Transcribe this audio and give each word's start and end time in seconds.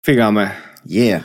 Φύγαμε. 0.00 0.50
Yeah. 0.92 1.20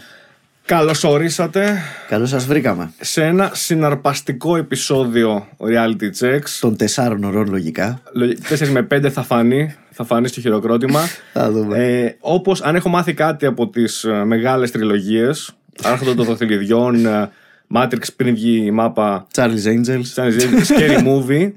Καλώς 0.66 1.04
ορίσατε 1.04 1.78
Καλώς 2.10 2.30
σας 2.30 2.46
βρήκαμε. 2.46 2.92
σε 3.00 3.24
ένα 3.24 3.52
συναρπαστικό 3.54 4.56
επεισόδιο 4.58 5.48
Reality 5.58 6.10
Checks. 6.26 6.50
Των 6.60 6.76
τεσσάρων 6.78 7.24
ωρών 7.24 7.48
λογικά. 7.50 8.02
4 8.50 8.68
με 8.68 8.88
5 8.92 9.10
θα 9.10 9.24
φανεί, 9.24 9.76
θα 9.92 10.04
φανεί 10.04 10.28
στο 10.28 10.42
χειροκρότημα. 10.42 11.02
Θα 11.34 11.52
δούμε. 11.52 11.78
ε, 11.78 12.16
όπως 12.20 12.62
αν 12.62 12.76
έχω 12.76 12.90
μάθει 12.90 13.14
κάτι 13.14 13.46
από 13.46 13.70
τις 13.70 14.04
ε, 14.04 14.24
μεγάλες 14.26 14.72
τριλογίες, 14.72 15.52
Άρχοντα 15.84 16.16
των 16.16 16.26
Δοθηλιδιών, 16.26 17.06
ε, 17.06 17.30
Matrix 17.76 18.02
πριν 18.16 18.34
βγει 18.36 18.66
η 18.66 18.72
μάπα, 18.72 19.28
Charlie's 19.36 19.66
Angels. 19.66 20.02
σαν 20.04 20.34
Scary 20.68 21.04
Movie, 21.08 21.52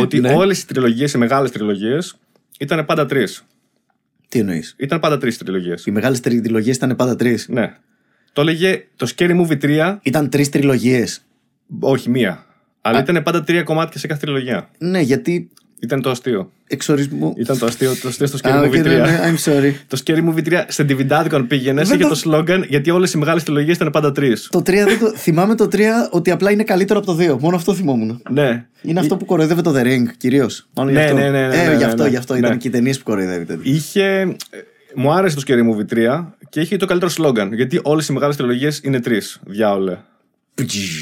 ότι 0.00 0.20
Ναι. 0.20 0.32
όλες 0.32 0.60
οι 0.60 0.66
τριλογίες, 0.66 1.12
οι 1.12 1.18
μεγάλες 1.18 1.50
τριλογίες, 1.50 2.14
ήταν 2.58 2.84
πάντα 2.84 3.06
τρεις. 3.06 3.44
Τι 4.28 4.38
εννοείς; 4.38 4.74
Ήταν 4.78 5.00
πάντα 5.00 5.18
τρεις 5.18 5.38
τριλογίες. 5.38 5.86
Οι 5.86 5.90
μεγάλες 5.90 6.20
τριλογίες 6.20 6.76
ήταν 6.76 6.96
πάντα 6.96 7.16
τρεις; 7.16 7.48
Ναι. 7.48 7.76
Το 8.32 8.40
έλεγε 8.40 8.86
το 8.96 9.12
Scary 9.16 9.40
Movie 9.40 9.58
3 9.58 9.98
Ήταν 10.02 10.28
τρεις 10.28 10.48
τριλογίες. 10.48 11.22
Όχι, 11.80 12.10
μία. 12.10 12.46
Αλλά 12.80 13.00
ήταν 13.00 13.22
πάντα 13.22 13.44
τρία 13.44 13.62
κομμάτια 13.62 14.00
σε 14.00 14.06
κάθε 14.06 14.20
τριλογία. 14.20 14.70
Ναι, 14.78 15.00
γιατί 15.00 15.50
Ήταν 15.80 16.02
το 16.02 16.10
αστείο. 16.10 16.50
εξορισμού. 16.66 17.34
Ήταν 17.38 17.58
το 17.58 17.66
αστείο, 17.66 17.94
το 18.02 18.08
αστείο 18.08 18.26
στο 18.26 18.38
Scary 18.42 18.48
Α, 18.50 18.60
Movie 18.62 18.66
οκ, 18.66 18.74
3. 18.74 18.82
ναι, 18.84 18.96
ναι, 18.96 19.20
I'm 19.24 19.44
sorry. 19.50 19.72
Το 19.86 20.02
Scary 20.04 20.28
Movie 20.28 20.48
3 20.48 20.64
σε 20.68 20.86
DVDάδικο 20.88 21.44
πήγαινε, 21.48 21.82
Δεν 21.82 21.92
είχε 21.94 22.02
το- 22.02 22.08
το 22.08 22.14
σλόγκαν 22.14 22.64
γιατί 22.68 22.90
όλες 22.90 23.12
οι 23.12 23.18
μεγάλες 23.18 23.42
τριλογίες 23.42 23.76
ήταν 23.76 23.90
πάντα 23.90 24.12
τρεις. 24.12 24.48
Το 24.50 24.58
3 24.58 24.62
δεν 24.64 24.98
το... 24.98 25.12
θυμάμαι 25.16 25.54
το 25.54 25.64
3 25.72 25.78
ότι 26.10 26.30
απλά 26.30 26.50
είναι 26.50 26.62
καλύτερο 26.64 26.98
από 26.98 27.14
το 27.14 27.34
2. 27.34 27.38
Μόνο 27.40 27.56
αυτό 27.56 27.74
θυμόμουν. 27.74 28.22
Ναι. 28.30 28.66
Είναι 28.82 29.00
αυτό 29.00 29.16
που 29.16 29.24
κοροϊδεύει 29.24 29.62
το 29.62 29.72
The 29.76 29.82
Ring 29.82 30.02
κυρίως. 30.16 30.68
Μόνο 30.74 30.90
γι' 30.90 30.96
Ναι, 30.96 31.02
αυτό. 31.04 31.16
ναι, 31.16 31.22
ναι, 31.30 31.30
ναι, 31.30 31.54
ε, 31.62 31.66
ναι, 31.66 31.72
γι' 31.72 31.78
ναι, 31.78 31.84
αυτό, 31.84 32.02
ναι. 32.02 32.08
γι' 32.08 32.16
αυτό 32.16 32.32
Ναι. 32.32 32.38
ήταν 32.38 32.58
και 32.58 32.68
οι 32.68 32.70
ταινίες 32.70 32.98
που 32.98 33.04
κοροϊδεύει 33.04 33.44
τέτοιο. 33.44 33.72
Είχε. 33.72 34.04
ε, 34.20 34.26
Μου 34.94 35.12
άρεσε 35.12 35.36
το 35.36 35.42
Scary 35.46 35.60
Movie 35.60 35.94
3 36.18 36.24
και 36.48 36.60
είχε 36.60 36.76
το 36.76 36.86
καλύτερο 36.86 37.10
σλόγκαν. 37.10 37.52
Γιατί 37.52 37.80
όλες 37.82 38.08
οι 38.08 38.12
μεγάλες 38.12 38.36
τριλογίες 38.36 38.80
είναι 38.84 39.00
τρεις. 39.00 39.40
Διάολε. 39.46 39.96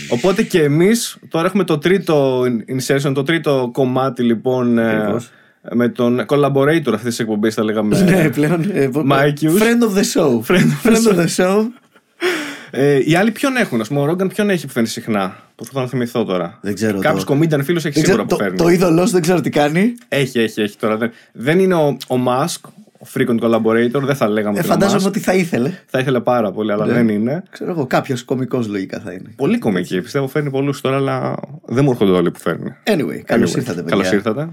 Οπότε 0.08 0.42
και 0.42 0.62
εμείς 0.62 1.16
τώρα 1.28 1.46
έχουμε 1.46 1.64
το 1.64 1.78
τρίτο 1.78 2.42
insertion, 2.78 3.12
το 3.14 3.22
τρίτο 3.22 3.68
κομμάτι 3.72 4.22
λοιπόν. 4.22 4.78
ε, 4.78 4.96
Ακριβώς. 4.96 5.30
με 5.72 5.88
τον 5.88 6.24
collaborator 6.28 6.88
αυτής 6.94 7.02
της 7.02 7.18
εκπομπής, 7.18 7.54
θα 7.54 7.64
λέγαμε. 7.64 8.00
Ναι, 8.02 8.30
πλέον. 8.30 8.70
ε, 8.72 8.88
πο- 8.88 9.02
Μάικιους. 9.04 9.60
Friend 9.60 9.88
of 9.88 9.98
the 9.98 10.02
show. 10.22 10.40
Friend 10.54 10.66
of 10.84 10.92
the 10.92 11.12
of 11.12 11.26
the 11.26 11.44
show. 11.44 11.64
Ε, 12.70 12.98
οι 13.04 13.14
άλλοι 13.14 13.30
ποιον 13.30 13.56
έχουν, 13.56 13.80
ας 13.80 13.88
πούμε, 13.88 14.00
ο 14.00 14.04
Ρόγκαν 14.04 14.28
ποιον 14.28 14.50
έχει 14.50 14.66
που 14.66 14.72
φέρνει 14.72 14.88
συχνά. 14.88 15.36
Προσπαθώ 15.54 15.80
να 15.80 15.86
θυμηθώ 15.88 16.24
τώρα. 16.24 16.58
Δεν 16.62 16.74
ξέρω 16.74 16.98
Κάποιος 16.98 17.24
το- 17.24 17.34
comedian 17.34 17.60
φίλος 17.64 17.84
έχει 17.84 18.00
Δεν 18.00 18.04
σίγουρα 18.04 18.04
ξέρω, 18.04 18.22
που 18.24 18.28
το, 18.28 18.36
φέρνει. 18.36 18.56
το 18.56 18.68
είδωλό 18.68 19.06
σου 19.06 19.12
δεν 19.12 19.22
ξέρω 19.22 19.40
τι 19.40 19.50
κάνει. 19.50 19.94
Έχει, 20.08 20.38
έχει, 20.40 20.60
έχει 20.62 20.76
τώρα. 20.76 20.96
Δεν, 20.96 21.10
δεν 21.32 21.58
είναι 21.58 21.74
ο, 21.74 21.96
ο 22.08 22.14
Musk, 22.26 22.56
ο 22.62 22.85
frequent 23.14 23.38
collaborator, 23.40 24.00
δεν 24.02 24.14
θα 24.14 24.28
λέγαμε 24.28 24.56
Ε, 24.56 24.60
ότι 24.60 24.66
είναι 24.66 24.74
ο 24.74 24.78
φαντάζομαι 24.78 25.00
Musk. 25.02 25.06
ότι 25.06 25.20
θα 25.20 25.34
ήθελε. 25.34 25.72
Θα 25.86 25.98
ήθελε 25.98 26.20
πάρα 26.20 26.50
πολύ, 26.52 26.72
αλλά 26.72 26.86
Ναι. 26.86 26.92
δεν 26.92 27.08
είναι. 27.08 27.42
Ξέρω 27.50 27.70
εγώ, 27.70 27.86
κάποιος 27.86 28.22
κωμικός 28.24 28.68
λογικά 28.68 29.00
θα 29.00 29.12
είναι. 29.12 29.32
Πολύ 29.36 29.58
κομική, 29.58 30.00
πιστεύω 30.00 30.28
φέρνει 30.28 30.50
πολλούς 30.50 30.80
τώρα, 30.80 30.96
αλλά 30.96 31.34
δεν 31.66 31.84
μου 31.84 31.90
έρχονται 31.90 32.10
όλοι 32.12 32.30
που 32.30 32.38
φέρνει. 32.38 32.74
Anyway, 32.84 33.20
καλώς 33.24 33.52
Anyway, 33.52 33.56
ήρθατε, 33.56 33.82
παιδιά. 33.82 33.96
Καλώς 33.96 34.12
ήρθατε. 34.12 34.48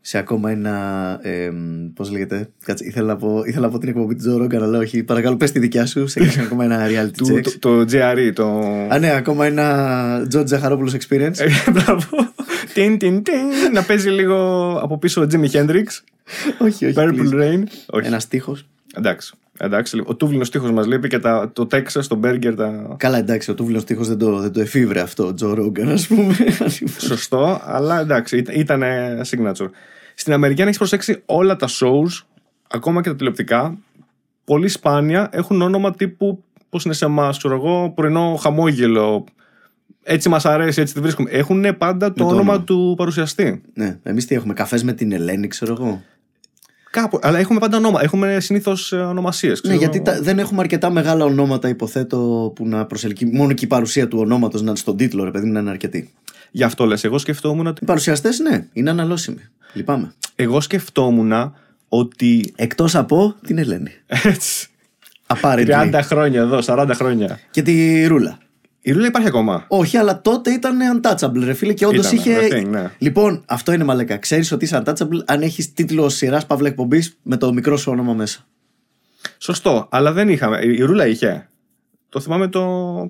Σε 0.00 0.18
ακόμα 0.18 0.50
ένα. 0.50 0.74
Ε, 1.22 1.50
Πώς 1.94 2.10
λέγεται. 2.10 2.48
Κάτσε, 2.64 2.84
ήθελα 2.84 3.06
να, 3.06 3.16
πω, 3.16 3.42
ήθελα 3.44 3.66
να 3.66 3.72
πω 3.72 3.78
την 3.78 3.88
εκπομπή 3.88 4.14
του 4.14 4.20
Τζο 4.20 4.36
Ρόγκαν, 4.36 4.62
αλλά 4.62 4.78
όχι. 4.78 5.02
Παρακαλώ, 5.02 5.36
πες 5.36 5.52
τη 5.52 5.58
δικιά 5.58 5.86
σου. 5.86 6.06
Σε 6.06 6.20
ακόμα 6.44 6.64
ένα 6.64 6.86
reality 6.86 7.10
Του, 7.16 7.26
check. 7.36 7.42
το, 7.58 7.84
το 7.84 7.84
GRE, 7.92 8.30
το. 8.34 8.60
Α, 8.88 8.98
ναι, 8.98 9.10
ακόμα 9.14 9.46
ένα 9.46 10.24
Τζο 10.28 10.42
Τζαχαρόπουλος 10.44 10.94
experience. 10.94 11.38
Ε, 11.38 11.70
Μπράβο. 11.70 12.06
Τιν, 12.74 12.98
τιν, 12.98 13.22
τιν. 13.22 13.34
Να 13.72 13.82
παίζει 13.82 14.08
λίγο 14.10 14.36
από 14.82 14.98
πίσω 14.98 15.20
ο 15.22 15.26
Jimi 15.30 15.50
Hendrix. 15.50 15.84
όχι, 16.66 16.86
όχι. 16.86 16.94
Purple 16.96 17.18
please. 17.18 17.40
Rain. 17.40 17.62
Όχι. 17.86 18.06
Ένας 18.06 18.28
τείχο. 18.28 18.56
Εντάξει. 18.94 19.32
Εντάξει. 19.58 19.96
λοιπόν. 19.96 20.12
Ο 20.12 20.16
τούβλινος 20.16 20.50
τείχο 20.50 20.72
μας 20.72 20.86
λείπει 20.86 21.08
και 21.08 21.18
τα, 21.18 21.50
το 21.52 21.66
Texas, 21.70 22.02
το 22.08 22.20
Burger, 22.24 22.54
τα. 22.56 22.94
Καλά, 22.96 23.18
εντάξει, 23.18 23.50
ο 23.50 23.54
τούβλο 23.54 23.84
τείχο 23.84 24.04
δεν 24.04 24.18
το, 24.18 24.38
δεν 24.38 24.52
το 24.52 24.60
εφήβρε 24.60 25.00
αυτό 25.00 25.26
ο 25.26 25.34
Τζο 25.34 25.54
Ρόγκαν, 25.54 25.88
ας 25.88 26.06
πούμε. 26.06 26.34
Σωστό, 27.08 27.60
αλλά 27.64 28.00
εντάξει, 28.00 28.44
ήταν 28.50 28.82
signature. 29.30 29.70
Στην 30.14 30.32
Αμερική, 30.32 30.60
αν 30.60 30.66
έχεις 30.66 30.78
προσέξει, 30.78 31.22
όλα 31.26 31.56
τα 31.56 31.68
shows, 31.68 32.24
ακόμα 32.68 33.02
και 33.02 33.08
τα 33.08 33.16
τηλεοπτικά, 33.16 33.78
πολύ 34.44 34.68
σπάνια 34.68 35.28
έχουν 35.32 35.62
όνομα 35.62 35.94
τύπου 35.94 36.42
πώς 36.68 36.84
είναι 36.84 36.94
σε 36.94 37.04
εμάς, 37.04 37.38
ξέρω 37.38 37.54
εγώ, 37.54 37.92
πρωινό 37.94 38.38
χαμόγελο. 38.40 39.24
Έτσι 40.02 40.28
μας 40.28 40.44
αρέσει, 40.44 40.80
έτσι 40.80 40.94
τη 40.94 41.00
βρίσκουμε. 41.00 41.30
Έχουν 41.30 41.76
πάντα 41.78 42.12
το, 42.12 42.14
το 42.14 42.24
όνομα, 42.24 42.40
όνομα. 42.40 42.64
του 42.64 42.94
παρουσιαστή. 42.96 43.62
ναι, 43.74 43.98
εμείς 44.02 44.26
τι 44.26 44.34
έχουμε, 44.34 44.52
καφές 44.54 44.82
με 44.82 44.92
την 44.92 45.12
Ελένη, 45.12 45.46
ξέρω 45.46 45.76
εγώ. 45.78 46.02
Κάπου, 46.90 47.18
αλλά 47.22 47.38
έχουμε 47.38 47.58
πάντα 47.58 47.76
όνομα. 47.76 48.02
Έχουμε 48.02 48.40
συνήθως 48.40 48.92
ονομασίες. 48.92 49.60
Ναι, 49.62 49.74
γιατί 49.74 50.02
τα- 50.02 50.22
δεν 50.22 50.38
έχουμε 50.38 50.60
αρκετά 50.60 50.90
μεγάλα 50.90 51.24
ονόματα, 51.24 51.68
υποθέτω, 51.68 52.52
που 52.54 52.66
να 52.68 52.84
προσελκύει. 52.86 53.30
Μόνο 53.34 53.52
και 53.52 53.64
η 53.64 53.68
παρουσία 53.68 54.08
του 54.08 54.18
ονόματος 54.18 54.62
να 54.62 54.74
στον 54.74 54.96
τίτλο, 54.96 55.24
ρε 55.24 55.30
παιδί 55.30 55.46
μου, 55.46 55.52
να 55.52 55.60
είναι 55.60 55.70
αρκετή. 55.70 56.10
Γι' 56.50 56.62
αυτό 56.64 56.84
λες. 56.86 57.04
Εγώ 57.04 57.18
σκεφτόμουν 57.18 57.66
ότι. 57.66 57.80
Οι 57.82 57.86
παρουσιαστές, 57.86 58.38
ναι, 58.38 58.66
είναι 58.72 58.90
αναλώσιμοι. 58.90 59.40
Λυπάμαι. 59.72 60.12
Εγώ 60.36 60.60
σκεφτόμουν 60.60 61.54
ότι. 61.88 62.52
Εκτός 62.56 62.94
από 62.94 63.34
την 63.46 63.58
Ελένη. 63.58 63.90
Έτσι. 64.06 64.68
Apparently. 65.26 65.66
30 65.92 66.00
χρόνια 66.02 66.40
εδώ, 66.40 66.58
40 66.62 66.90
χρόνια. 66.94 67.38
Και 67.50 67.62
τη 67.62 68.06
Ρούλα. 68.06 68.38
Η 68.88 68.92
Ρούλα 68.92 69.06
υπάρχει 69.06 69.28
ακόμα. 69.28 69.64
Όχι, 69.68 69.96
αλλά 69.96 70.20
τότε 70.20 70.50
ήταν 70.50 70.78
untouchable, 71.00 71.42
ρε 71.44 71.52
φίλε, 71.52 71.72
και 71.72 71.86
όντως 71.86 72.12
Ήτανε, 72.12 72.20
είχε. 72.38 72.48
the 72.50 72.54
thing, 72.54 72.68
ναι. 72.68 72.90
Λοιπόν, 72.98 73.42
αυτό 73.46 73.72
είναι 73.72 73.84
μαλακά. 73.84 74.16
Ξέρεις 74.16 74.52
ότι 74.52 74.64
είσαι 74.64 74.82
untouchable 74.84 75.20
αν 75.26 75.42
έχεις 75.42 75.72
τίτλο 75.72 76.08
σειράς 76.08 76.46
παύλα 76.46 76.68
εκπομπής 76.68 77.18
με 77.22 77.36
το 77.36 77.52
μικρό 77.52 77.76
σου 77.76 77.92
όνομα 77.92 78.12
μέσα. 78.12 78.46
Σωστό, 79.38 79.88
αλλά 79.90 80.12
δεν 80.12 80.28
είχαμε. 80.28 80.58
Η 80.62 80.76
η 80.78 80.82
Ρούλα 80.82 81.06
είχε. 81.06 81.48
Το 82.08 82.20
θυμάμαι 82.20 82.48
το. 82.48 82.60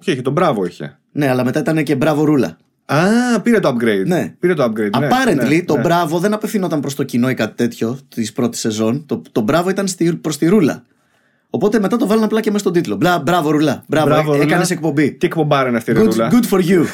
Ποιο 0.01 0.13
είχε, 0.13 0.23
τον 0.23 0.33
Μπράβο 0.33 0.65
είχε. 0.65 0.99
Ναι, 1.13 1.29
αλλά 1.29 1.45
μετά 1.45 1.59
ήταν 1.61 1.83
και 1.83 1.97
μπράβο 1.97 2.25
Ρούλα. 2.25 2.57
Α, 2.85 3.41
πήρε 3.43 3.61
το 3.61 3.69
upgrade. 3.69 4.07
Ναι. 4.07 4.35
Πήρε 4.41 4.55
το 4.55 4.65
upgrade. 4.65 4.99
ναι, 4.99 5.09
Apparently, 5.09 5.49
ναι, 5.49 5.63
το 5.63 5.77
ναι. 5.77 5.83
μπράβο 5.83 6.19
δεν 6.19 6.33
απευθυνόταν 6.33 6.81
προς 6.81 6.95
το 6.95 7.03
κοινό 7.03 7.31
ή 7.31 7.35
κάτι 7.35 7.55
τέτοιο 7.57 7.99
της 8.09 8.33
πρώτης 8.33 8.61
σεζόν. 8.61 9.07
Το, 9.07 9.23
το 9.33 9.41
μπράβο 9.41 9.71
ήταν 9.71 9.87
προς 10.21 10.39
τη 10.39 10.47
Ρούλα. 10.47 10.85
Οπότε 11.51 11.81
μετά 11.81 11.97
το 11.97 12.07
βάλανε 12.07 12.25
απλά 12.25 12.41
και 12.41 12.49
μέσα 12.51 12.59
στον 12.61 12.73
τίτλο. 12.73 12.97
Μπρά, 12.97 13.19
μπράβο 13.19 13.51
Ρούλα. 13.51 13.85
Μπράβο, 13.89 14.07
Μπράβο, 14.09 14.33
Ρούλα. 14.33 14.43
έκανες 14.45 14.71
εκπομπή. 14.71 15.13
Τι 15.13 15.27
εκπομπάρα 15.27 15.69
είναι 15.69 15.77
αυτή 15.77 15.91
η 15.91 15.95
Good, 15.99 16.05
Ρούλα. 16.05 16.31
good 16.33 16.55
for 16.55 16.61
you. 16.63 16.85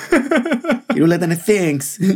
η 0.94 0.98
Ρούλα 0.98 1.14
ήταν 1.14 1.30
thanks. 1.46 2.14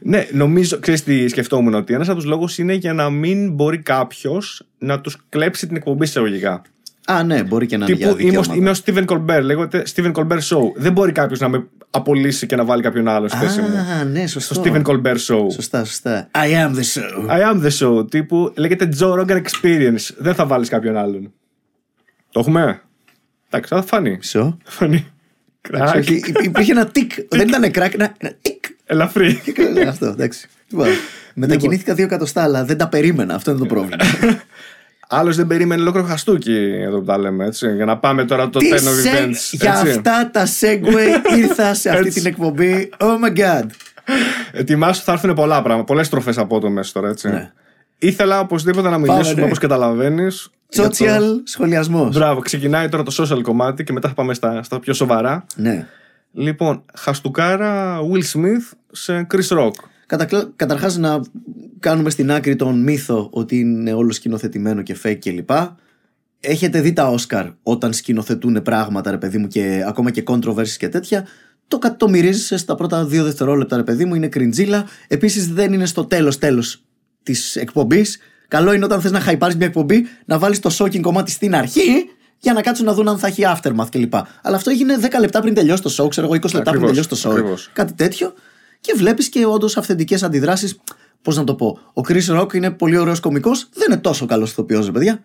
Ναι, 0.00 0.26
νομίζω, 0.32 0.78
ξέρεις 0.78 1.02
τι 1.04 1.28
σκεφτόμουν, 1.28 1.74
ότι 1.74 1.94
ένας 1.94 2.08
από 2.08 2.16
τους 2.16 2.26
λόγους 2.26 2.58
είναι 2.58 2.74
για 2.74 2.92
να 2.92 3.10
μην 3.10 3.52
μπορεί 3.52 3.78
κάποιος 3.78 4.62
να 4.78 5.00
τους 5.00 5.16
κλέψει 5.28 5.66
την 5.66 5.76
εκπομπή 5.76 6.04
εισαγωγικά. 6.04 6.62
Α, 7.06 7.22
ναι, 7.22 7.42
μπορεί 7.42 7.66
και 7.66 7.76
να 7.76 7.84
είναι 7.86 7.94
για 7.96 8.06
Τύπου 8.08 8.20
είμαι, 8.20 8.38
ο- 8.38 8.42
δικαιώματα. 8.42 8.54
είμαι 8.54 8.70
ο 8.70 9.04
Steven 9.04 9.36
Colbert, 9.38 9.42
λέγεται 9.42 9.82
Steven 9.94 10.12
Colbert 10.12 10.38
Show. 10.48 10.72
Δεν 10.76 10.92
μπορεί 10.92 11.12
κάποιος 11.12 11.40
να 11.40 11.48
με 11.48 11.66
απολύσει 11.90 12.46
και 12.46 12.56
να 12.56 12.64
βάλει 12.64 12.82
κάποιον 12.82 13.08
άλλο 13.08 13.28
στη 13.28 13.38
θέση 13.38 13.60
μου. 13.60 13.66
Α, 14.00 14.04
ναι, 14.04 14.26
σωστό. 14.26 14.54
Στο 14.54 14.62
Steven 14.64 14.82
Colbert 14.82 15.16
Show. 15.26 15.46
Σωστά, 15.52 15.84
σωστά. 15.84 16.30
I 16.34 16.68
am 16.68 16.74
the 16.74 16.82
show. 16.94 17.30
I 17.30 17.52
am 17.52 17.64
the 17.66 17.70
show. 17.78 18.10
Τύπου 18.10 18.52
λέγεται 18.56 18.88
Joe 19.00 19.20
Rogan 19.20 19.42
Experience. 19.42 20.14
Δεν 20.18 20.34
θα 20.34 20.46
βάλεις 20.46 20.68
κάποιον 20.68 20.96
άλλον. 20.96 21.32
Το 22.30 22.40
έχουμε; 22.40 22.80
Εντάξει, 23.50 23.74
θα 23.74 23.82
φανεί. 23.82 24.10
Μισό. 24.10 24.58
Θα 24.64 24.70
φανεί. 24.70 25.06
Κράκ. 25.60 25.94
Όχι, 25.96 26.14
υπ- 26.14 26.42
υπήρχε 26.44 26.72
ένα 26.72 26.86
τικ. 26.86 27.10
Δεν 27.28 27.48
ήταν 27.48 27.70
κράκ, 27.70 27.94
ένα, 27.94 28.14
ένα 28.18 28.32
τικ. 28.42 28.64
Ελαφρύ. 28.86 29.40
Και 29.44 29.52
καλά, 29.52 29.88
Αυτό, 29.88 30.06
εντάξει. 30.06 30.48
Λοιπόν, 30.68 30.86
Μετακινήθηκα 31.34 31.94
δύο 31.94 32.04
εκατοστά, 32.04 32.42
αλλά 32.42 32.64
δεν 32.64 32.76
τα 32.76 32.88
περίμενα. 32.88 33.34
Αυτό 33.34 33.50
είναι 33.50 33.60
το 33.60 33.66
πρόβλημα. 33.66 33.96
Άλλος 35.18 35.36
δεν 35.36 35.46
περίμενε 35.46 35.80
ολόκληρο 35.80 36.06
χαστούκι 36.06 36.78
εδώ 36.80 36.98
που 36.98 37.04
τα 37.04 37.18
λέμε 37.18 37.44
έτσι. 37.44 37.74
Για 37.74 37.84
να 37.84 37.96
πάμε 37.98 38.24
τώρα 38.24 38.50
το 38.50 38.58
Τι 38.58 38.68
10 38.72 38.74
of 38.74 38.78
σε... 38.78 39.10
events. 39.10 39.48
Για 39.50 39.80
έτσι. 39.84 39.90
αυτά 39.90 40.30
τα 40.32 40.46
segue 40.46 41.36
ήρθα 41.38 41.74
σε 41.74 41.90
αυτή 41.90 42.06
Έτσι. 42.06 42.20
την 42.20 42.26
εκπομπή. 42.26 42.90
Oh 42.98 43.04
my 43.04 43.38
god. 43.38 43.66
Ετοιμάσου, 44.52 45.02
θα 45.02 45.12
έρθουν 45.12 45.34
πολλά 45.34 45.62
πράγματα. 45.62 45.86
Πολλές 45.86 46.06
στροφές 46.06 46.38
απότομε 46.38 46.82
τώρα 46.92 47.08
έτσι. 47.08 47.28
Ναι. 47.28 47.52
Ήθελα 47.98 48.40
οπωσδήποτε 48.40 48.88
να 48.88 48.98
μιλήσουμε 48.98 49.40
ναι. 49.40 49.44
όπως 49.46 49.58
καταλαβαίνεις. 49.58 50.48
Social 50.76 51.22
σχολιασμός. 51.44 52.16
Μπράβο, 52.16 52.40
ξεκινάει 52.40 52.88
τώρα 52.88 53.02
το 53.02 53.14
social 53.18 53.42
κομμάτι 53.42 53.84
και 53.84 53.92
μετά 53.92 54.08
θα 54.08 54.14
πάμε 54.14 54.34
στα, 54.34 54.62
στα 54.62 54.80
πιο 54.80 54.94
σοβαρά. 54.94 55.46
Ναι. 55.56 55.86
Λοιπόν, 56.32 56.82
χαστούκάρα 56.94 57.98
Will 58.12 58.38
Smith 58.38 58.76
σε 58.92 59.26
Chris 59.32 59.58
Rock. 59.58 59.72
Κατακλα... 60.06 60.52
Καταρχάς 60.56 60.96
να 60.96 61.20
κάνουμε 61.78 62.10
στην 62.10 62.30
άκρη 62.32 62.56
τον 62.56 62.82
μύθο 62.82 63.28
ότι 63.32 63.58
είναι 63.58 63.92
όλο 63.92 64.12
σκηνοθετημένο 64.12 64.82
και 64.82 64.96
fake 65.02 65.18
κλπ. 65.20 65.50
Έχετε 66.40 66.80
δει 66.80 66.92
τα 66.92 67.08
Όσκαρ 67.08 67.46
όταν 67.62 67.92
σκηνοθετούν 67.92 68.62
πράγματα 68.62 69.10
ρε 69.10 69.18
παιδί 69.18 69.38
μου 69.38 69.46
και 69.46 69.84
ακόμα 69.86 70.10
και 70.10 70.22
controversies 70.26 70.68
και 70.78 70.88
τέτοια; 70.88 71.26
Το, 71.68 71.78
κα- 71.78 71.96
το 71.96 72.08
μυρίζεσαι 72.08 72.56
στα 72.56 72.74
πρώτα 72.74 73.04
δύο 73.04 73.24
δευτερόλεπτα 73.24 73.76
ρε 73.76 73.82
παιδί 73.82 74.04
μου 74.04 74.14
είναι 74.14 74.28
κριντζίλα 74.28 74.86
επίσης 75.08 75.52
δεν 75.52 75.72
είναι 75.72 75.86
στο 75.86 76.04
τέλος 76.04 76.38
τέλος 76.38 76.82
της 77.22 77.56
εκπομπής 77.56 78.18
καλό 78.48 78.72
είναι 78.72 78.84
όταν 78.84 79.00
θες 79.00 79.10
να 79.10 79.20
χαϊπάρεις 79.20 79.56
μια 79.56 79.66
εκπομπή 79.66 80.06
να 80.24 80.38
βάλεις 80.38 80.58
το 80.60 80.76
shocking 80.78 81.00
κομμάτι 81.00 81.30
στην 81.30 81.54
αρχή 81.54 82.08
για 82.38 82.52
να 82.52 82.60
κάτσουν 82.62 82.86
να 82.86 82.92
δουν 82.94 83.08
αν 83.08 83.18
θα 83.18 83.26
έχει 83.26 83.42
aftermath 83.46 83.86
κλπ. 83.90 84.14
Αλλά 84.42 84.56
αυτό 84.56 84.70
έγινε 84.70 84.98
10 85.00 85.06
λεπτά 85.20 85.40
πριν 85.40 85.54
τελειώσει 85.54 85.82
το 85.82 85.90
show, 85.98 86.08
ξέρω 86.08 86.26
εγώ 86.26 86.34
20 86.36 86.40
λεπτά 86.54 86.70
πριν 86.70 86.84
Ακριβώς, 86.84 86.88
τελειώσει 86.90 87.08
το 87.08 87.28
show. 87.28 87.32
ακριβώς. 87.32 87.70
Κάτι 87.72 87.92
τέτοιο. 87.92 88.32
Και 88.84 88.92
βλέπεις 88.96 89.28
και 89.28 89.46
όντως 89.46 89.76
αυθεντικές 89.76 90.22
αντιδράσεις. 90.22 90.80
Πώς 91.22 91.36
να 91.36 91.44
το 91.44 91.54
πω. 91.54 91.78
Ο 91.92 92.00
Chris 92.08 92.40
Rock 92.40 92.54
είναι 92.54 92.70
πολύ 92.70 92.96
ωραίος 92.96 93.20
κωμικός. 93.20 93.68
Δεν 93.72 93.86
είναι 93.90 94.00
τόσο 94.00 94.26
καλός 94.26 94.50
ηθοποιός, 94.50 94.86
ρε 94.86 94.92
παιδιά. 94.92 95.22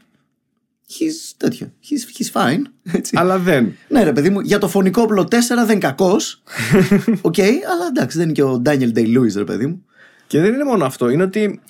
He's 0.89 1.33
τέτοιο. 1.37 1.71
He's, 1.89 2.21
he's 2.21 2.41
fine. 2.41 2.61
Έτσι. 2.91 3.15
Αλλά 3.17 3.37
δεν. 3.37 3.75
Ναι, 3.87 4.03
ρε 4.03 4.13
παιδί 4.13 4.29
μου, 4.29 4.39
για 4.39 4.57
το 4.57 4.67
Φονικό 4.67 5.01
Όπλο 5.01 5.21
4 5.23 5.27
δεν 5.55 5.69
είναι 5.69 5.77
κακός. 5.77 6.43
Οκ, 7.21 7.39
αλλά 7.39 7.87
εντάξει, 7.89 8.17
δεν 8.17 8.25
είναι 8.25 8.33
και 8.33 8.43
ο 8.43 8.61
Daniel 8.65 8.93
Day-Lewis, 8.97 9.33
ρε 9.35 9.43
παιδί 9.43 9.65
μου. 9.65 9.85
Και 10.27 10.39
δεν 10.39 10.53
είναι 10.53 10.63
μόνο 10.63 10.85
αυτό. 10.85 11.09
Είναι 11.09 11.23
ότι. 11.23 11.61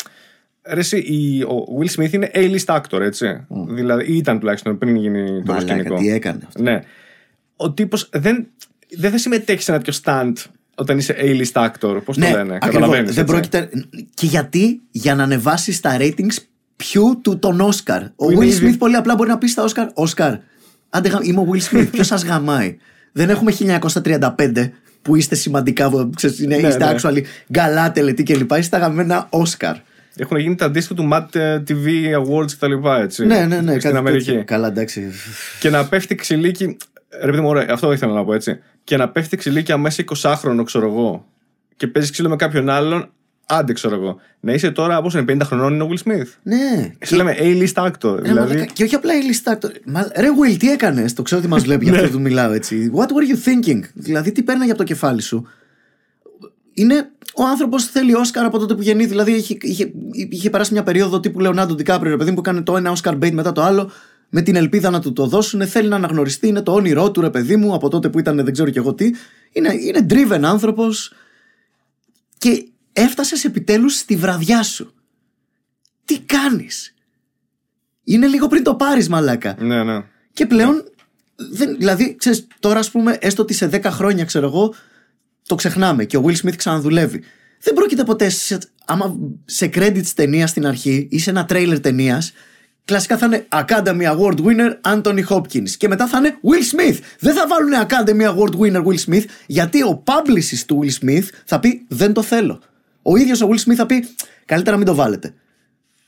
Ρε, 0.61 0.79
εσύ, 0.79 0.97
η, 0.97 1.43
ο 1.43 1.65
Will 1.79 1.99
Smith 1.99 2.11
είναι 2.11 2.31
A-list 2.33 2.65
actor, 2.65 2.99
έτσι. 2.99 3.45
Δηλαδή, 3.69 4.11
ή 4.13 4.17
ήταν 4.17 4.39
τουλάχιστον 4.39 4.77
πριν 4.77 4.95
γίνει 4.95 5.43
το 5.43 5.53
Μαλάκα, 5.53 5.73
σκηνικό. 5.73 5.95
τι 5.95 6.09
έκανε 6.09 6.39
αυτό. 6.47 6.61
Ναι. 6.61 6.83
Ο 7.55 7.71
τύπος 7.71 8.09
δεν, 8.13 8.47
δεν 8.97 9.11
θα 9.11 9.17
συμμετέχει 9.17 9.61
σε 9.61 9.71
ένα 9.71 9.81
τέτοιο 9.81 9.99
stunt 10.03 10.33
όταν 10.79 10.97
είσαι 10.97 11.15
A-list 11.19 11.63
actor. 11.65 12.01
Πώς 12.05 12.17
το 12.17 12.21
λένε, 12.25 12.39
ακριβώς. 12.39 12.59
καταλαβαίνεις, 12.59 13.13
Δεν 13.13 13.23
έτσι. 13.23 13.33
πρόκειται. 13.33 13.69
Και 14.13 14.25
γιατί, 14.25 14.81
για 14.91 15.15
να 15.15 15.23
ανεβάσεις 15.23 15.79
τα 15.79 15.97
ratings 15.99 16.35
ποιου 16.75 17.19
του 17.23 17.39
τον 17.39 17.61
Όσκαρ. 17.61 18.01
Ο 18.15 18.31
είναι 18.31 18.39
Will 18.45 18.47
ήδη- 18.47 18.73
Smith 18.73 18.77
πολύ 18.77 18.95
απλά 18.95 19.15
μπορεί 19.15 19.29
να 19.29 19.37
πεις 19.37 19.51
στα 19.51 19.63
Όσκαρ: 19.63 19.87
Όσκαρ, 19.93 20.33
άντε 20.89 21.09
γα- 21.09 21.19
είμαι 21.23 21.39
ο 21.39 21.47
Will 21.53 21.61
Smith, 21.75 21.87
ποιος 21.91 22.07
σας 22.07 22.23
γαμάει; 22.23 22.77
Δεν 23.11 23.29
έχουμε 23.29 23.51
1935 23.51 24.71
που 25.01 25.15
είστε 25.15 25.35
σημαντικά, 25.35 25.91
ξέρεις, 26.15 26.39
είναι, 26.39 26.57
Ναι, 26.57 26.67
είστε 26.67 26.85
ναι. 26.85 26.95
actually 27.01 27.21
γκαλά, 27.51 27.91
τελετή 27.91 28.23
κλπ. 28.23 28.51
Είστε 28.57 28.77
τα 28.77 28.85
γαμμένα 28.85 29.27
Όσκαρ. 29.29 29.75
Έχουν 30.15 30.37
γίνει 30.37 30.55
τα 30.55 30.65
αντίστοιχα 30.65 30.95
του 31.01 31.09
Mad 31.13 31.35
ε, 31.35 31.63
TV 31.67 31.85
Awards 32.23 32.51
κτλ. 32.51 32.87
Έτσι, 33.01 33.25
Ναι, 33.25 33.45
ναι, 33.45 33.61
ναι. 33.61 33.69
Στην 33.69 33.81
κάτι 33.81 33.95
Αμερική. 33.97 34.25
τέτοιο. 34.25 34.43
Καλά, 34.43 34.67
εντάξει. 34.67 35.11
Και 35.59 35.69
να 35.69 35.85
πέφτει 35.85 36.15
ξυλίκι. 36.15 36.77
Ρε 37.23 37.29
παιδί 37.31 37.41
μου, 37.41 37.47
ωραία, 37.47 37.65
αυτό 37.69 37.91
ήθελα 37.91 38.13
να 38.13 38.23
πω 38.23 38.33
έτσι. 38.33 38.59
Και 38.89 38.97
να 38.97 39.09
πέφτει 39.09 39.37
ξυλίκι 39.37 39.71
αμέσα 39.71 40.03
20χρονο, 40.21 40.61
ξέρω 40.65 40.87
εγώ. 40.87 41.25
Και 41.75 41.87
παίζεις 41.87 42.11
ξύλο 42.11 42.29
με 42.29 42.35
κάποιον 42.35 42.69
άλλον, 42.69 43.09
άντε 43.45 43.73
ξέρω 43.73 43.95
εγώ. 43.95 44.17
Να 44.39 44.53
είσαι 44.53 44.71
τώρα, 44.71 45.01
πώ 45.01 45.09
είναι, 45.19 45.33
50 45.33 45.39
χρονών 45.43 45.73
είναι 45.73 45.83
ο 45.83 45.89
Will 45.91 46.07
Smith. 46.11 46.27
Ναι. 46.43 46.91
Σε 47.01 47.15
λέμε 47.15 47.35
A-list 47.39 47.73
actor. 47.85 48.15
Ρε, 48.15 48.21
δηλαδή. 48.21 48.33
μαλάκα, 48.53 48.65
και 48.65 48.83
όχι 48.83 48.95
απλά 48.95 49.17
η 49.17 49.21
λίστα. 49.21 49.57
το- 49.57 49.71
Μα, 49.85 50.07
ρε, 50.15 50.27
Will, 50.27 50.55
τι 50.59 50.71
έκανες; 50.71 51.13
Το 51.13 51.21
ξέρω 51.21 51.41
ότι 51.41 51.49
μας 51.49 51.63
βλέπει, 51.63 51.83
γι' 51.85 51.89
αυτό 51.95 52.03
Ναι. 52.03 52.09
του 52.09 52.21
μιλάω 52.21 52.51
έτσι. 52.51 52.91
What 52.95 53.05
were 53.05 53.05
you 53.05 53.49
thinking? 53.49 53.79
Δηλαδή, 53.93 54.31
τι 54.31 54.43
παίρναγε 54.43 54.69
από 54.69 54.79
το 54.79 54.85
κεφάλι 54.85 55.21
σου; 55.21 55.47
Είναι 56.73 57.09
ο 57.35 57.43
άνθρωπος 57.45 57.85
θέλει 57.85 58.13
Όσκαρ 58.15 58.45
από 58.45 58.59
τότε 58.59 58.75
που 58.75 58.81
γεννήθη. 58.81 59.09
Δηλαδή, 59.09 59.31
είχε, 59.31 59.57
είχε, 59.61 59.91
είχε 60.29 60.49
περάσει 60.49 60.73
μια 60.73 60.83
περίοδο 60.83 61.19
τύπου 61.19 61.39
Λεωνάντο 61.39 61.75
Ντικάπριο, 61.75 62.11
ρε 62.11 62.17
παιδί 62.17 62.29
μου, 62.29 62.35
που 62.35 62.41
έκανε 62.45 62.61
το 62.61 62.77
ένα 62.77 62.91
Όσκαρ 62.91 63.15
bait 63.15 63.31
μετά 63.31 63.51
το 63.51 63.61
άλλο, 63.61 63.91
με 64.29 64.41
την 64.41 64.55
ελπίδα 64.55 64.89
να 64.89 65.01
του 65.01 65.13
το 65.13 65.25
δώσουν. 65.25 65.67
Θέλει 65.67 65.87
να 65.87 65.95
αναγνωριστεί, 65.95 66.47
είναι 66.47 66.61
το 66.61 66.73
όνειρό 66.73 67.11
του, 67.11 67.21
ρε 67.21 67.29
παιδί 67.29 67.55
μου, 67.55 67.73
από 67.73 67.89
τότε 67.89 68.09
που 68.09 68.19
ήταν 68.19 68.35
δεν 68.35 68.53
ξέρω 68.53 68.69
κι 68.69 68.77
εγώ 68.77 68.93
τι. 68.93 69.11
Είναι, 69.51 69.73
είναι 69.73 70.05
driven 70.09 70.41
άνθρωπος. 70.43 71.13
Και 72.37 72.67
έφτασες 72.93 73.43
επιτέλους 73.43 73.95
στη 73.95 74.15
βραδιά 74.15 74.63
σου. 74.63 74.93
Τι 76.05 76.19
κάνεις; 76.19 76.93
Είναι 78.03 78.27
λίγο 78.27 78.47
πριν 78.47 78.63
το 78.63 78.75
πάρεις, 78.75 79.09
μαλάκα. 79.09 79.55
Ναι, 79.59 79.83
ναι. 79.83 80.03
Και 80.33 80.45
πλέον. 80.45 80.83
Δεν, 81.51 81.77
δηλαδή, 81.77 82.15
ξέρεις, 82.15 82.47
τώρα, 82.59 82.79
ας 82.79 82.91
πούμε, 82.91 83.17
έστω 83.21 83.41
ότι 83.41 83.53
σε 83.53 83.69
10 83.71 83.83
χρόνια, 83.83 84.25
ξέρω 84.25 84.47
εγώ, 84.47 84.73
το 85.45 85.55
ξεχνάμε 85.55 86.05
και 86.05 86.17
ο 86.17 86.23
Will 86.25 86.35
Smith 86.35 86.55
ξαναδουλεύει. 86.55 87.23
Δεν 87.61 87.73
πρόκειται 87.73 88.03
ποτέ 88.03 88.29
σε, 88.29 88.57
άμα 88.85 89.17
σε 89.45 89.69
credits 89.73 90.07
ταινία 90.15 90.47
στην 90.47 90.65
αρχή 90.65 91.07
ή 91.11 91.19
σε 91.19 91.29
ένα 91.29 91.45
τρέιλερ 91.45 91.79
ταινίας, 91.79 92.33
κλασικά 92.89 93.17
θα 93.17 93.25
είναι 93.25 93.45
Academy 93.51 94.17
Award 94.17 94.35
winner 94.45 94.93
Anthony 94.95 95.23
Hopkins. 95.29 95.69
Και 95.77 95.87
μετά 95.87 96.07
θα 96.07 96.17
είναι 96.17 96.37
Will 96.43 96.75
Smith. 96.75 96.99
Δεν 97.19 97.33
θα 97.33 97.47
βάλουν 97.47 97.71
Academy 97.87 98.33
Award 98.35 98.59
winner 98.59 98.85
Will 98.85 99.09
Smith, 99.13 99.23
γιατί 99.47 99.83
ο 99.83 100.03
publicist 100.05 100.63
του 100.67 100.79
Will 100.83 101.05
Smith 101.05 101.23
θα 101.45 101.59
πει 101.59 101.85
Δεν 101.87 102.13
το 102.13 102.21
θέλω. 102.21 102.61
Ο 103.01 103.15
ίδιος 103.17 103.41
ο 103.41 103.49
Will 103.51 103.69
Smith 103.69 103.75
θα 103.75 103.85
πει 103.85 104.07
Καλύτερα 104.45 104.77
μην 104.77 104.85
το 104.85 104.95
βάλετε. 104.95 105.33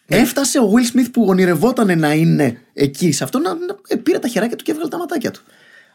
Έφτασε 0.07 0.60
ο 0.60 0.72
Will 0.74 0.98
Smith 0.98 1.07
που 1.13 1.25
ονειρευόταν 1.28 2.00
να 2.00 2.13
είναι 2.13 2.57
εκεί 2.74 3.12
σε 3.12 3.24
αυτό 3.24 3.39
να, 3.39 3.54
να 3.54 3.75
ε, 3.88 3.95
πήρε 3.95 4.19
τα 4.19 4.27
χεράκια 4.27 4.56
του 4.56 4.63
και 4.63 4.72
έβγαλε 4.72 4.89
τα 4.89 4.98
ματάκια 4.98 5.31
του. 5.31 5.42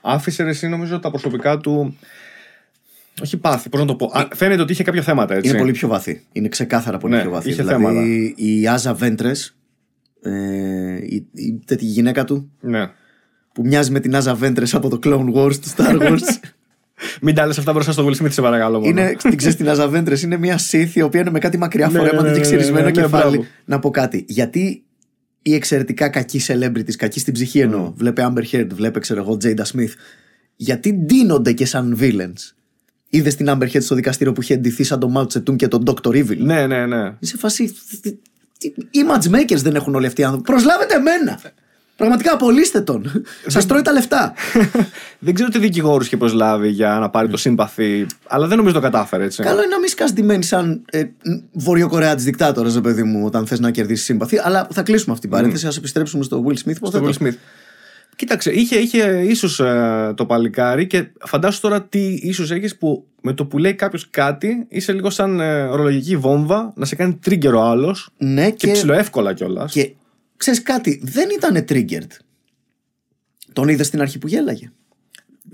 Άφησε 0.02 0.42
ρε, 0.42 0.48
εσύ 0.50 0.68
νομίζω 0.68 0.98
τα 0.98 1.10
προσωπικά 1.10 1.58
του. 1.58 1.96
Όχι 3.22 3.36
πάθη, 3.36 3.68
πώς 3.68 3.80
να 3.80 3.86
το 3.86 3.94
πω. 3.94 4.10
Α, 4.12 4.28
φαίνεται 4.34 4.62
ότι 4.62 4.72
είχε 4.72 4.82
κάποια 4.82 5.02
θέματα 5.02 5.34
έτσι. 5.34 5.48
Είναι 5.48 5.58
πολύ 5.58 5.72
πιο 5.72 5.88
βαθύ. 5.88 6.24
Είναι 6.32 6.48
ξεκάθαρα 6.48 6.98
πολύ 6.98 7.14
Ναι, 7.14 7.20
πιο 7.20 7.30
βαθύ. 7.30 7.48
είχε 7.48 7.62
δηλαδή 7.62 7.82
θέματα. 7.82 8.02
η 8.36 8.68
Άζα 8.68 8.94
Βέντρες, 8.94 9.56
ε, 10.26 10.96
η, 11.02 11.26
η, 11.32 11.60
τέτοια 11.64 11.88
γυναίκα 11.88 12.24
του, 12.24 12.50
Ναι. 12.60 12.90
που 13.52 13.62
μοιάζει 13.66 13.90
με 13.90 14.00
την 14.00 14.16
Άζα 14.16 14.34
Βέντρες 14.34 14.74
από 14.74 14.88
το 14.88 14.98
Clone 15.02 15.34
Wars 15.34 15.56
του 15.56 15.68
Star 15.76 16.00
Wars. 16.00 16.20
Μην 17.22 17.34
τα 17.34 17.46
λες 17.46 17.58
αυτά 17.58 17.72
μπροστά 17.72 17.92
στο 17.92 18.06
Will 18.06 18.22
Smith, 18.22 18.30
σε 18.30 18.40
παρακαλώ. 18.40 18.78
μόνο. 18.78 18.88
είναι, 18.90 19.16
την 19.22 19.36
ξέρεις 19.36 19.56
την 19.56 19.68
Άζα 19.68 19.88
Βέντρες, 19.88 20.22
είναι 20.22 20.36
μια 20.36 20.58
Sith 20.70 20.90
η 20.94 21.02
οποία 21.02 21.20
είναι 21.20 21.30
με 21.30 21.38
κάτι 21.38 21.58
μακριά 21.58 21.86
Ναι, 21.88 21.98
φορέματα 21.98 22.22
ναι, 22.22 22.28
και 22.32 22.34
ναι, 22.38 22.40
ξυρισμένο 22.40 22.78
ναι, 22.78 22.84
ναι, 22.84 22.90
κεφάλι. 22.90 23.36
μπράβο. 23.36 23.46
να 23.64 23.78
πω 23.78 23.90
κάτι. 23.90 24.24
Γιατί 24.28 24.84
η 25.42 25.54
εξαιρετικά 25.54 26.08
κακή 26.08 26.40
celebrities, 26.46 26.94
κακή 26.98 27.20
στην 27.20 27.32
ψυχή 27.32 27.58
εννοώ, 27.60 27.92
βλέπε 27.96 28.26
Amber 28.30 28.42
Heard, 28.52 28.66
βλέπε 28.74 28.98
ξέρω 28.98 29.20
εγώ 29.20 29.38
Jada 29.42 29.62
Smith, 29.72 29.92
γιατί 30.56 30.92
ντύνονται 30.92 31.52
και 31.52 31.66
σαν 31.66 31.98
villains. 32.00 32.52
Είδες 33.10 33.34
την 33.34 33.46
Amber 33.50 33.62
Heard 33.72 33.82
στο 33.82 33.94
δικαστήριο 33.94 34.32
που 34.32 34.42
είχε 34.42 34.56
ντυθεί 34.56 34.84
σαν 34.84 35.00
τον 35.00 35.14
Mao 35.16 35.22
Tse-tung 35.26 35.56
και 35.56 35.68
τον 35.68 35.82
Dr. 35.86 36.08
Evil; 36.08 36.36
Ναι, 36.38 36.66
ναι, 36.66 36.86
ναι. 36.86 37.04
Είσαι 37.18 37.32
σε 37.32 37.36
φάση. 37.36 37.64
τι- 37.90 38.00
τι- 38.00 38.16
Οι 38.90 39.00
matchmakers 39.10 39.56
δεν 39.62 39.74
έχουν 39.74 39.94
όλοι 39.94 40.06
αυτοί 40.06 40.20
οι 40.20 40.24
άνθρωποι. 40.24 40.50
Προσλάβετε 40.50 40.94
εμένα! 40.94 41.40
Πραγματικά 41.96 42.32
απολύστε 42.32 42.80
τον. 42.80 43.24
Σας 43.46 43.66
τρώει 43.66 43.82
τα 43.82 43.92
λεφτά. 43.92 44.32
δεν 45.18 45.34
ξέρω 45.34 45.48
τι 45.50 45.58
δικηγόρους 45.58 46.06
είχε 46.06 46.16
προσλάβει 46.16 46.68
για 46.68 46.98
να 47.00 47.10
πάρει 47.10 47.28
το 47.28 47.36
σύμπαθι, 47.36 48.06
αλλά 48.26 48.46
δεν 48.46 48.56
νομίζω 48.56 48.74
το 48.74 48.80
κατάφερε 48.80 49.24
έτσι. 49.24 49.42
Καλό 49.42 49.58
είναι 49.62 49.66
να 49.74 49.78
μην 49.78 49.88
σκάς 49.88 50.12
ντυμένη 50.12 50.42
σαν 50.42 50.82
ε, 50.90 51.04
Βορειοκορεά 51.52 52.14
τη 52.14 52.22
δικτάτορας, 52.22 52.74
ρε 52.74 52.80
παιδί 52.80 53.02
μου, 53.02 53.24
όταν 53.26 53.46
θες 53.46 53.60
να 53.60 53.70
κερδίσεις 53.70 54.04
σύμπαθη. 54.04 54.38
Αλλά 54.44 54.68
θα 54.72 54.82
κλείσουμε 54.82 55.12
αυτή 55.14 55.26
την 55.28 55.36
παρένθεση. 55.36 55.66
Α 55.66 55.72
επιστρέψουμε 55.76 56.22
στο 56.24 56.44
Will 56.46 56.52
Smith. 56.68 56.76
Πώς 56.80 56.88
Στο 56.88 56.98
θα 56.98 57.04
Will 57.04 57.12
το- 57.16 57.24
Smith. 57.24 57.34
Κοίταξε, 58.16 58.50
είχε, 58.52 58.76
είχε 58.76 59.22
ίσως 59.28 59.56
το 60.14 60.26
παλικάρι 60.26 60.86
και 60.86 61.06
φαντάσου 61.20 61.60
τώρα 61.60 61.82
τι 61.82 62.12
ίσως 62.14 62.50
έχεις 62.50 62.76
που 62.76 63.06
με 63.22 63.32
το 63.32 63.46
που 63.46 63.58
λέει 63.58 63.74
κάποιος 63.74 64.10
κάτι 64.10 64.66
είσαι 64.68 64.92
λίγο 64.92 65.10
σαν 65.10 65.40
ε, 65.40 65.62
ορολογική 65.62 66.16
βόμβα 66.16 66.72
να 66.76 66.84
σε 66.84 66.94
κάνει 66.96 67.18
trigger 67.26 67.52
ο 67.54 67.60
άλλος 67.60 68.08
Ναι, 68.18 68.50
και, 68.50 68.66
και, 68.66 68.72
ψηλοεύκολα 68.72 69.32
κιόλας. 69.34 69.72
και 69.72 69.92
ξέρεις 70.36 70.62
κάτι, 70.62 71.00
δεν 71.04 71.28
ήταν 71.36 71.64
triggered. 71.68 72.10
Τον 73.52 73.68
είδες 73.68 73.86
στην 73.86 74.00
αρχή 74.00 74.18
που 74.18 74.28
γέλαγε. 74.28 74.70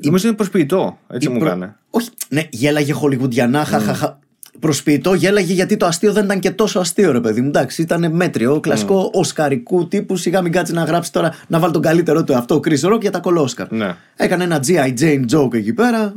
Νομίζω 0.04 0.26
είναι 0.28 0.36
προσποιητό. 0.36 0.98
Έτσι 1.08 1.28
Η 1.28 1.30
μου 1.32 1.38
προ- 1.38 1.50
έκανε. 1.50 1.76
Όχι, 1.90 2.08
ναι, 2.28 2.48
γέλαγε 2.50 2.92
χολιγουντιανά, 2.92 3.64
χαχαχα. 3.64 4.18
Προσποιητό, 4.62 5.14
γέλαγε 5.14 5.52
γιατί 5.52 5.76
το 5.76 5.86
αστείο 5.86 6.12
δεν 6.12 6.24
ήταν 6.24 6.40
και 6.40 6.50
τόσο 6.50 6.80
αστείο, 6.80 7.12
ρε 7.12 7.20
παιδί 7.20 7.40
μου. 7.40 7.46
Εντάξει, 7.46 7.82
ήταν 7.82 8.12
μέτριο, 8.16 8.60
κλασικό 8.60 9.10
οσκαρικού 9.12 9.88
τύπου. 9.88 10.16
Σιγά 10.16 10.42
μην 10.42 10.52
κάτσει 10.52 10.72
να 10.72 10.84
γράψει 10.84 11.12
τώρα 11.12 11.34
να 11.48 11.58
βάλει 11.58 11.72
τον 11.72 11.82
καλύτερό 11.82 12.24
του 12.24 12.36
αυτό, 12.36 12.54
ο 12.54 12.60
Chris 12.64 12.92
Rock 12.92 13.00
για 13.00 13.10
τα 13.10 13.18
κολόσκαρ. 13.18 13.72
Ναι. 13.72 13.96
Έκανε 14.16 14.44
ένα 14.44 14.60
G.I. 14.66 14.94
Jane 15.00 15.24
joke 15.32 15.54
εκεί 15.54 15.72
πέρα. 15.72 16.14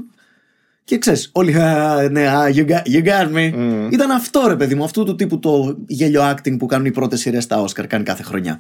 Και 0.84 0.98
ξέρεις, 0.98 1.30
όλοι. 1.34 1.56
«Α, 1.56 2.10
Ναι, 2.12 2.28
α, 2.28 2.48
you 2.48 2.68
got, 2.68 2.82
you 2.94 3.06
got 3.06 3.34
me. 3.36 3.52
Ήταν 3.92 4.12
αυτό 4.12 4.44
ρε 4.48 4.56
παιδί 4.56 4.76
μου, 4.76 4.84
αυτού 4.84 5.04
του 5.04 5.16
τύπου 5.16 5.40
το 5.40 5.78
γέλιο 5.88 6.22
acting 6.32 6.58
που 6.58 6.66
κάνουν 6.66 6.86
οι 6.86 6.92
πρώτες 6.92 7.20
σειρές 7.20 7.44
στα 7.44 7.66
Oscar, 7.66 7.88
κάνει 7.88 8.04
κάθε 8.04 8.24
χρονιά. 8.24 8.60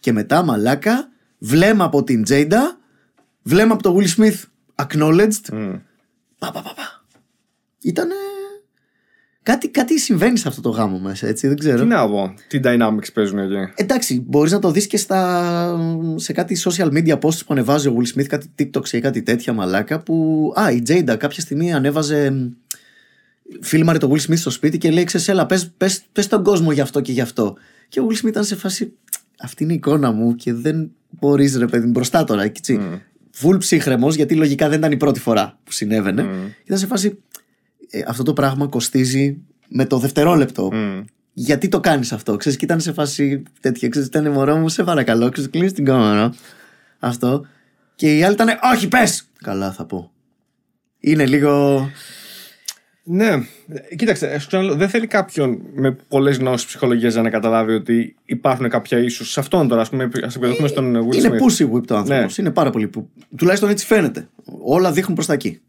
Και 0.00 0.12
μετά, 0.12 0.42
μαλάκα, 0.42 1.08
βλέμμα 1.38 1.84
από 1.84 2.04
την 2.04 2.22
Τζέιντα, 2.22 2.78
βλέμμα 3.42 3.72
από 3.74 3.82
το 3.82 3.96
Will 3.98 4.20
Smith 4.20 4.40
acknowledged. 4.86 5.52
Μμ. 5.52 5.74
Πα, 6.38 6.50
πα, 6.52 6.62
πα, 6.62 6.72
πα. 6.76 7.04
Ήτανε. 7.80 8.14
Κάτι, 9.46 9.68
κάτι 9.68 9.98
συμβαίνει 9.98 10.38
σε 10.38 10.48
αυτό 10.48 10.60
το 10.60 10.68
γάμο 10.68 10.98
μέσα, 10.98 11.26
έτσι, 11.26 11.48
δεν 11.48 11.56
ξέρω. 11.56 11.78
Τι 11.78 11.84
να 11.84 12.08
πω, 12.08 12.34
τι 12.48 12.60
dynamics 12.64 13.12
παίζουν 13.14 13.38
εκεί. 13.38 13.72
Εντάξει, 13.74 14.24
μπορείς 14.26 14.52
να 14.52 14.58
το 14.58 14.70
δεις 14.70 14.86
και 14.86 14.96
στα, 14.96 16.14
σε 16.16 16.32
κάτι 16.32 16.56
social 16.64 16.88
media 16.92 17.18
posts 17.18 17.44
που 17.46 17.46
ανεβάζει 17.48 17.88
ο 17.88 17.96
Will 17.98 18.18
Smith, 18.18 18.26
κάτι 18.26 18.48
TikTok 18.58 18.88
ή 18.88 19.00
κάτι 19.00 19.22
τέτοια 19.22 19.52
μαλάκα. 19.52 19.98
Που. 20.00 20.52
Α, 20.56 20.70
η 20.70 20.82
Jada 20.88 21.16
κάποια 21.18 21.40
στιγμή 21.40 21.74
ανέβαζε. 21.74 22.30
μ, 22.30 22.46
Φίλμαρε 23.60 23.98
το 23.98 24.12
Will 24.12 24.30
Smith 24.30 24.38
στο 24.38 24.50
σπίτι 24.50 24.78
και 24.78 24.90
λέει: 24.90 25.04
Ξέρεις, 25.04 25.28
έλα, 25.28 25.46
πες, 25.46 25.70
πες, 25.76 26.02
πες 26.12 26.26
τον 26.26 26.42
κόσμο 26.42 26.72
γι' 26.72 26.80
αυτό 26.80 27.00
και 27.00 27.12
γι' 27.12 27.20
αυτό. 27.20 27.56
Και 27.88 28.00
ο 28.00 28.06
Will 28.10 28.24
Smith 28.24 28.28
ήταν 28.28 28.44
σε 28.44 28.56
φάση. 28.56 28.92
Αυτή 29.38 29.62
είναι 29.62 29.72
η 29.72 29.76
εικόνα 29.76 30.12
μου 30.12 30.34
και 30.34 30.52
δεν 30.52 30.90
μπορείς, 31.10 31.56
ρε 31.56 31.66
παιδί 31.66 31.84
μου, 31.86 31.90
μπροστά 31.90 32.24
τώρα. 32.24 32.42
Έτσι. 32.42 32.80
Φουλ 33.30 33.56
ψύχρεμο, 33.56 34.10
γιατί 34.10 34.34
λογικά 34.34 34.68
δεν 34.68 34.78
ήταν 34.78 34.92
η 34.92 34.96
πρώτη 34.96 35.20
φορά 35.20 35.58
που 35.64 35.72
συνέβαινε. 35.72 36.26
Ήταν 36.64 36.78
σε 36.78 36.86
φάση. 36.86 37.18
«Ε, 37.90 38.02
αυτό 38.06 38.22
το 38.22 38.32
πράγμα 38.32 38.66
κοστίζει 38.66 39.36
με 39.68 39.84
το 39.86 39.98
δευτερόλεπτο 39.98 40.70
Μμ. 40.72 41.00
γιατί 41.32 41.68
το 41.68 41.80
κάνεις 41.80 42.12
αυτό; 42.12 42.36
Ξέρεις, 42.36 42.58
και 42.58 42.64
ήταν 42.64 42.80
σε 42.80 42.92
φάση 42.92 43.42
τέτοια. 43.60 43.88
Ξέρεις, 43.88 44.08
ήταν 44.08 44.30
μωρό 44.32 44.56
μου, 44.56 44.68
σε 44.68 44.84
παρακαλώ, 44.84 45.28
ξέρεις, 45.30 45.50
κλείνεις 45.50 45.72
την 45.72 45.84
κάμερα. 45.84 46.34
Αυτό. 46.98 47.46
Και 47.94 48.16
η 48.16 48.22
άλλη 48.22 48.34
ήταν, 48.34 48.48
Όχι, 48.74 48.88
πες! 48.88 49.28
Καλά, 49.42 49.72
θα 49.72 49.84
πω. 49.84 50.10
Είναι 51.00 51.26
λίγο. 51.26 51.88
Ναι, 53.08 53.30
κοίταξε, 53.96 54.38
σου 54.38 54.46
ξαναλέω, 54.46 54.74
δεν 54.74 54.88
θέλει 54.88 55.06
κάποιον 55.06 55.58
με 55.74 55.96
πολλές 56.08 56.36
γνώσεις 56.36 56.66
ψυχολογίας 56.66 57.14
να 57.14 57.30
καταλάβει 57.30 57.72
ότι 57.72 58.16
υπάρχουν 58.24 58.68
κάποια 58.68 58.98
ίσω. 58.98 59.24
Σε 59.24 59.40
αυτόν 59.40 59.68
τώρα, 59.68 59.80
ας 59.80 59.88
πούμε, 59.90 60.10
ας 60.24 60.36
επιδοθούμε 60.36 60.68
στον 60.68 61.08
Will 61.08 61.14
είναι 61.16 61.28
Smith. 61.28 61.42
pussy 61.62 61.72
whip 61.74 61.86
το 61.86 61.96
άνθρωπος. 61.96 62.36
Ναι. 62.38 62.44
Είναι 62.44 62.50
πάρα 62.54 62.70
πολύ. 62.70 62.88
που- 62.88 63.08
Τουλάχιστον 63.36 63.68
έτσι 63.70 63.86
φαίνεται. 63.86 64.28
Όλα 64.64 64.92
δείχνουν 64.92 65.14
προς 65.14 65.26
τα 65.26 65.32
εκεί. 65.32 65.60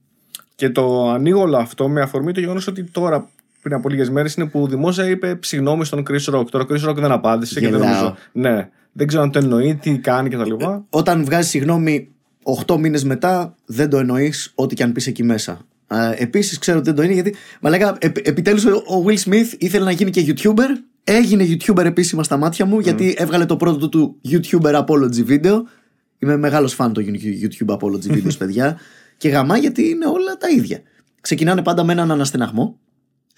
Και 0.57 0.69
το 0.69 1.09
ανοίγω 1.09 1.41
όλο 1.41 1.57
αυτό 1.57 1.87
με 1.89 2.01
αφορμή 2.01 2.31
το 2.31 2.39
γεγονός 2.39 2.67
ότι 2.67 2.83
τώρα 2.83 3.29
πριν 3.61 3.73
από 3.73 3.89
λίγες 3.89 4.09
μέρες 4.09 4.35
είναι 4.35 4.47
που 4.47 4.67
δημόσια 4.67 5.09
είπε 5.09 5.39
συγγνώμη 5.41 5.85
στον 5.85 6.03
Chris 6.09 6.35
Rock. 6.35 6.45
Τώρα 6.49 6.63
ο 6.63 6.67
Chris 6.69 6.89
Rock 6.89 6.95
δεν 6.95 7.11
απάντησε 7.11 7.59
και 7.59 7.69
δεν 7.69 7.79
Γελάω. 7.79 7.93
νομίζω. 7.93 8.15
Ναι, 8.31 8.69
δεν 8.91 9.07
ξέρω 9.07 9.23
αν 9.23 9.31
το 9.31 9.39
εννοεί, 9.39 9.75
τι 9.75 9.97
κάνει 9.97 10.29
κτλ. 10.29 10.51
Όταν 10.89 11.25
βγάζει 11.25 11.49
συγγνώμη 11.49 12.09
8 12.65 12.77
μήνες 12.77 13.03
μετά, 13.03 13.55
δεν 13.65 13.89
το 13.89 13.97
εννοείς 13.97 14.51
ό,τι 14.55 14.75
και 14.75 14.83
αν 14.83 14.91
πεις 14.91 15.07
εκεί 15.07 15.23
μέσα. 15.23 15.59
Επίσης, 16.15 16.57
ξέρω 16.57 16.77
ότι 16.77 16.85
δεν 16.87 16.95
το 16.95 17.03
είναι 17.03 17.13
γιατί. 17.13 17.35
Μα 17.61 17.69
λέγα, 17.69 17.97
επιτέλους 17.99 18.65
ο 18.65 19.03
Will 19.05 19.29
Smith 19.29 19.53
ήθελε 19.57 19.83
να 19.85 19.91
γίνει 19.91 20.11
και 20.11 20.25
YouTuber. 20.27 20.67
Έγινε 21.03 21.45
YouTuber 21.49 21.85
επίσημα 21.85 22.23
στα 22.23 22.37
μάτια 22.37 22.65
μου 22.65 22.79
γιατί 22.79 23.15
έβγαλε 23.17 23.45
το 23.45 23.57
πρώτο 23.57 23.89
του 23.89 24.15
YouTuber 24.29 24.85
Apology 24.85 25.27
video. 25.29 25.61
Είμαι 26.19 26.37
μεγάλος 26.37 26.73
φαν 26.73 26.93
των 26.93 27.05
YouTube 27.41 27.75
Apology 27.75 28.11
videos, 28.11 28.37
παιδιά. 28.37 28.77
Και 29.17 29.29
γαμά 29.29 29.57
γιατί 29.57 29.89
είναι 29.89 30.05
όλα 30.05 30.37
τα 30.37 30.49
ίδια. 30.49 30.81
Ξεκινάνε 31.21 31.61
πάντα 31.61 31.83
με 31.83 31.91
έναν 31.91 32.11
αναστεναγμό. 32.11 32.79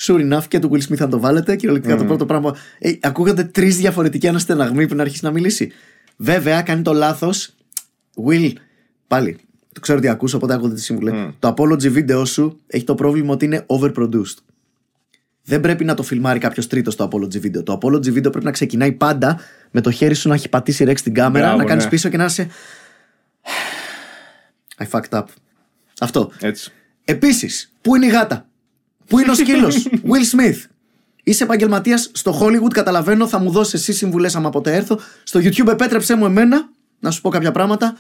Sure 0.02 0.34
enough 0.34 0.44
και 0.48 0.60
του 0.60 0.70
Will 0.74 0.90
Smith 0.90 1.02
αν 1.02 1.10
το 1.10 1.20
βάλετε. 1.20 1.56
Κυριολεκτικά 1.56 1.98
το 1.98 2.06
πρώτο 2.06 2.26
πράγμα. 2.26 2.56
Ε, 2.80 2.92
ακούγονται 3.02 3.44
τρεις 3.44 3.78
διαφορετικοί 3.78 4.28
αναστεναγμοί 4.28 4.88
πριν 4.88 5.02
αρχίσει 5.02 5.26
να 5.26 5.32
μιλήσει. 5.32 5.72
Βέβαια, 6.16 6.62
κάνει 6.62 6.82
το 6.82 6.94
λάθος. 6.94 7.54
Will, 8.28 8.54
πάλι. 9.08 9.38
Το 9.74 9.80
ξέρω 9.80 9.98
ότι 9.98 10.08
ακούσω, 10.08 10.38
οπότε 10.38 10.54
ακούτε 10.54 10.74
τη 10.74 10.82
σύμβουλε. 10.82 11.32
Το 11.40 11.54
apology 11.58 11.96
video 11.96 12.28
σου 12.28 12.60
έχει 12.68 12.84
το 12.84 12.96
πρόβλημα 12.96 13.34
ότι 13.34 13.46
είναι 13.46 13.66
overproduced. 13.68 14.38
Δεν 15.44 15.62
πρέπει 15.62 15.84
να 15.84 15.94
το 15.94 16.04
φιλμάρει 16.04 16.40
κάποιος 16.40 16.68
τρίτος 16.68 16.96
το 16.96 17.10
apology 17.12 17.46
video. 17.46 17.64
Το 17.64 17.80
apology 17.82 18.08
video 18.08 18.22
πρέπει 18.22 18.44
να 18.44 18.52
ξεκινάει 18.52 18.92
πάντα 18.92 19.40
με 19.72 19.82
το 19.82 19.92
χέρι 19.92 20.14
σου 20.14 20.28
να 20.28 20.34
έχει 20.34 20.50
πατήσει 20.50 20.84
ρεξ 20.84 21.00
στην 21.00 21.14
κάμερα, 21.14 21.46
Μπράβο, 21.46 21.62
να 21.62 21.68
κάνεις 21.68 21.84
ναι. 21.84 21.90
πίσω 21.90 22.10
και 22.10 22.18
να 22.18 22.26
είσαι. 22.26 22.48
I 24.78 24.86
fucked 24.92 25.20
up. 25.20 25.24
Αυτό. 26.00 26.32
Έτσι. 26.40 26.72
Επίσης, 27.06 27.72
πού 27.82 27.96
είναι 27.96 28.06
η 28.06 28.10
γάτα, 28.10 28.50
Πού 29.10 29.20
είναι 29.20 29.32
ο 29.32 29.34
σκύλος, 29.34 29.88
Will 30.12 30.38
Smith. 30.38 30.58
Είσαι 31.24 31.44
επαγγελματίας 31.44 32.10
στο 32.14 32.40
Hollywood, 32.42 32.72
καταλαβαίνω, 32.72 33.28
θα 33.28 33.40
μου 33.40 33.52
δώσεις 33.52 33.74
εσύ 33.74 33.94
συμβουλές 33.94 34.36
άμα 34.36 34.50
ποτέ 34.50 34.76
έρθω. 34.76 35.00
Στο 35.24 35.40
YouTube 35.40 35.68
επέτρεψέ 35.68 36.16
μου 36.16 36.26
εμένα 36.26 36.70
να 37.00 37.12
σου 37.12 37.22
πω 37.22 37.30
κάποια 37.30 37.52
πράγματα. 37.52 37.98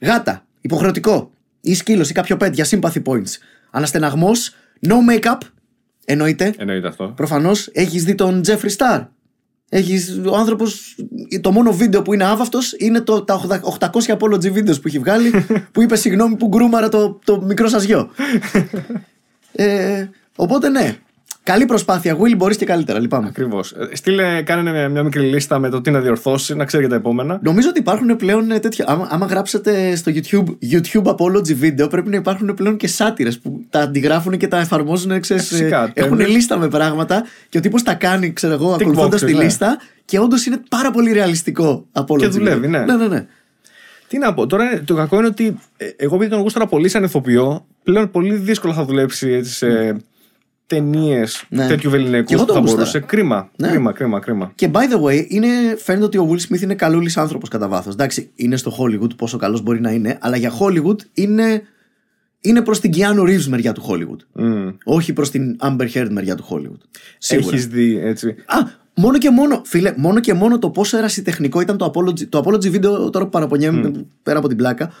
Γάτα, 0.00 0.46
υποχρεωτικό. 0.60 1.30
Ή 1.60 1.74
σκύλος 1.74 2.10
ή 2.10 2.12
κάποιο 2.12 2.36
pet 2.40 2.52
για 2.52 2.66
sympathy 2.70 3.02
points. 3.04 3.30
Αναστεναγμό, 3.70 4.30
no 4.86 4.94
makeup. 5.10 5.38
Εννοείται. 6.04 6.54
Εννοείται 6.56 6.88
αυτό. 6.88 7.12
Προφανώς 7.16 7.68
έχεις 7.72 8.04
δει 8.04 8.14
τον 8.14 8.42
Jeffree 8.46 8.76
Star. 8.76 9.06
Έχεις, 9.68 10.20
ο 10.26 10.36
άνθρωπος, 10.36 10.96
το 11.40 11.52
μόνο 11.52 11.72
βίντεο 11.72 12.02
που 12.02 12.14
είναι 12.14 12.24
άβαυτος 12.24 12.74
είναι 12.78 13.00
το, 13.00 13.22
τα 13.22 13.40
800 13.78 13.88
apology 14.18 14.52
videos 14.52 14.80
που 14.82 14.88
έχει 14.88 14.98
βγάλει 14.98 15.30
που 15.72 15.82
είπε 15.82 15.96
συγγνώμη 15.96 16.36
που 16.36 16.46
γκρούμαρα 16.48 16.88
το, 16.88 17.18
το 17.24 17.42
μικρό 17.42 17.68
σας 17.68 17.82
γιο. 17.84 18.10
ε, 19.52 20.08
οπότε 20.36 20.68
ναι. 20.68 20.96
Καλή 21.46 21.64
προσπάθεια, 21.66 22.16
Will, 22.16 22.36
μπορείς 22.36 22.56
και 22.56 22.64
καλύτερα. 22.64 22.98
Λυπάμαι. 22.98 23.26
Ακριβώς. 23.26 23.74
Στείλε, 23.92 24.42
κάνε 24.42 24.88
μια 24.88 25.02
μικρή 25.02 25.22
λίστα 25.22 25.58
με 25.58 25.68
το 25.68 25.80
τι 25.80 25.90
να 25.90 26.00
διορθώσει, 26.00 26.54
να 26.54 26.64
ξέρει 26.64 26.82
για 26.82 26.90
τα 26.92 26.98
επόμενα. 26.98 27.38
Νομίζω 27.42 27.68
ότι 27.68 27.78
υπάρχουν 27.78 28.16
πλέον 28.16 28.50
ε, 28.50 28.58
τέτοια. 28.58 28.84
Άμα, 28.88 29.06
άμα 29.10 29.26
γράψετε 29.26 29.96
στο 29.96 30.12
YouTube, 30.14 30.44
YouTube 30.72 31.04
apology 31.04 31.62
video, 31.62 31.90
πρέπει 31.90 32.08
να 32.08 32.16
υπάρχουν 32.16 32.54
πλέον 32.54 32.76
και 32.76 32.86
σάτυρες 32.88 33.38
που 33.38 33.64
τα 33.70 33.80
αντιγράφουν 33.80 34.36
και 34.36 34.48
τα 34.48 34.58
εφαρμόζουν. 34.58 35.20
Ξέρεις, 35.20 35.52
Ε, 35.52 35.54
φυσικά, 35.54 35.84
ε, 35.84 35.90
έχουν 35.94 36.16
τέλος. 36.16 36.32
λίστα 36.32 36.56
με 36.58 36.68
πράγματα 36.68 37.24
και 37.48 37.58
ο 37.58 37.60
τύπος 37.60 37.82
τα 37.82 37.94
κάνει, 37.94 38.32
ξέρω 38.32 38.52
εγώ, 38.52 38.72
ακολουθώντας 38.72 39.22
boxes, 39.22 39.26
τη 39.26 39.34
ναι. 39.34 39.42
λίστα 39.42 39.78
και 40.04 40.18
όντως 40.18 40.46
είναι 40.46 40.60
πάρα 40.68 40.90
πολύ 40.90 41.12
ρεαλιστικό 41.12 41.86
apology. 41.92 42.18
Και 42.18 42.26
δουλεύει, 42.26 42.66
video. 42.66 42.70
ναι. 42.70 42.78
ναι, 42.84 42.96
ναι, 42.96 43.06
ναι. 43.06 43.26
Τι 44.08 44.18
να 44.18 44.34
πω, 44.34 44.46
τώρα 44.46 44.82
το 44.84 44.94
κακό 44.94 45.16
είναι 45.16 45.26
ότι 45.26 45.58
ε, 45.76 45.86
εγώ 45.96 46.14
επειδή 46.14 46.30
τον 46.30 46.40
γούσταρα 46.40 46.66
πολύ 46.66 46.88
σαν 46.88 47.04
ηθοποιό, 47.04 47.66
πλέον 47.82 48.10
πολύ 48.10 48.34
δύσκολα 48.34 48.74
θα 48.74 48.84
δουλέψει 48.84 49.28
έτσι, 49.30 49.52
σε 49.52 49.96
ταινίες 50.66 51.44
Ναι. 51.48 51.66
τέτοιου 51.66 51.90
Και 51.90 51.96
βεληνικού 51.96 52.32
εγώ 52.32 52.40
που 52.40 52.46
τον 52.46 52.54
θα 52.54 52.60
γούσταρα. 52.60 52.76
μπορούσε. 52.76 53.00
Κρίμα, 53.00 53.50
Ναι. 53.56 53.68
κρίμα, 53.68 53.92
κρίμα, 53.92 54.18
κρίμα. 54.20 54.52
Και 54.54 54.70
by 54.72 54.76
the 54.94 55.02
way, 55.04 55.24
είναι, 55.28 55.48
φαίνεται 55.78 56.04
ότι 56.04 56.18
ο 56.18 56.28
Will 56.30 56.52
Smith 56.52 56.60
είναι 56.62 56.74
καλούλης 56.74 57.16
άνθρωπος 57.16 57.48
κατά 57.48 57.68
βάθος. 57.68 57.92
Εντάξει, 57.94 58.30
είναι 58.34 58.56
στο 58.56 58.76
Hollywood, 58.78 59.16
πόσο 59.16 59.36
καλός 59.38 59.62
μπορεί 59.62 59.80
να 59.80 59.90
είναι, 59.90 60.18
αλλά 60.20 60.36
για 60.36 60.52
Hollywood 60.60 60.96
είναι, 61.14 61.62
είναι 62.40 62.62
προς 62.62 62.80
την 62.80 62.92
Keanu 62.96 63.20
Reeves 63.22 63.44
μεριά 63.44 63.72
του 63.72 63.82
Hollywood. 63.88 64.40
Mm. 64.42 64.74
Όχι 64.84 65.12
προς 65.12 65.30
την 65.30 65.56
Amber 65.60 65.86
Heard 65.94 66.08
μεριά 66.10 66.34
του 66.34 66.44
Hollywood. 66.50 66.80
Σίγουρα. 67.18 67.48
Έχεις 67.48 67.66
δει 67.66 67.98
έτσι. 68.02 68.28
Α, 68.28 68.56
μόνο 68.94 69.18
και 69.18 69.30
μόνο, 69.30 69.62
φίλε, 69.64 69.92
μόνο 69.96 70.20
και 70.20 70.34
μόνο 70.34 70.58
το 70.58 70.70
πόσο 70.70 70.96
ερασιτεχνικό 70.98 71.60
ήταν 71.60 71.76
το 71.76 71.92
apology, 71.94 72.28
το 72.28 72.42
apology 72.44 72.74
video, 72.74 73.12
τώρα 73.12 73.24
που 73.24 73.28
παραπονιέμαι 73.30 74.06
πέρα 74.22 74.38
από 74.38 74.48
την 74.48 74.56
πλάκα. 74.56 74.92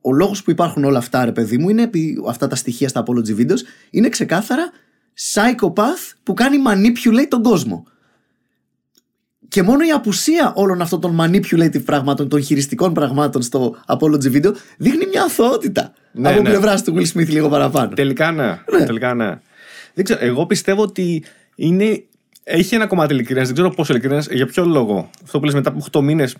Ο 0.00 0.12
λόγος 0.12 0.42
που 0.42 0.50
υπάρχουν 0.50 0.84
όλα 0.84 0.98
αυτά, 0.98 1.24
ρε 1.24 1.32
παιδί 1.32 1.58
μου, 1.58 1.68
είναι 1.68 1.82
επί- 1.82 2.18
αυτά 2.28 2.46
τα 2.46 2.56
στοιχεία 2.56 2.88
στα 2.88 3.02
apology 3.06 3.40
videos, 3.40 3.58
είναι 3.90 4.08
ξεκάθαρα 4.08 4.70
psychopath 5.34 6.14
που 6.22 6.34
κάνει 6.34 6.56
manipulate 6.66 7.26
τον 7.28 7.42
κόσμο. 7.42 7.84
Και 9.48 9.62
μόνο 9.62 9.84
η 9.84 9.90
απουσία 9.90 10.52
όλων 10.56 10.80
αυτών 10.80 11.00
των 11.00 11.18
manipulative 11.20 11.84
πραγμάτων, 11.84 12.28
των 12.28 12.42
χειριστικών 12.42 12.92
πραγμάτων 12.92 13.42
στο 13.42 13.76
apology 13.86 14.32
video, 14.32 14.52
δείχνει 14.78 15.06
μια 15.06 15.22
αθωότητα 15.22 15.92
Ναι, 16.12 16.28
από 16.28 16.42
ναι. 16.42 16.48
πλευράς 16.48 16.82
του 16.82 16.94
Will 16.96 17.06
Smith 17.16 17.28
λίγο 17.28 17.48
παραπάνω. 17.48 17.88
Τελικά 17.94 18.32
ναι. 18.32 18.60
Τελικά 18.86 19.14
ναι. 19.14 19.40
Δεν 19.94 20.04
ξέρω, 20.04 20.24
εγώ 20.24 20.46
πιστεύω 20.46 20.82
ότι 20.82 21.24
είναι, 21.54 22.04
έχει 22.42 22.74
ένα 22.74 22.86
κομμάτι 22.86 23.14
ειλικρίνεια. 23.14 23.44
Δεν 23.44 23.52
ξέρω 23.52 23.70
πόσο 23.70 23.92
ειλικρίνεια. 23.92 24.24
Για 24.30 24.46
ποιο 24.46 24.64
λόγο. 24.64 25.10
Αυτό 25.22 25.38
που 25.38 25.44
λες 25.44 25.54
μετά 25.54 25.70
από 25.70 25.84
8 25.92 26.02
μήνες. 26.02 26.36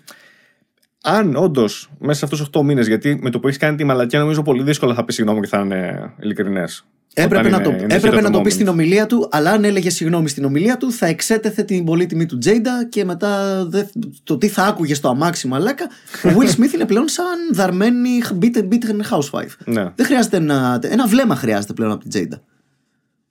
Αν 1.03 1.35
όντως 1.35 1.89
μέσα 1.99 2.19
σε 2.19 2.25
αυτούς 2.25 2.49
του 2.49 2.59
8 2.59 2.63
μήνες, 2.63 2.87
γιατί 2.87 3.19
με 3.21 3.29
το 3.29 3.39
που 3.39 3.47
έχεις 3.47 3.59
κάνει 3.59 3.77
τη 3.77 3.83
μαλακία, 3.83 4.19
νομίζω 4.19 4.41
πολύ 4.41 4.63
δύσκολα 4.63 4.93
θα 4.93 5.05
πεις 5.05 5.15
συγγνώμη 5.15 5.41
και 5.41 5.47
θα 5.47 5.59
είναι 5.59 6.13
ειλικρινές. 6.19 6.85
Έπρεπε, 7.13 7.49
να, 7.49 7.61
το, 7.61 7.75
έπρεπε 7.87 8.21
να 8.21 8.29
το 8.29 8.41
πεις 8.41 8.53
στην 8.53 8.67
ομιλία 8.67 9.05
του, 9.05 9.27
αλλά 9.31 9.51
αν 9.51 9.63
έλεγε 9.63 9.89
συγγνώμη 9.89 10.29
στην 10.29 10.45
ομιλία 10.45 10.77
του, 10.77 10.91
θα 10.91 11.05
εξέτεθε 11.05 11.63
την 11.63 11.85
πολύτιμη 11.85 12.25
του 12.25 12.37
Τζέιντα 12.37 12.85
και 12.89 13.05
μετά 13.05 13.65
δε, 13.65 13.83
το 14.23 14.37
τι 14.37 14.47
θα 14.47 14.63
άκουγε 14.65 14.93
στο 14.93 15.09
αμάξι 15.09 15.47
μαλάκα. 15.47 15.85
Ο 16.23 16.29
Will 16.37 16.49
Smith 16.57 16.73
είναι 16.73 16.85
πλέον 16.85 17.07
σαν 17.07 17.25
δαρμένη 17.53 18.21
beaten, 18.41 18.67
beaten 18.69 19.17
housewife. 19.17 19.55
Ναι. 19.65 19.91
Δεν 19.95 20.05
χρειάζεται 20.05 20.39
να. 20.39 20.79
Ένα 20.83 21.07
βλέμμα 21.07 21.35
χρειάζεται 21.35 21.73
πλέον 21.73 21.91
από 21.91 21.99
την 22.01 22.09
Τζέιντα. 22.09 22.41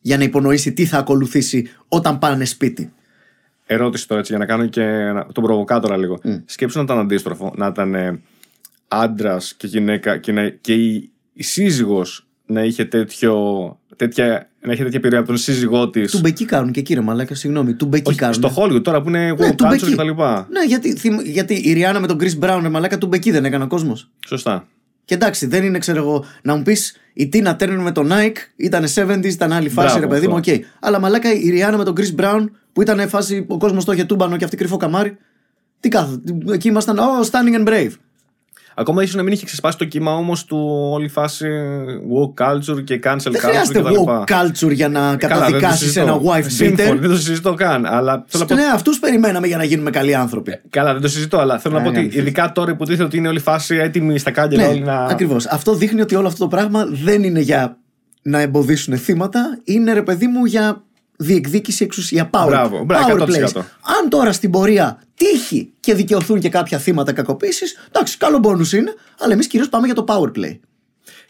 Για 0.00 0.16
να 0.16 0.22
υπονοήσει 0.24 0.72
τι 0.72 0.86
θα 0.86 0.98
ακολουθήσει 0.98 1.68
όταν 1.88 2.18
πάνε 2.18 2.44
σπίτι. 2.44 2.92
Ερώτηση 3.66 4.08
τώρα 4.08 4.20
έτσι 4.20 4.32
για 4.32 4.40
να 4.46 4.52
κάνω 4.52 4.66
και 4.66 4.82
να- 4.84 5.26
τον 5.32 5.42
προβοκάτορα 5.44 5.96
λίγο. 5.96 6.20
Σκέψου 6.44 6.78
να 6.78 6.84
ήταν 6.84 6.98
αντίστροφο. 6.98 7.52
Να 7.56 7.66
ήταν 7.66 7.94
ε, 7.94 8.20
άντρας 8.88 9.54
και 9.54 9.66
γυναίκα 9.66 10.18
και, 10.18 10.32
να, 10.32 10.48
και 10.48 10.74
η, 10.74 11.10
η 11.32 11.42
σύζυγος 11.42 12.24
να 12.50 12.64
είχε 12.64 12.84
τέτοιο. 12.84 13.34
Τέτοια, 13.96 14.48
να 14.60 14.72
είχε 14.72 14.82
τέτοια 14.82 14.98
επιρροή 14.98 15.18
από 15.18 15.28
τον 15.28 15.36
σύζυγό 15.36 15.90
της. 15.90 16.10
Τουμπεκί 16.10 16.44
κάνουν 16.44 16.72
και 16.72 16.80
κύριε 16.80 17.02
Μαλάκα, 17.02 17.34
συγγνώμη. 17.34 17.74
Τουμπεκί 17.74 18.14
κάνουν. 18.14 18.34
Στο 18.34 18.52
Hollywood 18.56 18.82
τώρα 18.82 19.02
που 19.02 19.08
είναι 19.08 19.18
Ναι, 19.24 19.32
woke 19.32 19.54
του 19.56 19.64
culture 19.64 19.68
μπεκί. 19.68 19.92
κτλ. 19.94 20.08
Ναι, 20.50 20.64
γιατί, 20.66 20.94
θυμ- 20.96 21.20
γιατί 21.26 21.54
η 21.54 21.72
Rihanna 21.72 22.00
με 22.00 22.06
τον 22.06 22.18
Chris 22.20 22.38
Brown, 22.44 22.58
ρε 22.62 22.68
Μαλάκα, 22.68 22.98
τουμπεκί 22.98 23.30
δεν 23.30 23.44
έκανε 23.44 23.64
ο 23.64 23.66
κόσμος. 23.66 24.10
Σωστά. 24.26 24.66
Και 25.04 25.14
εντάξει, 25.14 25.46
δεν 25.46 25.64
είναι, 25.64 25.78
ξέρω 25.78 25.98
εγώ, 25.98 26.24
να 26.42 26.56
μου 26.56 26.62
πεις 26.62 26.96
η 27.12 27.28
Tina 27.28 27.56
Turner 27.60 27.78
με 27.82 27.92
τον 27.92 28.08
Ike 28.12 28.36
ήταν 28.56 28.84
70s, 28.94 29.24
ήταν 29.24 29.52
άλλη 29.52 29.68
φάση, 29.68 29.86
Μπράβο, 29.86 30.00
ρε 30.00 30.06
παιδί 30.06 30.26
μου, 30.28 30.34
οκ. 30.36 30.48
αυτό. 30.48 30.64
Αλλά 30.80 30.98
μαλάκα 31.00 31.32
η 31.34 31.50
Rihanna 31.50 31.76
με 31.78 31.84
τον 31.84 31.94
Chris 31.96 32.20
Brown 32.20 32.44
που 32.72 32.82
ήταν 32.82 33.08
φάση 33.08 33.44
ο 33.48 33.58
κόσμος 33.58 33.84
το 33.84 33.92
είχε 33.92 34.04
τούμπανο 34.04 34.36
και 34.36 34.44
αυτή 34.44 34.56
κρυφό 34.56 34.76
καμάρι. 34.76 35.16
Τι 35.80 35.88
κάθε. 35.88 36.20
Εκεί 36.52 36.68
ήμασταν, 36.68 36.98
oh, 36.98 37.24
standing 37.30 37.64
and 37.64 37.68
brave. 37.68 37.90
Ακόμα 38.74 39.02
ίσως 39.02 39.14
να 39.14 39.22
μην 39.22 39.32
είχε 39.32 39.44
ξεσπάσει 39.44 39.78
το 39.78 39.84
κύμα 39.84 40.14
όμως 40.14 40.44
του 40.44 40.88
όλη 40.92 41.08
φάση 41.08 41.46
woke 42.14 42.44
culture 42.44 42.84
και 42.84 43.00
cancel 43.04 43.16
Δεν 43.22 43.32
culture 43.32 43.38
χρειάζεται 43.38 43.80
κτλ. 43.80 43.94
woke 44.06 44.24
culture 44.24 44.72
για 44.72 44.88
να 44.88 45.00
Καλά, 45.00 45.16
δεν 45.16 45.18
το 45.18 45.26
καταδικάσεις 45.28 45.78
συζητώ. 45.78 46.00
ένα 46.00 46.20
wife 46.20 46.44
Σύμφωνοι, 46.46 46.90
beater. 46.92 47.00
Δεν 47.00 47.10
το 47.10 47.16
συζητώ 47.16 47.54
καν. 47.54 47.86
Αλλά 47.86 48.24
θέλω 48.26 48.42
να 48.48 48.54
πω 48.54 48.62
Ναι, 48.62 48.66
αυτούς 48.74 48.98
περιμέναμε 48.98 49.46
για 49.46 49.56
να 49.56 49.64
γίνουμε 49.64 49.90
καλοί 49.90 50.14
άνθρωποι. 50.14 50.60
Καλά, 50.70 50.92
δεν 50.92 51.02
το 51.02 51.08
συζητώ, 51.08 51.38
αλλά 51.38 51.58
θέλω 51.58 51.74
να 51.74 51.80
Α, 51.80 51.82
πω 51.84 51.88
ότι 51.88 51.98
γαμηθείς. 51.98 52.20
ειδικά 52.20 52.52
τώρα 52.52 52.76
που 52.76 52.84
τίθεται 52.84 53.04
ότι 53.04 53.16
είναι 53.16 53.28
όλη 53.28 53.38
η 53.38 53.40
φάση 53.40 53.76
έτοιμη 53.76 54.18
στα 54.18 54.30
κάγκελα 54.30 54.68
όλοι 54.68 54.78
Ναι, 54.78 54.84
να. 54.84 55.04
ακριβώς. 55.04 55.46
Αυτό 55.46 55.74
δείχνει 55.74 56.00
ότι 56.00 56.14
όλο 56.14 56.26
αυτό 56.26 56.38
το 56.38 56.48
πράγμα 56.56 56.86
δεν 57.04 57.22
είναι 57.22 57.40
για 57.40 57.76
να 58.22 58.40
εμποδίσουν 58.40 58.96
θύματα, 58.98 59.58
είναι 59.64 59.92
ρε 59.92 60.02
παιδί 60.02 60.26
μου 60.26 60.44
για 60.44 60.82
διεκδίκηση 61.22 61.84
εξουσία. 61.84 62.30
Power, 62.32 62.44
Μπράβο, 62.46 62.84
μπράβο, 62.84 63.14
power 63.14 63.20
100%. 63.20 63.26
plays. 63.28 63.50
Αν 64.00 64.08
τώρα 64.08 64.32
στην 64.32 64.50
πορεία 64.50 65.02
τύχει 65.14 65.70
και 65.80 65.94
δικαιωθούν 65.94 66.40
και 66.40 66.48
κάποια 66.48 66.78
θύματα 66.78 67.12
κακοποίησης, 67.12 67.76
εντάξει, 67.88 68.16
καλό 68.16 68.38
μπόνου 68.38 68.64
είναι, 68.74 68.94
αλλά 69.18 69.32
εμείς 69.32 69.46
κυρίως 69.46 69.68
πάμε 69.68 69.86
για 69.86 69.94
το 69.94 70.04
power 70.08 70.38
play. 70.38 70.58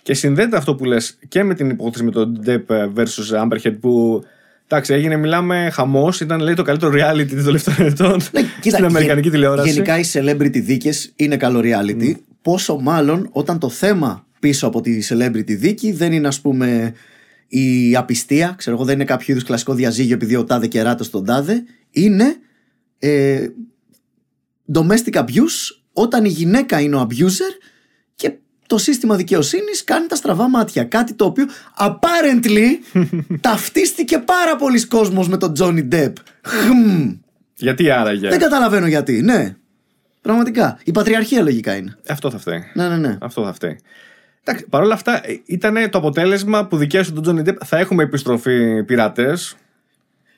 Και 0.02 0.14
συνδέεται 0.14 0.56
αυτό 0.56 0.74
που 0.74 0.84
λες 0.84 1.18
και 1.28 1.42
με 1.44 1.54
την 1.54 1.70
υπόθεση 1.70 2.04
με 2.04 2.10
τον 2.10 2.40
Depp 2.46 2.66
versus 2.94 3.42
Amberhead 3.44 3.76
που. 3.80 4.24
Εντάξει, 4.68 4.92
έγινε, 4.94 5.16
μιλάμε 5.16 5.70
χαμός. 5.72 6.20
Ήταν 6.20 6.40
λέει 6.40 6.54
το 6.54 6.62
καλύτερο 6.62 6.92
reality 6.94 7.26
των 7.28 7.44
τελευταίων 7.44 7.88
ετών 7.88 8.20
Ναι, 8.32 8.40
κοίτα, 8.60 8.74
στην 8.76 8.84
Αμερικανική 8.88 9.26
γε- 9.28 9.34
τηλεόραση. 9.36 9.70
Γενικά 9.70 9.98
οι 9.98 10.02
celebrity 10.12 10.62
δίκες 10.62 11.12
είναι 11.16 11.36
καλό 11.36 11.60
reality. 11.64 12.12
Πόσο 12.42 12.78
μάλλον 12.78 13.28
όταν 13.32 13.58
το 13.58 13.68
θέμα 13.68 14.26
πίσω 14.40 14.66
από 14.66 14.80
τη 14.80 14.98
celebrity 15.08 15.44
δίκη 15.56 15.92
δεν 15.92 16.12
είναι, 16.12 16.28
ας 16.28 16.40
πούμε, 16.40 16.94
η 17.50 17.96
απιστία. 17.96 18.54
Ξέρω 18.58 18.76
εγώ, 18.76 18.84
δεν 18.84 18.94
είναι 18.94 19.04
κάποιο 19.04 19.26
είδους 19.32 19.44
κλασικό 19.44 19.74
διαζύγιο 19.74 20.14
επειδή 20.14 20.36
ο 20.36 20.44
τάδε 20.44 20.66
κεράται 20.66 21.04
στον 21.04 21.24
τάδε. 21.24 21.64
Είναι 21.90 22.36
ε, 22.98 23.46
domestic 24.74 25.14
abuse 25.14 25.76
όταν 25.92 26.24
η 26.24 26.28
γυναίκα 26.28 26.80
είναι 26.80 26.96
ο 26.96 27.06
abuser 27.10 27.62
και 28.14 28.32
το 28.66 28.78
σύστημα 28.78 29.16
δικαιοσύνης 29.16 29.84
κάνει 29.84 30.06
τα 30.06 30.14
στραβά 30.14 30.48
μάτια. 30.48 30.84
Κάτι 30.84 31.14
το 31.14 31.24
οποίο 31.24 31.46
apparently 31.78 32.98
ταυτίστηκε 33.40 34.18
πάρα 34.18 34.56
πολλοί 34.56 34.86
κόσμος 34.86 35.28
με 35.28 35.36
τον 35.36 35.54
Τζόνι 35.54 35.82
Ντεπ. 35.82 36.16
Χμ. 36.42 37.10
Γιατί 37.54 37.90
άραγε; 37.90 38.28
Δεν 38.28 38.38
καταλαβαίνω 38.38 38.86
γιατί. 38.86 39.22
Ναι. 39.22 39.54
Πραγματικά. 40.20 40.78
Η 40.84 40.92
πατριαρχία 40.92 41.42
λογικά 41.42 41.76
είναι. 41.76 41.96
Αυτό 42.08 42.30
θα 42.30 42.38
φταίει. 42.38 42.62
Ναι, 42.74 42.88
ναι, 42.88 42.96
ναι. 42.96 43.18
Αυτό 43.20 43.44
θα 43.44 43.52
φταίει. 43.52 43.78
Εντάξει, 44.44 44.66
Παρ' 44.68 44.82
όλα 44.82 44.94
αυτά, 44.94 45.20
ήταν 45.44 45.90
το 45.90 45.98
αποτέλεσμα 45.98 46.66
που 46.66 46.76
δικαίωσε 46.76 47.12
τον 47.12 47.22
Τζόνι 47.22 47.42
Ντεπ. 47.42 47.56
Θα 47.64 47.78
έχουμε 47.78 48.02
επιστροφή 48.02 48.84
πειρατές. 48.84 49.56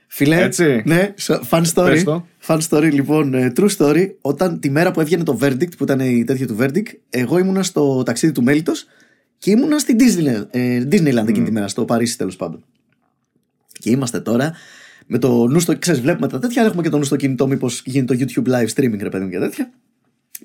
Φιλέ, 0.07 0.43
Έτσι. 0.43 0.83
ναι, 0.87 1.13
σ- 1.17 1.43
fun 1.51 1.63
story. 1.75 1.85
Πες 1.85 2.03
το. 2.05 2.27
Fun 2.47 2.59
story, 2.69 2.89
λοιπόν, 2.93 3.35
ε, 3.35 3.53
true 3.57 3.69
story. 3.77 4.11
Όταν 4.21 4.61
τη 4.61 4.71
μέρα 4.71 4.91
που 4.91 5.01
έβγαινε 5.01 5.23
το 5.23 5.39
verdict, 5.41 5.77
που 5.77 5.85
ήταν 5.85 6.01
η 6.01 6.25
τέτοια 6.25 6.47
του 6.47 6.57
verdict, 6.61 6.87
εγώ 7.11 7.39
ήμουνα 7.39 7.63
στο 7.63 8.03
ταξίδι 8.03 8.33
του 8.33 8.43
Μέλιτος 8.43 8.87
και 9.39 9.51
ήμουνα 9.51 9.79
στην 9.79 9.97
Disney, 10.01 10.47
ε, 10.51 10.83
Disneyland 10.91 11.29
εκείνη 11.29 11.43
τη 11.45 11.53
μέρα, 11.53 11.69
στο 11.69 11.85
Παρίσι 11.85 12.19
τέλος 12.19 12.37
πάντων. 12.37 12.65
Και 13.73 13.91
είμαστε 13.91 14.21
τώρα 14.21 14.53
με 15.07 15.19
το 15.19 15.47
νου 15.47 15.61
στο. 15.61 15.79
ξέρεις, 15.79 16.01
βλέπουμε 16.01 16.29
τα 16.29 16.39
τέτοια, 16.39 16.63
έχουμε 16.65 16.83
και 16.83 16.89
το 16.89 16.99
νου 16.99 17.05
στο 17.05 17.17
κινητό, 17.17 17.47
μήπως 17.47 17.83
γίνεται 17.85 18.17
το 18.17 18.25
YouTube 18.25 18.51
live 18.53 18.69
streaming, 18.75 18.99
ρε 19.01 19.09
παιδί 19.09 19.25
μου 19.25 19.31
και 19.31 19.39
τέτοια. 19.39 19.71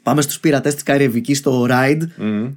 Πάμε 0.03 0.21
στους 0.21 0.39
πειρατές 0.39 0.73
της 0.73 0.83
Καραϊβικής 0.83 1.37
στο 1.37 1.67
ride. 1.69 2.01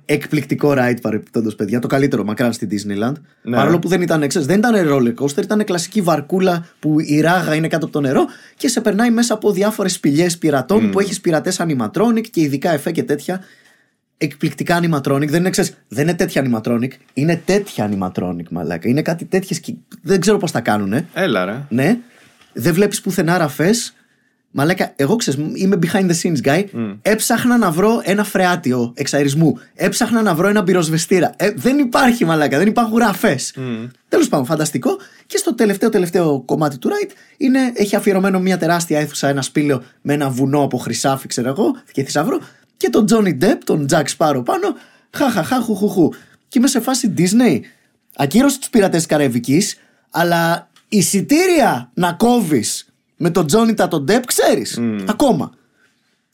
Εκπληκτικό 0.05 0.75
ride 0.77 0.97
παρεπιπτόντω, 1.03 1.55
παιδιά. 1.55 1.79
Το 1.79 1.87
καλύτερο 1.87 2.25
μακράν 2.25 2.53
στη 2.53 2.69
Disneyland. 2.71 3.13
Ναι. 3.43 3.57
Παρόλο 3.57 3.79
που 3.79 3.89
δεν 3.89 4.03
ήταν, 4.03 4.29
ξέρεις, 4.29 4.47
δεν 4.47 4.59
ήταν 4.59 4.75
roller 4.75 5.15
coaster, 5.25 5.43
ήταν 5.43 5.65
κλασική 5.65 6.01
βαρκούλα 6.01 6.67
που 6.79 7.01
η 7.01 7.21
ράγα 7.21 7.55
είναι 7.55 7.69
κάτω 7.69 7.85
από 7.85 7.95
το 7.95 8.01
νερό 8.01 8.27
και 8.57 8.69
σε 8.69 8.81
περνάει 8.81 9.11
μέσα 9.11 9.35
από 9.35 9.53
διάφορες 9.53 9.93
σπηλιές 9.93 10.39
πειρατών 10.39 10.91
που 10.91 11.01
έχεις 11.01 11.21
πειρατές 11.21 11.61
animatronic 11.61 12.23
και 12.31 12.41
ειδικά 12.41 12.73
εφέ 12.73 12.91
και 12.91 13.03
τέτοια. 13.03 13.41
Εκπληκτικά 14.23 14.81
animatronic. 14.83 15.29
Δεν 15.29 15.41
είναι, 15.41 15.51
ξέρεις, 15.51 15.77
δεν 15.89 16.03
είναι 16.03 16.15
τέτοια 16.15 16.47
animatronic, 16.47 16.91
είναι 17.13 17.43
τέτοια 17.45 17.91
animatronic, 17.93 18.49
μαλάκα. 18.51 18.89
Είναι 18.89 19.03
κάτι 19.03 19.25
τέτοιες. 19.25 19.61
Δεν 20.03 20.21
ξέρω 20.21 20.39
πώς 20.39 20.51
τα 20.51 20.61
κάνουνε. 20.61 21.07
Έλα, 21.15 21.45
ρε. 21.45 21.63
Ναι. 21.69 21.99
Δεν 22.53 22.75
βλέπεις 22.75 23.01
πουθενά 23.01 23.39
ραφές. 23.39 23.95
Μαλάκα, 24.53 24.93
εγώ 24.97 25.17
ξέρω, 25.17 25.51
είμαι 25.55 25.79
behind 25.83 26.11
the 26.11 26.15
scenes 26.23 26.47
guy. 26.47 26.65
Έψαχνα 27.03 27.57
να 27.57 27.71
βρω 27.71 28.01
ένα 28.05 28.25
φρεάτιο 28.25 28.93
εξαερισμού. 28.97 29.59
Έψαχνα 29.75 30.23
να 30.23 30.35
βρω 30.35 30.49
ένα 30.49 30.65
πυροσβεστήρα. 30.65 31.33
Ε, 31.37 31.51
δεν 31.51 31.79
υπάρχει 31.79 32.25
μαλάκα, 32.25 32.59
δεν 32.59 32.67
υπάρχουν 32.67 32.97
ραφέ. 32.97 33.39
Τέλος 34.09 34.29
πάντων, 34.29 34.47
φανταστικό. 34.47 34.99
Και 35.27 35.37
στο 35.37 35.55
τελευταίο 35.55 35.89
τελευταίο 35.89 36.41
κομμάτι 36.41 36.79
του 36.79 36.89
ride 36.89 37.11
είναι, 37.37 37.73
έχει 37.75 37.97
αφιερωμένο 37.97 38.41
μια 38.41 38.59
τεράστια 38.59 38.99
αίθουσα, 38.99 39.29
ένα 39.29 39.43
σπήλαιο 39.43 39.83
με 40.01 40.13
ένα 40.13 40.31
βουνό 40.31 40.63
από 40.63 40.79
χρυσάφι, 40.79 41.29
ξέρω 41.29 41.49
εγώ, 41.49 41.77
και 41.93 42.05
θησαυρό. 42.05 42.41
Και 42.77 42.91
τον 42.91 43.05
Johnny 43.11 43.45
Depp, 43.45 43.59
τον 43.65 43.87
Jack 43.91 44.05
Sparrow 44.17 44.43
πάνω. 44.45 44.77
Χαχαχά, 45.11 45.61
χουχουχού. 45.61 46.13
Και 46.49 46.59
είμαι 46.59 46.69
σε 46.69 46.81
φάση 46.81 47.15
Disney. 47.19 47.61
Ακύρωσε 48.17 48.59
τους 48.59 48.71
πειρατές 48.71 48.99
της 48.99 49.07
Καραϊβικής, 49.07 49.77
αλλά 50.11 50.71
εισιτήρια 50.89 51.91
να 51.95 52.13
κόβεις 52.13 52.90
με 53.23 53.31
τον 53.31 53.47
Τζόνιτα 53.47 53.89
τον 53.89 54.05
Ντεπ, 54.05 54.25
ξέρεις. 54.27 54.79
Ακόμα. 55.09 55.51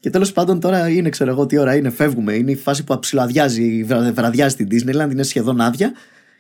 Και 0.01 0.11
τέλος 0.11 0.33
πάντων 0.33 0.61
τώρα 0.61 0.89
είναι, 0.89 1.09
ξέρω 1.09 1.31
εγώ 1.31 1.47
τι 1.47 1.59
ώρα 1.59 1.75
είναι, 1.77 1.91
φεύγουμε. 1.91 2.33
Είναι 2.33 2.51
η 2.51 2.57
φάση 2.57 2.85
που 2.85 2.99
ψιλοαδιάζει, 2.99 3.85
βρα- 3.85 4.13
βραδιάζει 4.15 4.53
στην 4.55 4.69
Disneyland, 4.71 5.11
είναι 5.11 5.23
σχεδόν 5.23 5.61
άδεια 5.61 5.93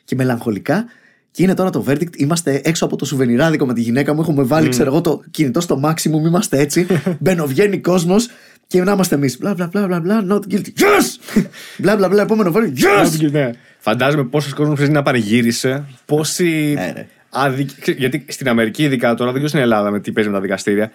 και 0.05 0.15
μελαγχολικά. 0.15 0.85
Και 1.31 1.43
είναι 1.43 1.55
τώρα 1.55 1.71
το 1.71 1.85
verdict. 1.89 2.17
Είμαστε 2.17 2.61
έξω 2.65 2.85
από 2.85 2.97
το 2.97 3.05
σουβενιράδικο 3.05 3.67
με 3.67 3.75
τη 3.75 3.81
γυναίκα 3.81 4.15
μου. 4.15 4.21
Έχουμε 4.21 4.43
βάλει, 4.43 4.69
ξέρω 4.69 4.91
εγώ, 4.91 5.01
το 5.01 5.23
κινητό 5.31 5.61
στο 5.61 5.81
maximum. 5.85 6.27
Είμαστε 6.27 6.59
έτσι. 6.59 6.87
Μπαινοβγαίνει 7.21 7.79
κόσμος 7.81 8.29
και 8.67 8.83
να 8.83 8.93
είμαστε 8.93 9.15
εμείς. 9.15 9.39
Μπλα 9.39 9.55
μπλα 9.55 9.67
μπλα 9.73 9.87
μπλα 9.87 10.01
μπλα. 10.01 10.25
Not 10.29 10.53
guilty. 10.55 10.69
Yes! 10.79 11.43
μπλα 11.79 11.97
μπλα 11.97 12.09
μπλα. 12.09 12.23
Επόμενο 12.23 12.53
verdict. 12.55 12.79
Yes! 12.79 13.31
Ναι. 13.31 13.51
Φαντάζομαι 13.79 14.25
πόσος 14.25 14.55
κόσμος 14.55 14.77
πρέπει 14.77 14.93
να 14.93 15.03
πανηγύρισε. 15.03 15.85
Πόσοι. 16.05 16.75
Ε, 16.79 16.93
ρε. 16.93 17.07
Αδικ- 17.37 17.81
ξέ- 17.81 17.99
Γιατί 17.99 18.25
στην 18.29 18.49
Αμερική, 18.49 18.83
ειδικά 18.83 19.09
τώρα, 19.15 19.25
δεν 19.33 19.35
ξέρω 19.35 19.49
στην 19.49 19.61
Ελλάδα 19.61 19.91
με 19.91 20.01
τι 20.01 20.13
παίζει 20.13 20.29
με 20.31 20.35
τα 20.37 20.41
δικαστήρια. 20.43 20.91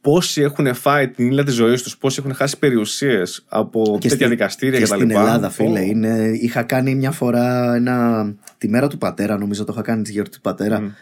Πόσοι 0.00 0.40
έχουν 0.42 0.74
φάει 0.74 1.08
την 1.08 1.26
ύλα 1.30 1.44
της 1.44 1.54
ζωής 1.54 1.82
τους, 1.82 1.96
πόσοι 1.98 2.16
έχουν 2.20 2.34
χάσει 2.34 2.58
περιουσίες 2.58 3.44
από 3.48 3.82
τέτοια 4.00 4.10
στη- 4.10 4.26
δικαστήρια 4.26 4.78
και 4.78 4.84
κτλ. 4.84 4.94
στην 4.94 5.10
Ελλάδα, 5.10 5.50
φίλε, 5.50 5.78
Ω. 5.80 5.82
είναι, 5.82 6.30
είχα 6.40 6.62
κάνει 6.62 6.94
μια 6.94 7.10
φορά 7.10 7.74
ένα, 7.74 8.26
τη 8.58 8.68
μέρα 8.68 8.86
του 8.88 8.98
πατέρα, 8.98 9.38
νομίζω 9.38 9.64
το 9.64 9.72
είχα 9.72 9.82
κάνει 9.82 10.02
τη 10.02 10.12
γιορτή 10.12 10.30
του 10.30 10.40
πατέρα, 10.40 10.94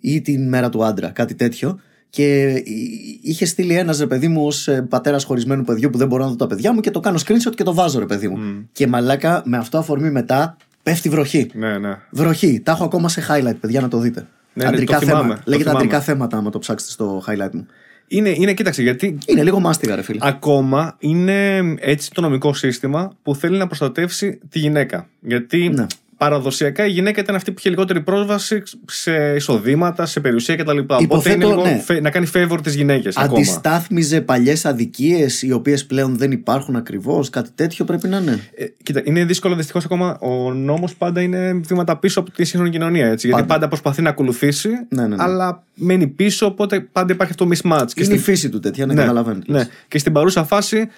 ή 0.00 0.20
την 0.20 0.48
μέρα 0.48 0.68
του 0.68 0.84
άντρα, 0.84 1.08
κάτι 1.08 1.34
τέτοιο. 1.34 1.80
Και 2.10 2.48
εί- 2.64 3.18
είχε 3.22 3.44
στείλει 3.44 3.74
ένας 3.74 3.98
ρε 3.98 4.06
παιδί 4.06 4.28
μου 4.28 4.46
ως 4.46 4.68
πατέρας 4.88 5.24
χωρισμένου 5.24 5.64
παιδιού 5.64 5.90
που 5.90 5.98
δεν 5.98 6.06
μπορώ 6.08 6.22
να 6.24 6.28
δω 6.30 6.36
τα 6.36 6.46
παιδιά 6.46 6.72
μου 6.72 6.80
και 6.80 6.90
το 6.90 7.00
κάνω 7.00 7.18
screenshot 7.26 7.54
και 7.54 7.62
το 7.62 7.74
βάζω 7.74 7.98
ρε 7.98 8.06
παιδί 8.06 8.28
μου. 8.28 8.68
Και 8.72 8.86
μαλάκα 8.86 9.42
με 9.44 9.56
αυτό 9.56 9.78
αφορμή 9.78 10.10
μετά 10.10 10.56
πέφτει 10.90 11.08
βροχή. 11.08 11.50
Ναι, 11.54 11.78
ναι. 11.78 11.96
Βροχή. 12.10 12.60
Τα 12.60 12.72
έχω 12.72 12.84
ακόμα 12.84 13.08
σε 13.08 13.22
highlight, 13.28 13.56
παιδιά, 13.60 13.80
να 13.80 13.88
το 13.88 13.98
δείτε. 13.98 14.26
Ναι, 14.52 14.64
ναι, 14.64 14.70
αντρικά 14.70 14.98
το 14.98 15.04
θυμάμαι, 15.06 15.20
θέματα. 15.22 15.42
το 15.44 15.50
Λέγεται 15.50 15.68
θυμάμαι. 15.68 15.84
αντρικά 15.84 16.04
θέματα, 16.04 16.36
άμα 16.36 16.50
το 16.50 16.58
ψάξετε 16.58 16.92
στο 16.92 17.22
highlight 17.26 17.50
μου. 17.52 17.66
Είναι, 18.08 18.28
είναι, 18.36 18.52
κοίταξε, 18.54 18.82
γιατί 18.82 19.18
Είναι 19.26 19.42
λίγο 19.42 19.60
μάστιγα, 19.60 19.94
ρε 19.94 20.02
φίλε. 20.02 20.18
ακόμα 20.22 20.96
είναι 20.98 21.56
έτσι 21.80 22.10
το 22.10 22.20
νομικό 22.20 22.54
σύστημα 22.54 23.12
που 23.22 23.34
θέλει 23.34 23.58
να 23.58 23.66
προστατεύσει 23.66 24.38
τη 24.48 24.58
γυναίκα. 24.58 25.08
Γιατί 25.20 25.68
Ναι. 25.68 25.86
Παραδοσιακά 26.18 26.86
η 26.86 26.90
γυναίκα 26.90 27.20
ήταν 27.20 27.34
αυτή 27.34 27.50
που 27.50 27.56
είχε 27.58 27.68
λιγότερη 27.68 28.00
πρόσβαση 28.00 28.62
σε 28.86 29.34
εισοδήματα, 29.36 30.06
σε 30.06 30.20
περιουσία 30.20 30.56
κτλ. 30.56 30.78
Οπότε 30.78 31.02
Υποθέτω, 31.02 31.34
είναι 31.36 31.46
λίγο 31.46 31.62
ναι. 31.68 31.78
φε- 31.84 32.00
να 32.02 32.10
κάνει 32.10 32.26
favor 32.34 32.58
τις 32.62 32.74
γυναίκες 32.74 33.16
ακόμα. 33.16 33.38
Αντιστάθμιζε 33.38 34.20
παλιές 34.20 34.64
αδικίες, 34.64 35.42
οι 35.42 35.52
οποίες 35.52 35.86
πλέον 35.86 36.16
δεν 36.16 36.30
υπάρχουν 36.30 36.76
ακριβώς. 36.76 37.30
Κάτι 37.30 37.50
τέτοιο 37.54 37.84
πρέπει 37.84 38.08
να 38.08 38.16
είναι. 38.18 38.40
Ε, 38.56 38.64
κοίτα, 38.82 39.00
είναι 39.04 39.24
δύσκολο 39.24 39.54
δυστυχώς 39.54 39.84
ακόμα. 39.84 40.18
Ο 40.20 40.52
νόμος 40.52 40.94
πάντα 40.94 41.20
είναι 41.20 41.52
βήματα 41.52 41.96
πίσω 41.98 42.20
από 42.20 42.30
τη 42.30 42.44
σύγχρονη 42.44 42.70
κοινωνία. 42.72 43.06
Έτσι, 43.06 43.26
γιατί 43.26 43.42
Πάντα. 43.42 43.54
πάντα 43.54 43.68
προσπαθεί 43.68 44.02
να 44.02 44.08
ακολουθήσει, 44.10 44.68
Ναι, 44.88 45.02
ναι, 45.02 45.08
ναι. 45.08 45.16
αλλά 45.18 45.62
μένει 45.74 46.06
πίσω, 46.06 46.46
οπότε 46.46 46.80
πάντα 46.80 47.12
υπάρχει 47.12 47.32
αυτό 47.32 47.44
το 47.46 47.50
mismatch. 47.54 47.86
Και 47.94 48.02
είναι 48.02 48.14
η 48.14 48.18
στην- 48.18 48.20
φύση 48.20 48.48
του 48.48 48.58
τέτοια, 48.60 48.86
να 48.86 48.94
ναι, 48.94 49.00
καταλαβαίνετε. 49.00 49.52
ναι. 49.52 49.68
Και 49.88 49.98
στην 49.98 50.12
παρούσα 50.12 50.44
φάση, 50.44 50.88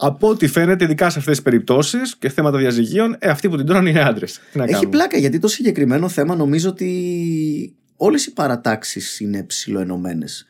από 0.00 0.28
ό,τι 0.28 0.46
φαίνεται, 0.46 0.84
ειδικά 0.84 1.10
σε 1.10 1.18
αυτές 1.18 1.34
τις 1.34 1.44
περιπτώσεις 1.44 2.16
και 2.18 2.28
θέματα 2.28 2.58
διαζυγίων, 2.58 3.16
ε, 3.18 3.28
αυτοί 3.28 3.48
που 3.48 3.56
την 3.56 3.66
τρώνε 3.66 3.90
είναι 3.90 4.00
άντρες. 4.00 4.40
Έχει 4.66 4.86
πλάκα 4.86 5.18
γιατί 5.18 5.38
το 5.38 5.48
συγκεκριμένο 5.48 6.08
θέμα 6.08 6.34
νομίζω 6.36 6.68
ότι 6.68 7.74
όλες 7.96 8.26
οι 8.26 8.32
παρατάξεις 8.32 9.20
είναι 9.20 9.42
ψηλοενωμένες. 9.42 10.46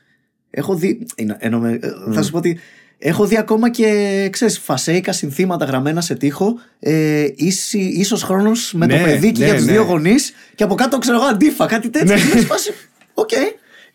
Έχω 0.51 0.75
δει. 0.75 1.07
είναι 1.17 1.37
ενωμέ- 1.39 1.85
ε, 1.85 1.91
Θα 2.13 2.23
σου 2.23 2.31
πω 2.31 2.39
ότι. 2.39 2.59
Έχω 3.03 3.27
δει 3.27 3.39
ακόμα 3.39 3.71
και 3.71 4.29
ξέρεις, 4.33 4.59
φασέικα 4.59 5.13
συνθήματα 5.13 5.65
γραμμένα 5.65 6.01
σε 6.01 6.15
τοίχο. 6.15 6.59
Ε, 6.79 7.27
ίση, 7.37 7.79
ίσος 7.79 8.23
χρόνος 8.23 8.73
με 8.75 8.87
το 8.87 8.95
Ναι, 8.97 9.03
παιδί 9.03 9.33
και 9.33 9.39
ναι, 9.41 9.45
για 9.47 9.55
τους 9.55 9.65
ναι. 9.65 9.73
δύο 9.73 9.83
γονείς 9.83 10.33
και 10.55 10.63
από 10.65 10.75
κάτω 10.75 10.99
ξέρω 10.99 11.17
εγώ 11.17 11.27
αντίφα, 11.27 11.67
κάτι 11.67 11.91
τέτοιο. 11.91 12.15
Ναι. 12.15 12.21
Και 12.21 12.27
είμαι 12.27 12.41
σε 12.41 12.47
φάση, 12.47 12.71
Οκ. 13.15 13.31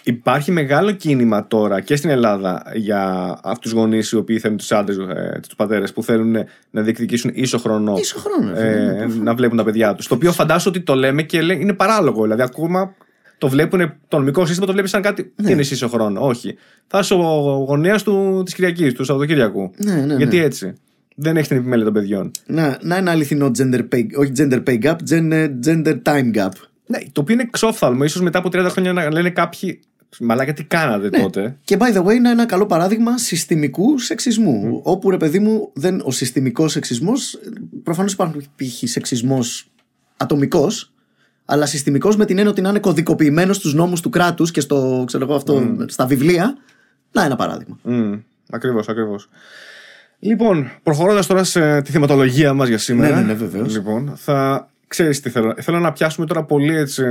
Υπάρχει 0.08 0.52
μεγάλο 0.52 0.92
κίνημα 0.92 1.48
τώρα 1.48 1.82
και 1.82 1.96
στην 1.96 2.10
Ελλάδα 2.10 2.64
για 2.76 3.04
αυτούς 3.44 3.72
τους 3.72 3.72
γονείς 3.72 4.12
οι 4.12 4.16
οποίοι 4.16 4.40
θέλουν 4.40 4.58
τους 4.58 4.72
άντρες, 4.72 4.98
ε, 4.98 5.40
τους 5.48 5.56
πατέρες 5.56 5.94
που 5.94 6.04
θέλουν 6.04 6.36
να 6.72 6.82
διεκδικήσουν 6.82 7.32
ίσο 7.34 7.58
χρόνο. 7.58 7.96
Ίσο 8.00 8.20
χρόνο, 8.20 8.52
ρε 8.54 8.60
φίλε, 8.60 9.04
ε, 9.04 9.24
να 9.24 9.34
βλέπουν 9.36 9.58
τα 9.58 9.64
παιδιά 9.64 9.96
τους. 9.96 10.08
Το 10.08 10.16
οποίο 10.16 10.32
φαντάζομαι 10.32 10.76
ότι 10.78 10.86
το 10.86 10.96
λέμε 10.96 11.24
και 11.24 11.42
λέ- 11.42 11.62
είναι 11.62 11.74
παράλογο. 11.74 12.22
Δηλαδή, 12.24 12.42
ακόμα 12.42 12.94
το 13.38 13.48
βλέπουν, 13.48 13.94
το 14.08 14.18
νομικό 14.18 14.46
σύστημα 14.46 14.66
το 14.66 14.72
βλέπει 14.72 14.88
σαν 14.88 15.02
κάτι. 15.02 15.34
Ναι. 15.36 15.46
Τι 15.46 15.52
είναι 15.52 15.62
ίσο 15.62 15.88
χρόνο. 15.88 16.26
Όχι. 16.28 16.56
Θα 16.88 17.00
είσαι 17.00 17.14
ο 17.14 17.66
γονέας 17.68 18.04
της 18.44 18.54
Κυριακής, 18.54 18.94
του 18.94 19.04
Σαββατοκύριακου. 19.04 19.72
Ναι, 19.78 19.94
ναι, 19.94 20.06
ναι. 20.06 20.16
Γιατί 20.16 20.38
έτσι; 20.38 20.74
Δεν 21.16 21.36
έχεις 21.36 21.48
την 21.48 21.58
επιμέλεια 21.58 21.86
των 21.86 21.94
παιδιών. 21.94 22.32
Να, 22.46 22.78
να 22.82 22.96
ένα 22.96 23.12
αληθινό 23.12 23.52
gender 23.58 23.80
pay, 23.96 24.04
όχι 24.20 24.32
gender 24.38 24.64
pay 24.68 24.84
gap, 24.84 24.96
gender, 25.10 25.50
gender 25.68 26.02
time 26.04 26.34
gap. 26.36 26.50
Ναι, 26.88 26.98
το 27.12 27.22
οποίο 27.22 27.34
είναι 27.34 27.48
ξόφθαλμο. 27.52 28.08
σω 28.08 28.24
μετά 28.24 28.40
από 28.40 28.50
30 28.54 28.66
χρόνια 28.70 28.94
να 28.94 29.12
λένε 29.12 29.30
κάποιοι. 29.30 29.80
Μαλάκα, 30.20 30.54
τι 30.54 30.64
κάνατε 30.64 31.10
Ναι. 31.10 31.20
τότε; 31.20 31.58
Και 31.64 31.78
by 31.80 31.98
the 31.98 32.04
way, 32.06 32.14
είναι 32.14 32.30
ένα 32.30 32.46
καλό 32.46 32.66
παράδειγμα 32.66 33.18
συστημικού 33.18 34.00
σεξισμού. 34.00 34.80
Όπου 34.84 35.10
ρε 35.10 35.18
παιδί 35.18 35.40
μου, 35.40 35.72
δεν, 35.74 36.02
ο 36.06 36.12
συστημικός 36.12 36.72
σεξισμός. 36.72 37.40
Προφανώς 37.84 38.12
υπάρχει 38.14 38.88
σεξισμός 38.88 39.72
ατομικός, 40.18 40.94
αλλά 41.46 41.66
συστημικός 41.66 42.16
με 42.16 42.26
την 42.26 42.38
έννοια 42.38 42.52
ότι 42.52 42.62
να 42.62 42.70
είναι 42.70 42.80
κωδικοποιημένος 42.80 43.56
στους 43.56 43.74
νόμους 43.74 44.02
του 44.02 44.10
κράτους 44.10 44.52
και 44.52 44.62
στο, 44.62 45.04
ξέρω 45.08 45.24
εγώ, 45.24 45.36
αυτό, 45.36 45.76
στα 45.88 46.06
βιβλία. 46.06 46.58
Να, 47.12 47.24
ένα 47.24 47.36
παράδειγμα. 47.36 47.80
Ακριβώς, 48.50 48.90
ακριβώς. 48.90 49.30
Λοιπόν, 50.20 50.72
προχωρώντας 50.84 51.28
τώρα 51.28 51.44
σε 51.44 51.82
τη 51.82 51.92
θεματολογία 51.92 52.54
μας 52.54 52.68
για 52.68 52.78
σήμερα. 52.78 53.16
Ναι, 53.16 53.22
ναι, 53.22 53.28
ναι, 53.28 53.34
βεβαίως. 53.34 53.74
Λοιπόν, 53.74 54.14
θα 54.16 54.70
ξέρεις 54.88 55.20
τι 55.20 55.30
θέλω. 55.30 55.54
Θέλω 55.62 55.80
να 55.80 55.92
πιάσουμε 55.92 56.26
τώρα 56.26 56.44
πολύ 56.44 56.76
έτσι 56.76 57.04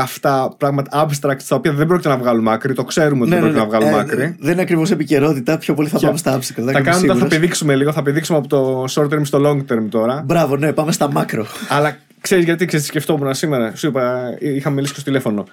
καυτά 0.00 0.54
πράγματα, 0.58 1.06
abstract, 1.06 1.42
τα 1.48 1.56
οποία 1.56 1.72
δεν 1.72 1.86
πρόκειται 1.86 2.08
να 2.08 2.16
βγάλουμε 2.16 2.52
άκρη. 2.52 2.74
Το 2.74 2.84
ξέρουμε 2.84 3.20
ότι 3.20 3.30
δεν 3.30 3.38
πρόκειται 3.38 3.60
να 3.60 3.66
βγάλουμε 3.66 3.90
Ε, 3.90 3.98
άκρη. 3.98 4.36
δεν 4.40 4.52
είναι 4.52 4.62
ακριβώς 4.62 4.90
επικαιρότητα. 4.90 5.58
Πιο 5.58 5.74
πολύ 5.74 5.88
θα 5.88 5.98
πάμε 5.98 6.16
στα 6.16 6.34
άψικα. 6.34 6.62
Θα 6.62 6.80
κάνουμε, 6.80 7.14
θα 7.14 7.26
πηδήξουμε 7.26 7.74
λίγο, 7.74 7.92
θα 7.92 8.02
πηδήξουμε 8.02 8.38
από 8.38 8.48
το 8.48 8.84
short 8.90 9.08
term 9.08 9.20
στο 9.22 9.40
long 9.44 9.72
term 9.72 9.86
τώρα. 9.90 10.22
Μπράβο, 10.26 10.56
ναι, 10.56 10.72
πάμε 10.72 10.92
στα 10.92 11.10
μάκρο. 11.10 11.46
Αλλά 11.68 11.96
ξέρεις 12.20 12.44
γιατί, 12.44 12.64
ξέρεις 12.64 12.84
τι 12.84 12.90
σκεφτόμουν 12.90 13.34
σήμερα. 13.34 13.72
Σου 13.74 13.86
είπα, 13.86 14.34
είχα 14.38 14.70
μιλήσει 14.70 14.92
και 14.92 15.00
στο 15.00 15.08
τηλέφωνο. 15.08 15.44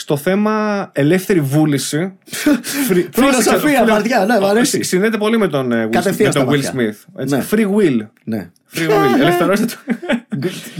Στο 0.00 0.16
θέμα 0.16 0.90
ελεύθερη 0.94 1.40
βούληση. 1.40 2.12
free- 2.90 3.08
Φιλοσοφία, 3.12 3.58
Φίλε- 3.58 3.84
βαριά, 3.88 4.24
ναι, 4.26 4.40
μ' 4.40 4.44
αρέσει. 4.44 4.82
Συνδέεται 4.82 5.18
πολύ 5.18 5.38
με 5.38 5.48
τον, 5.48 5.72
ε, 5.72 5.86
Will- 5.86 5.90
Κατευθείαν 5.90 6.32
με 6.34 6.44
τον 6.44 6.62
στα 6.62 6.72
Will 6.72 6.74
βαθιά. 6.74 6.94
Smith. 7.14 7.20
Έτσι. 7.22 7.34
Ναι. 7.36 7.44
Free 7.50 7.70
will. 7.76 8.06
Ναι. 8.24 8.50
Free 8.74 8.88
will. 8.88 9.18
Ελευθερώστε 9.20 9.64
το. 9.66 9.74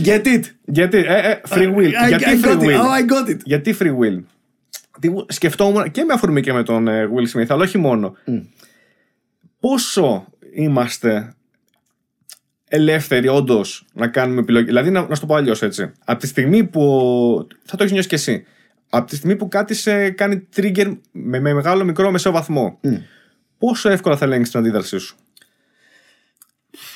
Get 0.03 0.25
it. 0.25 0.41
Γιατί, 0.65 0.97
ε, 0.97 1.31
ε, 1.31 1.41
free 1.49 1.75
will. 1.75 1.87
I- 1.87 2.07
Γιατί 2.07 2.25
I 2.27 2.45
got 2.45 2.47
free 2.47 2.59
it. 2.59 2.61
will; 2.61 2.77
Oh, 2.77 2.99
I 2.99 3.25
got 3.27 3.29
it. 3.29 3.37
Γιατί 3.43 3.75
free 3.79 3.97
will; 3.99 4.23
Τι- 4.99 5.09
Σκεφτόμουν 5.27 5.91
και 5.91 6.03
με 6.03 6.13
αφορμή 6.13 6.41
και 6.41 6.53
με 6.53 6.63
τον 6.63 6.87
ε, 6.87 7.09
Will 7.15 7.37
Smith, 7.37 7.45
αλλά 7.49 7.63
όχι 7.63 7.77
μόνο. 7.77 8.15
Πόσο 9.59 10.25
είμαστε 10.53 11.33
ελεύθεροι 12.67 13.27
όντως 13.27 13.85
να 13.93 14.07
κάνουμε 14.07 14.39
επιλογή. 14.39 14.65
Δηλαδή, 14.65 14.89
να, 14.89 15.07
να 15.07 15.15
σου 15.15 15.21
το 15.21 15.27
πω 15.27 15.35
αλλιώς 15.35 15.61
έτσι. 15.61 15.91
Από 16.05 16.19
τη 16.19 16.27
στιγμή 16.27 16.63
που. 16.63 16.81
θα 17.63 17.75
το 17.77 17.83
έχεις 17.83 17.91
νιώσει 17.91 18.07
κι 18.07 18.15
εσύ. 18.15 18.45
Από 18.89 19.09
τη 19.09 19.15
στιγμή 19.15 19.35
που 19.35 19.47
κάτι 19.47 19.73
σε 19.73 20.09
κάνει 20.09 20.47
trigger 20.55 20.97
με, 21.11 21.39
με 21.39 21.53
μεγάλο, 21.53 21.83
μικρό, 21.83 22.11
μεσαίο 22.11 22.31
βαθμό. 22.31 22.79
Πόσο 23.57 23.89
εύκολα 23.89 24.17
θα 24.17 24.25
ελέγξεις 24.25 24.51
την 24.51 24.59
αντίδρασή 24.59 24.97
σου; 24.97 25.17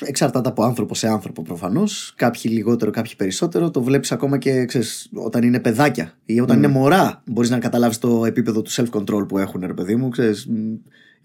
Εξαρτάται 0.00 0.48
από 0.48 0.62
άνθρωπο 0.62 0.94
σε 0.94 1.08
άνθρωπο 1.08 1.42
προφανώς. 1.42 2.12
Κάποιοι 2.16 2.42
λιγότερο, 2.44 2.90
κάποιοι 2.90 3.14
περισσότερο. 3.16 3.70
Το 3.70 3.82
βλέπεις 3.82 4.12
ακόμα 4.12 4.38
και 4.38 4.64
ξέρεις, 4.64 5.10
όταν 5.14 5.42
είναι 5.42 5.60
παιδάκια 5.60 6.18
ή 6.24 6.40
όταν 6.40 6.56
είναι 6.56 6.68
μωρά. 6.68 7.22
Μπορείς 7.26 7.50
να 7.50 7.58
καταλάβεις 7.58 7.98
το 7.98 8.24
επίπεδο 8.24 8.62
του 8.62 8.70
self-control 8.70 9.28
που 9.28 9.38
έχουν, 9.38 9.62
ρε 9.66 9.74
παιδί 9.74 9.96
μου. 9.96 10.08
Ξέρεις, 10.08 10.46
μ, 10.46 10.74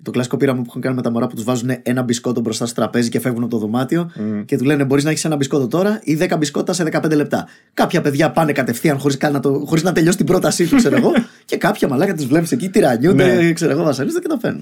το 0.04 0.12
κλασικό 0.12 0.38
πείραμα 0.38 0.62
που 0.62 0.66
έχουν 0.70 0.82
κάνει 0.82 0.96
με 0.96 1.02
τα 1.02 1.12
μωρά 1.12 1.28
που 1.28 1.36
τους 1.36 1.44
βάζουν 1.44 1.70
ένα 1.84 2.02
μπισκότο 2.02 2.42
μπροστά 2.42 2.66
στο 2.66 2.76
τραπέζι 2.76 3.10
και 3.10 3.20
φεύγουν 3.20 3.42
από 3.44 3.52
το 3.52 3.58
δωμάτιο 3.58 4.12
και 4.46 4.58
του 4.58 4.64
λένε 4.64 4.84
Μπορείς 4.86 5.04
να 5.04 5.10
έχεις 5.10 5.26
ένα 5.26 5.36
μπισκότο 5.36 5.68
τώρα 5.68 6.00
ή 6.04 6.18
10 6.22 6.36
μπισκότα 6.38 6.74
σε 6.74 6.84
15 6.92 7.16
λεπτά. 7.16 7.48
Κάποια 7.74 8.02
παιδιά 8.02 8.32
πάνε 8.32 8.52
κατευθείαν 8.52 8.98
χωρίς 9.00 9.18
να, 9.32 9.40
το, 9.40 9.64
χωρίς 9.66 9.84
να 9.84 9.92
τελειώσει 9.92 10.18
την 10.18 10.26
πρότασή 10.26 10.68
τους, 10.68 10.78
ξέρω 10.78 10.96
εγώ. 10.96 11.12
και 11.46 11.58
κάποια 11.58 11.88
μαλάκα 11.88 12.16
του 12.16 12.28
βλέπει 12.28 12.48
εκεί, 12.52 12.70
τυρανιούνται, 12.70 13.36
Ναι. 13.36 13.52
ξέρω 13.54 13.72
εγώ, 13.72 13.84
βασανίζονται 13.84 14.22
και 14.22 14.28
τα 14.28 14.38
φέρνουν. 14.40 14.62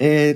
Ε, 0.00 0.34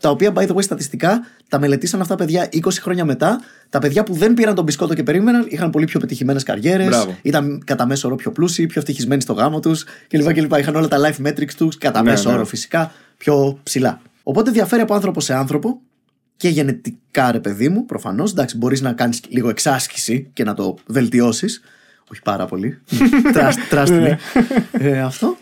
τα 0.00 0.10
οποία, 0.10 0.32
by 0.34 0.46
the 0.46 0.54
way, 0.54 0.62
στατιστικά 0.62 1.20
τα 1.48 1.58
μελετήσαν 1.58 2.00
αυτά 2.00 2.14
παιδιά 2.14 2.48
20 2.52 2.60
χρόνια 2.80 3.04
μετά. 3.04 3.40
Τα 3.70 3.78
παιδιά 3.78 4.02
που 4.02 4.12
δεν 4.14 4.34
πήραν 4.34 4.54
τον 4.54 4.64
μπισκότο 4.64 4.94
και 4.94 5.02
περίμεναν 5.02 5.46
είχαν 5.48 5.70
πολύ 5.70 5.84
πιο 5.84 6.00
πετυχημένες 6.00 6.42
καριέρες, 6.42 6.86
Μπράβο. 6.88 7.16
ήταν 7.22 7.62
κατά 7.64 7.86
μέσο 7.86 8.06
όρο 8.08 8.16
πιο 8.16 8.30
πλούσιοι, 8.32 8.66
πιο 8.66 8.80
ευτυχισμένοι 8.80 9.20
στο 9.20 9.32
γάμο 9.32 9.60
τους 9.60 9.84
κλπ. 10.08 10.32
κλπ. 10.32 10.58
Είχαν 10.58 10.76
όλα 10.76 10.88
τα 10.88 10.96
life 11.00 11.26
metrics 11.26 11.52
τους 11.56 11.78
κατά 11.78 12.02
Ναι, 12.02 12.10
μέσο 12.10 12.28
ναι. 12.28 12.34
όρο 12.34 12.44
φυσικά 12.44 12.92
πιο 13.16 13.58
ψηλά. 13.62 14.00
Οπότε 14.22 14.50
διαφέρει 14.50 14.82
από 14.82 14.94
άνθρωπο 14.94 15.20
σε 15.20 15.34
άνθρωπο 15.34 15.80
και 16.36 16.48
γενετικά, 16.48 17.32
ρε 17.32 17.40
παιδί 17.40 17.68
μου, 17.68 17.86
προφανώς. 17.86 18.30
Εντάξει, 18.30 18.56
μπορείς 18.56 18.80
να 18.80 18.92
κάνεις 18.92 19.20
λίγο 19.28 19.48
εξάσκηση 19.48 20.30
και 20.32 20.44
να 20.44 20.54
το 20.54 20.76
βελτιώσεις. 20.86 21.60
Όχι 22.10 22.20
πάρα 22.22 22.46
πολύ. 22.46 22.78
Trust, 23.34 23.74
trust 23.74 23.88
me. 24.06 24.14
ε, 24.72 25.00
αυτό. 25.00 25.36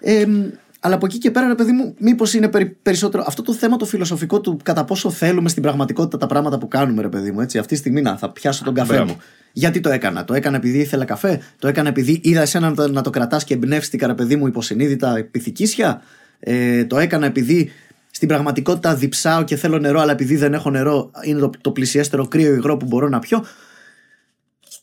Ε, 0.00 0.26
μ, 0.26 0.42
αλλά 0.86 0.94
από 0.94 1.06
εκεί 1.06 1.18
και 1.18 1.30
πέρα, 1.30 1.46
ρε 1.46 1.54
παιδί 1.54 1.72
μου, 1.72 1.94
μήπως 1.98 2.34
είναι 2.34 2.48
περι- 2.48 2.76
περισσότερο 2.82 3.24
αυτό 3.26 3.42
το 3.42 3.52
θέμα 3.52 3.76
το 3.76 3.84
φιλοσοφικό 3.84 4.40
του 4.40 4.58
κατά 4.62 4.84
πόσο 4.84 5.10
θέλουμε 5.10 5.48
στην 5.48 5.62
πραγματικότητα 5.62 6.16
τα 6.18 6.26
πράγματα 6.26 6.58
που 6.58 6.68
κάνουμε, 6.68 7.02
ρε 7.02 7.08
παιδί 7.08 7.30
μου. 7.30 7.40
Έτσι. 7.40 7.58
Αυτή 7.58 7.72
τη 7.72 7.78
στιγμή 7.78 8.00
να 8.00 8.16
θα 8.16 8.30
πιάσω 8.30 8.64
τον 8.64 8.74
καφέ 8.74 8.94
μπράβο. 8.94 9.10
μου. 9.10 9.20
Γιατί 9.52 9.80
το 9.80 9.90
έκανα; 9.90 10.24
Το 10.24 10.34
έκανα 10.34 10.56
επειδή 10.56 10.78
ήθελα 10.78 11.04
καφέ; 11.04 11.40
Το 11.58 11.68
έκανα 11.68 11.88
επειδή 11.88 12.20
είδα 12.22 12.40
εσένα 12.40 12.68
να 12.68 12.74
το, 12.74 12.88
να 12.88 13.00
το 13.02 13.10
κρατάς 13.10 13.44
και 13.44 13.54
εμπνεύστηκα, 13.54 14.06
ρε 14.06 14.14
παιδί 14.14 14.36
μου, 14.36 14.46
υποσυνείδητα 14.46 15.28
πυθικίσια. 15.30 16.02
Ε, 16.40 16.84
το 16.84 16.98
έκανα 16.98 17.26
επειδή 17.26 17.70
στην 18.10 18.28
πραγματικότητα 18.28 18.94
διψάω 18.94 19.44
και 19.44 19.56
θέλω 19.56 19.78
νερό, 19.78 20.00
αλλά 20.00 20.12
επειδή 20.12 20.36
δεν 20.36 20.54
έχω 20.54 20.70
νερό, 20.70 21.10
είναι 21.24 21.38
το, 21.40 21.50
το 21.60 21.70
πλησιέστερο 21.70 22.28
κρύο 22.28 22.54
υγρό 22.54 22.76
που 22.76 22.86
μπορώ 22.86 23.08
να 23.08 23.18
πιω. 23.18 23.44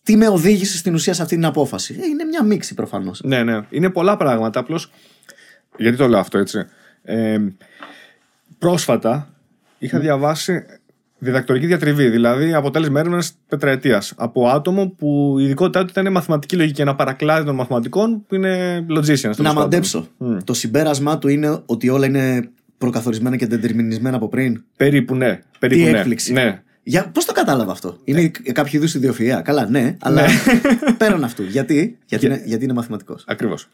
Τι 0.03 0.15
με 0.17 0.27
οδήγησε 0.27 0.77
στην 0.77 0.93
ουσία 0.93 1.13
σε 1.13 1.21
αυτή 1.21 1.35
την 1.35 1.45
απόφαση; 1.45 1.95
Ε, 2.01 2.05
είναι 2.05 2.23
μια 2.23 2.43
μίξη 2.43 2.73
προφανώς. 2.73 3.21
Ναι, 3.23 3.43
ναι. 3.43 3.59
Είναι 3.69 3.89
πολλά 3.89 4.17
πράγματα. 4.17 4.59
Απλώς. 4.59 4.91
Γιατί 5.77 5.97
το 5.97 6.07
λέω 6.07 6.19
αυτό 6.19 6.37
έτσι. 6.37 6.65
Ε, 7.03 7.37
πρόσφατα 8.57 9.33
είχα 9.77 9.99
διαβάσει 9.99 10.65
διδακτορική 11.23 11.65
διατριβή, 11.65 12.09
δηλαδή 12.09 12.53
αποτέλεσμα 12.53 12.99
έρευνας 12.99 13.33
τετραετίας 13.47 14.13
από 14.17 14.47
άτομο 14.47 14.89
που 14.97 15.35
η 15.39 15.43
ειδικότητά 15.43 15.85
του 15.85 15.87
ήταν 15.89 16.11
μαθηματική 16.11 16.55
λογική, 16.55 16.81
ένα 16.81 16.95
παρακλάδι 16.95 17.45
των 17.45 17.55
μαθηματικών 17.55 18.25
που 18.27 18.35
είναι 18.35 18.85
logicians. 18.89 19.35
Να 19.37 19.53
μαντέψω. 19.53 20.07
Το 20.43 20.53
συμπέρασμά 20.53 21.17
του 21.17 21.27
είναι 21.27 21.61
ότι 21.65 21.89
όλα 21.89 22.05
είναι 22.05 22.49
προκαθορισμένα 22.77 23.35
και 23.35 23.47
δεντερμινισμένα 23.47 24.15
από 24.15 24.27
πριν; 24.27 24.63
Περίπου 24.77 25.15
ναι. 25.15 25.39
Περίπου, 25.59 25.83
Τι 25.83 25.91
ναι. 25.91 25.97
έκπληξη. 25.97 26.33
Ναι. 26.33 26.61
Για, 26.83 27.07
πώς 27.13 27.25
το 27.25 27.33
κατάλαβα 27.33 27.71
αυτό; 27.71 27.97
Είναι 28.03 28.31
κάποιο 28.51 28.79
είδους 28.79 28.95
ιδιοφυΐα. 28.99 29.41
Καλά, 29.43 29.65
ναι, 29.69 29.95
αλλά 29.99 30.25
πέραν 30.97 31.23
αυτού. 31.23 31.43
Γιατί, 31.43 31.97
γιατί, 32.05 32.25
είναι, 32.25 32.41
γιατί 32.45 32.63
είναι 32.63 32.73
μαθηματικός; 32.73 33.23
Ακριβώς. 33.27 33.67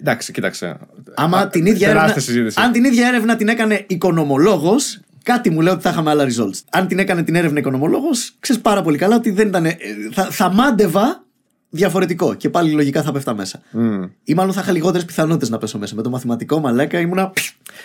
Εντάξει, 0.00 0.32
κοίταξε. 0.32 0.76
Άμα 1.14 1.38
Α, 1.38 1.48
την 1.48 1.66
ίδια 1.66 1.86
τεράστια 1.86 2.02
έρευνα, 2.04 2.22
συζήτηση. 2.22 2.60
αν 2.60 2.72
την 2.72 2.84
ίδια 2.84 3.06
έρευνα 3.08 3.36
την 3.36 3.48
έκανε 3.48 3.84
οικονομολόγος, 3.88 5.00
κάτι 5.22 5.50
μου 5.50 5.60
λέει 5.60 5.72
ότι 5.72 5.82
θα 5.82 5.90
είχαμε 5.90 6.10
άλλα 6.10 6.24
results. 6.24 6.60
Αν 6.70 6.86
την 6.86 6.98
έκανε 6.98 7.22
την 7.22 7.34
έρευνα 7.34 7.58
οικονομολόγος, 7.58 8.34
ξέρεις 8.40 8.62
πάρα 8.62 8.82
πολύ 8.82 8.98
καλά 8.98 9.16
ότι 9.16 9.30
δεν 9.30 9.48
ήταν. 9.48 9.64
ε, 9.64 9.76
Θα, 10.12 10.24
θα 10.30 10.52
μάντευα 10.52 11.24
διαφορετικό 11.74 12.34
και 12.34 12.50
πάλι 12.50 12.72
λογικά 12.72 13.02
θα 13.02 13.12
πέφτα 13.12 13.34
μέσα. 13.34 13.60
Μμ. 13.70 14.02
Ή 14.24 14.34
μάλλον 14.34 14.52
θα 14.52 14.60
είχα 14.60 14.72
λιγότερες 14.72 15.04
πιθανότητες 15.04 15.50
να 15.50 15.58
πέσω 15.58 15.78
μέσα. 15.78 15.94
Με 15.94 16.02
το 16.02 16.10
μαθηματικό 16.10 16.60
μαλάκα 16.60 17.00
ήμουνα. 17.00 17.32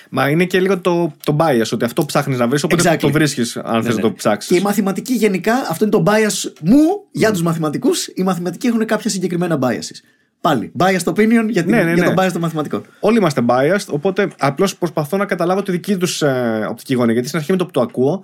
Μα 0.09 0.29
είναι 0.29 0.45
και 0.45 0.59
λίγο 0.59 0.79
το, 0.79 1.13
το 1.23 1.35
bias, 1.39 1.69
ότι 1.71 1.85
αυτό 1.85 2.05
ψάχνεις 2.05 2.37
να 2.37 2.47
βρεις, 2.47 2.63
οπότε 2.63 2.83
Exactly. 2.83 2.97
το 2.99 3.11
βρίσκεις, 3.11 3.57
αν 3.57 3.83
θες 3.83 3.83
Ναι, 3.83 3.93
να 3.93 4.01
το 4.01 4.07
ναι. 4.07 4.13
ψάξεις. 4.13 4.51
Και 4.51 4.57
η 4.57 4.61
μαθηματική 4.61 5.13
γενικά, 5.13 5.53
αυτό 5.69 5.85
είναι 5.85 5.93
το 5.93 6.03
bias 6.07 6.51
μου 6.61 7.03
για 7.11 7.31
τους 7.31 7.41
μαθηματικούς. 7.41 8.07
Οι 8.07 8.23
μαθηματικοί 8.23 8.67
έχουν 8.67 8.85
κάποια 8.85 9.09
συγκεκριμένα 9.09 9.59
biases. 9.61 10.01
Πάλι, 10.41 10.71
biased 10.79 11.03
opinion 11.03 11.45
για, 11.49 11.63
την, 11.63 11.71
Ναι, 11.71 11.83
ναι, 11.83 11.93
για 11.93 12.03
ναι. 12.03 12.13
τον 12.13 12.25
bias 12.25 12.31
των 12.31 12.41
μαθηματικών. 12.41 12.85
Όλοι 12.99 13.17
είμαστε 13.17 13.41
biased, 13.47 13.87
οπότε 13.89 14.27
απλώς 14.37 14.75
προσπαθώ 14.75 15.17
να 15.17 15.25
καταλάβω 15.25 15.63
τη 15.63 15.71
δική 15.71 15.97
τους 15.97 16.21
ε, 16.21 16.67
οπτική 16.69 16.93
γωνία. 16.93 17.13
Γιατί 17.13 17.27
στην 17.27 17.39
αρχή 17.39 17.51
με 17.51 17.57
το 17.57 17.65
που 17.65 17.71
το 17.71 17.81
ακούω, 17.81 18.23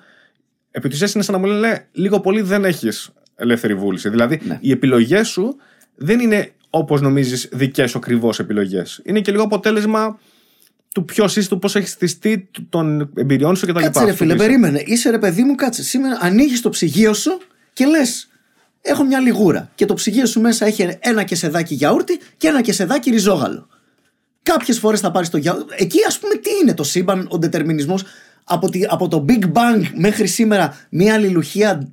επί 0.71 0.87
της 0.87 0.95
ουσίας 0.95 1.13
είναι 1.13 1.23
σαν 1.23 1.33
να 1.33 1.39
μου 1.39 1.45
λένε 1.45 1.87
λίγο 1.91 2.19
πολύ 2.19 2.41
δεν 2.41 2.65
έχεις 2.65 3.09
ελεύθερη 3.35 3.75
βούληση. 3.75 4.09
Δηλαδή, 4.09 4.39
Ναι. 4.43 4.57
οι 4.61 4.71
επιλογές 4.71 5.27
σου 5.27 5.55
δεν 5.95 6.19
είναι 6.19 6.51
όπως 6.69 7.01
νομίζεις 7.01 7.49
δικές 7.51 7.89
σου 7.91 7.97
ακριβώς 7.97 8.39
επιλογές. 8.39 9.01
Είναι 9.03 9.19
και 9.21 9.31
λίγο 9.31 9.43
αποτέλεσμα 9.43 10.19
του 10.93 11.05
ποιος 11.05 11.35
είσαι, 11.35 11.49
του 11.49 11.59
πώς 11.59 11.75
έχεις 11.75 11.89
στηστεί, 11.91 12.47
του- 12.51 12.67
των 12.69 13.09
εμπειριών 13.15 13.55
σου 13.55 13.65
κτλ. 13.65 13.79
Κάτσε 13.79 13.99
ρε 14.03 14.05
Αυτό 14.11 14.15
φίλε, 14.23 14.33
που 14.35 14.39
είσαι. 14.41 14.47
περίμενε. 14.47 14.83
Είσαι 14.85 15.09
ρε 15.09 15.17
παιδί 15.19 15.43
μου, 15.43 15.55
κάτσε. 15.55 15.83
Σήμερα 15.83 16.17
ανοίγεις 16.21 16.61
το 16.61 16.69
ψυγείο 16.69 17.13
σου 17.13 17.37
και 17.73 17.85
λες: 17.85 18.27
Έχω 18.85 19.03
μια 19.03 19.19
λιγούρα. 19.19 19.71
Και 19.75 19.85
το 19.85 19.93
ψυγείο 19.93 20.25
σου 20.25 20.41
μέσα 20.41 20.65
έχει 20.65 20.97
ένα 20.99 21.23
κεσεδάκι 21.23 21.73
γιαούρτι 21.73 22.19
και 22.37 22.47
ένα 22.47 22.61
κεσεδάκι 22.61 23.09
ριζόγαλο. 23.09 23.67
Κάποιες 24.43 24.79
φορές 24.79 24.99
θα 24.99 25.11
πάρεις 25.11 25.29
το 25.29 25.37
γιαούρτι. 25.37 25.75
Εκεί 25.77 25.97
ας 26.07 26.19
πούμε 26.19 26.35
τι 26.35 26.49
είναι 26.61 26.73
το 26.73 26.83
σύμπαν, 26.83 27.27
ο 27.31 27.37
δετερμινισμό. 27.37 27.99
Από, 28.43 28.69
τη- 28.69 28.85
από 28.89 29.07
το 29.07 29.25
Big 29.29 29.43
Bang 29.53 29.81
μέχρι 29.95 30.27
σήμερα 30.27 30.77
μια 30.89 31.13
αλληλουχία 31.13 31.89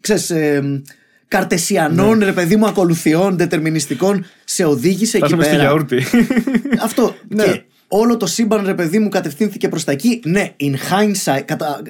ξέρεις, 0.00 0.30
ε, 0.30 0.82
καρτεσιανών 1.28 2.18
ρε 2.18 2.32
παιδί 2.32 2.56
μου 2.56 2.66
ακολουθιών 2.66 3.36
δετερμινιστικών 3.36 4.24
σε 4.44 4.64
οδήγησε 4.64 5.16
εκεί 5.16 5.26
Φτάσαμε 5.26 5.42
στη 5.42 5.52
πέρα. 5.52 5.62
γιαούρτι. 5.62 6.04
Αυτό. 6.86 7.14
Ναι. 7.28 7.44
Και 7.44 7.62
όλο 7.88 8.16
το 8.16 8.26
σύμπαν, 8.26 8.66
ρε 8.66 8.74
παιδί 8.74 8.98
μου, 8.98 9.08
κατευθύνθηκε 9.08 9.68
προς 9.68 9.84
τα 9.84 9.92
εκεί. 9.92 10.20
Ναι, 10.24 10.54
in 10.60 10.72
hindsight. 10.72 11.42
Κατα... 11.44 11.82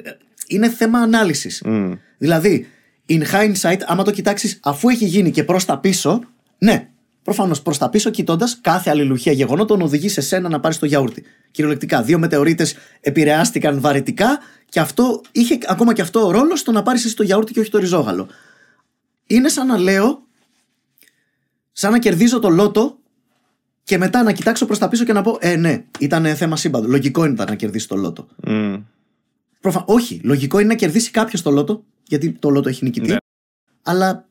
Είναι 0.47 0.69
θέμα 0.69 0.99
ανάλυσης. 0.99 1.63
Μμ. 1.65 1.93
Δηλαδή, 2.19 2.67
in 3.09 3.23
hindsight, 3.23 3.79
άμα 3.87 4.03
το 4.03 4.11
κοιτάξεις 4.11 4.59
αφού 4.63 4.89
έχει 4.89 5.05
γίνει 5.05 5.31
και 5.31 5.45
προς 5.45 5.65
τα 5.65 5.79
πίσω, 5.79 6.21
ναι, 6.59 6.89
προφανώς 7.23 7.63
προς 7.63 7.79
τα 7.79 7.91
πίσω 7.91 8.11
κοιτώντας 8.11 8.59
κάθε 8.61 8.91
αλληλουχία 8.91 9.33
γεγονότων 9.33 9.83
οδηγεί 9.83 10.09
σε 10.09 10.21
σένα 10.21 10.49
να 10.49 10.61
πάρεις 10.61 10.79
το 10.79 10.87
γιαούρτι. 10.87 11.25
Κυριολεκτικά, 11.51 12.03
δύο 12.03 12.19
μετεωρίτες 12.19 12.75
επηρεάστηκαν 13.01 13.81
βαρετικά 13.81 14.39
και 14.69 14.81
αυτό 14.81 15.21
είχε 15.33 15.59
ακόμα 15.67 15.93
και 15.93 16.03
αυτό 16.03 16.31
ρόλο 16.31 16.57
στο 16.57 16.73
να 16.73 16.83
πάρεις 16.83 17.05
εσύ 17.05 17.17
το 17.17 17.23
γιαούρτι 17.23 17.53
και 17.53 17.61
όχι 17.61 17.71
το 17.71 17.79
ριζόγαλο. 17.79 18.29
Είναι 19.27 19.49
σαν 19.49 19.67
να 19.67 19.79
λέω, 19.79 20.23
σαν 21.73 21.93
να 21.93 21.99
κερδίζω 21.99 22.39
το 22.39 22.49
λότο 22.49 22.97
και 23.85 23.99
μετά 23.99 24.23
να 24.23 24.33
κοιτάξω 24.33 24.67
προς 24.67 24.79
τα 24.79 24.89
πίσω 24.89 25.05
και 25.05 25.13
να 25.13 25.23
πω: 25.23 25.39
Ε, 25.41 25.57
ναι, 25.57 25.85
ήταν 25.99 26.37
θέμα 26.37 26.57
σύμπαντο. 26.57 26.89
Λογικό 26.89 27.25
ήταν 27.25 27.47
να 27.49 27.55
κερδίσει 27.55 27.89
το 27.89 27.97
λότο. 27.97 28.27
Μμ. 28.47 28.75
Προφα... 29.61 29.85
Όχι, 29.87 30.21
λογικό 30.25 30.59
είναι 30.59 30.69
να 30.69 30.75
κερδίσει 30.75 31.11
κάποιος 31.11 31.43
το 31.43 31.51
λότο, 31.51 31.85
γιατί 32.07 32.33
το 32.33 32.51
λότο 32.51 32.69
έχει 32.69 32.85
νικητή. 32.85 33.09
Ναι. 33.09 33.17
Αλλά 33.83 34.27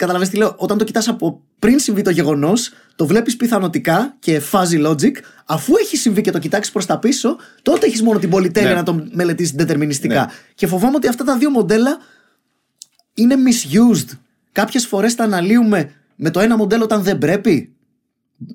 καταλαβαίνεις 0.00 0.32
τι 0.32 0.38
λέω, 0.38 0.54
όταν 0.56 0.78
το 0.78 0.84
κοιτάς 0.84 1.08
από 1.08 1.42
πριν 1.58 1.78
συμβεί 1.78 2.02
το 2.02 2.10
γεγονός, 2.10 2.72
το 2.96 3.06
βλέπεις 3.06 3.36
πιθανοτικά 3.36 4.16
και 4.18 4.40
fuzzy 4.52 4.86
logic, 4.86 5.12
αφού 5.46 5.72
έχει 5.80 5.96
συμβεί 5.96 6.20
και 6.20 6.30
το 6.30 6.38
κοιτάξεις 6.38 6.72
προς 6.72 6.86
τα 6.86 6.98
πίσω, 6.98 7.36
τότε 7.62 7.86
έχεις 7.86 8.02
μόνο 8.02 8.18
την 8.18 8.30
πολυτέλεια 8.30 8.68
Ναι. 8.70 8.74
να 8.74 8.82
το 8.82 9.04
μελετήσεις 9.12 9.52
δετερμινιστικά. 9.52 10.20
Ναι. 10.20 10.32
Και 10.54 10.66
φοβάμαι 10.66 10.96
ότι 10.96 11.08
αυτά 11.08 11.24
τα 11.24 11.36
δύο 11.36 11.50
μοντέλα 11.50 11.98
είναι 13.14 13.34
misused. 13.34 14.18
Κάποιες 14.52 14.86
φορές 14.86 15.14
τα 15.14 15.24
αναλύουμε 15.24 15.90
με 16.16 16.30
το 16.30 16.40
ένα 16.40 16.56
μοντέλο 16.56 16.84
όταν 16.84 17.02
δεν 17.02 17.18
πρέπει. 17.18 17.72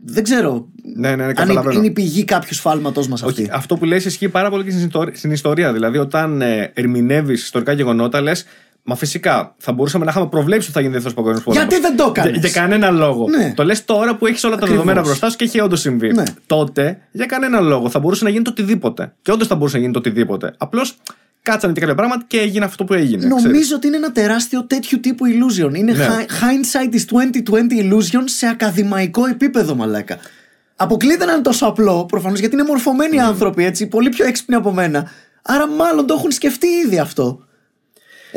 Δεν 0.05 0.23
ξέρω 0.23 0.67
Ναι, 0.95 1.09
ναι, 1.09 1.15
ναι, 1.15 1.23
αν 1.23 1.33
καταλαβαίνω. 1.33 1.77
είναι 1.77 1.87
η 1.87 1.91
πηγή 1.91 2.23
κάποιου 2.23 2.55
φάλματο 2.55 3.07
μας 3.09 3.23
αυτή. 3.23 3.41
Όχι, 3.41 3.49
αυτό 3.53 3.77
που 3.77 3.85
λες 3.85 4.05
ισχύει 4.05 4.29
πάρα 4.29 4.49
πολύ 4.49 4.63
και 4.63 4.71
στην 4.71 4.85
ιστορία. 4.85 5.15
Στην 5.15 5.31
ιστορία. 5.31 5.73
Δηλαδή, 5.73 5.97
όταν 5.97 6.41
ε, 6.41 6.71
ερμηνεύεις 6.73 7.43
ιστορικά 7.43 7.71
γεγονότα, 7.71 8.21
λες, 8.21 8.45
μα 8.87 8.95
φυσικά 8.95 9.55
θα 9.57 9.71
μπορούσαμε 9.71 10.05
να 10.05 10.11
είχαμε 10.11 10.27
προβλέψει 10.27 10.63
ότι 10.65 10.73
θα 10.73 10.79
γίνει 10.79 10.91
δεύτερος 10.93 11.15
παγκόσμιος 11.15 11.43
πόλεμος. 11.43 11.67
Γιατί 11.67 11.81
δεν 11.81 11.95
το 11.97 12.05
έκανες; 12.15 12.31
Για, 12.31 12.49
για 12.49 12.61
κανένα 12.61 12.89
λόγο. 12.91 13.27
Ναι. 13.29 13.53
Το 13.55 13.63
λες 13.63 13.85
τώρα 13.85 14.15
που 14.15 14.25
έχεις 14.27 14.43
όλα 14.43 14.55
τα 14.55 14.61
Ακριβώς. 14.63 14.83
δεδομένα 14.85 15.07
μπροστά 15.07 15.29
σου 15.29 15.35
και 15.35 15.43
έχει 15.43 15.59
όντως 15.61 15.79
συμβεί. 15.79 16.13
Ναι. 16.13 16.23
Τότε, 16.45 16.97
για 17.11 17.25
κανένα 17.25 17.59
λόγο, 17.59 17.89
θα 17.89 17.99
μπορούσε 17.99 18.23
να 18.23 18.29
γίνει 18.29 18.43
το 18.43 18.49
οτιδήποτε. 18.49 19.13
Και 19.21 19.31
όντως 19.31 19.47
θα 19.47 19.55
μπορούσε 19.55 19.75
να 19.75 19.81
γίνει 19.81 19.93
το 19.93 19.99
οτιδήποτε. 19.99 20.53
Απλώς 20.57 20.97
κάτσανε 21.41 21.73
και 21.73 21.79
κάποια 21.79 21.95
πράγματα 21.95 22.23
και 22.27 22.39
έγινε 22.39 22.65
αυτό 22.65 22.83
που 22.83 22.93
έγινε. 22.93 23.25
Νομίζω 23.27 23.47
ξέρεις. 23.49 23.73
ότι 23.73 23.87
είναι 23.87 23.95
ένα 23.95 24.11
τεράστιο 24.11 24.65
τέτοιου 24.65 24.99
τύπου 24.99 25.25
illusion. 25.25 25.75
Είναι 25.75 25.91
Ναι. 25.91 26.07
hi- 26.07 26.29
hindsight 26.29 26.93
is 26.95 27.05
2020 27.05 27.93
illusion 27.93 28.23
σε 28.25 28.47
ακαδημαϊκό 28.47 29.25
επίπεδο, 29.25 29.75
μαλάκα. 29.75 30.17
Αποκλείται 30.75 31.25
να 31.25 31.31
είναι 31.33 31.41
τόσο 31.41 31.65
απλό, 31.65 32.05
προφανώς 32.05 32.39
γιατί 32.39 32.55
είναι 32.55 32.63
μορφωμένοι 32.63 33.19
άνθρωποι, 33.19 33.65
έτσι, 33.65 33.87
πολύ 33.87 34.09
πιο 34.09 34.25
έξυπνοι 34.25 34.55
από 34.55 34.71
μένα. 34.71 35.09
Άρα, 35.41 35.67
μάλλον 35.67 36.05
το 36.07 36.13
έχουν 36.17 36.31
σκεφτεί 36.31 36.67
ήδη 36.85 36.99
αυτό. 36.99 37.44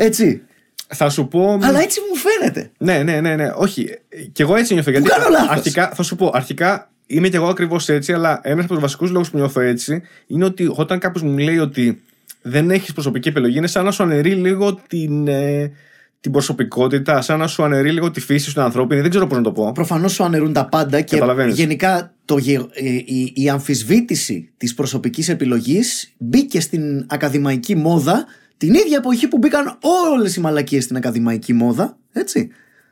Έτσι. 0.01 0.41
Θα 0.87 1.09
σου 1.09 1.27
πω. 1.27 1.59
Αλλά 1.61 1.79
έτσι 1.81 1.99
μου 2.09 2.15
φαίνεται. 2.15 2.71
Ναι, 2.77 3.03
ναι, 3.03 3.21
ναι, 3.21 3.35
ναι. 3.35 3.51
Όχι. 3.55 3.89
Κι 4.31 4.41
εγώ 4.41 4.55
έτσι 4.55 4.73
νιώθω. 4.73 4.91
Γιατί 4.91 5.09
κάνω 5.09 5.29
λάθος. 5.29 5.49
αρχικά, 5.49 5.91
θα 5.95 6.03
σου 6.03 6.15
πω, 6.15 6.31
αρχικά 6.33 6.91
είμαι 7.07 7.29
κι 7.29 7.35
εγώ 7.35 7.47
ακριβώς 7.47 7.89
έτσι, 7.89 8.13
αλλά 8.13 8.39
ένας 8.43 8.63
από 8.63 8.73
τους 8.73 8.81
βασικούς 8.81 9.09
λόγους 9.11 9.29
που 9.29 9.37
νιώθω 9.37 9.59
έτσι 9.61 10.01
είναι 10.27 10.45
ότι 10.45 10.71
όταν 10.75 10.99
κάποιος 10.99 11.23
μου 11.23 11.37
λέει 11.37 11.57
ότι 11.57 12.01
δεν 12.41 12.71
έχεις 12.71 12.93
προσωπική 12.93 13.27
επιλογή, 13.27 13.57
είναι 13.57 13.67
σαν 13.67 13.85
να 13.85 13.91
σου 13.91 14.03
αναιρεί 14.03 14.31
λίγο 14.33 14.73
την, 14.87 15.27
ε, 15.27 15.71
την 16.19 16.31
προσωπικότητα, 16.31 17.21
σαν 17.21 17.39
να 17.39 17.47
σου 17.47 17.63
αναιρεί 17.63 17.91
λίγο 17.91 18.11
τη 18.11 18.19
φύση 18.19 18.49
σου 18.49 18.61
ανθρώπινη. 18.61 19.01
Δεν 19.01 19.09
ξέρω 19.09 19.27
πώς 19.27 19.37
να 19.37 19.43
το 19.43 19.51
πω. 19.51 19.71
Προφανώς 19.71 20.13
σου 20.13 20.23
αναιρούν 20.23 20.53
τα 20.53 20.65
πάντα 20.65 21.01
και 21.01 21.13
Καταλαβαίνεις. 21.15 21.55
γενικά 21.55 22.13
το, 22.25 22.37
γε- 22.37 22.69
ε, 22.73 22.85
η, 22.89 23.31
η 23.35 23.49
αμφισβήτηση 23.49 24.49
της 24.57 24.73
προσωπικής 24.73 25.29
επιλογής 25.29 26.13
μπήκε 26.17 26.59
στην 26.61 27.05
ακαδημαϊκή 27.07 27.75
μόδα 27.75 28.25
την 28.59 28.73
ίδια 28.73 28.97
εποχή 28.97 29.27
που 29.27 29.37
μπήκαν 29.37 29.77
όλες 30.11 30.35
οι 30.35 30.39
μαλακίες 30.39 30.83
στην 30.83 30.95
ακαδημαϊκή 30.95 31.53
μόδα. 31.53 31.97
Έτσι. 32.11 32.49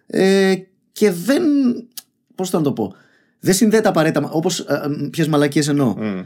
Ε, 0.08 0.54
και 0.92 1.12
δεν. 1.12 1.44
Πώς 2.36 2.50
θα 2.50 2.62
το 2.62 2.74
πω. 2.74 2.96
Δεν 3.40 3.54
συνδέεται 3.54 3.88
απαραίτητα. 3.88 4.30
Όπως. 4.30 4.66
Ποιες 5.12 5.28
μαλακίες 5.28 5.68
εννοώ. 5.68 5.96
Μμ. 5.98 6.20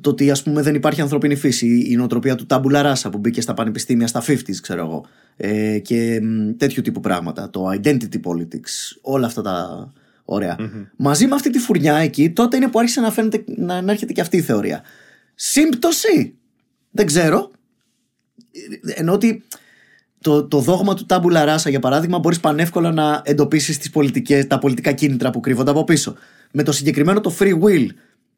Το 0.00 0.10
ότι 0.10 0.30
ας 0.30 0.42
πούμε 0.42 0.62
δεν 0.62 0.74
υπάρχει 0.74 1.00
ανθρώπινη 1.00 1.34
φύση, 1.34 1.86
η 1.90 1.96
νοοτροπία 1.96 2.34
του 2.34 2.46
τάμπουλα 2.46 2.82
ράσα 2.82 3.10
που 3.10 3.18
μπήκε 3.18 3.40
στα 3.40 3.54
πανεπιστήμια 3.54 4.06
στα 4.06 4.22
50s, 4.26 4.56
ξέρω 4.62 4.80
εγώ. 4.80 5.06
Ε, 5.36 5.78
και 5.78 6.20
μ, 6.22 6.56
τέτοιου 6.56 6.82
τύπου 6.82 7.00
πράγματα. 7.00 7.50
Το 7.50 7.70
identity 7.82 8.20
politics, 8.24 8.96
όλα 9.00 9.26
αυτά 9.26 9.42
τα 9.42 9.92
ωραία. 10.24 10.56
Μαζί 10.96 11.26
με 11.26 11.34
αυτή 11.34 11.50
τη 11.50 11.58
φουρνιά 11.58 11.96
εκεί, 11.96 12.30
τότε 12.30 12.56
είναι 12.56 12.68
που 12.68 12.78
άρχισε 12.78 13.00
να, 13.00 13.10
φαίνεται, 13.10 13.44
να, 13.56 13.82
να 13.82 13.92
έρχεται 13.92 14.12
και 14.12 14.20
αυτή 14.20 14.36
η 14.36 14.40
θεωρία. 14.40 14.82
Σύμπτωση. 15.34 16.34
Δεν 16.90 17.06
ξέρω. 17.06 17.50
Ε, 18.86 19.00
Ενώ 19.00 19.12
ότι 19.12 19.42
το, 20.20 20.44
το 20.44 20.60
δόγμα 20.60 20.94
του 20.94 21.06
τάμπουλα 21.06 21.44
ράσα, 21.44 21.70
για 21.70 21.80
παράδειγμα, 21.80 22.18
μπορείς 22.18 22.40
πανεύκολα 22.40 22.92
να 22.92 23.22
εντοπίσεις 23.24 23.90
τα 24.48 24.58
πολιτικά 24.58 24.92
κίνητρα 24.92 25.30
που 25.30 25.40
κρύβονται 25.40 25.70
από 25.70 25.84
πίσω. 25.84 26.14
Με 26.52 26.62
το 26.62 26.72
συγκεκριμένο 26.72 27.20
το 27.20 27.34
free 27.38 27.52
will, 27.62 27.86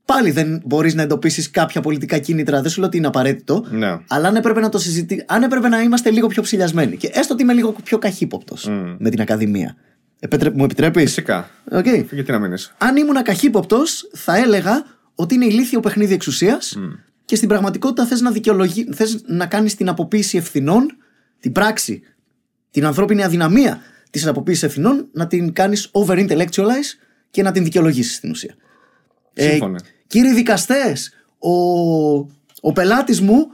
πάλι 0.05 0.31
δεν 0.31 0.63
μπορείς 0.65 0.95
να 0.95 1.03
εντοπίσεις 1.03 1.51
κάποια 1.51 1.81
πολιτικά 1.81 2.19
κίνητρα. 2.19 2.63
Δεν 2.63 2.71
σου 2.71 2.79
λέω 2.79 2.89
ότι 2.89 2.97
είναι 2.97 3.07
απαραίτητο. 3.07 3.65
Ναι. 3.71 3.99
Αλλά 4.09 4.29
αν 4.29 4.37
έπρεπε 4.37 4.61
να 4.61 4.69
το 4.69 4.79
συζητήσουμε. 4.79 5.25
Αν 5.29 5.43
έπρεπε 5.43 5.69
να 5.69 5.81
είμαστε 5.81 6.11
λίγο 6.11 6.27
πιο 6.27 6.43
ψηλιασμένοι. 6.43 6.97
Και 6.97 7.11
έστω 7.13 7.35
ότι 7.35 7.43
είμαι 7.43 7.53
λίγο 7.53 7.75
πιο 7.85 7.99
καχύποπτος 7.99 8.65
Μμ. 8.69 8.97
με 8.99 9.11
την 9.11 9.21
Ακαδημία. 9.21 9.77
Επέτρε... 10.19 10.51
Μου 10.51 10.65
επιτρέπεις; 10.65 11.03
Φυσικά. 11.03 11.51
Okay. 11.71 12.05
Γιατί 12.11 12.31
να 12.33 12.39
μην 12.39 12.53
είσαι. 12.53 12.75
Αν 12.79 12.97
ήμουν 12.97 13.23
καχύποπτο, 13.23 13.83
θα 14.13 14.37
έλεγα 14.37 14.85
ότι 15.15 15.35
είναι 15.35 15.45
ηλίθιο 15.45 15.81
παιχνίδι 15.81 16.15
εξουσίας 16.15 16.77
και 17.29 17.37
στην 17.37 17.49
πραγματικότητα 17.49 18.07
θες 18.07 18.21
να, 18.21 18.31
δικαιολογεί... 18.31 18.89
θες 18.93 19.23
να 19.27 19.47
κάνεις 19.47 19.75
την 19.75 19.89
αποποίηση 19.89 20.37
ευθυνών, 20.37 20.97
την 21.41 21.53
πράξη, 21.53 22.03
την 22.71 22.85
ανθρώπινη 22.85 23.25
αδυναμία 23.25 23.81
της 24.11 24.27
αποποίησης 24.27 24.63
ευθυνών, 24.63 25.09
να 25.13 25.27
την 25.27 25.53
κάνεις 25.53 25.89
over 25.93 26.27
intellectualize 26.27 26.91
και 27.31 27.43
να 27.43 27.53
την 27.53 27.65
δικαιολογήσεις 27.65 28.15
στην 28.15 28.31
ουσία. 28.31 28.55
Σύμφωνα. 29.33 29.81
κύριοι 30.07 30.35
δικαστές, 30.35 31.13
ο, 31.39 31.51
ο 32.61 32.73
πελάτης 32.73 33.21
μου 33.21 33.47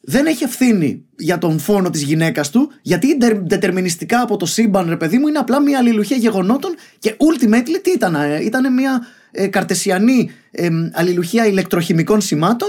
δεν 0.00 0.26
έχει 0.26 0.44
ευθύνη 0.44 1.04
για 1.16 1.38
τον 1.38 1.58
φόνο 1.58 1.90
της 1.90 2.02
γυναίκας 2.02 2.50
του, 2.50 2.70
γιατί 2.82 3.16
ντε- 3.16 3.48
δετερμινιστικά 3.48 4.20
από 4.20 4.36
το 4.36 4.46
σύμπαν, 4.46 4.88
ρε 4.88 4.96
παιδί 4.96 5.18
μου, 5.18 5.28
είναι 5.28 5.38
απλά 5.38 5.60
μια 5.60 5.78
αλληλουχία 5.78 6.16
γεγονότων 6.16 6.74
και 6.98 7.16
ultimately 7.18 7.80
τι 7.82 7.90
ήταν, 7.90 8.14
ε, 8.14 8.44
ήταν 8.44 8.72
μια 8.72 9.06
ε, 9.30 9.46
καρτεσιανή 9.46 10.30
ε, 10.50 10.68
αλληλουχία 10.92 11.46
ηλεκτροχημικών 11.46 12.20
σημάτων 12.20 12.68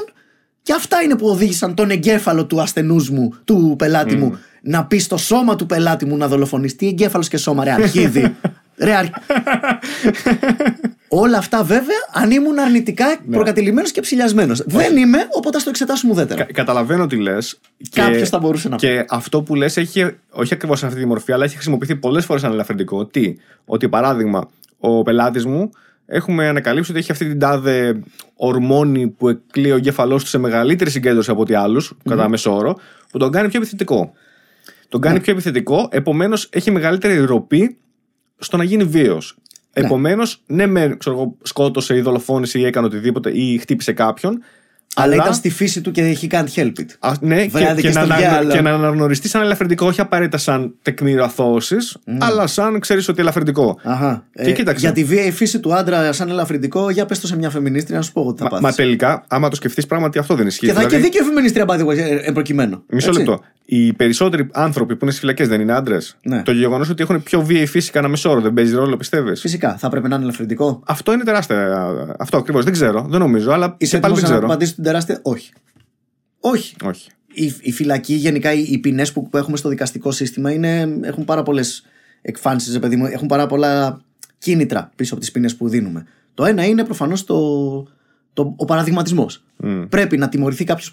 και 0.69 0.75
αυτά 0.75 1.01
είναι 1.01 1.15
που 1.15 1.27
οδήγησαν 1.27 1.73
τον 1.75 1.89
εγκέφαλο 1.89 2.45
του 2.45 2.61
ασθενούς 2.61 3.09
μου, 3.09 3.33
του 3.43 3.75
πελάτη 3.77 4.15
μου, 4.15 4.39
να 4.61 4.85
πει 4.85 4.97
στο 4.97 5.17
σώμα 5.17 5.55
του 5.55 5.65
πελάτη 5.65 6.05
μου 6.05 6.17
να 6.17 6.27
δολοφονήσει. 6.27 6.75
Τι 6.75 6.87
εγκέφαλος 6.87 7.27
και 7.27 7.37
σώμα, 7.37 7.63
ρε 7.63 7.71
αρχίδι. 7.71 8.35
ρε, 8.85 8.95
αρ... 8.95 9.05
Όλα 11.07 11.37
αυτά 11.37 11.63
βέβαια 11.63 11.97
αν 12.13 12.31
ήμουν 12.31 12.59
αρνητικά 12.59 13.05
προκατηλημένος 13.31 13.91
και 13.91 14.01
ψηλιασμένος. 14.01 14.63
Δεν 14.65 14.97
είμαι, 14.97 15.27
οπότε 15.31 15.57
ας 15.57 15.63
το 15.63 15.69
εξετάσουμε 15.69 16.11
ουδέτερα. 16.11 16.43
Κα- 16.43 16.53
καταλαβαίνω 16.53 17.07
τι 17.07 17.15
λες. 17.15 17.59
Κάποιος 17.91 18.29
θα 18.29 18.39
μπορούσε 18.39 18.69
να 18.69 18.75
πει. 18.75 18.87
Και 18.87 19.05
αυτό 19.09 19.41
που 19.41 19.55
λες 19.55 19.77
έχει, 19.77 20.15
όχι 20.29 20.53
ακριβώς 20.53 20.83
αυτή 20.83 20.99
τη 20.99 21.05
μορφή, 21.05 21.31
αλλά 21.31 21.43
έχει 21.43 21.53
χρησιμοποιηθεί 21.53 21.95
πολλές 21.95 22.25
φορές 22.25 22.41
σαν 22.41 22.51
ελαφρυντικό. 22.51 23.05
Τι, 23.05 23.35
ότι 23.65 23.89
παράδειγμα, 23.89 24.49
ο 24.79 25.03
πελάτης 25.03 25.45
μου 25.45 25.69
έχουμε 26.09 26.47
ανακαλύψει 26.47 26.91
ότι 26.91 26.99
έχει 26.99 27.11
αυτή 27.11 27.27
την 27.27 27.39
τάδε 27.39 27.99
ορμόνη 28.35 29.07
που 29.07 29.29
εκλείει 29.29 29.71
ο 29.73 29.75
εγκέφαλός 29.75 30.23
του 30.23 30.29
σε 30.29 30.37
μεγαλύτερη 30.37 30.89
συγκέντρωση 30.89 31.31
από 31.31 31.41
ό,τι 31.41 31.53
άλλους, 31.53 31.97
κατά 32.09 32.29
μέσο 32.29 32.55
όρο, 32.55 32.77
που 33.11 33.17
τον 33.17 33.31
κάνει 33.31 33.49
πιο 33.49 33.59
επιθετικό. 33.59 34.13
Τον 34.89 35.01
κάνει 35.01 35.19
πιο 35.19 35.33
επιθετικό, 35.33 35.87
επομένως 35.91 36.49
έχει 36.51 36.71
μεγαλύτερη 36.71 37.17
ροπή 37.25 37.77
στο 38.37 38.57
να 38.57 38.63
γίνει 38.63 38.83
βίαιος. 38.83 39.37
Επομένως, 39.73 40.43
ναι, 40.45 40.65
με 40.65 40.95
ξέρω 40.99 41.15
εγώ, 41.15 41.37
σκότωσε 41.41 41.95
ή 41.95 42.01
δολοφόνησε 42.01 42.59
ή 42.59 42.65
έκανε 42.65 42.85
οτιδήποτε 42.85 43.29
ή 43.29 43.57
χτύπησε 43.57 43.93
κάποιον. 43.93 44.43
Αλλά 44.95 45.15
ήταν 45.15 45.33
στη 45.33 45.49
φύση 45.49 45.81
του 45.81 45.91
και 45.91 46.17
he 46.21 46.33
can't 46.33 46.45
help 46.55 46.71
it. 46.79 46.85
Α, 46.99 47.11
ναι, 47.19 47.43
και, 47.43 47.49
Βράδυ 47.49 47.81
και, 47.81 47.87
και 47.87 47.93
να, 47.93 48.03
στο 48.03 48.13
ανα- 48.13 48.17
διάλογο. 48.17 48.55
και 48.55 48.61
να 48.61 48.73
αναγνωριστείς 48.73 49.29
σαν 49.29 49.41
ελαφρυντικό, 49.41 49.87
όχι 49.87 50.01
απαραίτητα 50.01 50.37
σαν 50.37 50.73
τεκμήριο 50.81 51.23
αθώωσης, 51.23 51.97
αλλά 52.17 52.47
σαν 52.47 52.79
ξέρεις 52.79 53.07
ότι 53.07 53.21
ελαφρυντικό. 53.21 53.79
Αχα. 53.83 54.23
Και 54.43 54.51
κοίταξε. 54.51 54.79
Για 54.85 54.91
τη 54.95 55.03
βία 55.03 55.25
η 55.25 55.31
φύση 55.31 55.59
του 55.59 55.73
άντρα 55.73 56.13
σαν 56.13 56.29
ελαφρυντικό, 56.29 56.89
για 56.89 57.05
πες 57.05 57.19
το 57.19 57.27
σε 57.27 57.35
μια 57.37 57.49
φεμινίστρια 57.49 57.97
να 57.97 58.03
σου 58.03 58.11
πω 58.11 58.21
ότι 58.21 58.37
θα 58.37 58.43
Μα, 58.43 58.49
πάθεις. 58.49 58.65
μα 58.65 58.71
τελικά, 58.71 59.23
άμα 59.27 59.49
το 59.49 59.55
σκεφτείς, 59.55 59.85
πράγματι 59.85 60.19
αυτό 60.19 60.35
δεν 60.35 60.47
ισχύει. 60.47 60.65
Και 60.65 60.73
θα 60.73 60.79
έχει 60.81 60.89
και 60.89 60.95
Δηλαδή, 60.95 61.11
δίκιο 61.11 61.25
η 61.25 61.27
φεμινίστρια, 61.27 61.65
by 61.67 61.79
the 61.79 61.85
way, 61.85 61.97
ε, 61.97 62.15
ε, 62.27 62.31
προκειμένου. 62.31 62.83
Μισό 62.89 63.07
Έτσι. 63.09 63.19
λεπτό. 63.21 63.41
Οι 63.71 63.93
περισσότεροι 63.93 64.47
άνθρωποι 64.51 64.93
που 64.93 64.99
είναι 65.01 65.11
στις 65.11 65.19
φυλακές 65.19 65.47
δεν 65.47 65.61
είναι 65.61 65.73
άντρες. 65.73 66.17
Ναι. 66.23 66.43
Το 66.43 66.51
γεγονός 66.51 66.89
ότι 66.89 67.03
έχουν 67.03 67.23
πιο 67.23 67.41
βίαιη 67.41 67.65
φύση 67.65 67.91
κανένα 67.91 68.11
μέσο 68.11 68.29
όρο 68.29 68.41
δεν 68.41 68.53
παίζει 68.53 68.75
ρόλο, 68.75 68.97
πιστεύεις; 68.97 69.41
Φυσικά, 69.41 69.77
θα 69.77 69.87
έπρεπε 69.87 70.07
να 70.07 70.15
είναι 70.15 70.23
ελαφρυντικό. 70.23 70.83
Αυτό 70.85 71.13
είναι 71.13 71.23
τεράστια. 71.23 72.15
Αυτό 72.19 72.37
ακριβώς. 72.37 72.63
Δεν 72.63 72.73
ξέρω. 72.73 73.05
Δεν 73.09 73.19
νομίζω. 73.19 73.51
Αλλά 73.51 73.75
Είσαι 73.77 73.95
και 73.95 74.01
πάλι 74.01 74.13
έτοιμος 74.13 74.21
δεν 74.21 74.29
να 74.29 74.35
ξέρω. 74.35 74.45
απαντήσεις 74.45 74.75
την 74.75 74.83
τεράστια; 74.83 75.19
Όχι. 75.21 75.51
Όχι. 76.39 76.75
Όχι. 76.83 77.09
Η, 77.33 77.53
η 77.61 77.71
φυλακή, 77.71 78.13
γενικά 78.13 78.53
οι, 78.53 78.65
οι 78.69 78.77
ποινές 78.77 79.11
που, 79.11 79.29
που 79.29 79.37
έχουμε 79.37 79.57
στο 79.57 79.69
δικαστικό 79.69 80.11
σύστημα 80.11 80.51
είναι, 80.51 80.97
έχουν 81.01 81.25
πάρα 81.25 81.43
πολλές 81.43 81.85
εκφάνσεις, 82.21 82.79
παιδί 82.79 82.95
μου. 82.95 83.05
Έχουν 83.05 83.27
πάρα 83.27 83.47
πολλά 83.47 84.01
κίνητρα 84.37 84.91
πίσω 84.95 85.13
από 85.13 85.21
τις 85.23 85.31
ποινές 85.31 85.55
που 85.55 85.69
δίνουμε. 85.69 86.05
Το 86.33 86.45
ένα 86.45 86.65
είναι 86.65 86.83
προφανώς 86.83 87.23
το, 87.23 87.37
το, 88.43 88.53
ο 88.57 88.65
παραδειγματισμός. 88.65 89.43
Μμ. 89.57 89.81
Πρέπει 89.89 90.17
να 90.17 90.29
τιμωρηθεί 90.29 90.63
κάποιος 90.63 90.91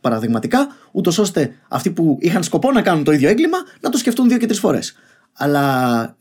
παραδειγματικά, 0.00 0.68
ούτως 0.92 1.18
ώστε 1.18 1.54
αυτοί 1.68 1.90
που 1.90 2.18
είχαν 2.20 2.42
σκοπό 2.42 2.72
να 2.72 2.82
κάνουν 2.82 3.04
το 3.04 3.12
ίδιο 3.12 3.28
έγκλημα 3.28 3.58
να 3.80 3.90
το 3.90 3.98
σκεφτούν 3.98 4.28
δύο 4.28 4.38
και 4.38 4.46
τρεις 4.46 4.58
φορές. 4.58 4.94
Αλλά 5.32 6.16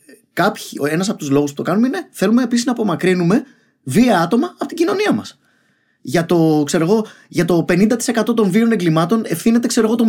ένας 0.90 1.10
από 1.10 1.18
τους 1.18 1.30
λόγους 1.30 1.50
που 1.50 1.56
το 1.56 1.62
κάνουμε 1.64 1.88
είναι 1.88 2.08
θέλουμε 2.12 2.44
επίσης 2.44 2.66
να 2.66 2.72
απομακρύνουμε 2.72 3.44
βία 3.84 4.20
άτομα 4.20 4.48
από 4.58 4.66
την 4.66 4.78
κοινωνία 4.78 5.14
μας. 5.14 5.40
Για 6.02 6.26
το, 6.26 6.64
ξέρω 6.66 6.84
εγώ, 6.84 7.06
για 7.28 7.46
το 7.46 7.66
50% 7.70 8.36
των 8.36 8.50
βίων 8.50 8.72
εγκλημάτων 8.72 9.22
ευθύνεται 9.26 9.68
ξέρω 9.68 9.88
εγώ, 9.88 9.96
το 9.96 10.06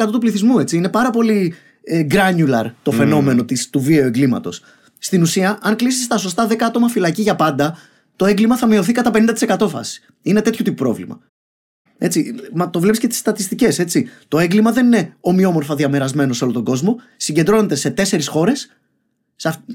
0,1% 0.00 0.08
του 0.12 0.18
πληθυσμού. 0.18 0.58
Έτσι. 0.58 0.76
Είναι 0.76 0.88
πάρα 0.88 1.10
πολύ 1.10 1.54
ε, 1.84 2.06
granular 2.10 2.70
το 2.82 2.90
φαινόμενο 2.90 3.44
της, 3.44 3.70
του 3.70 3.80
βίαιου 3.80 4.06
εγκλήματος. 4.06 4.62
Στην 4.98 5.22
ουσία, 5.22 5.58
αν 5.62 5.76
κλείσει 5.76 6.08
τα 6.08 6.18
σωστά 6.18 6.46
10 6.50 6.56
άτομα 6.60 6.88
φυλακή 6.88 7.22
για 7.22 7.36
πάντα, 7.36 7.76
το 8.16 8.26
έγκλημα 8.26 8.56
θα 8.56 8.66
μειωθεί 8.66 8.92
κατά 8.92 9.10
50% 9.58 9.68
φάση. 9.68 10.02
Είναι 10.22 10.42
τέτοιο 10.42 10.64
τύπου 10.64 10.76
πρόβλημα. 10.76 11.20
Έτσι, 11.98 12.34
μα 12.52 12.70
το 12.70 12.80
βλέπεις 12.80 12.98
και 12.98 13.06
τις 13.06 13.18
στατιστικές. 13.18 13.84
Το 14.28 14.38
έγκλημα 14.38 14.72
δεν 14.72 14.86
είναι 14.86 15.16
ομοιόμορφα 15.20 15.74
διαμερασμένο 15.74 16.32
σε 16.32 16.44
όλο 16.44 16.52
τον 16.52 16.64
κόσμο. 16.64 16.96
Συγκεντρώνεται 17.16 17.74
σε 17.74 17.90
τέσσερις 17.90 18.28
χώρες, 18.28 18.76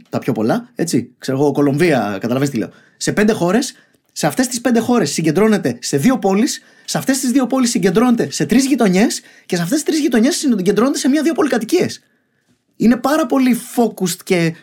τα 0.10 0.20
πιο 0.20 0.34
πολλά, 0.34 0.70
έτσι. 0.76 1.14
Ξέρω 1.18 1.38
εγώ, 1.38 1.52
Κολομβία, 1.52 2.18
καταλαβαίνετε 2.22 2.52
τι 2.52 2.58
λέω. 2.58 2.70
Σε 2.98 3.12
πέντε 3.12 3.34
χώρες, 3.34 3.74
σε 4.12 4.28
αυτές 4.28 4.48
τις 4.48 4.62
πέντε 4.62 4.80
χώρες 4.80 5.12
συγκεντρώνεται 5.12 5.78
σε 5.82 5.98
δύο 5.98 6.20
πόλεις, 6.20 6.62
σε 6.86 6.98
αυτές 6.98 7.20
τις 7.20 7.32
δύο 7.32 7.48
πόλεις 7.48 7.70
συγκεντρώνεται 7.70 8.32
σε 8.32 8.46
τρεις 8.46 8.66
γειτονιές 8.66 9.22
και 9.46 9.56
σε 9.56 9.62
αυτές 9.62 9.78
τις 9.78 9.86
τρεις 9.88 10.00
γειτονιές 10.00 10.36
συγκεντρώνεται 10.36 10.98
σε 10.98 11.10
μία-δύο 11.10 11.34
πολυκατοικίες. 11.34 12.02
Είναι 12.76 12.96
πάρα 12.96 13.26
πολύ 13.26 13.58
focused 13.76 14.24
και 14.24 14.56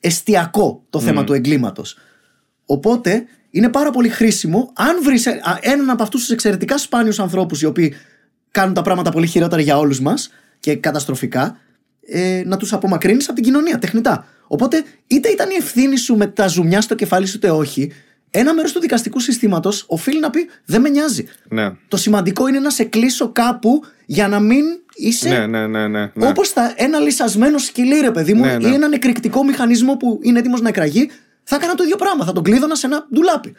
εστιακό 0.00 0.84
το 0.90 1.00
θέμα 1.00 1.24
του 1.24 1.32
εγκλήματος. 1.32 1.96
Οπότε 2.70 3.24
είναι 3.50 3.68
πάρα 3.68 3.90
πολύ 3.90 4.08
χρήσιμο 4.08 4.72
αν 4.76 5.02
βρεις 5.02 5.26
έναν 5.60 5.90
από 5.90 6.02
αυτούς 6.02 6.20
τους 6.20 6.30
εξαιρετικά 6.30 6.78
σπάνιους 6.78 7.20
ανθρώπους 7.20 7.62
οι 7.62 7.66
οποίοι 7.66 7.94
κάνουν 8.50 8.74
τα 8.74 8.82
πράγματα 8.82 9.10
πολύ 9.10 9.26
χειρότερα 9.26 9.62
για 9.62 9.78
όλους 9.78 10.00
μας 10.00 10.30
και 10.60 10.76
καταστροφικά, 10.76 11.58
ε, 12.06 12.42
να 12.44 12.56
τους 12.56 12.72
απομακρύνεις 12.72 13.24
από 13.26 13.34
την 13.34 13.44
κοινωνία 13.44 13.78
τεχνητά. 13.78 14.26
Οπότε 14.46 14.84
είτε 15.06 15.28
ήταν 15.28 15.50
η 15.50 15.54
ευθύνη 15.54 15.96
σου 15.96 16.16
με 16.16 16.26
τα 16.26 16.46
ζουμιά 16.46 16.80
στο 16.80 16.94
κεφάλι 16.94 17.26
σου, 17.26 17.36
είτε 17.36 17.50
όχι, 17.50 17.92
ένα 18.30 18.54
μέρος 18.54 18.72
του 18.72 18.80
δικαστικού 18.80 19.20
συστήματος 19.20 19.84
οφείλει 19.88 20.20
να 20.20 20.30
πει 20.30 20.48
Δεν 20.64 20.80
με 20.80 20.88
νοιάζει. 20.88 21.24
Ναι. 21.48 21.72
Το 21.88 21.96
σημαντικό 21.96 22.48
είναι 22.48 22.58
να 22.60 22.70
σε 22.70 22.84
κλείσω 22.84 23.32
κάπου 23.32 23.82
για 24.06 24.28
να 24.28 24.40
μην 24.40 24.64
είσαι 24.94 25.28
Ναι, 25.28 25.46
ναι, 25.46 25.66
ναι, 25.66 25.88
ναι. 25.88 26.10
ναι. 26.14 26.28
Όπως 26.28 26.52
ένα 26.74 26.98
λυσασμένο 26.98 27.58
σκυλί, 27.58 28.00
ρε 28.00 28.10
παιδί 28.10 28.34
μου, 28.34 28.44
Ναι, 28.44 28.58
ναι. 28.58 28.68
ή 28.68 28.74
ένα 28.74 28.88
εκρηκτικό 28.92 29.44
μηχανισμό 29.44 29.96
που 29.96 30.18
είναι 30.22 30.38
έτοιμος 30.38 30.60
να 30.60 30.68
εκραγεί, 30.68 31.10
θα 31.48 31.56
έκανα 31.56 31.74
το 31.74 31.82
ίδιο 31.82 31.96
πράγμα. 31.96 32.24
Θα 32.24 32.32
τον 32.32 32.42
κλείδωνα 32.42 32.74
σε 32.74 32.86
ένα 32.86 33.06
ντουλάπι. 33.14 33.54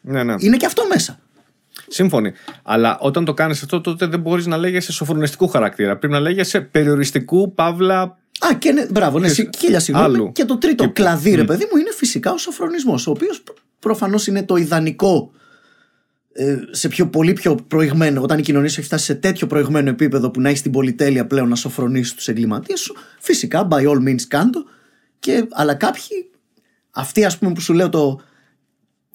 ναι, 0.00 0.22
ναι. 0.22 0.34
Είναι 0.38 0.56
και 0.56 0.66
αυτό 0.66 0.82
μέσα. 0.92 1.18
Σύμφωνοι. 1.88 2.32
Αλλά 2.62 2.98
όταν 3.00 3.24
το 3.24 3.34
κάνεις 3.34 3.62
αυτό, 3.62 3.80
τότε 3.80 4.06
δεν 4.06 4.20
μπορείς 4.20 4.46
να 4.46 4.56
λέγεσαι 4.56 4.92
σοφρονιστικού 4.92 5.48
χαρακτήρα. 5.48 5.96
Πρέπει 5.96 6.12
να 6.12 6.20
λέγεσαι 6.20 6.60
περιοριστικού, 6.60 7.54
παύλα. 7.54 8.00
Α, 8.00 8.54
και 8.58 8.72
ναι, 8.72 8.86
μπράβο, 8.90 9.18
ναι, 9.18 9.30
Και- 9.30 9.48
χίλια 9.58 9.80
συγγνώμη. 9.80 10.14
άλλου. 10.14 10.32
Και 10.32 10.44
το 10.44 10.58
τρίτο 10.58 10.84
Και- 10.84 10.90
κλαδί, 10.92 11.34
ρε 11.34 11.44
παιδί 11.44 11.68
μου, 11.72 11.78
είναι 11.78 11.90
φυσικά 11.96 12.32
ο 12.32 12.36
σοφρονισμός, 12.38 13.06
ο 13.06 13.10
οποίος 13.10 13.42
προφανώς 13.78 14.26
είναι 14.26 14.42
το 14.42 14.56
ιδανικό 14.56 15.30
ε, 16.32 16.56
σε 16.70 16.88
πιο, 16.88 17.06
πολύ 17.08 17.32
πιο 17.32 17.54
προηγμένο, 17.68 18.22
όταν 18.22 18.38
η 18.38 18.42
κοινωνία 18.42 18.68
σου 18.68 18.78
έχει 18.78 18.88
φτάσει 18.88 19.04
σε 19.04 19.14
τέτοιο 19.14 19.46
προηγμένο 19.46 19.88
επίπεδο 19.90 20.30
που 20.30 20.40
να 20.40 20.48
έχεις 20.48 20.62
την 20.62 20.70
πολυτέλεια 20.72 21.26
πλέον 21.26 21.48
να 21.48 21.54
σοφρονήσει 21.54 22.16
τους 22.16 22.28
εγκληματίες 22.28 22.80
σου, 22.80 22.94
φυσικά 23.20 23.68
by 23.70 23.88
all 23.88 23.98
means 24.08 24.22
κάντο. 24.28 24.64
Και, 25.18 25.46
αλλά 25.50 25.74
κάποιοι, 25.74 26.30
αυτοί 26.94 27.24
ας 27.24 27.38
πούμε 27.38 27.52
που 27.52 27.60
σου 27.60 27.72
λέω 27.72 27.88
το 27.88 28.20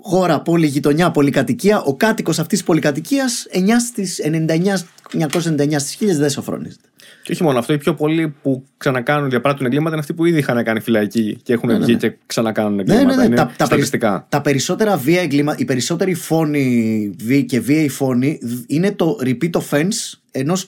χώρα, 0.02 0.42
πόλη, 0.42 0.68
γειτονιά, 0.68 1.12
πολυκατοικία, 1.12 1.82
ο 1.82 1.96
κάτοικος 1.96 2.40
αυτής 2.40 2.58
της 2.58 2.68
πολυκατοικίας 2.68 3.46
9 3.52 3.80
στις 3.88 4.20
99, 4.24 4.86
999 5.14 5.80
στις 5.80 5.98
1000 6.00 6.18
δεν 6.20 6.30
σοφρονίζεται. 6.30 6.88
Και 7.24 7.32
όχι 7.32 7.44
μόνο 7.44 7.60
αυτό, 7.60 7.74
οι 7.74 7.78
πιο 7.78 7.94
πολλοί 7.96 8.36
που 8.42 8.64
ξανακάνουν, 8.78 9.30
διαπράττουν 9.30 9.66
εγκλήματα 9.66 9.90
είναι 9.92 10.00
αυτοί 10.00 10.14
που 10.14 10.26
ήδη 10.26 10.38
είχαν 10.38 10.64
κάνει 10.64 10.80
φυλακή 10.80 11.40
και 11.44 11.54
έχουν 11.54 11.82
βγει 11.84 11.96
και 11.96 12.16
ξανακάνουν 12.26 12.76
Ναι, 12.76 12.82
εγκλήματα. 12.82 13.06
ναι, 13.08 13.16
ναι. 13.16 13.24
Είναι 13.26 13.36
Τα, 13.36 13.42
τα, 13.46 13.48
περι- 13.56 13.66
στατιστικά. 13.66 14.26
τα 14.30 14.42
περισσότερα 14.42 14.98
βία 14.98 15.22
εγκλήματα, 15.22 15.58
οι 15.60 15.66
περισσότεροι 15.66 16.14
φόνοι 16.14 17.12
βίαιοι 17.24 17.44
και 17.46 17.60
βίαιοι 17.60 17.90
φόνοι 17.90 18.40
είναι 18.68 18.92
το 18.92 19.18
repeat 19.24 19.50
offense 19.52 20.20
ενός. 20.32 20.68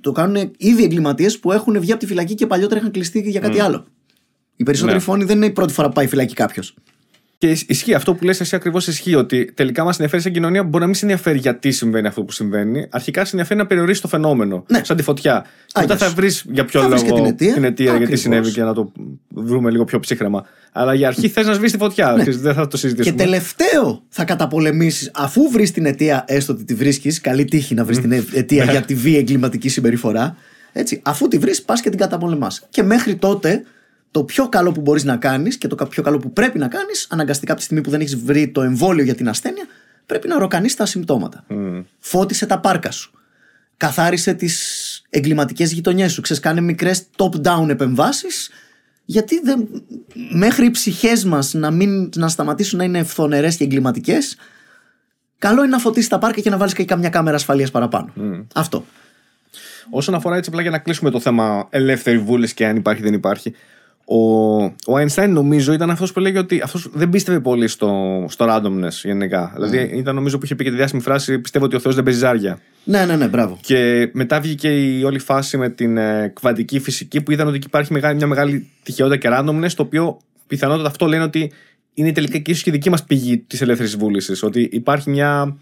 Το 0.00 0.12
κάνουν 0.12 0.50
ήδη 0.56 0.84
εγκληματίες 0.84 1.38
που 1.38 1.52
έχουν 1.52 1.80
βγει 1.80 1.90
από 1.90 2.00
τη 2.00 2.06
φυλακή 2.06 2.34
και 2.34 2.46
παλιότερα 2.46 2.80
είχαν 2.80 2.92
κλειστεί 2.92 3.20
για 3.20 3.40
κάτι 3.40 3.60
άλλο. 3.60 3.84
Οι 4.60 4.62
περισσότεροι 4.62 4.96
Ναι. 4.96 5.02
φόνοι 5.02 5.24
δεν 5.24 5.36
είναι 5.36 5.46
η 5.46 5.50
πρώτη 5.50 5.72
φορά 5.72 5.88
που 5.88 5.94
πάει 5.94 6.06
φυλακή 6.06 6.34
κάποιος. 6.34 6.74
Και 7.38 7.50
ισ- 7.50 7.70
ισχύει 7.70 7.94
αυτό 7.94 8.14
που 8.14 8.24
λες 8.24 8.40
εσύ 8.40 8.54
ακριβώς 8.56 8.86
ισχύει. 8.86 9.14
Ότι 9.14 9.52
τελικά 9.54 9.84
μας 9.84 9.92
ενδιαφέρει 9.92 10.22
σαν 10.22 10.32
κοινωνία 10.32 10.62
μπορεί 10.64 10.78
να 10.80 10.86
μην 10.86 10.94
σε 10.94 11.04
ενδιαφέρει 11.04 11.38
γιατί 11.38 11.70
συμβαίνει 11.72 12.06
αυτό 12.06 12.22
που 12.22 12.32
συμβαίνει. 12.32 12.86
Αρχικά 12.90 13.24
σε 13.24 13.30
ενδιαφέρει 13.30 13.58
να 13.58 13.66
περιορίσει 13.66 14.00
το 14.00 14.08
φαινόμενο. 14.08 14.64
Ναι. 14.68 14.80
Σαν 14.84 14.96
τη 14.96 15.02
φωτιά. 15.02 15.44
Και 15.66 15.80
μετά 15.80 15.92
Άγιος. 15.94 16.08
θα 16.08 16.14
βρεις 16.14 16.44
για 16.50 16.64
ποιο 16.64 16.80
Θα 16.80 16.88
βρεις 16.88 17.02
λόγο 17.02 17.14
και 17.14 17.20
την 17.20 17.24
αιτία. 17.24 17.56
γιατί 17.58 17.88
Ακριβώς. 17.88 18.20
συνέβη 18.20 18.50
και 18.52 18.62
να 18.62 18.74
το 18.74 18.92
βρούμε 19.28 19.70
λίγο 19.70 19.84
πιο 19.84 20.00
ψύχρεμα. 20.00 20.46
Αλλά 20.72 20.94
για 20.94 21.06
αρχή 21.08 21.28
θες 21.28 21.46
να 21.46 21.52
σβήσεις 21.52 21.72
τη 21.72 21.78
φωτιά. 21.78 22.20
Και 22.24 22.30
Δεν 22.30 22.54
θα 22.54 22.62
το 22.62 22.68
Και 22.68 22.76
συζητήσουμε. 22.76 23.16
τελευταίο 23.16 24.02
θα 24.08 24.24
καταπολεμήσεις, 24.24 25.10
αφού 25.14 25.50
βρεις 25.50 25.70
την 25.70 25.86
αιτία, 25.86 26.24
έστω 26.26 26.52
ότι 26.52 26.64
τη 26.64 26.74
βρίσκεις, 26.74 27.20
καλή 27.20 27.44
τύχη 27.44 27.74
να 27.74 27.84
βρεις 27.84 27.98
την 28.00 28.12
ε- 28.12 28.24
αιτία 28.34 28.64
για 28.64 28.80
τη 28.82 28.94
βία 28.94 29.18
εγκληματική 29.18 29.68
συμπεριφορά. 29.68 30.36
Έτσι, 30.72 31.00
αφού 31.04 31.28
τη 31.28 31.38
βρεις, 31.38 31.62
πας 31.62 31.80
και 31.80 31.90
την 31.90 31.98
καταπολεμάς. 31.98 32.66
Και 32.70 32.82
μέχρι 32.82 33.16
τότε, 33.16 33.62
το 34.10 34.24
πιο 34.24 34.48
καλό 34.48 34.72
που 34.72 34.80
μπορείς 34.80 35.04
να 35.04 35.16
κάνεις 35.16 35.58
και 35.58 35.68
το 35.68 35.86
πιο 35.86 36.02
καλό 36.02 36.18
που 36.18 36.32
πρέπει 36.32 36.58
να 36.58 36.68
κάνεις, 36.68 37.06
αναγκαστικά 37.10 37.50
από 37.52 37.60
τη 37.60 37.66
στιγμή 37.66 37.84
που 37.84 37.90
δεν 37.90 38.00
έχεις 38.00 38.16
βρει 38.16 38.48
το 38.48 38.62
εμβόλιο 38.62 39.04
για 39.04 39.14
την 39.14 39.28
ασθένεια, 39.28 39.66
πρέπει 40.06 40.28
να 40.28 40.38
ροκανείς 40.38 40.74
τα 40.74 40.86
συμπτώματα. 40.86 41.44
Μμ. 41.48 41.80
Φώτισε 41.98 42.46
τα 42.46 42.58
πάρκα 42.58 42.90
σου. 42.90 43.12
Καθάρισε 43.76 44.34
τις 44.34 45.02
εγκληματικές 45.10 45.72
γειτονιές 45.72 46.12
σου. 46.12 46.20
Ξέρεις, 46.20 46.42
κάνε 46.42 46.60
μικρές 46.60 47.04
top-down 47.16 47.68
επεμβάσεις. 47.68 48.50
Γιατί 49.04 49.40
δεν, 49.40 49.68
μέχρι 50.30 50.66
οι 50.66 50.70
ψυχές 50.70 51.24
μας 51.24 51.54
να, 51.54 51.70
μην, 51.70 52.10
να 52.16 52.28
σταματήσουν 52.28 52.78
να 52.78 52.84
είναι 52.84 52.98
ευθονερέ 52.98 53.48
και 53.48 53.64
εγκληματικές, 53.64 54.36
καλό 55.38 55.62
είναι 55.62 55.70
να 55.70 55.78
φωτίσεις 55.78 56.08
τα 56.08 56.18
πάρκα 56.18 56.40
και 56.40 56.50
να 56.50 56.56
βάλεις 56.56 56.74
και 56.74 56.84
καμιά 56.84 57.08
κάμερα 57.08 57.36
ασφαλείας 57.36 57.70
παραπάνω. 57.70 58.12
Αυτό. 58.54 58.84
Όσον 59.90 60.14
αφορά 60.14 60.36
έτσι 60.36 60.50
απλά 60.50 60.62
για 60.62 60.70
να 60.70 60.78
κλείσουμε 60.78 61.10
το 61.10 61.20
θέμα 61.20 61.66
ελεύθερη 61.70 62.18
βούληση 62.18 62.54
και 62.54 62.66
αν 62.66 62.76
υπάρχει 62.76 63.02
δεν 63.02 63.12
υπάρχει. 63.12 63.54
Ο, 64.12 64.64
ο 64.64 64.96
Einstein 64.96 65.28
νομίζω 65.28 65.72
ήταν 65.72 65.90
αυτός 65.90 66.12
που 66.12 66.20
έλεγε 66.20 66.38
ότι 66.38 66.60
αυτός 66.64 66.88
δεν 66.92 67.08
πίστευε 67.08 67.40
πολύ 67.40 67.68
στο, 67.68 68.24
στο 68.28 68.46
randomness 68.48 68.92
γενικά. 69.02 69.52
Δηλαδή 69.54 69.90
ήταν 69.94 70.14
νομίζω 70.14 70.38
που 70.38 70.44
είχε 70.44 70.54
πει 70.54 70.64
και 70.64 70.70
τη 70.70 70.76
διάσημη 70.76 71.02
φράση 71.02 71.38
Πιστεύω 71.38 71.64
ότι 71.64 71.76
ο 71.76 71.78
Θεός 71.78 71.94
δεν 71.94 72.04
παίζει 72.04 72.18
ζάρια. 72.18 72.58
Ναι, 72.84 73.04
ναι, 73.04 73.16
ναι, 73.16 73.28
μπράβο. 73.28 73.58
Και 73.60 74.10
μετά 74.12 74.40
βγήκε 74.40 74.68
η 74.68 75.04
όλη 75.04 75.18
φάση 75.18 75.56
με 75.56 75.68
την 75.68 75.96
ε, 75.96 76.32
κβαντική 76.34 76.80
φυσική 76.80 77.20
που 77.20 77.30
είδαν 77.30 77.46
ότι 77.46 77.56
εκεί 77.56 77.66
υπάρχει 77.66 77.92
μεγάλη, 77.92 78.16
μια 78.16 78.26
μεγάλη 78.26 78.68
τυχαιότητα 78.82 79.16
και 79.16 79.28
randomness, 79.32 79.72
το 79.76 79.82
οποίο 79.82 80.20
πιθανότατα 80.46 80.88
αυτό 80.88 81.06
λένε 81.06 81.22
ότι 81.22 81.52
είναι 81.94 82.12
τελικά 82.12 82.38
και 82.38 82.50
ίσως 82.50 82.62
και 82.62 82.70
η 82.70 82.72
δική 82.72 82.90
μας 82.90 83.04
πηγή 83.04 83.38
της 83.38 83.60
ελεύθερης 83.60 83.96
βούλησης. 83.96 84.42
Ότι 84.42 84.68
υπάρχει 84.72 85.10
μια. 85.10 85.56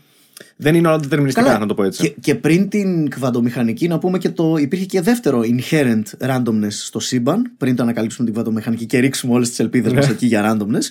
Δεν 0.56 0.74
είναι 0.74 0.88
όλα 0.88 0.98
δετερμινιστικά, 0.98 1.58
να 1.58 1.66
το 1.66 1.74
πω 1.74 1.82
έτσι. 1.84 2.02
Και, 2.02 2.14
και 2.20 2.34
πριν 2.34 2.68
την 2.68 3.10
κβαντομηχανική, 3.10 3.88
να 3.88 3.98
πούμε 3.98 4.18
και 4.18 4.28
το. 4.30 4.56
Υπήρχε 4.56 4.84
και 4.84 5.00
δεύτερο 5.00 5.40
inherent 5.44 6.02
randomness 6.28 6.68
στο 6.70 7.00
σύμπαν. 7.00 7.50
Πριν 7.56 7.76
το 7.76 7.82
ανακαλύψουμε 7.82 8.24
την 8.24 8.34
κβαντομηχανική 8.34 8.86
και 8.86 8.98
ρίξουμε 8.98 9.32
όλες 9.34 9.48
τις 9.48 9.58
ελπίδες 9.58 9.92
μας 9.92 10.08
εκεί 10.08 10.26
για 10.26 10.52
randomness. 10.58 10.82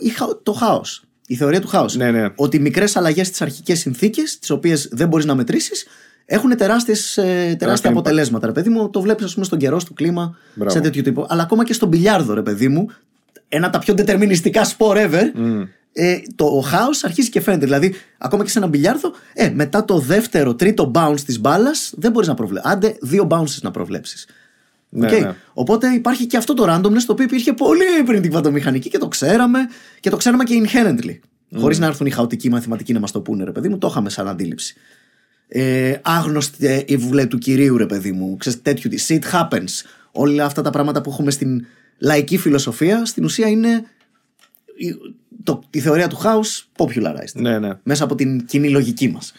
η 0.00 0.08
χα- 0.08 0.42
Το 0.42 0.52
χάος. 0.52 1.02
Η 1.26 1.34
θεωρία 1.34 1.60
του 1.60 1.68
χάους. 1.68 1.96
Ναι, 1.96 2.10
ναι. 2.10 2.26
Ότι 2.36 2.58
μικρές 2.58 2.96
αλλαγές 2.96 3.26
στις 3.26 3.42
αρχικές 3.42 3.78
συνθήκες, 3.78 4.38
τις 4.38 4.50
οποίες 4.50 4.88
δεν 4.92 5.08
μπορείς 5.08 5.26
να 5.26 5.34
μετρήσεις, 5.34 5.86
έχουν 6.26 6.56
τεράστιες, 6.56 7.16
ε, 7.16 7.22
τεράστια 7.22 7.56
Τεράστιο 7.56 7.90
αποτελέσματα. 7.90 8.46
Ρε 8.46 8.52
παιδί 8.52 8.68
μου, 8.68 8.90
το 8.90 9.00
βλέπεις, 9.00 9.24
ας 9.24 9.32
πούμε, 9.34 9.44
στον 9.44 9.58
καιρό, 9.58 9.78
στο 9.78 9.92
κλίμα, 9.92 10.36
Μπράβο. 10.54 10.70
σε 10.70 10.80
τέτοιο 10.80 11.02
τύπο. 11.02 11.26
Αλλά 11.28 11.42
ακόμα 11.42 11.64
και 11.64 11.72
στον 11.72 11.88
μπιλιάρδο, 11.88 12.34
ρε 12.34 12.42
παιδί 12.42 12.68
μου, 12.68 12.86
ένα 13.48 13.66
από 13.66 13.74
τα 13.76 13.82
πιο 13.82 13.94
δετερμινιστικά 13.94 14.64
σπορ 14.64 14.96
ever, 15.00 15.22
ε, 15.98 16.18
το 16.34 16.46
χάος 16.64 17.04
αρχίζει 17.04 17.28
και 17.28 17.40
φαίνεται. 17.40 17.64
Δηλαδή, 17.64 17.94
ακόμα 18.18 18.44
και 18.44 18.50
σε 18.50 18.58
ένα 18.58 18.66
μπιλιάρδο, 18.66 19.12
ε, 19.34 19.50
μετά 19.50 19.84
το 19.84 19.98
δεύτερο, 19.98 20.54
τρίτο 20.54 20.90
bounce 20.94 21.20
της 21.26 21.40
μπάλας, 21.40 21.92
δεν 21.96 22.10
μπορείς 22.10 22.28
να 22.28 22.34
προβλέψεις. 22.34 22.70
Άντε, 22.72 22.96
δύο 23.00 23.26
bounces 23.30 23.60
να 23.62 23.70
προβλέψεις. 23.70 24.26
Ναι, 24.88 25.06
Οκ. 25.06 25.20
ναι. 25.20 25.34
Οπότε 25.52 25.88
υπάρχει 25.88 26.26
και 26.26 26.36
αυτό 26.36 26.54
το 26.54 26.64
randomness 26.68 27.02
το 27.06 27.12
οποίο 27.12 27.24
υπήρχε 27.24 27.52
πολύ 27.52 27.84
πριν 28.06 28.22
την 28.22 28.30
κβαντομηχανική 28.30 28.88
και 28.88 28.98
το 28.98 29.08
ξέραμε 29.08 29.58
και 30.00 30.10
το 30.10 30.16
ξέραμε 30.16 30.44
και 30.44 30.62
inherently. 30.64 31.18
Χωρίς 31.56 31.78
να 31.78 31.86
έρθουν 31.86 32.06
οι 32.06 32.10
χαοτικοί 32.10 32.50
μαθηματικοί 32.50 32.92
να 32.92 33.00
μας 33.00 33.10
το 33.10 33.20
πούνε, 33.20 33.44
ρε 33.44 33.52
παιδί 33.52 33.68
μου, 33.68 33.78
το 33.78 33.86
είχαμε 33.90 34.10
σαν 34.10 34.28
αντίληψη. 34.28 34.74
Ε, 35.48 35.94
άγνωσται 36.02 36.66
ε, 36.66 36.82
αι 36.86 36.96
βουλαί 36.96 37.26
του 37.26 37.38
Κυρίου, 37.38 37.76
ρε 37.76 37.86
παιδί 37.86 38.12
μου. 38.12 38.36
Ξέρεις, 38.36 38.62
τέτοιου 38.62 38.90
τι. 38.90 39.04
It 39.08 39.32
happens. 39.32 39.84
Όλα 40.12 40.44
αυτά 40.44 40.62
τα 40.62 40.70
πράγματα 40.70 41.00
που 41.00 41.10
έχουμε 41.10 41.30
στην 41.30 41.66
λαϊκή 41.98 42.38
φιλοσοφία, 42.38 43.04
στην 43.04 43.24
ουσία 43.24 43.48
είναι 43.48 43.84
η, 44.76 44.94
το, 45.46 45.62
η 45.70 45.80
θεωρία 45.80 46.08
του 46.08 46.16
χάους 46.16 46.68
popularized. 46.76 47.32
Ναι, 47.34 47.58
ναι. 47.58 47.70
Μέσα 47.82 48.04
από 48.04 48.14
την 48.14 48.44
κοινή 48.46 48.70
λογική 48.70 49.08
μας. 49.08 49.34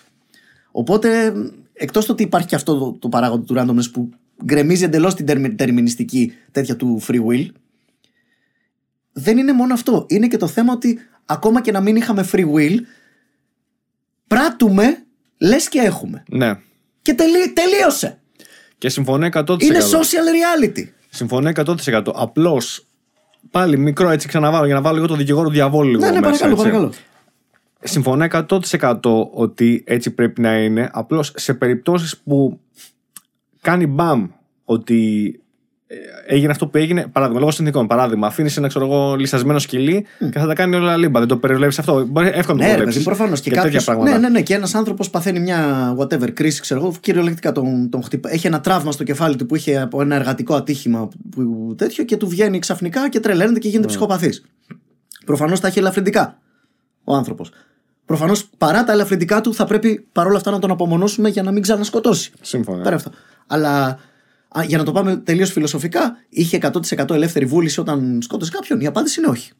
Οπότε, 0.71 1.33
εκτός 1.73 2.05
το 2.05 2.11
ότι 2.11 2.23
υπάρχει 2.23 2.47
και 2.47 2.55
αυτό 2.55 2.77
το, 2.77 2.91
το 2.99 3.09
παράγοντα 3.09 3.43
του 3.43 3.55
randomness 3.57 3.91
που 3.91 4.09
γκρεμίζει 4.45 4.83
εντελώς 4.83 5.15
την 5.15 5.25
τερμι- 5.25 5.57
τερμινιστική 5.57 6.33
τέτοια 6.51 6.75
του 6.75 7.01
free 7.07 7.25
will, 7.25 7.45
δεν 9.11 9.37
είναι 9.37 9.53
μόνο 9.53 9.73
αυτό. 9.73 10.05
Είναι 10.09 10.27
και 10.27 10.37
το 10.37 10.47
θέμα 10.47 10.73
ότι 10.73 10.99
ακόμα 11.25 11.61
και 11.61 11.71
να 11.71 11.81
μην 11.81 11.95
είχαμε 11.95 12.27
free 12.31 12.53
will, 12.53 12.77
πράττουμε 14.27 15.03
λες 15.37 15.69
και 15.69 15.79
έχουμε. 15.79 16.23
ναι. 16.29 16.59
Και 17.01 17.13
τελεί, 17.13 17.53
τελείωσε. 17.53 18.19
Και 18.77 18.89
συμφωνώ 18.89 19.27
100%. 19.33 19.61
Είναι 19.61 19.79
social 19.79 20.27
reality. 20.65 20.83
Συμφωνώ 21.09 21.51
100%. 21.55 22.01
Απλώς 22.15 22.86
πάλι 23.51 23.77
μικρό 23.77 24.09
έτσι 24.09 24.27
ξαναβάλω 24.27 24.65
για 24.65 24.75
να 24.75 24.81
βάλω 24.81 24.95
λίγο 24.95 25.07
το 25.07 25.15
δικηγόρο 25.15 25.49
διαβόλου 25.49 25.89
λίγο 25.89 26.05
Ναι, 26.05 26.11
ναι, 26.11 26.19
μέσα, 26.19 26.47
παρακαλώ, 26.47 26.51
έτσι. 26.53 26.63
παρακαλώ. 26.63 26.91
Συμφωνώ 27.83 28.25
100% 29.29 29.29
ότι 29.33 29.83
έτσι 29.87 30.11
πρέπει 30.11 30.41
να 30.41 30.57
είναι. 30.57 30.89
Απλώς 30.93 31.31
σε 31.35 31.53
περιπτώσεις 31.53 32.17
που 32.17 32.59
κάνει 33.61 33.87
μπαμ 33.87 34.27
ότι 34.65 35.31
ε, 35.35 35.46
έγινε 36.27 36.51
αυτό 36.51 36.67
που 36.67 36.77
έγινε, 36.77 37.07
παράδειγμα, 37.11 37.39
λόγω 37.39 37.51
συνθήκων. 37.51 37.87
Παράδειγμα, 37.87 38.27
αφήνεις 38.27 38.57
ένα 38.57 38.67
ξέρω 38.67 38.85
εγώ, 38.85 39.15
λυσασμένο 39.15 39.59
σκυλί 39.59 40.05
και 40.31 40.39
θα 40.39 40.47
τα 40.47 40.53
κάνει 40.53 40.75
όλα 40.75 40.97
λίμπα. 40.97 41.19
Δεν 41.19 41.27
το 41.27 41.37
περιβλέπει 41.37 41.75
αυτό. 41.79 42.05
Μπορεί 42.05 42.31
εύκολα 42.33 42.57
να 42.57 42.63
Ναι, 42.63 42.69
το 42.71 42.77
ρε 42.77 42.83
προβλέψεις. 42.83 43.03
παιδί, 43.03 43.15
προφανώς. 43.15 43.41
Και, 43.41 43.49
τέτοια 43.49 43.63
κάποιος, 43.63 43.83
πράγματα. 43.83 44.11
ναι, 44.11 44.17
ναι, 44.17 44.29
ναι. 44.29 44.41
Και 44.41 44.53
ένας 44.53 44.75
άνθρωπος 44.75 45.09
παθαίνει 45.09 45.39
μια 45.39 45.95
whatever 45.99 46.31
κρίση, 46.33 46.61
ξέρω 46.61 46.79
εγώ, 46.79 46.93
κυριολεκτικά 46.99 47.51
τον, 47.51 47.89
τον 47.89 48.03
χτυπά. 48.03 48.33
Έχει 48.33 48.47
ένα 48.47 48.59
τραύμα 48.61 48.91
στο 48.91 49.03
κεφάλι 49.03 49.35
του 49.35 49.45
που 49.45 49.55
είχε 49.55 49.79
από 49.79 50.01
ένα 50.01 50.15
εργατικό 50.15 50.55
ατύχημα 50.55 51.07
που, 51.31 51.73
τέτοιο 51.77 52.03
και 52.03 52.17
του 52.17 52.27
βγαίνει 52.27 52.59
ξαφνικά 52.59 53.09
και 53.09 53.19
τρελαίνεται 53.19 53.59
και 53.59 53.67
γίνεται 53.67 53.87
ψυχοπαθής. 53.87 54.43
Προφανώς 55.25 55.59
τα 55.59 55.67
έχει 55.67 55.79
ελαφρυντικά 55.79 56.39
ο 57.03 57.13
άνθρωπος. 57.15 57.51
Προφανώς 58.05 58.49
παρά 58.57 58.83
τα 58.83 58.91
ελαφρυντικά 58.91 59.41
του 59.41 59.53
θα 59.53 59.65
πρέπει 59.65 60.07
παρόλα 60.11 60.37
αυτά 60.37 60.51
να 60.51 60.59
τον 60.59 60.71
απομονώσουμε 60.71 61.29
για 61.29 61.43
να 61.43 61.51
μην 61.51 61.61
ξανασκοτώσει. 61.61 62.31
Σύμφωνα. 62.41 62.83
Πέρα 62.83 62.95
αυτό. 62.95 63.11
Αλλά 63.47 63.99
α, 64.47 64.63
για 64.63 64.77
να 64.77 64.83
το 64.83 64.91
πάμε 64.91 65.15
τελείως 65.17 65.51
φιλοσοφικά, 65.51 66.17
είχε 66.29 66.57
100% 66.97 67.09
ελεύθερη 67.09 67.45
βούληση 67.45 67.79
όταν 67.79 68.19
σκότωσε 68.21 68.51
κάποιον. 68.51 68.79
Η 68.79 68.85
απάντηση 68.85 69.19
είναι 69.19 69.29
όχι. 69.29 69.51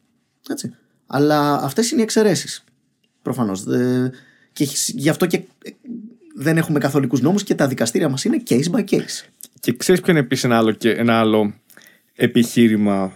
Έτσι. 0.48 0.74
Αλλά 1.06 1.54
αυτές 1.54 1.90
είναι 1.90 2.00
οι 2.00 2.02
εξαιρέσεις. 2.04 2.64
Προφανώς. 3.22 3.64
Και 4.52 4.64
έχεις- 4.64 4.88
γι' 4.96 5.08
αυτό 5.08 5.26
και 5.26 5.36
ε, 5.36 5.70
δεν 6.34 6.56
έχουμε 6.56 6.78
καθολικούς 6.78 7.20
νόμους 7.20 7.42
και 7.42 7.54
τα 7.54 7.66
δικαστήρια 7.68 8.08
μας 8.08 8.24
είναι 8.24 8.42
case 8.48 8.70
by 8.72 8.84
case. 8.90 9.24
Και 9.60 9.72
ξέρεις 9.76 10.00
ποιο 10.00 10.10
είναι 10.12 10.20
επίσης 10.20 10.44
ένα 10.44 10.56
άλλο, 10.56 10.72
και 10.72 10.90
ένα 10.90 11.18
άλλο 11.18 11.54
επιχείρημα 12.14 13.12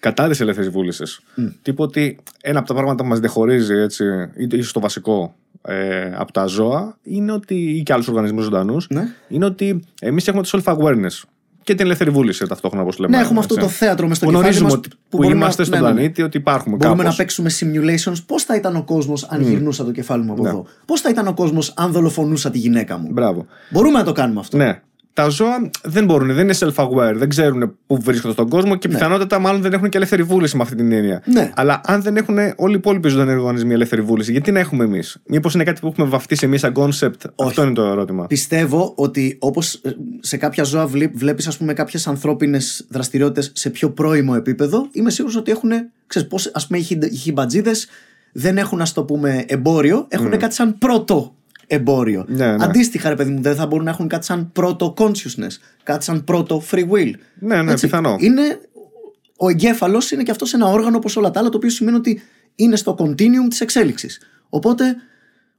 κατά 0.00 0.28
τη 0.28 0.38
ελεύθερη 0.40 0.68
βούληση. 0.68 1.02
Mm. 1.36 1.52
Τύπου 1.62 1.82
ότι 1.82 2.18
ένα 2.42 2.58
από 2.58 2.68
τα 2.68 2.74
πράγματα 2.74 3.02
που 3.02 3.08
μας 3.08 3.20
διαχωρίζει, 3.20 3.74
έτσι, 3.74 4.04
ίσως 4.50 4.72
το 4.72 4.80
βασικό, 4.80 5.34
ε, 5.62 6.12
από 6.16 6.32
τα 6.32 6.46
ζώα, 6.46 6.96
είναι 7.02 7.32
ότι, 7.32 7.54
ή 7.54 7.82
και 7.82 7.92
άλλους 7.92 8.08
οργανισμούς 8.08 8.44
ζωντανούς, 8.44 8.86
Ναι. 8.90 9.08
είναι 9.28 9.44
ότι 9.44 9.84
εμείς 10.00 10.28
έχουμε 10.28 10.42
το 10.42 10.60
self-awareness 10.64 11.22
και 11.62 11.74
την 11.74 11.84
ελεύθερη 11.84 12.10
βούληση 12.10 12.46
ταυτόχρονα, 12.46 12.82
όπως 12.82 12.98
λέμε. 12.98 13.16
Ναι, 13.16 13.22
έχουμε 13.22 13.38
αυτό 13.38 13.54
έτσι. 13.54 13.66
το 13.66 13.72
θέατρο 13.72 14.08
μες 14.08 14.16
στο 14.16 14.26
Που 14.26 14.32
κεφάλι 14.32 14.48
γνωρίζουμε 14.54 14.76
μας 14.76 14.86
ότι 14.86 14.96
που, 15.08 15.16
μπορούμε 15.16 15.34
να- 15.34 15.40
είμαστε 15.40 15.64
στον 15.64 15.78
ναι, 15.78 15.84
ναι, 15.84 15.88
ναι. 15.90 15.94
πλανήτη, 15.98 16.22
ότι 16.22 16.36
υπάρχουμε 16.36 16.76
Μπορούμε 16.76 17.02
κάπως. 17.02 17.16
να 17.18 17.24
παίξουμε 17.24 17.50
simulations. 17.60 18.16
Πώς 18.26 18.42
θα 18.42 18.56
ήταν 18.56 18.76
ο 18.76 18.82
κόσμος 18.84 19.24
αν 19.24 19.42
γυρνούσα 19.42 19.84
το 19.84 19.90
κεφάλι 19.92 20.24
μου 20.24 20.32
από 20.32 20.42
Ναι. 20.42 20.48
εδώ; 20.48 20.66
Πώς 20.86 21.00
θα 21.00 21.08
ήταν 21.10 21.26
ο 21.26 21.34
κόσμος 21.34 21.72
αν 21.76 21.92
δολοφονούσα 21.92 22.50
τη 22.50 22.58
γυναίκα 22.58 22.96
μου; 22.98 23.08
Μπράβο. 23.12 23.46
Μπορούμε 23.70 23.98
να 23.98 24.04
το 24.04 24.12
κάνουμε 24.12 24.40
αυτό. 24.40 24.56
Ναι. 24.56 24.80
Τα 25.16 25.28
ζώα 25.28 25.70
δεν 25.84 26.04
μπορούν, 26.04 26.34
δεν 26.34 26.44
είναι 26.44 26.54
self-aware, 26.58 27.14
δεν 27.14 27.28
ξέρουν 27.28 27.76
πού 27.86 28.00
βρίσκονται 28.02 28.32
στον 28.32 28.48
κόσμο 28.48 28.76
και 28.76 28.88
πιθανότατα 28.88 29.38
μάλλον 29.38 29.60
δεν 29.60 29.72
έχουν 29.72 29.88
και 29.88 29.96
ελεύθερη 29.96 30.22
βούληση 30.22 30.56
με 30.56 30.62
αυτή 30.62 30.74
την 30.74 30.92
έννοια. 30.92 31.22
Ναι. 31.24 31.52
Αλλά 31.56 31.80
αν 31.84 32.02
δεν 32.02 32.16
έχουν 32.16 32.36
όλοι 32.56 32.72
οι 32.72 32.76
υπόλοιποι 32.78 33.08
ζωντανοί 33.08 33.32
οργανισμοί 33.32 33.72
ελεύθερη 33.72 34.02
βούληση, 34.02 34.32
γιατί 34.32 34.52
να 34.52 34.58
έχουμε 34.58 34.84
εμείς; 34.84 35.16
Μήπως 35.26 35.54
είναι 35.54 35.64
κάτι 35.64 35.80
που 35.80 35.86
έχουμε 35.86 36.06
βαφτίσει 36.06 36.44
εμείς 36.46 36.60
σαν 36.60 36.72
concept; 36.76 37.30
Αυτό 37.36 37.62
είναι 37.62 37.72
το 37.72 37.82
ερώτημα. 37.82 38.26
Πιστεύω 38.26 38.92
ότι 38.96 39.36
όπως 39.40 39.80
σε 40.20 40.36
κάποια 40.36 40.64
ζώα 40.64 40.86
βλέπεις, 41.14 41.46
ας 41.46 41.56
πούμε, 41.56 41.72
κάποιες 41.72 42.06
ανθρώπινες 42.06 42.86
δραστηριότητες 42.88 43.50
σε 43.54 43.70
πιο 43.70 43.90
πρώιμο 43.90 44.34
επίπεδο, 44.36 44.88
είμαι 44.92 45.10
σίγουρος 45.10 45.36
ότι 45.36 45.50
έχουν. 45.50 45.70
Ξέρεις, 46.06 46.28
πώς, 46.28 46.50
ας 46.54 46.66
πούμε, 46.66 46.78
οι 46.78 46.82
χι- 46.82 47.12
οι 47.12 47.16
χιμπατζίδες 47.16 47.88
δεν 48.32 48.58
έχουν, 48.58 48.80
ας 48.80 48.92
το 48.92 49.04
πούμε, 49.04 49.44
εμπόριο, 49.46 50.06
έχουν 50.08 50.38
κάτι 50.38 50.54
σαν 50.54 50.78
πρώτο 50.78 51.34
εμπόριο. 51.66 52.24
Ναι, 52.28 52.56
ναι. 52.56 52.64
Αντίστοιχα, 52.64 53.08
ρε 53.08 53.14
παιδί 53.14 53.30
μου, 53.30 53.42
δεν 53.42 53.54
θα 53.54 53.66
μπορούν 53.66 53.84
να 53.84 53.90
έχουν 53.90 54.08
κάτι 54.08 54.24
σαν 54.24 54.52
πρώτο 54.52 54.94
consciousness, 54.98 55.56
κάτι 55.82 56.04
σαν 56.04 56.24
πρώτο 56.24 56.62
free 56.70 56.88
will. 56.90 57.10
Ναι, 57.38 57.62
ναι, 57.62 57.78
πιθανό. 57.78 58.16
Είναι, 58.18 58.60
ο 59.36 59.48
εγκέφαλος 59.48 60.10
είναι 60.10 60.22
και 60.22 60.30
αυτός 60.30 60.54
ένα 60.54 60.66
όργανο 60.66 60.96
όπως 60.96 61.16
όλα 61.16 61.30
τα 61.30 61.40
άλλα, 61.40 61.48
το 61.48 61.56
οποίο 61.56 61.70
σημαίνει 61.70 61.96
ότι 61.96 62.22
είναι 62.54 62.76
στο 62.76 62.96
continuum 62.98 63.48
της 63.48 63.60
εξέλιξης. 63.60 64.20
Οπότε, 64.48 64.96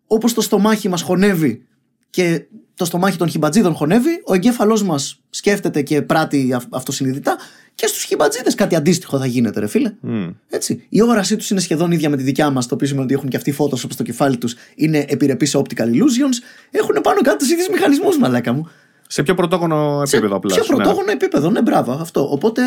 όπως 0.07 0.33
το 0.33 0.41
στομάχι 0.41 0.89
μας 0.89 1.01
χωνεύει 1.01 1.65
και 2.09 2.45
το 2.73 2.85
στομάχι 2.85 3.17
των 3.17 3.29
χιμπατζίδων 3.29 3.73
χωνεύει, 3.73 4.21
ο 4.25 4.33
εγκέφαλός 4.33 4.83
μας 4.83 5.21
σκέφτεται 5.29 5.81
και 5.81 6.01
πράττει 6.01 6.53
αυ- 6.53 6.75
αυτοσυνειδητά 6.75 7.37
και 7.77 7.87
στους 7.87 8.03
χιμπατζίδες 8.03 8.55
κάτι 8.55 8.75
αντίστοιχο 8.75 9.17
θα 9.19 9.25
γίνεται, 9.25 9.59
ρε 9.59 9.67
φίλε. 9.67 9.93
Μμ. 9.99 10.29
Έτσι. 10.49 10.85
Η 10.89 11.01
όρασή 11.01 11.35
τους 11.35 11.49
είναι 11.49 11.59
σχεδόν 11.59 11.91
ίδια 11.91 12.09
με 12.09 12.17
τη 12.17 12.23
δικιά 12.23 12.49
μας, 12.49 12.67
το 12.67 12.73
οποίο 12.75 12.87
σημαίνει 12.87 13.05
ότι 13.05 13.13
έχουν 13.13 13.29
και 13.29 13.37
αυτοί 13.37 13.51
φώτο 13.51 13.75
στο 13.75 14.03
κεφάλι 14.03 14.37
τους, 14.37 14.55
είναι 14.75 15.05
επιρρεπείς 15.07 15.49
σε 15.49 15.57
optical 15.57 15.83
illusions, 15.85 16.37
έχουν 16.71 17.01
πάνω 17.03 17.21
κάτω 17.21 17.37
τους 17.37 17.51
ίδιους 17.51 17.69
μηχανισμούς, 17.69 18.17
μαλάκα 18.17 18.53
μου. 18.53 18.69
Σε 19.07 19.23
πιο 19.23 19.33
πρωτόγονο 19.33 20.01
επίπεδο 20.07 20.35
απλά. 20.35 20.55
Πιο 20.55 20.63
ναι. 20.69 20.75
πρωτόγωνο 20.75 21.11
επίπεδο, 21.11 21.49
ναι, 21.49 21.61
μπράβο, 21.61 21.91
αυτό. 21.91 22.31
Οπότε, 22.31 22.61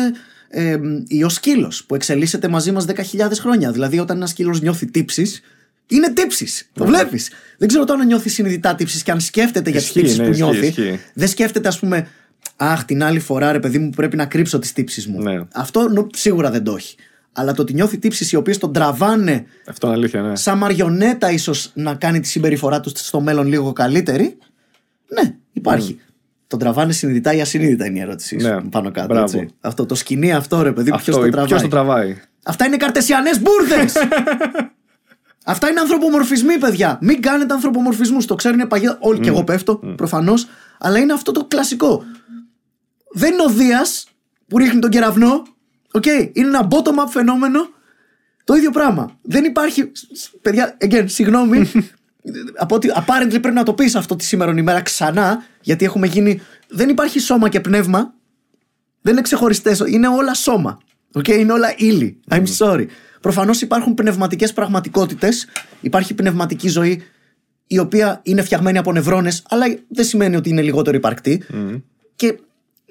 ε, 0.49 0.77
ή 1.07 1.23
ο 1.23 1.29
σκύλο 1.29 1.71
που 1.87 1.95
εξελίσσεται 1.95 2.47
μαζί 2.47 2.71
μας 2.71 2.85
10.000 2.85 3.39
χρόνια. 3.39 3.71
Δηλαδή, 3.71 3.99
όταν 3.99 4.17
ένας 4.17 4.29
σκύλος 4.29 4.61
νιώθει 4.61 4.85
τύψεις, 4.85 5.41
είναι 5.87 6.11
τύψεις. 6.13 6.69
Το 6.73 6.85
βλέπεις. 6.85 7.29
Δεν 7.57 7.67
ξέρω 7.67 7.83
τώρα 7.83 7.99
αν 7.99 8.07
νιώθεις 8.07 8.33
συνειδητά 8.33 8.75
τύψεις 8.75 9.03
και 9.03 9.11
αν 9.11 9.19
σκέφτεται 9.19 9.69
για 9.69 9.79
τις 9.79 9.87
Ισχύει, 9.87 9.99
τύψεις 9.99 10.17
ναι, 10.17 10.25
που 10.25 10.31
ισχύει, 10.31 10.43
νιώθει. 10.43 10.67
ισχύει. 10.67 10.99
Δεν 11.13 11.27
σκέφτεται, 11.27 11.67
ας 11.67 11.79
πούμε, 11.79 12.07
Αχ, 12.55 12.85
την 12.85 13.03
άλλη 13.03 13.19
φορά, 13.19 13.51
ρε 13.51 13.59
παιδί 13.59 13.77
μου, 13.79 13.89
πρέπει 13.89 14.15
να 14.15 14.25
κρύψω 14.25 14.59
τις 14.59 14.73
τύψεις 14.73 15.07
μου. 15.07 15.21
Ναι. 15.21 15.39
Αυτό 15.53 15.89
νο- 15.89 16.07
σίγουρα 16.13 16.51
δεν 16.51 16.63
το 16.63 16.75
έχει. 16.75 16.95
Αλλά 17.33 17.53
το 17.53 17.61
ότι 17.61 17.73
νιώθει 17.73 17.97
τύψεις 17.97 18.31
οι 18.31 18.35
οποίες 18.35 18.57
τον 18.57 18.73
τραβάνε 18.73 19.45
Αυτό 19.67 19.87
είναι 19.87 19.95
αλήθεια, 19.95 20.21
ναι. 20.21 20.35
σαν 20.35 20.57
μαριονέτα 20.57 21.31
ίσως 21.31 21.71
να 21.73 21.93
κάνει 21.95 22.19
τη 22.19 22.27
συμπεριφορά 22.27 22.79
τους 22.79 22.91
στο 22.95 23.21
μέλλον 23.21 23.47
λίγο 23.47 23.73
καλύτερη. 23.73 24.37
Ναι, 25.07 25.35
υπάρχει. 25.53 25.99
Τον 26.47 26.59
τραβάνε 26.59 26.91
συνειδητά 26.93 27.33
ή 27.33 27.41
ασυνείδητα 27.41 27.85
είναι 27.85 27.97
η 27.99 28.01
ερώτησή 28.01 28.39
σου. 28.39 28.47
Ναι, 28.47 28.61
Πάνω 28.61 28.91
κάτω. 28.91 29.07
μπράβο. 29.07 29.23
Έτσι. 29.39 29.53
Αυτό 29.61 29.85
το 29.85 29.95
σκηνή 29.95 30.33
αυτό 30.33 30.61
ρε 30.61 30.71
παιδί, 30.71 30.85
ποιο 30.89 30.95
Αυτό, 30.95 31.11
το 31.11 31.19
ποιος 31.19 31.31
τραβάει. 31.47 31.61
το 31.61 31.67
τραβάει. 31.67 32.17
Αυτά 32.43 32.65
είναι 32.65 32.77
καρτεσιανές 32.77 33.41
μπούρδες! 33.41 33.93
Αυτά 35.45 35.69
είναι 35.69 35.79
ανθρωπομορφισμοί, 35.79 36.57
παιδιά. 36.57 36.97
Μην 37.01 37.21
κάνετε 37.21 37.53
ανθρωπομορφισμούς. 37.53 38.25
Το 38.25 38.35
ξέρουν 38.35 38.67
παγιά. 38.67 38.97
Όλοι 38.99 39.19
και 39.19 39.29
εγώ 39.29 39.43
πέφτω, 39.43 39.75
προφανώς. 39.95 40.47
Αλλά 40.79 40.97
είναι 40.97 41.13
αυτό 41.13 41.31
το 41.31 41.45
κλασικό. 41.45 42.03
Δεν 43.13 43.33
είναι 43.33 43.43
ο 43.43 43.49
Δίας 43.49 44.07
που 44.47 44.57
ρίχνει 44.57 44.79
τον 44.79 44.89
κεραυνό. 44.89 45.43
Οκ; 45.91 46.05
Είναι 46.05 46.47
ένα 46.47 46.67
bottom-up 46.71 47.09
φαινόμενο. 47.09 47.69
Το 48.43 48.53
ίδιο 48.53 48.71
πράγμα. 48.71 49.17
Δεν 49.21 49.43
υπάρχει. 49.43 49.91
Παιδιά, 50.41 50.77
again, 50.81 51.03
συγγνώμη. 51.05 51.71
από 52.63 52.75
ότι 52.75 52.91
apparently 52.95 53.37
πρέπει 53.41 53.55
να 53.55 53.63
το 53.63 53.73
πεις 53.73 53.95
αυτό 53.95 54.15
τη 54.15 54.23
σήμερα 54.23 54.53
ημέρα 54.57 54.81
ξανά. 54.81 55.43
Γιατί 55.61 55.85
έχουμε 55.85 56.07
γίνει. 56.07 56.41
Δεν 56.67 56.89
υπάρχει 56.89 57.19
σώμα 57.19 57.49
και 57.49 57.59
πνεύμα. 57.59 58.13
Δεν 59.01 59.13
είναι 59.13 59.21
ξεχωριστές. 59.21 59.83
Είναι 59.85 60.07
όλα 60.07 60.33
σώμα. 60.33 60.79
Okay, 61.13 61.37
είναι 61.37 61.51
όλα 61.51 61.73
ύλη. 61.77 62.19
I'm 62.29 62.43
sorry. 62.57 62.85
Προφανώς 63.21 63.61
υπάρχουν 63.61 63.93
πνευματικές 63.93 64.53
πραγματικότητες. 64.53 65.47
Υπάρχει 65.81 66.13
πνευματική 66.13 66.69
ζωή 66.69 67.03
η 67.67 67.77
οποία 67.77 68.19
είναι 68.23 68.41
φτιαγμένη 68.41 68.77
από 68.77 68.91
νευρώνες, 68.91 69.43
αλλά 69.49 69.65
δεν 69.87 70.05
σημαίνει 70.05 70.35
ότι 70.35 70.49
είναι 70.49 70.61
λιγότερο 70.61 70.97
υπαρκτή. 70.97 71.43
Και 72.15 72.39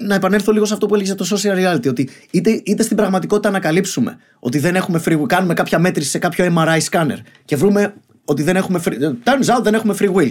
να 0.01 0.15
επανέλθω 0.15 0.53
λίγο 0.53 0.65
σε 0.65 0.73
αυτό 0.73 0.87
που 0.87 0.95
έλεγες 0.95 1.15
για 1.15 1.27
το 1.27 1.37
social 1.37 1.75
reality. 1.75 1.89
Ότι 1.89 2.09
είτε, 2.31 2.63
είτε 2.65 2.83
στην 2.83 2.97
πραγματικότητα 2.97 3.49
ανακαλύψουμε 3.49 4.19
ότι 4.39 4.59
δεν 4.59 4.77
έχουμε 4.77 5.03
free 5.05 5.21
will, 5.21 5.27
κάνουμε 5.27 5.55
κάποια 5.55 5.79
μέτρηση 5.79 6.11
σε 6.11 6.19
κάποιο 6.19 6.55
MRI 6.57 6.79
scanner 6.91 7.19
και 7.45 7.57
βρούμε 7.57 7.95
ότι 8.25 8.43
δεν 8.43 8.57
έχουμε 8.57 8.83
free 8.85 8.93
Turns 9.25 9.57
out 9.57 9.63
δεν 9.63 9.75
έχουμε 9.75 9.95
free 9.99 10.13
will. 10.15 10.31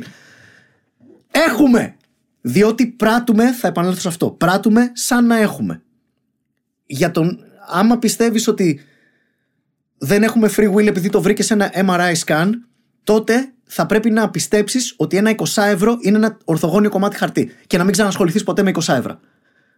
Έχουμε! 1.31 1.95
Διότι 2.41 2.87
πράττουμε, 2.87 3.53
θα 3.53 3.67
επανέλθω 3.67 3.99
σε 3.99 4.07
αυτό, 4.07 4.29
πράττουμε 4.29 4.91
σαν 4.93 5.25
να 5.25 5.37
έχουμε. 5.37 5.81
Για 6.85 7.11
τον, 7.11 7.39
άμα 7.67 7.97
πιστεύεις 7.97 8.47
ότι 8.47 8.81
δεν 9.97 10.23
έχουμε 10.23 10.49
free 10.55 10.73
will 10.73 10.87
επειδή 10.87 11.09
το 11.09 11.21
βρήκες 11.21 11.45
σε 11.45 11.53
ένα 11.53 11.71
MRI 11.75 12.13
scan, 12.25 12.49
τότε 13.03 13.53
θα 13.63 13.85
πρέπει 13.85 14.09
να 14.09 14.29
πιστέψεις 14.29 14.93
ότι 14.97 15.17
ένα 15.17 15.35
20 15.35 15.43
ευρώ 15.55 15.97
είναι 16.01 16.17
ένα 16.17 16.37
ορθογώνιο 16.45 16.89
κομμάτι 16.89 17.17
χαρτί 17.17 17.51
και 17.67 17.77
να 17.77 17.83
μην 17.83 17.91
ξανασχοληθείς 17.91 18.43
ποτέ 18.43 18.63
με 18.63 18.71
20 18.73 18.93
ευρώ. 18.93 19.19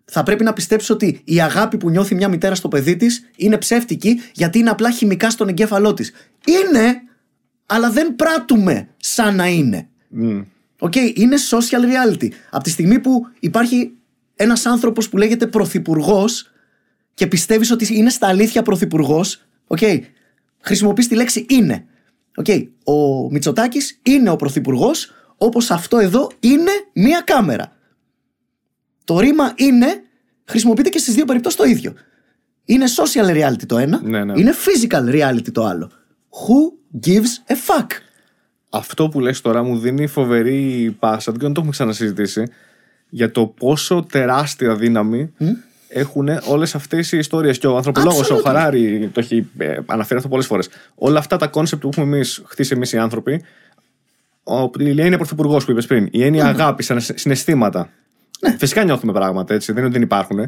Θα 0.06 0.24
πρέπει 0.24 0.44
να 0.44 0.54
πιστέψεις 0.54 0.90
ότι 0.90 1.22
η 1.24 1.42
αγάπη 1.42 1.78
που 1.78 1.90
νιώθει 1.90 2.16
μια 2.16 2.28
μητέρα 2.28 2.56
στο 2.56 2.68
παιδί 2.68 2.96
της 2.96 3.30
είναι 3.36 3.58
ψεύτικη 3.58 4.22
γιατί 4.34 4.60
είναι 4.60 4.70
απλά 4.70 4.92
χημικά 4.92 5.30
στον 5.30 5.48
εγκέφαλό 5.48 5.94
της. 5.94 6.12
Είναι, 6.46 7.02
αλλά 7.66 7.92
δεν 7.92 8.16
πράττουμε 8.16 8.90
σαν 8.98 9.36
να 9.36 9.48
είναι. 9.48 9.90
Μμ. 10.10 10.42
Οκ, 10.80 10.96
είναι 10.96 11.36
social 11.50 11.82
reality. 11.82 12.28
Από 12.50 12.64
τη 12.64 12.70
στιγμή 12.70 13.00
που 13.00 13.28
υπάρχει 13.40 13.94
ένας 14.36 14.66
άνθρωπος 14.66 15.10
που 15.10 15.18
λέγεται 15.18 15.48
πρωθυπουργός 15.48 16.52
και 17.14 17.28
πιστεύεις 17.28 17.72
ότι 17.72 17.98
είναι 17.98 18.10
στα 18.10 18.28
αλήθεια 18.28 18.62
πρωθυπουργός, 18.62 19.46
οκ, 19.68 19.80
χρησιμοποιείς 20.60 21.08
τη 21.08 21.16
λέξη 21.16 21.46
είναι. 21.50 21.86
Οκ, 22.36 22.46
ο 22.84 23.30
Μητσοτάκης 23.32 24.00
είναι 24.04 24.30
ο 24.30 24.36
πρωθυπουργός, 24.36 25.12
όπως 25.38 25.72
αυτό 25.72 25.98
εδώ 25.98 26.32
είναι 26.40 26.72
μία 26.94 27.22
κάμερα. 27.22 27.76
Το 29.04 29.20
ρήμα 29.20 29.54
είναι 29.56 30.02
χρησιμοποιείται 30.46 30.90
και 30.90 30.98
στις 30.98 31.14
δύο 31.14 31.26
περιπτώσεις 31.26 31.58
το 31.60 31.64
ίδιο. 31.64 31.94
Είναι 32.66 32.86
social 32.96 33.32
reality 33.36 33.66
το 33.66 33.78
ένα, 33.78 34.02
Ναι, 34.04 34.24
ναι. 34.24 34.40
είναι 34.40 34.54
physical 34.66 35.10
reality 35.16 35.52
το 35.52 35.66
άλλο. 35.66 35.92
Who 36.30 36.98
gives 37.08 37.52
a 37.52 37.54
fuck? 37.54 37.88
Αυτό 38.70 39.10
που 39.10 39.20
λες 39.20 39.42
τώρα 39.42 39.64
μου 39.64 39.78
δίνει 39.78 40.08
φοβερή 40.08 40.96
πάσα, 41.00 41.32
δεν 41.32 41.42
το 41.42 41.52
έχουμε 41.56 41.72
ξανασυζητήσει, 41.72 42.44
για 43.10 43.32
το 43.32 43.46
πόσο 43.46 44.06
τεράστια 44.12 44.76
δύναμη 44.76 45.34
έχουν 45.88 46.28
όλες 46.48 46.76
αυτές 46.76 47.12
οι 47.12 47.18
ιστορίες. 47.18 47.58
Και 47.58 47.68
ο 47.68 47.76
ανθρωπολόγος, 47.76 48.30
ο 48.32 48.36
Absolutely. 48.36 48.44
Χαράρη, 48.44 49.10
το 49.14 49.20
έχει 49.20 49.48
ε, 49.58 49.78
αναφέρει 49.86 50.18
αυτό 50.18 50.30
πολλές 50.30 50.46
φορές. 50.46 50.70
Όλα 50.96 51.20
αυτά 51.20 51.38
τα 51.38 51.48
concept 51.48 51.82
που 51.82 51.90
έχουμε 51.94 52.16
εμείς 52.16 52.42
χτίσει 52.46 52.74
εμείς 52.76 52.92
οι 52.92 52.98
άνθρωποι. 52.98 53.44
Ο, 54.44 54.70
η 54.80 55.02
έννοια 55.02 55.18
πρωθυπουργός 55.18 55.66
που 55.66 55.72
είπες 55.72 55.86
πριν, 55.86 56.08
η 56.12 56.24
έννοια 56.24 56.46
αγάπη, 56.46 56.84
σαν 56.84 57.02
συναισθήματα. 57.02 57.90
Ναι. 58.42 58.56
Φυσικά 58.58 58.84
νιώθουμε 58.84 59.12
πράγματα 59.14 59.54
έτσι, 59.54 59.66
δεν 59.72 59.78
είναι 59.78 59.86
ότι 59.86 59.94
δεν 59.94 60.04
υπάρχουν. 60.08 60.40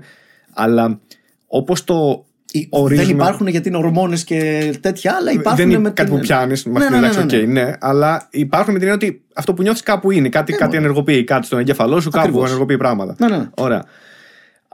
Αλλά 0.53 0.99
όπως 1.47 1.83
το 1.83 2.25
Δεν 2.53 2.67
ορίζουμε. 2.69 3.11
υπάρχουν 3.11 3.47
γιατί 3.47 3.67
είναι 3.67 3.77
ορμόνες 3.77 4.23
και 4.23 4.73
τέτοια, 4.81 5.15
αλλά 5.19 5.31
υπάρχουν 5.31 5.55
δεν 5.55 5.69
είναι 5.69 5.79
με 5.79 5.89
κάτι 5.89 6.09
την- 6.09 6.17
που 6.19 6.23
πιάνεις. 6.25 6.65
Ναι, 6.65 6.71
Μέχρι 6.71 6.89
ναι, 6.89 6.95
την 6.95 7.01
ναι, 7.07 7.11
εντάξει, 7.13 7.35
ναι, 7.35 7.61
οκ, 7.61 7.67
ναι, 7.67 7.73
αλλά 7.79 8.27
υπάρχουν 8.31 8.73
με 8.73 8.79
την 8.79 8.87
έννοια 8.87 9.07
ότι 9.07 9.21
αυτό 9.33 9.53
που 9.53 9.61
νιώθεις 9.61 9.81
κάπου 9.83 10.11
είναι. 10.11 10.29
Κάτι, 10.29 10.51
κάτι 10.51 10.63
μωρέ. 10.65 10.77
ενεργοποιεί, 10.77 11.23
κάτι 11.23 11.45
στον 11.45 11.59
εγκέφαλό 11.59 11.99
σου, 11.99 12.09
κάπου 12.09 12.25
Ακριβώς. 12.25 12.45
ενεργοποιεί 12.47 12.77
πράγματα. 12.77 13.15
Ναι, 13.19 13.27
ναι, 13.27 13.37
ναι. 13.37 13.49
Ωραία. 13.57 13.83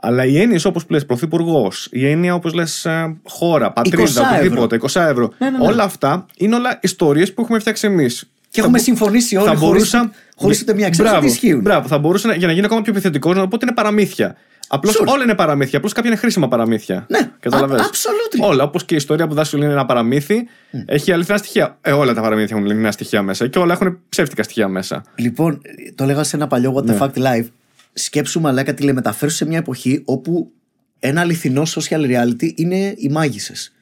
Αλλά 0.02 0.24
οι 0.24 0.40
έννοιες 0.40 0.64
όπως 0.64 0.84
λες, 0.88 1.06
πρωθυπουργός, 1.06 1.88
η 1.92 2.06
έννοια 2.10 2.34
όπως 2.34 2.52
λες, 2.54 2.86
χώρα, 3.28 3.66
20 3.66 3.72
πατρίδα, 3.74 4.02
ευρώ. 4.02 4.36
οτιδήποτε, 4.36 4.76
20 4.76 5.00
ευρώ. 5.08 5.32
Ναι, 5.38 5.50
ναι, 5.50 5.58
ναι. 5.58 5.66
Όλα 5.66 5.82
αυτά 5.82 6.26
είναι 6.36 6.54
όλα 6.54 6.78
ιστορίες 6.82 7.34
που 7.34 7.42
έχουμε 7.42 7.58
φτιάξει 7.58 7.86
εμείς. 7.86 8.30
Και 8.50 8.60
έχουμε 8.60 8.78
συμφωνήσει 8.78 9.36
όλοι 9.36 9.44
θα 9.46 9.54
χωρίς- 9.54 9.70
μπορούσα- 9.90 10.12
χωρίς 10.36 10.60
ούτε 10.60 10.74
μία 10.74 10.86
εξαίρεση 10.86 11.12
Μπράβο, 11.12 11.26
ότι 11.26 11.34
ισχύουν. 11.36 11.60
Μπράβο, 11.60 11.88
θα 11.88 11.98
μπορούσα 11.98 12.28
να- 12.28 12.34
για 12.34 12.46
να 12.46 12.52
γίνω 12.52 12.66
ακόμα 12.66 12.82
πιο 12.82 12.92
επιθετικός 12.92 13.36
να 13.36 13.48
πω 13.48 13.54
ότι 13.54 13.64
είναι 13.64 13.74
παραμύθια. 13.74 14.36
Απλώς 14.72 14.98
Sure. 15.00 15.06
όλα 15.06 15.22
είναι 15.22 15.34
παραμύθια. 15.34 15.78
Απλώς 15.78 15.92
κάποια 15.92 16.10
είναι 16.10 16.18
χρήσιμα 16.18 16.48
παραμύθια. 16.48 17.06
Ναι, 17.08 17.30
Καταλαβες. 17.40 17.80
a- 17.80 17.84
absolutely. 17.84 18.48
Όλα. 18.48 18.64
Όπως 18.64 18.84
και 18.84 18.94
η 18.94 18.96
ιστορία 18.96 19.26
που 19.26 19.34
δάσκει 19.34 19.56
είναι 19.56 19.64
ένα 19.66 19.84
παραμύθι, 19.86 20.46
έχει 20.86 21.12
αληθινά 21.12 21.36
στοιχεία. 21.38 21.78
Ε, 21.80 21.92
όλα 21.92 22.14
τα 22.14 22.20
παραμύθια 22.20 22.56
έχουν 22.56 22.68
αληθινά 22.68 22.90
στοιχεία 22.92 23.22
μέσα 23.22 23.46
και 23.46 23.58
όλα 23.58 23.72
έχουν 23.72 23.98
ψεύτικα 24.08 24.42
στοιχεία 24.42 24.68
μέσα. 24.68 25.04
Λοιπόν, 25.14 25.60
το 25.94 26.04
λέγα 26.04 26.22
σε 26.24 26.36
ένα 26.36 26.46
παλιό 26.46 26.74
What 26.76 26.84
Ναι. 26.84 26.96
the 26.98 27.02
Fact 27.02 27.14
Live. 27.16 27.46
Σκέψου 27.92 28.40
μαλάκα 28.40 28.74
τηλεμεταφέρου 28.74 29.30
σε 29.30 29.46
μια 29.46 29.58
εποχή 29.58 30.02
όπου 30.04 30.50
ένα 30.98 31.20
αληθινό 31.20 31.62
social 31.66 32.00
reality 32.06 32.52
είναι 32.54 32.94
οι 32.96 33.08
μάγισσες. 33.08 33.72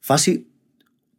Φάση. 0.00 0.46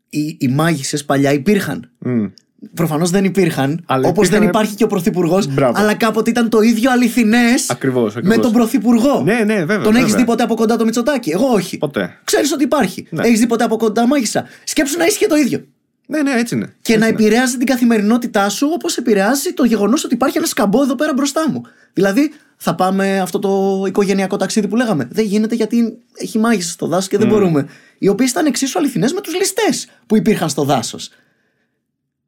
Οι, 0.10 0.38
οι 0.39 0.48
μάγισσες 0.48 1.06
παλιά 1.06 1.32
υπήρχαν. 1.34 1.91
Μμ. 2.00 2.26
Προφανώς 2.74 3.09
δεν 3.09 3.24
υπήρχαν. 3.26 3.84
Αλλά 3.86 4.07
Όπως 4.07 4.28
δεν 4.28 4.36
υπήρχαν- 4.41 4.55
υπάρχει 4.55 4.76
και 4.76 4.84
ο 4.84 4.88
Πρωθυπουργός. 4.88 5.47
Μπράβο. 5.53 5.74
Αλλά 5.82 5.93
κάποτε 5.93 6.30
ήταν 6.30 6.49
το 6.49 6.61
ίδιο 6.61 6.91
αληθινές 6.91 7.70
Ακριβώς, 7.70 8.14
με 8.14 8.20
ακριβώς. 8.20 8.43
τον 8.45 8.51
Πρωθυπουργό. 8.51 9.22
Ναι, 9.26 9.34
ναι, 9.45 9.55
βέβαια. 9.55 9.82
Τον 9.82 9.91
έχεις 9.95 10.01
βέβαια. 10.05 10.18
δει 10.18 10.26
ποτέ 10.26 10.43
από 10.43 10.55
κοντά 10.55 10.76
το 10.78 10.86
Μητσοτάκι. 10.86 11.30
Εγώ 11.30 11.47
όχι. 11.47 11.78
Ποτέ. 11.78 12.18
Ξέρεις 12.24 12.51
ότι 12.51 12.64
υπάρχει. 12.64 13.07
Ναι. 13.09 13.28
Έχεις 13.28 13.39
δει 13.39 13.47
ποτέ 13.47 13.64
από 13.64 13.78
κοντά 13.78 14.07
μάγισσα; 14.07 14.45
Σκέψου 14.64 14.97
να 14.97 15.05
ίσχυε 15.05 15.28
το 15.28 15.36
ίδιο. 15.36 15.66
Ναι, 16.07 16.22
ναι, 16.22 16.32
έτσι 16.32 16.55
είναι. 16.55 16.66
Και 16.66 16.93
Έτσι 16.93 16.97
να 16.97 17.07
είναι. 17.07 17.16
επηρεάζει 17.24 17.57
την 17.57 17.66
καθημερινότητά 17.66 18.49
σου 18.49 18.68
όπως 18.74 18.97
επηρεάζει 18.97 19.53
το 19.53 19.64
γεγονός 19.64 20.03
ότι 20.03 20.14
υπάρχει 20.14 20.38
ένας 20.38 20.49
σκαμπό 20.49 20.82
εδώ 20.82 20.95
πέρα 20.95 21.14
μπροστά 21.14 21.49
μου. 21.51 21.61
Δηλαδή, 21.93 22.32
θα 22.57 22.76
πάμε 22.76 23.20
αυτό 23.20 23.39
το 23.39 23.84
οικογενειακό 23.88 24.38
ταξίδι 24.38 24.68
που 24.68 24.76
λέγαμε. 24.76 25.07
Δεν 25.11 25.26
γίνεται 25.26 25.55
γιατί 25.55 25.97
έχει 26.18 26.39
μάγισσα 26.39 26.72
στο 26.72 26.88
δάσος 26.88 27.07
και 27.07 27.18
δεν 27.18 27.28
μπορούμε. 27.28 27.66
Οι 27.97 28.07
οποίες 28.07 28.30
ήταν 28.30 28.45
εξίσου 28.45 28.80
αληθινές 28.80 29.14
με 29.14 29.22
τους 29.22 29.36
ληστές 29.36 29.88
που 30.07 30.16
υπήρχαν 30.16 30.49
στο 30.49 30.64
δάσος. 30.64 31.09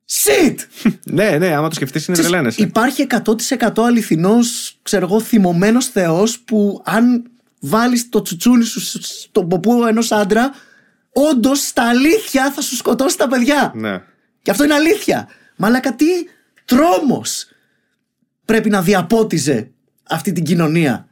Shit! 0.09 0.55
Ναι, 1.05 1.37
ναι, 1.37 1.55
άμα 1.55 1.67
το 1.67 1.75
σκεφτείς 1.75 2.05
είναι 2.05 2.17
Ξέρεις, 2.17 2.31
τρελαίνεσαι. 2.31 2.61
Υπάρχει 2.61 3.07
100% 3.61 3.83
αληθινός, 3.85 4.77
ξέρω 4.81 5.05
εγώ, 5.05 5.19
θυμωμένος 5.19 5.85
Θεός 5.87 6.39
που 6.39 6.81
αν 6.85 7.29
βάλεις 7.59 8.09
το 8.09 8.21
τσουτσούνι 8.21 8.63
σου 8.63 8.79
στον 9.01 9.47
ποπό 9.47 9.87
ενός 9.87 10.11
άντρα, 10.11 10.51
όντως 11.13 11.59
στα 11.59 11.89
αλήθεια 11.89 12.51
θα 12.51 12.61
σου 12.61 12.75
σκοτώσει 12.75 13.17
τα 13.17 13.27
παιδιά. 13.27 13.71
Ναι. 13.75 14.01
Και 14.41 14.51
αυτό 14.51 14.63
είναι 14.63 14.73
αλήθεια. 14.73 15.27
Μαλάκα 15.55 15.95
τι 15.95 16.05
τρόμος 16.65 17.47
πρέπει 18.45 18.69
να 18.69 18.81
διαπότιζε 18.81 19.71
αυτή 20.03 20.31
την 20.31 20.43
κοινωνία; 20.43 21.07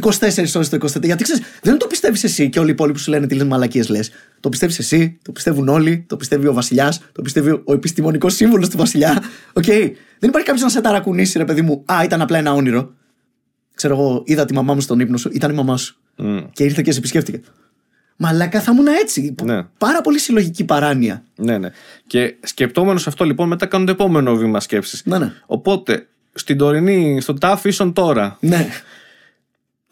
24 0.00 0.54
ώρες 0.54 0.68
το 0.68 0.76
24. 0.76 1.02
Γιατί 1.02 1.22
ξέρεις, 1.22 1.42
δεν 1.62 1.78
το 1.78 1.86
πιστεύεις 1.86 2.24
εσύ 2.24 2.48
και 2.48 2.58
όλοι 2.58 2.68
οι 2.68 2.72
υπόλοιποι 2.72 2.98
σου 2.98 3.10
λένε 3.10 3.26
τι 3.26 3.34
λες 3.34 3.46
μαλακίες 3.46 3.88
λες. 3.88 4.10
Το 4.40 4.48
πιστεύεις 4.48 4.78
εσύ, 4.78 5.18
το 5.22 5.32
πιστεύουν 5.32 5.68
όλοι, 5.68 6.04
το 6.08 6.16
πιστεύει 6.16 6.46
ο 6.46 6.52
βασιλιάς, 6.52 7.00
το 7.12 7.22
πιστεύει 7.22 7.50
ο 7.50 7.72
επιστημονικός 7.72 8.34
σύμβουλος 8.34 8.68
του 8.68 8.76
βασιλιά. 8.76 9.22
Οκ. 9.52 9.64
Δεν 10.18 10.28
υπάρχει 10.28 10.46
κάποιος 10.46 10.62
να 10.62 10.68
σε 10.68 10.80
ταρακουνήσει 10.80 11.38
ρε 11.38 11.44
παιδί 11.44 11.62
μου. 11.62 11.84
Α, 11.92 12.04
ήταν 12.04 12.20
απλά 12.20 12.38
ένα 12.38 12.52
όνειρο. 12.52 12.92
Ξέρω 13.74 13.94
εγώ, 13.94 14.22
είδα 14.26 14.44
τη 14.44 14.54
μαμά 14.54 14.74
μου 14.74 14.80
στον 14.80 15.00
ύπνο 15.00 15.16
σου, 15.16 15.30
ήταν 15.32 15.50
η 15.50 15.54
μαμά 15.54 15.76
σου. 15.76 15.96
Μμ. 16.16 16.38
Και 16.52 16.64
ήρθε 16.64 16.82
και 16.82 16.92
σε 16.92 16.98
επισκέφτηκε. 16.98 17.40
Μαλάκα 18.16 18.60
θα 18.60 18.72
ήμουν 18.72 18.86
έτσι. 18.86 19.34
Ναι. 19.42 19.62
Πάρα 19.78 20.00
πολύ 20.00 20.18
συλλογική 20.18 20.64
παράνοια. 20.64 21.24
Ναι, 21.36 21.58
ναι. 21.58 21.70
Και 22.06 22.36
σκεπτόμενος 22.42 23.06
αυτό 23.06 23.24
λοιπόν, 23.24 23.48
μετά 23.48 23.66
κάνω 23.66 23.84
το 23.84 23.90
επόμενο 23.90 24.36
βήμα 24.36 24.60
σκέψης. 24.60 25.02
Ναι, 25.04 25.18
ναι. 25.18 25.32
Οπότε, 25.46 26.06
στην 26.32 26.58
τωρινή, 26.58 27.20
στο 27.20 27.34
TAF 27.40 27.56
ίσον 27.62 27.92
τώρα, 27.92 28.36
Ναι. 28.40 28.68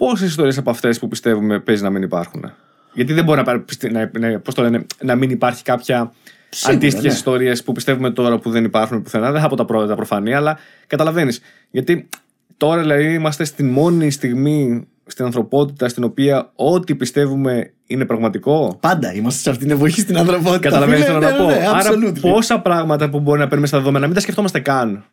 Πόσες 0.06 0.28
ιστορίες 0.28 0.58
από 0.58 0.70
αυτές 0.70 0.98
που 0.98 1.08
πιστεύουμε 1.08 1.58
παίζει 1.60 1.82
να 1.82 1.90
μην 1.90 2.02
υπάρχουν. 2.02 2.52
Γιατί 2.92 3.12
δεν 3.12 3.24
μπορεί 3.24 3.38
να, 3.38 3.44
πάρει- 3.44 3.60
πιστε- 3.60 3.90
να, 3.92 4.10
να, 4.18 4.38
πώς 4.40 4.54
το 4.54 4.62
λένε, 4.62 4.86
να 5.02 5.14
μην 5.14 5.30
υπάρχει 5.30 5.62
κάποια 5.62 6.12
Σίγουρα, 6.48 6.76
αντίστοιχες 6.76 7.06
ναι. 7.12 7.16
ιστορίες 7.18 7.62
που 7.62 7.72
πιστεύουμε 7.72 8.10
τώρα 8.10 8.38
που 8.38 8.50
δεν 8.50 8.64
υπάρχουν 8.64 9.02
πουθενά. 9.02 9.32
Δεν 9.32 9.40
θα 9.40 9.48
πω 9.48 9.56
τα 9.56 9.64
πρώτα 9.64 9.86
τα 9.86 9.94
προφανή, 9.94 10.34
αλλά 10.34 10.58
καταλαβαίνεις. 10.86 11.40
Γιατί 11.70 12.08
τώρα 12.56 12.80
δηλαδή 12.80 13.12
είμαστε 13.14 13.44
στην 13.44 13.68
μόνη 13.68 14.10
στιγμή 14.10 14.86
στην 15.06 15.24
ανθρωπότητα 15.24 15.88
στην 15.88 16.04
οποία 16.04 16.50
ό,τι 16.54 16.94
πιστεύουμε 16.94 17.72
είναι 17.86 18.04
πραγματικό. 18.04 18.76
Πάντα 18.80 19.14
είμαστε 19.14 19.40
σε 19.42 19.50
αυτήν 19.50 19.68
την 19.68 19.76
εποχή 19.76 20.00
στην 20.00 20.18
ανθρωπότητα. 20.18 20.58
Καταλαβαίνεις 20.58 21.04
Φίλε, 21.04 21.18
τι 21.18 21.24
θέλω 21.24 21.36
να 21.36 21.44
ναι, 21.44 21.44
πω. 21.52 21.58
ναι, 21.58 21.58
ναι, 21.58 21.66
Άρα, 21.68 21.90
absolutely. 21.92 22.20
πόσα 22.20 22.60
πράγματα 22.60 23.08
που 23.10 23.20
μπορεί 23.20 23.38
να 23.38 23.44
παίρνουμε 23.46 23.66
στα 23.66 23.78
δεδομένα, 23.78 24.06
μην 24.06 24.14
τα 24.14 24.20
σκεφτόμαστε 24.20 24.60
καν. 24.60 25.04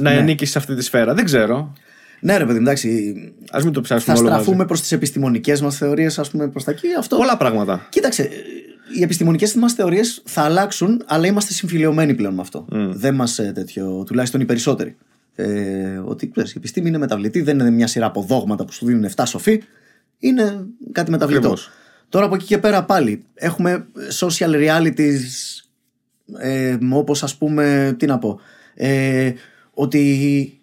Να 0.00 0.10
Ναι. 0.10 0.16
ανήκεις 0.18 0.50
σε 0.50 0.58
αυτή 0.58 0.74
τη 0.74 0.82
σφαίρα. 0.82 1.14
Δεν 1.14 1.24
ξέρω. 1.24 1.72
Ναι, 2.20 2.36
ρε 2.36 2.44
παιδί, 2.44 2.58
μου, 2.58 2.64
εντάξει. 2.64 3.14
Α 3.50 3.60
μην 3.64 3.72
το 3.72 3.80
ψάξουμε 3.80 4.14
Θα 4.14 4.20
όλο 4.20 4.30
μαζί. 4.30 4.42
στραφούμε 4.42 4.66
προς 4.66 4.80
τις 4.80 4.92
επιστημονικές 4.92 5.60
μας 5.60 5.76
θεωρίες, 5.76 6.18
ας 6.18 6.30
πούμε, 6.30 6.48
προς 6.48 6.64
τα 6.64 6.70
εκεί. 6.70 6.86
Αυτό. 6.98 7.16
Πολλά 7.16 7.36
πράγματα. 7.36 7.86
Κοίταξε, 7.88 8.30
οι 8.98 9.02
επιστημονικές 9.02 9.54
μας 9.54 9.72
θεωρίες 9.72 10.22
θα 10.24 10.42
αλλάξουν, 10.42 11.02
αλλά 11.06 11.26
είμαστε 11.26 11.52
συμφιλειωμένοι 11.52 12.14
πλέον 12.14 12.34
με 12.34 12.40
αυτό. 12.40 12.66
Δεν 12.90 13.14
μας 13.14 13.34
τέτοιο, 13.34 14.04
τουλάχιστον 14.06 14.40
οι 14.40 14.44
περισσότεροι. 14.44 14.96
Ε, 15.34 16.00
ότι 16.04 16.30
ξέρεις, 16.30 16.50
η 16.50 16.54
επιστήμη 16.56 16.88
είναι 16.88 16.98
μεταβλητή, 16.98 17.40
δεν 17.40 17.58
είναι 17.58 17.70
μια 17.70 17.86
σειρά 17.86 18.06
από 18.06 18.22
δόγματα 18.22 18.64
που 18.64 18.72
σου 18.72 18.86
δίνουν 18.86 19.10
7 19.16 19.22
σοφοί. 19.26 19.62
Είναι 20.18 20.66
κάτι 20.92 21.10
μεταβλητό. 21.10 21.38
Ακριβώς. 21.40 21.70
Τώρα 22.08 22.26
από 22.26 22.34
εκεί 22.34 22.44
και 22.44 22.58
πέρα 22.58 22.84
πάλι 22.84 23.24
έχουμε 23.34 23.86
social 24.20 24.50
realities 24.50 25.20
ε, 26.38 26.76
όπως 26.90 27.22
ας 27.22 27.36
πούμε, 27.36 27.94
τι 27.98 28.06
να 28.06 28.18
πω, 28.18 28.40
ε, 28.74 29.32
ότι 29.78 29.98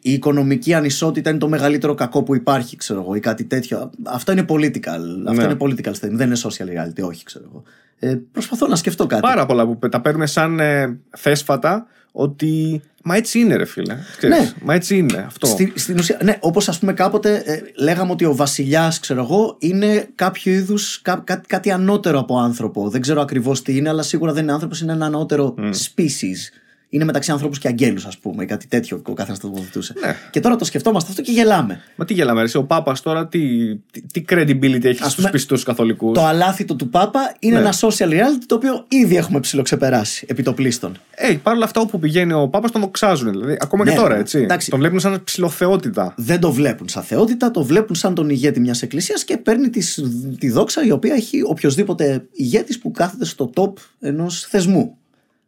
η 0.02 0.12
οικονομική 0.12 0.74
ανισότητα 0.74 1.30
είναι 1.30 1.40
το 1.40 1.48
μεγαλύτερο 1.50 1.94
κακό 1.94 2.24
που 2.24 2.36
υπάρχει, 2.36 2.76
ξέρω 2.76 3.00
εγώ, 3.00 3.16
ή 3.16 3.20
κάτι 3.20 3.44
τέτοιο. 3.44 3.90
Αυτό 4.04 4.32
είναι 4.32 4.46
political. 4.50 5.02
Αυτό 5.28 5.32
Ναι. 5.32 5.44
είναι 5.44 5.58
political 5.60 5.92
statement. 5.92 6.12
Δεν 6.12 6.28
είναι 6.28 6.38
social 6.44 6.66
reality, 6.66 7.08
όχι, 7.08 7.24
ξέρω 7.24 7.46
εγώ. 7.50 7.64
Ε, 8.00 8.18
προσπαθώ 8.32 8.68
να 8.68 8.76
σκεφτώ 8.76 9.06
κάτι. 9.06 9.22
Πάρα 9.22 9.46
πολλά 9.46 9.68
που 9.68 9.90
τα 9.90 10.02
παίρνουμε 10.02 10.26
σαν 10.26 10.60
ε, 10.60 11.00
θέσφατα 11.18 11.88
ότι. 12.12 12.82
Μα 13.06 13.16
έτσι 13.16 13.40
είναι, 13.40 13.56
ρε 13.56 13.66
φίλε. 13.66 13.98
Ξέρεις, 14.18 14.38
Ναι. 14.38 14.52
Μα 14.64 14.74
έτσι 14.74 14.98
είναι 14.98 15.24
αυτό. 15.28 15.48
Στη, 15.48 15.72
στην 15.76 15.98
ουσία, 15.98 16.20
ναι, 16.24 16.38
όπως 16.40 16.70
ας 16.70 16.80
πούμε 16.80 16.94
κάποτε 16.94 17.36
ε, 17.46 17.60
λέγαμε 17.84 18.12
ότι 18.12 18.26
ο 18.26 18.36
βασιλιάς, 18.36 19.00
ξέρω 19.00 19.22
εγώ, 19.22 19.56
είναι 19.60 20.08
κάποιο 20.16 20.52
είδους 20.54 21.02
κάτι 21.48 21.72
ανώτερο 21.72 22.20
από 22.20 22.38
άνθρωπο. 22.40 22.90
Δεν 22.90 23.02
ξέρω 23.02 23.22
ακριβώς 23.22 23.62
τι 23.62 23.78
είναι, 23.78 23.90
αλλά 23.90 24.02
σίγουρα 24.02 24.34
δεν 24.34 24.44
είναι 24.44 24.52
άνθρωπος, 24.52 24.82
είναι 24.82 24.92
ένα 24.92 25.06
ανώτερο 25.06 25.54
species. 25.58 26.63
Είναι 26.94 27.06
μεταξύ 27.06 27.32
ανθρώπους 27.32 27.60
και 27.60 27.68
αγγέλους, 27.68 28.06
ας 28.06 28.18
πούμε, 28.18 28.44
ή 28.44 28.46
κάτι 28.46 28.68
τέτοιο 28.68 29.02
ο 29.06 29.14
καθένας 29.14 29.40
το 29.40 29.48
τοποθετούσε. 29.48 29.94
Ναι. 30.06 30.16
Και 30.32 30.40
τώρα 30.40 30.56
το 30.56 30.66
σκεφτόμαστε 30.66 31.10
αυτό 31.10 31.22
και 31.22 31.32
γελάμε. 31.32 31.82
Μα 31.96 32.06
τι 32.06 32.14
γελάμε, 32.14 32.40
ρε, 32.40 32.46
εσύ, 32.46 32.58
ο 32.58 32.64
Πάπας 32.64 33.02
τώρα 33.02 33.28
τι, 33.28 33.76
τι, 33.76 34.02
τι 34.02 34.24
credibility 34.30 34.84
έχει 34.84 35.04
Ας 35.04 35.12
στους 35.12 35.16
πούμε, 35.16 35.30
πιστούς 35.30 35.64
καθολικούς; 35.64 36.14
Το 36.18 36.26
αλάθητο 36.26 36.76
του 36.76 36.90
Πάπα 36.90 37.36
είναι 37.40 37.56
Ναι. 37.56 37.60
ένα 37.62 37.74
social 37.74 38.10
reality 38.10 38.44
το 38.46 38.56
οποίο 38.56 38.86
ήδη 38.88 39.16
έχουμε 39.16 39.40
ψηλοξεπεράσει 39.40 40.26
επί 40.30 40.44
το 40.44 40.54
πλήστον. 40.54 40.98
Ε, 41.16 41.34
παρ' 41.44 41.56
όλα 41.56 41.66
αυτά, 41.66 41.82
όπου 41.82 42.00
πηγαίνει 42.00 42.34
ο 42.34 42.48
Πάπας 42.48 42.72
τον 42.72 42.82
δοξάζουν. 42.82 43.30
Δηλαδή, 43.32 43.58
ακόμα 43.60 43.84
Ναι, 43.84 43.92
και 43.92 43.98
τώρα, 43.98 44.14
ναι. 44.14 44.20
έτσι. 44.20 44.40
Εντάξει. 44.40 44.70
Τον 44.70 44.80
βλέπουν 44.80 45.00
σαν 45.00 45.24
ψηλοθεότητα. 45.24 46.14
δεν 46.18 46.40
το 46.40 46.52
βλέπουν 46.52 46.90
σαν 46.90 47.04
θεότητα, 47.04 47.52
το 47.52 47.64
βλέπουν 47.64 47.96
σαν 47.96 48.14
τον 48.16 48.30
ηγέτη 48.30 48.60
μιας 48.60 48.82
εκκλησίας 48.82 49.24
και 49.24 49.38
παίρνει 49.38 49.70
τις, 49.70 50.04
τη 50.40 50.50
δόξα 50.50 50.86
η 50.86 50.92
οποία 50.92 51.14
έχει 51.14 51.42
οποιοδήποτε 51.46 52.26
ηγέτης 52.32 52.80
που 52.80 52.92
κάθεται 52.92 53.26
στο 53.26 53.50
top 53.56 53.74
ενός 54.00 54.42
θεσμού. 54.50 54.98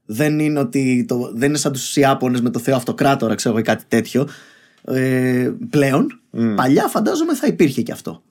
Δεν 0.06 0.39
είναι, 0.39 0.60
ότι 0.60 1.06
το, 1.08 1.32
δεν 1.34 1.49
είναι 1.49 1.58
σαν 1.58 1.72
τους 1.72 1.95
Ιάπωνες 1.95 2.41
με 2.41 2.49
το 2.49 2.60
Θεό 2.60 2.76
Αυτοκράτορα, 2.76 3.36
ξέρω 3.36 3.53
εγώ, 3.53 3.64
ή 3.64 3.68
κάτι 3.68 3.84
τέτοιο. 3.88 4.28
Ε, 4.84 5.51
πλέον. 5.70 6.20
Παλιά 6.56 6.88
φαντάζομαι 6.88 7.36
θα 7.36 7.47
υπήρχε 7.47 7.82
και 7.82 7.91
αυτό. 7.91 8.24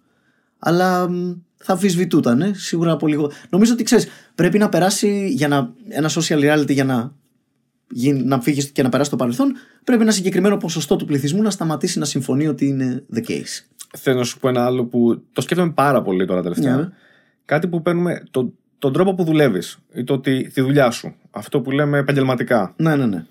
Αλλά 0.59 1.09
μ, 1.11 1.33
θα 1.57 1.73
αμφισβητούταν, 1.73 2.41
ε, 2.41 2.53
σίγουρα 2.55 2.93
από 2.93 3.07
λίγο. 3.07 3.31
Νομίζω 3.51 3.73
ότι 3.73 3.83
ξέρεις, 3.83 4.09
πρέπει 4.35 4.59
να 4.59 4.69
περάσει 4.69 5.29
για 5.29 5.49
να, 5.49 5.73
ένα 5.89 6.11
social 6.11 6.39
reality 6.39 6.71
για 6.71 6.85
να, 6.85 7.15
γίνει- 7.91 8.25
να 8.25 8.41
φύγεις 8.41 8.71
και 8.71 8.83
να 8.83 8.89
περάσεις 8.89 9.11
το 9.11 9.19
παρελθόν, 9.19 9.53
πρέπει 9.85 10.03
ένα 10.03 10.11
συγκεκριμένο 10.13 10.57
ποσοστό 10.57 10.97
του 10.97 11.05
πληθυσμού 11.05 11.43
να 11.43 11.51
σταματήσει 11.51 11.99
να 11.99 12.05
συμφωνεί 12.05 12.47
ότι 12.47 12.67
είναι 12.67 13.05
the 13.15 13.21
case. 13.29 13.65
Θέλω 13.97 14.19
να 14.19 14.25
σου 14.25 14.39
πω 14.39 14.49
ένα 14.49 14.65
άλλο 14.65 14.85
που 14.85 15.23
το 15.33 15.41
σκέφτομαι 15.41 15.73
πάρα 15.73 16.03
πολύ 16.03 16.27
τώρα 16.27 16.43
τελευταία. 16.43 16.77
Ναι. 16.77 16.89
Κάτι 17.45 17.69
που 17.69 17.83
παίρνουμε. 17.83 18.23
Το, 18.31 18.53
τον 18.79 18.93
τρόπο 18.93 19.15
που 19.15 19.25
δουλεύεις 19.25 19.79
ή 19.95 20.05
το 20.05 20.13
ότι 20.13 20.51
τη 20.55 20.61
δουλειά 20.61 20.91
σου. 20.91 21.15
Αυτό 21.35 21.61
που 21.61 21.71
λέμε 21.71 21.99
επαγγελματικά. 21.99 22.73
Ναι, 22.77 22.97
ναι, 22.97 23.07
ναι. 23.07 23.25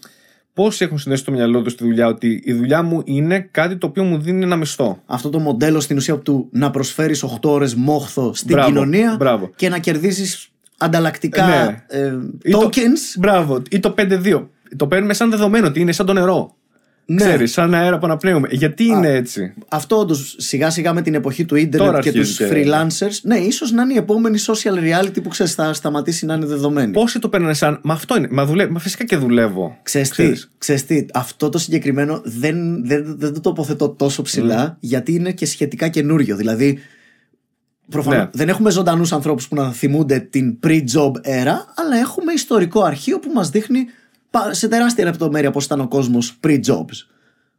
Πόσοι 0.54 0.84
έχουν 0.84 0.98
συνδέσει 0.98 1.22
στο 1.24 1.32
μυαλό 1.32 1.62
τους 1.62 1.72
στη 1.72 1.84
δουλειά 1.84 2.08
ότι 2.08 2.42
η 2.46 2.54
δουλειά 2.54 2.82
μου 2.84 3.02
είναι 3.06 3.40
κάτι 3.52 3.76
το 3.78 3.88
οποίο 3.88 4.04
μου 4.04 4.18
δίνει 4.18 4.44
ένα 4.44 4.56
μισθό. 4.56 5.02
Αυτό 5.06 5.30
το 5.30 5.40
μοντέλο 5.40 5.80
στην 5.80 5.98
ουσία 5.98 6.18
του 6.20 6.48
να 6.52 6.72
προσφέρεις 6.72 7.24
8 7.24 7.50
ώρες 7.50 7.76
μόχθο 7.76 8.34
στην 8.34 8.56
Μπράβο, 8.56 8.70
κοινωνία 8.70 9.16
μπράβο. 9.20 9.52
και 9.56 9.70
να 9.70 9.78
κερδίσεις 9.78 10.48
ανταλλακτικά 10.78 11.46
Ναι. 11.48 11.84
ε, 11.88 12.14
Ή 12.44 12.52
το- 12.52 12.60
tokens. 12.60 13.20
Μπράβο. 13.20 13.62
Ή 13.70 13.80
το 13.80 13.90
5-2. 13.98 14.50
Το 14.76 14.88
παίρνουμε 14.88 15.14
σαν 15.14 15.30
δεδομένο 15.30 15.68
ότι 15.68 15.80
είναι 15.80 15.92
σαν 15.92 16.06
το 16.06 16.14
νερό. 16.14 16.56
Ναι. 17.06 17.16
Ξέρεις, 17.24 17.52
σαν 17.52 17.74
αέρα 17.74 17.98
που 17.98 18.06
αναπνέουμε. 18.06 18.48
Γιατί 18.52 18.84
είναι 18.84 19.10
έτσι; 19.14 19.54
Αυτό 19.68 20.00
όντως 20.00 20.36
σιγά 20.38 20.70
σιγά 20.70 20.94
με 20.94 21.02
την 21.02 21.14
εποχή 21.14 21.46
του 21.46 21.56
ίντερνετ 21.56 21.90
Τώρα 21.90 22.02
και 22.02 22.12
τους 22.12 22.40
αρχίζεις 22.40 22.64
και- 22.64 22.72
freelancers, 23.08 23.20
ναι, 23.24 23.38
ίσως 23.38 23.72
να 23.72 23.82
είναι 23.84 23.94
η 23.94 23.98
επόμενη 23.98 24.38
social 24.48 24.74
reality 25.04 25.24
που 25.24 25.30
ξέρεις 25.30 25.54
θα 25.54 25.74
σταματήσει 25.74 26.26
να 26.26 26.34
είναι 26.34 26.46
δεδομένη. 26.46 26.92
Πόσοι 26.92 27.20
το 27.20 27.30
παίρνουν 27.30 27.54
σαν. 27.56 27.80
Μα 27.84 27.94
αυτό 27.94 28.18
είναι. 28.18 28.28
Μα, 28.32 28.46
δουλεύω, 28.46 28.72
μα 28.72 28.80
φυσικά 28.80 29.06
και 29.06 29.16
δουλεύω. 29.18 29.78
Ξέρεις 29.84 30.10
τι, 30.10 30.16
Ξέρεις. 30.16 30.52
ξέρεις 30.58 30.86
τι, 30.86 31.06
αυτό 31.14 31.50
το 31.50 31.58
συγκεκριμένο 31.58 32.22
δεν, 32.24 32.86
δεν, 32.86 33.16
δεν 33.18 33.34
το 33.34 33.40
τοποθετώ 33.40 33.90
τόσο 33.90 34.22
ψηλά 34.22 34.78
γιατί 34.80 35.14
είναι 35.14 35.32
και 35.32 35.46
σχετικά 35.46 35.88
καινούριο. 35.88 36.36
Δηλαδή, 36.36 36.80
προφανώς 37.90 38.20
Ναι. 38.20 38.30
δεν 38.34 38.50
έχουμε 38.50 38.72
ζωντανούς 38.72 39.12
ανθρώπους 39.12 39.48
που 39.48 39.56
να 39.56 39.72
θυμούνται 39.72 40.20
την 40.20 40.60
pre-job 40.64 41.12
era, 41.12 41.56
αλλά 41.76 41.98
έχουμε 42.02 42.34
ιστορικό 42.34 42.84
αρχείο 42.84 43.20
που 43.20 43.32
μας 43.34 43.50
δείχνει 43.50 43.80
πα- 43.86 43.92
σε 44.52 44.68
τεράστια 44.68 45.04
λεπτομέρεια 45.04 45.52
πώς 45.52 45.66
ήταν 45.66 45.80
ο 45.80 45.88
κόσμος 45.88 46.40
pre-jobs. 46.44 47.08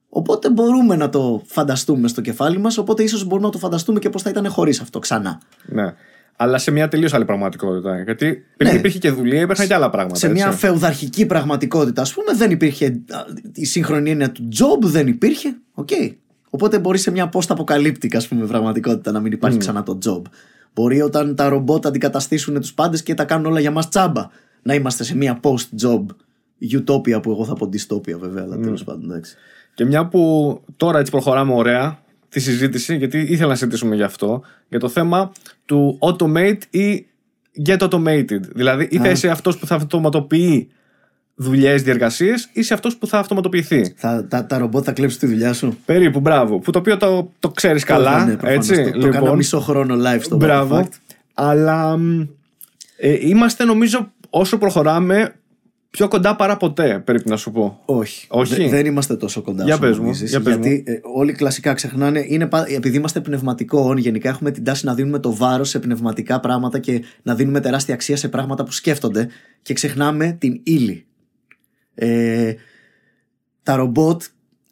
Οπότε 0.08 0.50
μπορούμε 0.50 0.96
να 0.96 1.08
το 1.08 1.42
φανταστούμε 1.46 2.08
στο 2.08 2.20
κεφάλι 2.20 2.58
μας, 2.58 2.78
οπότε 2.78 3.02
ίσως 3.02 3.24
μπορούμε 3.24 3.46
να 3.46 3.52
το 3.52 3.58
φανταστούμε 3.58 3.98
και 3.98 4.10
πώς 4.10 4.22
θα 4.22 4.30
ήταν 4.30 4.48
χωρίς 4.48 4.80
αυτό 4.80 4.98
ξανά. 4.98 5.40
Ναι. 5.64 5.94
Αλλά 6.36 6.58
σε 6.58 6.70
μια 6.70 6.88
τελείως 6.88 7.14
άλλη 7.14 7.24
πραγματικότητα. 7.24 8.02
Γιατί 8.02 8.44
πριν 8.56 8.70
Ναι. 8.70 8.78
υπήρχε 8.78 8.98
και 8.98 9.10
δουλεία, 9.10 9.40
υπήρχαν 9.40 9.66
και 9.66 9.74
άλλα 9.74 9.90
πράγματα. 9.90 10.18
σε 10.18 10.26
έτσι. 10.26 10.38
μια 10.42 10.52
φεουδαρχική 10.52 11.26
πραγματικότητα, 11.26 12.02
ας 12.02 12.12
πούμε, 12.14 12.32
δεν 12.34 12.50
υπήρχε. 12.50 12.86
α, 12.86 13.18
Η 13.52 13.64
σύγχρονη 13.64 14.10
έννοια 14.10 14.32
του 14.32 14.48
job 14.58 14.82
δεν 14.82 15.06
υπήρχε. 15.06 15.56
Οκ. 15.74 15.88
Οπότε 16.50 16.78
μπορεί 16.78 16.98
σε 16.98 17.10
μια 17.10 17.28
post 17.32 17.46
apocalyptic, 17.48 18.18
ας 18.18 18.28
πούμε, 18.28 18.46
πραγματικότητα 18.46 19.12
να 19.12 19.20
μην 19.20 19.32
υπάρχει 19.32 19.58
ξανά 19.58 19.82
το 19.82 19.98
job. 20.06 20.22
Μπορεί 20.74 21.02
όταν 21.02 21.34
τα 21.34 21.48
ρομπότ 21.48 21.86
αντικαταστήσουν 21.86 22.60
τους 22.60 22.74
πάντες 22.74 23.02
και 23.02 23.14
τα 23.14 23.24
κάνουν 23.24 23.46
όλα 23.46 23.60
για 23.60 23.70
μας 23.70 23.88
τσάμπα. 23.88 24.26
Να 24.62 24.74
είμαστε 24.74 25.04
σε 25.04 25.16
μια 25.16 25.40
post-job 25.42 26.04
utopia 26.72 27.22
που 27.22 27.30
εγώ 27.30 27.44
θα 27.44 27.54
πω 27.54 27.68
dystopia 27.72 28.18
βέβαια, 28.18 28.42
αλλά 28.42 28.58
τέλος 28.58 28.84
πάντων 28.84 29.10
εντάξει. 29.10 29.36
Και 29.74 29.84
μια 29.84 30.06
που 30.06 30.60
τώρα 30.76 30.98
έτσι 30.98 31.10
προχωράμε 31.10 31.54
ωραία 31.54 31.98
τη 32.28 32.40
συζήτηση, 32.40 32.96
γιατί 32.96 33.18
ήθελα 33.18 33.48
να 33.48 33.54
συζητήσουμε 33.54 33.94
γι' 33.94 34.02
αυτό, 34.02 34.42
για 34.68 34.78
το 34.78 34.88
θέμα 34.88 35.32
του 35.64 35.98
automate 36.00 36.58
ή 36.70 37.06
get 37.66 37.78
automated. 37.78 38.40
Δηλαδή, 38.54 38.88
ή 38.90 38.98
θα 38.98 39.08
είσαι 39.08 39.28
αυτός 39.28 39.58
που 39.58 39.66
θα 39.66 39.74
αυτοματοποιεί 39.74 40.68
δουλειές, 41.34 41.82
διεργασίες, 41.82 42.48
ή 42.52 42.62
σε 42.62 42.74
αυτός 42.74 42.96
που 42.96 43.06
θα 43.06 43.18
αυτοματοποιηθεί. 43.18 43.94
Θα, 43.96 44.26
τα, 44.28 44.46
τα 44.46 44.58
ρομπότ 44.58 44.82
θα 44.86 44.92
κλέψουν 44.92 45.18
τη 45.18 45.26
δουλειά 45.26 45.52
σου. 45.52 45.78
Περίπου, 45.84 46.20
μπράβο. 46.20 46.58
Που 46.58 46.70
το 46.70 46.78
οποίο 46.78 46.96
το, 46.96 47.30
το 47.38 47.50
ξέρεις 47.50 47.84
καλά. 47.84 48.24
Ναι, 48.24 48.36
προφανώς. 48.36 48.70
έτσι, 48.70 48.90
το, 48.90 48.98
το 48.98 49.08
κάνα 49.08 49.34
μισό 49.34 49.60
χρόνο 49.60 49.96
live 50.06 50.20
στο 50.20 50.36
Μπράβο. 50.36 50.80
Fact. 50.80 51.16
Αλλά 51.34 51.96
μ, 51.96 52.20
ε, 52.96 53.28
είμαστε 53.28 53.64
νομίζω 53.64 54.12
όσο 54.30 54.58
προχωράμε 54.58 55.34
πιο 55.96 56.08
κοντά 56.08 56.36
παρά 56.36 56.56
ποτέ, 56.56 57.02
πρέπει 57.04 57.28
να 57.28 57.36
σου 57.36 57.50
πω. 57.52 57.80
Όχι. 57.84 58.26
Όχι; 58.30 58.54
Δε- 58.54 58.68
δεν 58.68 58.86
είμαστε 58.86 59.16
τόσο 59.16 59.42
κοντά 59.42 59.64
Για 59.64 59.72
όσο 59.74 59.82
πες 59.82 59.96
μου, 59.96 60.02
νομίζεις, 60.02 60.30
για 60.30 60.40
πες 60.40 60.54
γιατί 60.54 60.82
ε, 60.86 60.92
όλοι 61.14 61.32
κλασικά 61.32 61.72
ξεχνάνε, 61.74 62.24
είναι, 62.28 62.46
πα- 62.46 62.66
επειδή 62.68 62.96
είμαστε 62.96 63.20
πνευματικό, 63.20 63.94
γενικά 63.96 64.28
έχουμε 64.28 64.50
την 64.50 64.64
τάση 64.64 64.86
να 64.86 64.94
δίνουμε 64.94 65.18
το 65.18 65.34
βάρος 65.34 65.68
σε 65.68 65.78
πνευματικά 65.78 66.40
πράγματα 66.40 66.78
και 66.78 67.02
να 67.22 67.34
δίνουμε 67.34 67.60
τεράστια 67.60 67.94
αξία 67.94 68.16
σε 68.16 68.28
πράγματα 68.28 68.64
που 68.64 68.72
σκέφτονται 68.72 69.28
και 69.62 69.74
ξεχνάμε 69.74 70.36
την 70.40 70.60
ύλη. 70.62 71.06
Ε, 71.94 72.52
τα 73.62 73.76
ρομπότ 73.76 74.22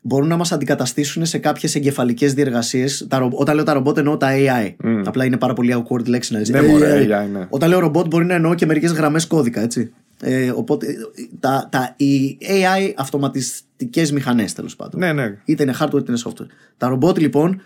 μπορούν 0.02 0.28
να 0.28 0.36
μας 0.36 0.52
αντικαταστήσουν 0.52 1.26
σε 1.26 1.38
κάποιες 1.38 1.74
εγκεφαλικές 1.74 2.34
διεργασίες. 2.34 3.06
Τα, 3.08 3.18
ρο- 3.18 3.30
όταν 3.32 3.54
λέω 3.54 3.64
τα 3.64 3.72
ρομπότ 3.72 3.98
εννοώ 3.98 4.16
τα 4.16 4.28
AI. 4.32 4.74
Μμ. 4.84 5.02
Απλά 5.06 5.24
είναι 5.24 5.36
πάρα 5.36 5.52
πολύ 5.52 5.74
awkward 5.76 6.06
λέξη 6.06 6.32
να 6.32 6.38
λες. 6.38 6.48
Ναι, 6.48 6.58
AI. 6.60 6.66
μωρέ, 6.66 7.04
AI, 7.04 7.28
ναι. 7.32 7.46
Όταν 7.48 7.68
λέω 7.68 7.78
ρομπότ 7.78 8.06
μπορεί 8.06 8.24
να 8.24 8.34
εννοώ 8.34 8.54
και 8.54 8.66
μερικές 8.66 8.92
γραμμές 8.92 9.26
κώδικα, 9.26 9.60
έτσι. 9.60 9.92
Ε, 10.24 10.50
οπότε 10.50 10.86
ε, 10.86 10.92
τα, 11.40 11.68
τα, 11.70 11.94
οι 11.96 12.38
AI 12.40 12.92
αυτοματιστικές 12.96 14.12
μηχανές 14.12 14.52
τέλος 14.52 14.76
πάντων. 14.76 15.00
Ναι, 15.00 15.12
ναι. 15.12 15.36
Είτε 15.44 15.62
είναι 15.62 15.74
hardware 15.80 15.98
είτε 16.00 16.12
είναι 16.12 16.20
software. 16.24 16.46
Τα 16.76 16.88
ρομπότ 16.88 17.18
λοιπόν 17.18 17.60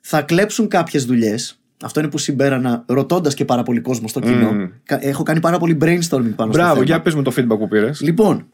θα 0.00 0.22
κλέψουν 0.22 0.68
κάποιες 0.68 1.04
δουλειές. 1.04 1.56
Αυτό 1.84 2.00
είναι 2.00 2.08
που 2.08 2.18
συμπέρανα 2.18 2.84
ρωτώντας 2.86 3.34
και 3.34 3.44
πάρα 3.44 3.62
πολύ 3.62 3.80
κόσμο 3.80 4.08
στο 4.08 4.20
κοινό. 4.20 4.52
Μμ. 4.52 4.64
Κα- 4.84 5.04
Έχω 5.06 5.22
κάνει 5.22 5.40
πάρα 5.40 5.58
πολύ 5.58 5.78
brainstorming 5.80 6.08
πάνω 6.08 6.28
στο 6.36 6.46
Μπράβο, 6.48 6.72
θέμα. 6.72 6.84
για 6.84 7.00
πες 7.00 7.14
με 7.14 7.22
το 7.22 7.32
feedback 7.36 7.58
που 7.58 7.68
πήρες. 7.68 8.00
Λοιπόν, 8.00 8.46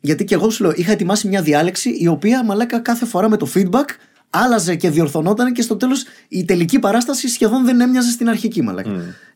γιατί 0.00 0.24
και 0.24 0.34
εγώ 0.34 0.50
σου 0.50 0.62
λέω, 0.62 0.72
είχα 0.74 0.92
ετοιμάσει 0.92 1.28
μια 1.28 1.42
διάλεξη 1.42 1.90
η 1.90 2.06
οποία 2.08 2.44
μαλάκα 2.44 2.78
κάθε 2.80 3.06
φορά 3.06 3.28
με 3.28 3.36
το 3.36 3.48
feedback 3.54 3.84
άλλαζε 4.30 4.74
και 4.74 4.90
διορθωνόταν 4.90 5.52
και 5.52 5.62
στο 5.62 5.76
τέλος 5.76 6.04
η 6.28 6.44
τελική 6.44 6.78
παράσταση 6.78 7.28
σχεδόν 7.28 7.64
δεν 7.64 7.80
έμοιαζε 7.80 8.10
στην 8.10 8.28
αρχική 8.28 8.62
μαλάκα. 8.62 8.90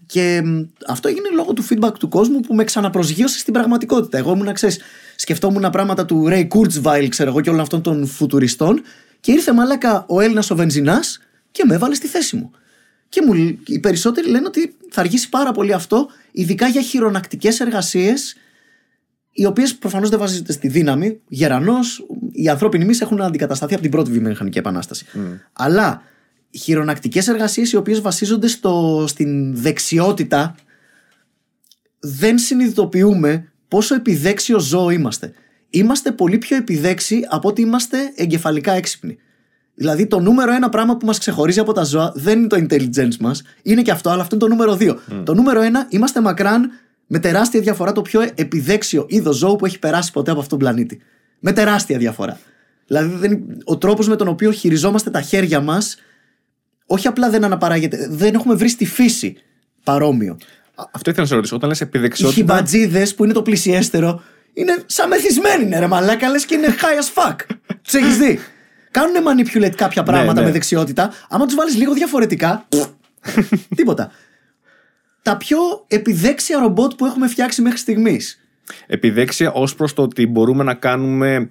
Και 0.07 0.43
μ, 0.45 0.61
αυτό 0.89 1.09
έγινε 1.09 1.29
λόγω 1.35 1.53
του 1.53 1.65
feedback 1.71 1.93
του 1.99 2.09
κόσμου 2.09 2.41
που 2.41 2.55
με 2.55 2.65
ξαναπροσγείωσε 2.65 3.39
στην 3.39 3.53
πραγματικότητα. 3.53 4.19
Εγώ 4.19 4.33
ήμουν, 4.33 4.53
ξέρεις, 4.53 4.81
σκεφτόμουν 5.17 5.71
πράγματα 5.71 6.05
του 6.05 6.27
Ray 6.31 6.47
Kurzweil, 6.49 7.07
ξέρω 7.09 7.31
εγώ, 7.31 7.41
και 7.41 7.49
όλων 7.49 7.61
αυτών 7.61 7.83
των 7.83 8.07
φουτουριστών 8.07 8.83
και 9.21 9.33
ήρθε 9.33 9.53
μαλάκα 9.53 10.05
ο 10.09 10.21
Έλληνας 10.21 10.51
ο 10.51 10.57
Βενζινάς 10.57 11.21
και 11.51 11.65
με 11.67 11.75
έβαλε 11.75 11.95
στη 11.95 12.07
θέση 12.07 12.37
μου. 12.37 12.51
Και 13.09 13.23
μου, 13.27 13.35
λ- 13.35 13.69
οι 13.69 13.79
περισσότεροι 13.79 14.29
λένε 14.29 14.47
ότι 14.47 14.77
θα 14.91 15.01
αργήσει 15.01 15.29
πάρα 15.29 15.53
πολύ 15.53 15.73
αυτό, 15.73 16.09
ειδικά 16.33 16.67
για 16.69 16.83
χειρονακτικές 16.83 17.61
εργασίες 17.61 18.37
οι 19.41 19.47
οποίες 19.47 19.75
προφανώς 19.75 20.09
δεν 20.09 20.19
βασίζονται 20.19 20.53
στη 20.53 20.69
δύναμη. 20.69 21.21
Γερανός, 21.29 22.07
οι 22.33 22.49
ανθρώπινοι 22.49 22.85
μυς 22.85 23.01
έχουν 23.01 23.23
αντικατασταθεί 23.23 23.73
από 23.73 23.83
την 23.83 23.91
πρώτη 23.91 24.11
βιομηχανική 24.11 24.59
επανάσταση. 24.59 25.07
Αλλά 25.53 26.03
χειρονακτικές 26.51 27.29
εργασίες 27.29 27.73
οι 27.73 27.77
οποίες 27.77 28.01
βασίζονται 28.01 28.47
στο, 28.47 29.05
στην 29.09 29.57
δεξιότητα 29.57 30.55
δεν 32.01 32.39
συνειδητοποιούμε 32.39 33.53
πόσο 33.69 33.95
επιδέξιο 33.95 34.59
ζώο 34.59 34.91
είμαστε. 34.91 35.33
Είμαστε 35.71 36.13
πολύ 36.13 36.39
πιο 36.39 36.57
επιδέξιοι 36.57 37.27
από 37.29 37.49
ότι 37.49 37.61
είμαστε 37.61 37.99
εγκεφαλικά 38.15 38.73
έξυπνοι. 38.73 39.17
Δηλαδή 39.75 40.07
το 40.07 40.21
νούμερο 40.21 40.53
ένα 40.53 40.69
πράγμα 40.69 40.97
που 40.97 41.07
μας 41.07 41.19
ξεχωρίζει 41.19 41.61
από 41.61 41.73
τα 41.73 41.85
ζώα 41.85 42.13
δεν 42.15 42.39
είναι 42.39 42.47
το 42.47 42.67
intelligence 42.69 43.17
μας, 43.21 43.43
είναι 43.63 43.83
και 43.83 43.91
αυτό, 43.91 44.11
αλλά 44.11 44.23
αυτό 44.23 44.35
είναι 44.35 44.45
το 44.45 44.51
νούμερο 44.51 44.77
δύο. 44.77 45.01
Το 45.25 45.35
νούμερο 45.35 45.61
ένα 45.61 45.87
είμαστε 45.89 46.21
μακράν 46.21 46.71
με 47.13 47.19
τεράστια 47.19 47.61
διαφορά 47.61 47.93
το 47.93 48.03
πιο 48.03 48.31
επιδέξιο 48.35 49.05
είδος 49.09 49.37
ζώου 49.37 49.57
που 49.57 49.67
έχει 49.67 49.79
περάσει 49.79 50.13
ποτέ 50.13 50.31
από 50.31 50.41
αυτόν 50.41 50.59
τον 50.59 50.69
πλανήτη. 50.69 51.01
Με 51.39 51.53
τεράστια 51.53 51.99
διαφορά. 51.99 52.39
Δηλαδή 52.87 53.15
δεν, 53.17 53.41
ο 53.65 53.79
τρόπος 53.79 54.09
με 54.09 54.17
τον 54.17 54.29
οποίο 54.29 54.51
χειριζόμαστε 54.51 55.11
τα 55.11 55.21
χέρια 55.21 55.61
μας 55.61 55.97
όχι 56.87 57.07
απλά 57.07 57.31
δεν 57.31 57.45
αναπαράγεται, 57.45 58.07
δεν 58.11 58.35
έχουμε 58.35 58.55
βρει 58.55 58.69
στη 58.69 58.87
φύση 58.87 59.37
παρόμοιο. 59.85 60.33
Α, 60.75 60.85
Αυτό 60.91 61.11
ήθελα 61.11 61.23
να 61.23 61.29
σε 61.29 61.35
ρωτήσω. 61.35 61.57
Όταν 61.57 61.69
λες 61.69 61.81
Οι 61.81 61.85
επιδεξιότητα. 61.85 62.41
χιμπατζίδες 62.41 63.15
που 63.15 63.25
είναι 63.25 63.33
το 63.33 63.43
πλησιέστερο 63.43 64.23
είναι 64.53 64.83
σαν 64.87 65.09
μεθυσμένοι, 65.09 65.65
είναι 65.65 65.79
ρε 65.79 65.87
μαλάκα, 65.87 66.29
λες 66.29 66.45
και 66.45 66.55
είναι 66.55 66.67
high 66.69 67.03
as 67.03 67.23
fuck. 67.23 67.37
Του 67.67 67.97
έχεις 67.97 68.17
δει; 68.17 68.39
Κάνουν 68.91 69.15
manipulate 69.15 69.75
κάποια 69.77 70.03
πράγματα 70.03 70.41
ναι. 70.41 70.47
με 70.47 70.53
δεξιότητα. 70.53 71.11
Άμα 71.29 71.47
τους 71.47 71.55
βάλεις 71.55 71.77
λίγο 71.77 71.93
διαφορετικά. 71.93 72.67
τίποτα. 73.77 74.11
Τα 75.23 75.37
πιο 75.37 75.59
επιδέξια 75.87 76.59
ρομπότ 76.59 76.93
που 76.95 77.07
έχουμε 77.07 77.29
φτιάξει 77.29 77.63
μέχρι 77.63 77.79
στιγμής. 77.79 78.41
Επιδέξια 78.87 79.53
ως 79.53 79.75
προς 79.75 79.93
το 79.95 80.03
ότι 80.03 80.27
μπορούμε 80.27 80.65
να 80.65 80.75
κάνουμε. 80.75 81.49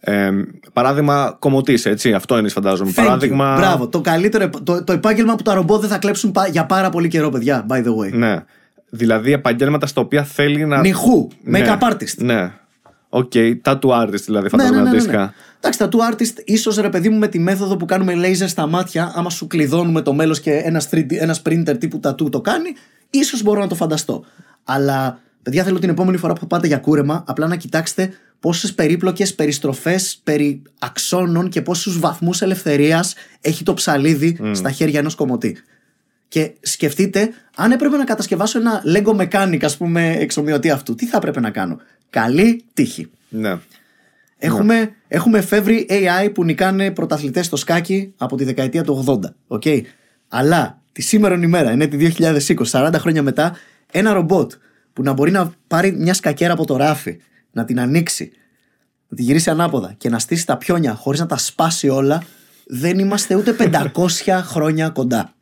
Ε, 0.00 0.30
παράδειγμα 0.72 1.36
κομμωτής, 1.38 1.86
έτσι. 1.86 2.12
Αυτό 2.12 2.38
είναι, 2.38 2.48
φαντάζομαι. 2.48 2.90
Παράδειγμα. 2.90 3.56
Μπράβο. 3.56 3.88
Το 3.88 4.00
καλύτερο. 4.00 4.44
επ- 4.44 4.60
Το, 4.62 4.84
το 4.84 4.92
επάγγελμα 4.92 5.34
που 5.34 5.42
τα 5.42 5.54
ρομπότ 5.54 5.80
δεν 5.80 5.90
θα 5.90 5.98
κλέψουν 5.98 6.32
πα- 6.32 6.46
για 6.48 6.66
πάρα 6.66 6.90
πολύ 6.90 7.08
καιρό, 7.08 7.28
παιδιά. 7.30 7.66
By 7.68 7.76
the 7.76 7.96
way. 7.96 8.12
Ναι. 8.12 8.36
Δηλαδή 8.90 9.32
επαγγέλματα 9.32 9.86
στα 9.86 10.00
οποία 10.00 10.24
θέλει 10.24 10.64
να. 10.64 10.80
Νιχού. 10.80 11.28
Ναι. 11.42 11.60
Make-up 11.64 11.78
artist. 11.92 12.16
Ναι. 12.16 12.52
Οκ. 13.08 13.32
Tattoo 13.64 14.02
artist 14.02 14.20
δηλαδή, 14.24 14.42
Ναι, 14.42 14.48
φαντάζομαι 14.48 14.76
ναι, 14.76 14.82
ναι, 14.82 14.82
ναι, 14.82 14.88
αντίστοιχα. 14.88 15.18
ναι. 15.20 15.30
Εντάξει, 15.60 15.78
tattoo 15.78 16.12
artist, 16.14 16.42
ίσως 16.44 16.76
ρε 16.76 16.88
παιδί 16.88 17.08
μου 17.08 17.18
με 17.18 17.28
τη 17.28 17.38
μέθοδο 17.38 17.76
που 17.76 17.84
κάνουμε 17.84 18.12
laser 18.16 18.44
στα 18.48 18.66
μάτια, 18.66 19.12
άμα 19.14 19.30
σου 19.30 19.46
κλειδώνουμε 19.46 20.00
το 20.02 20.12
μέλος 20.12 20.40
και 20.40 20.52
ένας, 20.52 20.88
ένας 21.08 21.42
printer 21.48 21.74
τύπου 21.78 22.00
tattoo 22.04 22.30
το 22.30 22.40
κάνει, 22.40 22.68
ίσως 23.10 23.42
μπορώ 23.42 23.60
να 23.60 23.66
το 23.66 23.74
φανταστώ. 23.74 24.24
Αλλά, 24.64 25.20
παιδιά, 25.42 25.64
θέλω 25.64 25.78
την 25.78 25.88
επόμενη 25.88 26.16
φορά 26.16 26.32
που 26.32 26.40
θα 26.40 26.46
πάτε 26.46 26.66
για 26.66 26.78
κούρεμα, 26.78 27.24
απλά 27.26 27.46
να 27.46 27.56
κοιτάξετε 27.56 28.10
πόσες 28.40 28.74
περίπλοκες 28.74 29.34
περιστροφές 29.34 30.20
περί 30.24 30.62
αξώνων 30.78 31.48
και 31.48 31.62
πόσους 31.62 31.98
βαθμούς 31.98 32.42
ελευθερίας 32.42 33.14
έχει 33.40 33.64
το 33.64 33.74
ψαλίδι 33.74 34.38
στα 34.52 34.70
χέρια 34.70 34.98
ενός 34.98 35.14
κομμωτή. 35.14 35.56
Και 36.28 36.52
σκεφτείτε, 36.60 37.30
αν 37.56 37.72
έπρεπε 37.72 37.96
να 37.96 38.04
κατασκευάσω 38.04 38.58
ένα 38.58 38.82
Lego 38.86 39.16
Mechanic, 39.16 39.58
ας 39.62 39.76
πούμε, 39.76 40.16
εξομοιωτή 40.18 40.70
αυτού, 40.70 40.94
τι 40.94 41.06
θα 41.06 41.16
έπρεπε 41.16 41.40
να 41.40 41.50
κάνω; 41.50 41.80
Καλή 42.10 42.64
τύχη. 42.74 43.10
Ναι. 43.28 43.58
Έχουμε, 44.38 44.94
έχουμε 45.08 45.38
εφεύρει 45.38 45.86
AI 45.90 46.30
που 46.34 46.44
νικάνε 46.44 46.90
πρωταθλητές 46.90 47.46
στο 47.46 47.56
σκάκι 47.56 48.12
από 48.16 48.36
τη 48.36 48.44
δεκαετία 48.44 48.82
του 48.82 49.20
80. 49.48 49.58
Okay? 49.58 49.80
Αλλά 50.28 50.82
τη 50.94 51.02
σήμερον 51.02 51.42
ημέρα, 51.42 51.70
είναι 51.70 51.86
τη 51.86 52.12
2020, 52.18 52.40
40 52.70 52.92
χρόνια 52.94 53.22
μετά, 53.22 53.56
ένα 53.90 54.12
ρομπότ 54.12 54.52
που 54.92 55.02
να 55.02 55.12
μπορεί 55.12 55.30
να 55.30 55.52
πάρει 55.66 55.92
μια 55.92 56.14
σκακέρα 56.14 56.52
από 56.52 56.66
το 56.66 56.76
ράφι, 56.76 57.20
να 57.50 57.64
την 57.64 57.80
ανοίξει, 57.80 58.32
να 59.08 59.16
τη 59.16 59.22
γυρίσει 59.22 59.50
ανάποδα 59.50 59.94
και 59.98 60.08
να 60.08 60.18
στήσει 60.18 60.46
τα 60.46 60.56
πιόνια 60.56 60.94
χωρίς 60.94 61.20
να 61.20 61.26
τα 61.26 61.36
σπάσει 61.36 61.88
όλα, 61.88 62.22
δεν 62.66 62.98
είμαστε 62.98 63.34
ούτε 63.34 63.56
500 63.94 64.40
χρόνια 64.44 64.88
κοντά. 64.88 65.34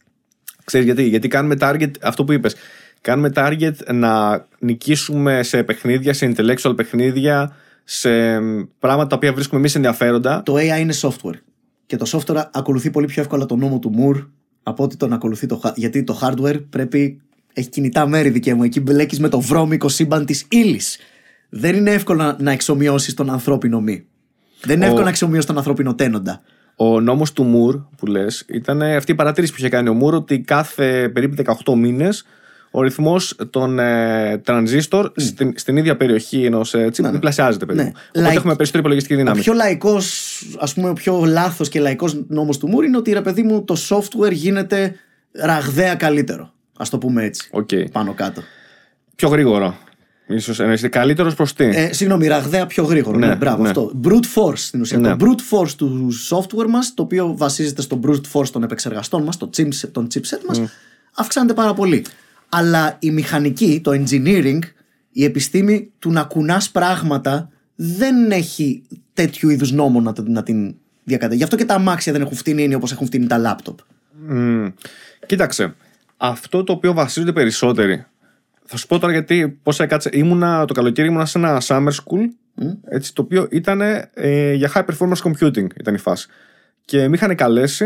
Ξέρεις 0.65 0.87
γιατί, 0.87 1.03
γιατί 1.03 1.29
κάνουμε 1.29 1.57
target, 1.61 1.91
αυτό 2.03 2.25
που 2.25 2.33
είπες, 2.33 2.55
κάνουμε 3.01 3.31
target 3.35 3.75
να 3.93 4.45
νικήσουμε 4.59 5.43
σε 5.43 5.63
παιχνίδια, 5.63 6.13
σε 6.13 6.33
intellectual 6.37 6.77
παιχνίδια, 6.77 7.57
σε 7.85 8.11
πράγματα 8.79 9.07
τα 9.07 9.17
οποία 9.17 9.33
βρίσκουμε 9.33 9.61
εμείς 9.61 9.75
ενδιαφέροντα. 9.75 10.43
Το 10.43 10.55
AI 10.55 10.81
είναι 10.81 10.95
software. 11.01 11.39
Και 11.87 11.97
το 11.97 12.07
software 12.13 12.45
ακολουθεί 12.53 12.91
πολύ 12.91 13.07
πιο 13.07 13.23
εύκολα 13.23 13.47
το 13.47 13.57
νόμο 13.57 13.79
του 13.79 13.95
Moore 13.99 14.27
από 14.63 14.85
ότι 14.85 14.97
τον 14.97 15.13
ακολουθεί 15.13 15.47
το 15.47 15.61
hardware. 15.65 15.73
Γιατί 15.77 16.05
το 16.05 16.19
hardware 16.23 16.61
πρέπει. 16.71 17.21
Έχει 17.53 17.69
κινητά 17.69 18.07
μέρη 18.07 18.29
δικαί 18.31 18.55
μου. 18.55 18.63
Εκεί 18.63 18.81
μπλέκεις 18.81 19.21
με 19.21 19.29
το 19.29 19.41
βρώμικο 19.41 19.89
σύμπαν 19.89 20.25
της 20.27 20.47
ύλης. 20.51 20.99
Δεν 21.49 21.75
είναι 21.75 21.91
εύκολο 21.91 22.23
να, 22.23 22.37
να 22.41 22.51
εξομοιώσεις 22.53 23.15
τον 23.15 23.31
ανθρώπινο 23.31 23.81
μη. 23.81 24.05
Δεν 24.63 24.75
είναι 24.77 24.85
Ο- 24.85 24.87
εύκολο 24.87 25.05
να 25.05 25.11
εξομοιώσεις 25.11 25.47
τον 25.47 25.57
ανθρώπινο 25.57 25.95
τένοντα. 25.95 26.43
Ο 26.77 27.01
νόμος 27.01 27.33
του 27.33 27.43
Μουρ 27.43 27.77
που 27.97 28.07
λες 28.07 28.45
ήταν 28.49 28.83
αυτή 28.83 29.13
η 29.13 29.15
παρατήρηση 29.15 29.53
που 29.53 29.59
είχε 29.59 29.69
κάνει 29.69 29.89
ο 29.89 29.95
Μουρ 29.95 30.15
ότι 30.15 30.41
κάθε 30.41 31.09
περίπου 31.09 31.35
18 31.65 31.75
μήνες 31.77 32.25
ο 32.75 32.83
ρυθμός 32.83 33.37
των 33.51 33.79
ε, 33.79 34.39
τρανζίστορ 34.45 35.13
στην, 35.17 35.53
στην 35.57 35.77
ίδια 35.77 35.97
περιοχή 35.97 36.45
ενός 36.45 36.75
ε, 36.75 36.89
τσίπ 36.91 37.07
διπλασιάζεται 37.07 37.67
περίπου. 37.67 37.85
Ναι. 37.85 37.93
Οπότε 38.09 38.29
Like- 38.33 38.37
έχουμε 38.37 38.55
περισσότερη 38.57 38.79
υπολογιστική 38.79 39.15
Ο 39.15 39.17
δύναμη. 39.17 39.41
πιο 39.41 39.53
λαϊκός, 39.53 40.43
ας 40.59 40.75
πούμε, 40.75 40.89
ο 40.89 40.93
πιο 40.93 41.25
λάθος 41.25 41.69
και 41.69 41.81
λαϊκός 41.81 42.25
νόμος 42.29 42.59
του 42.59 42.69
Moore 42.75 42.85
είναι 42.85 42.97
ότι 42.97 43.13
ρε 43.13 43.21
παιδί 43.21 43.43
μου 43.43 43.65
το 43.65 43.77
software 43.89 44.33
γίνεται 44.33 44.95
ραγδαία 45.33 45.95
καλύτερο. 45.95 46.43
Α 46.77 46.85
το 46.91 46.99
πούμε 46.99 47.25
έτσι. 47.25 47.49
Οκ. 47.53 47.69
Πάνω 47.93 48.13
κάτω. 48.15 48.43
Πιο 49.17 49.29
γρήγορο. 49.29 49.77
Ίσως 50.27 50.61
εννοείς 50.61 50.89
καλύτερος 50.91 51.35
προς 51.35 51.53
τι; 51.53 51.65
Ε, 51.65 51.93
συγγνώμη, 51.93 52.27
ραγδαία 52.27 52.67
πιο 52.67 52.85
γρήγορο. 52.85 53.19
Ναι, 53.19 53.27
Ναι, 53.27 53.35
μπράβο 53.37 53.63
ναι. 53.63 53.69
αυτό. 53.69 53.93
Brute 54.05 54.25
force 54.35 54.57
στην 54.57 54.81
ουσία. 54.81 54.99
Ναι. 54.99 55.17
Το 55.17 55.27
brute 55.27 55.57
force 55.59 55.71
του 55.77 56.09
software 56.31 56.67
μας, 56.69 56.95
το 56.95 57.03
οποίο 57.03 57.35
βασίζεται 57.37 57.83
στο 57.83 58.01
brute 58.07 58.21
force 58.41 58.49
των 58.49 58.63
επεξεργαστών 58.63 59.23
μας, 59.23 59.37
το 59.37 59.51
chipset, 59.57 59.89
τον 59.93 60.07
chipset 60.15 60.41
μας, 60.49 60.63
αυξάνεται 61.15 61.55
πάρα 61.55 61.75
πολύ. 61.75 62.05
Αλλά 62.55 62.97
η 62.99 63.11
μηχανική, 63.11 63.81
το 63.85 63.91
engineering, 63.91 64.59
η 65.13 65.25
επιστήμη 65.25 65.93
του 65.99 66.13
να 66.13 66.23
κουνάς 66.23 66.71
πράγματα 66.71 67.49
δεν 67.75 68.31
έχει 68.31 68.83
τέτοιου 69.13 69.51
είδους 69.51 69.73
νόμο 69.73 70.01
να, 70.01 70.13
να 70.25 70.43
την 70.43 70.75
διακατέχει. 71.05 71.37
Γι' 71.37 71.45
αυτό 71.45 71.57
και 71.57 71.65
τα 71.65 71.75
αμάξια 71.75 72.13
δεν 72.13 72.21
έχουν 72.21 72.37
φτύνει 72.37 72.75
όπως 72.75 72.93
έχουν 72.93 73.07
φτύνει 73.07 73.27
τα 73.27 73.39
λάπτοπ. 73.39 73.79
Μμ. 74.29 74.67
Κοίταξε. 75.27 75.75
Αυτό 76.17 76.65
το 76.65 76.73
οποίο 76.73 76.93
βασίζονται 76.93 77.33
περισσότεροι. 77.33 78.05
Θα 78.65 78.77
σου 78.77 78.87
πω 78.87 78.99
τώρα 78.99 79.13
γιατί 79.13 79.59
πώς 79.63 79.81
έκατσε. 79.81 80.11
Ήμουνα 80.13 80.65
το 80.65 80.75
καλοκαίρι 80.75 81.09
ήμουνα 81.09 81.27
σε 81.27 81.39
ένα 81.39 81.63
summer 81.65 81.91
school. 81.91 82.29
Έτσι, 82.85 83.15
το 83.15 83.23
οποίο 83.23 83.49
ήταν 83.51 83.81
ε, 84.15 84.53
για 84.53 84.73
high 84.75 84.85
performance 84.85 85.23
computing 85.23 85.67
ήταν 85.79 85.95
η 85.95 85.99
φάση. 85.99 86.29
Και 86.85 87.09
με 87.09 87.17
είχαν 87.17 87.35
καλέσει 87.35 87.85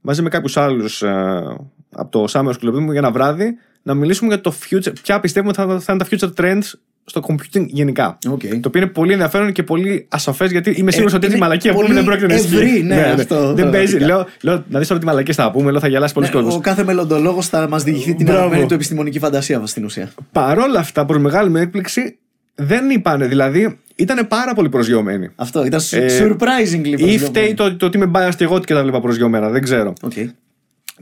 μαζί 0.00 0.22
με 0.22 0.28
κάποιους 0.28 0.56
άλλους 0.56 1.02
ε, 1.02 1.42
από 1.90 2.10
το 2.10 2.24
summer 2.28 2.50
school 2.50 2.60
παιδί 2.60 2.78
μου, 2.78 2.90
για 2.90 3.00
ένα 3.00 3.10
βράδυ 3.10 3.56
να 3.82 3.94
μιλήσουμε 3.94 4.28
για 4.34 4.40
το 4.40 4.54
future. 4.70 4.92
Ποια 5.02 5.20
πιστεύουμε 5.20 5.52
θα, 5.52 5.80
θα 5.80 5.92
είναι 5.92 6.04
τα 6.04 6.06
future 6.10 6.40
trends 6.44 6.62
στο 7.04 7.20
computing 7.28 7.66
γενικά. 7.66 8.18
Οκ. 8.30 8.40
Το 8.40 8.68
οποίο 8.68 8.80
είναι 8.82 8.90
πολύ 8.90 9.12
ενδιαφέρον 9.12 9.52
και 9.52 9.62
πολύ 9.62 10.06
ασαφές 10.10 10.50
γιατί 10.50 10.70
είμαι 10.70 10.90
σίγουρος 10.90 11.14
ότι 11.14 11.26
είναι 11.26 11.34
η 11.34 11.38
μαλακία 11.38 11.72
που 11.72 11.80
πολύ 11.80 11.94
δεν 11.94 12.04
πρόκειται 12.04 12.26
να 12.26 12.34
ισχύει. 12.34 12.54
ευρύ, 12.54 12.82
ναι, 12.82 13.00
αυτό, 13.00 13.52
Δεν 13.54 13.70
παίζει. 13.70 13.96
πραγματικά. 13.96 14.06
Λέω, 14.06 14.26
λέω, 14.54 14.64
να 14.68 14.78
δεις 14.78 14.88
τώρα 14.88 15.00
τις 15.00 15.08
μαλακίες 15.08 15.36
θα 15.36 15.50
πούμε, 15.50 15.70
λέω, 15.70 15.80
θα 15.80 15.88
γελάσει 15.88 16.14
πολλοί 16.14 16.26
Ναι, 16.26 16.32
κόσμος. 16.32 16.54
ο 16.54 16.58
κάθε 16.60 16.84
μελλοντολόγος 16.84 17.46
θα 17.48 17.68
μας 17.68 17.82
διηγηθεί 17.82 18.14
την 18.14 18.24
Μπράβο. 18.24 18.38
αγαπημένη 18.40 18.68
του 18.68 18.74
επιστημονική 18.74 19.18
φαντασία 19.18 19.66
στην 19.66 19.84
ουσία. 19.84 20.10
Παρόλα 20.32 20.78
αυτά, 20.78 21.04
προς 21.04 21.22
μεγάλη 21.22 21.50
μου 21.50 21.56
έκπληξη, 21.56 22.18
δεν 22.54 22.90
είπανε. 22.90 23.26
Δηλαδή, 23.26 23.78
ήταν 23.96 24.28
πάρα 24.28 24.54
πολύ 24.54 24.68
προσγειωμένοι. 24.68 25.30
Αυτό 25.36 25.64
ήταν 25.64 25.80
su- 25.80 25.96
Ε, 25.96 26.06
surprisingly 26.06 26.86
Ή 26.86 26.90
προσγειωμένο. 26.90 27.18
φταίει 27.26 27.54
το, 27.54 27.76
το 27.76 27.86
ότι 27.86 27.96
είμαι 27.96 28.10
biased 28.14 28.34
και 28.36 28.44
εγώ 28.44 28.58
και 28.58 28.74
τα 28.74 28.82
βλέπα 28.82 29.00
προσγειωμένα, 29.00 29.48
δεν 29.48 29.62
ξέρω. 29.62 29.92
Οκ. 30.02 30.12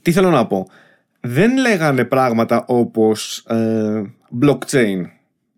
Τι 0.02 0.12
θέλω 0.12 0.30
να 0.30 0.46
πω. 0.46 0.68
Δεν 1.20 1.56
λέγανε 1.58 2.04
πράγματα 2.04 2.64
όπως 2.66 3.44
ε, 3.48 4.02
blockchain. 4.42 5.02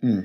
Μμ. 0.00 0.18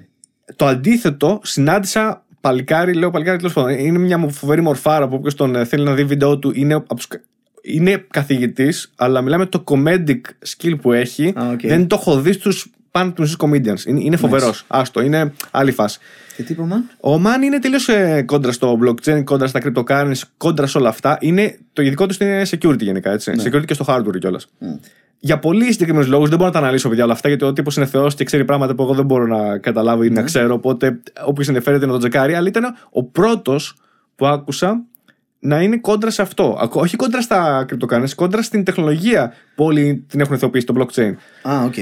Το 0.55 0.65
αντίθετο, 0.65 1.39
συνάντησα 1.43 2.25
παλικάρι, 2.41 2.93
λέω 2.93 3.11
παλικάρι 3.11 3.37
τέλος 3.37 3.53
πάντων. 3.53 3.71
Είναι 3.71 3.97
μια 3.97 4.17
φοβερή 4.29 4.61
μορφάρα 4.61 5.07
που 5.07 5.15
όποιος 5.15 5.35
τον 5.35 5.55
ε, 5.55 5.65
θέλει 5.65 5.83
να 5.83 5.93
δει 5.93 6.03
βίντεο 6.03 6.39
του 6.39 6.51
είναι, 6.55 6.73
από 6.73 6.95
τους 6.95 7.07
κα- 7.07 7.21
είναι 7.61 8.05
καθηγητής, 8.11 8.91
αλλά 8.95 9.21
μιλάμε 9.21 9.45
το 9.45 9.63
comedic 9.67 10.21
skill 10.55 10.73
που 10.81 10.91
έχει. 10.93 11.33
Α, 11.39 11.49
οκ. 11.49 11.61
Δεν 11.61 11.87
το 11.87 11.95
έχω 11.99 12.21
δει 12.21 12.31
στους 12.31 12.71
stand 12.91 13.11
up 13.11 13.35
comedians. 13.39 13.85
Είναι, 13.85 13.99
είναι 14.01 14.15
φοβερός. 14.15 14.63
Άστο, 14.67 15.01
είναι 15.01 15.33
άλλη 15.51 15.71
φάση. 15.71 15.99
Και 16.35 16.43
τι 16.43 16.53
είπαμε. 16.53 16.83
Ο 16.99 17.17
man 17.19 17.41
είναι 17.41 17.59
τελείως 17.59 17.89
κόντρα 18.25 18.51
στο 18.51 18.79
blockchain, 18.83 19.23
κόντρα 19.23 19.47
στα 19.47 19.61
cryptocurrency, 19.63 20.21
κόντρα 20.37 20.67
σε 20.67 20.77
όλα 20.77 20.89
αυτά. 20.89 21.17
Είναι, 21.21 21.57
το 21.73 21.81
ειδικό 21.81 22.05
του 22.05 22.15
είναι 22.19 22.41
security 22.49 22.79
γενικά. 22.81 23.11
Έτσι. 23.11 23.31
Security 23.43 23.65
και 23.65 23.73
στο 23.73 23.85
hardware 23.87 24.19
κιόλας. 24.19 24.47
Για 25.19 25.39
πολύ 25.39 25.71
συγκεκριμένους 25.71 26.07
λόγους 26.07 26.29
δεν 26.29 26.37
μπορώ 26.37 26.49
να 26.49 26.55
τα 26.59 26.63
αναλύσω 26.65 26.89
παιδιά 26.89 27.03
όλα 27.03 27.13
αυτά, 27.13 27.27
γιατί 27.27 27.45
ο 27.45 27.53
τύπος 27.53 27.75
είναι 27.77 27.85
θεός 27.85 28.15
και 28.15 28.23
ξέρει 28.23 28.45
πράγματα 28.45 28.75
που 28.75 28.83
εγώ 28.83 28.93
δεν 28.93 29.05
μπορώ 29.05 29.25
να 29.27 29.57
καταλάβω 29.57 30.03
ή 30.03 30.09
να 30.09 30.21
ξέρω. 30.21 30.53
Οπότε 30.53 30.99
όποιο 31.25 31.43
ενδιαφέρεται 31.47 31.85
να 31.85 31.91
το 31.91 31.97
τσεκάρει. 31.97 32.33
Αλλά 32.33 32.47
ήταν 32.47 32.75
ο 32.89 33.03
πρώτος 33.03 33.75
που 34.15 34.25
άκουσα 34.25 34.83
να 35.39 35.61
είναι 35.61 35.77
κόντρα 35.77 36.09
σε 36.09 36.21
αυτό. 36.21 36.57
Ακο- 36.61 36.81
Όχι 36.81 36.95
κόντρα 36.95 37.21
στα 37.21 37.65
cryptocurrency, 37.69 38.13
κόντρα 38.15 38.41
στην 38.41 38.63
τεχνολογία 38.63 39.33
που 39.55 39.63
όλοι 39.63 40.05
την 40.09 40.19
έχουν 40.19 40.35
θεοποιήσει, 40.35 40.65
το 40.65 40.73
blockchain. 40.77 41.13
Α, 41.49 41.63
οκ. 41.63 41.73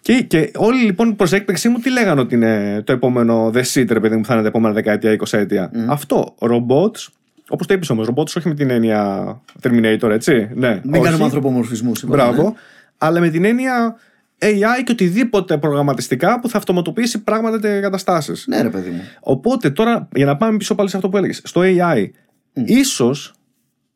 Και, 0.00 0.22
και 0.22 0.50
όλοι 0.56 0.82
λοιπόν 0.82 1.16
προς 1.16 1.32
έκπληξή 1.32 1.68
μου 1.68 1.78
τι 1.78 1.90
λέγανε 1.90 2.20
ότι 2.20 2.34
είναι 2.34 2.82
το 2.86 2.92
επόμενο 2.92 3.50
the 3.54 3.62
shit, 3.72 3.86
ρε 3.88 4.00
παιδί 4.00 4.16
μου, 4.16 4.24
θα 4.24 4.32
είναι 4.32 4.42
τα 4.42 4.48
επόμενα 4.48 4.74
δεκαετία, 4.74 5.12
20 5.12 5.38
ετία. 5.38 5.70
Αυτό. 5.88 6.34
Robots, 6.38 7.06
όπως 7.48 7.66
το 7.66 7.74
είπες 7.74 7.90
όμως, 7.90 8.08
robots 8.10 8.36
όχι 8.36 8.48
με 8.48 8.54
την 8.54 8.70
έννοια 8.70 9.24
Terminator, 9.62 10.10
έτσι. 10.10 10.48
Ναι, 10.54 10.80
Μην 10.84 10.94
όχι. 10.94 11.02
κάνουμε 11.04 11.24
ανθρωπομορφισμούς. 11.24 12.04
Μπράβο. 12.04 12.54
Αλλά 13.06 13.20
με 13.20 13.28
την 13.30 13.44
έννοια 13.44 13.96
AI 14.38 14.82
και 14.84 14.92
οτιδήποτε 14.92 15.58
προγραμματιστικά 15.58 16.40
που 16.40 16.48
θα 16.48 16.58
αυτοματοποιήσει 16.58 17.18
πράγματα 17.22 17.60
και 17.60 17.80
καταστάσεις. 17.80 18.44
Ναι, 18.46 18.62
ρε 18.62 18.68
παιδί 18.70 18.90
μου. 18.90 19.00
Οπότε 19.20 19.70
τώρα, 19.70 20.08
για 20.14 20.26
να 20.26 20.36
πάμε 20.36 20.56
πίσω 20.56 20.74
πάλι 20.74 20.88
σε 20.88 20.96
αυτό 20.96 21.08
που 21.08 21.16
έλεγες, 21.16 21.40
στο 21.44 21.60
AI, 21.64 22.08
ίσως 22.52 23.34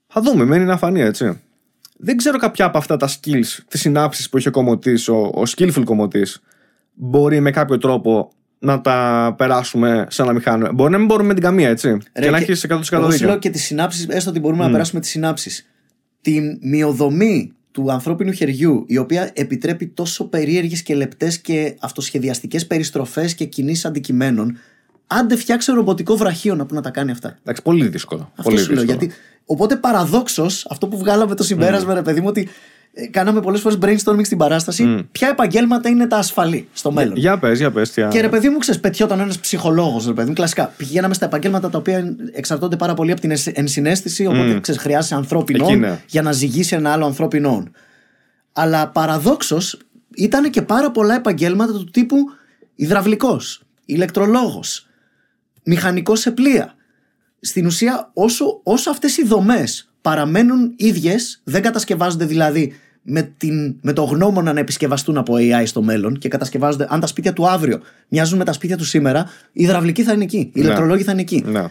θα 0.06 0.20
δούμε, 0.20 0.44
μένει 0.44 0.64
να 0.64 0.76
φανεί 0.76 1.00
έτσι. 1.00 1.40
Δεν 1.96 2.16
ξέρω 2.16 2.38
κάποια 2.38 2.64
από 2.64 2.78
αυτά 2.78 2.96
τα 2.96 3.09
skills, 3.09 3.56
τις 3.68 3.80
συνάψεις 3.80 4.28
που 4.28 4.36
έχει 4.36 4.48
ο 4.48 4.50
κομμωτής, 4.50 5.09
ο, 5.09 5.16
ο 5.16 5.42
skillful 5.56 5.82
κομμωτής, 5.84 6.40
μπορεί 6.94 7.40
με 7.40 7.50
κάποιο 7.50 7.78
τρόπο 7.78 8.30
να 8.59 8.80
τα 8.80 9.34
περάσουμε 9.38 10.06
σε 10.11 10.22
ένα 10.22 10.32
μηχάνημα. 10.32 10.72
Μπορεί 10.72 10.90
να 10.90 10.98
μην 10.98 11.06
μπορούμε 11.06 11.28
με 11.28 11.34
την 11.34 11.42
καμία, 11.42 11.68
έτσι. 11.68 11.88
Ρε, 11.88 12.24
και 12.24 12.30
να 12.30 12.38
και- 12.38 12.44
έχεις 12.44 12.64
100% 12.68 12.70
Εγώ 12.70 12.82
σου 12.82 12.94
λέω 12.96 13.11
δίκιο. 13.11 13.36
και 13.38 13.50
τις 13.50 13.62
συνάψεις, 13.64 14.06
έστω 14.09 14.30
ότι 14.30 14.40
μπορούμε 14.40 14.64
να 14.64 14.70
περάσουμε 14.70 15.00
τις 15.00 15.11
συνάψεις. 15.11 15.66
Την 16.20 16.59
μειοδομή 16.61 17.52
του 17.78 17.92
ανθρώπινου 17.92 18.32
χεριού, 18.32 18.84
η 18.86 18.98
οποία 18.98 19.30
επιτρέπει 19.32 19.86
τόσο 19.86 20.24
περίεργες 20.24 20.82
και 20.82 20.94
λεπτές 20.94 21.38
και 21.38 21.76
αυτοσχεδιαστικές 21.80 22.66
περιστροφές 22.66 23.34
και 23.34 23.44
κινήσεις 23.44 23.84
αντικειμένων. 23.84 24.58
Άντε 25.06 25.36
φτιάξε 25.36 25.72
ρομποτικό 25.72 26.16
βραχίωνα 26.16 26.66
που 26.66 26.74
να 26.74 26.80
τα 26.80 26.90
κάνει 26.90 27.10
αυτά. 27.10 27.38
Εντάξει, 27.40 27.62
πολύ 27.62 27.88
δύσκολο. 27.88 28.30
Αυτό 28.30 28.42
πολύ 28.42 28.58
σου 28.58 28.72
λέω. 28.72 28.82
δύσκολο. 28.82 28.98
Γιατί, 28.98 29.20
οπότε 29.46 29.76
παραδόξως, 29.76 30.66
αυτό 30.70 30.88
που 30.88 30.98
βγάλαμε 30.98 31.34
το 31.34 31.42
συμπέρασμα, 31.42 31.94
ρε 31.94 32.02
παιδί 32.02 32.20
μου, 32.20 32.26
ότι 32.28 32.40
ε, 32.40 32.48
κάναμε 33.11 33.40
πολλές 33.40 33.61
φορές 33.61 33.78
brainstorming 33.82 34.24
στην 34.24 34.38
παράσταση, 34.38 35.09
ποια 35.12 35.28
επαγγέλματα 35.28 35.88
είναι 35.88 36.07
τα 36.07 36.16
ασφαλή 36.16 36.68
στο 36.72 36.92
μέλλον; 36.92 37.16
Για 37.16 37.38
πες, 37.38 37.59
για 37.59 37.70
πες. 37.70 37.92
Για... 37.94 38.09
Και 38.09 38.20
ρε 38.20 38.28
παιδί 38.28 38.49
μου, 38.49 38.59
ξέρεις, 38.59 38.80
πετιόταν 38.80 39.20
ένας 39.20 39.38
ψυχολόγος, 39.38 40.07
ρε 40.07 40.12
παιδί 40.12 40.28
μου, 40.28 40.34
κλασικά. 40.34 40.72
Πηγαίναμε 40.76 41.14
στα 41.14 41.24
επαγγέλματα 41.24 41.70
τα 41.70 41.78
οποία 41.78 42.16
εξαρτώνται 42.32 42.76
πάρα 42.76 42.94
πολύ 42.94 43.11
από 43.11 43.20
την 43.20 43.30
ενσ- 43.30 43.59
ενσυναίσθηση, 43.59 44.26
οπότε 44.26 44.61
ξέρεις, 44.61 44.80
χρειάζεσαι 44.80 45.14
ανθρώπινο 45.14 45.64
Εκεί, 45.64 45.76
ναι. 45.76 46.01
για 46.07 46.22
να 46.22 46.32
ζυγίσει 46.32 46.74
ένα 46.74 46.92
άλλο 46.92 47.07
ανθρώπινο. 47.07 47.62
Αλλά 48.53 48.88
παραδόξως 48.88 49.78
ήταν 50.14 50.51
και 50.51 50.62
πάρα 50.62 50.90
πολλά 50.90 51.14
επαγγέλματα 51.14 51.72
του 51.72 51.84
τύπου 51.84 52.16
υδραυλικός, 52.74 53.62
ηλεκτρολόγος, 53.84 54.86
μηχανικός 55.62 56.20
σε 56.20 56.30
πλοία. 56.30 56.74
Στην 57.40 57.66
ουσία, 57.66 58.11
όσο, 58.12 58.61
όσο 58.62 58.90
αυτές 58.90 59.16
οι 59.16 59.24
δομές 59.24 59.90
παραμένουν 60.01 60.72
ίδιες, 60.76 61.40
δεν 61.44 61.62
κατασκευάζονται 61.62 62.24
δηλαδή 62.24 62.72
με, 63.03 63.22
την, 63.36 63.76
με 63.80 63.92
το 63.92 64.03
γνώμονα 64.03 64.53
να 64.53 64.61
επισκευαστούν 64.61 65.16
από 65.16 65.34
AI 65.36 65.62
στο 65.64 65.82
μέλλον 65.82 66.18
και 66.18 66.28
κατασκευάζονται. 66.28 66.86
Αν 66.90 67.01
τα 67.01 67.07
σπίτια 67.07 67.32
του 67.32 67.49
αύριο 67.49 67.80
μοιάζουν 68.09 68.38
με 68.38 68.44
τα 68.44 68.53
σπίτια 68.53 68.76
του 68.76 68.84
σήμερα, 68.84 69.30
οι 69.53 69.62
υδραυλικοί 69.64 70.03
θα 70.03 70.12
είναι 70.12 70.24
εκεί, 70.24 70.36
οι 70.36 70.51
Ναι. 70.55 70.64
ηλεκτρολόγοι 70.64 71.03
θα 71.03 71.12
είναι 71.12 71.20
εκεί. 71.20 71.44
Ναι. 71.46 71.64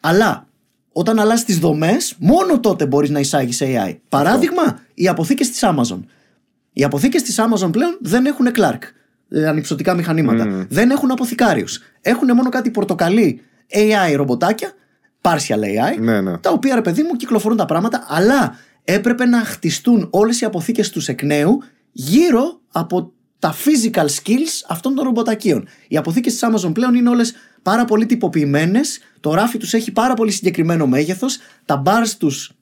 Αλλά 0.00 0.46
όταν 0.92 1.18
αλλάζει 1.18 1.44
τις 1.44 1.58
δομές, 1.58 2.14
μόνο 2.18 2.60
τότε 2.60 2.86
μπορείς 2.86 3.10
να 3.10 3.18
εισάγεις 3.20 3.62
AI. 3.62 3.96
Παράδειγμα, 4.08 4.78
οι 4.94 5.08
αποθήκες 5.08 5.50
της 5.50 5.60
Amazon. 5.62 6.00
Οι 6.72 6.84
αποθήκες 6.84 7.22
της 7.22 7.38
Amazon 7.40 7.72
πλέον 7.72 7.98
δεν 8.00 8.26
έχουν 8.26 8.46
Clark, 8.56 8.78
ε, 9.28 9.46
ανυψωτικά 9.46 9.94
μηχανήματα. 9.94 10.66
Δεν 10.68 10.90
έχουν 10.90 11.10
αποθηκάριους. 11.10 11.80
Έχουν 12.00 12.34
μόνο 12.34 12.48
κάτι 12.48 12.70
πορτοκαλί 12.70 13.40
AI 13.72 14.14
ρομποτάκια, 14.16 14.72
partial 15.20 15.60
AI, 15.94 15.98
Ναι, 16.00 16.20
ναι. 16.20 16.38
τα 16.38 16.50
οποία 16.50 16.74
ρε 16.74 16.80
παιδί 16.80 17.02
μου 17.02 17.16
κυκλοφορούν 17.16 17.56
τα 17.56 17.64
πράγματα, 17.66 18.04
αλλά 18.08 18.56
έπρεπε 18.84 19.24
να 19.24 19.38
χτιστούν 19.38 20.08
όλες 20.10 20.40
οι 20.40 20.44
αποθήκες 20.44 20.90
τους 20.90 21.08
εκ 21.08 21.22
νέου 21.22 21.62
γύρω 21.92 22.60
από 22.72 23.12
τα 23.38 23.54
physical 23.54 24.06
skills 24.06 24.64
αυτών 24.68 24.94
των 24.94 25.04
ρομποτακίων. 25.04 25.68
Οι 25.88 25.96
αποθήκες 25.96 26.32
της 26.32 26.48
Amazon 26.48 26.74
πλέον 26.74 26.94
είναι 26.94 27.08
όλες 27.08 27.34
πάρα 27.62 27.84
πολύ 27.84 28.06
τυποποιημένες. 28.06 29.00
Το 29.20 29.34
ράφι 29.34 29.58
τους 29.58 29.74
έχει 29.74 29.92
πάρα 29.92 30.14
πολύ 30.14 30.30
συγκεκριμένο 30.30 30.86
μέγεθος. 30.86 31.38
Τα 31.64 31.82
bars 31.86 32.08
τους 32.18 32.52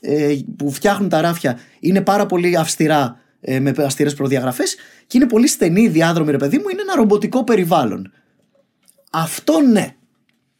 ε, 0.00 0.36
που 0.56 0.70
φτιάχνουν 0.70 1.08
τα 1.08 1.20
ράφια 1.20 1.58
είναι 1.80 2.00
πάρα 2.00 2.26
πολύ 2.26 2.56
αυστηρά 2.56 3.20
ε, 3.40 3.60
με 3.60 3.74
αυστηρές 3.78 4.14
προδιαγραφές 4.14 4.76
και 5.06 5.18
είναι 5.18 5.26
πολύ 5.26 5.46
στενή 5.46 5.82
η 5.82 5.88
διάδρομη, 5.88 6.30
ρε 6.30 6.36
παιδί 6.36 6.58
μου. 6.58 6.68
Είναι 6.72 6.80
ένα 6.80 6.94
ρομποτικό 6.94 7.44
περιβάλλον. 7.44 8.12
Αυτό 9.10 9.60
ναι. 9.60 9.94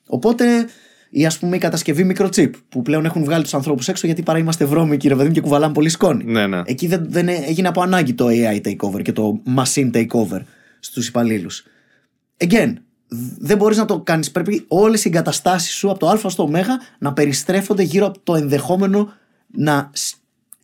Οπότε 0.06 0.68
ή 1.10 1.26
ας 1.26 1.38
πούμε 1.38 1.56
η 1.56 1.58
κατασκευή 1.58 2.12
microchip 2.16 2.50
που 2.68 2.82
πλέον 2.82 3.04
έχουν 3.04 3.24
βγάλει 3.24 3.42
τους 3.42 3.54
ανθρώπους 3.54 3.88
έξω 3.88 4.06
γιατί 4.06 4.22
παρά 4.22 4.38
είμαστε 4.38 4.64
βρώμικοι 4.64 5.08
ρε 5.08 5.14
παιδί 5.14 5.26
μου 5.26 5.34
και 5.34 5.40
κουβαλάμε 5.40 5.72
πολύ 5.72 5.88
σκόνη. 5.88 6.24
Ναι, 6.24 6.46
ναι. 6.46 6.62
Εκεί 6.64 6.86
δεν, 6.86 7.06
δεν 7.08 7.28
έγινε 7.28 7.68
από 7.68 7.82
ανάγκη 7.82 8.14
το 8.14 8.26
AI 8.28 8.60
takeover 8.66 9.02
και 9.02 9.12
το 9.12 9.42
machine 9.56 9.90
takeover 9.92 10.40
στους 10.80 11.08
υπαλλήλους. 11.08 11.64
Again, 12.44 12.72
δεν 13.38 13.56
μπορείς 13.56 13.76
να 13.76 13.84
το 13.84 14.00
κάνεις. 14.00 14.30
Πρέπει 14.30 14.64
όλες 14.68 15.04
οι 15.04 15.08
εγκαταστάσεις 15.08 15.74
σου 15.74 15.90
από 15.90 15.98
το 15.98 16.08
Α 16.08 16.16
στο 16.28 16.42
Ω 16.42 16.50
να 16.98 17.12
περιστρέφονται 17.12 17.82
γύρω 17.82 18.06
από 18.06 18.18
το 18.22 18.34
ενδεχόμενο 18.34 19.12
να 19.46 19.90
σ- 19.92 20.16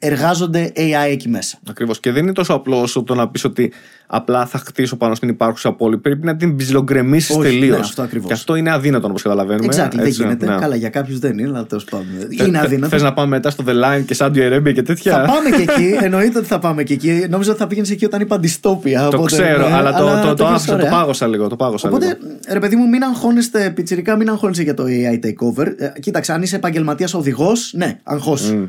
εργάζονται 0.07 0.73
AI 0.77 1.11
εκεί 1.11 1.29
μέσα. 1.29 1.59
Ακριβώς. 1.69 2.01
Και 2.01 2.13
δεν 2.13 2.23
είναι 2.23 2.33
τόσο 2.33 2.55
απλό 2.55 2.81
όσο 2.81 3.03
το 3.03 3.15
να 3.15 3.29
πεις 3.29 3.45
ότι 3.45 3.73
απλά 4.07 4.47
θα 4.47 4.59
χτίσω 4.59 4.97
πάνω 4.97 5.15
στην 5.15 5.29
υπάρχουσα 5.29 5.73
πόλη. 5.73 5.99
Πρέπει 5.99 6.27
να 6.27 6.37
την 6.37 6.57
ψιλογκρεμίσει 6.57 7.33
Όχι, 7.33 7.43
τελείως. 7.43 7.77
ναι, 7.77 7.83
αυτό 7.85 8.03
ακριβώς. 8.03 8.27
και 8.27 8.33
αυτό 8.33 8.55
είναι 8.55 8.71
αδύνατο 8.73 9.07
όπως 9.07 9.23
καταλαβαίνουμε. 9.23 9.67
Exactly, 9.67 9.91
δεν 9.97 10.07
Έτσι, 10.07 10.23
γίνεται. 10.23 10.47
ναι. 10.47 10.57
Καλά, 10.61 10.77
για 10.77 10.89
κάποιους 10.89 11.19
δεν 11.19 11.39
είναι, 11.39 11.49
αλλά 11.49 11.67
τέλος 11.67 11.85
πάντων. 11.85 12.07
Είναι 12.47 12.59
αδύνατο. 12.59 12.89
Θες 12.89 13.03
να 13.03 13.13
πάμε 13.13 13.29
μετά 13.29 13.51
στο 13.51 13.65
The 13.67 13.71
Line 13.71 14.05
και 14.07 14.17
Saudi 14.19 14.37
Arabia 14.53 14.73
και 14.75 14.83
τέτοια; 14.83 15.13
Θα 15.13 15.21
πάμε 15.33 15.51
και 15.57 15.63
εκεί, 15.73 15.97
εννοείται 16.07 16.39
ότι 16.39 16.47
θα 16.47 16.59
πάμε 16.59 16.83
και 16.83 16.93
εκεί. 16.93 17.27
Νόμιζα 17.31 17.51
ότι 17.51 17.61
θα 17.61 17.67
πήγαινες 17.67 17.91
εκεί 17.91 18.05
όταν 18.05 18.21
είπα 18.21 18.39
δυστόπια. 18.39 19.01
Το 19.01 19.17
οπότε, 19.17 19.37
ξέρω, 19.43 19.69
ναι, 19.69 19.75
αλλά 19.75 19.93
το, 19.93 20.05
το, 20.29 20.35
το, 20.35 20.45
έχεις 20.45 20.55
άφησα, 20.57 20.67
το 20.67 20.79
ωραία. 20.79 20.91
πάγωσα 20.91 21.27
λίγο. 21.27 21.49
Το 21.49 21.57
πάγωσα 21.57 21.89
Οπότε, 21.89 22.07
λίγο. 22.07 22.19
ρε 22.53 22.59
παιδί 22.59 22.77
μου, 22.77 22.89
μην 22.89 23.03
αγχώνεστε, 23.03 23.71
πιτσιρικά, 23.75 24.17
μην 24.17 24.29
αγχώνεσαι 24.31 24.63
για 24.63 24.75
το 24.75 24.85
AI 24.87 25.27
takeover. 25.27 25.67
Ε, 25.79 26.01
κοίταξε, 26.01 26.33
αν 26.33 26.43
είσαι 26.43 26.57
επαγγελματίας 26.57 27.15
οδηγός, 27.15 27.73
ναι, 27.77 27.99
αγχώσου. 28.03 28.69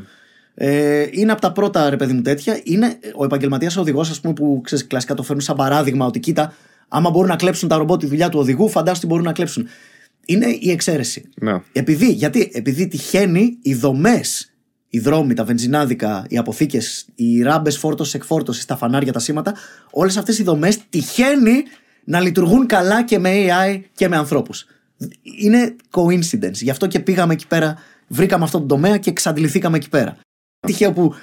Ε, 0.60 1.06
είναι 1.10 1.32
από 1.32 1.40
τα 1.40 1.52
πρώτα, 1.52 1.90
ρε 1.90 1.96
παιδί 1.96 2.12
μου, 2.12 2.22
τέτοια. 2.22 2.60
Είναι 2.64 2.98
ο 3.14 3.24
επαγγελματίας 3.24 3.76
οδηγός, 3.76 4.10
ας 4.10 4.20
πούμε, 4.20 4.34
που 4.34 4.60
ξέρεις, 4.64 4.86
κλασικά 4.86 5.14
το 5.14 5.22
φέρνουν 5.22 5.44
σαν 5.44 5.56
παράδειγμα 5.56 6.06
ότι 6.06 6.20
κοίτα, 6.20 6.52
άμα 6.88 7.10
μπορούν 7.10 7.28
να 7.28 7.36
κλέψουν 7.36 7.68
τα 7.68 7.76
ρομπότ 7.76 8.00
τη 8.00 8.06
δουλειά 8.06 8.28
του 8.28 8.38
οδηγού, 8.38 8.68
φαντάζομαι 8.68 8.96
ότι 8.96 9.06
μπορούν 9.06 9.24
να 9.24 9.32
κλέψουν. 9.32 9.68
Είναι 10.26 10.46
η 10.60 10.70
εξαίρεση. 10.70 11.28
Ναι. 11.40 11.62
Επειδή, 11.72 12.12
γιατί, 12.12 12.50
επειδή 12.52 12.88
τυχαίνει 12.88 13.58
οι 13.62 13.74
δομές, 13.74 14.52
οι 14.88 14.98
δρόμοι, 14.98 15.34
τα 15.34 15.44
βενζινάδικα, 15.44 16.24
οι 16.28 16.38
αποθήκες, 16.38 17.06
οι 17.14 17.42
ράμπες 17.42 17.78
φόρτωση-εκφόρτωση, 17.78 18.66
τα 18.66 18.76
φανάρια, 18.76 19.12
τα 19.12 19.18
σήματα, 19.18 19.54
όλες 19.90 20.16
αυτές 20.16 20.38
οι 20.38 20.42
δομές 20.42 20.78
τυχαίνει 20.88 21.62
να 22.04 22.20
λειτουργούν 22.20 22.66
καλά 22.66 23.04
και 23.04 23.18
με 23.18 23.30
AI 23.32 23.80
και 23.94 24.08
με 24.08 24.16
ανθρώπους. 24.16 24.66
Είναι 25.40 25.76
coincidence. 25.90 26.52
Γι' 26.52 26.70
αυτό 26.70 26.86
και 26.86 27.00
πήγαμε 27.00 27.32
εκεί 27.32 27.46
πέρα, 27.46 27.78
βρήκαμε 28.06 28.44
αυτό 28.44 28.58
το 28.58 28.66
τομέα 28.66 28.96
και 28.96 29.10
εξαντληθήκαμε 29.10 29.76
εκεί 29.76 29.88
πέρα. 29.88 30.16
Τυχαίο 30.66 30.92
που 30.92 31.14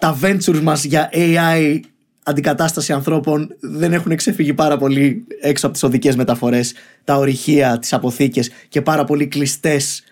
τα 0.00 0.18
ventures 0.22 0.60
μας 0.62 0.84
για 0.84 1.10
AI 1.12 1.80
αντικατάσταση 2.22 2.92
ανθρώπων 2.92 3.56
δεν 3.60 3.92
έχουν 3.92 4.16
ξεφύγει 4.16 4.54
πάρα 4.54 4.76
πολύ 4.76 5.24
έξω 5.40 5.64
από 5.66 5.74
τις 5.74 5.82
οδικές 5.84 6.16
μεταφορές, 6.16 6.74
τα 7.04 7.16
ορυχεία, 7.16 7.78
τις 7.78 7.92
αποθήκες 7.92 8.50
και 8.68 8.82
πάρα 8.82 9.04
πολύ 9.04 9.26
κλειστές 9.26 10.02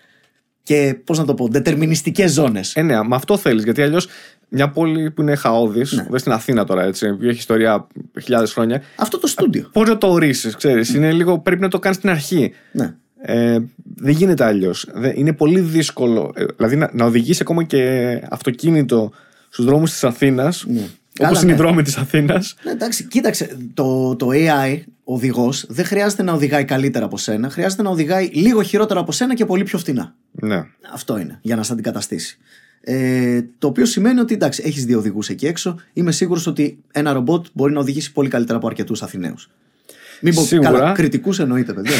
και 0.63 0.99
πώς 1.03 1.17
να 1.17 1.25
το 1.25 1.33
πω, 1.33 1.47
δετερμινιστικές 1.47 2.31
ζώνες. 2.31 2.75
Ε, 2.75 2.81
ναι, 2.81 3.03
με 3.03 3.15
αυτό 3.15 3.37
θέλεις. 3.37 3.63
Γιατί 3.63 3.81
αλλιώς 3.81 4.07
μια 4.49 4.69
πόλη 4.69 5.11
που 5.11 5.21
είναι 5.21 5.35
χαόδης, 5.35 5.91
Ναι. 5.91 6.05
δεν 6.09 6.19
στην 6.19 6.31
Αθήνα 6.31 6.63
τώρα 6.63 6.83
έτσι, 6.83 7.13
που 7.13 7.23
έχει 7.23 7.37
ιστορία 7.37 7.87
χιλιάδες 8.21 8.53
χρόνια, 8.53 8.81
Αυτό 8.95 9.19
το 9.19 9.27
στούντιο. 9.27 9.69
πώς 9.73 9.87
να 9.89 9.97
το 9.97 10.07
ορίσεις, 10.11 10.55
ξέρεις. 10.55 10.93
Είναι 10.93 11.11
λίγο, 11.11 11.39
πρέπει 11.39 11.61
να 11.61 11.67
το 11.69 11.79
κάνεις 11.79 11.97
στην 11.97 12.09
αρχή. 12.09 12.53
Ναι. 12.71 12.95
Ε, 13.21 13.59
δεν 13.95 14.13
γίνεται 14.13 14.43
αλλιώς. 14.45 14.87
Είναι 15.15 15.33
πολύ 15.33 15.59
δύσκολο. 15.59 16.31
ε, 16.35 16.45
δηλαδή 16.57 16.75
να, 16.75 16.89
να 16.93 17.05
οδηγήσει 17.05 17.39
ακόμα 17.41 17.63
και 17.63 18.21
αυτοκίνητο 18.29 19.11
στους 19.49 19.65
δρόμους 19.65 19.91
της 19.91 20.03
Αθήνας. 20.03 20.65
Ναι. 20.67 20.79
Όπως 20.79 21.29
Καλά, 21.29 21.39
είναι 21.41 21.51
οι 21.51 21.55
ναι. 21.55 21.61
δρόμοι 21.61 21.81
της 21.81 21.97
Αθήνας. 21.97 22.55
Ναι, 22.63 22.71
εντάξει, 22.71 23.03
κοίταξε, 23.03 23.57
το, 23.73 24.15
το 24.15 24.27
AI, 24.31 24.79
ο 25.03 25.13
οδηγός, 25.13 25.65
δεν 25.69 25.85
χρειάζεται 25.85 26.23
να 26.23 26.33
οδηγάει 26.33 26.65
καλύτερα 26.65 27.05
από 27.05 27.17
σένα, 27.17 27.49
χρειάζεται 27.49 27.81
να 27.81 27.89
οδηγάει 27.89 28.29
λίγο 28.33 28.61
χειρότερα 28.61 28.99
από 28.99 29.11
σένα 29.11 29.35
και 29.35 29.45
πολύ 29.45 29.63
πιο 29.63 29.77
φτηνά. 29.77 30.15
Ναι. 30.31 30.63
Αυτό 30.93 31.17
είναι, 31.17 31.39
για 31.41 31.55
να 31.55 31.63
σε 31.63 31.73
αντικαταστήσει. 31.73 32.37
Ε, 32.81 33.41
το 33.57 33.67
οποίο 33.67 33.85
σημαίνει 33.85 34.19
ότι 34.19 34.33
εντάξει, 34.33 34.63
έχεις 34.65 34.85
δύο 34.85 34.97
οδηγούς 34.97 35.29
εκεί 35.29 35.45
έξω. 35.45 35.75
Είμαι 35.93 36.11
σίγουρος 36.11 36.47
ότι 36.47 36.79
ένα 36.91 37.13
ρομπότ 37.13 37.45
μπορεί 37.53 37.73
να 37.73 37.79
οδηγήσει 37.79 38.11
πολύ 38.11 38.29
καλύτερα 38.29 38.57
από 38.57 38.67
αρκετούς 38.67 39.01
Αθηναίους. 39.01 39.49
Μην 40.21 40.35
πω 40.35 40.41
Σίγουρα. 40.41 40.71
καλά, 40.71 40.91
κριτικού 40.91 41.31
εννοείται, 41.39 41.73
παιδιά. 41.73 41.95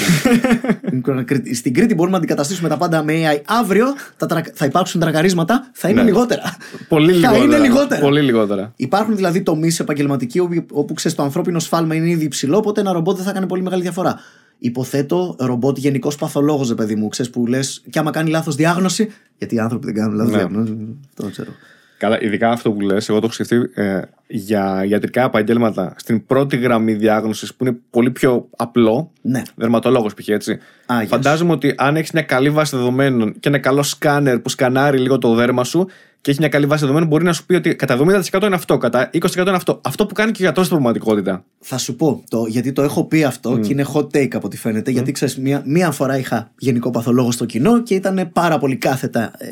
ναι. 0.91 1.53
Στην 1.53 1.74
Κρήτη 1.74 1.93
μπορούμε 1.93 2.11
να 2.11 2.18
αντικαταστήσουμε 2.18 2.70
τα 2.70 2.78
πάντα 2.78 3.03
με 3.03 3.13
AI. 3.13 3.41
Αύριο 3.45 3.86
θα, 4.18 4.26
τρα- 4.26 4.51
θα 4.53 4.65
υπάρξουν 4.65 4.99
τρακαρίσματα, 4.99 5.70
θα 5.74 5.89
είναι 5.89 6.01
Ναι. 6.01 6.07
λιγότερα. 6.07 6.57
Πολύ 6.88 7.13
θα 7.13 7.18
λιγότερα. 7.32 7.43
είναι 7.43 7.57
λιγότερα. 7.57 8.01
Πολύ 8.01 8.22
λιγότερα. 8.22 8.74
Υπάρχουν 8.76 9.15
δηλαδή 9.15 9.41
τομείς 9.41 9.80
επαγγελματικοί 9.80 10.39
όπου, 10.39 10.65
όπου 10.72 10.93
ξέρεις 10.93 11.18
το 11.18 11.24
ανθρώπινο 11.24 11.59
σφάλμα 11.59 11.95
είναι 11.95 12.09
ήδη 12.09 12.26
υψηλό, 12.26 12.57
οπότε 12.57 12.82
ένα 12.82 12.91
ρομπότ 12.91 13.15
δεν 13.15 13.26
θα 13.26 13.32
κάνει 13.32 13.45
πολύ 13.45 13.61
μεγάλη 13.61 13.82
διαφορά. 13.82 14.20
Υποθέτω 14.59 15.36
ρομπότ 15.39 15.78
γενικός 15.78 16.15
παθολόγος, 16.15 16.68
ρε 16.70 16.76
παιδί 16.76 16.95
μου, 16.95 17.07
ξέρεις 17.07 17.32
που 17.32 17.47
λες, 17.47 17.84
και 17.89 17.99
άμα 17.99 18.11
κάνει 18.11 18.30
λάθος 18.30 18.55
διάγνωση. 18.55 19.11
Γιατί 19.38 19.55
οι 19.55 19.59
άνθρωποι 19.59 19.86
δεν 19.86 19.95
κάνουν 19.95 20.15
λάθος 20.15 20.32
Ναι. 20.32 20.38
διάγνωση. 20.38 20.78
Αυτό 21.09 21.30
ξέρω. 21.32 21.49
Καλά, 21.98 22.22
ειδικά 22.22 22.50
αυτό 22.50 22.72
που 22.72 22.82
λες, 22.82 23.10
εγώ 23.10 23.20
το 23.20 23.26
έχω 23.26 23.34
σκεφτεί 23.34 23.82
ε, 23.82 24.02
για 24.28 24.86
ιατρικά 24.88 25.24
επαγγέλματα 25.24 25.93
στην 25.98 26.26
πρώτη 26.26 26.58
γραμμή 26.58 26.93
διάγνωσης 26.93 27.54
που 27.56 27.66
είναι 27.66 27.78
πολύ 27.89 28.12
πιο 28.12 28.50
απλό. 28.58 29.12
Ναι. 29.22 29.41
Δερματολόγος 29.56 30.14
π.χ. 30.14 30.28
έτσι. 30.28 30.52
Α, 30.86 30.95
yes. 31.04 31.08
Φαντάζομαι 31.08 31.52
ότι 31.52 31.74
αν 31.78 31.95
έχεις 31.95 32.12
μια 32.12 32.22
καλή 32.22 32.50
βάση 32.50 32.76
δεδομένων 32.76 33.39
και 33.39 33.50
ένα 33.50 33.58
καλό 33.58 33.84
σκάνερ 33.84 34.39
που 34.39 34.50
σκανάρει 34.50 34.98
λίγο 34.98 35.18
το 35.18 35.34
δέρμα 35.34 35.64
σου 35.64 35.88
και 36.22 36.34
έχεις 36.34 36.39
μια 36.39 36.50
καλή 36.50 36.66
βάση 36.66 36.82
δεδομένων, 36.82 37.10
μπορεί 37.10 37.24
να 37.24 37.34
σου 37.34 37.45
πει 37.45 37.54
ότι 37.54 37.76
κατά 37.76 37.98
70% 38.34 38.43
είναι 38.43 38.56
αυτό, 38.56 38.78
κατά 38.78 39.10
20% 39.14 39.38
είναι 39.38 39.52
αυτό. 39.52 39.82
Αυτό 39.84 40.06
που 40.06 40.14
κάνει 40.14 40.32
και 40.32 40.41
ο 40.41 40.43
γιατρός 40.43 40.66
στην 40.66 40.78
πραγματικότητα. 40.78 41.43
Θα 41.60 41.78
σου 41.78 41.95
πω, 41.95 42.24
το, 42.30 42.45
γιατί 42.48 42.72
το 42.72 42.82
έχω 42.82 43.04
πει 43.04 43.24
αυτό 43.24 43.58
και 43.58 43.72
είναι 43.72 43.86
hot 43.93 44.04
take 44.04 44.36
από 44.36 44.45
ό,τι 44.45 44.58
φαίνεται. 44.58 44.91
Γιατί 44.91 45.12
ξέρεις, 45.12 45.38
μία, 45.38 45.62
μία 45.66 45.91
φορά 45.91 46.18
είχα 46.18 46.52
γενικό 46.58 46.91
παθολόγο 46.91 47.32
στο 47.32 47.45
κοινό 47.45 47.84
και 47.84 47.93
ήταν 47.93 48.30
πάρα 48.34 48.58
πολύ 48.58 48.76
κάθετα. 48.76 49.32
Ε, 49.38 49.45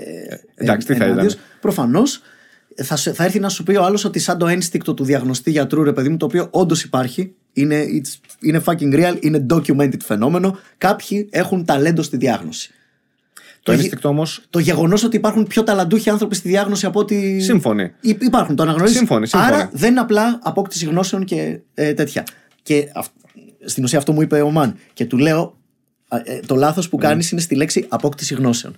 εντάξει, 0.56 0.88
τι 0.88 0.94
θα 0.96 1.04
ενάντια. 1.04 1.24
ήταν. 1.24 1.38
Προφανώς. 1.62 2.22
Θα, 2.84 2.96
σε- 2.96 3.14
θα 3.14 3.24
έρθει 3.24 3.40
να 3.40 3.50
σου 3.50 3.64
πει 3.64 3.76
ο 3.76 3.84
άλλος 3.84 4.06
ότι 4.06 4.20
σαν 4.20 4.38
το 4.38 4.48
ένστικτο 4.48 4.94
του 4.94 5.04
διαγνωστή 5.04 5.52
γιατρού, 5.52 5.84
ρε 5.84 5.94
παιδί 5.94 6.10
μου, 6.10 6.18
το 6.18 6.26
οποίο 6.26 6.48
όντως 6.52 6.84
υπάρχει, 6.84 7.34
είναι, 7.54 7.84
it's- 7.92 8.20
είναι 8.40 8.62
fucking 8.66 8.94
real, 8.94 9.18
είναι 9.20 9.46
documented 9.54 10.02
φαινόμενο. 10.04 10.58
Κάποιοι 10.78 11.28
έχουν 11.32 11.66
ταλέντο 11.66 12.02
στη 12.02 12.18
διάγνωση. 12.18 12.70
Το 13.64 13.72
γε- 13.72 13.82
ένστικτο 13.82 14.08
όμω. 14.10 14.24
Το 14.50 14.60
γεγονός 14.60 15.04
ότι 15.04 15.16
υπάρχουν 15.16 15.48
πιο 15.48 15.64
ταλαντούχοι 15.64 16.10
άνθρωποι 16.10 16.36
στη 16.36 16.48
διάγνωση 16.48 16.86
από 16.86 17.00
ότι. 17.00 17.40
Σύμφωνοι. 17.42 17.92
Υ- 18.02 18.24
Υπάρχουν, 18.24 18.56
το 18.56 18.64
αναγνωρίζεις. 18.64 18.98
Σύμφωνοι, 18.98 19.28
σύμφωνοι. 19.28 19.54
Άρα 19.54 19.70
δεν 19.74 19.92
είναι 19.92 20.00
απλά 20.00 20.40
απόκτηση 20.44 20.86
γνώσεων 20.86 21.26
και 21.26 21.60
ε, 21.74 21.94
τέτοια. 21.94 22.24
Και 22.64 22.92
αυ- 22.94 23.12
στην 23.66 23.84
ουσία 23.84 23.98
αυτό 23.98 24.12
μου 24.12 24.22
είπε 24.22 24.42
ο 24.42 24.52
Μαν. 24.52 24.76
Και 24.94 25.06
του 25.06 25.18
λέω, 25.18 25.58
α, 26.08 26.18
ε, 26.24 26.40
το 26.46 26.56
λάθος 26.56 26.90
που 26.90 26.98
κάνεις 26.98 27.32
είναι 27.32 27.42
στη 27.42 27.56
λέξη 27.56 27.86
απόκτηση 27.90 28.34
γνώσεων. 28.34 28.76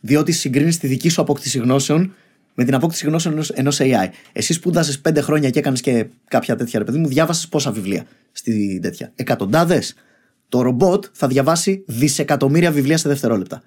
Διότι 0.00 0.32
συγκρίνεις 0.32 0.78
τη 0.78 0.86
δική 0.86 1.08
σου 1.08 1.20
απόκτηση 1.20 1.58
γνώσεων 1.58 2.14
με 2.58 2.64
την 2.64 2.74
απόκτηση 2.74 3.06
γνώσεων 3.06 3.40
ενό 3.54 3.72
AI. 3.78 4.08
Εσύ 4.32 4.52
σπούδασες 4.52 4.98
πέντε 4.98 5.20
χρόνια 5.20 5.50
και 5.50 5.58
έκανες 5.58 5.80
και 5.80 6.06
κάποια 6.28 6.56
τέτοια 6.56 6.78
ρε 6.78 6.84
παιδί 6.84 6.98
μου, 6.98 7.08
διάβασες 7.08 7.48
πόσα 7.48 7.72
βιβλία 7.72 8.04
στη 8.32 8.78
τέτοια. 8.82 9.12
Εκατοντάδες. 9.14 9.94
Το 10.48 10.62
ρομπότ 10.62 11.04
θα 11.12 11.26
διαβάσει 11.26 11.82
δισεκατομμύρια 11.86 12.70
βιβλία 12.70 12.96
σε 12.96 13.08
δευτερόλεπτα. 13.08 13.62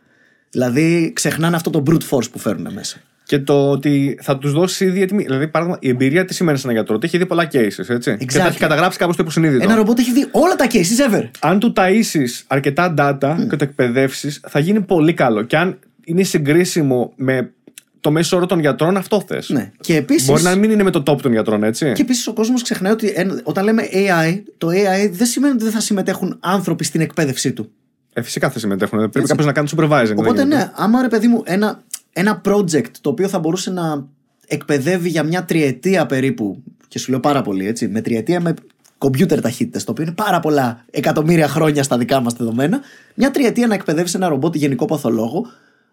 Δηλαδή 0.49 1.11
ξεχνάνε 1.15 1.55
αυτό 1.55 1.69
το 1.69 1.83
brute 1.87 2.09
force 2.09 2.31
που 2.31 2.39
φέρνουν 2.39 2.73
μέσα. 2.73 2.97
Και 3.23 3.39
το 3.39 3.69
ότι 3.69 4.17
θα 4.21 4.37
τους 4.37 4.51
δώσει 4.51 4.85
ήδη 4.85 5.01
έτοιμη. 5.01 5.23
Δηλαδή, 5.23 5.47
παράδειγμα, 5.47 5.79
η 5.81 5.89
εμπειρία 5.89 6.25
τι 6.25 6.33
σημαίνει 6.33 6.57
σε 6.57 6.63
έναν 6.63 6.75
γιατρό. 6.75 6.95
Ότι 6.95 7.05
έχει 7.05 7.17
δει 7.17 7.25
πολλά 7.25 7.47
cases, 7.51 7.89
έτσι. 7.89 8.17
Και 8.17 8.37
τα 8.37 8.47
έχει 8.47 8.59
καταγράψει 8.59 8.97
κάπου 8.97 9.13
στο 9.13 9.21
υποσυνείδητο. 9.21 9.63
Ένα 9.63 9.75
ρομπότ 9.75 9.99
έχει 9.99 10.11
δει 10.11 10.27
όλα 10.31 10.55
τα 10.55 10.67
cases 10.71 11.11
ever. 11.11 11.29
αν 11.39 11.59
του 11.59 11.73
ταΐσεις 11.75 12.43
αρκετά 12.47 12.93
data 12.97 13.35
και 13.49 13.55
το 13.55 13.63
εκπαιδεύσεις, 13.63 14.41
θα 14.47 14.59
γίνει 14.59 14.81
πολύ 14.81 15.13
καλό. 15.13 15.43
Και 15.43 15.57
αν 15.57 15.79
είναι 16.03 16.23
συγκρίσιμο 16.23 17.13
με 17.15 17.53
το 18.01 18.11
μέσο 18.11 18.37
όρο 18.37 18.45
των 18.45 18.59
γιατρών, 18.59 18.97
αυτό 18.97 19.23
θες. 19.27 19.49
Ναι. 19.49 19.71
Και 19.81 19.95
επίση. 19.95 20.25
Μπορεί 20.25 20.43
να 20.43 20.55
μην 20.55 20.71
είναι 20.71 20.83
με 20.83 20.91
το 20.91 21.03
top 21.07 21.21
των 21.21 21.31
γιατρών, 21.31 21.63
έτσι. 21.63 21.91
Και 21.91 22.01
επίσης 22.01 22.27
ο 22.27 22.33
κόσμος 22.33 22.61
ξεχνάει 22.61 22.91
ότι 22.91 23.11
εν- 23.15 23.41
όταν 23.43 23.63
λέμε 23.63 23.83
AI, 23.91 24.41
το 24.57 24.67
AI 24.67 25.09
δεν 25.11 25.27
σημαίνει 25.27 25.53
ότι 25.53 25.63
δεν 25.63 25.71
θα 25.73 25.79
συμμετέχουν 25.79 26.37
άνθρωποι 26.39 26.83
στην 26.83 27.01
εκπαίδευσή 27.01 27.53
του. 27.53 27.71
Ε, 28.13 28.21
φυσικά 28.21 28.49
θα 28.49 28.59
συμμετέχουν. 28.59 29.09
Πρέπει 29.09 29.27
κάποιος 29.27 29.45
να 29.45 29.51
κάνει 29.53 29.67
supervising. 29.77 30.03
δεν 30.05 30.17
Οπότε 30.19 30.41
γίνεται. 30.41 30.55
ναι, 30.55 30.71
άμα 30.75 31.01
ρε 31.01 31.07
παιδί 31.07 31.27
μου 31.27 31.41
ένα, 31.45 31.83
ένα 32.13 32.41
project 32.45 32.91
το 33.01 33.09
οποίο 33.09 33.27
θα 33.27 33.39
μπορούσε 33.39 33.71
να 33.71 34.05
εκπαιδεύει 34.47 35.09
για 35.09 35.23
μια 35.23 35.45
τριετία 35.45 36.05
περίπου, 36.05 36.63
και 36.87 36.99
σου 36.99 37.11
λέω 37.11 37.19
πάρα 37.19 37.41
πολύ 37.41 37.67
έτσι, 37.67 37.87
με 37.87 38.01
τριετία 38.01 38.39
με 38.41 38.53
κομπιούτερ 38.97 39.41
ταχύτητες, 39.41 39.83
το 39.83 39.91
οποίο 39.91 40.03
είναι 40.03 40.13
πάρα 40.13 40.39
πολλά 40.39 40.85
εκατομμύρια 40.91 41.47
χρόνια 41.47 41.83
στα 41.83 41.97
δικά 41.97 42.19
μας 42.19 42.33
δεδομένα, 42.33 42.79
μια 43.15 43.31
τριετία 43.31 43.67
να 43.67 43.73
εκπαιδεύσει 43.73 44.13
ένα 44.15 44.27
ρομπότ 44.27 44.55
γενικό 44.55 44.85
παθολόγο, 44.85 45.45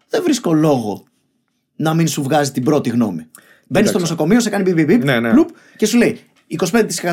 δεν 0.09 0.23
βρίσκω 0.23 0.53
λόγο 0.53 1.03
να 1.79 1.93
μην 1.93 2.07
σου 2.07 2.23
βγάζει 2.23 2.51
την 2.51 2.63
πρώτη 2.63 2.89
γνώμη. 2.89 3.25
Μπαίνει 3.67 3.87
στο 3.87 3.99
νοσοκομείο, 3.99 4.39
σε 4.39 4.49
κάνει 4.49 4.71
μπιπ, 4.71 4.85
μπιπ, 4.85 5.03
Ναι, 5.03 5.19
ναι. 5.19 5.31
πλουπ, 5.31 5.49
και 5.75 5.85
σου 5.85 5.97
λέει 5.97 6.19
25% 6.59 6.61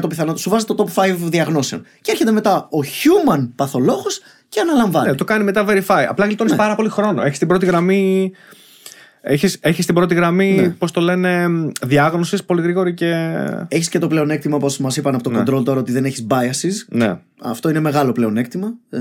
πιθανότητα, 0.08 0.36
σου 0.36 0.50
βάζει 0.50 0.64
το 0.64 0.74
top 0.78 1.02
5 1.02 1.14
διαγνώσεων. 1.22 1.82
Και 2.00 2.10
έρχεται 2.10 2.30
μετά 2.30 2.56
ο 2.56 2.78
human 2.78 3.48
παθολόγος 3.56 4.20
και 4.48 4.60
αναλαμβάνει. 4.60 5.08
Ναι, 5.08 5.14
το 5.14 5.24
κάνει 5.24 5.44
μετά 5.44 5.64
verify. 5.68 6.04
Απλά 6.08 6.24
γλιτώνεις 6.24 6.52
Ναι. 6.52 6.58
πάρα 6.58 6.74
πολύ 6.74 6.88
χρόνο. 6.88 7.22
Έχεις 7.22 7.38
την 7.38 7.48
πρώτη 7.48 7.66
γραμμή. 7.66 8.32
Έχεις, 9.20 9.58
έχεις 9.60 9.86
την 9.86 9.94
πρώτη 9.94 10.14
γραμμή, 10.14 10.52
Ναι. 10.52 10.68
πώς 10.68 10.90
το 10.90 11.00
λένε, 11.00 11.46
διάγνωσης 11.82 12.44
πολύ 12.44 12.62
γρήγορη 12.62 12.94
και... 12.94 13.34
Έχεις 13.68 13.88
και 13.88 13.98
το 13.98 14.06
πλεονέκτημα, 14.06 14.56
όπως 14.56 14.78
μας 14.78 14.96
είπαν 14.96 15.14
από 15.14 15.30
το 15.30 15.40
control 15.40 15.64
τώρα, 15.64 15.80
ότι 15.80 15.92
δεν 15.92 16.04
έχεις 16.04 16.26
biases. 16.30 16.72
Ναι. 16.88 17.18
Αυτό 17.40 17.68
είναι 17.68 17.80
μεγάλο 17.80 18.12
πλεονέκτημα. 18.12 18.74
Ε, 18.90 18.98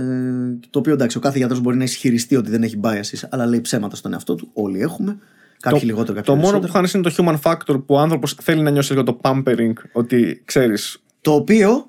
το 0.69 0.79
οποίο 0.79 0.93
εντάξει, 0.93 1.17
ο 1.17 1.19
κάθε 1.19 1.37
γιατρός 1.37 1.59
μπορεί 1.59 1.77
να 1.77 1.83
ισχυριστεί 1.83 2.35
ότι 2.35 2.49
δεν 2.49 2.63
έχει 2.63 2.79
biases, 2.83 3.27
αλλά 3.29 3.45
λέει 3.45 3.61
ψέματα 3.61 3.95
στον 3.95 4.13
εαυτό 4.13 4.35
του. 4.35 4.49
Όλοι 4.53 4.79
έχουμε. 4.81 5.17
Κάποιοι 5.59 5.79
το, 5.79 5.85
λιγότερο, 5.85 6.13
κάποιοι 6.17 6.23
Το 6.23 6.35
μόνο 6.41 6.59
που 6.59 6.67
περισσότερο. 6.67 6.73
χάνεις 6.73 6.93
είναι 6.93 7.03
το 7.03 7.13
human 7.17 7.51
factor 7.51 7.85
που 7.85 7.95
ο 7.95 7.99
άνθρωπος 7.99 8.33
θέλει 8.41 8.61
να 8.61 8.69
νιώσει 8.71 8.91
λίγο 8.91 9.03
το 9.03 9.19
pampering, 9.21 9.73
ότι 9.93 10.41
ξέρεις. 10.45 11.03
Το 11.21 11.33
οποίο 11.33 11.85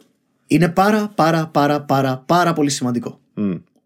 είναι 0.46 0.68
πάρα 0.68 1.12
πάρα 1.14 1.46
πάρα 1.46 1.80
πάρα 1.82 2.22
πάρα 2.26 2.52
πολύ 2.52 2.70
σημαντικό. 2.70 3.20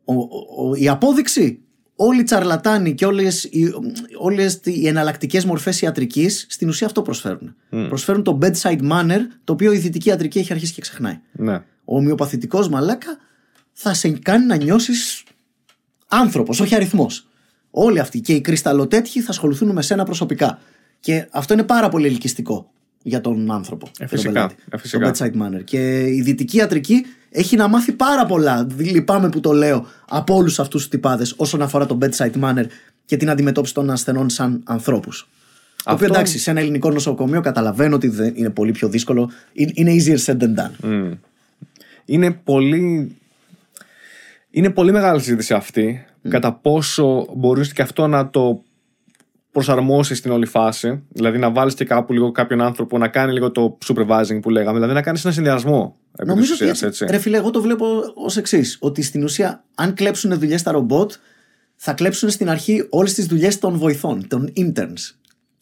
Ο, 0.04 0.12
ο- 0.14 0.68
ο- 0.68 0.74
η 0.74 0.88
απόδειξη 0.88 1.60
όλοι 1.96 2.20
οι 2.20 2.22
τσαρλατάνοι 2.22 2.94
και 2.94 3.06
όλες 3.06 3.44
οι, 3.44 3.72
όλες 4.18 4.60
οι 4.64 4.86
εναλλακτικές 4.86 5.44
μορφές 5.44 5.80
ιατρικής 5.82 6.46
στην 6.48 6.68
ουσία 6.68 6.86
αυτό 6.86 7.02
προσφέρουν. 7.02 7.54
Προσφέρουν 7.88 8.22
το 8.22 8.38
bedside 8.42 8.80
manner 8.90 9.18
το 9.44 9.52
οποίο 9.52 9.72
η 9.72 9.78
δυτική 9.78 10.08
ιατρική 10.08 10.38
έχει 10.38 10.52
αρχίσει 10.52 10.72
και 10.72 10.80
ξεχνάει. 10.80 11.20
Ναι. 11.32 11.54
Ο 11.84 11.96
ομοιοπαθητικός 11.96 12.68
μαλάκα 12.68 13.18
θα 13.72 13.94
σε 13.94 14.08
κάνει 14.10 14.46
να 14.46 14.56
νιώσεις 14.56 15.22
άνθρωπος, 16.08 16.60
όχι 16.60 16.74
αριθμός. 16.74 17.26
Όλοι 17.70 17.98
αυτοί 17.98 18.20
και 18.20 18.32
οι 18.32 18.40
κρυσταλλοτέτοιοι 18.40 19.22
θα 19.22 19.30
ασχοληθούν 19.30 19.70
με 19.70 19.82
σένα 19.82 20.04
προσωπικά. 20.04 20.58
Και 21.00 21.26
αυτό 21.30 21.54
είναι 21.54 21.62
πάρα 21.62 21.88
πολύ 21.88 22.06
ελκυστικό 22.06 22.70
για 23.02 23.20
τον 23.20 23.50
άνθρωπο. 23.50 23.86
Ε, 23.86 23.90
τον 23.98 24.08
φυσικά, 24.08 24.32
πελάτη, 24.32 24.54
ε, 24.70 24.76
φυσικά. 24.78 25.10
Το 25.10 25.24
bedside 25.24 25.42
manner. 25.42 25.64
Και 25.64 26.06
η 26.06 26.20
δυτική 26.22 26.56
ιατρική 26.56 27.04
έχει 27.30 27.56
να 27.56 27.68
μάθει 27.68 27.92
πάρα 27.92 28.26
πολλά. 28.26 28.66
Λυπάμαι 28.76 29.28
που 29.28 29.40
το 29.40 29.52
λέω 29.52 29.86
από 30.08 30.34
όλους 30.34 30.58
αυτούς 30.60 30.80
τους 30.80 30.90
τυπάδες 30.90 31.34
όσον 31.36 31.62
αφορά 31.62 31.86
το 31.86 31.98
bedside 32.00 32.40
manner 32.42 32.64
και 33.04 33.16
την 33.16 33.30
αντιμετώπιση 33.30 33.74
των 33.74 33.90
ασθενών 33.90 34.30
σαν 34.30 34.60
ανθρώπους. 34.64 35.28
Το 35.84 35.92
οποίο 35.92 36.06
Αυτό- 36.06 36.18
εντάξει, 36.18 36.38
σε 36.38 36.50
ένα 36.50 36.60
ελληνικό 36.60 36.90
νοσοκομείο 36.90 37.40
καταλαβαίνω 37.40 37.94
ότι 37.94 38.08
δεν 38.08 38.32
είναι 38.36 38.50
πολύ 38.50 38.72
πιο 38.72 38.88
δύσκολο. 38.88 39.30
Είναι 39.52 39.72
είναι 39.74 39.96
easier 39.98 40.24
said 40.24 40.36
than 40.36 40.54
done. 40.54 41.12
είναι 42.04 42.30
πολύ. 42.30 43.14
Είναι 44.50 44.70
πολύ 44.70 44.92
μεγάλη 44.92 45.20
συζήτηση 45.20 45.54
αυτή. 45.54 46.04
Κατά 46.28 46.52
πόσο 46.52 47.26
μπορείς 47.36 47.72
και 47.72 47.82
αυτό 47.82 48.06
να 48.06 48.30
το 48.30 48.62
προσαρμόσεις 49.52 50.18
στην 50.18 50.30
όλη 50.30 50.46
φάση. 50.46 51.02
Δηλαδή 51.08 51.38
να 51.38 51.50
βάλεις 51.50 51.74
και 51.74 51.84
κάπου 51.84 52.12
λίγο 52.12 52.32
κάποιον 52.32 52.60
άνθρωπο 52.60 52.98
να 52.98 53.08
κάνει 53.08 53.32
λίγο 53.32 53.50
το 53.50 53.78
supervising 53.86 54.38
που 54.42 54.50
λέγαμε. 54.50 54.74
Δηλαδή 54.76 54.94
να 54.94 55.02
κάνεις 55.02 55.24
ένα 55.24 55.34
συνδυασμό. 55.34 55.96
επί 56.12 56.24
της 56.24 56.34
Νομίζω 56.34 56.54
ότι 56.54 56.64
ουσίας, 56.64 56.82
έτσι, 56.82 57.04
ρε 57.08 57.18
φίλε, 57.18 57.36
εγώ 57.36 57.50
το 57.50 57.60
βλέπω 57.60 57.86
ως 58.14 58.36
εξής. 58.36 58.76
Ότι 58.80 59.02
στην 59.02 59.22
ουσία, 59.22 59.64
αν 59.74 59.94
κλέψουν 59.94 60.38
δουλειές 60.38 60.60
στα 60.60 60.70
ρομπότ, 60.70 61.12
θα 61.76 61.92
κλέψουν 61.92 62.30
στην 62.30 62.48
αρχή 62.48 62.86
όλες 62.90 63.14
τις 63.14 63.26
δουλειές 63.26 63.58
των 63.58 63.78
βοηθών, 63.78 64.28
των 64.28 64.52
interns. 64.56 65.14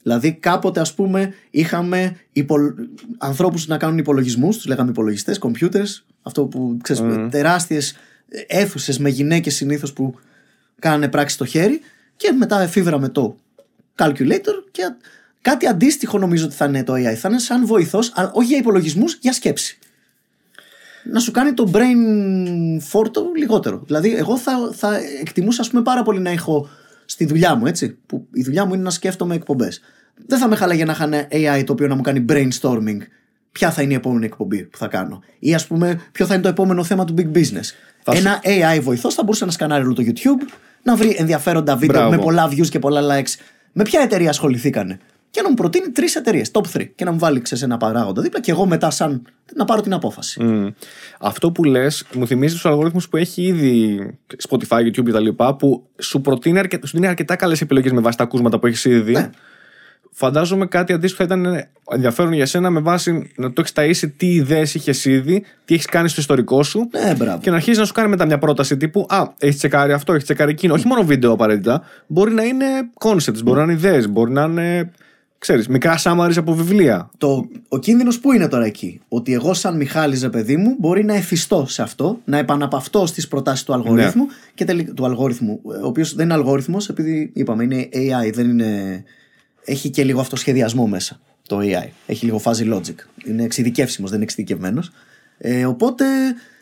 Δηλαδή, 0.02 0.32
κάποτε, 0.32 0.80
ας 0.80 0.94
πούμε, 0.94 1.32
είχαμε 1.50 2.16
υπολ... 2.32 2.74
ανθρώπους 3.18 3.66
να 3.66 3.76
κάνουν 3.76 3.98
υπολογισμούς, 3.98 4.56
τους 4.56 4.66
λέγαμε 4.66 4.90
υπολογιστές, 4.90 5.40
computers, 5.42 6.04
αυτό 6.22 6.44
που 6.44 6.76
ξέρεις, 6.82 7.02
mm. 7.04 7.28
τεράστιες 7.30 7.96
αίθουσες 8.46 8.98
με 8.98 9.08
γυναίκες 9.08 9.54
συνήθως 9.54 9.92
που 9.92 10.14
κάνανε 10.78 11.08
πράξη 11.08 11.34
στο 11.34 11.44
χέρι, 11.44 11.80
και 12.16 12.32
μετά 12.32 12.60
εφήβραμε 12.60 13.08
το 13.08 13.36
calculator 13.96 14.54
και 14.70 14.82
κάτι 15.42 15.66
αντίστοιχο 15.66 16.18
νομίζω 16.18 16.44
ότι 16.44 16.54
θα 16.54 16.64
είναι 16.64 16.84
το 16.84 16.92
AI. 16.92 17.14
Θα 17.14 17.28
είναι 17.28 17.38
σαν 17.38 17.66
βοηθός, 17.66 18.12
αλλά 18.14 18.30
όχι 18.34 18.46
για 18.46 18.56
υπολογισμούς, 18.58 19.18
για 19.20 19.32
σκέψη 19.32 19.78
να 21.10 21.20
σου 21.20 21.30
κάνει 21.30 21.52
το 21.52 21.70
brain 21.74 21.96
φόρτο 22.80 23.30
λιγότερο. 23.36 23.82
Δηλαδή, 23.86 24.14
εγώ 24.14 24.36
θα, 24.38 24.70
θα 24.74 24.96
εκτιμούσα, 25.20 25.60
ας 25.60 25.70
πούμε, 25.70 25.82
πάρα 25.82 26.02
πολύ 26.02 26.20
να 26.20 26.30
έχω 26.30 26.68
στη 27.04 27.24
δουλειά 27.24 27.54
μου, 27.54 27.66
έτσι. 27.66 27.98
Που 28.06 28.26
η 28.32 28.42
δουλειά 28.42 28.64
μου 28.64 28.74
είναι 28.74 28.82
να 28.82 28.90
σκέφτομαι 28.90 29.34
εκπομπές. 29.34 29.80
Δεν 30.26 30.38
θα 30.38 30.48
με 30.48 30.56
χαλάγε 30.56 30.84
να 30.84 30.92
είχα 30.92 31.04
ένα 31.04 31.28
AI 31.30 31.62
το 31.66 31.72
οποίο 31.72 31.86
να 31.86 31.94
μου 31.94 32.00
κάνει 32.02 32.24
brainstorming. 32.28 32.98
Ποια 33.52 33.70
θα 33.70 33.82
είναι 33.82 33.92
η 33.92 33.96
επόμενη 33.96 34.24
εκπομπή 34.26 34.62
που 34.62 34.78
θα 34.78 34.86
κάνω. 34.86 35.22
Ή 35.38 35.54
ας 35.54 35.66
πούμε, 35.66 36.00
ποιο 36.12 36.26
θα 36.26 36.34
είναι 36.34 36.42
το 36.42 36.48
επόμενο 36.48 36.84
θέμα 36.84 37.04
του 37.04 37.14
big 37.18 37.36
business. 37.38 37.70
Θα 38.02 38.14
σου- 38.14 38.20
Ένα 38.20 38.40
AI 38.44 38.80
βοηθός 38.82 39.14
θα 39.14 39.22
μπορούσε 39.22 39.44
να 39.44 39.50
σκανάρει 39.50 39.84
όλο 39.84 39.94
το 39.94 40.02
YouTube, 40.06 40.48
να 40.82 40.96
βρει 40.96 41.16
ενδιαφέροντα 41.18 41.76
βίντεο 41.76 42.00
Μπράβο. 42.00 42.16
με 42.16 42.22
πολλά 42.22 42.48
views 42.50 42.68
και 42.68 42.78
πολλά 42.78 43.00
likes. 43.02 43.34
Με 43.72 43.82
ποια 43.82 44.00
εταιρεία 44.00 44.28
ασχοληθήκανε; 44.28 44.98
Και 45.30 45.42
να 45.42 45.48
μου 45.48 45.54
προτείνει 45.54 45.88
τρεις 45.90 46.16
εταιρείες, 46.16 46.50
top 46.52 46.62
3. 46.72 46.86
Και 46.94 47.04
να 47.04 47.12
μου 47.12 47.18
βάλει 47.18 47.40
ξέρεις, 47.40 47.64
ένα 47.64 47.76
παράγοντα 47.76 48.22
δίπλα 48.22 48.40
και 48.40 48.50
εγώ 48.50 48.66
μετά, 48.66 48.90
σαν 48.90 49.22
να 49.54 49.64
πάρω 49.64 49.80
την 49.80 49.92
απόφαση. 49.92 50.42
Μμ. 50.42 50.66
Αυτό 51.18 51.52
που 51.52 51.64
λες 51.64 52.04
μου 52.14 52.26
θυμίζει 52.26 52.54
τους 52.54 52.66
αλγορίθμου 52.66 53.00
που 53.10 53.16
έχει 53.16 53.42
ήδη 53.42 54.00
Spotify, 54.48 54.78
YouTube 54.78 55.04
κτλ. 55.04 55.28
που 55.58 55.86
σου 55.98 56.20
προτείνει 56.20 56.58
αρκε... 56.58 56.78
σου 56.84 56.92
δίνει 56.92 57.06
αρκετά 57.06 57.36
καλές 57.36 57.60
επιλογές 57.60 57.92
με 57.92 58.00
βάση 58.00 58.16
τα 58.16 58.24
ακούσματα 58.24 58.58
που 58.58 58.66
έχεις 58.66 58.84
ήδη. 58.84 59.12
Ναι. 59.12 59.30
Φαντάζομαι 60.12 60.66
κάτι 60.66 60.92
αντίστοιχο 60.92 61.26
θα 61.26 61.34
ήταν 61.34 61.64
ενδιαφέρον 61.90 62.32
για 62.32 62.46
σένα 62.46 62.70
με 62.70 62.80
βάση 62.80 63.30
να 63.36 63.52
το 63.52 63.60
έχεις 63.60 63.72
ταΐσει 64.06 64.12
τι 64.16 64.26
ιδέες 64.34 64.74
είχες 64.74 65.04
ήδη, 65.04 65.44
τι 65.64 65.74
έχεις 65.74 65.86
κάνει 65.86 66.08
στο 66.08 66.20
ιστορικό 66.20 66.62
σου. 66.62 66.88
Ναι, 67.04 67.14
μπράβο. 67.14 67.38
Και 67.40 67.50
να 67.50 67.56
αρχίσεις 67.56 67.78
να 67.78 67.84
σου 67.84 67.92
κάνει 67.92 68.08
μετά 68.08 68.26
μια 68.26 68.38
πρόταση 68.38 68.76
τύπου 68.76 69.06
Α, 69.08 69.22
έχεις 69.38 69.56
τσεκάρει 69.56 69.92
αυτό, 69.92 70.12
έχεις 70.12 70.24
τσεκάρει 70.24 70.50
εκείνο. 70.50 70.74
Όχι 70.74 70.86
μόνο 70.86 71.02
βίντεο 71.04 71.32
απαραίτητα. 71.32 71.82
Μπορεί 72.06 72.32
να 72.34 72.42
είναι 72.42 72.64
concepts, 73.00 73.42
μπορεί 73.44 73.56
να 73.58 73.62
είναι 73.62 73.72
ιδέες, 73.72 74.08
μπορεί 74.08 74.32
να 74.32 74.42
είναι. 74.42 74.90
ξέρεις, 75.38 75.68
μικρά 75.68 75.98
summaries 76.02 76.36
από 76.36 76.54
βιβλία. 76.54 77.10
Το, 77.18 77.48
ο 77.68 77.78
κίνδυνος 77.78 78.18
που 78.20 78.32
είναι 78.32 78.48
τώρα 78.48 78.64
εκεί; 78.64 79.00
Ότι 79.08 79.32
εγώ, 79.32 79.54
σαν 79.54 79.76
Μιχάλης, 79.76 80.22
ρε 80.22 80.28
παιδί 80.28 80.56
μου, 80.56 80.76
μπορεί 80.78 81.04
να 81.04 81.14
εφιστώ 81.14 81.66
σε 81.68 81.82
αυτό, 81.82 82.18
να 82.24 82.38
επαναπαυτώ 82.38 83.06
στις 83.06 83.28
προτάσεις 83.28 83.64
του 83.64 83.72
αλγορίθμου. 83.72 84.26
Και 84.54 84.64
τελει- 84.64 84.94
του 84.94 85.04
αλγόριθμου, 85.04 85.60
ο 85.62 85.86
οποίος 85.86 86.14
δεν 86.14 86.24
είναι 86.24 86.34
αλγόριθμο, 86.34 86.76
επειδή 86.90 87.30
είπαμε 87.34 87.64
είναι 87.64 87.88
AI, 87.92 88.32
δεν 88.32 88.48
είναι. 88.50 89.04
Έχει 89.70 89.90
και 89.90 90.04
λίγο 90.04 90.20
αυτοσχεδιασμό 90.20 90.86
μέσα 90.86 91.20
το 91.48 91.58
AI. 91.62 91.88
Έχει 92.06 92.24
λίγο 92.24 92.40
fuzzy 92.44 92.74
logic. 92.74 92.94
Είναι 93.24 93.42
εξειδικεύσιμος, 93.42 94.10
δεν 94.10 94.18
είναι 94.18 94.24
εξειδικευμένος. 94.28 94.90
Ε, 95.38 95.66
οπότε 95.66 96.04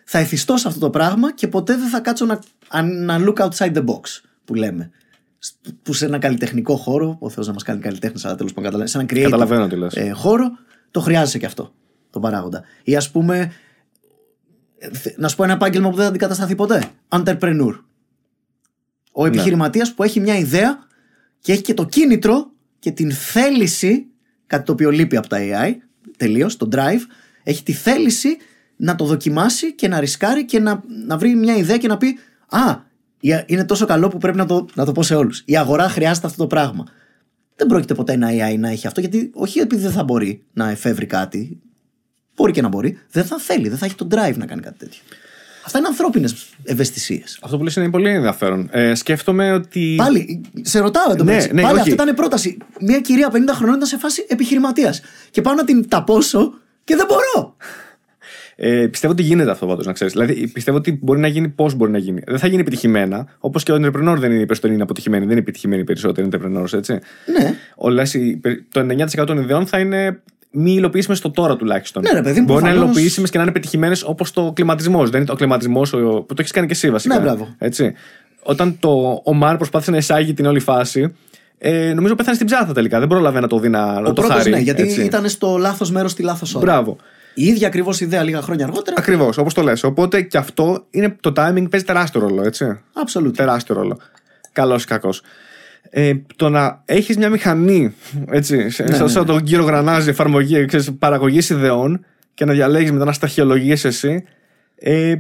θα 0.05 0.19
εφιστώ 0.19 0.57
σε 0.57 0.69
αυτό 0.69 0.81
το 0.81 0.91
πράγμα 0.91 1.33
και 1.35 1.49
ποτέ 1.49 1.77
δεν 1.77 1.89
θα 1.89 2.01
κάτσω 2.01 2.25
να, 2.25 2.39
αν- 2.69 3.05
να 3.05 3.19
look 3.21 3.35
outside 3.49 3.73
the 3.77 3.85
box 3.85 4.01
που 4.45 4.55
λέμε. 4.55 4.91
Σ- 5.39 5.55
Που 5.83 5.93
σε 5.93 6.05
ένα 6.05 6.19
καλλιτεχνικό 6.19 6.77
χώρο, 6.77 7.17
ο 7.21 7.29
Θεός 7.31 7.47
να 7.47 7.53
μας 7.53 7.63
κάνει 7.63 7.81
καλλιτέχνες, 7.81 8.25
αλλά 8.25 8.35
τέλος 8.35 8.53
πάντων 8.53 8.71
καταλαβαίνεις, 8.71 8.91
σε 8.93 8.99
ένα 8.99 9.07
creative 9.11 9.31
Καταλαβαίνω 9.31 9.67
τι 9.69 9.77
λες. 9.77 9.95
ε, 9.95 10.11
χώρο, 10.11 10.51
το 10.91 11.01
χρειάζεσαι 11.01 11.39
και 11.39 11.47
αυτό 11.47 11.73
τον 12.11 12.23
παράγοντα. 12.23 12.63
Ή 12.83 12.97
ας 12.97 13.11
πούμε, 13.11 13.53
ε, 14.79 14.91
θε- 14.97 15.19
να 15.19 15.29
σου 15.29 15.37
πω 15.37 15.45
ένα 15.45 15.53
επάγγελμα 15.53 15.89
που 15.91 15.95
δεν 15.95 16.05
θα 16.05 16.11
αντικατασταθεί 16.11 16.55
ποτέ. 16.55 16.83
Entrepreneur. 17.09 17.81
Ο 19.13 19.27
επιχειρηματίας 19.27 19.95
που 19.95 20.03
έχει 20.03 20.21
μια 20.21 20.39
ιδέα 20.39 20.79
και 21.41 21.53
έχει 21.53 21.63
και 21.63 21.75
το 21.75 21.85
κίνητρο 21.85 22.51
και 22.79 22.91
την 22.91 23.13
θέληση, 23.13 24.07
κάτι 24.47 24.65
το 24.65 24.73
οποίο 24.73 24.91
λείπει 24.91 25.17
από 25.17 25.29
τα 25.29 25.39
AI, 25.41 25.73
τελείως, 26.17 26.57
το 26.57 26.69
drive, 26.73 27.01
έχει 27.43 27.63
τη 27.63 27.73
θέληση 27.73 28.37
να 28.77 28.95
το 28.95 29.05
δοκιμάσει 29.05 29.75
και 29.75 29.89
να 29.89 30.01
ρισκάρει 30.01 30.45
και 30.45 30.59
να, 30.61 30.83
να 31.07 31.17
βρει 31.19 31.35
μια 31.35 31.57
ιδέα 31.57 31.77
και 31.79 31.89
να 31.89 31.97
πει 31.97 32.19
Α, 32.49 32.77
η- 33.21 33.43
είναι 33.47 33.65
τόσο 33.65 33.87
καλό 33.87 34.09
που 34.09 34.19
πρέπει 34.19 34.37
να 34.37 34.47
το, 34.47 34.67
να 34.75 34.85
το 34.85 34.93
πω 34.93 35.03
σε 35.03 35.15
όλους. 35.15 35.43
Η 35.45 35.57
αγορά 35.57 35.89
χρειάζεται 35.89 36.27
αυτό 36.27 36.39
το 36.39 36.47
πράγμα. 36.47 36.85
Δεν 37.57 37.67
πρόκειται 37.67 37.95
ποτέ 37.95 38.13
ένα 38.13 38.29
AI 38.31 38.59
να 38.59 38.69
έχει 38.69 38.87
αυτό, 38.87 39.01
γιατί 39.01 39.31
όχι 39.35 39.59
επειδή 39.59 39.83
δεν 39.83 39.91
θα 39.93 40.05
μπορεί 40.05 40.45
να 40.53 40.71
εφεύρει 40.71 41.07
κάτι. 41.07 41.61
Μπορεί 42.35 42.53
και 42.53 42.63
να 42.63 42.69
μπορεί. 42.69 42.99
Δεν 43.11 43.25
θα 43.25 43.39
θέλει, 43.39 43.69
δεν 43.69 43.79
θα 43.79 43.87
έχει 43.87 43.95
το 43.95 44.07
drive 44.11 44.37
να 44.37 44.47
κάνει 44.47 44.63
κάτι 44.63 44.79
τέτοιο. 44.79 45.01
Αυτά 45.67 45.79
είναι 45.79 45.87
ανθρώπινες 45.87 46.47
ευαισθησίες. 46.63 47.39
Αυτό 47.43 47.57
που 47.57 47.65
λες 47.65 47.77
είναι 47.77 47.91
πολύ 47.91 48.09
ενδιαφέρον. 48.09 48.69
Ε, 48.73 48.95
σκέφτομαι 48.95 49.53
ότι. 49.53 49.95
Πάλι, 49.97 50.41
σε 50.61 50.79
ρωτάω 50.81 51.05
εδώ 51.11 51.25
Ναι, 51.25 51.31
μεταξύ. 51.31 51.53
ναι, 51.55 51.61
Πάλι 51.63 51.73
όχι. 51.73 51.81
αυτή 51.81 51.93
ήταν 51.93 52.09
η 52.09 52.15
πρόταση. 52.15 52.57
Μια 52.81 53.01
κυρία 53.01 53.29
50 53.33 53.35
χρονών 53.55 53.75
ήταν 53.75 53.89
σε 53.89 53.99
φάση 53.99 54.25
επιχειρηματίας. 54.29 55.01
Και 55.31 55.41
πάω 55.41 55.55
να 55.55 55.65
την 55.65 55.89
ταπώσω 55.89 56.53
και 56.85 56.97
δεν 56.97 57.07
μπορώ. 57.09 57.57
Ε, 58.59 58.87
πιστεύω 58.87 59.13
ότι 59.13 59.23
γίνεται 59.23 59.51
αυτό 59.51 59.67
πάντως, 59.67 59.87
να 59.87 59.93
ξέρεις. 59.93 60.13
Δηλαδή, 60.13 60.49
πιστεύω 60.49 60.77
ότι 60.77 60.99
μπορεί 61.03 61.21
να 61.21 61.27
γίνει 61.29 61.49
πώς 61.49 61.75
μπορεί 61.75 61.91
να 61.91 61.99
γίνει. 61.99 62.21
Δεν 62.27 62.39
θα 62.39 62.47
γίνει 62.47 62.61
επιτυχημένα. 62.61 63.27
Όπως 63.39 63.63
και 63.63 63.73
ο 63.73 63.75
entrepreneur 63.75 64.17
δεν 64.19 64.33
είναι 64.33 64.41
είπε 64.41 64.55
ότι 64.63 64.69
είναι 64.73 64.83
αποτυχημένη. 64.83 65.23
Δεν 65.23 65.31
είναι 65.31 65.41
επιτυχημένοι 65.41 65.81
οι 65.81 65.85
περισσότεροι 65.85 66.29
entrepreneurs, 66.33 66.73
έτσι. 66.73 66.93
Ναι. 67.39 67.55
Όλες 67.75 68.15
οι- 68.15 68.41
το 68.73 68.81
99% 68.81 69.25
των 69.27 69.39
ιδεών 69.39 69.67
θα 69.67 69.79
είναι 69.79 70.23
μη 70.57 70.73
υλοποιήσιμες 70.73 71.19
στο 71.19 71.31
τώρα 71.31 71.57
τουλάχιστον. 71.57 72.03
Ναι, 72.03 72.11
ρε 72.13 72.23
παιδί 72.23 72.41
μου, 72.41 72.47
Μπορεί 72.47 72.63
να 72.63 72.69
είναι 72.69 72.77
προφανώς. 72.77 72.97
υλοποιήσιμες 72.97 73.31
και 73.31 73.37
να 73.37 73.43
είναι 73.43 73.53
πετυχημένες 73.53 74.03
όπως 74.03 74.31
το 74.33 74.53
κλιματισμός. 74.55 75.11
Δεν 75.11 75.21
είναι 75.21 75.29
το 75.29 75.37
κλιματισμός 75.37 75.91
που 75.91 76.25
το 76.27 76.35
έχεις 76.39 76.51
κάνει 76.51 76.67
και 76.67 76.73
εσύ 76.73 76.91
βασικά. 76.91 77.15
Ναι, 77.15 77.21
μπράβο. 77.21 77.55
Έτσι. 77.59 77.93
Όταν 78.43 78.77
το, 78.79 79.21
ο 79.25 79.33
Μαρ 79.35 79.57
προσπάθησε 79.57 79.91
να 79.91 79.97
εισάγει 79.97 80.35
την 80.35 80.47
όλη 80.47 80.61
φάση, 80.61 81.15
ε, 81.59 81.93
νομίζω 81.95 82.15
πέθανε 82.15 82.35
στην 82.35 82.47
ψάθα 82.47 82.73
τελικά. 82.73 82.99
Δεν 82.99 83.09
πρόλαβε 83.09 83.41
να 83.41 83.47
το 83.47 83.59
δει 83.59 83.69
να, 83.69 83.85
να 84.01 84.01
Ο 84.01 84.13
το 84.13 84.13
πρώτος 84.13 84.37
χάρει. 84.37 84.51
ναι, 84.51 84.59
γιατί 84.59 84.83
έτσι. 84.83 85.03
ήταν 85.05 85.29
στο 85.29 85.57
λάθος 85.57 85.91
μέρος 85.91 86.11
στη 86.11 86.23
λάθος 86.23 86.55
ώρα. 86.55 86.65
Μπράβο. 86.65 86.97
Η 87.35 87.47
ίδια 87.47 87.67
ακριβώς 87.67 88.01
ιδέα 88.01 88.23
λίγα 88.23 88.43
χρόνια 88.43 88.65
αργότερα. 88.65 88.97
Ακριβώς, 88.99 89.39
όπως 89.39 89.55
το 89.55 89.63
λες. 89.63 89.83
Οπότε 89.85 90.23
και 90.23 90.39
αυτό 90.39 90.85
είναι, 90.91 91.17
το 91.21 91.33
timing 91.37 91.71
παίζει 91.71 91.87
τεράστιο 91.87 92.21
ρόλο, 92.21 92.43
έτσι. 92.45 92.81
Absolutely. 92.93 93.33
Τεράστιο 93.37 93.75
ρόλο. 93.75 93.99
Καλός 94.53 94.83
ή 94.83 94.87
κακός. 94.87 95.23
Ε, 95.99 96.15
το 96.37 96.49
να 96.49 96.83
έχεις 96.85 97.17
μια 97.17 97.31
μηχανή, 97.31 97.95
έτσι, 98.31 98.71
σε- 98.71 98.93
σαν, 98.93 99.03
ναι, 99.03 99.09
σαν 99.09 99.27
τον 99.27 99.43
κύριο 99.43 99.65
Γρανάζη, 99.65 100.09
εφαρμογή 100.09 100.65
παραγωγής 100.99 101.51
ιδεών 101.51 102.05
και 102.35 102.45
να 102.45 102.53
διαλέγεις 102.53 102.93
μετά 102.93 103.05
να 103.05 103.13
σταχυολογείς 103.13 103.85
εσύ. 103.85 104.25
Ε, 104.75 105.15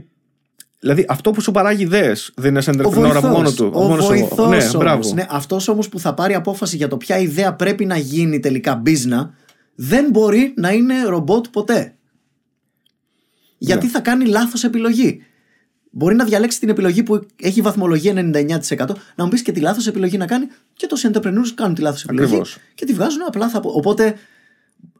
δηλαδή 0.81 1.05
αυτό 1.09 1.31
που 1.31 1.41
σου 1.41 1.51
παράγει 1.51 1.83
ιδέες 1.83 2.33
δεν 2.37 2.51
είναι 2.51 2.61
σαν 2.61 2.81
Ο 2.81 2.89
entrepreneur 2.89 2.93
από 2.95 3.01
βοηθός, 3.01 3.31
μόνο 3.31 3.53
του. 3.53 3.70
Ο 3.74 3.81
μόνος 3.83 4.05
του. 4.07 4.11
βοηθός 4.12 4.49
ναι, 4.49 4.57
όμως. 4.57 4.77
μπράβο. 4.77 5.12
Ναι, 5.14 5.27
αυτός 5.31 5.68
όμως 5.68 5.89
που 5.89 5.99
θα 6.01 6.14
πάρει 6.14 6.35
απόφαση 6.35 6.77
για 6.77 6.89
το 6.89 6.97
ποια 6.97 7.18
ιδέα 7.18 7.55
πρέπει 7.55 7.85
να 7.85 7.97
γίνει 7.97 8.41
τελικά 8.41 8.83
business 8.87 9.29
δεν 9.74 10.09
μπορεί 10.11 10.53
να 10.57 10.70
είναι 10.72 11.03
ρομπότ 11.05 11.47
ποτέ. 11.53 11.95
Γιατί 13.59 13.85
Ναι. 13.87 13.93
θα 13.93 14.01
κάνει 14.01 14.24
λάθος 14.27 14.64
επιλογή. 14.64 15.22
Μπορεί 15.99 16.14
να 16.14 16.24
διαλέξει 16.24 16.61
την 16.61 16.68
επιλογή 16.68 17.03
που 17.03 17.26
έχει 17.42 17.61
βαθμολογία 17.61 18.12
99%, 18.14 18.86
να 19.14 19.24
μου 19.24 19.30
πεις 19.30 19.42
και 19.42 19.53
τη 19.53 19.61
λάθος 19.61 19.86
επιλογή 19.86 20.16
να 20.16 20.26
κάνει 20.26 20.47
και 20.74 20.86
τόσοι 20.86 21.11
entrepreneurs 21.12 21.51
κάνουν 21.55 21.74
τη 21.74 21.80
λάθος 21.80 22.03
επιλογή 22.05 22.26
Ακριβώς. 22.26 22.59
και 22.74 22.84
τη 22.84 22.92
βγάζουν 22.92 23.22
απλά 23.26 23.49
θα 23.49 23.61
πω. 23.61 23.70
Οπότε 23.70 24.14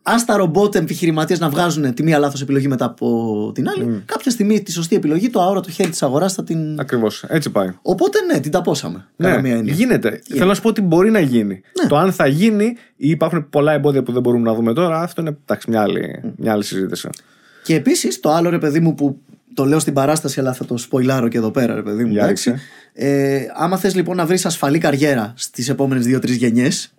Α 0.03 0.15
τα 0.27 0.37
ρομπότ 0.37 0.75
επιχειρηματίες 0.75 1.39
να 1.39 1.49
βγάζουν 1.49 1.95
τη 1.95 2.03
μία 2.03 2.19
λάθος 2.19 2.41
επιλογή 2.43 2.69
μετά 2.69 2.85
από 2.85 3.51
την 3.55 3.69
άλλη, 3.69 4.03
κάποια 4.05 4.31
στιγμή 4.31 4.63
τη 4.63 4.73
σωστή 4.73 4.97
επιλογή, 4.97 5.31
το 5.31 5.41
αόρατο 5.43 5.71
χέρι 5.71 5.91
της 5.91 6.03
αγοράς 6.03 6.35
θα 6.35 6.45
την. 6.45 6.81
Ακριβώς. 6.81 7.25
Έτσι 7.29 7.51
πάει. 7.51 7.69
Οπότε 7.83 8.19
ναι, 8.33 8.41
την 8.41 8.51
ταπόσαμε. 8.51 9.07
κατά 9.17 9.41
μία 9.41 9.53
Ναι, 9.53 9.59
έννοια. 9.59 9.75
γίνεται. 9.75 10.21
Θέλω 10.29 10.45
να 10.47 10.55
σου 10.55 10.63
πω 10.63 10.69
ότι 10.69 10.81
μπορεί 10.81 11.11
να 11.11 11.21
γίνει. 11.21 11.61
Ναι. 11.83 11.89
Το 11.89 11.97
αν 11.97 12.13
θα 12.13 12.27
γίνει 12.27 12.65
ή 12.97 13.09
υπάρχουν 13.11 13.49
πολλά 13.51 13.73
εμπόδια 13.73 14.03
που 14.03 14.13
δεν 14.13 14.23
μπορούμε 14.23 14.43
να 14.49 14.55
δούμε 14.55 14.73
τώρα, 14.73 15.01
αυτό 15.01 15.21
είναι 15.21 15.37
εντάξει, 15.43 15.71
μια, 15.71 15.81
άλλη, 15.83 16.21
μια 16.37 16.53
άλλη 16.53 16.65
συζήτηση. 16.65 17.09
Και 17.65 17.75
επίσης 17.75 18.21
το 18.21 18.31
άλλο 18.33 18.51
ρε 18.51 18.59
παιδί 18.59 18.81
μου 18.81 18.95
που 18.95 19.21
το 19.57 19.65
λέω 19.65 19.79
στην 19.79 19.93
παράσταση, 19.93 20.41
αλλά 20.41 20.53
θα 20.53 20.65
το 20.65 20.77
σποιλάρω 20.77 21.29
και 21.29 21.37
εδώ 21.39 21.51
πέρα, 21.51 21.75
ρε 21.75 21.83
παιδί 21.83 22.05
μου. 22.05 22.11
Για 22.13 22.23
εντάξει. 22.23 22.51
ρίξε. 22.51 22.65
Ε, 22.93 23.41
άμα 23.55 23.77
θες 23.79 23.95
λοιπόν 23.95 24.17
να 24.17 24.27
βρεις 24.27 24.47
ασφαλή 24.47 24.79
καριέρα 24.79 25.33
στις 25.37 25.69
επόμενες 25.69 26.05
δύο-τρεις 26.07 26.37
γενιές, 26.37 26.93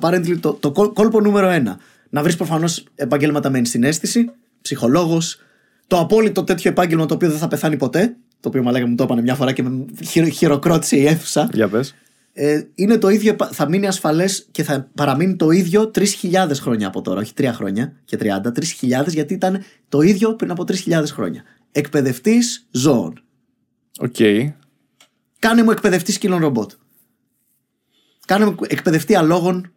apparently 0.00 0.36
το, 0.40 0.52
το 0.52 0.72
κόλ- 0.72 0.92
κόλπο 0.92 1.20
νούμερο 1.20 1.48
ένα. 1.48 1.78
Να 2.10 2.22
βρεις 2.22 2.36
προφανώς 2.36 2.84
επαγγέλματα 2.94 3.50
με 3.50 3.58
ενσυναίσθηση, 3.58 4.30
ψυχολόγος, 4.62 5.40
το 5.86 5.98
απόλυτο 5.98 6.44
τέτοιο 6.44 6.70
επάγγελμα 6.70 7.06
το 7.06 7.14
οποίο 7.14 7.28
δεν 7.28 7.38
θα 7.38 7.48
πεθάνει 7.48 7.76
ποτέ. 7.76 8.16
Το 8.40 8.48
οποίο 8.48 8.62
μαλάκα 8.62 8.86
μου 8.86 8.94
το 8.94 9.04
είπανε 9.04 9.22
μια 9.22 9.34
φορά 9.34 9.52
και 9.52 9.62
με 9.62 9.84
χειρο- 10.04 10.28
χειροκρότησε 10.28 10.96
η 10.96 11.06
αίθουσα. 11.06 11.48
Για 11.52 11.68
πες. 11.68 11.94
Ε, 12.34 12.62
είναι 12.74 12.98
το 12.98 13.08
ίδιο, 13.08 13.30
επα- 13.32 13.48
θα 13.52 13.68
μείνει 13.68 13.86
ασφαλές 13.86 14.46
και 14.50 14.62
θα 14.62 14.88
παραμείνει 14.94 15.36
το 15.36 15.50
ίδιο 15.50 15.90
3.000 15.94 16.60
χρόνια 16.60 16.86
από 16.86 17.02
τώρα. 17.02 17.20
Όχι 17.20 17.32
3 17.36 17.44
χρόνια 17.52 17.92
και 18.04 18.16
30, 18.16 18.52
3.000 18.52 19.08
γιατί 19.08 19.34
ήταν 19.34 19.62
το 19.88 20.00
ίδιο 20.00 20.34
πριν 20.34 20.50
από 20.50 20.64
3.000 20.64 21.12
χρόνια. 21.12 21.42
Εκπαιδευτής 21.72 22.68
ζώων. 22.70 23.22
Οκ. 23.98 24.16
Κάνε 25.38 25.62
μου 25.62 25.70
εκπαιδευτή 25.70 26.12
σκύλων 26.12 26.40
ρομπότ. 26.40 26.72
Κάνε 28.26 28.44
μου 28.44 28.54
εκπαιδευτή 28.68 29.14
αλόγων 29.14 29.72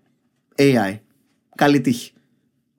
AI. 0.55 0.99
Καλή 1.55 1.81
τύχη. 1.81 2.13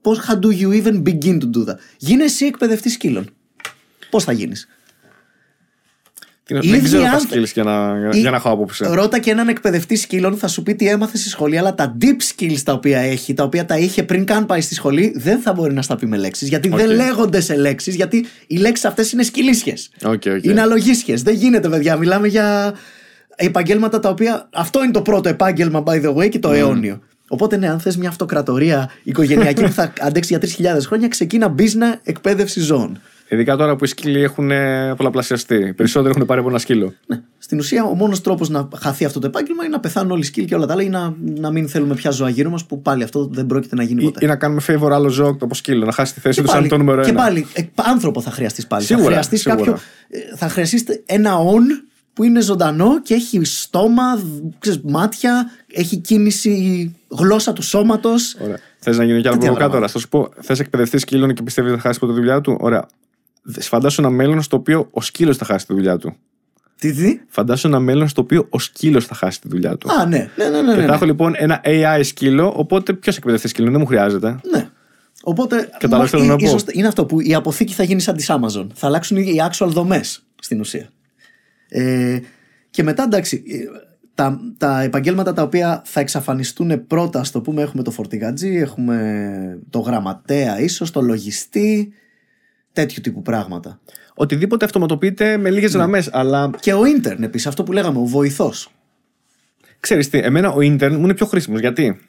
Πώς 0.01 0.21
how 0.29 0.39
do 0.39 0.51
you 0.51 0.83
even 0.83 1.03
begin 1.03 1.41
to 1.41 1.51
do 1.57 1.67
that; 1.67 1.77
Γίνε 1.97 2.25
εσύ 2.25 2.45
εκπαιδευτή 2.47 2.89
σκύλων. 2.89 3.35
Πώς 4.11 4.25
θα 4.25 4.33
γίνεις; 4.33 4.69
Τι- 6.49 6.55
Οι 6.55 6.59
Δεν 6.61 6.75
ίδιοι 6.75 6.85
ξέρω 6.85 7.03
τα 7.03 7.11
άνθρωποι- 7.11 7.45
skills 7.47 7.53
για 7.53 7.63
να, 7.65 7.99
για, 7.99 8.11
Ή- 8.13 8.19
για 8.21 8.31
να 8.31 8.37
έχω 8.37 8.51
άποψη. 8.51 8.85
Ρώτα 8.89 9.19
και 9.19 9.31
έναν 9.31 9.49
εκπαιδευτή 9.49 9.97
σκύλων, 9.97 10.37
θα 10.37 10.49
σου 10.49 10.63
πει 10.63 10.75
τι 10.75 10.89
έμαθε 10.89 11.17
στη 11.17 11.29
σχολή, 11.29 11.59
αλλά 11.59 11.75
τα 11.75 11.97
deep 12.01 12.43
skills 12.43 12.59
τα 12.65 12.73
οποία 12.73 12.99
έχει, 12.99 13.35
τα 13.35 13.43
οποία 13.45 13.65
τα 13.67 13.79
είχε 13.79 14.03
πριν 14.03 14.25
καν 14.25 14.47
πάει 14.47 14.61
στη 14.61 14.75
σχολή, 14.75 15.13
δεν 15.17 15.39
θα 15.41 15.53
μπορεί 15.53 15.75
να 15.75 15.83
στα 15.83 15.97
πει 15.97 16.07
με 16.07 16.17
λέξεις. 16.17 16.49
Γιατί 16.49 16.69
δεν 16.69 16.89
Οκ. 16.91 16.95
λέγονται 16.97 17.41
σε 17.41 17.57
λέξεις, 17.57 17.95
γιατί 17.95 18.27
οι 18.47 18.57
λέξεις 18.57 18.85
αυτές 18.85 19.13
είναι 19.13 19.23
σκυλίσιες. 19.23 19.91
Οκ, 20.05 20.13
οκ. 20.37 20.45
Είναι 20.45 20.61
αλογίσιες. 20.61 21.23
Δεν 21.23 21.35
γίνεται, 21.35 21.69
παιδιά. 21.69 21.97
Μιλάμε 21.97 22.29
για 22.29 22.75
επαγγέλματα 23.37 24.01
τα 24.01 24.09
οποία. 24.09 24.49
Αυτό 24.53 24.83
είναι 24.83 24.93
το 24.93 25.03
πρώτο 25.03 25.29
επάγγελμα, 25.29 25.83
by 25.87 26.05
the 26.05 26.15
way, 26.15 26.29
και 26.29 26.39
το 26.39 26.53
αιώνιο. 26.53 27.01
Οπότε, 27.29 27.57
ναι, 27.57 27.69
αν 27.69 27.81
θες 27.81 27.97
μια 27.97 28.09
αυτοκρατορία 28.09 28.91
οικογενειακή 29.03 29.63
που 29.63 29.73
θα 29.73 29.93
αντέξει 30.01 30.37
για 30.39 30.75
3.000 30.77 30.87
χρόνια, 30.87 31.09
ξεκίνα 31.09 31.55
business 31.59 31.99
εκπαίδευση 32.03 32.61
ζώων. 32.61 33.01
Ειδικά 33.29 33.57
τώρα 33.57 33.77
που 33.77 33.85
οι 33.85 33.89
σκύλοι 33.89 34.23
έχουν 34.23 34.51
ε, 34.51 34.95
πολλαπλασιαστεί. 34.97 35.55
Οι 35.55 35.73
Περισσότεροι 35.73 36.15
έχουν 36.17 36.27
πάρει 36.27 36.41
από 36.41 36.49
ένα 36.49 36.59
σκύλο. 36.59 36.93
Ναι. 37.07 37.21
Στην 37.39 37.59
ουσία, 37.59 37.85
ο 37.85 37.95
μόνος 37.95 38.21
τρόπος 38.21 38.49
να 38.49 38.69
χαθεί 38.81 39.05
αυτό 39.05 39.21
το 39.21 39.27
επάγγελμα 39.27 39.65
είναι 39.65 39.73
να 39.73 39.81
πεθάνουν 39.81 40.11
όλοι 40.11 40.21
οι 40.21 40.25
σκύλοι 40.25 40.47
και 40.47 40.55
όλα 40.55 40.67
τα 40.67 40.73
άλλα 40.73 40.83
ή 40.83 40.89
να, 40.89 41.15
να 41.37 41.51
μην 41.51 41.69
θέλουμε 41.69 41.95
πια 41.95 42.11
ζώα 42.11 42.29
γύρω 42.29 42.51
μας, 42.51 42.65
που 42.65 42.83
πάλι 42.83 43.03
αυτό 43.03 43.27
δεν 43.33 43.47
πρόκειται 43.47 43.75
να 43.77 43.83
γίνει 43.83 44.03
Ή, 44.03 44.05
ποτέ. 44.05 44.25
ή 44.25 44.29
να 44.29 44.37
κάνουμε 44.37 44.61
favor 44.69 44.91
άλλο 44.93 45.09
ζώο 45.09 45.29
από 45.41 45.55
σκύλο, 45.55 45.85
να 45.87 45.93
χάσει 45.93 46.15
τη 46.15 46.21
θέση 46.21 46.35
Και 46.37 46.43
του 46.43 46.49
σαν 46.49 46.57
πάλι, 46.59 46.69
το 46.71 46.77
νούμερο 46.79 47.03
και 47.03 47.11
ένα. 47.11 47.23
πάλι 47.23 47.47
ε, 47.53 47.63
άνθρωπο 47.75 48.21
θα 48.21 48.31
χρειαστείς 48.31 48.67
πάλι. 48.67 48.85
Σίγουρα, 48.85 49.05
θα 49.05 49.11
χρειαστείς 49.11 49.41
σίγουρα. 49.41 49.65
κάποιο. 49.65 49.81
ε, 50.09 50.37
Θα 50.37 50.49
χρειαστείς 50.49 50.85
ένα 51.07 51.37
on 51.39 51.85
που 52.13 52.25
είναι 52.25 52.41
ζωντανό 52.41 53.03
και 53.03 53.15
έχει 53.15 53.45
στόμα, 53.45 54.03
ξέρεις, 54.59 54.81
μάτια, 54.85 55.51
έχει 55.73 55.97
κίνηση, 55.97 56.95
γλώσσα 57.09 57.53
του 57.53 57.63
σώματος. 57.63 58.37
Ωραία. 58.45 58.59
Θες 58.79 58.99
να 58.99 59.05
γίνει 59.05 59.21
κι 59.21 59.29
άλλο 59.29 59.37
Τι 59.39 59.47
άλλα 59.47 59.55
προβοκάτορας. 59.55 59.93
Θα 59.93 59.99
σου 59.99 60.09
πω, 60.09 60.29
θες 60.41 60.61
εκπαιδευτή 60.61 60.99
σκύλων 60.99 61.35
και 61.35 61.43
πιστεύεις 61.43 61.71
ότι 61.73 61.81
θα 61.81 61.87
χάσεις 61.87 62.01
ποτέ 62.01 62.13
τη 62.13 62.19
δουλειά 62.19 62.41
του; 62.41 62.57
Ωραία. 62.61 62.87
Δε- 63.49 63.61
Φαντάσου 63.61 64.01
ένα 64.01 64.11
μέλλον 64.11 64.43
στο 64.43 64.57
οποίο 64.57 64.89
ο 64.91 65.01
σκύλος 65.01 65.37
θα 65.37 65.45
χάσει 65.45 65.67
τη 65.67 65.75
δουλειά 65.75 65.97
του. 65.97 66.17
Τι, 66.79 66.93
τι; 66.93 67.21
Φαντάσου 67.29 67.67
ένα 67.67 67.79
μέλλον 67.81 68.09
στο 68.09 68.23
οποίο 68.23 68.47
ο 68.51 68.59
σκύλος 68.59 69.07
θα 69.07 69.15
χάσει 69.15 69.41
τη 69.41 69.49
δουλειά 69.49 69.77
του. 69.77 69.93
Α, 69.93 70.07
ναι, 70.07 70.31
ναι, 70.37 70.49
ναι. 70.49 70.63
ναι, 70.63 70.75
και 70.75 70.81
ναι. 70.81 70.87
θα 70.87 70.95
έχω 70.95 71.05
λοιπόν 71.05 71.33
ένα 71.37 71.61
AI 71.65 72.01
σκύλο, 72.03 72.53
οπότε 72.57 72.93
ποιος 72.93 73.17
εκπαιδευτή 73.17 73.49
σκύλο, 73.49 73.71
δεν 73.71 73.81
μου 73.81 73.87
χρειάζεται. 73.87 74.39
Ναι. 74.53 74.69
Οπότε 75.23 75.69
Κατάλαβες 75.79 76.11
τι 76.11 76.17
μα- 76.17 76.23
θέλω 76.23 76.25
να 76.25 76.33
ί- 76.33 76.37
πω. 76.51 76.57
ίσως 76.57 76.65
είναι 76.73 76.87
αυτό 76.87 77.07
που 77.07 77.21
η 77.21 77.35
αποθήκη 77.35 77.73
θα 77.75 77.83
γίνει 77.83 78.01
σαν 78.01 78.17
της 78.17 78.31
Amazon. 78.31 78.67
Θα 78.75 78.87
αλλάξουν 78.87 79.17
οι 79.17 79.37
actual 79.51 79.67
δομές 79.69 80.27
στην 80.41 80.61
ουσία. 80.61 80.89
Ε, 81.69 82.19
και 82.71 82.83
μετά 82.83 83.03
εντάξει, 83.03 83.43
ε, 83.47 83.57
τα, 84.15 84.41
τα 84.59 84.83
επαγγέλματα 84.83 85.33
τα 85.33 85.43
οποία 85.43 85.83
θα 85.85 86.01
εξαφανιστούν 86.01 86.87
πρώτα, 86.87 87.25
στο 87.25 87.41
πούμε, 87.41 87.63
έχουμε 87.63 87.83
το 87.83 87.91
φορτηγατζή, 87.91 88.55
έχουμε 88.57 89.59
το 89.71 89.79
γραμματέα, 89.79 90.61
ίσως 90.61 90.91
το 90.91 91.01
λογιστή, 91.01 91.93
τέτοιου 92.81 93.01
τύπου 93.03 93.23
πράγματα. 93.23 93.81
Οτιδήποτε 94.15 94.65
αυτοματοποιείται 94.65 95.37
με 95.37 95.51
λίγες 95.51 95.73
γραμμές. 95.73 96.09
Αλλά 96.13 96.51
Και 96.61 96.73
ο 96.73 96.85
ίντερν 96.85 97.23
επίσης, 97.23 97.47
αυτό 97.47 97.63
που 97.63 97.73
λέγαμε, 97.73 97.99
ο 97.99 98.05
βοηθός. 98.05 98.71
ξέρεις 99.81 100.09
τι, 100.11 100.19
εμένα 100.19 100.51
ο 100.51 100.57
intern 100.59 100.91
μου 100.93 101.05
είναι 101.05 101.15
πιο 101.15 101.27
χρήσιμος. 101.27 101.61
Γιατί; 101.61 102.01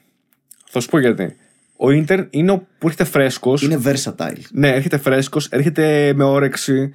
Θα 0.70 0.80
σου 0.80 0.88
πω 0.88 0.98
γιατί. 0.98 1.36
Ο 1.76 1.86
intern 1.88 2.26
είναι 2.30 2.50
ο 2.52 2.58
που 2.78 2.86
έρχεται 2.86 3.04
φρέσκος. 3.04 3.62
Είναι 3.62 3.80
versatile. 3.84 4.40
Ναι, 4.52 4.68
έρχεται 4.68 4.98
φρέσκος, 4.98 5.46
έρχεται 5.46 6.12
με 6.16 6.24
όρεξη. 6.24 6.94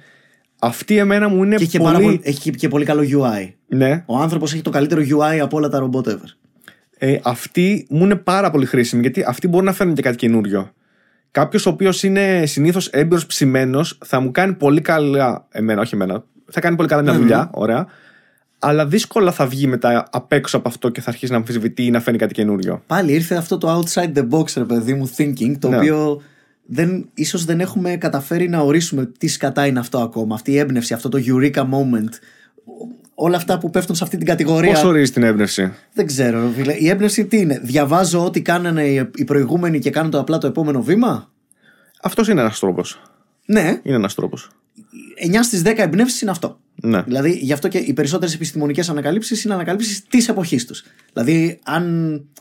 Αυτή 0.58 0.96
εμένα 0.98 1.28
μου 1.28 1.44
είναι 1.44 1.56
Και 1.56 1.62
έχει, 1.64 1.78
πολύ. 1.78 1.92
πάρα 1.92 2.04
πολύ, 2.04 2.20
έχει 2.22 2.50
και 2.50 2.68
πολύ 2.68 2.84
καλό 2.84 3.02
UI. 3.02 3.52
Ναι, 3.66 4.02
Ο 4.06 4.16
άνθρωπος 4.16 4.52
έχει 4.52 4.62
το 4.62 4.70
καλύτερο 4.70 5.02
UI 5.02 5.38
από 5.38 5.56
όλα 5.56 5.68
τα 5.68 5.78
ρομπότ 5.78 6.08
ever. 6.08 6.28
ε, 6.98 7.18
αυτή 7.22 7.86
μου 7.90 8.04
είναι 8.04 8.16
πάρα 8.16 8.50
πολύ 8.50 8.66
χρήσιμη 8.66 9.02
γιατί 9.02 9.24
αυτή 9.26 9.48
μπορεί 9.48 9.64
να 9.64 9.72
φέρνει 9.72 9.92
και 9.92 10.02
κάτι 10.02 10.16
καινούριο. 10.16 10.72
Κάποιος 11.34 11.66
ο 11.66 11.70
οποίος 11.70 12.02
είναι 12.02 12.46
συνήθως 12.46 12.88
έμπειρος 12.88 13.26
ψημένος 13.26 13.98
θα 14.04 14.20
μου 14.20 14.30
κάνει 14.30 14.52
πολύ 14.52 14.80
καλά. 14.80 15.46
Εμένα, 15.50 15.80
όχι 15.80 15.94
εμένα. 15.94 16.24
Θα 16.50 16.60
κάνει 16.60 16.76
πολύ 16.76 16.88
καλά 16.88 17.02
μια 17.02 17.14
δουλειά, 17.14 17.50
ωραία. 17.52 17.86
Αλλά 18.58 18.86
δύσκολα 18.86 19.32
θα 19.32 19.46
βγει 19.46 19.66
μετά 19.66 20.08
απ' 20.12 20.32
έξω 20.32 20.56
από 20.56 20.68
αυτό 20.68 20.88
και 20.88 21.00
θα 21.00 21.10
αρχίσει 21.10 21.32
να 21.32 21.38
αμφισβητεί 21.38 21.84
ή 21.84 21.90
να 21.90 22.00
φέρνει 22.00 22.18
κάτι 22.18 22.34
καινούριο. 22.34 22.82
Πάλι 22.86 23.12
ήρθε 23.12 23.34
αυτό 23.34 23.58
το 23.58 23.78
outside 23.80 24.12
the 24.18 24.28
box, 24.30 24.52
ρε 24.56 24.64
παιδί 24.64 24.94
μου, 24.94 25.10
thinking, 25.16 25.54
το 25.58 25.68
Ναι. 25.68 25.76
οποίο 25.76 26.22
δεν, 26.66 27.08
ίσως 27.14 27.44
δεν 27.44 27.60
έχουμε 27.60 27.96
καταφέρει 27.96 28.48
να 28.48 28.58
ορίσουμε 28.58 29.10
τι 29.18 29.28
σκατά 29.28 29.66
είναι 29.66 29.78
αυτό 29.78 29.98
ακόμα. 29.98 30.34
Αυτή 30.34 30.52
η 30.52 30.58
έμπνευση, 30.58 30.94
αυτό 30.94 31.08
το 31.08 31.18
eureka 31.26 31.60
moment. 31.62 32.12
Όλα 33.14 33.36
αυτά 33.36 33.58
που 33.58 33.70
πέφτουν 33.70 33.94
σε 33.96 34.04
αυτή 34.04 34.16
την 34.16 34.26
κατηγορία. 34.26 34.72
Πώς 34.72 34.82
ορίζεις 34.84 35.10
την 35.10 35.22
έμπνευση; 35.22 35.72
Δεν 35.92 36.06
ξέρω, 36.06 36.40
ρε 36.40 36.48
φίλε. 36.56 36.72
Η 36.78 36.88
έμπνευση 36.88 37.26
τι 37.26 37.38
είναι; 37.38 37.60
Διαβάζω 37.62 38.24
ό,τι 38.24 38.42
κάνανε 38.42 38.84
οι- 38.86 39.10
οι 39.14 39.24
προηγούμενοι 39.24 39.78
και 39.78 39.90
κάνω 39.90 40.08
το 40.08 40.18
απλά 40.18 40.38
το 40.38 40.46
επόμενο 40.46 40.82
βήμα; 40.82 41.32
Αυτός 42.02 42.28
είναι 42.28 42.40
ένας 42.40 42.58
τρόπος. 42.58 43.02
Ναι, 43.46 43.80
Είναι 43.82 43.96
ένας 43.96 44.14
τρόπος. 44.14 44.50
9 45.16 45.42
στις 45.42 45.62
10 45.62 45.82
εμπνεύσεις 45.82 46.20
είναι 46.20 46.30
αυτό. 46.30 46.58
Ναι. 46.74 47.02
Δηλαδή, 47.02 47.30
γι' 47.42 47.52
αυτό 47.52 47.68
και 47.68 47.78
οι 47.78 47.92
περισσότερες 47.92 48.34
επιστημονικές 48.34 48.88
ανακαλύψεις 48.88 49.44
είναι 49.44 49.54
ανακαλύψεις 49.54 50.04
της 50.08 50.28
εποχής 50.28 50.66
τους. 50.66 50.84
Δηλαδή, 51.12 51.58
αν, 51.64 51.84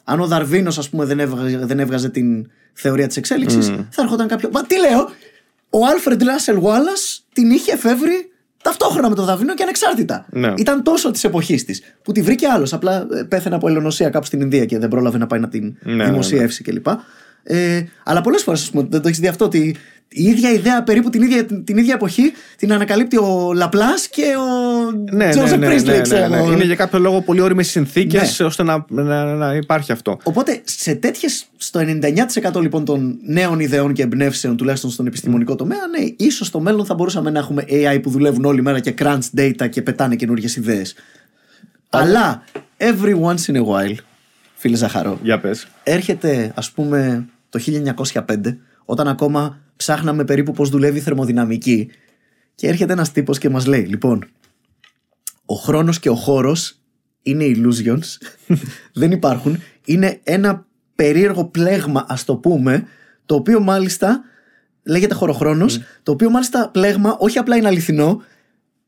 αν 0.03 0.19
ο 0.19 0.27
Δαρβίνος, 0.27 0.77
ας 0.77 0.89
πούμε, 0.89 1.05
δεν 1.05 1.19
έβγαζε, 1.19 1.57
δεν 1.57 1.79
έβγαζε 1.79 2.09
την 2.09 2.49
θεωρία 2.73 3.07
της 3.07 3.17
εξέλιξης, 3.17 3.67
θα 3.67 4.01
έρχονταν 4.01 4.27
κάποιο. 4.27 4.49
Μα 4.53 4.63
τι 4.63 4.79
λέω, 4.79 5.09
ο 5.69 5.85
Άλφρεντ 5.85 6.23
Ράσελ 6.23 6.55
Γουάλλας 6.57 7.25
την 7.33 7.51
είχε 7.51 7.71
εφεύρει 7.71 8.31
ταυτόχρονα 8.63 9.09
με 9.09 9.15
τον 9.15 9.25
Δαρβίνο 9.25 9.53
και 9.53 9.63
ανεξάρτητα. 9.63 10.25
Ναι. 10.29 10.53
Ήταν 10.57 10.83
τόσο 10.83 11.11
της 11.11 11.23
εποχής 11.23 11.65
της. 11.65 11.81
Που 12.01 12.11
τη 12.11 12.21
βρήκε 12.21 12.47
άλλος. 12.47 12.73
Απλά 12.73 13.07
ε, 13.13 13.23
πέθανε 13.23 13.55
από 13.55 13.67
ελονοσία 13.67 14.09
κάπου 14.09 14.25
στην 14.25 14.41
Ινδία 14.41 14.65
και 14.65 14.79
δεν 14.79 14.89
πρόλαβε 14.89 15.17
να 15.17 15.27
πάει 15.27 15.39
να 15.39 15.47
την 15.47 15.75
Ναι, 15.81 15.93
ναι, 15.93 16.05
δημοσιεύσει 16.05 16.63
κλπ. 16.63 16.87
Ε, 17.43 17.83
αλλά 18.03 18.21
πολλές 18.21 18.43
φορές 18.43 18.69
δεν 18.73 19.01
το 19.01 19.07
έχεις 19.07 19.19
δει 19.19 19.27
αυτό. 19.27 19.45
Ότι 19.45 19.75
η 20.15 20.23
ίδια 20.23 20.51
ιδέα 20.51 20.83
περίπου 20.83 21.09
την 21.09 21.21
ίδια, 21.21 21.45
την 21.45 21.77
ίδια 21.77 21.93
εποχή 21.93 22.31
την 22.57 22.73
ανακαλύπτει 22.73 23.17
ο 23.17 23.51
Λαπλάς 23.55 24.07
και 24.07 24.23
ο 24.37 24.91
Ναι, 25.11 25.25
ναι, 25.25 25.31
Τζόσεφ 25.31 25.57
ναι, 25.59 25.65
Πρίσλι, 25.65 25.89
ναι, 25.89 25.95
ναι, 25.95 26.01
ξέρω 26.01 26.27
ναι. 26.27 26.37
εγώ. 26.37 26.51
Είναι 26.51 26.63
για 26.63 26.75
κάποιο 26.75 26.99
λόγο 26.99 27.21
πολύ 27.21 27.41
ώριμες 27.41 27.63
συνθήκες 27.63 28.39
Ναι. 28.39 28.45
ώστε 28.45 28.63
να, 28.63 28.85
να, 28.89 29.35
να 29.35 29.55
υπάρχει 29.55 29.91
αυτό. 29.91 30.17
Οπότε 30.23 30.61
σε 30.63 30.95
τέτοιες, 30.95 31.45
στο 31.57 31.79
99% 32.53 32.61
λοιπόν 32.61 32.85
των 32.85 33.17
νέων 33.25 33.59
ιδεών 33.59 33.93
και 33.93 34.01
εμπνεύσεων, 34.01 34.57
τουλάχιστον 34.57 34.89
στον 34.89 35.07
επιστημονικό 35.07 35.55
τομέα, 35.55 35.87
ναι, 35.99 36.05
ίσως 36.17 36.47
στο 36.47 36.59
μέλλον 36.59 36.85
θα 36.85 36.93
μπορούσαμε 36.93 37.29
να 37.29 37.39
έχουμε 37.39 37.65
AI 37.69 37.99
που 38.01 38.09
δουλεύουν 38.09 38.45
όλη 38.45 38.61
μέρα 38.61 38.79
και 38.79 38.93
crunch 38.99 39.19
data 39.37 39.69
και 39.69 39.81
πετάνε 39.81 40.15
καινούργιες 40.15 40.55
ιδέες. 40.55 40.95
Αλλά 41.89 42.43
every 42.77 43.13
once 43.29 43.53
in 43.53 43.55
a 43.55 43.65
while, 43.65 43.95
φίλε 44.53 44.75
Ζαχαρό, 44.75 45.19
Για 45.23 45.39
πες. 45.39 45.67
έρχεται 45.83 46.51
ας 46.55 46.71
πούμε 46.71 47.25
το 47.53 47.59
1905 48.03 48.57
όταν 48.85 49.07
ακόμα 49.07 49.61
ψάχναμε 49.75 50.25
περίπου 50.25 50.51
πώς 50.51 50.69
δουλεύει 50.69 50.97
η 50.97 51.01
θερμοδυναμική 51.01 51.89
και 52.55 52.67
έρχεται 52.67 52.93
ένας 52.93 53.11
τύπος 53.11 53.37
και 53.37 53.49
μας 53.49 53.65
λέει 53.65 53.81
λοιπόν 53.81 54.25
ο 55.45 55.55
χρόνος 55.55 55.99
και 55.99 56.09
ο 56.09 56.15
χώρος 56.15 56.79
είναι 57.21 57.45
illusions 57.45 58.17
δεν 59.01 59.11
υπάρχουν 59.11 59.61
είναι 59.85 60.19
ένα 60.23 60.65
περίεργο 60.95 61.45
πλέγμα 61.45 62.05
ας 62.07 62.25
το 62.25 62.35
πούμε 62.35 62.87
το 63.25 63.35
οποίο 63.35 63.59
μάλιστα 63.59 64.23
λέγεται 64.83 65.13
χωροχρόνος 65.13 65.81
το 66.03 66.11
οποίο 66.11 66.29
μάλιστα 66.29 66.69
πλέγμα 66.69 67.17
όχι 67.19 67.37
απλά 67.37 67.55
είναι 67.55 67.67
αληθινό 67.67 68.21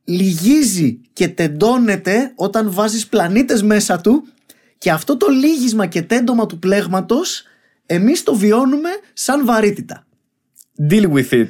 λυγίζει 0.04 1.00
και 1.14 1.28
τεντώνεται 1.28 2.32
όταν 2.36 2.72
βάζεις 2.72 3.08
πλανήτες 3.08 3.64
μέσα 3.64 4.02
του 4.02 4.28
και 4.78 4.92
αυτό 4.92 5.18
το 5.18 5.28
λύγισμα 5.28 5.86
και 5.86 6.02
τέντομα 6.02 6.46
του 6.46 6.60
πλέγματος 6.60 7.44
Εμείς 7.86 8.24
το 8.24 8.36
βιώνουμε 8.36 8.90
σαν 9.14 9.46
βαρύτητα. 9.46 10.06
Deal 10.90 11.12
with 11.12 11.32
it. 11.32 11.46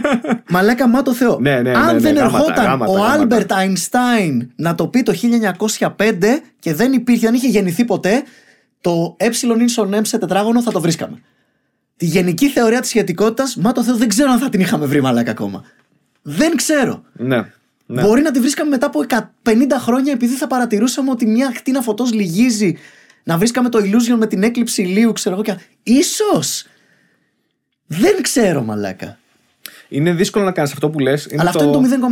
Μαλάκα, 0.50 0.88
μα 0.88 1.02
το 1.02 1.12
Θεό. 1.14 1.38
Ναι, 1.40 1.60
ναι, 1.60 1.70
Αν 1.70 1.86
ναι, 1.86 1.92
ναι, 1.92 1.98
δεν 1.98 2.14
γάματα, 2.16 2.36
ερχόταν 2.36 2.64
γάματα, 2.64 2.92
ο 2.92 2.94
γάματα. 2.94 3.12
Άλμπερτ 3.12 3.52
Αϊνστάιν 3.52 4.50
να 4.56 4.74
το 4.74 4.88
πει 4.88 5.02
το 5.02 5.14
1905 5.78 5.96
και 6.58 6.74
δεν 6.74 6.92
υπήρχε, 6.92 7.26
δεν 7.26 7.34
είχε 7.34 7.48
γεννηθεί 7.48 7.84
ποτέ, 7.84 8.22
το 8.80 9.16
ε 9.18 9.28
ίσον 9.64 9.94
m 9.94 10.00
σε 10.02 10.18
τετράγωνο 10.18 10.62
θα 10.62 10.72
το 10.72 10.80
βρίσκαμε. 10.80 11.22
Τη 11.96 12.06
γενική 12.06 12.48
θεωρία 12.48 12.80
της 12.80 12.88
σχετικότητας, 12.88 13.56
μα 13.56 13.72
το 13.72 13.84
Θεό 13.84 13.96
δεν 13.96 14.08
ξέρω 14.08 14.30
αν 14.30 14.38
θα 14.38 14.48
την 14.48 14.60
είχαμε 14.60 14.86
βρει 14.86 15.00
μαλάκα 15.00 15.30
ακόμα. 15.30 15.64
Δεν 16.22 16.56
ξέρω. 16.56 17.02
ναι. 17.12 17.36
ναι. 17.86 18.02
Μπορεί 18.02 18.22
να 18.22 18.30
τη 18.30 18.40
βρίσκαμε 18.40 18.70
μετά 18.70 18.86
από 18.86 19.04
50 19.42 19.52
χρόνια 19.78 20.12
επειδή 20.12 20.34
θα 20.34 20.46
παρατηρούσαμε 20.46 21.10
ότι 21.10 21.26
μια 21.26 21.46
ακτίνα 21.46 21.80
φωτός 21.80 22.12
λυγίζει. 22.12 22.76
Να 23.24 23.38
βρίσκαμε 23.38 23.68
το 23.68 23.78
illusion 23.78 24.16
με 24.18 24.26
την 24.26 24.42
έκλειψη 24.42 24.82
ηλίου, 24.82 25.12
ξέρω 25.12 25.34
εγώ. 25.34 25.44
Και... 25.44 25.56
Ίσως. 25.82 26.66
Δεν 27.86 28.22
ξέρω, 28.22 28.62
μαλάκα. 28.62 29.18
Είναι 29.88 30.12
δύσκολο 30.12 30.44
να 30.44 30.52
κάνεις 30.52 30.72
αυτό 30.72 30.90
που 30.90 30.98
λες. 30.98 31.28
Αλλά 31.38 31.48
αυτό 31.50 31.64
είναι 31.64 31.98
το 31.98 32.06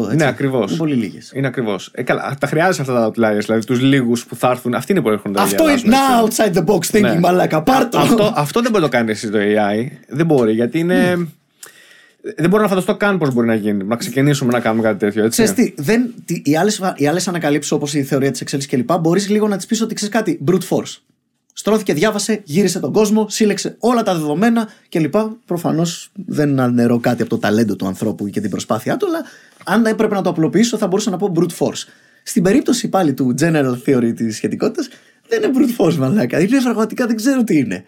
0,1%. 0.00 0.04
Έτσι. 0.04 0.16
Ναι, 0.16 0.26
ακριβώς. 0.26 0.68
Είναι 0.70 0.78
πολύ 0.78 0.94
λίγες. 0.94 1.32
Είναι 1.34 1.46
ακριβώς. 1.46 1.90
Ε, 1.94 2.02
καλά, 2.02 2.36
τα 2.40 2.46
χρειάζεσαι 2.46 2.80
αυτά 2.80 2.94
τα 2.94 3.08
outliers, 3.08 3.38
δηλαδή 3.38 3.64
τους 3.64 3.80
λίγους 3.80 4.26
που 4.26 4.36
θα 4.36 4.50
έρθουν. 4.50 4.74
Αυτοί 4.74 4.92
είναι 4.92 5.00
που 5.00 5.08
έρχονται 5.08 5.38
να 5.38 5.44
Αυτό 5.44 5.68
είναι 5.68 5.80
διαβάζουν, 5.80 6.28
now 6.28 6.28
outside 6.28 6.54
the 6.58 6.64
box 6.64 6.96
thinking, 6.96 7.00
Ναι. 7.00 7.18
μαλάκα. 7.18 7.62
Πάρτο. 7.62 7.98
αυτό, 7.98 8.32
αυτό 8.36 8.60
δεν 8.60 8.70
μπορεί 8.70 8.82
να 8.82 8.90
το 8.90 8.96
κάνεις 8.96 9.16
εσύ 9.22 9.30
το 9.30 9.38
AI. 9.38 9.86
Δεν 10.08 10.26
μπορεί, 10.26 10.52
γιατί 10.52 10.78
είναι. 10.78 11.28
Δεν 12.36 12.50
μπορώ 12.50 12.62
να 12.62 12.68
φανταστώ 12.68 12.96
καν 12.96 13.18
πώς 13.18 13.34
μπορεί 13.34 13.46
να 13.46 13.54
γίνει. 13.54 13.84
Να 13.84 13.96
ξεκινήσουμε 13.96 14.52
να 14.52 14.60
κάνουμε 14.60 14.82
κάτι 14.82 14.98
τέτοιο. 14.98 15.24
Έτσι. 15.24 15.42
Ξέρεις 15.42 15.74
τι, 15.74 15.82
δεν, 15.82 16.14
τι, 16.24 16.42
οι 16.44 16.56
άλλες 16.56 16.80
οι 16.96 17.06
άλλες 17.06 17.28
ανακαλύψεις 17.28 17.72
όπως 17.72 17.94
η 17.94 18.02
θεωρία 18.02 18.30
της 18.30 18.40
εξέλιξης 18.40 18.72
κλπ. 18.72 18.98
μπορείς 18.98 19.28
λίγο 19.28 19.48
να 19.48 19.56
της 19.56 19.66
πεις 19.66 19.82
ότι 19.82 19.94
ξέρεις 19.94 20.14
κάτι. 20.14 20.38
Brute 20.48 20.68
force. 20.68 20.96
Στρώθηκε, 21.52 21.94
διάβασε, 21.94 22.40
γύρισε 22.44 22.80
τον 22.80 22.92
κόσμο, 22.92 23.26
σύλλεξε 23.28 23.76
όλα 23.78 24.02
τα 24.02 24.14
δεδομένα 24.14 24.68
κλπ. 24.88 25.14
Προφανώς 25.46 26.10
δεν 26.26 26.60
αναιρώ 26.60 26.98
κάτι 26.98 27.22
από 27.22 27.30
το 27.30 27.38
ταλέντο 27.38 27.76
του 27.76 27.86
ανθρώπου 27.86 28.28
και 28.28 28.40
την 28.40 28.50
προσπάθειά 28.50 28.96
του, 28.96 29.06
αλλά 29.06 29.24
αν 29.64 29.86
έπρεπε 29.86 30.14
να 30.14 30.22
το 30.22 30.30
απλοποιήσω, 30.30 30.76
θα 30.76 30.86
μπορούσα 30.86 31.10
να 31.10 31.16
πω 31.16 31.32
brute 31.36 31.56
force. 31.58 31.84
Στην 32.22 32.42
περίπτωση 32.42 32.88
πάλι 32.88 33.12
του 33.12 33.34
general 33.40 33.76
theory 33.86 34.12
της 34.16 34.36
σχετικότητας, 34.36 34.88
δεν 35.28 35.42
είναι 35.42 35.52
brute 35.58 35.84
force, 35.84 35.94
μαλάκα. 35.94 36.40
Είναι 36.40 36.60
πραγματικά 36.62 37.06
δεν 37.06 37.16
ξέρω 37.16 37.44
τι 37.44 37.56
είναι. 37.56 37.84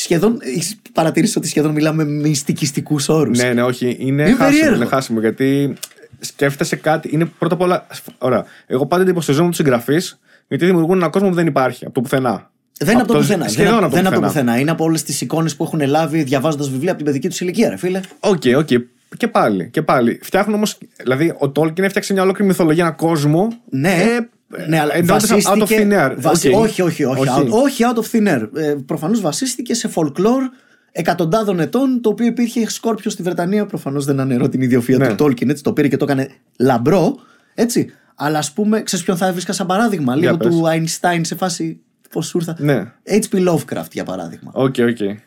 Σχεδόν, 0.00 0.38
έχεις 0.40 0.76
παρατηρήσει 0.92 1.38
ότι 1.38 1.48
σχεδόν 1.48 1.70
μιλάμε 1.70 2.04
με 2.04 2.28
μυστικιστικού 2.28 2.96
όρους. 3.06 3.38
Ναι, 3.38 3.52
ναι, 3.52 3.62
όχι. 3.62 3.96
Είναι, 3.98 4.22
Είναι 4.22 4.30
χάσιμο, 4.30 4.48
περίεργο. 4.48 4.74
είναι 4.74 4.84
χάσιμο. 4.86 5.20
Γιατί 5.20 5.74
σκέφτεσαι 6.20 6.76
κάτι. 6.76 7.08
Είναι 7.12 7.24
πρώτα 7.24 7.54
απ' 7.54 7.60
όλα. 7.60 7.86
Ωραία. 8.18 8.44
Εγώ 8.66 8.86
πάντα 8.86 9.02
εντυπωσιαζόμουν 9.02 9.48
τους 9.48 9.58
συγγραφείς 9.58 10.18
γιατί 10.48 10.66
δημιουργούν 10.66 10.96
έναν 10.96 11.10
κόσμο 11.10 11.28
που 11.28 11.34
δεν 11.34 11.46
υπάρχει 11.46 11.84
από 11.84 11.94
το 11.94 12.00
πουθενά. 12.00 12.50
Δεν 12.78 12.92
είναι 12.92 13.02
από 13.02 13.12
το 13.12 13.18
πουθενά. 13.18 13.48
Σχεδόν 13.48 13.74
δεν, 13.74 13.82
από 13.84 13.88
το 13.88 13.88
δεν 13.90 13.98
είναι 13.98 14.08
από 14.08 14.20
το 14.20 14.26
πουθενά. 14.26 14.42
πουθενά. 14.44 14.60
Είναι 14.60 14.70
από 14.70 14.84
όλες 14.84 15.02
τις 15.02 15.20
εικόνες 15.20 15.56
που 15.56 15.64
έχουν 15.64 15.80
λάβει 15.88 16.22
διαβάζοντας 16.22 16.70
βιβλία 16.70 16.88
από 16.88 16.96
την 16.96 17.06
παιδική 17.06 17.28
τους 17.28 17.40
ηλικία, 17.40 17.68
ρε 17.68 17.76
φίλε. 17.76 18.00
Οκ, 18.20 18.42
οκ. 18.56 18.68
Και 19.16 19.28
πάλι. 19.28 19.68
Και 19.70 19.82
πάλι. 19.82 20.18
Φτιάχνουν 20.22 20.54
όμως. 20.54 20.78
Δηλαδή, 20.96 21.34
ο 21.38 21.50
Τόλκιν 21.50 21.84
έφτιαξε 21.84 22.12
μια 22.12 22.22
ολόκληρη 22.22 22.48
μυθολογία, 22.48 22.84
ένα 22.84 22.92
κόσμο. 22.92 23.48
Ναι, 23.70 23.92
ε, 23.92 24.28
ναι 24.68 24.80
αλλά 24.80 24.94
εννοώντας 24.94 25.26
βασίστηκε. 25.28 25.60
out 25.60 25.68
of 25.68 25.70
thin 25.80 25.92
air. 26.10 26.14
βασι- 26.18 26.54
Οκ. 26.54 26.60
Όχι, 26.62 26.82
όχι, 26.82 27.04
όχι. 27.04 27.22
Out, 27.38 27.48
όχι 27.50 27.82
out 27.94 27.98
of 27.98 28.04
thin 28.12 28.34
air. 28.34 28.48
Ε, 28.56 28.74
Προφανώς 28.86 29.20
βασίστηκε 29.20 29.74
σε 29.74 29.90
folklore 29.94 30.48
εκατοντάδων 30.92 31.60
ετών, 31.60 32.00
το 32.02 32.08
οποίο 32.08 32.26
υπήρχε 32.26 32.70
σκόρπιο 32.70 33.10
στη 33.10 33.22
Βρετανία. 33.22 33.66
Προφανώς 33.66 34.04
δεν 34.04 34.20
αναιρώ 34.20 34.48
την 34.48 34.60
ιδιοφυΐα 34.60 34.98
Ναι. 34.98 35.08
του 35.08 35.14
Τόλκιν, 35.14 35.50
έτσι. 35.50 35.62
Το 35.62 35.72
πήρε 35.72 35.88
και 35.88 35.96
το 35.96 36.04
έκανε 36.04 36.28
λαμπρό, 36.58 37.18
έτσι. 37.54 37.92
Αλλά 38.14 38.38
ας 38.38 38.52
πούμε, 38.52 38.82
ξέρεις 38.82 39.04
ποιον 39.04 39.16
θα 39.16 39.26
έβρισκα 39.26 39.52
σαν 39.52 39.66
παράδειγμα, 39.66 40.14
λίγο 40.16 40.36
πες. 40.36 40.48
του 40.48 40.62
Einstein 40.66 41.20
σε 41.22 41.34
φάση. 41.34 41.80
Πώς 42.10 42.26
σου 42.26 42.38
ήρθα. 42.38 42.56
Ναι. 42.58 42.92
H.P. 43.06 43.48
Lovecraft 43.48 43.90
για 43.92 44.04
παράδειγμα. 44.04 44.50
Οκ, 44.54 44.74
οκ. 44.78 45.18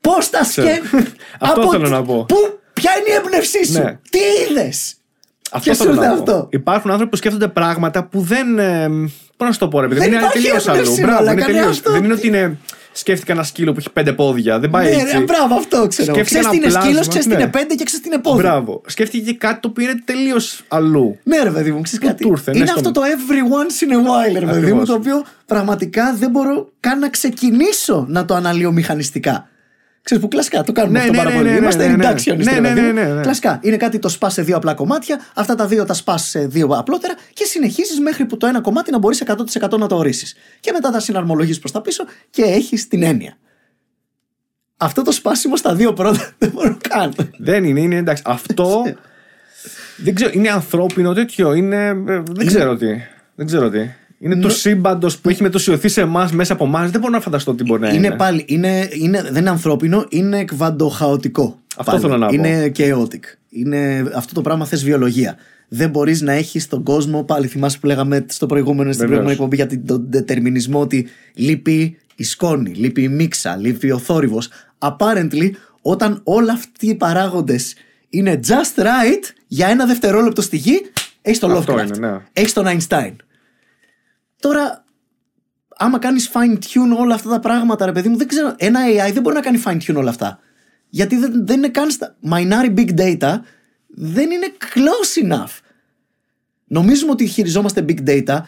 Πώς 0.00 0.30
τα 0.30 0.44
σκέφτεσαι. 0.44 1.12
Αυτό 1.40 1.70
θέλω 1.70 1.88
να 1.88 2.02
πω. 2.02 2.24
Πού, 2.28 2.36
ποια 2.72 2.90
είναι 2.98 3.08
η 3.08 3.12
έμπνευσή 3.24 3.64
σου, 3.66 3.82
Ναι. 3.82 3.98
τι 4.10 4.18
είδες; 4.50 4.94
Αυτό 5.52 5.70
Και 5.70 5.76
θέλω 5.76 5.92
σου 5.92 5.98
να 6.00 6.04
ήρθε 6.04 6.16
πω. 6.16 6.22
αυτό. 6.32 6.46
Υπάρχουν 6.50 6.90
άνθρωποι 6.90 7.10
που 7.10 7.16
σκέφτονται 7.16 7.48
πράγματα 7.48 8.04
που 8.04 8.20
δεν. 8.20 8.58
Ε, 8.58 8.88
Πώς 9.36 9.46
να 9.46 9.52
σου 9.52 9.58
το 9.58 9.68
πω, 9.68 9.80
ρε 9.80 9.88
παιδί. 9.88 10.00
Δεν 10.00 10.08
Είναι 10.08 10.16
υπάρχει 10.16 10.38
τελείως 10.42 10.68
αλλού. 10.68 10.78
έμπνευση, 10.78 11.00
Μπράβο, 11.00 11.18
μαλάκα, 11.18 11.32
είναι 11.32 11.46
ναι, 11.52 11.52
τελείως. 11.58 11.76
αυτό. 11.76 11.92
Δεν 11.92 12.04
είναι 12.04 12.12
ότι 12.12 12.26
είναι. 12.26 12.58
Σκέφτηκα 12.92 13.32
ένα 13.32 13.42
σκύλο 13.42 13.72
που 13.72 13.78
έχει 13.78 13.90
πέντε 13.90 14.12
πόδια. 14.12 14.58
Δεν 14.58 14.70
πάει 14.70 14.84
Ναι, 14.94 15.00
έτσι. 15.02 15.16
ρε, 15.18 15.24
μπράβο, 15.24 15.54
αυτό 15.54 15.86
ξέρω. 15.86 16.12
Σκέφτηκα 16.14 16.22
Ξέρεις 16.22 16.48
τι 16.48 16.56
είναι 16.56 16.66
ένα 16.66 16.74
σκύλος, 16.80 16.92
πλάσμα, 16.94 17.08
ξέρεις 17.10 17.26
τι 17.26 17.34
ναι. 17.34 17.40
είναι 17.42 17.50
πέντε 17.50 17.74
και 17.74 17.84
ξέρεις 17.84 18.04
τι 18.04 18.08
είναι 18.12 18.18
πόδι. 18.22 18.42
Μπράβο. 18.42 18.80
Σκέφτηκε 18.86 19.24
και 19.32 19.36
κάτι 19.38 19.60
το 19.60 19.68
οποίο 19.68 19.84
είναι 19.90 20.00
τελείως 20.04 20.62
αλλού. 20.68 21.18
Ναι, 21.22 21.42
ρε 21.42 21.50
παιδί 21.50 21.70
μου, 21.72 21.80
ξέρεις 21.80 22.00
Πού 22.00 22.06
κάτι. 22.10 22.22
του 22.22 22.28
ήρθε, 22.30 22.50
ναι, 22.50 22.56
είναι 22.56 22.66
στο- 22.66 22.76
αυτό 22.76 22.90
το 22.90 23.00
every 23.04 23.40
once 23.58 23.88
in 23.88 23.92
a 23.92 23.98
while, 23.98 24.32
ρε 24.32 24.46
παιδί 24.46 24.46
μου, 24.46 24.56
Ακριβώς. 24.58 24.88
το 24.88 24.94
οποίο 24.94 25.24
πραγματικά 25.46 26.14
δεν 26.18 26.30
μπορώ 26.30 26.68
καν 26.80 26.98
να 26.98 27.08
ξεκινήσω 27.10 28.04
να 28.08 28.24
το 28.24 28.34
αναλύω 28.34 28.72
μηχανιστικά. 28.72 29.48
Ξέρεις 30.06 30.22
που 30.24 30.28
κλασικά 30.30 30.62
το 30.62 30.72
κάνουμε 30.72 30.98
Ναι, 30.98 31.04
αυτό 31.04 31.12
ναι, 31.12 31.18
πάρα 31.18 31.30
ναι, 31.30 31.36
πολύ. 31.36 31.50
ναι, 31.50 31.56
Είμαστε 31.56 31.88
ναι, 31.88 31.96
ναι. 31.96 32.10
reductionist. 32.10 32.44
Ναι, 32.44 32.52
ρε 32.52 32.60
ναι, 32.60 32.68
παιδί 32.68 32.80
ναι, 32.80 32.86
μου. 32.86 32.92
ναι, 32.92 33.04
ναι. 33.14 33.20
Κλασικά. 33.22 33.58
Είναι 33.62 33.76
κάτι 33.76 33.98
το 33.98 34.08
σπά 34.08 34.30
σε 34.30 34.42
δύο 34.42 34.56
απλά 34.56 34.74
κομμάτια, 34.74 35.20
αυτά 35.34 35.54
τα 35.54 35.66
δύο 35.66 35.84
τα 35.84 35.94
σπά 35.94 36.18
σε 36.18 36.46
δύο 36.46 36.66
απλότερα 36.66 37.14
και 37.32 37.44
συνεχίζεις 37.44 38.00
μέχρι 38.00 38.24
που 38.24 38.36
το 38.36 38.46
ένα 38.46 38.60
κομμάτι 38.60 38.90
να 38.90 38.98
μπορείς 38.98 39.22
100% 39.26 39.78
να 39.78 39.86
το 39.86 39.96
ορίσεις. 39.96 40.34
Και 40.60 40.72
μετά 40.72 40.90
τα 40.90 41.00
συναρμολογείς 41.00 41.58
προς 41.58 41.72
τα 41.72 41.80
πίσω 41.80 42.04
και 42.30 42.42
έχεις 42.42 42.88
την 42.88 43.02
έννοια. 43.02 43.36
Αυτό 44.76 45.02
το 45.02 45.12
σπάσιμο 45.12 45.56
στα 45.56 45.74
δύο 45.74 45.92
πρώτα 45.92 46.28
δεν 46.38 46.50
μπορώ 46.54 46.76
καν. 46.88 47.14
Δεν 47.38 47.64
είναι, 47.64 47.80
είναι 47.80 47.96
εντάξει. 47.96 48.22
Αυτό. 48.26 48.82
δεν 50.04 50.14
ξέρω, 50.14 50.30
είναι 50.34 50.48
ανθρώπινο 50.50 51.12
τέτοιο. 51.12 51.52
Είναι. 51.54 51.86
ε, 51.86 52.22
Δεν 52.30 52.46
ξέρω 52.46 52.76
τι. 52.76 52.86
Δεν 53.34 53.46
ξέρω 53.46 53.70
τι. 53.70 53.78
Είναι 54.18 54.36
του 54.36 54.50
σύμπαντος 54.50 55.18
που 55.18 55.28
έχει 55.28 55.42
μετουσιωθεί 55.42 55.88
σε 55.88 56.00
εμάς 56.00 56.32
μέσα 56.32 56.52
από 56.52 56.64
εμάς. 56.64 56.90
Δεν 56.90 57.00
μπορώ 57.00 57.12
να 57.12 57.20
φανταστώ 57.20 57.54
τι 57.54 57.64
μπορεί 57.64 57.80
να 57.80 57.88
είναι. 57.88 57.96
Είναι 58.06 58.16
πάλι, 58.16 58.44
είναι, 58.48 58.88
είναι, 58.92 59.22
δεν 59.22 59.36
είναι 59.40 59.50
ανθρώπινο, 59.50 60.06
είναι 60.08 60.38
εκβαντοχαοτικό. 60.38 61.58
Αυτό 61.76 61.90
πάλι. 61.90 62.02
θέλω 62.02 62.16
να 62.16 62.26
πω. 62.26 62.34
Είναι 62.34 62.72
chaotic. 62.76 63.20
Είναι, 63.50 64.10
αυτό 64.14 64.34
το 64.34 64.40
πράγμα 64.40 64.64
θες 64.66 64.84
βιολογία. 64.84 65.36
Δεν 65.68 65.90
μπορείς 65.90 66.20
να 66.20 66.32
έχεις 66.32 66.68
τον 66.68 66.82
κόσμο, 66.82 67.22
πάλι 67.24 67.46
θυμάσαι 67.46 67.78
που 67.78 67.86
λέγαμε 67.86 68.24
στο 68.28 68.46
προηγούμενο, 68.46 68.92
στην 68.92 69.06
Βεβαίως. 69.08 69.24
προηγούμενη 69.24 69.32
εκπομπή 69.32 69.56
για 69.56 69.66
την- 69.66 69.86
τον 69.86 70.06
δετερμινισμό 70.10 70.80
ότι 70.80 71.06
λείπει 71.34 71.96
η 72.14 72.24
σκόνη, 72.24 72.70
λείπει 72.74 73.02
η 73.02 73.08
μίξα, 73.08 73.56
λείπει 73.56 73.90
ο 73.90 73.98
θόρυβος. 73.98 74.48
Apparently, 74.78 75.50
όταν 75.82 76.20
όλα 76.24 76.52
αυτοί 76.52 76.86
οι 76.88 76.94
παράγοντες 76.94 77.74
είναι 78.08 78.40
just 78.46 78.80
right 78.82 79.22
για 79.46 79.68
ένα 79.68 79.86
δευτερόλεπτο 79.86 80.42
στη 80.42 80.56
γη, 80.56 80.80
έχεις 81.22 81.38
τον 81.38 81.52
Αυτό 81.56 81.74
Lovecraft. 81.74 81.96
είναι, 81.96 82.08
ναι. 82.10 82.16
Έχεις 82.32 82.52
τον 82.52 82.64
Einstein. 82.66 83.12
Τώρα, 84.46 84.84
άμα 85.76 85.98
κάνεις 85.98 86.30
fine 86.32 86.54
tune 86.54 86.98
όλα 86.98 87.14
αυτά 87.14 87.28
τα 87.28 87.40
πράγματα, 87.40 87.86
ρε 87.86 87.92
παιδί 87.92 88.08
μου, 88.08 88.16
δεν 88.16 88.28
ξέρω. 88.28 88.54
Ένα 88.56 88.80
AI 88.86 89.12
δεν 89.12 89.22
μπορεί 89.22 89.34
να 89.34 89.40
κάνει 89.40 89.62
fine 89.64 89.78
tune 89.86 89.96
όλα 89.96 90.10
αυτά. 90.10 90.38
Γιατί 90.88 91.16
δεν, 91.16 91.46
δεν 91.46 91.56
είναι 91.56 91.68
καν 91.68 91.90
στα. 91.90 92.16
Minari 92.30 92.78
big 92.78 92.98
data 92.98 93.38
δεν 93.86 94.30
είναι 94.30 94.52
close 94.74 95.32
enough. 95.32 95.58
Νομίζουμε 96.66 97.10
ότι 97.10 97.26
χειριζόμαστε 97.26 97.84
big 97.88 98.08
data. 98.08 98.40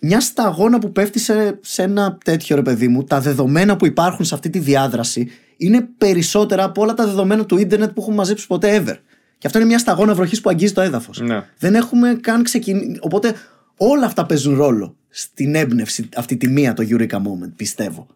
Μια 0.00 0.20
σταγόνα 0.20 0.78
που 0.78 0.92
πέφτει 0.92 1.18
σε, 1.18 1.58
σε 1.62 1.82
ένα 1.82 2.18
τέτοιο 2.24 2.56
ρε 2.56 2.62
παιδί 2.62 2.88
μου, 2.88 3.04
τα 3.04 3.20
δεδομένα 3.20 3.76
που 3.76 3.86
υπάρχουν 3.86 4.24
σε 4.24 4.34
αυτή 4.34 4.50
τη 4.50 4.58
διάδραση 4.58 5.30
είναι 5.56 5.88
περισσότερα 5.98 6.64
από 6.64 6.82
όλα 6.82 6.94
τα 6.94 7.06
δεδομένα 7.06 7.44
του 7.44 7.58
ίντερνετ 7.58 7.90
που 7.90 8.00
έχουμε 8.00 8.16
μαζέψει 8.16 8.46
ποτέ 8.46 8.82
ever. 8.84 8.96
Και 9.38 9.46
αυτό 9.46 9.58
είναι 9.58 9.68
μια 9.68 9.78
σταγόνα 9.78 10.14
βροχής 10.14 10.40
που 10.40 10.50
αγγίζει 10.50 10.72
το 10.72 10.80
έδαφος. 10.80 11.20
Ναι. 11.20 11.44
Δεν 11.58 11.74
έχουμε 11.74 12.18
καν 12.20 12.42
ξεκινήσει. 12.42 12.98
Οπότε 13.00 13.34
όλα 13.76 14.06
αυτά 14.06 14.26
παίζουν 14.26 14.56
ρόλο 14.56 14.96
στην 15.08 15.54
έμπνευση 15.54 16.08
αυτή 16.16 16.36
τη 16.36 16.48
μία 16.48 16.72
το 16.74 16.86
Eureka 16.90 17.16
Moment, 17.16 17.52
πιστεύω. 17.56 18.06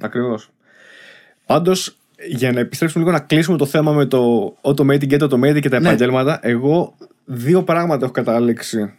Ακριβώς. 0.00 0.50
Πάντως, 1.46 1.96
για 2.28 2.52
να 2.52 2.60
επιστρέψουμε 2.60 3.04
λίγο 3.04 3.16
να 3.16 3.22
κλείσουμε 3.24 3.56
το 3.56 3.66
θέμα 3.66 3.92
με 3.92 4.06
το 4.06 4.54
automating 4.62 5.06
και 5.06 5.16
το 5.16 5.26
automating 5.26 5.60
και 5.60 5.68
τα 5.68 5.80
Ναι. 5.80 5.88
επαγγέλματα, 5.88 6.38
εγώ 6.42 6.94
δύο 7.24 7.62
πράγματα 7.62 8.04
έχω 8.04 8.12
καταλήξει. 8.12 8.92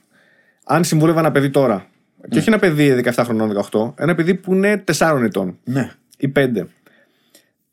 Αν 0.65 0.83
συμβούλευα 0.83 1.19
ένα 1.19 1.31
παιδί 1.31 1.49
τώρα, 1.49 1.87
και 2.29 2.37
όχι 2.37 2.49
ένα 2.49 2.59
παιδί 2.59 3.01
17 3.03 3.11
χρονών, 3.23 3.51
18, 3.71 3.93
ένα 3.95 4.15
παιδί 4.15 4.35
που 4.35 4.53
είναι 4.53 4.83
4 4.97 5.21
ετών 5.23 5.57
Ναι. 5.63 5.91
ή 6.17 6.29
5. 6.35 6.67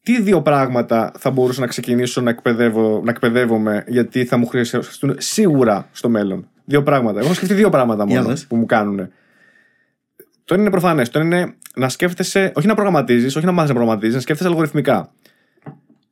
Τι 0.03 0.21
δύο 0.23 0.43
πράγματα 0.43 1.13
θα 1.19 1.31
μπορούσα 1.31 1.61
να 1.61 1.67
ξεκινήσω 1.67 2.21
να, 2.21 2.31
εκπαιδεύω, 2.31 3.01
να 3.05 3.11
εκπαιδεύομαι 3.11 3.85
γιατί 3.87 4.25
θα 4.25 4.37
μου 4.37 4.47
χρειαστούν 4.47 5.15
σίγουρα 5.19 5.89
στο 5.93 6.09
μέλλον; 6.09 6.49
Δύο 6.71 6.83
πράγματα. 6.83 7.21
Έχω 7.21 7.35
σκεφτεί 7.35 7.55
δύο 7.55 7.69
πράγματα 7.69 8.05
Για 8.09 8.17
μόνο 8.17 8.29
δες. 8.29 8.47
που 8.47 8.57
μου 8.57 8.67
κάνουν. 8.67 8.97
Το 10.45 10.55
ένα 10.55 10.63
είναι 10.63 10.71
προφανές. 10.71 11.09
Το 11.11 11.19
ένα 11.19 11.37
είναι 11.37 11.55
να 11.77 11.89
σκέφτεσαι, 11.89 12.53
όχι 12.55 12.67
να 12.67 12.75
προγραμματίζεις, 12.75 13.37
όχι 13.37 13.47
να 13.47 13.53
μάθεις 13.53 13.69
να 13.71 13.75
προγραμματίζεις, 13.77 14.15
να 14.15 14.21
σκέφτεσαι 14.21 14.49
αλγοριθμικά. 14.49 15.13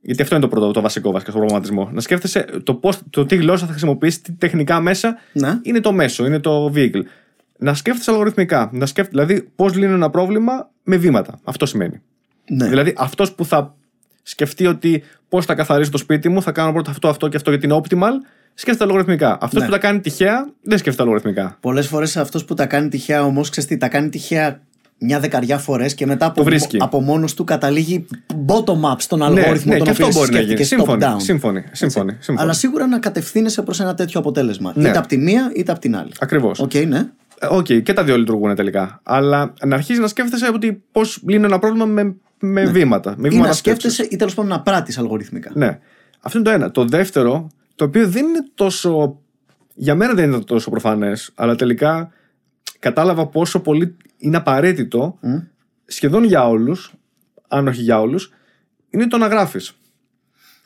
Γιατί 0.01 0.23
αυτό 0.23 0.35
είναι 0.35 0.45
το 0.45 0.51
πρώτο, 0.51 0.71
το 0.71 0.81
βασικό 0.81 1.11
βασικά 1.11 1.31
στον 1.31 1.43
προγραμματισμό. 1.43 1.91
Να 1.93 2.01
σκέφτεσαι 2.01 2.45
το, 2.63 2.75
πώς, 2.75 3.01
το 3.11 3.27
τι 3.27 3.37
γλώσσα 3.37 3.65
θα 3.65 3.71
χρησιμοποιήσεις, 3.71 4.21
τι 4.21 4.33
τεχνικά 4.33 4.81
μέσα 4.81 5.19
Ναι. 5.33 5.59
είναι 5.63 5.81
το 5.81 5.93
μέσο, 5.93 6.27
είναι 6.27 6.39
το 6.39 6.73
vehicle. 6.75 7.03
Να 7.59 7.75
σκέφτεσαι 7.75 8.11
αλγοριθμικά. 8.11 8.71
Να 8.73 8.87
σκέφ... 8.87 9.09
Δηλαδή, 9.09 9.43
πώς 9.57 9.75
λύνω 9.77 9.95
ένα 9.95 10.11
πρόβλημα 10.11 10.71
με 10.83 10.97
βήματα. 10.97 11.39
Αυτό 11.45 11.67
σημαίνει. 11.67 12.01
ναι. 12.49 12.69
Δηλαδή, 12.69 12.95
αυτός 12.97 13.33
που 13.35 13.45
θα 13.45 13.75
σκεφτεί 14.23 14.67
ότι 14.67 15.03
πώς 15.29 15.45
θα 15.45 15.55
καθαρίσω 15.55 15.91
το 15.91 15.99
σπίτι 15.99 16.29
μου, 16.29 16.43
θα 16.43 16.53
κάνω 16.53 16.73
πρώτα 16.73 16.91
αυτό, 16.91 17.09
αυτό 17.09 17.29
και 17.29 17.37
αυτό 17.37 17.51
γιατί 17.51 17.67
είναι 17.67 17.81
optimal, 17.83 18.13
σκέφτεται 18.61 18.85
αλγοριθμικά. 18.85 19.39
Αυτός 19.41 19.61
Ναι. 19.61 19.67
που 19.67 19.73
τα 19.73 19.79
κάνει 19.79 20.01
τυχαία, 20.01 20.49
δεν 20.63 20.79
σκέφτεται 20.79 21.03
αλγοριθμικά. 21.03 21.57
Πολλές 21.61 21.87
φορές 21.87 22.17
αυτός 22.17 22.45
που 22.45 22.55
τα 22.55 22.67
κάνει 22.67 22.89
τυχαία 22.89 23.25
όμως, 23.25 23.51
ξέρεις 23.51 23.69
τι, 23.69 23.77
τα 23.77 23.89
κάνει 23.89 24.09
τυχαία 24.09 24.61
μια 24.99 25.21
δεκαριά 25.21 25.59
φορές 25.59 25.95
και 25.95 26.07
μετά 26.07 26.27
από, 26.27 26.37
Το 26.37 26.45
βρίσκει. 26.45 26.77
από 26.81 27.01
μόνος 27.01 27.35
του 27.35 27.45
καταλήγει 27.45 28.07
bottom-up 28.47 28.95
στον 28.99 29.19
Ναι, 29.19 29.25
αλγόριθμο 29.25 29.73
ναι, 29.73 29.79
τον 29.79 29.87
και 29.87 29.93
οποίο 29.93 30.07
αυτό 30.07 30.19
μπορεί 30.19 30.33
να 30.33 30.41
γίνει. 30.41 30.51
σκέφτηκες 30.53 30.67
Σύμφωνοι. 30.67 31.03
top-down. 31.05 31.17
Σύμφωνοι. 31.21 31.65
Σύμφωνοι. 31.73 32.13
σύμφωνοι. 32.13 32.39
Αλλά 32.41 32.53
σίγουρα 32.53 32.87
να 32.87 32.99
κατευθύνεσαι 32.99 33.63
προς 33.63 33.81
ένα 33.81 33.95
τέτοιο 33.95 34.21
αποτέλεσμα. 34.21 34.73
Ναι. 34.75 34.89
Είτε 34.89 34.99
από 34.99 35.09
τη 35.09 35.17
μία 35.17 35.53
είτε 35.55 35.71
από 35.73 35.81
την 35.81 35.97
άλλη. 35.97 36.11
Ακριβώς. 36.21 36.59
Οκ, 36.61 36.75
ναι. 36.75 37.09
Οκ, 37.51 37.65
και 37.67 37.93
τα 37.93 38.05
δύο 38.05 38.19
λειτουργούν 38.19 38.55
τελικά. 38.55 39.01
Αλλά 39.03 39.53
να 39.67 39.75
αρχίσεις 39.75 39.99
να 40.01 40.07
σκέφτεσαι 40.09 40.51
ότι 40.55 40.83
πώς 40.93 41.21
λύνω 41.29 41.47
ένα 41.47 41.59
πρόβλημα 41.59 41.85
με, 41.87 42.15
με 42.39 42.65
βήματα. 42.65 43.15
Με 43.19 43.27
Ή 43.27 43.31
βήματα 43.31 43.49
να 43.49 43.55
σκέψης. 43.55 43.93
σκέφτεσαι 43.93 44.15
ή 44.15 44.17
τέλος 44.17 44.35
πάντων 44.35 44.51
να 44.51 44.61
πράττεις 44.61 44.99
αλγοριθμικά. 44.99 45.51
Ναι. 45.55 45.79
Αυτό 46.21 46.39
είναι 46.39 46.49
το 46.49 46.55
ένα. 46.55 46.71
Το 46.71 46.85
δεύτερο, 46.85 47.49
το 47.79 47.85
οποίο 47.85 48.09
δεν 48.09 48.27
είναι 48.27 48.45
τόσο. 48.55 49.21
Για 49.75 49.95
μένα 49.95 50.15
δεν 50.15 50.31
είναι 50.31 50.45
τόσο 50.45 50.71
προφανές, 50.71 51.31
αλλά 51.35 51.55
τελικά 51.55 52.13
κατάλαβα 52.79 53.27
πόσο 53.27 53.61
πολύ 53.61 53.97
είναι 54.19 54.37
απαραίτητο 54.37 55.19
Μμ. 55.21 55.37
σχεδόν 55.85 56.25
για 56.25 56.49
όλους, 56.49 56.95
αν 57.49 57.69
όχι 57.69 57.83
για 57.83 58.01
όλους, 58.01 58.33
είναι 58.91 59.07
το 59.07 59.19
να 59.19 59.27
γράφεις. 59.27 59.73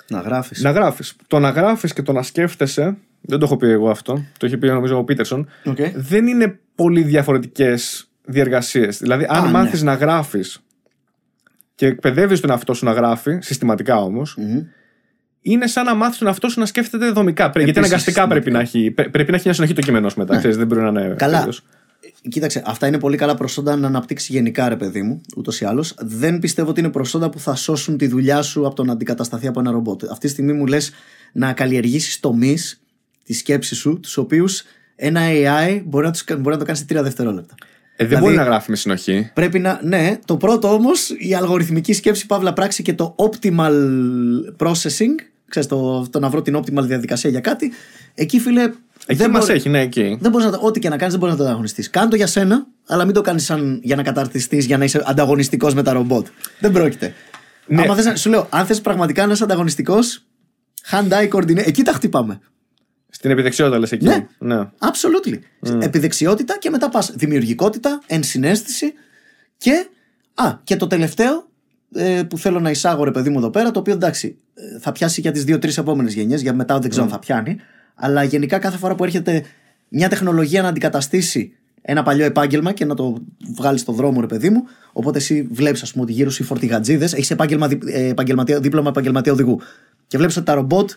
Να 0.08 0.20
γράφεις. 0.20 0.62
Να 0.62 0.70
γράφεις. 0.70 1.16
Το 1.26 1.38
να 1.38 1.50
γράφεις 1.50 1.92
και 1.92 2.02
το 2.02 2.12
να 2.12 2.22
σκέφτεσαι, 2.22 2.96
δεν 3.20 3.38
το 3.38 3.44
έχω 3.44 3.56
πει 3.56 3.66
εγώ 3.68 3.90
αυτό, 3.90 4.24
το 4.38 4.46
έχει 4.46 4.56
πει 4.56 4.66
νομίζω 4.66 4.98
ο 4.98 5.04
Πίτερσον, 5.04 5.48
δεν 5.94 6.26
είναι 6.26 6.58
πολύ 6.74 7.02
διαφορετικές 7.02 8.10
διεργασίες. 8.24 8.98
Δηλαδή, 8.98 9.26
αν 9.28 9.44
Α, 9.44 9.50
μάθεις 9.50 9.82
ναι. 9.82 9.90
να 9.90 9.96
γράφεις 9.96 10.60
και 11.74 11.86
εκπαιδεύεις 11.86 12.40
τον 12.40 12.50
εαυτό 12.50 12.74
σου 12.74 12.84
να 12.84 12.92
γράφει, 12.92 13.38
συστηματικά 13.40 13.96
όμως, 14.02 14.36
είναι 15.42 15.66
σαν 15.66 15.84
να 15.84 15.94
μάθει 15.94 16.18
τον 16.18 16.26
εαυτό 16.26 16.48
σου 16.48 16.60
να 16.60 16.66
σκέφτεται 16.66 17.10
δομικά. 17.10 17.50
Πρέ- 17.50 17.64
Γιατί 17.64 17.78
Επίσης, 17.80 17.94
αναγκαστικά 17.94 18.26
πρέπει 18.28 18.50
να, 18.50 18.60
έχει, 18.60 18.90
πρέ- 18.90 19.08
πρέπει 19.10 19.30
να 19.30 19.36
έχει 19.36 19.44
μια 19.46 19.54
συνοχή 19.54 19.72
το 19.74 19.80
κείμενο 19.80 20.08
σου 20.08 20.18
μετά. 20.18 20.36
Ξέρεις, 20.38 20.56
δεν 20.56 20.66
μπορεί 20.66 20.80
να 20.80 20.88
είναι. 20.88 21.14
Καλά. 21.18 21.36
τέλειος. 21.36 21.62
Κοίταξε, 22.28 22.62
αυτά 22.66 22.86
είναι 22.86 22.98
πολύ 22.98 23.16
καλά 23.16 23.34
προσόντα 23.34 23.76
να 23.76 23.86
αναπτύξει 23.86 24.32
γενικά, 24.32 24.68
ρε 24.68 24.76
παιδί 24.76 25.02
μου, 25.02 25.20
ούτως 25.36 25.60
ή 25.60 25.64
άλλως. 25.64 25.94
Δεν 25.98 26.38
πιστεύω 26.38 26.70
ότι 26.70 26.80
είναι 26.80 26.88
προσόντα 26.90 27.30
που 27.30 27.38
θα 27.38 27.54
σώσουν 27.54 27.96
τη 27.96 28.06
δουλειά 28.06 28.42
σου 28.42 28.66
από 28.66 28.74
το 28.74 28.84
να 28.84 28.92
αντικατασταθεί 28.92 29.46
από 29.46 29.60
ένα 29.60 29.70
ρομπότ. 29.70 30.02
Αυτή 30.04 30.26
τη 30.26 30.28
στιγμή 30.32 30.52
μου 30.52 30.66
λες 30.66 30.92
να 31.32 31.52
καλλιεργήσεις 31.52 32.20
τομείς 32.20 32.80
της 33.24 33.38
σκέψης 33.38 33.78
σου, 33.78 34.00
τους 34.00 34.16
οποίους 34.16 34.62
ένα 34.96 35.20
AI 35.24 35.82
μπορεί 35.84 36.06
να, 36.06 36.12
τους, 36.12 36.24
μπορεί 36.28 36.42
να 36.54 36.56
το 36.58 36.64
κάνει 36.64 36.78
σε 36.78 36.84
τρία 36.84 37.02
δευτερόλεπτα. 37.02 37.54
Ε, 37.58 37.64
δεν 37.96 38.06
Δηλαδή- 38.08 38.24
μπορεί 38.24 38.36
να 38.36 38.42
γράφει 38.44 38.70
με 38.70 38.76
συνοχή. 38.76 39.30
Πρέπει 39.34 39.58
να. 39.58 39.80
Ναι, 39.82 40.18
το 40.24 40.36
πρώτο 40.36 40.72
όμως, 40.74 41.08
η 41.18 41.34
αλγοριθμική 41.34 41.92
σκέψη, 41.92 42.26
παύλα 42.26 42.52
πράξη 42.52 42.82
και 42.82 42.92
το 42.94 43.14
optimal 43.18 43.72
processing, 44.58 45.14
ξέρεις, 45.52 45.68
το, 45.68 46.08
το 46.10 46.18
να 46.18 46.28
βρω 46.28 46.42
την 46.42 46.56
optimal 46.56 46.82
διαδικασία 46.82 47.30
για 47.30 47.40
κάτι, 47.40 47.72
εκεί 48.14 48.38
φίλε. 48.40 48.62
Εκεί 49.06 49.18
δεν 49.18 49.30
μας 49.30 49.40
μπορεί- 49.40 49.56
έχει, 49.56 49.68
ναι, 49.68 49.80
εκεί. 49.80 50.18
δεν 50.20 50.30
μπορείς 50.30 50.46
να, 50.46 50.52
το- 50.52 50.66
ό,τι 50.66 50.80
και 50.80 50.88
να 50.88 50.96
κάνεις, 50.96 51.12
δεν 51.12 51.20
μπορείς 51.20 51.34
να 51.34 51.40
το 51.40 51.46
ανταγωνιστείς. 51.48 51.90
Κάνε 51.90 52.08
το 52.10 52.16
για 52.16 52.26
σένα, 52.26 52.66
αλλά 52.86 53.04
μην 53.04 53.14
το 53.14 53.20
κάνεις 53.20 53.52
για 53.82 53.96
να 53.96 54.02
καταρτιστείς, 54.02 54.64
για 54.66 54.78
να 54.78 54.84
είσαι 54.84 55.02
ανταγωνιστικός 55.06 55.74
με 55.74 55.82
τα 55.82 55.92
ρομπότ. 55.92 56.26
Δεν 56.60 56.72
πρόκειται. 56.72 57.14
Ναι. 57.66 57.82
Άμα 57.82 57.94
θες, 57.94 58.04
να- 58.04 58.16
σου 58.16 58.30
λέω, 58.30 58.46
αν 58.50 58.66
θες 58.66 58.80
πραγματικά 58.80 59.26
να 59.26 59.32
είσαι 59.32 59.44
ανταγωνιστικός, 59.44 60.24
hand-eye 60.90 61.28
coordination, 61.28 61.66
εκεί 61.66 61.82
τα 61.82 61.92
χτυπάμε. 61.92 62.40
Στην 63.08 63.30
επιδεξιότητα 63.30 63.78
λες 63.78 63.92
εκεί. 63.92 64.04
Ναι. 64.06 64.26
ναι. 64.38 64.68
Absolutely. 64.78 65.38
Επιδεξιότητα 65.78 66.58
και 66.58 66.70
μετά 66.70 66.88
πας 66.88 67.12
δημιουργικότητα, 67.14 68.00
ενσυναίσθηση 68.06 68.92
και. 69.56 69.86
Α, 70.34 70.52
και 70.64 70.76
το 70.76 70.86
τελευταίο 70.86 71.50
ε, 71.94 72.22
που 72.22 72.38
θέλω 72.38 72.60
να 72.60 72.70
εισάγω, 72.70 73.04
ρε 73.04 73.10
παιδί 73.10 73.30
μου 73.30 73.38
εδώ 73.38 73.50
πέρα, 73.50 73.70
το 73.70 73.78
οποίο 73.80 73.92
εντάξει, 73.92 74.36
ε, 74.54 74.78
θα 74.78 74.92
πιάσει 74.92 75.20
για 75.20 75.32
τις 75.32 75.44
δύο-τρεις 75.44 75.78
επόμενες 75.78 76.14
γενιές, 76.14 76.42
για 76.42 76.54
μετά 76.54 76.78
δεν 76.78 76.90
ξέρω 76.90 77.04
αν 77.04 77.10
θα 77.10 77.18
πιάνει. 77.18 77.56
Αλλά 77.94 78.22
γενικά 78.22 78.58
κάθε 78.58 78.76
φορά 78.78 78.94
που 78.94 79.04
έρχεται 79.04 79.42
μια 79.88 80.08
τεχνολογία 80.08 80.62
να 80.62 80.68
αντικαταστήσει 80.68 81.52
ένα 81.82 82.02
παλιό 82.02 82.24
επάγγελμα 82.24 82.72
και 82.72 82.84
να 82.84 82.94
το 82.94 83.16
βγάλει 83.56 83.78
στο 83.78 83.92
δρόμο, 83.92 84.20
ρε 84.20 84.26
παιδί 84.26 84.50
μου. 84.50 84.62
Οπότε 84.92 85.18
εσύ 85.18 85.48
βλέπεις, 85.52 85.82
ας 85.82 85.92
πούμε, 85.92 86.04
ότι 86.04 86.12
γύρω 86.12 86.30
σου 86.30 86.42
οι 86.42 86.46
φορτηγατζίδες, 86.46 87.12
έχεις 87.12 87.30
επάγγελμα, 87.30 87.68
δι- 87.68 87.88
ε, 87.88 88.08
επαγγελματία, 88.08 88.60
δίπλωμα 88.60 88.88
επαγγελματία 88.88 89.32
οδηγού. 89.32 89.60
Και 90.06 90.16
βλέπεις 90.16 90.36
ότι 90.36 90.46
τα 90.46 90.54
ρομπότ 90.54 90.90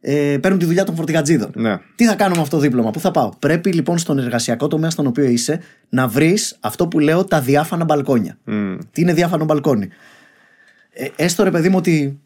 ε, 0.00 0.36
παίρνουν 0.40 0.58
τη 0.60 0.64
δουλειά 0.64 0.84
των 0.84 0.94
φορτηγατζίδων. 0.94 1.50
ναι. 1.54 1.78
Τι 1.94 2.04
θα 2.04 2.14
κάνω 2.14 2.34
με 2.34 2.40
αυτό 2.40 2.56
το 2.56 2.62
δίπλωμα, 2.62 2.90
πού 2.90 3.00
θα 3.00 3.10
πάω; 3.10 3.30
Πρέπει 3.38 3.72
λοιπόν 3.72 3.98
στον 3.98 4.18
εργασιακό 4.18 4.66
τομέα 4.68 4.90
στον 4.90 5.06
οποίο 5.06 5.24
είσαι 5.24 5.60
να 5.88 6.08
βρεις 6.08 6.56
αυτό 6.60 6.88
που 6.88 6.98
λέω 6.98 7.24
τα 7.24 7.40
διάφανα 7.40 7.84
μπαλκόνια. 7.84 8.38
Μμ. 8.44 8.76
Τι 8.92 9.00
είναι 9.00 9.12
διάφανο 9.12 9.44
μπαλκόνι; 9.44 9.88
Ε, 11.00 11.08
έστω 11.16 11.42
ρε 11.42 11.50
παιδί 11.50 11.68
μου 11.68 11.76
ότι 11.76 12.20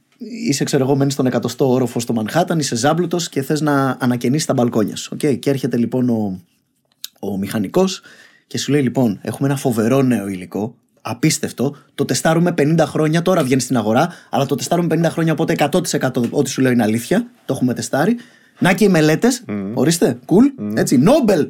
είσαι, 0.49 0.65
ξέρω 0.65 0.85
εγώ, 0.85 0.97
μένεις 0.97 1.12
στον 1.12 1.27
εκατοστό 1.27 1.70
όροφο 1.70 2.01
στο 2.01 2.12
Μανχάταν, 2.12 2.59
είσαι 2.59 2.77
ζάμπλουτος 2.77 3.28
και 3.28 3.43
θες 3.43 3.61
να 3.61 3.97
ανακαινήσει 4.01 4.47
τα 4.47 4.55
μπαλκόνια 4.55 4.97
σου. 4.97 5.16
Okay? 5.16 5.39
Και 5.39 5.51
έρχεται 5.51 5.77
λοιπόν 5.77 6.09
ο, 6.09 6.40
ο 7.20 7.36
μηχανικός 7.36 8.03
και 8.47 8.59
σου 8.59 8.70
λέει: 8.70 8.82
Λοιπόν, 8.82 9.19
έχουμε 9.23 9.49
ένα 9.49 9.57
φοβερό 9.57 10.03
νέο 10.03 10.28
υλικό. 10.28 10.74
Απίστευτο. 11.03 11.77
Το 11.94 12.05
τεστάρουμε 12.05 12.55
50 12.59 12.78
χρόνια. 12.86 13.23
Τώρα 13.23 13.43
βγαίνει 13.43 13.61
στην 13.61 13.77
αγορά. 13.77 14.09
Αλλά 14.31 14.47
το 14.47 14.55
τεστάρουμε 14.55 15.01
50 15.01 15.11
χρόνια. 15.11 15.32
Οπότε 15.32 15.55
100% 15.59 16.31
ό,τι 16.31 16.51
σου 16.51 16.61
λέω 16.61 16.73
είναι 16.73 16.82
αλήθεια. 16.82 17.27
Το 17.44 17.55
έχουμε 17.55 17.74
τεστάρει. 17.74 18.16
Να 18.59 18.73
και 18.73 18.85
οι 18.85 18.89
μελέτες. 18.89 19.44
Ορίστε. 19.74 20.19
Cool. 20.27 20.74
Έτσι. 20.74 20.99
Νόμπελ. 20.99 21.49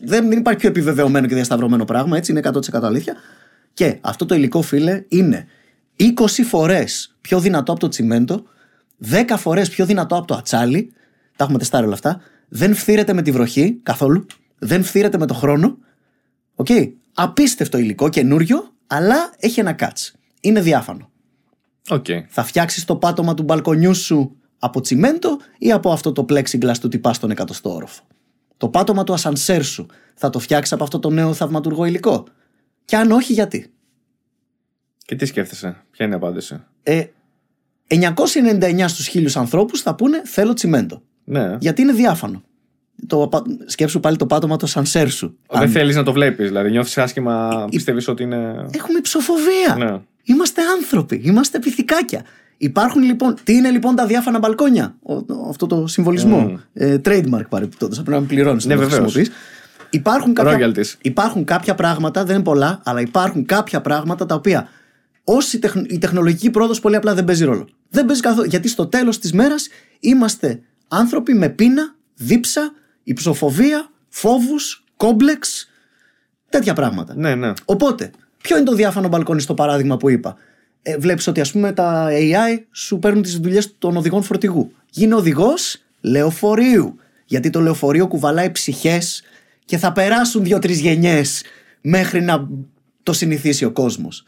Δεν, 0.00 0.28
δεν 0.28 0.38
υπάρχει 0.38 0.60
πιο 0.60 0.68
επιβεβαιωμένο 0.68 1.26
και 1.26 1.34
διασταυρωμένο 1.34 1.84
πράγμα. 1.84 2.16
Έτσι. 2.16 2.32
Είναι 2.32 2.40
100% 2.44 2.60
αλήθεια. 2.82 3.14
Και 3.74 3.98
αυτό 4.00 4.26
το 4.26 4.34
υλικό, 4.34 4.62
φίλε, 4.62 5.04
είναι 5.08 5.46
20 5.98 6.10
φορές 6.44 7.16
πιο 7.20 7.40
δυνατό 7.40 7.72
από 7.72 7.80
το 7.80 7.88
τσιμέντο, 7.88 8.42
10 9.10 9.34
φορές 9.36 9.68
πιο 9.68 9.86
δυνατό 9.86 10.16
από 10.16 10.26
το 10.26 10.34
ατσάλι. 10.34 10.92
Τα 11.36 11.44
έχουμε 11.44 11.58
τεστάρει 11.58 11.84
όλα 11.84 11.94
αυτά. 11.94 12.20
Δεν 12.48 12.74
φθείρεται 12.74 13.12
με 13.12 13.22
τη 13.22 13.30
βροχή 13.30 13.80
καθόλου. 13.82 14.26
Δεν 14.58 14.84
φθείρεται 14.84 15.18
με 15.18 15.26
το 15.26 15.34
χρόνο. 15.34 15.78
Οκ. 16.54 16.68
Απίστευτο 17.14 17.78
υλικό, 17.78 18.08
καινούριο, 18.08 18.72
αλλά 18.86 19.30
έχει 19.38 19.60
ένα 19.60 19.72
catch. 19.72 20.14
Είναι 20.40 20.60
διάφανο. 20.60 21.10
Οκ. 21.88 22.06
Θα 22.28 22.44
φτιάξεις 22.44 22.84
το 22.84 22.96
πάτωμα 22.96 23.34
του 23.34 23.42
μπαλκονιού 23.42 23.94
σου 23.94 24.36
από 24.58 24.80
τσιμέντο 24.80 25.36
ή 25.58 25.72
από 25.72 25.92
αυτό 25.92 26.12
το 26.12 26.24
plexiglass 26.28 26.78
του 26.80 26.88
τυπά 26.88 27.16
στον 27.16 27.30
εκατοστό 27.30 27.74
όροφο. 27.74 28.02
Το 28.56 28.68
πάτωμα 28.68 29.04
του 29.04 29.12
ασανσέρ 29.12 29.64
σου 29.64 29.86
θα 30.14 30.30
το 30.30 30.38
φτιάξεις 30.38 30.72
από 30.72 30.84
αυτό 30.84 30.98
το 30.98 31.10
νέο 31.10 31.32
θαυματουργό 31.32 31.84
υλικό. 31.84 32.24
Και 32.84 32.96
αν 32.96 33.10
όχι, 33.10 33.32
γιατί; 33.32 33.72
Και 35.08 35.14
τι 35.16 35.26
σκέφτεσαι, 35.26 35.76
ποια 35.90 36.06
είναι 36.06 36.14
η 36.14 36.18
απάντηση; 36.18 36.60
Ε, 36.82 37.04
999 37.86 38.84
στους 38.88 39.06
χίλιους 39.06 39.36
ανθρώπους 39.36 39.80
θα 39.82 39.94
πούνε 39.94 40.22
θέλω 40.24 40.52
τσιμέντο. 40.52 41.02
Ναι. 41.24 41.56
Γιατί 41.60 41.82
είναι 41.82 41.92
διάφανο. 41.92 42.42
Το, 43.06 43.28
πα- 43.28 43.42
σκέψου 43.66 44.00
πάλι 44.00 44.16
το 44.16 44.26
πάτωμα 44.26 44.56
του 44.56 44.64
ασανσέρ 44.64 45.10
σου. 45.10 45.36
Δεν 45.50 45.62
Αν- 45.62 45.68
θέλεις 45.68 45.96
να 45.96 46.02
το 46.02 46.12
βλέπεις, 46.12 46.46
δηλαδή 46.46 46.70
νιώθεις 46.70 46.98
άσχημα, 46.98 47.64
πιστεύεις 47.70 48.08
ότι 48.08 48.22
είναι. 48.22 48.66
Έχουμε 48.74 48.98
υψοφοβία. 48.98 49.74
Ναι. 49.78 50.00
Είμαστε 50.22 50.62
άνθρωποι. 50.76 51.20
Είμαστε 51.24 51.58
πυθικάκια. 51.58 52.22
Υπάρχουν 52.56 53.02
λοιπόν. 53.02 53.34
Τι 53.44 53.52
είναι 53.52 53.70
λοιπόν 53.70 53.94
τα 53.94 54.06
διάφανα 54.06 54.38
μπαλκόνια; 54.38 54.94
Ο- 55.02 55.14
ο- 55.14 55.24
αυτό 55.48 55.66
το 55.66 55.86
συμβολισμό. 55.86 56.50
Mm. 56.54 56.58
Ε, 56.72 56.96
trademark 57.04 57.48
παρεπιπτόντω. 57.48 57.94
Πρέπει 57.94 58.10
να 58.10 58.20
με 58.20 58.26
πληρώνεις. 58.26 58.64
Ναι, 58.66 58.76
βεβαίως. 58.76 59.16
Υπάρχουν 59.90 60.34
κάποια, 60.34 60.72
Royalties. 60.72 60.94
υπάρχουν 61.02 61.44
κάποια 61.44 61.74
πράγματα, 61.74 62.24
δεν 62.24 62.34
είναι 62.34 62.44
πολλά, 62.44 62.80
αλλά 62.84 63.00
υπάρχουν 63.00 63.44
κάποια 63.44 63.80
πράγματα 63.80 64.26
τα 64.26 64.34
οποία 64.34 64.68
όσοι 65.34 65.56
η, 65.56 65.58
τεχ- 65.58 65.92
η 65.92 65.98
τεχνολογική 65.98 66.50
πρόοδος 66.50 66.80
πολύ 66.80 66.96
απλά 66.96 67.14
δεν 67.14 67.24
παίζει 67.24 67.44
ρόλο. 67.44 67.68
Δεν 67.88 68.04
παίζει 68.06 68.22
καθόλου. 68.22 68.46
Γιατί 68.48 68.68
στο 68.68 68.86
τέλος 68.86 69.18
της 69.18 69.32
μέρας 69.32 69.68
είμαστε 70.00 70.60
άνθρωποι 70.88 71.34
με 71.34 71.48
πείνα, 71.48 71.94
δίψα, 72.14 72.72
υψοφοβία, 73.02 73.90
φόβους, 74.08 74.84
κόμπλεξ, 74.96 75.70
τέτοια 76.48 76.74
πράγματα. 76.74 77.14
Ναι, 77.16 77.34
ναι. 77.34 77.52
Οπότε, 77.64 78.10
ποιο 78.42 78.56
είναι 78.56 78.64
το 78.64 78.74
διάφανο 78.74 79.08
μπαλκόνι 79.08 79.40
στο 79.40 79.54
παράδειγμα 79.54 79.96
που 79.96 80.08
είπα; 80.10 80.36
Ε, 80.82 80.96
Βλέπεις 80.96 81.26
ότι 81.26 81.40
ας 81.40 81.52
πούμε 81.52 81.72
τα 81.72 82.08
AI 82.10 82.58
σου 82.72 82.98
παίρνουν 82.98 83.22
τις 83.22 83.38
δουλειές 83.38 83.78
των 83.78 83.96
οδηγών 83.96 84.22
φορτηγού. 84.22 84.72
Γίνε 84.90 85.14
οδηγός 85.14 85.82
λεωφορείου. 86.00 86.96
Γιατί 87.24 87.50
το 87.50 87.60
λεωφορείο 87.60 88.06
κουβαλάει 88.06 88.50
ψυχές 88.50 89.22
και 89.64 89.78
θα 89.78 89.92
περάσουν 89.92 90.44
δύο-τρεις 90.44 90.80
γενιές 90.80 91.42
μέχρι 91.80 92.20
να 92.20 92.48
το 93.02 93.12
συνηθίσει 93.12 93.64
ο 93.64 93.70
κόσμος. 93.70 94.24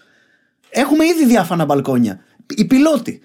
Έχουμε 0.71 1.05
ήδη 1.05 1.27
διάφανα 1.27 1.65
μπαλκόνια. 1.65 2.21
Οι 2.55 2.65
πιλότοι. 2.65 3.21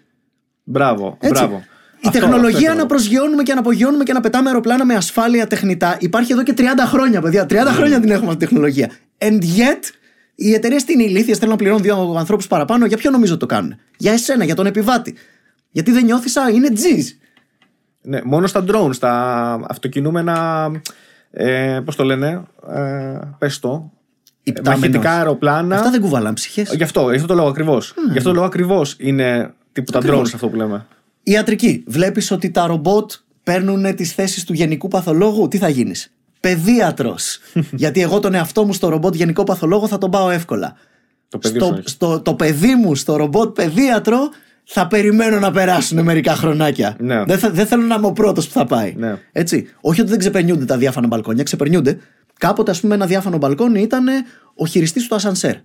Μπράβο, 0.64 1.18
Έτσι. 1.20 1.44
μπράβο. 1.44 1.56
Η 1.96 2.08
Αυτό- 2.08 2.20
τεχνολογία 2.20 2.58
αυτό 2.58 2.68
να 2.68 2.72
ήθελα. 2.74 2.86
προσγειώνουμε 2.86 3.44
και 3.44 3.54
να 3.54 3.60
απογειώνουμε 3.60 4.04
και 4.04 4.14
να 4.14 4.20
πετάμε 4.22 4.48
αεροπλάνα 4.50 4.86
με 4.86 4.96
ασφάλεια 4.96 5.48
τεχνητά 5.48 5.98
υπάρχει 6.00 6.32
εδώ 6.32 6.44
και 6.44 6.54
30 6.58 6.86
χρόνια, 6.86 7.22
παιδιά. 7.22 7.46
30 7.46 7.72
χρόνια 7.72 8.00
την 8.00 8.12
έχουμε 8.12 8.28
αυτή 8.28 8.40
τη 8.40 8.46
τεχνολογία. 8.46 8.92
And 9.18 9.40
yet, 9.42 9.84
οι 10.36 10.54
εταιρείες 10.54 10.84
τι 10.84 10.94
είναι 10.94 11.04
ηλίθιε, 11.04 11.34
θέλουν 11.36 11.50
να 11.50 11.56
πληρώνουν 11.56 11.82
δύο 11.84 12.16
ανθρώπους 12.18 12.48
παραπάνω. 12.48 12.86
Για 12.86 12.98
ποιο 12.98 13.12
νομίζω 13.12 13.32
ότι 13.32 13.40
το 13.42 13.46
κάνουν; 13.56 13.76
Για 13.98 14.12
εσένα, 14.14 14.44
για 14.44 14.56
τον 14.56 14.66
επιβάτη. 14.66 15.16
Γιατί 15.72 15.92
δεν 15.92 16.04
νιώθεις, 16.06 16.38
α, 16.38 16.50
είναι 16.50 16.70
τζιζ. 16.70 17.10
Ναι, 18.02 18.20
μόνο 18.24 18.48
στα 18.48 18.64
drones, 18.68 18.94
στα 18.94 19.54
αυτοκινούμενα. 19.70 20.72
Ε, 21.32 21.80
Πώς 21.86 21.96
το 21.96 22.04
λένε, 22.04 22.44
ε, 22.74 23.20
πες 23.38 23.60
το. 23.60 23.92
Υπτάμενος. 24.48 24.80
Μαχητικά 24.80 25.12
αεροπλάνα. 25.12 25.76
Αυτά 25.76 25.90
δεν 25.90 26.02
κουβαλάνε 26.02 26.34
ψυχές. 26.36 26.74
Γι' 26.76 26.84
αυτό, 26.84 27.10
γι' 27.10 27.16
αυτό 27.16 27.28
το 27.28 27.34
λόγο 27.34 27.48
ακριβώς. 27.48 27.94
Γι' 28.12 28.18
αυτό 28.18 28.30
το 28.30 28.36
λόγο 28.36 28.46
ακριβώς 28.46 28.96
είναι 29.00 29.54
τύπου 29.72 29.92
τα 29.92 29.98
Ακριβώς. 29.98 30.20
drones 30.30 30.34
αυτό 30.34 30.48
που 30.50 30.56
λέμε. 30.56 30.86
Ιατρική. 31.24 31.84
Βλέπεις 31.88 32.32
ότι 32.32 32.52
τα 32.52 32.66
ρομπότ 32.68 33.12
παίρνουν 33.44 33.96
τις 33.96 34.14
θέσεις 34.14 34.44
του 34.44 34.54
γενικού 34.54 34.88
παθολόγου; 34.88 35.48
Τι 35.48 35.58
θα 35.58 35.70
γίνεις; 35.70 36.12
παιδίατρος. 36.40 37.40
Γιατί 37.72 38.02
εγώ 38.02 38.20
τον 38.20 38.34
εαυτό 38.34 38.64
μου 38.66 38.74
στο 38.74 38.90
ρομπότ 38.90 39.16
γενικό 39.16 39.44
παθολόγο 39.44 39.88
θα 39.88 39.98
τον 39.98 40.12
πάω 40.12 40.30
εύκολα. 40.30 40.76
Το 41.30 41.38
παιδί 41.38 41.58
στο, 41.58 41.66
σου 41.68 41.74
έχεις. 41.78 41.92
στο, 41.92 42.20
το 42.22 42.34
παιδί 42.34 42.76
μου 42.76 42.96
στο 42.96 43.16
ρομπότ 43.16 43.50
παιδίατρο 43.56 44.18
θα 44.64 44.88
περιμένω 44.88 45.40
να 45.40 45.52
περάσουν 45.52 46.02
μερικά 46.04 46.36
χρονάκια. 46.36 46.96
Ναι. 47.00 47.24
Δεν, 47.24 47.38
θα- 47.40 47.50
δεν 47.52 47.66
θέλω 47.66 47.84
να 47.84 47.96
είμαι 47.96 48.08
ο 48.08 48.12
πρώτος 48.12 48.48
που 48.48 48.54
θα 48.54 48.66
πάει. 48.66 48.94
Ναι. 48.98 49.18
Έτσι. 49.32 49.68
Όχι 49.82 50.02
ότι 50.02 50.10
δεν 50.10 50.20
ξεπερνιούνται 50.20 50.66
τα 50.66 50.78
διάφανα 50.78 51.08
μπαλκόνια, 51.08 51.44
ξεπερνιούνται. 51.44 51.98
Κάποτε, 52.40 52.72
ας 52.72 52.80
πούμε, 52.80 52.96
ένα 52.96 53.06
διάφανο 53.06 53.38
μπαλκόνι 53.38 53.82
ήταν 53.82 54.08
ο 54.56 54.66
χειριστής 54.66 55.08
του 55.08 55.16
ασανσέρ. 55.16 55.56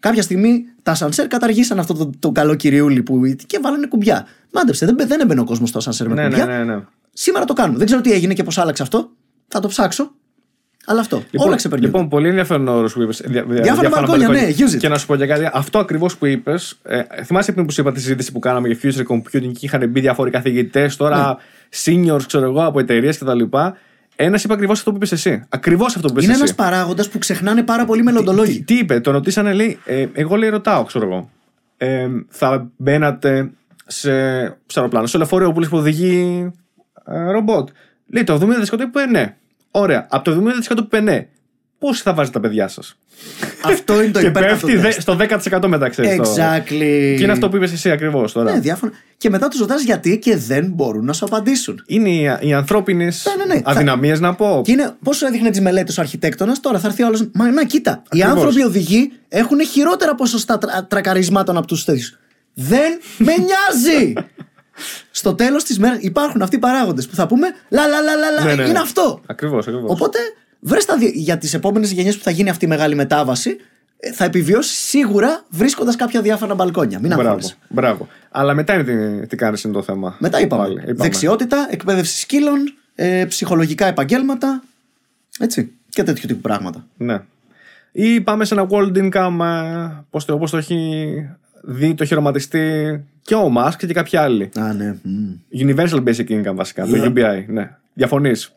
Κάποια 0.00 0.22
στιγμή 0.22 0.64
τα 0.82 0.90
ασανσέρ 0.90 1.26
καταργήσαν 1.26 1.78
αυτό 1.78 1.94
το, 1.94 2.10
το 2.18 2.30
καλό 2.32 2.54
κυριούλι 2.54 3.02
που 3.02 3.20
και 3.46 3.58
βάλανε 3.62 3.86
κουμπιά. 3.86 4.26
Μάντεψε, 4.52 4.86
δεν, 4.86 4.94
μπαι- 4.94 5.08
δεν 5.08 5.20
έμπαινε 5.20 5.40
ο 5.40 5.44
κόσμος 5.44 5.68
στο 5.68 5.78
ασανσέρ 5.78 6.08
με 6.08 6.14
Ναι, 6.14 6.22
κουμπιά. 6.28 6.46
ναι, 6.46 6.56
ναι, 6.56 6.64
ναι. 6.64 6.82
Σήμερα 7.12 7.44
το 7.44 7.52
κάνουμε. 7.52 7.76
Δεν 7.78 7.86
ξέρω 7.86 8.00
τι 8.00 8.12
έγινε 8.12 8.34
και 8.34 8.42
πώς 8.42 8.58
άλλαξε 8.58 8.82
αυτό. 8.82 9.10
Θα 9.48 9.60
το 9.60 9.68
ψάξω. 9.68 10.10
Αλλά 10.86 11.00
αυτό. 11.00 11.22
Όλα 11.36 11.56
ξεπερνιούνται. 11.56 11.92
λοιπόν, 11.96 12.10
πολύ 12.10 12.28
ενδιαφέρον 12.28 12.68
όρος 12.68 12.92
που 12.92 13.02
είπες. 13.02 13.22
Διάφορα 13.48 13.88
μπαλκόνια, 13.88 14.28
ναι, 14.28 14.48
use 14.56 14.74
it. 14.74 14.76
Και 14.78 14.88
να 14.88 14.98
σου 14.98 15.06
πω 15.06 15.16
και 15.16 15.26
κάτι. 15.26 15.50
Αυτό 15.52 15.78
ακριβώς 15.78 16.16
που 16.16 16.26
είπες. 16.26 16.78
Ε, 16.82 17.02
θυμάσαι 17.24 17.52
πριν 17.52 17.66
που 17.66 17.72
σου 17.72 17.80
είπα 17.80 17.92
τη 17.92 18.00
συζήτηση 18.00 18.32
που 18.32 18.38
κάναμε 18.38 18.68
για 18.68 18.78
future 18.82 19.14
computing 19.14 19.52
και 19.52 19.58
είχαν 19.66 19.88
μπει 19.88 20.00
διάφοροι 20.00 20.30
καθηγητές, 20.30 20.96
τώρα 20.96 21.16
Ναι. 21.28 21.34
seniors, 22.12 22.22
ξέρω 22.26 22.44
εγώ, 22.44 22.64
από 22.64 22.80
εταιρείες 22.80 23.18
κτλ. 23.18 23.42
Ένας 24.22 24.44
είπε 24.44 24.52
ακριβώς 24.52 24.78
αυτό 24.78 24.90
που 24.90 24.96
είπες 24.96 25.12
εσύ. 25.12 25.44
Ακριβώς 25.48 25.96
αυτό 25.96 26.06
που 26.06 26.12
είπες 26.12 26.24
Είναι 26.24 26.32
εσύ. 26.32 26.42
ένας 26.42 26.54
παράγοντας 26.54 27.08
που 27.08 27.18
ξεχνάνε 27.18 27.62
πάρα 27.62 27.84
πολλοί 27.84 28.02
μελλοντολόγοι. 28.02 28.62
Τι 28.62 28.78
είπε, 28.78 29.00
τον 29.00 29.12
ρωτήσανε, 29.12 29.52
λέει, 29.52 29.78
ε, 29.84 30.06
εγώ 30.12 30.36
λέει 30.36 30.48
ρωτάω, 30.48 30.84
ξέρω 30.84 31.06
εγώ. 31.06 31.30
Ε, 31.76 32.08
θα 32.28 32.70
μπαίνατε 32.76 33.50
σε, 33.86 34.10
σε 34.66 34.78
αεροπλάνο, 34.78 35.06
σε 35.06 35.18
λεωφορείο 35.18 35.52
που 35.52 35.60
λες 35.60 35.68
που 35.68 35.76
οδηγεί 35.76 36.50
ε, 37.04 37.30
ρομπότ. 37.30 37.68
Λέει 38.06 38.24
το 38.24 38.48
70% 38.72 38.80
είπε 38.80 39.06
ναι. 39.06 39.36
Ωραία. 39.70 40.06
Από 40.10 40.24
το 40.24 40.42
70% 40.70 40.76
που 40.76 40.82
είπε 40.84 41.00
ναι, 41.00 41.26
πόσοι 41.80 42.02
θα 42.02 42.14
βάζετε 42.14 42.38
τα 42.40 42.48
παιδιά 42.48 42.68
σας; 42.68 42.96
αυτό 43.62 44.02
είναι 44.02 44.12
το 44.12 44.20
και 44.20 44.26
υπέροχο 44.26 44.50
πέφτει 44.66 44.76
δε- 44.76 44.82
τεστ. 44.82 45.00
στο 45.00 45.16
10% 45.60 45.66
μετά, 45.66 45.88
ξέρεις. 45.88 46.16
το- 46.16 46.22
Exactly. 46.36 47.14
Και 47.16 47.22
είναι 47.22 47.32
αυτό 47.32 47.48
που 47.48 47.56
είπες 47.56 47.72
εσύ 47.72 47.90
ακριβώς 47.90 48.32
τώρα. 48.32 48.52
Ναι, 48.52 48.60
διάφορα. 48.60 48.92
Και 49.16 49.30
μετά 49.30 49.48
τους 49.48 49.60
ρωτάς 49.60 49.82
γιατί 49.82 50.18
και 50.18 50.36
δεν 50.36 50.66
μπορούν 50.74 51.04
να 51.04 51.12
σου 51.12 51.24
απαντήσουν. 51.24 51.82
Είναι 51.86 52.08
οι, 52.10 52.22
οι 52.40 52.52
ανθρώπινες 52.52 53.26
Ναι, 53.36 53.44
ναι, 53.44 53.54
ναι. 53.54 53.60
αδυναμίες 53.64 54.20
να 54.20 54.34
πω. 54.34 54.62
Και 54.64 54.72
είναι 54.72 54.94
πόσο 55.02 55.26
έδειχνε 55.26 55.50
τις 55.50 55.60
μελέτες 55.60 55.98
ο 55.98 56.00
αρχιτέκτονας, 56.00 56.60
τώρα 56.60 56.78
θα 56.78 56.86
έρθει 56.88 57.02
ο 57.02 57.06
άλλος. 57.06 57.28
Μα 57.34 57.50
να, 57.50 57.64
κοίτα, 57.64 58.02
οι 58.10 58.22
Ακριβώς. 58.22 58.44
άνθρωποι 58.44 58.62
οδηγοί 58.66 59.12
έχουν 59.28 59.64
χειρότερα 59.66 60.14
ποσοστά 60.14 60.58
τρα, 60.58 60.86
τρακαρισμάτων 60.88 61.56
από 61.56 61.66
τους 61.66 61.84
τέτοιους. 61.84 62.18
Δεν 62.54 62.98
με 63.18 63.32
νοιάζει! 63.36 64.12
Στο 65.10 65.34
τέλος 65.34 65.64
της 65.64 65.78
μέρας 65.78 65.98
υπάρχουν 66.00 66.42
αυτοί 66.42 66.56
οι 66.56 66.58
παράγοντες 66.58 67.06
που 67.08 67.14
θα 67.14 67.26
πούμε 67.26 67.46
λα 67.68 67.86
λα 67.86 68.00
λα 68.00 68.14
λα, 68.14 68.30
λα 68.30 68.44
Ναι, 68.44 68.54
ναι, 68.54 68.62
ναι. 68.62 68.68
είναι 68.68 68.78
αυτό. 68.78 69.20
Ακριβώς, 69.26 69.66
ακριβώς. 69.66 69.90
Οπότε 69.90 70.18
βρες 70.60 70.84
τα 70.84 70.96
δι- 70.96 71.14
για 71.14 71.38
τις 71.38 71.54
επόμενες 71.54 71.92
γενιές 71.92 72.16
που 72.16 72.22
θα 72.22 72.30
γίνει 72.30 72.48
αυτή 72.48 72.64
η 72.64 72.68
μεγάλη 72.68 72.94
μετάβαση, 72.94 73.56
ε, 73.96 74.12
θα 74.12 74.24
επιβιώσεις 74.24 74.78
σίγουρα 74.78 75.44
βρίσκοντας 75.48 75.96
κάποια 75.96 76.20
διάφανα 76.22 76.54
μπαλκόνια. 76.54 76.98
Μην 76.98 77.06
Μπράβο, 77.08 77.22
αγχώνεσαι. 77.22 77.54
μπράβο. 77.68 78.08
Αλλά 78.30 78.54
μετά 78.54 78.74
είναι 78.74 78.84
τι, 79.20 79.26
τι 79.26 79.36
κάνεις 79.36 79.62
είναι 79.62 79.72
το 79.72 79.82
θέμα. 79.82 80.16
Μετά 80.18 80.40
είπαμε. 80.40 80.62
Πάλι, 80.62 80.74
είπαμε. 80.80 80.92
Δεξιότητα, 80.94 81.66
εκπαίδευση 81.70 82.20
σκύλων, 82.20 82.58
ε, 82.94 83.24
ψυχολογικά 83.28 83.86
επαγγέλματα. 83.86 84.62
Έτσι. 85.38 85.72
Και 85.88 86.02
τέτοιου 86.02 86.26
τύπου 86.28 86.40
πράγματα. 86.40 86.86
Ναι. 86.96 87.20
Ή 87.92 88.20
πάμε 88.20 88.44
σε 88.44 88.54
ένα 88.54 88.66
World 88.70 88.96
Income 88.96 89.38
ε, 89.44 89.90
πώς 90.10 90.24
το, 90.24 90.34
όπως 90.34 90.50
το 90.50 90.56
έχει 90.56 91.06
δει 91.62 91.94
το 91.94 92.04
χειροματιστή 92.04 93.00
και 93.22 93.34
ο 93.34 93.52
Musk 93.56 93.72
και 93.78 93.86
κάποιοι 93.86 94.18
άλλοι. 94.18 94.50
Α, 94.58 94.72
ναι. 94.72 94.96
Μμ. 95.02 95.32
Universal 95.60 96.02
Basic 96.04 96.28
Income 96.28 96.54
βασικά, 96.54 96.84
Yeah. 96.86 96.88
το 96.90 97.12
UBI. 97.16 97.44
Ναι. 97.46 97.70
Διαφωνείς. 97.94 98.52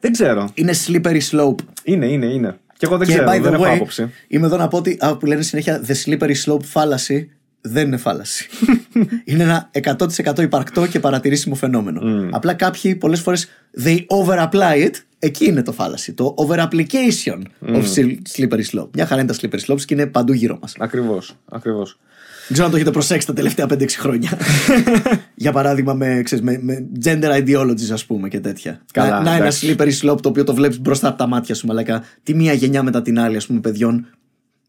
Δεν 0.00 0.12
ξέρω. 0.12 0.50
Είναι 0.54 0.72
slippery 0.86 1.20
slope. 1.30 1.54
Είναι, 1.84 2.06
είναι, 2.06 2.26
είναι. 2.26 2.58
Και 2.76 2.86
εγώ 2.86 2.96
δεν 2.98 3.06
και 3.06 3.12
ξέρω, 3.12 3.28
by 3.30 3.40
δεν 3.40 3.50
the 3.50 3.54
έχω 3.54 3.64
way, 3.64 3.74
άποψη. 3.74 4.10
είμαι 4.28 4.46
εδώ 4.46 4.56
να 4.56 4.68
πω 4.68 4.76
ότι 4.76 4.96
α, 5.00 5.16
που 5.16 5.26
λένε 5.26 5.42
συνέχεια 5.42 5.84
the 5.86 5.94
slippery 6.04 6.34
slope 6.44 6.64
fallacy 6.72 7.26
δεν 7.60 7.86
είναι 7.86 8.00
fallacy. 8.04 8.68
είναι 9.24 9.42
ένα 9.42 9.70
100% 10.34 10.38
υπαρκτό 10.42 10.86
και 10.86 11.00
παρατηρήσιμο 11.00 11.54
φαινόμενο. 11.54 12.00
Mm. 12.04 12.28
Απλά 12.32 12.54
κάποιοι 12.54 12.94
πολλές 12.94 13.20
φορές 13.20 13.48
they 13.84 13.98
over-apply 14.06 14.84
it. 14.84 14.90
Εκεί 15.18 15.44
είναι 15.44 15.62
το 15.62 15.74
fallacy. 15.78 16.12
Το 16.14 16.34
over-application 16.38 17.40
Mm. 17.66 17.74
of 17.76 17.82
sil- 17.94 18.16
slippery 18.36 18.64
slope. 18.72 18.88
Μια 18.94 19.06
χαρά 19.06 19.20
είναι 19.20 19.32
τα 19.32 19.38
slippery 19.40 19.72
slopes 19.72 19.80
και 19.84 19.94
είναι 19.94 20.06
παντού 20.06 20.32
γύρω 20.32 20.58
μας. 20.60 20.74
Ακριβώς, 20.78 21.36
ακριβώς. 21.50 21.98
Δεν 22.50 22.58
ξέρω 22.58 22.64
αν 22.64 22.70
το 22.70 22.76
έχετε 22.76 22.90
προσέξει 22.90 23.26
τα 23.26 23.32
τελευταία 23.32 23.66
5-6 23.66 23.86
χρόνια. 23.88 24.30
Για 25.34 25.52
παράδειγμα, 25.52 25.94
με, 25.94 26.20
ξέρεις, 26.24 26.44
με, 26.44 26.58
με 26.62 26.88
gender 27.04 27.44
ideologies, 27.44 27.90
ας 27.92 28.04
πούμε 28.04 28.28
και 28.28 28.40
τέτοια. 28.40 28.80
Καλά, 28.92 29.10
να, 29.10 29.20
να 29.20 29.30
ένα 29.30 29.36
εντάξει. 29.36 29.76
slippery 29.78 29.92
slope 30.00 30.20
το 30.20 30.28
οποίο 30.28 30.44
το 30.44 30.54
βλέπεις 30.54 30.80
μπροστά 30.80 31.08
από 31.08 31.18
τα 31.18 31.26
μάτια 31.26 31.54
σου, 31.54 31.66
μαλακά. 31.66 32.04
Τη 32.22 32.34
μία 32.34 32.52
γενιά 32.52 32.82
μετά 32.82 33.02
την 33.02 33.18
άλλη, 33.18 33.36
ας 33.36 33.46
πούμε, 33.46 33.60
παιδιών 33.60 34.06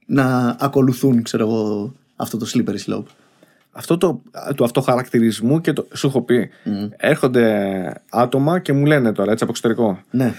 να 0.06 0.56
ακολουθούν, 0.60 1.24
ξέρω 1.24 1.44
εγώ, 1.44 1.94
αυτό 2.16 2.38
το 2.38 2.52
slippery 2.54 2.92
slope. 2.92 3.06
Αυτό 3.72 3.98
το, 3.98 4.22
του 4.56 4.64
αυτοχαρακτηρισμού 4.64 5.62
και 5.62 5.74
το, 5.74 5.88
σου 5.94 6.08
έχω 6.08 6.22
πει. 6.22 6.50
Έρχονται 6.98 7.94
άτομα 8.10 8.60
και 8.60 8.74
μου 8.74 8.86
λένε 8.86 9.12
τώρα 9.12 9.32
έτσι 9.32 9.44
από 9.44 9.52
εξωτερικό. 9.52 10.00
Ναι. 10.12 10.34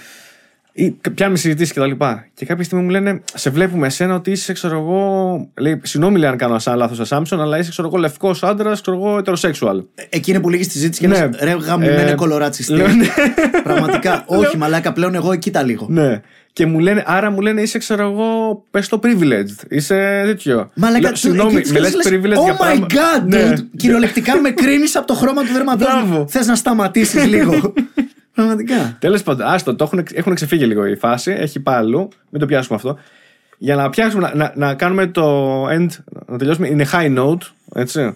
Ή 0.73 0.91
πιάνουμε 1.15 1.39
συζητήσει 1.39 1.73
και 1.73 1.79
τα 1.79 1.87
λοιπά. 1.87 2.27
Και 2.35 2.47
κάποια 2.47 2.65
στιγμή 2.65 2.85
μου 2.85 2.91
λένε, 2.91 3.21
σε 3.35 3.51
βλέπουμε 3.51 3.87
εσένα 3.87 4.15
ότι 4.15 4.31
είσαι, 4.31 4.53
ξέρω 4.53 4.79
εγώ. 4.79 5.49
Λέει, 5.61 5.81
συγγνώμη, 5.83 6.19
λέει 6.19 6.31
αν 6.31 6.37
κάνω 6.37 6.59
σαν 6.59 6.77
λάθος 6.77 7.09
assumption, 7.11 7.39
αλλά 7.41 7.59
είσαι, 7.59 7.71
ξέρω 7.71 7.89
εγώ, 7.89 7.97
λευκός 7.97 8.43
άντρας, 8.43 8.81
ξέρω 8.81 8.97
εγώ, 8.97 9.17
heterosexual. 9.25 9.85
Ε, 9.95 10.03
Εκεί 10.09 10.31
είναι 10.31 10.41
που 10.41 10.51
λίγη 10.51 10.65
τη 10.65 10.71
συζήτηση 10.71 11.01
και 11.01 11.07
Ναι. 11.09 11.19
λες, 11.19 11.29
ρε 11.41 11.57
γαμημένε 11.61 12.11
Ε, 12.11 12.15
κολοράτσιστη. 12.15 12.73
λέω, 12.73 12.87
ναι. 12.89 13.07
Πραγματικά, 13.63 14.25
όχι 14.41 14.57
μαλάκα, 14.57 14.93
πλέον 14.93 15.15
εγώ 15.15 15.33
εκεί 15.33 15.51
τα 15.51 15.63
λίγο. 15.63 15.87
Ναι. 15.91 16.21
Και 16.53 16.67
μου 16.67 16.79
λένε, 16.79 17.03
άρα 17.07 17.31
μου 17.31 17.41
λένε, 17.41 17.61
είσαι, 17.63 17.79
ξέρω 17.79 18.03
εγώ, 18.03 18.63
πες 18.71 18.89
το 18.89 19.01
privileged. 19.03 19.67
Είσαι 19.69 20.23
τέτοιο. 20.25 20.71
Μαλάκα, 20.75 21.01
Λέω, 21.01 21.11
του- 21.13 21.19
Συγγνώμη, 21.19 21.57
εκεί 21.57 21.73
με 21.73 21.79
λες 21.79 21.95
λες, 21.95 22.07
privileged 22.09 22.41
Oh 22.41 22.45
για 22.45 22.55
my 22.55 22.59
πράγμα. 22.59 22.87
god, 22.91 23.23
Ναι. 23.27 23.53
dude. 23.57 23.61
Κυριολεκτικά 23.77 24.41
με 24.41 24.51
κρίνεις 24.51 24.97
από 24.97 25.07
το 25.07 25.15
χρώμα 25.15 25.43
του 25.43 25.53
δερματό. 25.57 25.85
Μπράβο. 25.85 26.27
Θες 26.29 26.47
να 26.47 26.55
σταματήσεις 26.55 27.25
λίγο. 27.27 27.53
Πραγματικά. 28.35 28.97
Τέλος 28.99 29.23
πάντων, 29.23 29.47
άστο, 29.47 29.75
το 29.75 29.85
έχουν, 29.85 30.05
έχουν 30.15 30.35
ξεφύγει 30.35 30.65
λίγο 30.65 30.87
η 30.87 30.97
φάση. 30.97 31.31
Έχει 31.39 31.61
πάει 31.61 31.77
αλλού. 31.77 32.09
Μην 32.31 32.41
το 32.41 32.47
πιάσουμε 32.47 32.77
αυτό. 32.77 32.99
Για 33.59 33.77
να 33.77 33.91
πιάσουμε, 33.91 34.23
να, 34.23 34.35
να, 34.35 34.53
να 34.67 34.75
κάνουμε 34.75 35.07
το 35.07 35.65
end, 35.69 35.87
να 36.27 36.39
τελειώσουμε. 36.39 36.69
Είναι 36.69 36.87
high 36.93 37.19
note, 37.19 37.39
έτσι. 37.75 38.15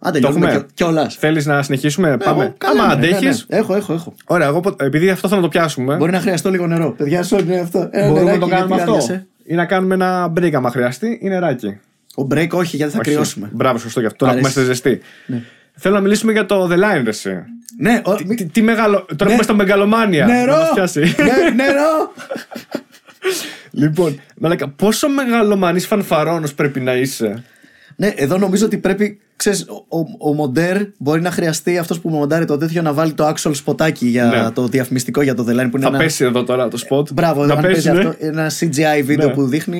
Αν 0.00 0.12
τελειώσουμε 0.12 0.46
έχουμε. 0.46 0.66
κιόλας. 0.74 1.14
Θέλεις 1.16 1.46
να 1.46 1.62
συνεχίσουμε, 1.62 2.16
πάμε. 2.16 2.54
Άμα 2.64 2.84
αντέχεις. 2.84 3.46
ναι, 3.48 3.56
Έχω, 3.58 3.74
έχω, 3.74 3.92
έχω. 3.92 4.14
Ωραία, 4.26 4.46
εγώ 4.46 4.60
πο- 4.60 4.74
επειδή 4.78 5.10
αυτό 5.10 5.28
θέλω 5.28 5.40
να 5.40 5.46
το 5.46 5.52
πιάσουμε. 5.58 5.96
Μπορεί 5.96 6.12
να 6.12 6.20
χρειαστώ 6.20 6.50
λίγο 6.50 6.66
νερό. 6.66 6.90
Παιδιά, 6.92 7.22
σώνει 7.22 7.58
αυτό. 7.58 7.88
Ένα 7.90 8.08
μπορούμε 8.08 8.18
να 8.18 8.24
νεράκι, 8.24 8.40
το 8.40 8.46
κάνουμε 8.56 8.74
γιατί 8.74 8.90
αυτό. 8.90 8.92
άδειασε. 9.04 9.26
Ή 9.44 9.54
να 9.54 9.64
κάνουμε 9.66 9.94
ένα 9.94 10.32
break 10.36 10.52
άμα 10.52 10.70
χρειαστεί 10.70 11.18
ή 11.22 11.28
νεράκι. 11.28 11.78
Ο 12.14 12.26
break 12.30 12.48
όχι, 12.50 12.76
γιατί 12.76 12.92
θα 12.92 12.98
Όχι. 13.00 13.10
κρυώσουμε. 13.10 13.48
Μπράβο, 13.52 13.78
σωστό 13.78 14.00
γι' 14.00 14.06
αυτό. 14.06 14.18
Τώρα 14.18 14.32
που 14.32 14.38
Αρέσει. 14.38 14.58
είμαστε 14.60 14.74
ζεστοί. 14.74 15.00
Θέλω 15.80 15.94
να 15.94 16.00
μιλήσουμε 16.00 16.32
για 16.32 16.46
το 16.46 16.68
The 16.70 16.74
Line, 16.74 17.02
ρε, 17.04 17.08
εσύ. 17.08 17.30
Ναι, 17.78 18.00
ο- 18.04 18.14
Τι, 18.14 18.44
τι 18.46 18.62
μεγαλο... 18.62 19.06
Τώρα 19.16 19.24
έχουμε 19.24 19.42
στο 19.42 19.54
μεγαλομάνια. 19.54 20.26
Νερό! 20.26 20.52
Να 20.52 20.58
μας 20.58 20.70
πιάσει. 20.74 21.00
Ναι, 21.00 21.64
νερό! 21.64 22.12
λοιπόν, 23.70 24.20
μαλάκα, 24.38 24.68
πόσο 24.68 25.08
μεγαλομανής 25.08 25.86
φανφαρόνος 25.86 26.54
πρέπει 26.54 26.80
να 26.80 26.94
είσαι; 26.96 27.42
Ναι, 27.96 28.12
εδώ 28.16 28.38
νομίζω 28.38 28.66
ότι 28.66 28.78
πρέπει. 28.78 29.20
Ξέρεις, 29.36 29.66
ο, 29.88 29.98
ο, 29.98 30.06
ο 30.18 30.32
μοντέρ 30.34 30.76
μπορεί 30.98 31.20
να 31.20 31.30
χρειαστεί 31.30 31.78
αυτός 31.78 32.00
που 32.00 32.08
μοντάρει 32.08 32.44
το 32.44 32.56
τέτοιο 32.56 32.82
να 32.82 32.92
βάλει 32.92 33.12
το 33.12 33.28
actual 33.28 33.50
σποτάκι 33.54 34.06
για 34.06 34.24
Ναι. 34.24 34.50
το 34.50 34.66
διαφημιστικό 34.68 35.22
για 35.22 35.34
το 35.34 35.42
The 35.48 35.52
Line 35.52 35.68
που 35.70 35.76
είναι 35.76 35.80
Θα 35.82 35.88
ένα. 35.88 35.98
πέσει 35.98 36.24
εδώ 36.24 36.44
τώρα 36.44 36.68
το 36.68 36.82
spot. 36.88 37.12
Μπράβο, 37.12 37.44
να 37.44 37.54
αν 37.54 37.60
πέσει, 37.60 37.72
παίζει 37.72 37.90
ναι. 37.90 38.08
αυτό. 38.08 38.26
Ένα 38.26 38.50
CGI 38.60 39.02
βίντεο 39.04 39.28
Ναι. 39.28 39.34
που 39.34 39.46
δείχνει. 39.46 39.78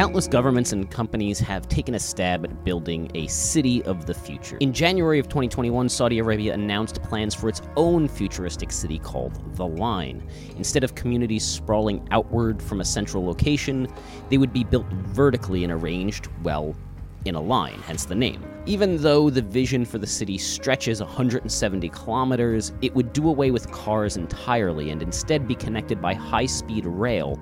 Countless 0.00 0.28
governments 0.28 0.72
and 0.72 0.90
companies 0.90 1.38
have 1.40 1.68
taken 1.68 1.94
a 1.94 1.98
stab 1.98 2.42
at 2.46 2.64
building 2.64 3.10
a 3.14 3.26
city 3.26 3.82
of 3.84 4.06
the 4.06 4.14
future. 4.14 4.56
In 4.60 4.72
January 4.72 5.18
of 5.18 5.28
2021, 5.28 5.90
Saudi 5.90 6.20
Arabia 6.20 6.54
announced 6.54 7.02
plans 7.02 7.34
for 7.34 7.50
its 7.50 7.60
own 7.76 8.08
futuristic 8.08 8.72
city 8.72 8.98
called 8.98 9.38
The 9.56 9.66
Line. 9.66 10.26
Instead 10.56 10.84
of 10.84 10.94
communities 10.94 11.44
sprawling 11.44 12.08
outward 12.12 12.62
from 12.62 12.80
a 12.80 12.84
central 12.84 13.26
location, 13.26 13.88
they 14.30 14.38
would 14.38 14.54
be 14.54 14.64
built 14.64 14.86
vertically 14.90 15.64
and 15.64 15.72
arranged, 15.74 16.28
well, 16.42 16.74
in 17.26 17.34
a 17.34 17.40
line, 17.40 17.78
hence 17.80 18.06
the 18.06 18.14
name. 18.14 18.42
Even 18.64 18.96
though 19.02 19.28
the 19.28 19.42
vision 19.42 19.84
for 19.84 19.98
the 19.98 20.06
city 20.06 20.38
stretches 20.38 21.02
170 21.02 21.90
kilometers, 21.90 22.72
it 22.80 22.94
would 22.94 23.12
do 23.12 23.28
away 23.28 23.50
with 23.50 23.70
cars 23.70 24.16
entirely 24.16 24.88
and 24.88 25.02
instead 25.02 25.46
be 25.46 25.54
connected 25.54 26.00
by 26.00 26.14
high 26.14 26.46
speed 26.46 26.86
rail 26.86 27.38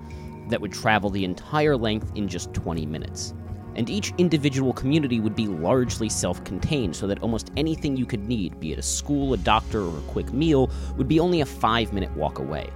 that 0.49 0.61
would 0.61 0.73
travel 0.73 1.11
the 1.11 1.25
entire 1.25 1.77
length 1.77 2.13
in 2.15 2.29
just 2.29 2.53
20 2.55 2.87
minutes. 2.87 3.35
And 3.75 3.89
each 3.89 4.13
individual 4.19 4.73
community 4.73 5.21
would 5.21 5.37
be 5.37 5.47
largely 5.47 6.09
self 6.09 6.43
contained, 6.45 6.97
so 6.97 7.07
that 7.07 7.23
almost 7.23 7.53
anything 7.57 7.97
you 7.97 8.07
could 8.07 8.27
need, 8.27 8.59
be 8.59 8.73
it 8.73 8.79
a 8.79 8.83
school, 8.83 9.35
a 9.35 9.37
doctor, 9.37 9.83
or 9.83 9.99
a 9.99 10.03
quick 10.03 10.33
meal, 10.33 10.71
would 10.97 11.09
be 11.09 11.21
only 11.21 11.43
a 11.43 11.47
five 11.47 11.93
minute 11.93 12.11
walk 12.17 12.39
away. 12.39 12.71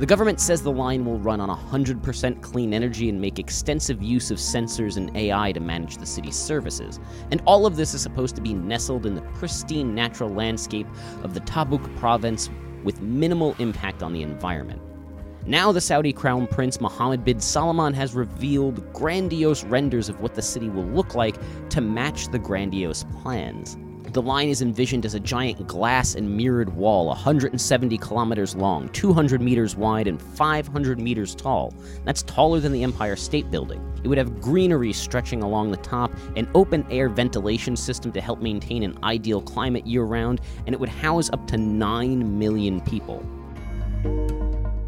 The 0.00 0.06
government 0.06 0.40
says 0.40 0.62
the 0.62 0.72
line 0.72 1.04
will 1.04 1.18
run 1.18 1.40
on 1.42 1.50
100% 1.50 2.40
clean 2.40 2.72
energy 2.72 3.10
and 3.10 3.20
make 3.20 3.38
extensive 3.38 4.02
use 4.02 4.30
of 4.30 4.38
sensors 4.38 4.96
and 4.96 5.14
AI 5.14 5.52
to 5.52 5.60
manage 5.60 5.98
the 5.98 6.06
city's 6.06 6.36
services. 6.36 6.98
And 7.30 7.42
all 7.44 7.66
of 7.66 7.76
this 7.76 7.92
is 7.92 8.00
supposed 8.00 8.34
to 8.36 8.40
be 8.40 8.54
nestled 8.54 9.04
in 9.04 9.14
the 9.14 9.20
pristine 9.34 9.94
natural 9.94 10.30
landscape 10.30 10.86
of 11.22 11.34
the 11.34 11.40
Tabuk 11.40 11.94
province 11.98 12.48
with 12.82 13.02
minimal 13.02 13.54
impact 13.58 14.02
on 14.02 14.14
the 14.14 14.22
environment. 14.22 14.80
Now, 15.50 15.72
the 15.72 15.80
Saudi 15.80 16.12
crown 16.12 16.46
prince 16.46 16.80
Mohammed 16.80 17.24
bin 17.24 17.40
Salman 17.40 17.92
has 17.94 18.14
revealed 18.14 18.92
grandiose 18.92 19.64
renders 19.64 20.08
of 20.08 20.20
what 20.20 20.36
the 20.36 20.42
city 20.42 20.68
will 20.68 20.84
look 20.84 21.16
like 21.16 21.34
to 21.70 21.80
match 21.80 22.28
the 22.28 22.38
grandiose 22.38 23.04
plans. 23.20 23.76
The 24.12 24.22
line 24.22 24.48
is 24.48 24.62
envisioned 24.62 25.04
as 25.04 25.14
a 25.14 25.18
giant 25.18 25.66
glass 25.66 26.14
and 26.14 26.36
mirrored 26.36 26.76
wall, 26.76 27.08
170 27.08 27.98
kilometers 27.98 28.54
long, 28.54 28.90
200 28.90 29.40
meters 29.42 29.74
wide, 29.74 30.06
and 30.06 30.22
500 30.22 31.00
meters 31.00 31.34
tall. 31.34 31.74
That's 32.04 32.22
taller 32.22 32.60
than 32.60 32.70
the 32.70 32.84
Empire 32.84 33.16
State 33.16 33.50
Building. 33.50 33.84
It 34.04 34.08
would 34.08 34.18
have 34.18 34.40
greenery 34.40 34.92
stretching 34.92 35.42
along 35.42 35.72
the 35.72 35.78
top, 35.78 36.12
an 36.36 36.48
open 36.54 36.86
air 36.92 37.08
ventilation 37.08 37.74
system 37.74 38.12
to 38.12 38.20
help 38.20 38.40
maintain 38.40 38.84
an 38.84 38.96
ideal 39.02 39.42
climate 39.42 39.84
year 39.84 40.04
round, 40.04 40.42
and 40.66 40.76
it 40.76 40.78
would 40.78 40.88
house 40.88 41.28
up 41.30 41.44
to 41.48 41.56
9 41.56 42.38
million 42.38 42.80
people. 42.82 43.26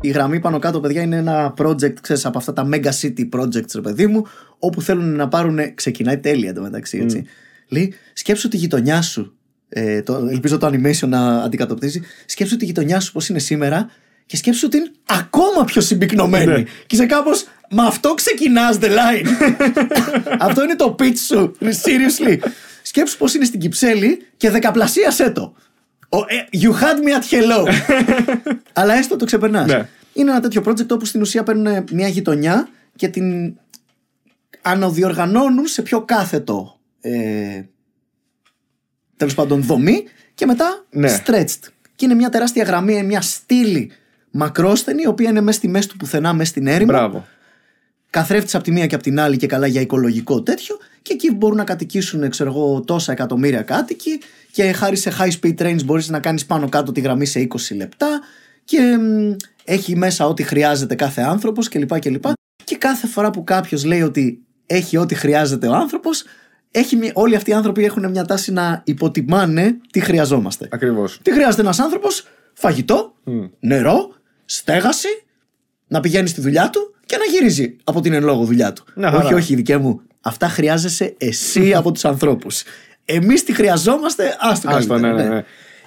Η 0.04 0.08
γραμμή 0.08 0.40
πάνω 0.40 0.58
κάτω, 0.58 0.80
παιδιά, 0.80 1.02
είναι 1.02 1.16
ένα 1.16 1.54
project, 1.58 1.94
ξέρεις, 2.00 2.24
από 2.26 2.38
αυτά 2.38 2.52
τα 2.52 2.68
mega 2.72 2.90
city 3.00 3.28
projects, 3.32 3.74
ρε 3.74 3.80
παιδί 3.80 4.06
μου, 4.06 4.26
όπου 4.58 4.82
θέλουν 4.82 5.16
να 5.16 5.28
πάρουν. 5.28 5.74
Ξεκινάει 5.74 6.18
τέλεια 6.18 6.48
εντωμεταξύ, 6.48 6.98
έτσι. 6.98 7.24
Λέει, 7.68 7.94
σκέψου 8.12 8.48
τη 8.48 8.56
γειτονιά 8.56 9.02
σου. 9.02 9.36
Ε, 9.68 10.02
το, 10.02 10.26
ελπίζω 10.30 10.58
το 10.58 10.66
animation 10.66 11.08
να 11.08 11.42
αντικατοπτρίζει. 11.42 12.00
Σκέψου 12.26 12.56
τη 12.56 12.64
γειτονιά 12.64 13.00
σου 13.00 13.12
πώς 13.12 13.28
είναι 13.28 13.38
σήμερα 13.38 13.90
και 14.26 14.36
σκέψου 14.36 14.68
την 14.68 14.90
ακόμα 15.06 15.64
πιο 15.64 15.80
συμπυκνωμένη. 15.80 16.46
Ναι. 16.46 16.62
Και 16.62 16.94
είσαι 16.94 17.06
κάπως. 17.06 17.46
Μα 17.70 17.84
αυτό 17.84 18.14
ξεκινάς 18.14 18.78
the 18.80 18.88
line. 18.88 19.26
αυτό 20.48 20.62
είναι 20.62 20.76
το 20.76 20.96
pitch 20.98 21.16
σου. 21.26 21.56
Seriously. 21.60 22.38
Σκέψου 22.82 23.16
πώς 23.16 23.34
είναι 23.34 23.44
στην 23.44 23.60
Κυψέλη 23.60 24.26
και 24.36 24.50
δεκαπλασίασέ 24.50 25.30
το. 25.30 25.54
Ο, 26.14 26.18
ε, 26.18 26.48
you 26.62 26.70
had 26.70 26.98
me 27.04 27.12
at 27.18 27.30
hello. 27.30 27.72
Αλλά 28.72 28.94
έστω 28.94 29.16
το 29.16 29.24
ξεπερνάς. 29.24 29.66
Ναι. 29.66 29.88
Είναι 30.12 30.30
ένα 30.30 30.40
τέτοιο 30.40 30.62
project 30.66 30.88
όπου 30.90 31.04
στην 31.04 31.20
ουσία 31.20 31.42
παίρνουν 31.42 31.84
μια 31.92 32.08
γειτονιά 32.08 32.68
και 32.96 33.08
την 33.08 33.54
αναδιοργανώνουν 34.62 35.66
σε 35.66 35.82
πιο 35.82 36.02
κάθετο 36.02 36.78
ε, 37.00 37.62
τέλος 39.16 39.34
πάντων 39.34 39.62
δομή 39.62 40.04
και 40.34 40.46
μετά 40.46 40.84
Ναι. 40.90 41.18
stretched. 41.24 41.68
Και 41.94 42.04
είναι 42.04 42.14
μια 42.14 42.28
τεράστια 42.28 42.64
γραμμή, 42.64 43.02
μια 43.02 43.20
στήλη 43.20 43.90
μακρόστενη, 44.30 45.02
η 45.02 45.06
οποία 45.06 45.30
είναι 45.30 45.40
μέσα 45.40 45.58
στη 45.58 45.68
μέση 45.68 45.88
του 45.88 45.96
πουθενά, 45.96 46.32
μέσα 46.32 46.50
στην 46.50 46.66
έρημο. 46.66 46.86
Μπράβο. 46.92 47.26
Καθρέφτης 48.12 48.54
από 48.54 48.64
τη 48.64 48.70
μία 48.70 48.86
και 48.86 48.94
από 48.94 49.04
την 49.04 49.20
άλλη 49.20 49.36
και 49.36 49.46
καλά 49.46 49.66
για 49.66 49.80
οικολογικό 49.80 50.42
τέτοιο. 50.42 50.76
Και 51.02 51.12
εκεί 51.12 51.34
μπορούν 51.34 51.56
να 51.56 51.64
κατοικήσουν, 51.64 52.28
ξέρω 52.30 52.50
εγώ, 52.50 52.80
τόσα 52.80 53.12
εκατομμύρια 53.12 53.62
κάτοικοι. 53.62 54.20
Και 54.52 54.72
χάρη 54.72 54.96
σε 54.96 55.12
high 55.18 55.30
speed 55.40 55.54
trains 55.62 55.84
μπορείς 55.84 56.08
να 56.08 56.20
κάνεις 56.20 56.46
πάνω 56.46 56.68
κάτω 56.68 56.92
τη 56.92 57.00
γραμμή 57.00 57.26
σε 57.26 57.40
20 57.40 57.74
λεπτά. 57.76 58.20
Και 58.64 58.80
μ, 59.00 59.36
έχει 59.64 59.96
μέσα 59.96 60.26
ό,τι 60.26 60.42
χρειάζεται 60.42 60.94
κάθε 60.94 61.22
άνθρωπος 61.22 61.68
κλπ. 61.68 61.98
κλπ. 61.98 62.24
Και 62.64 62.76
κάθε 62.76 63.06
φορά 63.06 63.30
που 63.30 63.44
κάποιος 63.44 63.84
λέει 63.84 64.02
ότι 64.02 64.42
έχει 64.66 64.96
ό,τι 64.96 65.14
χρειάζεται 65.14 65.66
ο 65.66 65.74
άνθρωπος 65.74 66.24
έχει, 66.70 66.96
μια- 66.96 67.12
όλοι 67.14 67.34
αυτοί 67.36 67.50
οι 67.50 67.52
άνθρωποι 67.54 67.84
έχουν 67.84 68.10
μια 68.10 68.24
τάση 68.24 68.52
να 68.52 68.82
υποτιμάνε 68.84 69.76
τι 69.92 70.00
χρειαζόμαστε. 70.00 70.68
Ακριβώς. 70.70 71.18
Τι 71.22 71.32
χρειάζεται 71.32 71.62
ένας 71.62 71.78
άνθρωπος, 71.78 72.26
φαγητό, 72.52 73.14
νερό, 73.60 74.14
στέγαση, 74.44 75.08
να 75.88 76.00
πηγαίνει 76.00 76.28
στη 76.28 76.40
δουλειά 76.40 76.70
του 76.70 76.91
και 77.12 77.18
να 77.18 77.24
γυρίζει 77.24 77.76
από 77.84 78.00
την 78.00 78.12
εν 78.12 78.24
λόγω 78.24 78.44
δουλειά 78.44 78.72
του. 78.72 78.84
Να, 78.94 79.10
χαρά. 79.10 79.24
όχι, 79.24 79.34
όχι, 79.34 79.54
δικέ 79.54 79.76
μου. 79.76 80.00
Αυτά 80.20 80.48
χρειάζεσαι 80.48 81.14
εσύ 81.18 81.74
από 81.74 81.92
τους 81.92 82.04
ανθρώπους. 82.04 82.62
Εμείς 83.04 83.44
τι 83.44 83.52
χρειαζόμαστε, 83.54 84.36
άστο 84.40 84.68
Άστο, 84.70 84.94
ναι, 84.94 85.00
καλύτερα. 85.00 85.28
ναι, 85.28 85.34
ναι. 85.34 85.44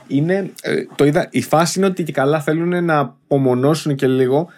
Είναι, 0.08 0.52
ε, 0.62 0.74
το 0.96 1.06
είδα, 1.06 1.28
η 1.32 1.42
φάση 1.42 1.80
είναι 1.80 1.88
ότι 1.88 2.04
και 2.04 2.12
καλά 2.12 2.42
θέλουν 2.42 2.86
να 2.86 3.00
απομονώσουν 3.00 3.96
και 3.96 4.08
λίγο 4.08 4.50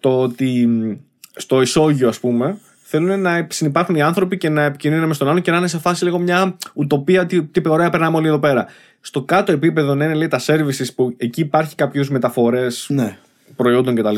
το 0.00 0.20
ότι 0.20 0.66
μ, 0.66 0.92
στο 1.36 1.60
ισόγειο, 1.62 2.08
ας 2.08 2.18
πούμε, 2.20 2.58
θέλουν 2.82 3.20
να 3.20 3.46
συνεπάρχουν 3.50 3.94
οι 3.94 4.02
άνθρωποι 4.02 4.36
και 4.38 4.48
να 4.48 4.62
επικοινωνούν 4.62 5.08
με 5.08 5.14
τον 5.14 5.28
άλλον 5.28 5.42
και 5.42 5.50
να 5.50 5.56
είναι 5.56 5.68
σε 5.68 5.78
φάση 5.78 6.04
λίγο 6.04 6.18
μια 6.18 6.56
ουτοπία. 6.74 7.26
Τι, 7.26 7.42
τι 7.42 7.68
ωραία 7.68 7.90
περνάμε 7.90 8.16
όλοι 8.16 8.26
εδώ 8.26 8.38
πέρα. 8.38 8.66
Στο 9.00 9.22
κάτω 9.22 9.52
επίπεδο 9.52 9.94
να 9.94 10.04
είναι 10.04 10.14
λέει, 10.14 10.28
τα 10.28 10.40
services 10.46 10.86
που 10.94 11.14
εκεί 11.16 11.40
υπάρχει 11.40 11.74
κάποιου 11.74 12.04
μεταφορές 12.10 12.86
Ναι. 12.88 13.16
προϊόντων 13.56 13.94
κτλ. 13.94 14.16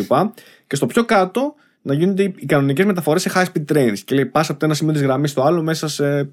Και 0.67 0.77
στο 0.77 0.87
πιο 0.87 1.05
κάτω 1.05 1.55
να 1.87 1.95
γίνονται 1.95 2.23
οι 2.23 2.35
οι 2.39 2.47
κανονικές 2.47 2.85
μεταφορές 2.85 3.23
σε 3.23 3.31
high 3.35 3.45
speed 3.45 3.73
trains. 3.73 3.99
Και 4.05 4.15
λέει, 4.15 4.27
πας 4.27 4.51
από 4.51 4.59
το 4.59 4.65
ένα 4.65 4.75
σημείο 4.75 4.93
της 4.93 5.03
γραμμής 5.03 5.31
στο 5.31 5.43
άλλο 5.43 5.63
μέσα 5.63 5.89
σε 5.89 6.29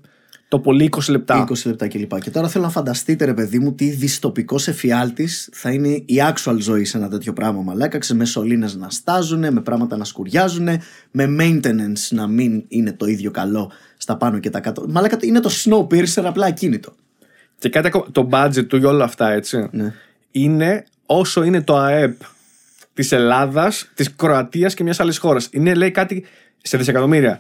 το 0.47 0.59
πολύ 0.59 0.89
20 0.95 0.99
λεπτά. 1.09 1.45
20 1.49 1.53
λεπτά 1.65 1.88
κλπ. 1.88 2.19
Και 2.19 2.30
τώρα 2.30 2.47
θέλω 2.47 2.63
να 2.63 2.69
φανταστείτε, 2.69 3.25
ρε 3.25 3.34
παιδί 3.34 3.59
μου, 3.59 3.73
τι 3.73 3.89
δυστοπικός 3.89 4.67
εφιάλτης 4.67 5.49
θα 5.53 5.71
είναι 5.71 5.89
η 5.89 6.15
actual 6.34 6.57
ζωή 6.59 6.85
σε 6.85 6.97
ένα 6.97 7.09
τέτοιο 7.09 7.34
πράγμα. 7.34 7.61
Μαλάκα, 7.61 7.97
ξε 7.97 8.15
με 8.15 8.25
σωλήνες 8.25 8.75
να 8.75 8.89
στάζουν, 8.89 9.53
με 9.53 9.61
πράγματα 9.61 9.97
να 9.97 10.03
σκουριάζουν, 10.03 10.67
με 11.11 11.35
maintenance 11.39 12.09
να 12.09 12.27
μην 12.27 12.63
είναι 12.67 12.91
το 12.93 13.05
ίδιο 13.05 13.31
καλό 13.31 13.71
στα 13.97 14.17
πάνω 14.17 14.39
και 14.39 14.49
τα 14.49 14.59
κάτω. 14.59 14.85
Μαλάκα 14.89 15.17
είναι 15.21 15.39
το 15.39 15.49
Snowpiercer 15.63 16.23
απλά 16.23 16.45
ακίνητο. 16.45 16.93
Και 17.57 17.69
κάτι 17.69 17.88
ακόμα, 17.88 18.05
το 18.11 18.30
budget 18.31 18.67
του 18.67 18.77
για 18.77 18.89
όλα 18.89 19.03
αυτά, 19.03 19.31
έτσι. 19.31 19.67
Ναι. 19.71 19.93
Είναι 20.31 20.84
όσο 21.05 21.43
είναι 21.43 21.61
το 21.61 21.77
ΑΕΠ 21.77 22.21
της 22.94 23.11
Ελλάδας, 23.11 23.91
της 23.94 24.15
Κροατίας 24.15 24.74
και 24.74 24.84
μιας 24.84 24.99
άλλης 24.99 25.18
χώρας. 25.18 25.48
Είναι, 25.52 25.74
λέει, 25.74 25.91
κάτι 25.91 26.26
σε 26.61 26.78
δισεκατομμύρια. 26.78 27.40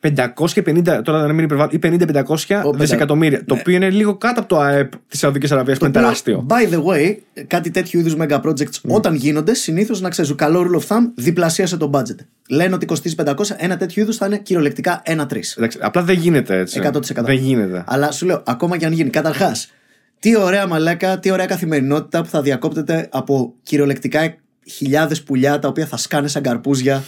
550, 0.00 1.02
τώρα 1.02 1.20
δεν 1.20 1.30
είναι 1.30 1.42
υπερβάλλω, 1.42 1.70
ή 1.72 1.78
50-500 1.78 2.62
Ο, 2.64 2.70
Ναι. 2.70 2.78
δισεκατομμύρια. 2.78 3.44
Το 3.44 3.54
οποίο 3.54 3.74
είναι 3.74 3.90
λίγο 3.90 4.16
κάτω 4.16 4.40
από 4.40 4.48
το 4.48 4.60
ΑΕΠ 4.60 4.92
της 5.08 5.18
Σαουδικής 5.18 5.52
Αραβίας 5.52 5.78
που 5.78 5.84
είναι 5.84 5.98
οποίο, 5.98 6.08
τεράστιο. 6.08 6.46
By 6.48 6.74
the 6.74 6.82
way, 6.84 7.16
κάτι 7.46 7.70
τέτοιου 7.70 8.00
είδους 8.00 8.16
mega 8.18 8.40
projects 8.40 8.80
όταν 8.86 9.14
γίνονται, 9.14 9.54
συνήθως 9.54 10.00
να 10.00 10.08
ξέρεις, 10.08 10.34
καλό 10.34 10.60
rule 10.60 10.80
of 10.80 10.96
thumb, 10.96 11.10
διπλασίασε 11.14 11.76
το 11.76 11.90
budget. 11.94 12.16
Λένε 12.48 12.74
ότι 12.74 12.86
κοστίζει 12.86 13.14
500, 13.14 13.56
ένα 13.56 13.76
τέτοιο 13.76 14.02
είδους 14.02 14.16
θα 14.16 14.26
είναι 14.26 14.38
κυριολεκτικά 14.38 15.02
1-3. 15.04 15.54
Εντάξει, 15.56 15.78
απλά 15.80 16.02
δεν 16.02 16.18
γίνεται 16.18 16.58
έτσι. 16.58 16.80
100%. 16.84 17.24
Δεν 17.24 17.36
γίνεται. 17.36 17.84
Αλλά 17.86 18.10
σου 18.10 18.26
λέω, 18.26 18.42
ακόμα 18.46 18.76
και 18.76 18.86
αν 18.86 18.92
γίνει. 18.92 19.10
Καταρχάς, 19.10 19.72
τι 20.18 20.36
ωραία 20.36 20.66
μαλάκα, 20.66 21.18
τι 21.18 21.30
ωραία 21.30 21.46
καθημερινότητα 21.46 22.22
που 22.22 22.28
θα 22.28 22.42
διακόπτεται 22.42 23.08
από 23.10 23.54
κυριολεκτικά 23.62 24.34
χιλιάδες 24.70 25.22
πουλιά 25.22 25.58
τα 25.58 25.68
οποία 25.68 25.86
θα 25.86 25.96
σκάνε 25.96 26.28
σαν 26.28 26.42
καρπούζια. 26.42 27.04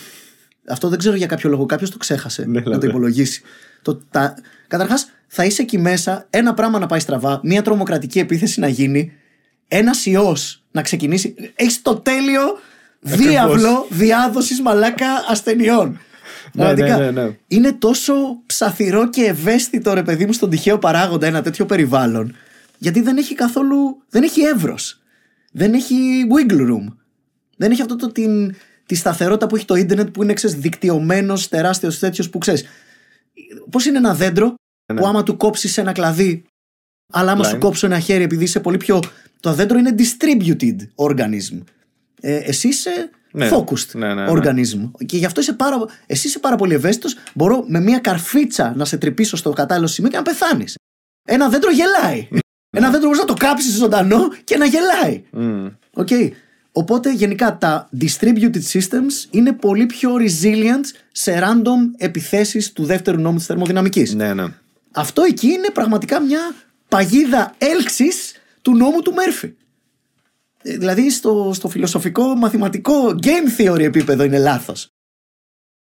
Αυτό 0.68 0.88
δεν 0.88 0.98
ξέρω 0.98 1.16
για 1.16 1.26
κάποιο 1.26 1.50
λόγο. 1.50 1.66
Κάποιος 1.66 1.90
το 1.90 1.96
ξέχασε 1.96 2.42
Ναι, 2.46 2.52
να 2.52 2.62
το 2.62 2.70
δηλαδή. 2.70 2.86
υπολογίσει. 2.86 3.42
Το, 3.82 4.00
τα... 4.10 4.34
Καταρχάς, 4.68 5.10
θα 5.26 5.44
είσαι 5.44 5.62
εκεί 5.62 5.78
μέσα, 5.78 6.26
ένα 6.30 6.54
πράγμα 6.54 6.78
να 6.78 6.86
πάει 6.86 7.00
στραβά, 7.00 7.40
μια 7.42 7.62
τρομοκρατική 7.62 8.18
επίθεση 8.18 8.60
να 8.60 8.68
γίνει, 8.68 9.12
ένας 9.68 10.06
ιός 10.06 10.62
να 10.70 10.82
ξεκινήσει. 10.82 11.34
Έχεις 11.54 11.82
το 11.82 11.94
τέλειο 11.94 12.42
διάβλο 13.00 13.86
διάδοσης 13.88 14.60
μαλάκα 14.60 15.06
ασθενειών. 15.28 15.98
Ναι, 16.52 16.62
Πραγματικά. 16.64 16.98
ναι, 16.98 17.10
ναι, 17.10 17.22
ναι. 17.22 17.36
Είναι 17.48 17.72
τόσο 17.72 18.14
ψαθυρό 18.46 19.08
και 19.10 19.22
ευαίσθητο 19.24 19.94
ρε 19.94 20.02
παιδί 20.02 20.26
μου 20.26 20.32
στον 20.32 20.50
τυχαίο 20.50 20.78
παράγοντα 20.78 21.26
ένα 21.26 21.42
τέτοιο 21.42 21.66
περιβάλλον. 21.66 22.34
Γιατί 22.78 23.00
δεν 23.00 23.16
έχει 23.16 23.34
καθόλου. 23.34 24.02
δεν 24.10 24.22
έχει 24.22 24.40
εύρος. 24.40 25.00
Δεν 25.52 25.74
έχει 25.74 25.96
wiggle 26.36 26.60
room. 26.60 26.96
Δεν 27.58 27.70
έχει 27.70 27.80
αυτό 27.82 27.96
το 27.96 28.12
την, 28.12 28.54
τη 28.86 28.94
σταθερότητα 28.94 29.46
που 29.46 29.56
έχει 29.56 29.64
το 29.64 29.74
ίντερνετ 29.74 30.08
που 30.08 30.22
είναι 30.22 30.32
ξέρεις, 30.32 30.56
δικτυωμένος 30.56 31.48
τεράστιος 31.48 31.98
τέτοιος 31.98 32.30
που 32.30 32.38
ξέρεις 32.38 32.64
πώς 33.70 33.84
είναι 33.86 33.98
ένα 33.98 34.14
δέντρο 34.14 34.54
Ναι. 34.92 35.00
που 35.00 35.06
άμα 35.06 35.22
του 35.22 35.36
κόψεις 35.36 35.78
ένα 35.78 35.92
κλαδί 35.92 36.44
αλλά 37.12 37.32
άμα 37.32 37.44
Line. 37.44 37.48
σου 37.48 37.58
κόψω 37.58 37.86
ένα 37.86 37.98
χέρι 37.98 38.22
επειδή 38.22 38.44
είσαι 38.44 38.60
πολύ 38.60 38.76
πιο 38.76 39.00
το 39.40 39.52
δέντρο 39.52 39.78
είναι 39.78 39.94
distributed 39.98 40.76
organism 40.94 41.58
ε, 42.20 42.36
εσύ 42.36 42.68
είσαι 42.68 43.10
Ναι. 43.32 43.48
focused 43.52 43.90
Ναι, 43.92 44.14
ναι, 44.14 44.22
ναι. 44.24 44.30
organism 44.30 44.90
και 45.06 45.16
γι' 45.16 45.24
αυτό 45.24 45.40
είσαι 45.40 45.52
πάρα, 45.52 45.76
εσύ 46.06 46.26
είσαι 46.26 46.38
πάρα 46.38 46.56
πολύ 46.56 46.74
ευαίσθητος 46.74 47.16
μπορώ 47.34 47.64
με 47.68 47.80
μια 47.80 47.98
καρφίτσα 47.98 48.72
να 48.76 48.84
σε 48.84 48.98
τρυπήσω 48.98 49.36
στο 49.36 49.50
κατάλληλο 49.52 49.86
σημείο 49.86 50.10
και 50.10 50.16
να 50.16 50.22
πεθάνεις 50.22 50.74
ένα 51.28 51.48
δέντρο 51.48 51.70
γελάει 51.70 52.28
ένα 52.70 52.90
δέντρο 52.90 53.06
μπορείς 53.06 53.18
να 53.20 53.26
το 53.26 53.34
κάψεις 53.34 53.74
ζωντανό 53.76 54.28
και 54.44 54.56
να 54.56 54.64
γελάει 54.66 55.22
Μμ. 55.32 55.66
Οκ. 55.94 56.08
Οπότε 56.78 57.12
γενικά 57.12 57.58
τα 57.58 57.88
distributed 58.00 58.62
systems 58.72 59.26
είναι 59.30 59.52
πολύ 59.52 59.86
πιο 59.86 60.14
resilient 60.14 60.84
σε 61.12 61.40
random 61.42 61.90
επιθέσεις 61.96 62.72
του 62.72 62.84
δεύτερου 62.84 63.20
νόμου 63.20 63.36
της 63.36 63.46
θερμοδυναμικής. 63.46 64.14
Ναι, 64.14 64.34
ναι. 64.34 64.44
Αυτό 64.92 65.22
εκεί 65.22 65.46
είναι 65.46 65.70
πραγματικά 65.70 66.20
μια 66.20 66.54
παγίδα 66.88 67.54
έλξης 67.58 68.32
του 68.62 68.76
νόμου 68.76 69.02
του 69.02 69.14
Μέρφυ. 69.14 69.54
Ε, 70.62 70.76
Δηλαδή 70.76 71.10
στο, 71.10 71.50
στο 71.54 71.68
φιλοσοφικό, 71.68 72.34
μαθηματικό, 72.34 73.14
game 73.22 73.60
theory 73.60 73.80
επίπεδο 73.80 74.24
είναι 74.24 74.38
λάθος. 74.38 74.88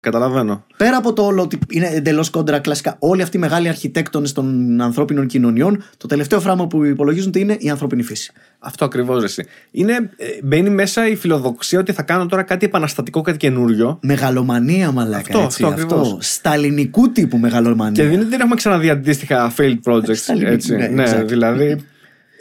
Καταλαβαίνω. 0.01 0.65
Πέρα 0.77 0.97
από 0.97 1.13
το 1.13 1.23
όλο 1.23 1.43
ότι 1.43 1.59
είναι 1.71 1.87
εντελώς 1.87 2.31
κόντρα 2.31 2.59
κλασικά, 2.59 2.97
όλοι 2.99 3.23
αυτοί 3.23 3.37
οι 3.37 3.41
μεγάλοι 3.41 3.69
αρχιτέκτονες 3.69 4.33
των 4.33 4.81
ανθρώπινων 4.81 5.27
κοινωνιών, 5.27 5.83
το 5.97 6.07
τελευταίο 6.07 6.41
φράγμα 6.41 6.67
που 6.67 6.85
υπολογίζουν 6.85 7.33
τι 7.33 7.41
είναι 7.41 7.57
η 7.59 7.71
ανθρώπινη 7.71 8.03
φύση. 8.03 8.33
Αυτό 8.59 8.85
ακριβώς 8.85 9.25
εσύ. 9.25 9.45
Είναι, 9.71 9.93
ε, 10.17 10.27
μπαίνει 10.43 10.71
μέσα 10.71 11.09
η 11.09 11.17
φιλοδοξία 11.17 11.79
ότι 11.79 11.93
θα 11.93 12.03
κάνω 12.03 12.27
τώρα 12.27 12.43
κάτι 12.43 12.67
επαναστατικό, 12.67 13.21
κάτι 13.21 13.39
καινούριο. 13.39 13.99
Μεγαλομανία, 14.03 14.93
μαλάκα. 14.93 15.19
Αυτό, 15.19 15.39
έτσι, 15.39 15.65
αυτό 15.65 15.67
ακριβώς. 15.67 16.17
Σταλινικού 16.21 17.13
τύπου 17.13 17.39
μεγαλομανία. 17.39 18.05
Και 18.05 18.09
δεν, 18.11 18.29
δεν 18.29 18.41
έχουμε 18.41 18.55
ξαναδεί 18.55 18.91
αντίστοιχα 18.91 19.55
failed 19.57 19.79
projects. 19.85 20.17
Στα 20.17 20.35
έτσι. 20.39 20.77
ναι, 20.77 20.87
ναι, 20.87 21.05
exactly. 21.05 21.27
δηλαδή. 21.27 21.85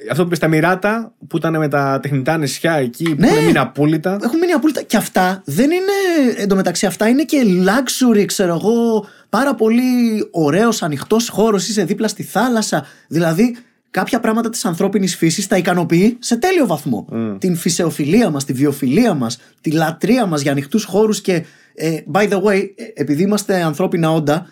Αυτό 0.09 0.21
που 0.21 0.27
είπε 0.27 0.35
στα 0.35 0.47
Μοιράτα, 0.47 1.13
που 1.27 1.37
ήταν 1.37 1.57
με 1.57 1.67
τα 1.67 1.99
τεχνητά 2.01 2.37
νησιά 2.37 2.73
εκεί, 2.73 3.03
που 3.03 3.21
Ναι. 3.21 3.27
έχουν 3.27 3.43
μείνει 3.45 3.57
απόλυτα. 3.57 4.17
Έχουν 4.23 4.39
μείνει 4.39 4.51
απόλυτα. 4.51 4.81
Και 4.81 4.97
αυτά 4.97 5.41
δεν 5.45 5.71
είναι. 5.71 6.33
Εντωμεταξύ, 6.37 6.85
αυτά 6.85 7.07
είναι 7.07 7.23
και 7.23 7.41
luxury, 7.65 8.25
ξέρω 8.25 8.53
εγώ. 8.53 9.05
Πάρα 9.29 9.55
πολύ 9.55 9.91
ωραίος, 10.31 10.83
ανοιχτός 10.83 11.29
χώρος. 11.29 11.67
Είσαι 11.67 11.83
δίπλα 11.83 12.07
στη 12.07 12.23
θάλασσα. 12.23 12.85
Δηλαδή, 13.07 13.55
κάποια 13.91 14.19
πράγματα 14.19 14.49
της 14.49 14.65
ανθρώπινης 14.65 15.15
φύσης 15.15 15.47
τα 15.47 15.57
ικανοποιεί 15.57 16.17
σε 16.19 16.35
τέλειο 16.37 16.67
βαθμό. 16.67 17.07
Την 17.39 17.55
φυσεοφιλία 17.55 18.29
μας, 18.29 18.45
τη 18.45 18.53
βιοφιλία 18.53 19.13
μας, 19.13 19.39
τη 19.61 19.71
λατρεία 19.71 20.25
μας 20.25 20.41
για 20.41 20.51
ανοιχτούς 20.51 20.83
χώρους. 20.83 21.21
Και 21.21 21.43
ε, 21.75 21.97
by 22.13 22.29
the 22.29 22.41
way, 22.41 22.61
ε, 22.75 22.83
επειδή 22.93 23.23
είμαστε 23.23 23.61
ανθρώπινα 23.61 24.11
όντα 24.11 24.45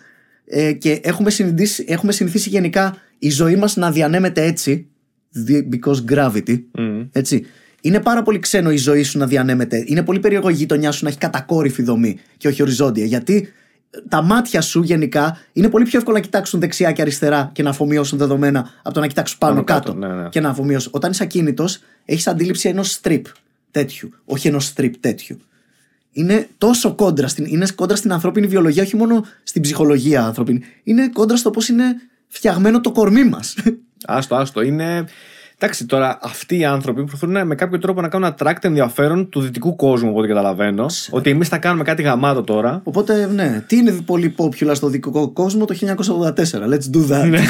ε, 0.46 0.72
και 0.72 1.00
έχουμε 1.02 1.30
συνηθίσει, 1.30 1.84
έχουμε 1.88 2.12
συνηθίσει 2.12 2.48
γενικά 2.48 2.96
η 3.18 3.30
ζωή 3.30 3.56
μας 3.56 3.76
να 3.76 3.90
διανέμεται 3.90 4.44
έτσι. 4.44 4.88
Δι- 5.36 5.68
Because 5.74 6.04
gravity. 6.12 6.62
Έτσι. 7.12 7.46
Είναι 7.80 8.00
πάρα 8.00 8.22
πολύ 8.22 8.38
ξένο 8.38 8.70
η 8.70 8.76
ζωή 8.76 9.02
σου 9.02 9.18
να 9.18 9.26
διανέμεται. 9.26 9.84
Είναι 9.86 10.02
πολύ 10.02 10.20
περίεργο 10.20 10.48
η 10.48 10.52
γειτονιά 10.52 10.92
σου 10.92 11.04
να 11.04 11.08
έχει 11.10 11.18
κατακόρυφη 11.18 11.82
δομή 11.82 12.18
και 12.36 12.48
όχι 12.48 12.62
οριζόντια. 12.62 13.04
Γιατί 13.04 13.48
τα 14.08 14.22
μάτια 14.22 14.60
σου 14.60 14.82
γενικά 14.82 15.38
είναι 15.52 15.68
πολύ 15.68 15.84
πιο 15.84 15.98
εύκολο 15.98 16.16
να 16.16 16.22
κοιτάξουν 16.22 16.60
δεξιά 16.60 16.92
και 16.92 17.02
αριστερά 17.02 17.50
και 17.54 17.62
να 17.62 17.70
αφομοιώσουν 17.70 18.18
δεδομένα 18.18 18.70
από 18.82 18.94
το 18.94 19.00
να 19.00 19.06
κοιτάξουν 19.06 19.38
πάνω, 19.38 19.52
Πάνω 19.52 19.64
κάτω, 19.64 19.92
κάτω, 19.92 20.06
ναι, 20.14 20.22
ναι. 20.22 20.28
και 20.28 20.40
να 20.40 20.48
αφομοιώσουν. 20.48 20.92
Όταν 20.94 21.10
είσαι 21.10 21.22
ακίνητος, 21.22 21.78
έχεις 22.04 22.26
αντίληψη 22.26 22.68
ενός 22.68 23.00
strip 23.02 23.22
τέτοιου, 23.70 24.10
όχι 24.24 24.48
ενός 24.48 24.72
strip 24.76 24.90
τέτοιου. 25.00 25.36
Είναι 26.12 26.48
τόσο 26.58 26.94
κόντρα 26.94 27.28
στην, 27.28 27.44
είναι 27.48 27.66
κόντρα 27.74 27.96
στην 27.96 28.12
ανθρώπινη 28.12 28.46
βιολογία, 28.46 28.82
όχι 28.82 28.96
μόνο 28.96 29.24
στην 29.42 29.62
ψυχολογία 29.62 30.24
ανθρώπινη. 30.24 30.60
Είναι 30.82 31.08
κόντρα 31.08 31.36
στο 31.36 31.50
πώς 31.50 31.68
είναι 31.68 31.84
φτιαγμένο 32.28 32.80
το 32.80 32.92
κορμί 32.92 33.24
μας. 33.24 33.54
Άστο, 34.06 34.34
άστο. 34.34 34.62
Είναι. 34.62 35.04
Εντάξει, 35.58 35.86
τώρα 35.86 36.18
αυτοί 36.22 36.58
οι 36.58 36.64
άνθρωποι 36.64 37.04
προσπαθούν 37.04 37.46
με 37.46 37.54
κάποιο 37.54 37.78
τρόπο 37.78 38.00
να 38.00 38.08
κάνουν 38.08 38.34
attract 38.38 38.64
ενδιαφέρον 38.64 39.28
του 39.28 39.40
δυτικού 39.40 39.76
κόσμου, 39.76 40.08
από 40.08 40.18
ό,τι 40.18 40.28
καταλαβαίνω. 40.28 40.86
Ότι 41.10 41.30
εμείς 41.30 41.48
θα 41.48 41.58
κάνουμε 41.58 41.84
κάτι 41.84 42.02
γαμάτο 42.02 42.42
τώρα. 42.42 42.80
Οπότε, 42.84 43.26
ναι, 43.26 43.64
τι 43.66 43.76
είναι 43.76 43.92
πολύ 43.92 44.34
popular 44.38 44.70
στο 44.74 44.88
δικό 44.88 45.30
κόσμο 45.30 45.64
το 45.64 45.74
1984. 45.80 46.34
Let's 46.42 46.96
do 46.96 47.10
that. 47.10 47.28
Ναι. 47.28 47.40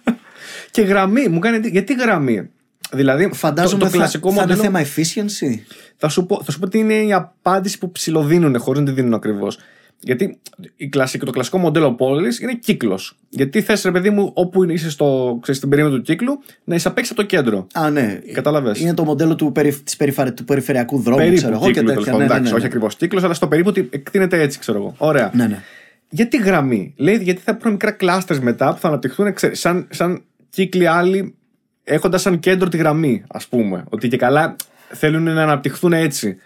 και 0.70 0.82
γραμμή, 0.82 1.28
μου 1.28 1.38
κάνει. 1.38 1.56
εντύπωση. 1.56 1.72
Γιατί 1.72 1.94
γραμμή; 1.94 2.50
Δηλαδή, 2.92 3.30
Φαντάζομαι 3.32 3.78
το, 3.78 3.84
το 3.84 3.90
θα, 3.90 3.96
κλασικό 3.96 4.32
θα 4.32 4.42
είναι 4.42 4.54
μοντέλο. 4.54 4.62
θέμα 4.62 4.80
efficiency. 4.86 5.60
Θα 5.96 6.08
σου, 6.08 6.26
πω, 6.26 6.42
θα 6.44 6.50
σου 6.52 6.58
πω 6.58 6.68
τι 6.68 6.78
είναι 6.78 6.94
η 6.94 7.12
απάντηση 7.12 7.78
που 7.78 7.92
ψηλοδίνουν 7.92 8.58
χωρίς 8.58 8.80
να 8.80 8.86
τη 8.86 8.92
δίνουν 8.92 9.14
ακριβώς. 9.14 9.58
Γιατί 10.00 10.38
η 10.76 10.88
κλασική, 10.88 11.24
το 11.24 11.30
κλασικό 11.30 11.58
μοντέλο 11.58 11.94
πόλης 11.94 12.40
είναι 12.40 12.54
κύκλος. 12.54 13.16
Γιατί 13.28 13.60
θες, 13.62 13.82
ρε 13.82 13.90
παιδί 13.90 14.10
μου, 14.10 14.30
όπου 14.34 14.70
είσαι 14.70 14.90
στο, 14.90 15.38
ξέρεις, 15.40 15.56
στην 15.58 15.70
περίμετρο 15.70 15.96
του 15.96 16.02
κύκλου, 16.02 16.38
να 16.64 16.74
εισαπέξει 16.74 17.12
από 17.12 17.20
το 17.20 17.26
κέντρο. 17.26 17.66
Α, 17.72 17.90
ναι. 17.90 18.18
Κατάλαβες. 18.32 18.80
Είναι 18.80 18.94
το 18.94 19.04
μοντέλο 19.04 19.34
του, 19.34 19.52
περι, 19.52 19.74
της 19.74 19.96
περιφαρε- 19.96 20.34
του 20.34 20.44
περιφερειακού 20.44 20.98
δρόμου, 20.98 21.18
περίπου 21.18 21.36
ξέρω 21.36 21.52
εγώ 21.52 21.64
και 21.64 21.72
κύκλου, 21.72 21.86
τέτοια. 21.86 22.02
τέλος 22.02 22.04
πάντων. 22.10 22.20
Ναι, 22.20 22.26
ναι, 22.26 22.32
Εντάξει, 22.32 22.50
ναι, 22.50 22.56
όχι 22.56 22.60
ναι. 22.60 22.66
ακριβώς 22.66 22.96
κύκλος, 22.96 23.24
αλλά 23.24 23.34
στο 23.34 23.48
περίπου 23.48 23.68
ότι 23.68 23.88
εκτείνεται 23.90 24.40
έτσι, 24.40 24.58
ξέρω 24.58 24.78
εγώ. 24.78 24.94
Ωραία. 24.98 25.30
Ναι, 25.34 25.46
ναι. 25.46 25.62
Γιατί 26.10 26.36
γραμμή; 26.36 26.94
Λέει 26.96 27.16
γιατί 27.16 27.40
θα 27.40 27.50
υπάρχουν 27.50 27.70
μικρά 27.72 27.90
κλάστερς 27.90 28.40
μετά 28.40 28.72
που 28.74 28.80
θα 28.80 28.88
αναπτυχθούν 28.88 29.34
ξέρεις, 29.34 29.60
σαν, 29.60 29.86
σαν 29.90 30.22
κύκλοι 30.50 30.86
άλλοι 30.86 31.34
έχοντας 31.84 32.20
σαν 32.20 32.38
κέντρο 32.38 32.68
τη 32.68 32.76
γραμμή, 32.76 33.24
ας 33.28 33.46
πούμε. 33.46 33.84
Ότι 33.88 34.08
και 34.08 34.16
καλά 34.16 34.56
θέλουν 34.88 35.22
να 35.22 35.42
αναπτυχθούν 35.42 35.92
έτσι. 35.92 36.36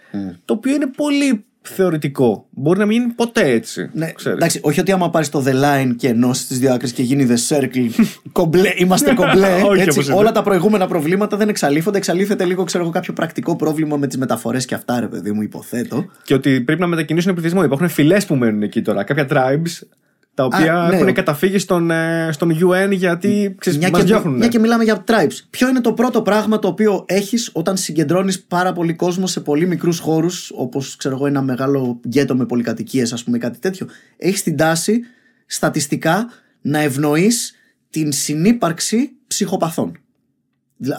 Το 0.45 0.53
οποίο 0.53 0.73
είναι 0.75 0.87
πολύ 0.87 1.45
θεωρητικό. 1.63 2.45
Μπορεί 2.49 2.79
να 2.79 2.85
μην 2.85 3.01
γίνει 3.01 3.13
ποτέ 3.13 3.49
έτσι. 3.49 3.89
Ναι, 3.93 4.11
ξέρεις. 4.11 4.37
εντάξει, 4.37 4.59
όχι 4.63 4.79
ότι 4.79 4.91
άμα 4.91 5.09
πάρεις 5.09 5.29
το 5.29 5.43
The 5.45 5.51
Line 5.51 5.95
και 5.97 6.07
ενώσεις 6.07 6.47
τις 6.47 6.59
δύο 6.59 6.73
άκρες 6.73 6.91
και 6.91 7.01
γίνει 7.01 7.27
The 7.29 7.57
Circle, 7.57 7.89
κομπλέ, 8.31 8.73
είμαστε 8.75 9.13
κομπλέ. 9.13 9.61
Όχι, 9.69 9.81
έτσι, 9.81 9.89
όπως 9.89 10.07
είναι. 10.07 10.17
όλα 10.17 10.31
τα 10.31 10.43
προηγούμενα 10.43 10.87
προβλήματα 10.87 11.37
δεν 11.37 11.49
εξαλείφονται. 11.49 11.97
Εξαλείφεται 11.97 12.45
λίγο, 12.45 12.63
ξέρω 12.63 12.83
εγώ, 12.83 12.93
κάποιο 12.93 13.13
πρακτικό 13.13 13.55
πρόβλημα 13.55 13.97
με 13.97 14.07
τις 14.07 14.17
μεταφορές 14.17 14.65
και 14.65 14.75
αυτά, 14.75 14.99
ρε 14.99 15.07
παιδί 15.07 15.31
μου, 15.31 15.41
υποθέτω. 15.41 16.05
Και 16.23 16.33
ότι 16.33 16.61
πρέπει 16.61 16.81
να 16.81 16.87
μετακινήσουν 16.87 17.33
πληθυσμό. 17.33 17.63
Υπάρχουν 17.63 17.89
φυλές 17.89 18.25
που 18.25 18.35
μένουν 18.35 18.61
εκεί 18.61 18.81
τώρα. 18.81 19.03
Κάποια 19.03 19.27
tribes 19.29 19.87
τα 20.33 20.45
οποία 20.45 20.81
Α, 20.81 20.89
ναι. 20.89 20.95
έχουν 20.95 21.13
καταφύγει 21.13 21.57
στον, 21.57 21.91
ε, 21.91 22.29
στον 22.31 22.51
UN 22.51 22.91
γιατί 22.91 23.55
ξέρεις, 23.59 23.79
Μια 23.79 23.89
μας 23.89 23.99
και, 23.99 24.05
διώχνουν. 24.05 24.35
μια 24.35 24.47
και 24.47 24.59
μιλάμε 24.59 24.83
για 24.83 25.03
tribes. 25.07 25.37
Ποιο 25.49 25.69
είναι 25.69 25.81
το 25.81 25.93
πρώτο 25.93 26.21
πράγμα 26.21 26.59
το 26.59 26.67
οποίο 26.67 27.05
έχεις 27.07 27.49
όταν 27.53 27.77
συγκεντρώνεις 27.77 28.43
πάρα 28.43 28.73
πολύ 28.73 28.93
κόσμο 28.93 29.27
σε 29.27 29.39
πολύ 29.39 29.67
μικρούς 29.67 29.99
χώρους, 29.99 30.51
όπως 30.55 30.95
ξέρω 30.95 31.15
εγώ, 31.15 31.27
ένα 31.27 31.41
μεγάλο 31.41 31.99
γκέτο 32.07 32.35
με 32.35 32.45
πολυκατοικίες, 32.45 33.13
ας 33.13 33.23
πούμε, 33.23 33.37
κάτι 33.37 33.59
τέτοιο. 33.59 33.87
Έχεις 34.17 34.43
την 34.43 34.57
τάση 34.57 34.99
στατιστικά 35.45 36.29
να 36.61 36.79
ευνοείς 36.79 37.53
την 37.89 38.11
συνύπαρξη 38.11 39.11
ψυχοπαθών. 39.27 39.97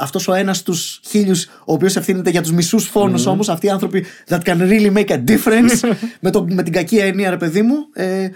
Αυτός 0.00 0.28
ο 0.28 0.34
ένας 0.34 0.56
στου 0.56 0.74
χίλιους, 1.08 1.44
ο 1.44 1.72
οποίος 1.72 1.96
ευθύνεται 1.96 2.30
για 2.30 2.42
τους 2.42 2.52
μισούς 2.52 2.84
φόνους 2.84 3.26
όμως, 3.26 3.48
αυτοί 3.48 3.66
οι 3.66 3.70
άνθρωποι 3.70 4.04
that 4.28 4.40
can 4.40 4.58
really 4.58 4.92
make 4.94 5.08
a 5.08 5.24
difference, 5.24 5.92
με, 6.20 6.30
το, 6.30 6.46
με 6.50 6.62
την 6.62 6.72
κακή 6.72 6.96
έννοια, 6.96 7.30
ρε 7.30 7.36
παιδί 7.36 7.62
μου, 7.62 7.76
ε, 7.92 8.28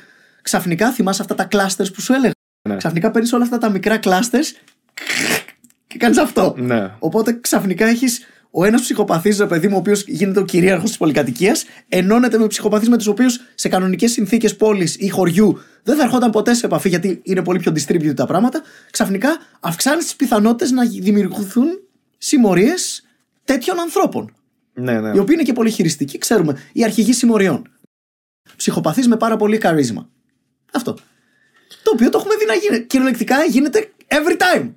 ξαφνικά 0.42 0.92
θυμάσαι 0.92 1.22
αυτά 1.22 1.34
τα 1.34 1.48
clusters 1.50 1.92
που 1.94 2.00
σου 2.00 2.12
έλεγα. 2.12 2.32
Ναι. 2.68 2.76
Ξαφνικά 2.76 3.10
παίρνεις 3.10 3.32
όλα 3.32 3.44
αυτά 3.44 3.58
τα 3.58 3.70
μικρά 3.70 3.98
clusters 4.02 4.46
και 5.86 5.98
κάνεις 5.98 6.18
αυτό. 6.18 6.54
Ναι. 6.58 6.90
Οπότε 6.98 7.38
ξαφνικά 7.40 7.86
έχεις 7.86 8.26
ο 8.50 8.64
ένας 8.64 8.80
ψυχοπαθής, 8.80 9.38
ρε 9.38 9.46
παιδί 9.46 9.68
μου, 9.68 9.76
ο 9.76 9.78
οποίος 9.78 10.04
γίνεται 10.06 10.40
ο 10.40 10.44
κυρίαρχος 10.44 10.88
της 10.88 10.98
πολυκατοικίας, 10.98 11.64
ενώνεται 11.88 12.38
με 12.38 12.46
ψυχοπαθείς 12.46 12.88
με 12.88 12.96
τους 12.96 13.06
οποίους 13.06 13.40
σε 13.54 13.68
κανονικές 13.68 14.12
συνθήκες 14.12 14.56
πόλης 14.56 14.96
ή 14.96 15.08
χωριού 15.08 15.58
δεν 15.82 15.96
θα 15.96 16.02
ερχόταν 16.02 16.30
ποτέ 16.30 16.54
σε 16.54 16.66
επαφή 16.66 16.88
γιατί 16.88 17.20
είναι 17.22 17.42
πολύ 17.42 17.58
πιο 17.58 17.72
distributed 17.72 18.14
τα 18.14 18.26
πράγματα. 18.26 18.62
Ξαφνικά 18.90 19.38
αυξάνεις 19.60 20.04
τις 20.04 20.16
πιθανότητες 20.16 20.70
να 20.70 20.84
δημιουργηθούν 20.84 21.66
συμμορίες 22.18 23.02
τέτοιων 23.44 23.78
ανθρώπων. 23.78 24.34
Ναι, 24.72 25.00
ναι. 25.00 25.08
Οι 25.08 25.18
οποίοι 25.18 25.34
είναι 25.38 25.42
και 25.42 25.52
πολύ 25.52 25.70
χειριστικοί, 25.70 26.18
ξέρουμε, 26.18 26.58
οι 26.72 26.84
αρχηγοί 26.84 27.12
συμμοριών. 27.12 27.70
Ψυχοπαθείς 28.56 29.08
με 29.08 29.16
πάρα 29.16 29.36
πολύ 29.36 29.58
καρίσμα. 29.58 30.08
Αυτό. 30.72 30.92
Το 31.82 31.90
οποίο 31.92 32.08
το 32.08 32.18
έχουμε 32.18 32.34
δει 32.34 32.44
να 32.46 32.54
γίνεται. 32.54 32.78
Κυριολεκτικά 32.78 33.44
γίνεται 33.44 33.90
every 34.08 34.36
time. 34.36 34.72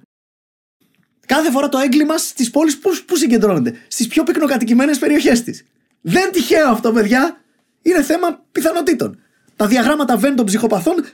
Κάθε 1.25 1.51
φορά 1.51 1.69
το 1.69 1.77
έγκλημα 1.77 2.17
στις 2.17 2.49
πόλεις 2.49 2.79
που, 2.79 2.89
που 3.05 3.15
συγκεντρώνεται. 3.15 3.73
Στις 3.87 4.07
πιο 4.07 4.23
πυκνοκατοικημένες 4.23 4.99
περιοχές 4.99 5.43
της. 5.43 5.65
Δεν 6.01 6.21
είναι 6.21 6.31
τυχαίο 6.31 6.69
αυτό, 6.69 6.91
παιδιά. 6.91 7.41
Είναι 7.81 8.03
θέμα 8.03 8.43
πιθανότητων. 8.51 9.19
Τα 9.55 9.67
διαγράμματα 9.67 10.17
βεν 10.17 10.35
των 10.35 10.45
ψυχοπαθών 10.45 11.05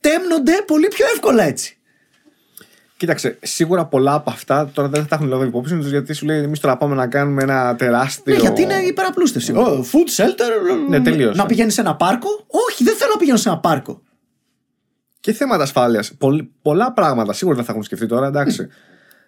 τέμνονται 0.00 0.52
πολύ 0.66 0.88
πιο 0.88 1.06
εύκολα 1.14 1.42
έτσι. 1.42 1.76
Κοίταξε, 2.96 3.38
σίγουρα 3.42 3.86
πολλά 3.86 4.14
από 4.14 4.30
αυτά 4.30 4.70
τώρα 4.74 4.88
δεν 4.88 5.02
θα 5.02 5.08
τα 5.08 5.14
έχουν 5.14 5.28
λάβει 5.28 5.46
υπόψη 5.46 5.76
τους 5.76 5.90
γιατί 5.90 6.12
σου 6.12 6.26
λέει 6.26 6.42
εμείς 6.42 6.60
τώρα 6.60 6.76
πάμε 6.76 6.94
να 6.94 7.06
κάνουμε 7.06 7.42
ένα 7.42 7.76
τεράστιο. 7.76 8.34
Ναι, 8.34 8.40
γιατί 8.40 8.62
είναι 8.62 8.74
υπεραπλούστευση. 8.74 9.52
Oh, 9.56 9.78
food 9.78 10.22
shelter. 10.22 10.88
Ναι, 10.88 11.00
τελείωσε. 11.00 11.36
Να 11.36 11.46
πηγαίνεις 11.46 11.74
σε 11.74 11.80
ένα 11.80 11.96
πάρκο; 11.96 12.28
Όχι, 12.68 12.84
δεν 12.84 12.96
θέλω 12.96 13.10
να 13.12 13.18
πηγαίνω 13.18 13.36
σε 13.36 13.48
ένα 13.48 13.58
πάρκο. 13.58 14.02
Και 15.22 15.32
θέματα 15.32 15.62
ασφάλειας. 15.62 16.12
πολλά 16.62 16.92
πράγματα 16.92 17.32
σίγουρα 17.32 17.56
δεν 17.56 17.64
θα 17.64 17.70
έχουν 17.72 17.84
σκεφτεί 17.84 18.06
τώρα, 18.06 18.26
εντάξει. 18.26 18.68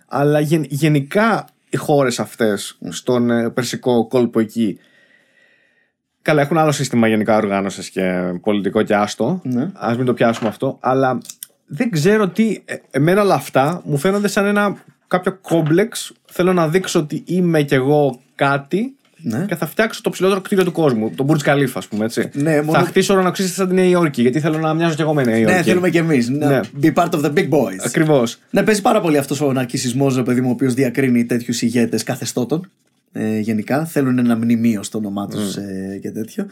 Αλλά 0.07 0.41
γεν- 0.41 0.67
γενικά 0.69 1.47
οι 1.69 1.77
χώρες 1.77 2.21
αυτές 2.21 2.79
στον 2.89 3.31
ε, 3.31 3.51
περσικό 3.51 4.07
κόλπο 4.09 4.41
εκεί. 4.41 4.79
Καλά, 6.23 6.41
έχουν 6.41 6.59
άλλο 6.59 6.73
σύστημα 6.73 7.09
γενικά 7.09 7.37
οργάνωσης 7.37 7.91
και 7.91 8.33
πολιτικό 8.43 8.83
και 8.83 8.95
άστο. 8.95 9.41
Ναι. 9.45 9.63
Α 9.75 9.95
μην 9.97 10.05
το 10.05 10.15
πιάσουμε 10.15 10.49
αυτό. 10.49 10.79
Αλλά 10.81 11.19
δεν 11.67 11.91
ξέρω 11.91 12.29
τι. 12.29 12.63
ε, 12.65 12.75
Εμένα 12.91 13.23
όλα 13.23 13.35
αυτά 13.35 13.83
μου 13.85 13.97
φαίνονται 13.97 14.29
σαν 14.29 14.45
ένα 14.47 14.77
κάποιο 15.07 15.39
κόμπλεξ. 15.43 16.13
Θέλω 16.25 16.53
να 16.53 16.69
δείξω 16.69 16.99
ότι 17.01 17.23
είμαι 17.27 17.63
κι 17.63 17.75
εγώ 17.75 18.21
κάτι 18.35 18.97
Ναι. 19.27 19.45
και 19.49 19.55
θα 19.55 19.67
φτιάξω 19.67 20.01
το 20.03 20.11
ψηλότερο 20.11 20.41
κτίριο 20.41 20.65
του 20.65 20.73
κόσμου. 20.73 21.11
Το 21.17 21.27
Burj 21.29 21.49
Khalifa, 21.49 21.73
ας 21.75 21.87
πούμε 21.87 22.05
έτσι. 22.05 22.31
Ναι, 22.33 22.63
μόνο- 22.63 22.79
Θα 22.79 22.85
χτίσω 22.85 23.15
ουρανοξύστη 23.15 23.53
σαν 23.55 23.69
τη 23.69 23.75
Νέα 23.75 23.85
Υόρκη, 23.85 24.23
γιατί 24.23 24.41
θέλω 24.41 24.59
να 24.59 24.75
μοιάζω 24.75 24.95
κι 24.95 25.01
εγώ 25.01 25.15
με 25.15 25.25
Νέα 25.25 25.37
Υόρκη. 25.39 25.55
Ναι, 25.55 25.63
θέλουμε 25.63 25.91
κι 25.91 25.99
εμείς. 25.99 26.29
Ναι. 26.29 26.61
Be 26.83 26.93
part 26.95 27.11
of 27.11 27.21
the 27.25 27.33
big 27.33 27.49
boys. 27.49 27.79
Ακριβώς. 27.85 28.39
Ναι, 28.51 28.63
παίζει 28.63 28.83
πάρα 28.83 29.01
πολύ 29.01 29.19
αυτός 29.19 29.41
ο 29.41 29.53
ναρκισμό, 29.53 30.09
ρε 30.15 30.23
παιδί 30.23 30.41
μου, 30.41 30.49
ο 30.49 30.53
οποίος 30.53 30.75
διακρίνει 30.75 31.25
τέτοιους 31.25 31.63
ηγέτες 31.63 32.03
καθεστώτων. 32.03 32.71
Ε, 33.13 33.39
γενικά 33.39 33.85
θέλουν 33.85 34.19
ένα 34.19 34.37
μνημείο 34.37 34.83
στο 34.83 34.99
όνομά 34.99 35.27
τους 35.29 35.57
ε, 35.57 35.99
και 36.03 36.11
τέτοιο. 36.11 36.47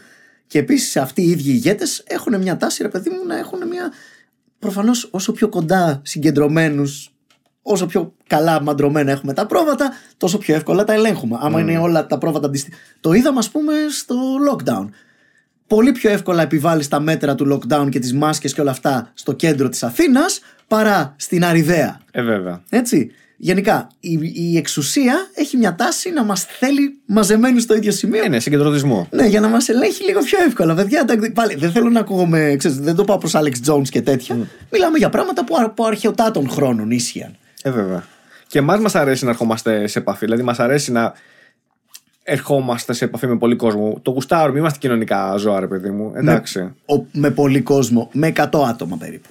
Και 0.47 0.59
επίσης 0.59 0.97
αυτοί 0.97 1.21
οι 1.21 1.29
ίδιοι 1.29 1.49
ηγέτες 1.51 2.03
έχουν 2.07 2.41
μια 2.41 2.57
τάση, 2.57 2.83
ρε 2.83 2.89
παιδί 2.89 3.09
μου, 3.09 3.25
να 3.27 3.37
έχουν 3.37 3.59
μια. 3.67 3.91
Προφανώς 4.59 5.07
όσο 5.11 5.31
πιο 5.31 5.49
κοντά 5.49 6.01
συγκεντρωμένους, 6.03 7.12
όσο 7.63 7.85
πιο 7.85 8.13
καλά 8.27 8.61
μαντρωμένα 8.61 9.11
έχουμε 9.11 9.33
τα 9.33 9.45
πρόβατα, 9.45 9.91
τόσο 10.17 10.37
πιο 10.37 10.55
εύκολα 10.55 10.83
τα 10.83 10.93
ελέγχουμε. 10.93 11.37
Άμα 11.41 11.59
είναι 11.59 11.77
όλα 11.77 12.05
τα 12.05 12.17
πρόβατα 12.17 12.45
αντιστοιχεία. 12.45 12.77
Το 12.99 13.13
είδαμε, 13.13 13.39
ας 13.39 13.49
πούμε, 13.49 13.73
στο 13.89 14.15
lockdown. 14.51 14.89
Πολύ 15.67 15.91
πιο 15.91 16.11
εύκολα 16.11 16.41
επιβάλλεις 16.41 16.87
τα 16.87 16.99
μέτρα 16.99 17.35
του 17.35 17.47
lockdown 17.53 17.87
και 17.89 17.99
τις 17.99 18.13
μάσκες 18.13 18.53
και 18.53 18.61
όλα 18.61 18.71
αυτά 18.71 19.11
στο 19.13 19.33
κέντρο 19.33 19.69
της 19.69 19.83
Αθήνας 19.83 20.39
παρά 20.67 21.15
στην 21.17 21.45
Αριδαία. 21.45 22.01
Ε, 22.11 22.21
βέβαια. 22.21 22.63
Έτσι. 22.69 23.11
Γενικά, 23.37 23.87
η, 23.99 24.19
η 24.33 24.57
εξουσία 24.57 25.15
έχει 25.33 25.57
μια 25.57 25.75
τάση 25.75 26.11
να 26.11 26.23
μας 26.23 26.43
θέλει 26.43 26.99
μαζεμένου 27.05 27.59
στο 27.59 27.75
ίδιο 27.75 27.91
σημείο. 27.91 28.23
Ε, 28.23 28.27
ναι, 28.27 28.39
συγκεντρωτισμό. 28.39 29.07
Ναι, 29.11 29.25
για 29.25 29.39
να 29.39 29.47
μας 29.47 29.69
ελέγχει 29.69 30.03
λίγο 30.03 30.19
πιο 30.19 30.39
εύκολα. 30.47 30.73
Παιδιά, 30.73 30.99
εντάξει, 30.99 31.31
πάλι 31.31 31.55
δεν 31.55 31.71
θέλω 31.71 31.89
να 31.89 31.99
ακούγομαι, 31.99 32.55
ξέρεις, 32.57 32.77
δεν 32.79 32.95
το 32.95 33.03
πάω 33.03 33.17
προς 33.17 33.33
Alex 33.35 33.71
Jones 33.71 33.87
και 33.89 34.01
τέτοια. 34.01 34.37
Μιλάμε 34.71 34.97
για 34.97 35.09
πράγματα 35.09 35.45
που 35.45 35.55
από 35.59 35.85
αρχαιοτάτων 35.85 36.49
χρόνων 36.49 36.91
ίσχυαν. 36.91 37.37
Ε, 37.63 37.71
βέβαια. 37.71 38.03
Και 38.47 38.59
εμάς 38.59 38.79
μας 38.79 38.95
αρέσει 38.95 39.23
να 39.23 39.29
ερχόμαστε 39.29 39.87
σε 39.87 39.99
επαφή. 39.99 40.25
Δηλαδή, 40.25 40.41
μας 40.41 40.59
αρέσει 40.59 40.91
να 40.91 41.13
ερχόμαστε 42.23 42.93
σε 42.93 43.05
επαφή 43.05 43.27
με 43.27 43.37
πολύ 43.37 43.55
κόσμο. 43.55 43.99
Το 44.01 44.11
γουστάρουμε, 44.11 44.59
είμαστε 44.59 44.79
κοινωνικά 44.79 45.35
ζώα, 45.35 45.59
ρε 45.59 45.67
παιδί 45.67 45.89
μου. 45.89 46.11
Εντάξει. 46.15 46.59
Με, 46.59 46.95
ο, 46.95 47.05
με 47.11 47.29
πολύ 47.29 47.61
κόσμο, 47.61 48.09
με 48.13 48.33
100 48.35 48.47
άτομα 48.67 48.97
περίπου. 48.97 49.29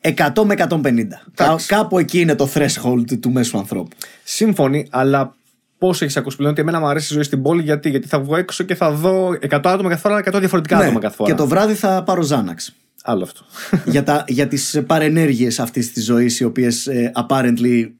100 0.00 0.44
με 0.44 0.54
150. 0.58 1.06
Κα, 1.34 1.56
κάπου 1.66 1.98
εκεί 1.98 2.20
είναι 2.20 2.34
το 2.34 2.48
threshold 2.54 3.18
του 3.20 3.30
μέσου 3.30 3.58
ανθρώπου. 3.58 3.96
Σύμφωνοι, 4.24 4.86
αλλά 4.90 5.34
πώς 5.78 6.02
έχεις 6.02 6.16
ακούσει 6.16 6.36
πλέον 6.36 6.52
ότι 6.52 6.60
εμένα 6.60 6.80
μου 6.80 6.86
αρέσει 6.86 7.12
η 7.12 7.14
ζωή 7.14 7.22
στην 7.22 7.42
πόλη, 7.42 7.62
γιατί, 7.62 7.90
γιατί 7.90 8.08
θα 8.08 8.20
βγω 8.20 8.36
έξω 8.36 8.64
και 8.64 8.74
θα 8.74 8.90
δω 8.90 9.28
100 9.28 9.36
άτομα 9.50 9.88
κάθε 9.88 10.00
φορά, 10.00 10.14
αλλά 10.14 10.24
100 10.36 10.38
διαφορετικά 10.38 10.76
Ναι, 10.76 10.84
άτομα 10.84 11.00
κάθε 11.00 11.14
φορά. 11.14 11.30
Και 11.30 11.36
το 11.36 11.46
βράδυ 11.46 11.74
θα 11.74 12.02
πάρω 12.02 12.22
Ζάναξ. 12.22 12.74
Άλλο 13.02 13.22
αυτό. 13.22 13.44
για, 13.92 14.02
τα, 14.02 14.24
για 14.28 14.48
τις 14.48 14.82
παρενέργειες 14.86 15.60
αυτής 15.60 15.92
της 15.92 16.04
ζωής 16.04 16.40
οι 16.40 16.44
οποίες 16.44 16.86
ε, 16.86 17.12
apparently 17.14 17.90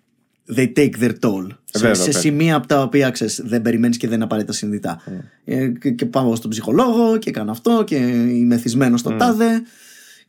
they 0.57 0.73
take 0.77 0.91
their 1.01 1.13
toll 1.21 1.47
σε, 1.65 1.79
βέβαια, 1.79 1.95
σε 1.95 2.05
βέβαια. 2.05 2.21
σημεία 2.21 2.55
από 2.57 2.67
τα 2.67 2.83
οποία 2.83 3.11
ξέρεις, 3.11 3.41
δεν 3.45 3.63
περιμένεις 3.63 3.97
και 3.97 4.07
δεν 4.07 4.17
είναι 4.17 4.25
απαραίτητα 4.25 4.53
συνειδητά 4.53 5.03
ε, 5.45 5.69
και, 5.69 5.91
και 5.91 6.07
πάω 6.07 6.35
στον 6.35 6.51
ψυχολόγο 6.51 7.17
και 7.17 7.31
κάνω 7.31 7.51
αυτό 7.51 7.85
και 7.87 7.97
είμαι 7.97 8.57
θυσμένος 8.57 9.01
στο 9.01 9.11
τάδε 9.11 9.63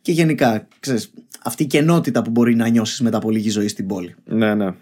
και 0.02 0.12
γενικά 0.12 0.68
ξέρεις, 0.80 1.12
αυτή 1.44 1.64
η 1.64 1.66
κενότητα 1.66 2.22
που 2.22 2.30
μπορεί 2.30 2.56
να 2.56 2.68
νιώσεις 2.68 3.02
μετά 3.02 3.18
από 3.18 3.32
λίγη 3.32 3.50
ζωή 3.50 3.68
στην 3.68 3.88
πόλη 3.88 4.16
ναι, 4.26 4.56
ναι. 4.56 4.74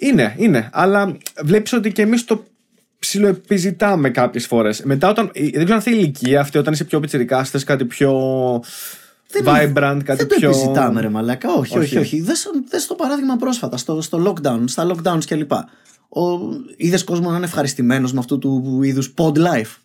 Είναι, 0.00 0.34
είναι. 0.38 0.68
Αλλά 0.72 1.16
βλέπεις 1.44 1.72
ότι 1.72 1.92
και 1.92 2.02
εμείς 2.02 2.24
το 2.24 2.44
ψιλοεπιζητάμε 3.00 4.10
κάποιες 4.10 4.46
φορές. 4.46 4.82
Μετά, 4.82 5.08
όταν. 5.08 5.30
Δεν 5.34 5.50
ξέρω 5.50 5.72
αν 5.72 5.78
αυτή 5.78 5.90
η 5.90 5.94
ηλικία, 5.96 6.40
αυτή 6.40 6.58
όταν 6.58 6.72
είσαι 6.72 6.84
πιο 6.84 7.00
πιτσυρικά, 7.00 7.44
θες 7.44 7.64
κάτι 7.64 7.84
πιο. 7.84 8.12
vibrant, 9.44 10.00
κάτι 10.04 10.04
δεν 10.04 10.28
το 10.28 10.34
πιο. 10.34 10.48
επιζητάμε 10.48 11.00
ρε 11.00 11.08
μαλάκα 11.08 11.52
όχι, 11.52 11.78
όχι, 11.78 11.78
Όχι. 11.78 11.98
όχι. 11.98 12.20
Δες, 12.20 12.50
δες 12.68 12.86
το 12.86 12.94
παράδειγμα 12.94 13.36
πρόσφατα 13.36 13.76
στο, 13.76 14.00
στο 14.00 14.22
lockdown, 14.26 14.62
στα 14.64 14.90
lockdowns 14.90 15.24
κλπ 15.26 15.52
Είδες 16.76 17.04
κόσμος 17.04 17.30
να 17.30 17.36
είναι 17.36 17.44
ευχαριστημένος 17.44 18.12
με 18.12 18.18
αυτού 18.18 18.38
του 18.38 18.82
είδους 18.82 19.14
pod 19.16 19.36
life; 19.36 19.76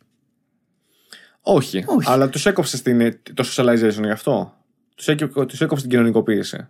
Όχι. 1.41 1.83
Όχι. 1.87 2.11
Αλλά 2.11 2.29
τους 2.29 2.45
έκοψες 2.45 2.81
την, 2.81 3.19
το 3.33 3.43
socialization 3.55 4.03
γι' 4.03 4.09
αυτό. 4.09 4.53
Τους 4.95 5.05
τους 5.47 5.61
έκοψες 5.61 5.81
την 5.81 5.89
κοινωνικοποίηση. 5.89 6.67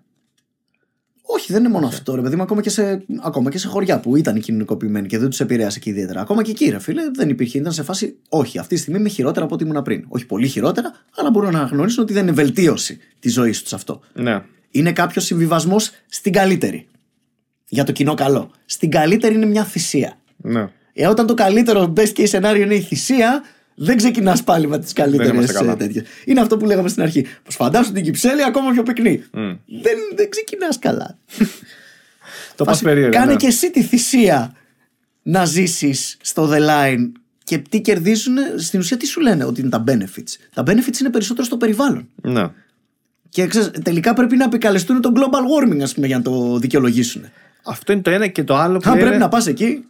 Όχι, 1.28 1.52
δεν 1.52 1.64
είναι 1.64 1.74
μόνο 1.74 1.88
αυτό, 1.88 2.16
ρε 2.16 2.22
παιδί 2.22 2.36
μου. 2.36 2.42
Ακόμα 2.42 2.62
και, 2.62 2.70
σε, 2.70 3.06
ακόμα 3.22 3.50
και 3.50 3.58
σε 3.58 3.68
χωριά 3.68 4.00
που 4.00 4.16
ήταν 4.16 4.40
κοινωνικοποιημένοι 4.40 5.08
και 5.08 5.18
δεν 5.18 5.30
τους 5.30 5.40
επηρέασε 5.40 5.80
και 5.80 5.90
ιδιαίτερα. 5.90 6.22
Ακόμα 6.22 6.44
και 6.44 6.52
εκεί, 6.52 6.70
ρε 6.70 6.80
φίλε, 6.80 7.02
δεν 7.14 7.30
υπήρχε. 7.30 7.58
Ήταν 7.58 7.72
σε 7.72 7.84
φάση, 7.84 8.18
όχι, 8.30 8.60
αυτή 8.60 8.76
τη 8.76 8.82
στιγμή 8.82 9.00
είμαι 9.00 9.10
χειρότερα 9.10 9.46
από 9.46 9.56
ό,τι 9.56 9.64
ήμουν 9.64 9.82
πριν. 9.82 10.06
Όχι 10.08 10.26
πολύ 10.26 10.48
χειρότερα, 10.48 10.92
αλλά 11.16 11.30
μπορούν 11.30 11.52
να 11.52 11.60
αναγνωρίσουν 11.60 12.04
ότι 12.04 12.14
δεν 12.14 12.24
είναι 12.24 12.32
βελτίωση 12.32 12.98
της 13.20 13.34
ζωής 13.34 13.62
τους 13.62 13.74
αυτό. 13.74 14.02
Ναι. 14.14 14.44
Είναι 14.72 14.92
κάποιος 14.92 15.26
συμβιβασμός 15.26 15.92
στην 16.10 16.34
καλύτερη. 16.34 16.88
Για 17.68 17.84
το 17.84 17.92
κοινό 17.92 18.14
καλό. 18.14 18.52
Στην 18.66 18.92
καλύτερη 18.92 19.36
είναι 19.36 19.46
μια 19.46 19.64
θυσία. 19.64 20.18
ναι. 20.38 20.70
Ε, 20.98 21.08
όταν 21.08 21.28
το 21.28 21.34
καλύτερο 21.34 21.94
best 21.98 22.12
case 22.18 22.30
scenario 22.30 22.60
είναι 22.60 22.76
η 22.76 22.82
θυσία, 22.82 23.44
δεν 23.76 23.98
ξεκινάς 23.98 24.44
πάλι 24.44 24.68
με 24.68 24.80
τις 24.80 24.94
καλύτερες 24.94 25.32
είμαστε 25.32 25.54
καλά. 25.54 25.76
τέτοιες. 25.76 26.06
Είναι 26.26 26.42
αυτό 26.42 26.58
που 26.58 26.66
λέγαμε 26.66 26.90
στην 26.90 27.04
αρχή. 27.04 27.26
Πως 27.44 27.56
φαντάσου 27.56 27.92
την 27.92 28.04
κυψέλη 28.04 28.44
ακόμα 28.44 28.72
πιο 28.72 28.84
πυκνή. 28.84 29.24
Μμ. 29.32 29.40
Δεν, 29.82 29.98
δεν 30.16 30.30
ξεκινάς 30.30 30.80
καλά. 30.80 31.18
Το 32.56 32.64
πας 32.64 32.74
Φάση, 32.74 32.84
περίεργα. 32.84 33.20
Κάνε 33.20 33.32
ναι. 33.32 33.38
και 33.38 33.48
εσύ 33.48 33.72
τη 33.72 33.84
θυσία 33.84 34.56
να 35.22 35.46
ζήσεις 35.46 36.18
στο 36.22 36.50
The 36.52 36.60
Line 36.60 37.12
και 37.44 37.58
τι 37.58 37.82
κερδίζουν. 37.82 38.36
Στην 38.58 38.80
ουσία, 38.80 38.98
τι 38.98 39.06
σου 39.06 39.22
λένε 39.22 39.46
ότι 39.46 39.62
είναι 39.62 39.70
τα 39.70 39.84
benefits. 39.88 40.50
Τα 40.54 40.64
benefits 40.66 41.00
είναι 41.00 41.10
περισσότερο 41.10 41.46
στο 41.46 41.58
περιβάλλον. 41.58 42.08
Ναι. 42.22 42.52
Και 43.30 43.48
ξέρεις, 43.48 43.72
τελικά 43.84 44.14
πρέπει 44.14 44.36
να 44.36 44.44
επικαλεστούν 44.44 45.02
το 45.02 45.12
global 45.16 45.70
warming, 45.74 45.80
ας 45.82 45.94
πούμε, 45.94 46.08
για 46.08 46.18
να 46.18 46.24
το 46.24 46.58
δικαιολογήσουν. 46.58 47.26
Αυτό 47.64 47.92
είναι 47.94 48.02
το 48.02 48.10
ένα 48.10 48.28
και 48.28 48.44
το 48.44 48.56
άλλο 48.56 48.78
που 48.78 48.90
Αν 48.90 48.94
λένε, 48.94 49.06
πρέπει 49.06 49.22
να 49.22 49.30
πας 49.30 49.48
εκεί, 49.48 49.86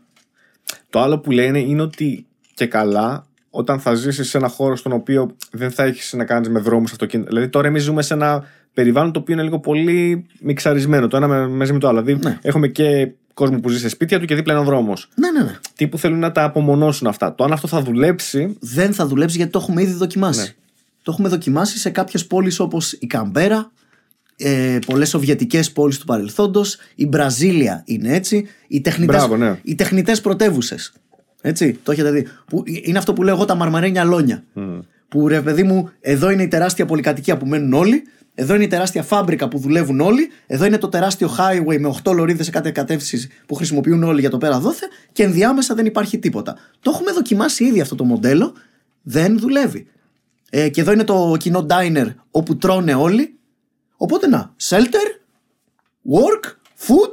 το 0.90 1.02
άλλο 1.02 1.20
που 1.20 1.32
λένε 1.32 1.60
είναι 1.60 1.82
ότι 1.82 2.26
και 2.54 2.66
καλά 2.66 3.28
όταν 3.58 3.80
θα 3.80 3.94
ζήσεις 3.94 4.30
σε 4.30 4.38
ένα 4.38 4.48
χώρο 4.48 4.76
στον 4.76 4.92
οποίο 4.92 5.36
δεν 5.52 5.72
θα 5.72 5.84
έχεις 5.84 6.14
να 6.14 6.26
κάνεις 6.26 6.50
με 6.50 6.60
δρόμους 6.60 6.92
αυτοκίνητα. 6.92 7.30
Δηλαδή 7.30 7.48
τώρα 7.50 7.68
εμείς 7.68 7.84
ζούμε 7.84 8.02
σε 8.02 8.14
ένα 8.14 8.44
περιβάλλον 8.74 9.12
το 9.12 9.20
οποίο 9.20 9.34
είναι 9.34 9.44
λίγο 9.44 9.60
πολύ 9.60 10.26
μιξαρισμένο 10.42 11.08
το 11.08 11.18
ένα 11.18 11.28
με- 11.28 11.48
μαζί 11.48 11.74
με 11.74 11.80
το 11.80 11.88
άλλο. 11.88 12.02
Δηλαδή 12.02 12.28
Ναι. 12.28 12.38
έχουμε 12.42 12.68
και 12.68 13.12
κόσμο 13.34 13.60
που 13.60 13.70
ζει 13.70 13.80
σε 13.80 13.90
σπίτια 13.90 14.20
του 14.20 14.26
και 14.26 14.36
δίπλα 14.36 14.54
ένα 14.54 14.64
δρόμος. 14.64 15.10
ναι, 15.16 15.32
ναι, 15.32 15.44
ναι. 15.44 15.56
Τι 15.76 15.88
που 15.88 15.98
θέλουν 15.98 16.20
να 16.20 16.32
τα 16.32 16.44
απομονώσουν 16.44 17.08
αυτά. 17.08 17.36
Το 17.36 17.44
αν 17.44 17.52
αυτό 17.52 17.68
θα 17.68 17.82
δουλέψει. 17.82 18.58
δεν 18.60 18.94
θα 18.94 19.08
δουλέψει 19.08 19.38
γιατί 19.38 19.52
το 19.52 19.60
έχουμε 19.60 19.82
ήδη 19.82 19.94
δοκιμάσει. 19.94 20.40
Ναι. 20.40 20.54
Το 21.04 21.12
έχουμε 21.12 21.30
δοκιμάσει 21.30 21.78
σε 21.80 21.90
κάποιες 21.90 22.26
πόλεις 22.26 22.60
όπως 22.60 22.92
η 22.94 23.08
Καμπέρα, 23.08 23.72
ε, 24.38 24.80
πολλές 24.86 25.10
σοβιετικές 25.10 25.72
πόλεις 25.72 25.98
του 26.00 26.06
παρελθόντος, 26.06 26.78
η 26.96 27.06
Μπραζίλια 27.08 27.82
είναι 27.86 28.14
έτσι, 28.16 28.48
οι 28.68 28.82
τεχνητέ 28.82 29.12
Μπράβο, 29.12 29.38
ναι. 29.38 29.60
οι 29.64 29.76
τεχνητές 29.76 30.22
πρωτεύουσες. 30.22 30.94
Έτσι, 31.48 31.80
το 31.84 31.92
έχετε 31.92 32.12
δει. 32.12 32.28
Που 32.48 32.64
είναι 32.66 32.98
αυτό 32.98 33.14
που 33.14 33.24
λέω 33.24 33.36
εγώ 33.36 33.46
τα 33.46 33.56
μαρμαρένια 33.56 34.04
λόνια. 34.04 34.44
Που 35.08 35.28
ρε 35.28 35.42
παιδί 35.42 35.64
μου, 35.64 35.90
εδώ 36.02 36.30
είναι 36.30 36.44
η 36.44 36.48
τεράστια 36.48 36.86
πολυκατοικία 36.86 37.38
που 37.38 37.46
μένουν 37.46 37.74
όλοι, 37.74 38.04
εδώ 38.36 38.56
είναι 38.56 38.64
η 38.64 38.68
τεράστια 38.68 39.04
φάμπρικα 39.04 39.48
που 39.48 39.58
δουλεύουν 39.58 40.00
όλοι, 40.00 40.30
εδώ 40.48 40.66
είναι 40.66 40.78
το 40.78 40.90
τεράστιο 40.90 41.30
highway 41.38 41.78
με 41.80 41.96
8 42.04 42.14
λωρίδες 42.14 42.46
σε 42.46 42.52
κάθε 42.52 42.72
κατεύθυνση 42.72 43.30
που 43.46 43.56
χρησιμοποιούν 43.56 44.04
όλοι 44.04 44.20
για 44.20 44.30
το 44.30 44.38
πέρα 44.38 44.60
δόθε 44.60 44.88
και 45.12 45.24
ενδιάμεσα 45.24 45.76
δεν 45.76 45.86
υπάρχει 45.86 46.20
τίποτα. 46.20 46.58
Το 46.80 46.92
έχουμε 46.94 47.12
δοκιμάσει 47.12 47.64
ήδη 47.64 47.82
αυτό 47.82 47.96
το 47.96 48.04
μοντέλο, 48.04 48.54
δεν 49.02 49.40
δουλεύει. 49.40 49.88
Ε, 50.50 50.70
και 50.70 50.82
εδώ 50.82 50.92
είναι 50.92 51.04
το 51.04 51.36
κοινό 51.40 51.66
diner 51.70 52.08
όπου 52.32 52.58
τρώνε 52.58 52.94
όλοι. 52.94 53.38
Οπότε 53.98 54.28
να, 54.28 54.54
shelter, 54.70 55.08
work, 56.12 56.52
food, 56.88 57.12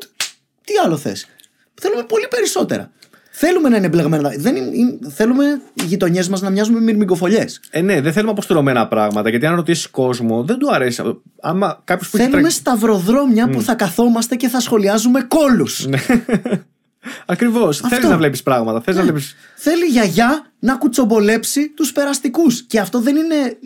τι 0.65 0.73
άλλο 0.85 0.97
θες. 0.97 1.27
Θέλουμε 1.75 2.03
πολύ 2.03 2.27
περισσότερα. 2.29 2.93
Θέλουμε 3.35 3.69
να 3.69 3.77
είναι 3.77 3.89
μπλεγμένα. 3.89 4.33
Δεν 4.37 4.57
είναι, 4.57 4.71
είναι- 4.73 4.99
θέλουμε 5.15 5.45
οι 5.75 5.85
γειτονιές 5.85 6.29
μας 6.29 6.41
να 6.41 6.51
μοιάζουν 6.51 6.75
με 6.75 6.81
μυρμηγκοφολιέ. 6.81 7.45
Ε, 7.71 7.81
ναι, 7.81 8.01
δεν 8.01 8.13
θέλουμε 8.13 8.31
αποστηρωμένα 8.33 8.89
πράγματα. 8.89 9.29
Γιατί 9.29 9.47
αν 9.47 9.55
ρωτήσεις 9.55 9.89
κόσμο, 9.91 10.43
δεν 10.45 10.59
του 10.59 10.75
αρέσει. 10.75 11.03
Άμα 11.41 11.81
κάποιος 11.85 12.11
που 12.11 12.17
έχει 12.17 12.25
Θέλουμε 12.27 12.43
τρέξει. 12.43 12.59
σταυροδρόμια 12.59 13.49
που 13.49 13.63
θα 13.63 13.75
καθόμαστε 13.75 14.37
και 14.37 14.49
θα 14.49 14.61
σχολιάζουμε 14.61 15.23
κόλους. 15.23 15.87
Ναι. 15.87 15.99
Ακριβώς. 17.27 17.79
Θέλεις 17.89 18.09
να 18.09 18.17
βλέπεις 18.17 18.43
πράγματα. 18.43 18.81
Θε 18.81 18.93
να 18.95 19.03
βλέπει. 19.03 19.21
Θέλει 19.57 19.85
η 19.85 19.89
γιαγιά 19.91 20.47
να 20.59 20.75
κουτσομπολέψει 20.75 21.69
τους 21.69 21.93
περαστικούς. 21.93 22.63
Και 22.63 22.81
αυτό 22.81 23.01
δεν 23.01 23.17
είναι 23.17 23.57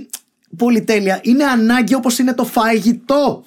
πολυτέλεια. 0.56 1.18
Είναι 1.22 1.44
ανάγκη 1.44 1.94
όπως 1.94 2.18
είναι 2.18 2.34
το 2.34 2.44
φαγητό. 2.44 3.44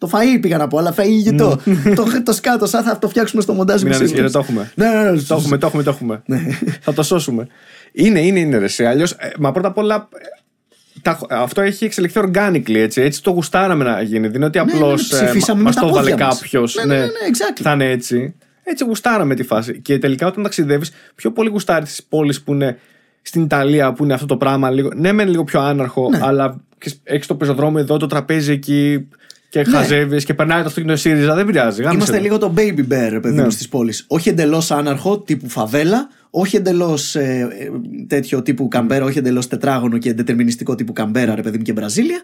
Το 0.00 0.10
φαΐ 0.12 0.38
πήγα 0.40 0.56
να 0.56 0.68
πω, 0.68 0.78
αλλά 0.78 0.92
φαγητό. 0.92 1.60
το, 1.96 2.04
το 2.24 2.32
σκάτω, 2.32 2.66
σαν 2.66 2.82
θα 2.82 2.98
το 2.98 3.08
φτιάξουμε 3.08 3.42
στο 3.42 3.52
μοντάζ. 3.52 3.82
Μην 3.82 3.86
είμαι 3.92 3.96
ανησυχείτε, 3.96 4.28
σίγουρος. 4.28 4.46
το 4.46 4.52
έχουμε. 4.52 4.72
Ναι, 4.74 5.02
ναι, 5.02 5.10
ναι. 5.10 5.20
Το 5.22 5.34
έχουμε, 5.34 5.58
το 5.58 5.66
έχουμε, 5.66 5.82
το 5.82 5.90
έχουμε. 5.90 6.22
Ναι. 6.26 6.40
Θα 6.80 6.92
το 6.92 7.02
σώσουμε. 7.02 7.46
Είναι, 7.92 8.20
είναι, 8.20 8.38
είναι 8.38 8.58
ρε. 8.58 8.88
Αλλιώς, 8.88 9.16
μα 9.38 9.52
πρώτα 9.52 9.68
απ' 9.68 9.78
όλα. 9.78 10.08
ε, 10.14 11.00
τα- 11.02 11.18
αυτό 11.30 11.60
έχει 11.60 11.84
εξελιχθεί 11.84 12.20
organically 12.24 12.74
έτσι. 12.74 13.00
Έτσι 13.00 13.22
το 13.22 13.30
γουστάραμε 13.30 13.84
να 13.84 14.02
γίνει. 14.02 14.26
Δεν 14.26 14.34
είναι 14.34 14.44
ότι 14.44 14.58
απλώς 14.58 15.10
ναι, 15.12 15.18
ψηφίσαμε 15.18 15.62
μα 15.62 15.68
με 15.68 15.74
τα 15.74 15.80
το 15.80 15.86
έβαλε 15.86 16.10
πόδια 16.10 16.26
μας. 16.26 16.38
κάποιος. 16.40 16.74
Ναι, 16.74 16.84
ναι, 16.84 16.94
ναι, 17.00 17.04
ναι, 17.04 17.10
exactly. 17.10 17.60
Θα 17.62 17.72
είναι 17.72 17.90
έτσι. 17.90 18.34
Έτσι 18.62 18.84
γουστάραμε 18.84 19.34
τη 19.34 19.42
φάση. 19.42 19.80
Και 19.80 19.98
τελικά 19.98 20.26
όταν 20.26 20.42
ταξιδεύεις, 20.42 20.90
πιο 21.14 21.32
πολύ 21.32 21.48
γουστάρεις 21.48 21.88
τις 21.90 22.02
πόλεις 22.08 22.42
που 22.42 22.52
είναι 22.52 22.78
στην 23.22 23.42
Ιταλία 23.42 23.92
που 23.92 24.04
είναι 24.04 24.14
αυτό 24.14 24.26
το 24.26 24.36
πράγμα. 24.36 24.70
Λίγο, 24.70 24.90
ναι, 24.94 25.12
μεν 25.12 25.28
λίγο 25.28 25.44
πιο 25.44 25.60
άναρχο, 25.60 26.08
Ναι. 26.10 26.18
αλλά 26.22 26.60
έχεις 27.02 27.26
το 27.26 27.34
πεζοδρόμιο 27.34 27.78
εδώ, 27.80 27.96
το 27.96 28.06
τραπέζι 28.06 28.52
εκεί 28.52 29.08
και 29.50 29.58
Ναι. 29.58 29.76
χαζεύεις 29.76 30.24
και 30.24 30.34
περνάει 30.34 30.60
το 30.60 30.66
αυτοκίνητο 30.66 30.98
ΣΥΡΙΖΑ. 30.98 31.34
Δεν 31.34 31.46
πειράζει. 31.46 31.82
γάμισε 31.82 31.96
Είμαστε 31.96 32.16
το. 32.16 32.22
λίγο 32.22 32.38
το 32.38 32.52
baby 32.56 32.92
bear, 32.92 33.08
ρε 33.10 33.20
παιδί 33.20 33.34
Ναι. 33.36 33.42
μου, 33.42 33.50
στις 33.50 33.68
πόλεις. 33.68 34.04
Όχι 34.08 34.28
εντελώς 34.28 34.70
άναρχο, 34.70 35.18
τύπου 35.18 35.48
φαβέλα, 35.48 36.08
όχι 36.30 36.56
εντελώς 36.56 37.14
ε, 37.14 37.48
ε, 37.58 37.70
τέτοιο 38.06 38.42
τύπου 38.42 38.68
καμπέρα, 38.68 39.04
όχι 39.04 39.18
εντελώς 39.18 39.46
τετράγωνο 39.48 39.98
και 39.98 40.12
δετερμινιστικό 40.14 40.74
τύπου 40.74 40.92
καμπέρα, 40.92 41.34
ρε 41.34 41.42
παιδί 41.42 41.56
μου 41.56 41.62
και 41.62 41.72
Μπραζίλια. 41.72 42.20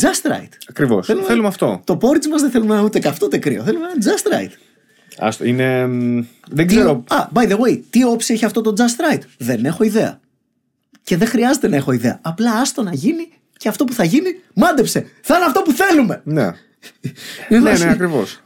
Just 0.00 0.30
right. 0.30 0.48
Ακριβώς. 0.68 1.06
Θέλουμε- 1.06 1.26
Θέλουμε 1.26 1.48
αυτό. 1.48 1.80
Το 1.84 1.96
πόρτ 1.96 2.24
μας 2.26 2.40
δεν 2.40 2.50
θέλουμε 2.50 2.80
ούτε 2.80 2.98
καυτό 2.98 3.26
ούτε 3.26 3.38
κρύο. 3.38 3.62
Θέλουμε 3.62 3.84
ένα 3.94 4.04
just 4.14 4.32
right. 4.42 4.50
Άστο, 5.18 5.44
είναι. 5.44 5.86
μ, 5.86 6.24
Δεν 6.50 6.66
Τι- 6.66 6.74
ξέρω. 6.74 7.04
Α, 7.08 7.16
by 7.34 7.48
the 7.48 7.52
way, 7.56 7.80
τι 7.90 8.04
όψη 8.04 8.32
έχει 8.32 8.44
αυτό 8.44 8.60
το 8.60 8.74
just 8.76 9.14
right; 9.14 9.20
Δεν 9.38 9.64
έχω 9.64 9.84
ιδέα. 9.84 10.20
Και 11.02 11.16
δεν 11.16 11.28
χρειάζεται 11.28 11.68
να 11.68 11.76
έχω 11.76 11.92
ιδέα. 11.92 12.18
Απλά 12.22 12.52
άστο 12.52 12.82
να 12.82 12.92
γίνει 12.94 13.28
και 13.56 13.68
αυτό 13.68 13.84
που 13.84 13.92
θα 13.92 14.04
γίνει, 14.04 14.28
μάντεψε. 14.54 15.06
Θα 15.22 15.36
είναι 15.36 15.44
αυτό 15.44 15.62
που 15.62 15.72
θέλουμε. 15.72 16.20
Ναι. 16.24 16.42
Είναι 17.48 17.60
ναι, 17.60 17.70
φάση- 17.70 17.84
ναι, 17.84 17.90
ακριβώς. 17.90 18.40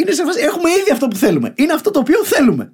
Είναι 0.00 0.10
σε 0.12 0.24
φάση, 0.24 0.40
έχουμε 0.40 0.70
ήδη 0.70 0.90
αυτό 0.92 1.08
που 1.08 1.16
θέλουμε. 1.16 1.52
Είναι 1.56 1.72
αυτό 1.72 1.90
το 1.90 1.98
οποίο 1.98 2.24
θέλουμε. 2.24 2.72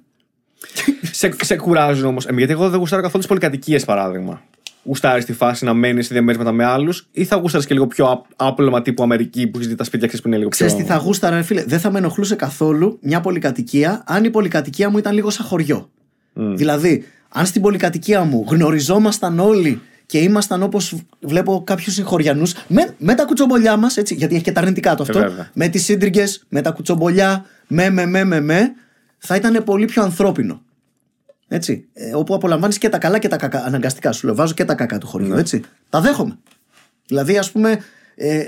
σε, 1.11 1.33
σε 1.43 1.55
κουράζουν 1.55 2.05
όμως. 2.05 2.25
γιατί 2.37 2.51
εγώ 2.51 2.69
δεν 2.69 2.79
γουστάρω 2.79 3.01
καθόλου 3.01 3.19
τις 3.19 3.27
πολυκατοικίες, 3.27 3.85
παράδειγμα. 3.85 4.41
Γουστάρει 4.83 5.23
τη 5.23 5.33
φάση 5.33 5.65
να 5.65 5.73
μένεις 5.73 6.05
σε 6.05 6.13
διαμέρισματα 6.13 6.51
με 6.51 6.63
άλλους, 6.65 7.07
ή 7.11 7.23
θα 7.25 7.35
γουστάρεις 7.35 7.67
και 7.67 7.73
λίγο 7.73 7.87
πιο 7.87 8.05
άπ- 8.05 8.25
άπλωμα 8.35 8.81
τύπου 8.81 9.03
Αμερική 9.03 9.47
που 9.47 9.59
έχει 9.59 9.67
δει 9.67 9.75
τα 9.75 9.83
σπίτια 9.83 10.07
ξέρεις, 10.07 10.21
που 10.23 10.27
είναι 10.27 10.37
λίγο 10.37 10.49
πιο. 10.49 10.65
Ξέρεις 10.65 10.85
τι 10.85 10.91
θα 10.91 10.97
γούσταρα, 10.99 11.35
ρε 11.35 11.41
φίλε; 11.41 11.63
Δεν 11.63 11.79
θα 11.79 11.91
με 11.91 11.97
ενοχλούσε 11.97 12.35
καθόλου 12.35 12.99
μια 13.01 13.21
πολυκατοικία 13.21 14.03
αν 14.05 14.23
η 14.23 14.29
πολυκατοικία 14.29 14.89
μου 14.89 14.97
ήταν 14.97 15.13
λίγο 15.13 15.29
σαν 15.29 15.45
χωριό. 15.45 15.89
Δηλαδή, 16.33 17.05
αν 17.29 17.45
στην 17.45 17.61
πολυκατοικία 17.61 18.23
μου 18.23 18.45
γνωριζόμασταν 18.49 19.39
όλοι 19.39 19.81
και 20.13 20.19
ήμασταν 20.19 20.63
όπως 20.63 20.95
βλέπω 21.19 21.63
κάποιους 21.63 22.01
χωριανού 22.03 22.43
με, 22.67 22.95
με 22.97 23.15
τα 23.15 23.25
κουτσομπολιά 23.25 23.77
μας, 23.77 23.97
γιατί 23.97 24.35
έχει 24.35 24.43
και 24.43 24.51
τα 24.51 24.61
αρνητικά 24.61 24.95
το 24.95 25.03
αυτό. 25.03 25.19
Ε, 25.19 25.21
βέβαια. 25.21 25.49
με 25.53 25.67
τις 25.67 25.83
σύντριγγε, 25.83 26.23
με 26.49 26.61
τα 26.61 26.71
κουτσομπολιά, 26.71 27.45
με, 27.67 27.89
με, 27.89 28.05
με, 28.05 28.23
με, 28.23 28.41
με, 28.41 28.73
θα 29.17 29.35
ήταν 29.35 29.63
πολύ 29.63 29.85
πιο 29.85 30.03
ανθρώπινο. 30.03 30.61
Έτσι. 31.47 31.87
Ε, 31.93 32.15
όπου 32.15 32.33
απολαμβάνεις 32.33 32.77
και 32.77 32.89
τα 32.89 32.97
καλά 32.97 33.19
και 33.19 33.27
τα 33.27 33.37
κακά. 33.37 33.63
Αναγκαστικά 33.65 34.11
σου 34.11 34.25
λέω, 34.25 34.35
βάζω 34.35 34.53
και 34.53 34.65
τα 34.65 34.75
κακά 34.75 34.97
του 34.97 35.07
χωριού. 35.07 35.27
Ναι. 35.27 35.39
Έτσι. 35.39 35.61
Τα 35.89 36.01
δέχομαι. 36.01 36.37
Δηλαδή, 37.07 37.37
ας 37.37 37.51
πούμε, 37.51 37.79
ε, 38.15 38.43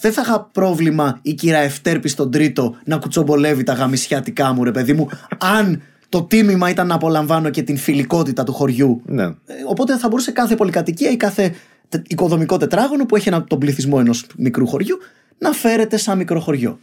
δεν 0.00 0.12
θα 0.12 0.22
είχα 0.22 0.50
πρόβλημα 0.52 1.18
η 1.22 1.34
κυρία 1.34 1.58
Ευτέρπη 1.58 2.08
στον 2.08 2.30
τρίτο 2.30 2.76
να 2.84 2.96
κουτσομπολεύει 2.96 3.62
τα 3.62 3.72
γαμισιάτικά 3.72 4.52
μου, 4.52 4.64
ρε 4.64 4.70
παιδί 4.70 4.92
μου, 4.92 5.08
αν 5.38 5.82
το 6.12 6.22
τίμημα 6.22 6.70
ήταν 6.70 6.86
να 6.86 6.94
απολαμβάνω 6.94 7.50
και 7.50 7.62
την 7.62 7.76
φιλικότητα 7.76 8.44
του 8.44 8.52
χωριού. 8.52 9.02
Ναι. 9.06 9.22
Ε, 9.24 9.34
οπότε 9.66 9.98
θα 9.98 10.08
μπορούσε 10.08 10.30
κάθε 10.32 10.54
πολυκατοικία 10.54 11.10
ή 11.10 11.16
κάθε 11.16 11.54
τε- 11.88 12.10
οικοδομικό 12.10 12.56
τετράγωνο 12.56 13.06
που 13.06 13.16
έχει 13.16 13.28
ένα, 13.28 13.44
τον 13.44 13.58
πληθυσμό 13.58 13.96
ενός 14.00 14.26
μικρού 14.36 14.66
χωριού 14.66 14.98
να 15.38 15.52
φέρεται 15.52 15.96
σαν 15.96 16.16
μικρό 16.18 16.40
χωριό. 16.40 16.78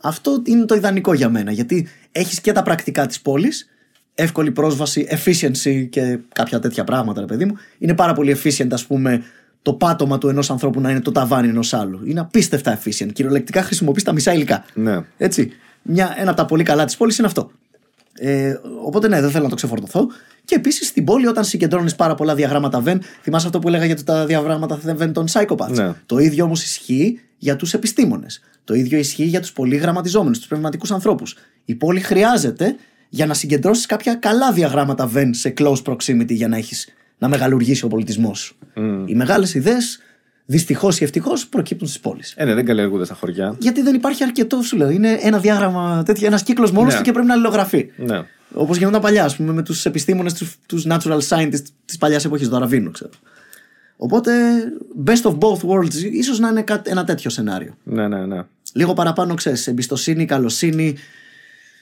Αυτό 0.00 0.42
είναι 0.44 0.64
το 0.64 0.74
ιδανικό 0.74 1.14
για 1.14 1.28
μένα, 1.28 1.52
γιατί 1.52 1.88
έχεις 2.12 2.40
και 2.40 2.52
τα 2.52 2.62
πρακτικά 2.62 3.06
της 3.06 3.20
πόλης, 3.20 3.70
εύκολη 4.14 4.50
πρόσβαση, 4.50 5.06
efficiency 5.10 5.86
και 5.90 6.18
κάποια 6.32 6.58
τέτοια 6.58 6.84
πράγματα, 6.84 7.20
ρε 7.20 7.26
παιδί 7.26 7.44
μου. 7.44 7.54
Είναι 7.78 7.94
πάρα 7.94 8.12
πολύ 8.12 8.36
efficient, 8.42 8.68
ας 8.70 8.86
πούμε, 8.86 9.22
το 9.62 9.72
πάτωμα 9.72 10.18
του 10.18 10.28
ενός 10.28 10.50
ανθρώπου 10.50 10.80
να 10.80 10.90
είναι 10.90 11.00
το 11.00 11.12
ταβάνι 11.12 11.48
ενός 11.48 11.74
άλλου. 11.74 12.00
Είναι 12.04 12.20
απίστευτα 12.20 12.78
efficient. 12.78 13.08
Κυριολεκτικά 13.12 13.62
χρησιμοποιείς 13.62 14.02
τα 14.04 14.12
μισά 14.12 14.32
υλικά. 14.34 14.64
Ναι. 14.74 15.00
Έτσι. 15.16 15.52
Μια, 15.82 16.14
ένα 16.18 16.30
από 16.30 16.40
τα 16.40 16.46
πολύ 16.46 16.62
καλά 16.62 16.84
της 16.84 16.96
πόλης 16.96 17.18
είναι 17.18 17.26
αυτό. 17.26 17.50
Ε, 18.18 18.54
οπότε 18.84 19.08
ναι, 19.08 19.20
δεν 19.20 19.30
θέλω 19.30 19.42
να 19.42 19.48
το 19.48 19.54
ξεφορτωθώ. 19.54 20.06
Και 20.44 20.54
επίσης 20.54 20.86
στην 20.88 21.04
πόλη, 21.04 21.26
όταν 21.26 21.44
συγκεντρώνεις 21.44 21.94
πάρα 21.94 22.14
πολλά 22.14 22.34
διαγράμματα 22.34 22.82
Venn, 22.86 22.98
θυμάσαι 23.22 23.46
αυτό 23.46 23.58
που 23.58 23.68
έλεγα 23.68 23.84
για 23.84 24.04
τα 24.04 24.26
διαγράμματα 24.26 24.78
Venn 24.98 25.10
των 25.12 25.26
psychopaths; 25.32 25.70
Ναι. 25.70 25.92
Το 26.06 26.18
ίδιο 26.18 26.44
όμως 26.44 26.62
ισχύει 26.62 27.20
για 27.38 27.56
τους 27.56 27.74
επιστήμονες. 27.74 28.40
Το 28.64 28.74
ίδιο 28.74 28.98
ισχύει 28.98 29.24
για 29.24 29.40
τους 29.40 29.52
πολύ 29.52 29.76
γραμματιζόμενου, 29.76 30.36
τους 30.36 30.46
πνευματικούς 30.46 30.90
ανθρώπους. 30.90 31.36
Η 31.64 31.74
πόλη 31.74 32.00
χρειάζεται 32.00 32.76
για 33.08 33.26
να 33.26 33.34
συγκεντρώσεις 33.34 33.86
κάποια 33.86 34.14
καλά 34.14 34.52
διαγράμματα 34.52 35.10
Venn 35.14 35.30
σε 35.30 35.54
close 35.58 35.82
proximity 35.84 36.32
για 36.32 36.48
να, 36.48 36.56
έχεις, 36.56 36.88
να 37.18 37.28
μεγαλουργήσει 37.28 37.84
ο 37.84 37.88
πολιτισμός 37.88 38.38
σου. 38.38 38.56
Οι 39.06 39.14
μεγάλες 39.14 39.54
ιδέες, 39.54 39.98
δυστυχώς 40.46 41.00
ή 41.00 41.04
ευτυχώς, 41.04 41.46
προκύπτουν 41.46 41.88
στις 41.88 42.00
πόλεις. 42.00 42.34
Ε, 42.36 42.44
ναι, 42.44 42.54
δεν 42.54 42.64
καλλιεργούνται 42.64 43.04
στα 43.04 43.14
χωριά. 43.14 43.56
Γιατί 43.58 43.82
δεν 43.82 43.94
υπάρχει 43.94 44.22
αρκετό, 44.24 44.62
σου 44.62 44.76
λέω. 44.76 44.90
Είναι 44.90 45.18
ένα 45.22 45.38
διάγραμμα 45.38 46.02
τέτοιο, 46.02 46.26
ένας 46.26 46.42
κύκλος 46.42 46.70
μόνος 46.72 46.92
Ναι. 46.92 46.98
του 46.98 47.04
και 47.04 47.12
πρέπει 47.12 47.26
να 47.26 47.32
αλληλογραφεί. 47.32 47.90
Ναι. 47.96 48.22
Όπως 48.52 48.76
γινόταν 48.76 49.00
παλιά, 49.00 49.24
ας 49.24 49.36
πούμε, 49.36 49.52
με 49.52 49.62
τους 49.62 49.84
επιστήμονες, 49.86 50.56
τους 50.66 50.86
natural 50.88 51.18
scientists 51.28 51.66
της 51.84 51.98
παλιάς 51.98 52.24
εποχής, 52.24 52.48
του 52.48 52.56
Αραβίνου, 52.56 52.90
ξέρω. 52.90 53.10
Οπότε, 53.96 54.32
best 55.06 55.22
of 55.22 55.38
both 55.38 55.58
worlds, 55.68 55.94
ίσως 56.12 56.38
να 56.38 56.48
είναι 56.48 56.62
κάτι- 56.62 56.90
ένα 56.90 57.04
τέτοιο 57.04 57.30
σενάριο. 57.30 57.76
Ναι, 57.84 58.08
ναι, 58.08 58.26
ναι. 58.26 58.42
Λίγο 58.72 58.92
παραπάνω, 58.94 59.34
ξέρεις, 59.34 59.66
εμπιστοσύνη, 59.66 60.24
καλοσύνη, 60.24 60.94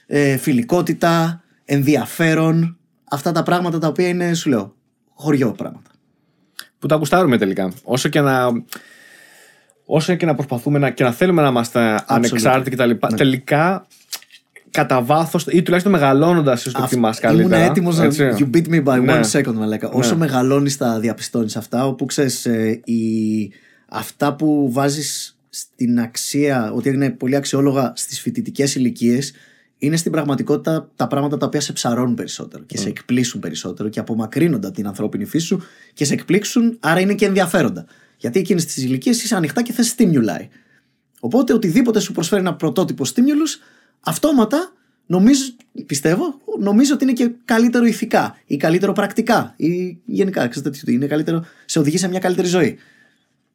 ε, 0.07 0.37
φιλικότητα, 0.37 1.43
ενδιαφέρον. 1.65 2.77
Αυτά 3.03 3.31
τα 3.31 3.43
πράγματα 3.43 3.79
τα 3.79 3.87
οποία 3.87 4.07
είναι, 4.07 4.33
σου 4.33 4.49
λέω, 4.49 4.75
χωριό 5.13 5.51
πράγματα. 5.51 5.89
Που 6.83 6.89
τα 6.89 6.95
γουστάρουμε 6.95 7.37
τελικά. 7.37 7.73
Όσο 7.83 8.09
και 8.09 8.21
να. 8.21 8.47
Όσο 9.85 10.15
και 10.15 10.25
να 10.25 10.35
προσπαθούμε 10.35 10.79
να, 10.79 10.89
και 10.89 11.03
να 11.03 11.11
θέλουμε 11.11 11.41
να 11.41 11.47
είμαστε 11.47 12.03
ανεξάρτητοι 12.07 12.75
κτλ. 12.75 12.91
Τελικά, 13.15 13.87
κατά 14.71 15.01
βάθος 15.01 15.45
ή 15.49 15.61
τουλάχιστον 15.61 15.91
μεγαλώνοντας, 15.93 16.59
ίσως 16.59 16.73
το 16.73 16.83
Αυτό- 16.83 16.95
εκτιμά 16.95 17.15
καλύτερα. 17.19 17.57
Ήμουν 17.57 17.69
έτοιμος 17.69 17.97
να. 17.97 18.03
έτσι. 18.03 18.29
You 18.37 18.55
beat 18.55 18.67
me 18.67 18.83
by 18.83 19.01
Ναι. 19.01 19.19
one 19.19 19.31
second, 19.31 19.53
μαλάκα. 19.53 19.89
Όσο 19.89 20.15
μεγαλώνεις, 20.17 20.77
τα 20.77 20.99
διαπιστώνεις 20.99 21.55
αυτά. 21.55 21.85
Όπου 21.85 22.05
ξέρεις, 22.05 22.45
η... 22.83 23.51
αυτά 23.89 24.35
που 24.35 24.71
βάζεις 24.71 25.37
στην 25.49 25.99
αξία, 25.99 26.71
ότι 26.75 26.89
είναι 26.89 27.09
πολύ 27.09 27.35
αξιόλογα 27.35 27.93
στις 27.95 28.21
φοιτητικές 28.21 28.75
ηλικίες, 28.75 29.33
είναι 29.85 29.97
στην 29.97 30.11
πραγματικότητα 30.11 30.91
τα 30.95 31.07
πράγματα 31.07 31.37
τα 31.37 31.45
οποία 31.45 31.61
σε 31.61 31.73
ψαρώνουν 31.73 32.15
περισσότερο 32.15 32.63
και 32.63 32.77
σε 32.77 32.87
εκπλήσουν 32.87 33.39
περισσότερο 33.39 33.89
και 33.89 33.99
απομακρύνονται 33.99 34.67
από 34.67 34.75
την 34.75 34.87
ανθρώπινη 34.87 35.25
φύση 35.25 35.45
σου 35.45 35.61
και 35.93 36.05
σε 36.05 36.13
εκπλήξουν, 36.13 36.77
άρα 36.79 36.99
είναι 36.99 37.13
και 37.13 37.25
ενδιαφέροντα. 37.25 37.85
Γιατί 38.17 38.39
εκείνες 38.39 38.65
τις 38.65 38.83
ηλικίες 38.83 39.23
είσαι 39.23 39.35
ανοιχτά 39.35 39.61
και 39.61 39.73
θες 39.73 39.95
stimuli. 39.97 40.47
Οπότε 41.19 41.53
οτιδήποτε 41.53 41.99
σου 41.99 42.11
προσφέρει 42.11 42.41
ένα 42.41 42.55
πρωτότυπο 42.55 43.05
stimulus, 43.05 43.61
αυτόματα 43.99 44.73
νομίζω, 45.05 45.43
πιστεύω, 45.85 46.41
νομίζω 46.59 46.93
ότι 46.93 47.03
είναι 47.03 47.13
και 47.13 47.31
καλύτερο 47.45 47.85
ηθικά 47.85 48.37
ή 48.45 48.57
καλύτερο 48.57 48.93
πρακτικά 48.93 49.53
ή 49.57 49.97
γενικά, 50.05 50.47
ξέρετε 50.47 50.79
τι 50.85 50.93
είναι 50.93 51.07
καλύτερο, 51.07 51.45
σε 51.65 51.79
οδηγεί 51.79 51.97
σε 51.97 52.07
μια 52.07 52.19
καλύτερη 52.19 52.47
ζωή. 52.47 52.77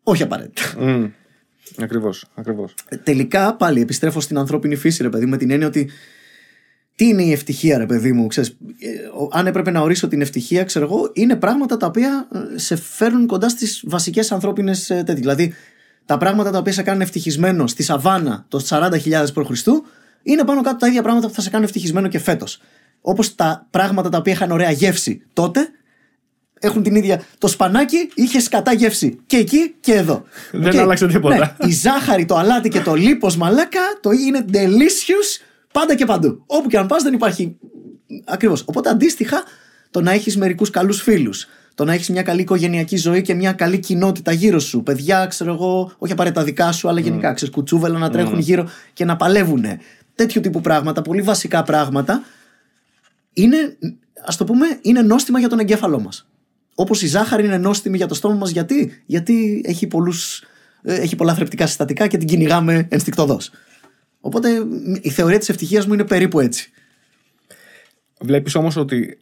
Όχι 0.03 0.23
απαραίτητα. 0.23 0.85
Μμ. 0.85 1.07
Ακριβώς, 1.77 2.25
ακριβώς. 2.35 2.75
Ε, 2.89 2.97
Τελικά 2.97 3.55
πάλι 3.55 3.81
επιστρέφω 3.81 4.21
στην 4.21 4.39
ανθρώπινη 4.39 4.77
φύση, 4.77 5.03
ρε 5.03 5.09
παιδί 5.09 5.25
μου, 5.25 5.31
με 5.31 5.37
την 5.37 5.51
έννοια 5.51 5.67
ότι 5.67 5.91
τι 6.99 7.07
είναι 7.09 7.23
η 7.23 7.33
ευτυχία, 7.33 7.79
ρε 7.79 7.87
παιδί 7.87 8.13
μου. 8.13 8.27
Ξέρεις, 8.27 8.49
ε, 8.79 9.07
ο- 9.23 9.29
αν 9.33 9.47
έπρεπε 9.47 9.71
να 9.71 9.81
ορίσω 9.81 10.09
την 10.09 10.21
ευτυχία, 10.21 10.65
ξέρω 10.65 10.85
εγώ, 10.85 11.11
είναι 11.13 11.37
πράγματα 11.37 11.77
τα 11.77 11.87
οποία 11.87 12.29
ε, 12.55 12.59
σε 12.59 12.77
φέρνουν 12.77 13.27
κοντά 13.27 13.49
στις 13.49 13.83
βασικές 13.87 14.33
ανθρώπινες 14.33 14.87
τέτοιες. 14.87 15.19
Δηλαδή, 15.19 15.55
τα 16.07 16.19
πράγματα 16.19 16.51
τα 16.51 16.59
οποία 16.59 16.73
σε 16.73 16.83
κάνουν 16.83 17.01
ευτυχισμένο 17.01 17.67
στη 17.67 17.83
Σαβάνα 17.83 18.45
το 18.49 18.65
40.000 18.69 19.33
π.Χ. 19.35 19.67
είναι 20.23 20.45
πάνω 20.45 20.61
κάτω 20.63 20.77
τα 20.77 20.87
ίδια 20.87 21.03
πράγματα 21.03 21.27
που 21.29 21.35
θα 21.35 21.41
σε 21.41 21.51
κάνουν 21.51 21.65
ευτυχισμένο 21.67 22.09
και 22.09 22.19
φέτος. 22.19 22.61
Όπως 23.01 23.35
τα 23.35 23.67
πράγματα 23.71 24.09
τα 24.09 24.19
οποία 24.19 24.33
είχαν 24.33 24.51
ωραία 24.51 24.71
γεύση 24.71 25.23
τότε, 25.33 25.69
έχουν 26.61 26.83
την 26.83 26.95
ίδια. 26.95 27.23
Το 27.39 27.49
σπανάκι 27.49 28.11
είχε 28.15 28.41
σκατά 28.41 28.73
γεύση 28.73 29.19
και 29.27 29.37
εκεί 29.37 29.75
και 29.81 29.93
εδώ. 29.93 30.25
Δεν 30.53 30.75
Οκ. 30.75 30.77
άλλαξε 30.81 31.07
τίποτα. 31.07 31.37
Ναι, 31.37 31.69
η 31.69 31.73
ζάχαρη, 31.73 32.25
το 32.25 32.37
αλάτι 32.37 32.69
και 32.69 32.81
το 32.81 32.95
λίπος 32.95 33.37
μαλάκα 33.37 33.81
το 34.01 34.11
είναι 34.11 34.45
delicious 34.53 35.43
πάντα 35.73 35.95
και 35.95 36.05
παντού. 36.05 36.43
Όπου 36.47 36.69
και 36.69 36.79
αν 36.79 36.87
πας 36.87 37.03
δεν 37.03 37.15
υπάρχει. 37.15 37.57
Ακριβώς. 38.25 38.63
Οπότε 38.67 38.89
αντίστοιχα 38.89 39.43
το 39.91 40.01
να 40.01 40.13
έχεις 40.13 40.37
μερικούς 40.37 40.71
καλούς 40.71 41.03
φίλους. 41.03 41.47
Το 41.75 41.85
να 41.85 41.93
έχεις 41.93 42.09
μια 42.09 42.23
καλή 42.23 42.41
οικογενειακή 42.41 42.97
ζωή 42.97 43.23
και 43.23 43.35
μια 43.35 43.53
καλή 43.53 43.79
κοινότητα 43.79 44.33
γύρω 44.33 44.59
σου. 44.59 44.83
Παιδιά, 44.83 45.27
ξέρω 45.27 45.53
εγώ, 45.53 45.93
όχι 45.99 46.13
απαραίτητα 46.13 46.45
δικά 46.45 46.73
σου, 46.73 46.89
αλλά 46.89 47.01
γενικά 47.01 47.33
ξέρεις, 47.33 47.55
κουτσούβελα 47.55 47.99
να 47.99 48.11
τρέχουν 48.11 48.39
γύρω 48.39 48.69
και 48.93 49.05
να 49.05 49.17
παλεύουν. 49.17 49.65
Τέτοιου 50.15 50.41
τύπου 50.41 50.61
πράγματα, 50.61 51.03
πολύ 51.03 51.23
βασικά 51.23 51.63
πράγματα, 51.63 52.23
είναι, 53.33 53.57
ας 54.27 54.37
το 54.37 54.45
πούμε, 54.45 54.67
είναι 54.83 55.03
νόστιμα 55.03 55.39
για 55.39 55.49
τον 55.49 55.59
εγκέφαλό 55.59 56.01
μας. 56.01 56.29
Όπως 56.75 57.03
η 57.03 57.07
ζάχαρη 57.07 57.45
είναι 57.45 57.59
νόστιμη 57.59 57.97
για 57.97 58.07
το 58.07 58.15
στόμα 58.15 58.35
μας, 58.35 58.51
γιατί, 58.51 59.03
γιατί 59.07 59.63
έχει, 59.65 59.87
πολλούς, 59.87 60.43
ε, 60.83 60.95
έχει 60.95 61.17
πολλά 61.17 61.35
θρεπτικά 61.35 61.67
συστατικά 61.67 62.07
και 62.07 62.17
την 62.17 62.29
κυνηγάμε 62.29 62.87
ενστικτοδός. 62.91 63.51
Οπότε 64.21 64.49
η 65.01 65.11
θεωρία 65.11 65.39
της 65.39 65.49
ευτυχίας 65.49 65.87
μου 65.87 65.93
είναι 65.93 66.05
περίπου 66.05 66.41
έτσι. 66.41 66.71
Βλέπεις 68.21 68.55
όμως 68.55 68.77
ότι 68.77 69.19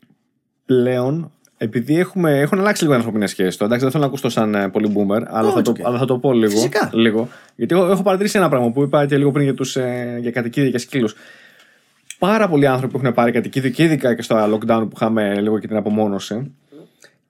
πλέον, 0.64 1.32
επειδή 1.56 1.98
έχουμε, 1.98 2.40
έχουν 2.40 2.58
αλλάξει 2.58 2.82
λίγο 2.82 2.94
οι 2.94 2.96
ανθρώπινε 2.96 3.26
σχέσεις. 3.26 3.60
Εντάξει, 3.60 3.82
δεν 3.82 3.90
θέλω 3.90 4.02
να 4.02 4.08
ακούσω 4.08 4.28
σαν 4.28 4.54
ε, 4.54 4.68
πολύ 4.68 4.92
boomer, 4.96 5.22
αλλά, 5.26 5.50
Oh, 5.50 5.52
θα 5.52 5.60
it's 5.60 5.64
το, 5.64 5.72
okay. 5.76 5.82
αλλά 5.82 5.98
θα 5.98 6.04
το 6.04 6.18
πω 6.18 6.32
λίγο. 6.32 6.50
Φυσικά. 6.50 6.90
λίγο. 6.92 7.28
Γιατί 7.56 7.74
εγώ 7.74 7.86
έχω 7.86 8.02
παρατηρήσει 8.02 8.38
ένα 8.38 8.48
πράγμα 8.48 8.70
που 8.70 8.82
είπα 8.82 9.06
και 9.06 9.16
λίγο 9.16 9.30
πριν 9.30 9.44
για, 9.44 9.54
τους, 9.54 9.76
ε, 9.76 10.18
για 10.20 10.30
κατοικίδια 10.30 10.70
και 10.70 10.78
σκύλους. 10.78 11.14
Πάρα 12.18 12.48
πολλοί 12.48 12.66
άνθρωποι 12.66 12.92
που 12.92 13.00
έχουν 13.02 13.14
πάρει 13.14 13.32
κατοικίδιο 13.32 13.70
και 13.70 13.82
ειδικά 13.84 14.14
και 14.14 14.22
στο 14.22 14.36
lockdown 14.36 14.80
που 14.80 14.92
είχαμε 14.94 15.40
λίγο 15.40 15.58
και 15.58 15.66
την 15.66 15.76
απομόνωση. 15.76 16.54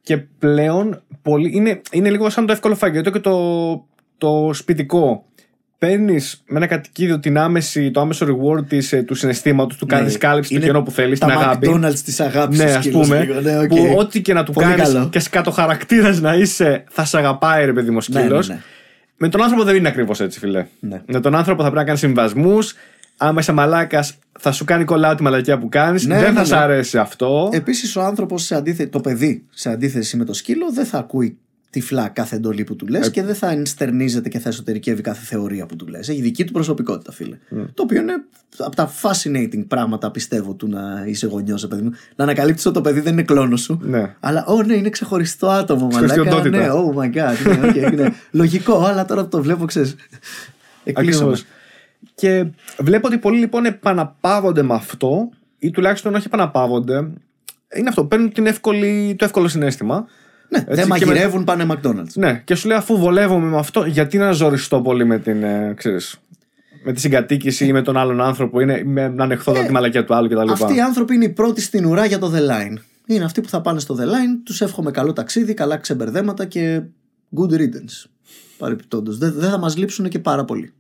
Και 0.03 0.17
πλέον 0.17 1.03
πολύ, 1.23 1.51
είναι, 1.55 1.81
είναι 1.93 2.11
λίγο 2.11 2.31
σαν 2.31 2.47
το 2.47 2.53
εύκολο 2.53 2.75
φαγητό 2.75 3.11
και 3.11 3.19
το, 3.19 3.87
το 4.19 4.51
σπιτικό. 4.53 5.25
Παίρνεις 5.79 6.43
με 6.49 6.57
ένα 6.57 6.67
κατοικίδιο 6.67 7.19
την 7.21 7.39
άμεση, 7.39 7.91
το 7.91 8.01
άμεσο 8.01 8.27
reward 8.27 8.67
της, 8.69 8.93
ε, 8.93 9.03
του 9.03 9.15
συναισθήματος, 9.15 9.77
του 9.77 9.87
κάνεις 9.87 10.19
κάλυψη 10.19 10.49
του 10.49 10.55
Ναι, 10.59 10.65
Είναι 10.65 10.73
κενό 10.73 10.85
που 10.85 10.91
θέλεις, 10.91 11.19
την 11.19 11.29
τα 11.29 11.35
αγάπη. 11.35 11.69
McDonald's 11.73 11.99
της 12.05 12.21
αγάπης 12.21 12.59
Ναι, 12.59 12.65
στους 12.65 12.77
ας 12.77 12.85
σκύλους 12.85 13.07
πούμε. 13.09 13.21
λίγο. 13.25 13.41
Ναι, 13.41 13.59
οκ. 13.59 13.69
Που 13.69 13.95
ό,τι 13.99 14.23
και 14.23 14.33
να 14.33 14.43
του 14.45 14.53
Πολύ 14.53 14.67
κάνεις 14.67 14.93
καλό. 14.93 15.09
και 15.09 15.19
σκατοχαρακτήρας 15.19 16.21
να 16.21 16.35
είσαι, 16.35 16.85
θα 16.91 17.05
σε 17.05 17.19
αγαπάει, 17.19 17.65
ρε 17.65 17.73
παιδί 17.73 17.91
μου, 17.91 17.99
ο 18.01 18.05
Ναι, 18.13 18.19
ναι, 18.19 18.25
σκύλος. 18.27 18.49
ναι. 18.49 18.59
Με 19.17 19.29
τον 19.29 19.43
άνθρωπο 19.43 19.65
δεν 19.65 19.77
είναι 19.77 19.89
ακριβώς 19.89 20.21
έτσι, 20.21 20.39
φίλε. 20.39 20.67
Ναι. 20.81 21.03
Με 21.07 21.21
τον 21.21 21.35
άνθρωπο 21.35 21.63
θα 21.63 21.69
πρέπει 21.71 21.77
να 21.81 21.85
κάνεις 21.85 22.01
συμβιβασμούς. 22.01 22.75
Άμα 23.17 23.41
είσαι 23.41 23.53
μαλάκας, 23.53 24.19
θα 24.39 24.53
σου 24.53 24.65
κάνει 24.65 24.85
call 24.85 25.02
out 25.02 25.15
τη 25.15 25.23
μαλακία 25.23 25.59
που 25.59 25.69
κάνεις. 25.69 26.07
Ναι, 26.07 26.15
δεν 26.15 26.23
ναι, 26.25 26.33
θα 26.35 26.41
ναι. 26.41 26.47
σ' 26.47 26.53
αρέσει 26.53 26.99
αυτό. 26.99 27.49
Επίσης, 27.53 27.97
ο 27.97 28.01
άνθρωπος, 28.03 28.53
το 28.91 29.01
παιδί, 29.01 29.45
σε 29.51 29.71
αντίθεση 29.71 30.17
με 30.17 30.25
το 30.25 30.33
σκύλο, 30.33 30.73
δεν 30.73 30.85
θα 30.85 30.99
ακούει 30.99 31.39
τυφλά 31.71 32.09
κάθε 32.09 32.37
εντολή 32.37 32.65
που 32.65 32.77
του 32.77 32.87
λες 32.87 33.07
Ε, 33.07 33.11
και 33.11 33.23
δεν 33.23 33.35
θα 33.35 33.51
ενστερνίζεται 33.51 34.29
και 34.29 34.39
θα 34.39 34.49
εσωτερικεύει 34.49 35.03
κάθε 35.03 35.25
θεωρία 35.25 35.67
που 35.67 35.77
του 35.77 35.87
λες. 35.87 36.09
Έχει 36.09 36.21
δική 36.21 36.45
του 36.45 36.53
προσωπικότητα, 36.53 37.13
φίλε. 37.13 37.37
Το 37.75 37.83
οποίο 37.83 38.01
είναι 38.01 38.25
από 38.59 38.77
τα 38.77 38.91
fascinating 39.03 39.65
πράγματα, 39.69 40.11
πιστεύω, 40.11 40.55
του 40.55 40.69
να 40.69 41.05
είσαι 41.07 41.27
γονιός, 41.27 41.67
παιδί 41.69 41.83
μου. 41.83 41.91
Να 42.17 42.25
ανακαλύψει 42.25 42.69
ότι 42.69 42.77
το 42.77 42.83
παιδί 42.83 43.01
δεν 43.01 43.13
είναι 43.13 43.23
κλόνος 43.23 43.61
σου. 43.61 43.81
Ναι. 43.83 44.15
Αλλά, 44.21 44.45
ω 44.47 44.63
ναι, 44.63 44.75
είναι 44.75 44.89
ξεχωριστό 44.91 45.49
άτομο, 45.49 45.89
Ξεχωριστή 45.89 46.19
μαλάκα. 46.19 46.37
οντότητα. 46.37 46.59
Ναι, 46.59 46.69
oh 46.73 46.99
my 46.99 47.07
god. 47.17 47.59
Ναι, 47.61 47.71
okay, 47.71 47.95
ναι. 47.95 48.07
Λογικό, 48.31 48.85
αλλά 48.85 49.05
τώρα 49.05 49.23
που 49.23 49.29
το 49.29 49.43
βλέπω, 49.43 49.65
ξέρεις. 49.65 49.95
Εκπλήσωμαι. 50.85 51.31
Ακριβώς. 51.33 51.45
Και 52.15 52.47
βλέπω 52.79 53.07
ότι 53.07 53.19
πολλοί 53.19 53.39
λοιπόν 53.39 53.65
επαναπαύονται 53.65 54.63
με 54.63 54.75
αυτό, 54.75 55.29
ή 55.59 55.71
τουλάχιστον 55.71 56.15
όχι 56.15 56.27
επαναπαύονται. 56.27 56.97
Είναι 57.77 57.89
αυτό. 57.89 58.05
Παίρνουν 58.05 58.33
την 58.33 58.47
εύκολη, 58.47 59.15
το 59.19 59.25
εύκολο 59.25 59.49
συνέστημα. 59.49 60.07
Ναι, 60.49 60.59
Έτσι, 60.59 60.75
δεν 60.75 60.83
και 60.83 60.87
μαγειρεύουν, 60.87 61.45
πάνε 61.45 61.67
McDonald's. 61.71 62.13
Ναι, 62.15 62.43
και 62.45 62.55
σου 62.55 62.69
λέει 62.69 62.77
αφού 62.77 62.99
βολεύομαι 62.99 63.47
με 63.47 63.59
αυτό, 63.59 63.85
γιατί 63.85 64.19
να 64.19 64.33
ζοριστώ 64.33 64.81
πολύ 64.81 65.05
με 65.05 65.19
την. 65.19 65.43
Ε, 65.43 65.75
ξέρεις, 65.77 66.21
με 66.85 66.93
τη 66.93 67.01
συγκατοίκηση 67.01 67.67
ή 67.67 67.73
με 67.73 67.83
τον 67.83 67.97
άλλον 67.97 68.21
άνθρωπο, 68.21 68.61
είναι, 68.61 68.83
με, 68.85 69.09
να 69.09 69.25
ανεχθώ 69.25 69.57
Ε, 69.57 69.65
τη 69.65 69.73
μαλακία 69.73 70.05
του 70.05 70.15
άλλου 70.15 70.29
κτλ. 70.29 70.51
Αυτοί 70.51 70.75
οι 70.77 70.81
άνθρωποι 70.81 71.15
είναι 71.15 71.25
οι 71.25 71.29
πρώτοι 71.29 71.61
στην 71.61 71.85
ουρά 71.85 72.05
για 72.05 72.19
το 72.19 72.33
The 72.35 72.39
Line. 72.39 72.77
Είναι 73.07 73.25
αυτοί 73.25 73.41
που 73.41 73.49
θα 73.49 73.61
πάνε 73.61 73.81
στο 73.81 73.97
The 73.99 74.05
Line, 74.05 74.41
τους 74.45 74.61
εύχομαι 74.61 74.91
καλό 74.91 75.13
ταξίδι, 75.13 75.55
καλά 75.55 75.77
ξεμπερδέματα 75.77 76.45
και 76.45 76.83
good 77.37 77.53
riddance. 77.53 78.11
Παρεπιπτόντω. 78.59 79.13
Δεν, 79.13 79.33
δεν 79.37 79.51
θα 79.51 79.59
μας 79.59 79.77
λείψουν 79.77 80.09
και 80.09 80.19
πάρα 80.19 80.45
πολύ. 80.45 80.73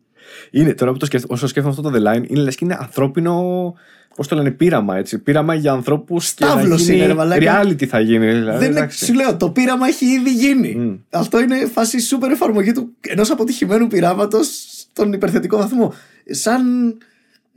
Είναι 0.50 0.74
τώρα 0.74 0.92
που 0.92 0.98
το 0.98 1.06
σκέφτομαι, 1.06 1.34
όσο 1.34 1.46
σκέφτομαι 1.46 1.76
αυτό 1.78 1.90
το 1.90 1.98
The 1.98 2.08
Line, 2.08 2.28
είναι 2.28 2.40
λες 2.40 2.54
και 2.54 2.64
είναι 2.64 2.76
ανθρώπινο. 2.80 3.74
Πώς 4.16 4.28
το 4.28 4.36
λένε, 4.36 4.50
πείραμα 4.50 4.96
έτσι. 4.96 5.18
Πείραμα 5.18 5.54
για 5.54 5.72
ανθρώπους. 5.72 6.26
Στάβλος 6.28 6.88
είναι, 6.88 7.06
ρε 7.06 7.14
μαλάκα. 7.14 7.62
Reality 7.62 7.84
θα 7.86 8.00
γίνει. 8.00 8.26
Δηλαδή, 8.26 8.58
δεν 8.58 8.70
είναι, 8.70 8.78
εντάξει. 8.80 9.04
σου 9.04 9.14
λέω, 9.14 9.36
το 9.36 9.50
πείραμα 9.50 9.86
έχει 9.86 10.06
ήδη 10.06 10.30
γίνει. 10.30 10.74
Μμ. 10.74 10.94
Αυτό 11.10 11.40
είναι 11.40 11.66
φάση 11.72 12.00
σούπερ 12.00 12.30
εφαρμογή 12.30 12.72
του 12.72 12.92
ενός 13.08 13.30
αποτυχημένου 13.30 13.86
πειράματος 13.86 14.64
στον 14.90 15.12
υπερθετικό 15.12 15.56
βαθμό. 15.56 15.94
Σαν. 16.30 16.62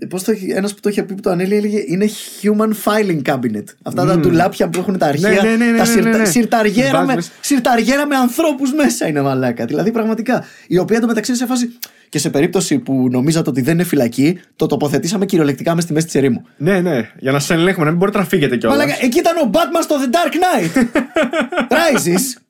Πώς 0.10 0.24
το, 0.24 0.32
έχει- 0.32 0.50
ένας 0.52 0.74
που 0.74 0.80
το 0.80 0.90
είχε 0.90 1.04
πει 1.04 1.14
που 1.14 1.22
το 1.22 1.30
ανέλυε 1.30 1.58
έλεγε 1.58 1.84
είναι 1.88 2.10
human 2.42 2.70
filing 2.84 3.22
cabinet. 3.34 3.64
Αυτά 3.84 4.06
τα 4.06 4.16
Μμ. 4.18 4.20
ντουλάπια 4.22 4.70
που 4.70 4.80
έχουν 4.80 4.98
τα 4.98 5.06
αρχεία. 5.06 5.30
Ναι, 5.30 5.36
ναι, 5.50 5.56
ναι, 5.56 5.66
ναι, 5.72 5.78
τα 5.78 5.86
ναι, 5.86 5.92
συρτα- 5.92 6.10
ναι, 6.10 6.18
ναι. 6.18 6.26
συρταριέρα, 6.26 7.06
με, 7.06 7.14
Βάζεις- 7.14 7.32
συρταριέρα 7.42 8.06
με 8.08 8.16
ανθρώπους 8.16 8.74
μέσα 8.74 9.08
είναι 9.08 9.22
μαλάκα. 9.22 9.66
Δηλαδή 9.66 9.92
πραγματικά. 9.92 10.44
Η 10.68 10.78
οποία 10.78 10.98
εντωμεταξύ 10.98 11.32
είναι 11.32 11.40
σε 11.40 11.46
φάση. 11.46 11.78
Και 12.10 12.20
σε 12.20 12.30
περίπτωση 12.30 12.80
που 12.80 13.08
νομίζατε 13.12 13.50
ότι 13.50 13.62
δεν 13.62 13.74
είναι 13.74 13.84
φυλακή, 13.84 14.40
το 14.56 14.66
τοποθετήσαμε 14.66 15.26
κυριολεκτικά 15.26 15.76
μες 15.76 15.84
στη 15.84 15.94
μέση 15.94 16.06
της 16.06 16.16
ερήμου. 16.16 16.46
Ναι, 16.58 16.80
ναι, 16.80 17.10
για 17.20 17.32
να 17.32 17.40
σα 17.40 17.54
ελέγχουμε, 17.54 17.86
να 17.86 17.90
μην 17.90 18.00
μπορείτε 18.00 18.18
να 18.18 18.26
φύγετε 18.26 18.58
κιόλας. 18.58 18.78
Μαλάκα, 18.78 18.98
εκεί 19.02 19.20
ήταν 19.20 19.38
ο 19.38 19.50
Batman 19.54 19.84
στο 19.84 19.96
The 20.00 20.16
Dark 20.16 20.34
Knight. 20.34 20.84
Rises. 21.78 22.42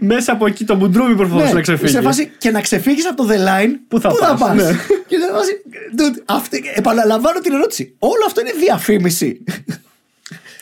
Μέσα 0.00 0.32
από 0.32 0.46
εκεί 0.46 0.64
το 0.64 0.74
μπουντρούμι 0.76 1.14
προσπαθούσε 1.14 1.52
να 1.52 1.60
ξεφύγεις. 1.60 1.94
Ναι, 1.94 2.00
Σε 2.00 2.06
φάση 2.06 2.30
και 2.38 2.50
να 2.50 2.60
ξεφύγεις 2.60 3.06
από 3.08 3.22
το 3.22 3.28
The 3.32 3.36
Line. 3.36 3.70
Πού 3.88 4.00
θα 4.00 4.08
πας, 4.08 4.40
πας; 4.40 4.54
ναι. 4.54 4.70
Και 5.06 5.16
σε 5.16 5.32
φάση. 5.32 5.62
Dude, 5.96 6.22
αυτή, 6.24 6.62
επαναλαμβάνω 6.74 7.40
την 7.40 7.52
ερώτηση. 7.52 7.94
Όλο 7.98 8.22
αυτό 8.26 8.40
είναι 8.40 8.52
διαφήμιση. 8.52 9.44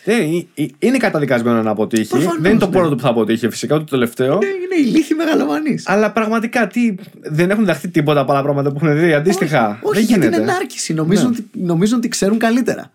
Ε, 0.08 0.12
ε, 0.12 0.62
ε, 0.62 0.66
είναι 0.78 0.96
καταδικασμένο 0.96 1.62
να 1.62 1.70
αποτύχει. 1.70 2.08
Προφανώς, 2.08 2.38
δεν 2.40 2.50
είναι 2.50 2.60
το 2.60 2.66
ναι. 2.66 2.72
πρώτο 2.72 2.94
που 2.94 3.02
θα 3.02 3.08
αποτύχει, 3.08 3.48
φυσικά, 3.50 3.74
ούτε 3.74 3.84
το 3.84 3.90
τελευταίο. 3.90 4.32
είναι 4.42 4.88
ηλίθιοι 4.88 5.16
μεγαλομανεί. 5.18 5.78
Αλλά 5.84 6.12
πραγματικά 6.12 6.66
τι, 6.66 6.94
δεν 7.20 7.50
έχουν 7.50 7.64
δεχτεί 7.64 7.88
τίποτα 7.88 8.20
από 8.20 8.32
άλλα 8.32 8.42
πράγματα 8.42 8.72
που 8.72 8.78
έχουν 8.82 8.98
δει 8.98 9.12
αντίστοιχα. 9.14 9.78
Όχι, 9.82 9.94
δεν 9.94 10.04
γιατί 10.04 10.12
γίνεται. 10.12 10.26
είναι 10.42 10.50
ενάρκηση. 10.50 10.94
Νομίζουν, 10.94 11.30
Ναι. 11.30 11.36
ότι, 11.38 11.44
νομίζουν 11.64 11.98
ότι 11.98 12.08
ξέρουν 12.08 12.38
καλύτερα. 12.38 12.90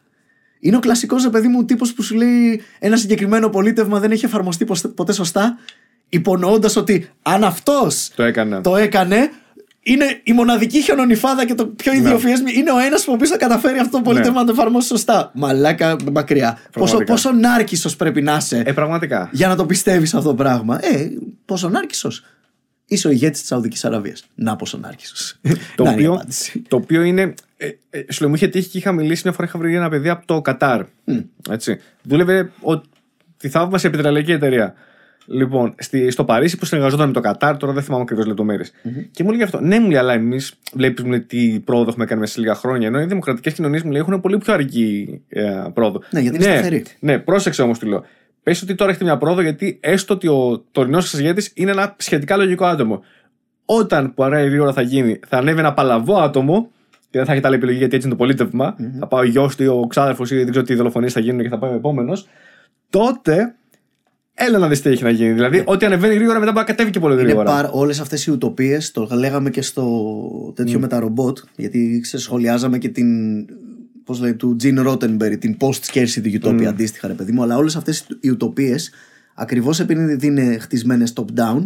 Είναι 0.59 0.75
ο 0.75 0.79
κλασικός 0.79 1.29
παιδί 1.29 1.47
μου 1.47 1.65
τύπος 1.65 1.93
που 1.93 2.03
σου 2.03 2.15
λέει 2.15 2.61
ένα 2.79 2.97
συγκεκριμένο 2.97 3.49
πολίτευμα 3.49 3.99
δεν 3.99 4.11
έχει 4.11 4.25
εφαρμοστεί 4.25 4.65
ποστε- 4.65 4.91
ποτέ 4.91 5.13
σωστά, 5.13 5.57
υπονοώντας 6.09 6.75
ότι 6.75 7.09
αν 7.21 7.43
αυτός 7.43 8.11
Το 8.15 8.23
έκανε. 8.23 8.61
το 8.61 8.75
έκανε, 8.75 9.31
είναι 9.83 10.19
η 10.23 10.33
μοναδική 10.33 10.81
χιονονιφάδα 10.81 11.45
και 11.45 11.53
το 11.53 11.65
πιο 11.67 11.93
ιδιοφιές 11.93 12.39
Είναι 12.39 12.71
ο 12.71 12.77
ένας 12.77 13.03
που 13.03 13.11
ο 13.11 13.13
οποίος 13.15 13.29
θα 13.29 13.37
καταφέρει 13.37 13.79
αυτό 13.79 13.97
το 13.97 14.03
πολίτευμα 14.03 14.39
να 14.39 14.45
το 14.45 14.51
εφαρμόσει 14.51 14.87
σωστά. 14.87 15.31
Μαλάκα 15.33 15.95
μακριά. 16.11 16.51
Πόσο, 16.53 16.69
Πραγματικά. 16.71 17.13
πόσο 17.13 17.31
νάρκισος 17.31 17.95
πρέπει 17.95 18.21
να 18.21 18.35
είσαι 18.35 18.63
Ε, 18.65 18.71
πραγματικά. 18.73 19.29
για 19.31 19.47
να 19.47 19.55
το 19.55 19.65
πιστεύεις 19.65 20.13
αυτό 20.13 20.29
το 20.29 20.35
πράγμα. 20.35 20.79
Ε, 20.85 21.09
πόσο 21.45 21.69
νάρκισος. 21.69 22.23
Είσαι 22.85 23.07
ο 23.07 23.11
ηγέτης 23.11 23.39
της 23.39 23.47
Σαουδικής 23.47 23.85
Αραβίας. 23.85 24.23
Να 24.35 24.55
πόσο 24.55 24.77
νάρκισος. 24.77 25.35
Το, 25.75 25.83
Να 25.83 25.91
είναι 25.91 26.01
η 26.01 26.05
οποίο, 26.05 26.13
απάντηση. 26.13 26.63
το 26.67 26.75
οποίο 26.75 27.01
είναι. 27.01 27.33
Ε, 27.57 27.67
ε, 27.89 28.03
σου 28.11 28.19
λέω, 28.21 28.29
μου 28.29 28.35
είχε 28.35 28.47
τύχει 28.47 28.69
και 28.69 28.77
είχα 28.77 28.91
μιλήσει 28.91 29.21
μια 29.25 29.33
φορά. 29.33 29.47
Είχα 29.47 29.59
βρει 29.59 29.75
ένα 29.75 29.89
παιδί 29.89 30.09
από 30.09 30.25
το 30.25 30.41
Κατάρ. 30.41 30.81
Έτσι. 31.49 31.79
Δούλευε 32.03 32.51
ο, 32.61 32.81
τη 33.37 33.49
θαύμαση 33.49 33.87
επιτρελαϊκή 33.87 34.31
εταιρεία. 34.31 34.73
Λοιπόν, 35.25 35.75
στη, 35.77 36.11
στο 36.11 36.23
Παρίσι 36.23 36.57
που 36.57 36.65
συνεργαζόταν 36.65 37.07
με 37.07 37.13
το 37.13 37.19
Κατάρ, 37.19 37.57
τώρα 37.57 37.73
δεν 37.73 37.83
θυμάμαι 37.83 38.01
ακριβώς 38.01 38.25
λεπτομέρειες. 38.25 38.71
Και 39.11 39.23
μου 39.23 39.31
λέει 39.31 39.41
αυτό. 39.41 39.59
Ναι, 39.59 39.79
μου 39.79 39.89
λέει, 39.89 39.97
αλλά 39.97 40.13
εμείς 40.13 40.53
βλέπεις 40.73 41.03
μου 41.03 41.09
λέει, 41.09 41.21
τι 41.21 41.59
πρόοδο 41.65 41.89
έχουμε 41.89 42.05
κάνει 42.05 42.19
μέσα 42.19 42.33
σε 42.33 42.39
λίγα 42.39 42.55
χρόνια. 42.55 42.87
Ενώ 42.87 43.01
οι 43.01 43.05
δημοκρατικές 43.05 43.53
κοινωνίες 43.53 43.83
μου 43.83 43.91
λέει 43.91 44.01
έχουν 44.01 44.21
πολύ 44.21 44.37
πιο 44.37 44.53
αργή 44.53 45.21
ε, 45.29 45.63
πρόοδο. 45.73 46.01
Ναι, 46.09 46.19
γιατί 46.19 46.35
είναι 46.35 46.45
σταθερή. 46.45 46.85
Ναι, 46.99 47.19
πρόσεξε 47.19 47.61
όμως, 47.61 47.79
του 47.79 47.87
λέω. 47.87 48.05
Πες 48.43 48.61
ότι 48.61 48.75
τώρα 48.75 48.89
έχετε 48.89 49.05
μια 49.05 49.17
πρόοδο 49.17 49.41
γιατί 49.41 49.77
έστω 49.81 50.13
ότι 50.13 50.27
ο 50.27 50.65
τωρινός 50.71 51.09
σα 51.09 51.19
ηγέτη 51.19 51.51
είναι 51.53 51.71
ένα 51.71 51.95
σχετικά 51.97 52.37
λογικό 52.37 52.65
άτομο. 52.65 53.03
Όταν 53.65 54.13
που 54.13 54.23
αργά 54.23 54.41
η 54.41 54.59
ώρα 54.59 54.73
θα 54.73 54.81
γίνει, 54.81 55.19
θα 55.27 55.37
ανέβει 55.37 55.59
ένα 55.59 55.73
παλαβό 55.73 56.15
άτομο 56.15 56.71
και 56.89 57.17
δεν 57.17 57.25
θα 57.25 57.31
έχετε 57.31 57.47
άλλη 57.47 57.55
επιλογή 57.55 57.77
γιατί 57.77 57.95
έτσι 57.95 58.07
είναι 58.07 58.15
το 58.15 58.23
πολιτευμα 58.23 58.75
Θα 58.99 59.07
πάει 59.07 59.21
ο 59.21 59.29
γιος 59.29 59.55
του 59.55 59.63
ή 59.63 59.67
ο 59.67 59.87
ξάδερφος 59.87 60.31
ή 60.31 60.35
δεν 60.35 60.49
ξέρω 60.49 60.65
τι 60.65 60.75
δολοφονίες 60.75 61.13
θα 61.13 61.19
γίνουν 61.19 61.41
και 61.41 61.49
θα 61.49 61.57
πάει 61.57 61.71
ο 61.71 61.75
επόμενος. 61.75 62.27
Τότε 62.89 63.55
έλα 64.47 64.57
να 64.57 64.67
δεις 64.67 64.81
τι 64.81 64.89
έχει 64.89 65.03
να 65.03 65.09
γίνει. 65.09 65.33
Δηλαδή, 65.33 65.63
ό,τι 65.65 65.85
ανεβαίνει 65.85 66.13
γρήγορα 66.13 66.39
μετά 66.39 66.51
μπορεί 66.51 66.65
να 66.65 66.71
κατέβει 66.71 66.91
και 66.91 66.99
πολύ 66.99 67.13
Είναι 67.13 67.23
γρήγορα. 67.23 67.45
πάρα, 67.51 67.69
όλες 67.71 67.99
αυτές 67.99 68.25
οι 68.25 68.31
ουτοπίες, 68.31 68.91
το 68.91 69.07
λέγαμε 69.11 69.49
και 69.49 69.61
στο 69.61 70.53
τέτοιο 70.55 70.79
με 70.79 70.87
τα 70.87 70.99
ρομπότ, 70.99 71.37
γιατί 71.55 71.99
ξεσχολιάζαμε 72.01 72.77
και 72.77 72.89
την, 72.89 73.07
πώς 74.03 74.19
λέει, 74.21 74.33
του 74.33 74.55
Τζιν 74.55 74.81
Ρότενμπερι, 74.81 75.37
την 75.37 75.57
post-scarcity 75.59 76.41
utopia 76.41 76.63
αντίστοιχα 76.63 77.07
ρε 77.07 77.13
παιδί 77.13 77.31
μου, 77.31 77.43
αλλά 77.43 77.57
όλες 77.57 77.75
αυτές 77.75 78.07
οι 78.19 78.29
ουτοπίες, 78.29 78.91
ακριβώς 79.35 79.79
επειδή 79.79 80.27
είναι 80.27 80.57
χτισμένες 80.57 81.13
top-down, 81.15 81.61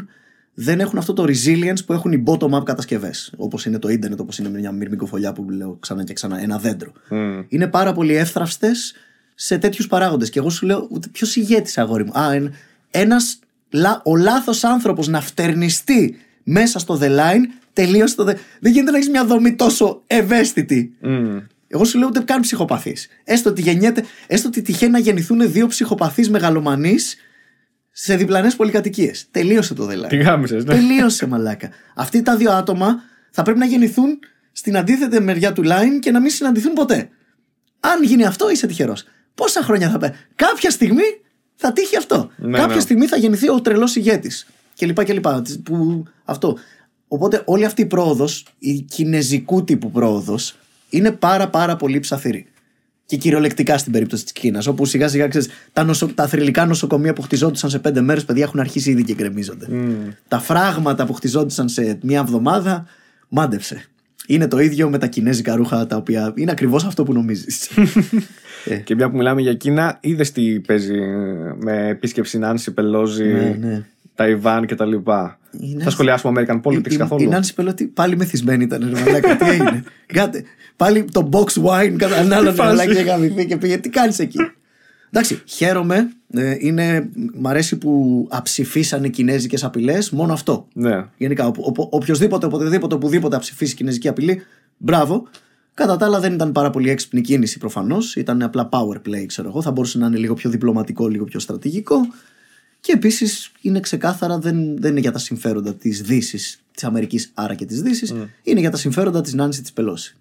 δεν 0.53 0.80
έχουν 0.80 0.97
αυτό 0.97 1.14
το 1.14 1.23
resilience 1.23 1.85
που 1.85 1.93
έχουν 1.93 2.11
οι 2.11 2.23
bottom-up 2.27 2.64
κατασκευές, 2.64 3.34
όπως 3.38 3.65
είναι 3.65 3.80
το 3.80 3.89
ίντερνετ, 3.89 4.19
όπως 4.19 4.38
είναι 4.38 4.49
μια 4.49 4.72
μυρμικοφολιά 4.72 5.34
που 5.34 5.49
λέω 5.49 5.77
ξανά 5.80 6.03
και 6.03 6.14
ξανά, 6.14 6.41
ένα 6.41 6.57
δέντρο. 6.57 6.91
Μμ. 7.10 7.39
Είναι 7.47 7.68
πάρα 7.68 7.93
πολύ 7.93 8.15
εύθραυστες 8.15 8.93
σε 9.35 9.57
τέτοιους 9.57 9.87
παράγοντες. 9.87 10.29
Και 10.29 10.39
εγώ 10.39 10.49
σου 10.49 10.65
λέω, 10.65 10.89
ποιος 11.11 11.35
ηγέτης, 11.35 11.77
αγόρι 11.77 12.03
μου. 12.03 12.19
Α, 12.19 12.51
ένας 12.91 13.39
ο 14.03 14.15
λάθος 14.15 14.63
άνθρωπος 14.63 15.07
να 15.07 15.21
φτερνιστεί 15.21 16.17
μέσα 16.43 16.79
στο 16.79 16.99
The 17.01 17.07
Line, 17.07 17.43
τελείωσε 17.73 18.15
το 18.15 18.23
The 18.23 18.35
Δεν 18.59 18.71
γίνεται 18.71 18.91
να 18.91 18.97
έχεις 18.97 19.09
μια 19.09 19.25
δομή 19.25 19.55
τόσο 19.55 20.01
ευαίσθητη. 20.07 20.95
Μμ. 20.99 21.37
Εγώ 21.67 21.85
σου 21.85 21.97
λέω 21.97 22.07
ούτε 22.07 22.19
καν 22.19 22.41
ψυχοπαθής. 22.41 23.07
Έστω 23.23 23.49
ότι 23.49 23.61
γεννιέται, 23.61 24.03
έστω 24.27 24.47
ότι 24.47 24.61
τυχαίνει 24.61 24.91
να 24.91 24.99
γεννηθούν 24.99 25.51
δύο 25.51 25.67
ψυχοπαθείς 25.67 26.29
μεγαλομανείς 26.29 27.15
σε 27.91 28.15
διπλανές 28.15 28.55
πολυκατοικίες. 28.55 29.27
Τελείωσε 29.31 29.73
το 29.73 29.87
The 29.89 30.05
Line. 30.05 30.07
Τι 30.07 30.17
γάμισες, 30.17 30.65
ναι. 30.65 30.73
Τελείωσε 30.73 31.27
μαλάκα. 31.27 31.69
Αυτοί 31.95 32.21
τα 32.21 32.35
δύο 32.35 32.51
άτομα 32.51 33.01
θα 33.31 33.41
πρέπει 33.43 33.59
να 33.59 33.65
γεννηθούν 33.65 34.19
στην 34.51 34.77
αντίθετη 34.77 35.21
μεριά 35.21 35.53
του 35.53 35.63
line 35.65 35.99
και 35.99 36.11
να 36.11 36.19
μην 36.19 36.29
συναντηθούν 36.29 36.73
ποτέ. 36.73 37.09
Αν 37.79 38.03
γίνει 38.03 38.25
αυτό, 38.25 38.49
είσαι 38.49 38.67
τυχερός. 38.67 39.05
Πόσα 39.35 39.61
χρόνια 39.63 39.89
θα 39.89 39.97
πάει. 39.97 40.11
Κάποια 40.35 40.69
στιγμή 40.69 41.03
θα 41.55 41.73
τύχει 41.73 41.97
αυτό. 41.97 42.29
Ναι, 42.35 42.57
Κάποια 42.57 42.75
ναι. 42.75 42.81
στιγμή 42.81 43.05
θα 43.05 43.17
γεννηθεί 43.17 43.49
ο 43.49 43.61
τρελός 43.61 43.95
ηγέτης. 43.95 44.47
Και 44.73 44.85
λοιπά 44.85 45.03
και 45.03 45.13
λοιπά. 45.13 45.41
Που, 45.63 46.03
αυτό. 46.25 46.57
Οπότε 47.07 47.41
όλη 47.45 47.65
αυτή 47.65 47.81
η 47.81 47.85
πρόοδος, 47.85 48.45
η 48.59 48.79
κινέζικου 48.81 49.63
τύπου 49.63 49.91
πρόοδος, 49.91 50.55
είναι 50.89 51.11
πάρα 51.11 51.49
πάρα 51.49 51.75
πολύ 51.75 51.99
ψαθυρή. 51.99 52.47
Και 53.05 53.17
κυριολεκτικά 53.17 53.77
στην 53.77 53.91
περίπτωση 53.91 54.23
της 54.23 54.31
Κίνας. 54.31 54.67
Όπου 54.67 54.85
σιγά 54.85 55.07
σιγά 55.07 55.27
ξέρεις, 55.27 55.49
τα, 55.73 55.83
νοσο, 55.83 56.07
τα 56.07 56.27
θρηλυκά 56.27 56.65
νοσοκομεία 56.65 57.13
που 57.13 57.21
χτιζόντουσαν 57.21 57.69
σε 57.69 57.79
πέντε 57.79 58.01
μέρες, 58.01 58.25
παιδιά 58.25 58.43
έχουν 58.43 58.59
αρχίσει 58.59 58.91
ήδη 58.91 59.03
και 59.03 59.13
γκρεμίζονται. 59.13 59.67
Τα 60.27 60.39
φράγματα 60.39 61.05
που 61.05 61.13
χτιζόντουσαν 61.13 61.69
σε 61.69 61.97
μια 62.01 62.19
εβδομάδα, 62.19 62.85
μάντεψε. 63.29 63.85
Είναι 64.27 64.47
το 64.47 64.59
ίδιο 64.59 64.89
με 64.89 64.97
τα 64.97 65.07
κινέζικα 65.07 65.55
ρούχα 65.55 65.87
τα 65.87 65.95
οποία 65.95 66.33
είναι 66.35 66.51
ακριβώς 66.51 66.83
αυτό 66.83 67.03
που 67.03 67.13
νομίζεις. 67.13 67.69
Και 68.83 68.95
μια 68.95 69.09
που 69.09 69.17
μιλάμε 69.17 69.41
για 69.41 69.53
Κίνα, 69.53 69.97
είδες 70.01 70.31
τι 70.31 70.59
παίζει 70.59 70.99
με 71.59 71.87
επίσκεψη 71.87 72.37
Νάνση 72.37 72.71
Πελόζη, 72.73 73.23
Ναι, 73.23 73.57
ναι. 73.59 73.83
Ταϊβάν 74.15 74.65
κτλ. 74.65 74.91
Είναι- 75.59 75.83
Θα 75.83 75.89
σχολιάσουμε 75.89 76.45
American 76.47 76.61
Politics 76.61 76.91
η, 76.91 76.95
καθόλου; 76.95 77.23
η 77.23 77.27
Νάνση 77.27 77.53
Πελώτη 77.53 77.85
πάλι 77.85 78.17
μεθυσμένη 78.17 78.63
ήταν. 78.63 78.91
Ρε 78.93 78.99
μαλάκα, 79.01 79.35
τι 79.35 79.49
έγινε; 79.49 79.83
Κάτε. 80.13 80.43
Πάλι 80.75 81.05
το 81.11 81.29
box 81.31 81.63
wine 81.63 81.95
κατανάλωνε 81.97 82.49
Τι 82.49 82.55
φάση. 82.55 82.75
μαλάκα 82.75 82.93
και 82.93 83.01
γαμηθεί 83.09 83.45
και 83.45 83.57
πήγε. 83.57 83.77
Τι 83.77 83.89
κάνεις 83.89 84.19
εκεί; 84.19 84.37
Εντάξει, 85.09 85.41
χαίρομαι. 85.45 86.09
Ε, 86.33 86.55
είναι, 86.59 87.09
μ' 87.33 87.47
αρέσει 87.47 87.77
που 87.77 88.27
αψηφίσανε 88.31 89.07
κινέζικες 89.07 89.63
απειλές. 89.63 90.09
Μόνο 90.09 90.33
αυτό. 90.33 90.67
Ναι. 90.73 91.05
Γενικά, 91.17 91.47
ο, 91.47 91.51
ο, 91.57 91.87
οποιοδήποτε, 91.89 92.45
οποτεδήποτε, 92.45 92.95
οπουδήποτε 92.95 93.35
αψηφίσει 93.35 93.75
κινέζικη 93.75 94.07
απειλή, 94.07 94.41
μπράβο. 94.77 95.27
Κατά 95.76 95.97
τα 95.97 96.06
άλλα, 96.06 96.19
δεν 96.19 96.34
ήταν 96.34 96.52
πάρα 96.52 96.69
πολύ 96.69 96.89
έξυπνη 96.89 97.22
κίνηση 97.22 97.57
προφανώς. 97.57 98.15
Ήταν 98.15 98.41
απλά 98.41 98.69
power 98.72 98.97
play, 99.07 99.26
ξέρω 99.26 99.47
εγώ. 99.47 99.61
Θα 99.61 99.72
μπορούσε 99.72 99.97
να 99.97 100.06
είναι 100.07 100.18
λίγο 100.18 100.34
πιο 100.34 100.49
διπλωματικό, 100.49 101.07
λίγο 101.07 101.26
πιο 101.26 101.39
στρατηγικό. 101.39 101.97
Και 102.80 102.91
επίσης 102.91 103.52
είναι 103.61 103.80
ξεκάθαρα 103.80 104.39
δεν, 104.39 104.77
δεν 104.77 104.91
είναι 104.91 104.99
για 104.99 105.11
τα 105.11 105.18
συμφέροντα 105.19 105.73
της 105.73 106.02
Δύσης, 106.02 106.60
της 106.73 106.84
Αμερικής, 106.84 107.31
άρα 107.34 107.53
και 107.56 107.65
της 107.65 107.81
Δύσης. 107.81 108.14
Είναι 108.43 108.60
για 108.60 108.72
τα 108.72 108.77
συμφέροντα 108.77 109.22
της 109.22 109.34
Νάνσης 109.34 109.61
της 109.61 109.73
Πελώση. 109.73 110.15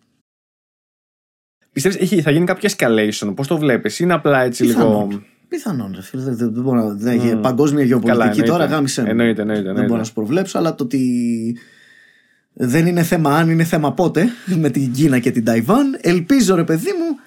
Πιστεύεις 1.72 1.98
έχει, 2.00 2.22
θα 2.22 2.30
γίνει 2.30 2.44
κάποιο 2.46 2.68
escalation, 2.76 3.32
πώς 3.36 3.46
το 3.46 3.58
βλέπεις, 3.58 3.98
είναι 3.98 4.12
απλά 4.12 4.42
έτσι 4.42 4.62
λίγο. 4.64 4.74
Πιθανόν. 4.78 5.24
Πιθανόν, 5.48 5.92
ρε 5.94 6.02
φίλε. 6.02 6.22
Δεν, 6.22 6.36
δεν, 6.36 6.52
δεν 6.54 6.62
μπορώ 6.62 6.82
να. 6.82 6.94
Δεν, 6.94 7.40
Παγκόσμια 7.40 7.84
γεωπολιτική 7.84 8.22
εννοείται. 8.22 8.46
τώρα 8.50 8.64
γάμισε. 8.64 9.02
με. 9.02 9.10
Εννοείται, 9.10 9.40
εννοείται, 9.40 9.60
Δεν 9.62 9.68
εννοείται. 9.70 9.88
μπορώ 9.88 9.98
να 10.00 10.06
σου 10.06 10.12
προβλέψω, 10.12 10.58
αλλά 10.58 10.74
το 10.74 10.84
ότι 10.84 11.56
δεν 12.54 12.86
είναι 12.86 13.02
θέμα 13.02 13.36
αν, 13.36 13.50
είναι 13.50 13.64
θέμα 13.64 13.92
πότε 13.92 14.28
με 14.46 14.70
την 14.70 14.92
Κίνα 14.92 15.18
και 15.18 15.30
την 15.30 15.44
Ταϊβάν. 15.44 15.98
Ελπίζω, 16.00 16.54
ρε 16.54 16.64
παιδί 16.64 16.90
μου, 16.98 17.18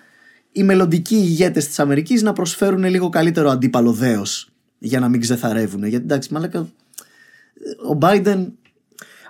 οι 0.52 0.64
μελλοντικοί 0.64 1.16
ηγέτες 1.16 1.68
της 1.68 1.80
Αμερικής 1.80 2.22
να 2.22 2.34
προσφέρουν 2.34 2.84
λίγο 2.84 3.10
καλύτερο 3.10 3.50
αντίπαλο 3.50 3.92
δέος 3.92 4.50
για 4.80 5.00
να 5.00 5.10
μην 5.10 5.20
ξεθαρεύουν. 5.20 5.84
Γιατί 5.86 6.04
εντάξει, 6.04 6.34
μαλάκα. 6.34 6.60
Ο 7.90 7.98
Biden. 8.02 8.46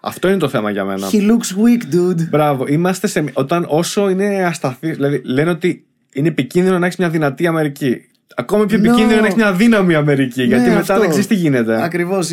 Αυτό 0.02 0.28
είναι 0.28 0.38
το 0.38 0.50
θέμα 0.50 0.72
για 0.72 0.86
μένα. 0.86 1.08
He 1.12 1.30
looks 1.30 1.56
weak, 1.64 1.96
dude. 1.96 2.30
Μπράβο. 2.30 2.68
Είμαστε 2.68 3.08
σε. 3.08 3.24
Όταν 3.34 3.66
όσο 3.70 4.10
είναι 4.10 4.46
ασταθή. 4.46 4.92
Δηλαδή 4.92 5.22
λένε 5.26 5.50
ότι 5.50 5.86
είναι 6.14 6.28
επικίνδυνο 6.28 6.80
να 6.80 6.86
έχεις 6.86 6.98
μια 6.98 7.10
δυνατή 7.10 7.48
Αμερική. 7.48 8.08
Ακόμα 8.36 8.66
πιο 8.66 8.78
No. 8.78 8.84
επικίνδυνο 8.86 9.22
να 9.22 9.28
έχει 9.28 9.36
μια 9.36 9.48
αδύναμη 9.48 9.96
Αμερική. 9.96 10.44
γιατί 10.44 10.64
μετά 10.64 10.74
Ναι, 10.74 10.80
αυτό. 10.80 11.00
δεν 11.00 11.08
ξέρεις 11.10 11.28
τι 11.28 11.36
γίνεται. 11.36 11.84
Ακριβώς. 11.84 12.30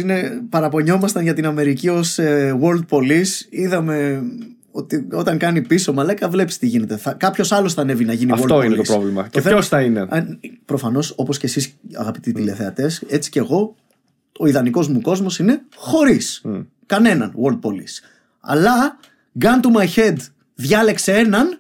Παραπονιόμασταν 0.48 1.22
για 1.22 1.34
την 1.34 1.46
Αμερική 1.46 1.88
ως 1.88 2.18
world 2.62 2.82
police. 2.88 3.46
Είδαμε 3.50 4.22
ότι 4.70 5.06
όταν 5.12 5.38
κάνει 5.38 5.62
πίσω 5.62 5.92
μαλάκα, 5.92 6.28
βλέπεις 6.28 6.58
τι 6.58 6.66
γίνεται. 6.66 6.98
Κάποιος 7.16 7.52
άλλος 7.52 7.74
θα 7.74 7.82
ανέβει 7.82 8.04
να 8.04 8.12
γίνει 8.12 8.30
world 8.34 8.38
Αυτό 8.40 8.62
είναι 8.62 8.74
police. 8.74 8.84
το 8.86 8.92
πρόβλημα. 8.92 9.28
Και 9.30 9.40
θέμα- 9.40 9.54
ποιος 9.54 9.68
θα 9.68 9.80
είναι. 9.80 10.06
Προφανώς, 10.64 11.12
όπως 11.16 11.38
και 11.38 11.46
εσείς, 11.46 11.74
αγαπητοί 11.94 12.32
τηλεθεατές, 12.32 13.02
έτσι 13.08 13.30
και 13.30 13.38
εγώ, 13.38 13.76
ο 14.38 14.46
ιδανικός 14.46 14.88
μου 14.88 15.00
κόσμος 15.00 15.38
είναι 15.38 15.60
χωρίς 15.76 16.42
κανέναν 16.86 17.32
world 17.44 17.58
police. 17.68 18.02
Αλλά, 18.40 18.96
gun 19.40 19.60
to 19.66 19.78
my 19.80 19.86
head, 20.00 20.16
διάλεξε 20.54 21.12
έναν, 21.12 21.58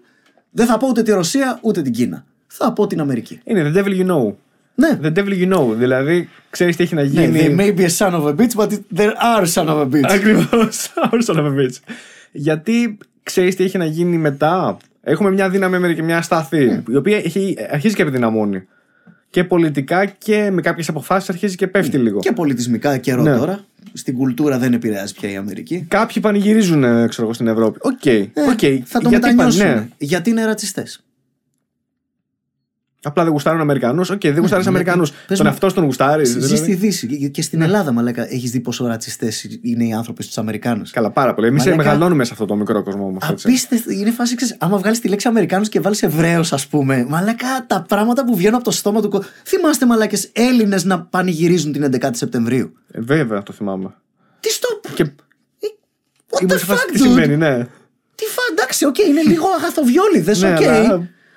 δεν 0.50 0.66
θα 0.66 0.76
πω 0.76 0.86
ούτε 0.88 1.02
τη 1.02 1.10
Ρωσία 1.12 1.58
ούτε 1.62 1.82
την 1.82 1.92
Κίνα. 1.92 2.24
Θα 2.56 2.72
πω 2.72 2.86
την 2.86 3.00
Αμερική. 3.00 3.40
Είναι 3.44 3.72
the 3.74 3.78
devil 3.78 3.88
you 4.00 4.06
know. 4.10 4.34
Ναι, 4.74 4.98
The 5.02 5.12
devil 5.18 5.28
you 5.42 5.54
know. 5.54 5.66
Δηλαδή, 5.76 6.28
ξέρεις 6.50 6.76
τι 6.76 6.82
έχει 6.82 6.94
να 6.94 7.02
ναι 7.02 7.08
γίνει. 7.08 7.38
they 7.56 7.60
may 7.60 7.78
be 7.78 7.84
a 7.86 7.96
son 7.98 8.12
of 8.12 8.26
a 8.26 8.34
bitch, 8.36 8.54
but 8.64 8.68
they're 8.96 9.12
our 9.36 9.46
son 9.54 9.66
of 9.68 9.78
a 9.80 9.88
bitch. 9.92 10.02
Ακριβώς. 10.10 10.92
son 11.26 11.36
of 11.36 11.44
a 11.46 11.54
bitch. 11.58 11.76
Γιατί 12.32 12.98
ξέρεις 13.22 13.56
τι 13.56 13.64
έχει 13.64 13.78
να 13.78 13.84
γίνει 13.84 14.16
μετά; 14.18 14.76
Έχουμε 15.06 15.30
μια 15.30 15.50
δύναμη 15.50 15.76
Αμερική, 15.76 16.02
μια 16.02 16.18
stabi-, 16.18 16.64
Ναι. 16.64 16.82
η 16.88 16.96
οποία 16.96 17.16
έχει, 17.16 17.56
αρχίζει 17.70 17.94
και 17.94 18.02
αποδυναμώνει. 18.02 18.62
Και 19.30 19.44
πολιτικά 19.44 20.04
και 20.04 20.50
με 20.52 20.60
κάποιες 20.60 20.88
αποφάσεις 20.88 21.28
αρχίζει 21.28 21.56
και 21.56 21.66
πέφτει 21.66 21.96
λίγο. 21.98 22.18
Και 22.18 22.32
πολιτισμικά 22.32 22.96
καιρό 22.96 23.22
Ναι. 23.22 23.36
τώρα. 23.36 23.64
Στην 23.92 24.14
κουλτούρα 24.14 24.58
δεν 24.58 24.72
επηρεάζει 24.72 25.14
πια 25.14 25.30
η 25.30 25.36
Αμερική. 25.36 25.84
Κάποιοι 25.88 26.22
πανηγυρίζουν, 26.22 26.84
ε, 26.84 27.06
ξέρω 27.08 27.22
εγώ, 27.22 27.32
στην 27.32 27.46
Ευρώπη. 27.46 27.78
Οκ. 27.82 28.06
Ε, 28.06 28.20
οκ. 28.50 28.82
θα 28.84 29.00
το 29.00 29.08
Γιατί 29.08 29.26
μετανιώσουν. 29.26 29.60
παν- 29.62 29.74
ναι. 29.74 29.88
Γιατί 29.98 30.30
είναι 30.30 30.44
ρατσιστές. 30.44 31.04
Απλά 33.06 33.22
δεν 33.22 33.32
γουστάρουν 33.32 33.60
Αμερικανούς. 33.60 34.10
Οκ, 34.10 34.20
δεν 34.20 34.38
γουστάρεις 34.38 34.64
ναι, 34.64 34.70
Αμερικανούς. 34.70 35.10
πες 35.10 35.38
Τον 35.38 35.46
μου, 35.46 35.46
εαυτό 35.46 35.72
τον 35.74 35.84
γουστάρεις. 35.84 36.28
Ζεις 36.38 36.58
στη 36.58 36.74
Δύση 36.74 37.06
και- 37.06 37.16
και 37.16 37.30
Ναι. 37.36 37.42
στην 37.42 37.62
Ελλάδα, 37.62 37.92
μαλάκα, 37.92 38.32
έχεις 38.32 38.50
δει 38.50 38.60
πόσο 38.60 38.86
ρατσιστές 38.86 39.46
είναι 39.62 39.84
οι 39.84 39.92
άνθρωποι 39.92 40.22
στους 40.22 40.38
Αμερικάνους. 40.38 40.90
Καλά, 40.90 41.10
πάρα 41.10 41.34
πολύ. 41.34 41.46
Εμείς 41.46 41.64
Μαλάκα. 41.64 41.82
μεγαλώνουμε 41.82 42.24
σε 42.24 42.32
αυτό 42.32 42.44
το 42.44 42.56
μικρό 42.56 42.82
κόσμο 42.82 43.04
όμως. 43.06 43.22
Απίστευτο. 43.28 43.90
Είναι 43.90 44.10
φάση, 44.10 44.34
ξέρεις, 44.34 44.56
άμα 44.58 44.76
βγάλεις 44.78 45.00
τη 45.00 45.08
λέξη 45.08 45.28
Αμερικάνους 45.28 45.68
και 45.68 45.80
βάλεις 45.80 46.02
Εβραίο, 46.02 46.40
ας 46.50 46.66
πούμε. 46.66 47.06
Μαλάκα, 47.08 47.64
τα 47.66 47.84
πράγματα 47.88 48.24
που 48.24 48.36
βγαίνουν 48.36 48.54
από 48.54 48.64
το 48.64 48.70
στόμα 48.70 49.00
του. 49.00 49.08
κο- 49.08 49.22
Θυμάστε, 49.44 49.86
μαλάκες, 49.86 50.30
Έλληνες 50.32 50.84
να 50.84 51.00
πανηγυρίζουν 51.00 51.72
την 51.72 51.82
11η 51.82 52.16
Σεπτεμβρίου. 52.16 52.72
Ε, 52.92 53.00
βέβαια 53.00 53.42
το 53.42 53.52
θυμάμαι. 53.52 53.94
Τι 54.40 54.50
στο. 54.50 54.80
Και 54.94 55.04
what 56.30 56.40
ήμουν 56.42 56.54
the 56.54 56.58
σε 56.58 56.64
φάση, 56.64 56.80
fuck, 56.86 56.92
τι 56.92 56.98
dude? 56.98 57.02
συμβαίνει, 57.02 57.36
ναι. 57.36 57.66
Τι 58.14 58.24
φα, 58.24 58.42
εντάξει, 58.52 58.84
οκ, 58.86 58.98
είναι 58.98 59.22
λίγο 59.22 59.46
αγαθοβιόληδες, 59.58 60.42
Ναι, 60.42 60.52
οκ. 60.52 60.60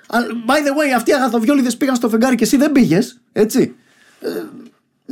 Αλλά- 0.08 0.26
Αλλά, 0.26 0.44
By 0.46 0.58
the 0.58 0.70
way, 0.70 0.94
αυτοί 0.96 1.10
οι 1.10 1.14
αγαθοβιόληδες 1.14 1.76
πήγαν 1.76 1.96
στο 1.96 2.08
φεγγάρι 2.08 2.34
και 2.34 2.44
εσύ 2.44 2.56
δεν 2.56 2.72
πήγες. 2.72 3.20
Έτσι. 3.32 3.74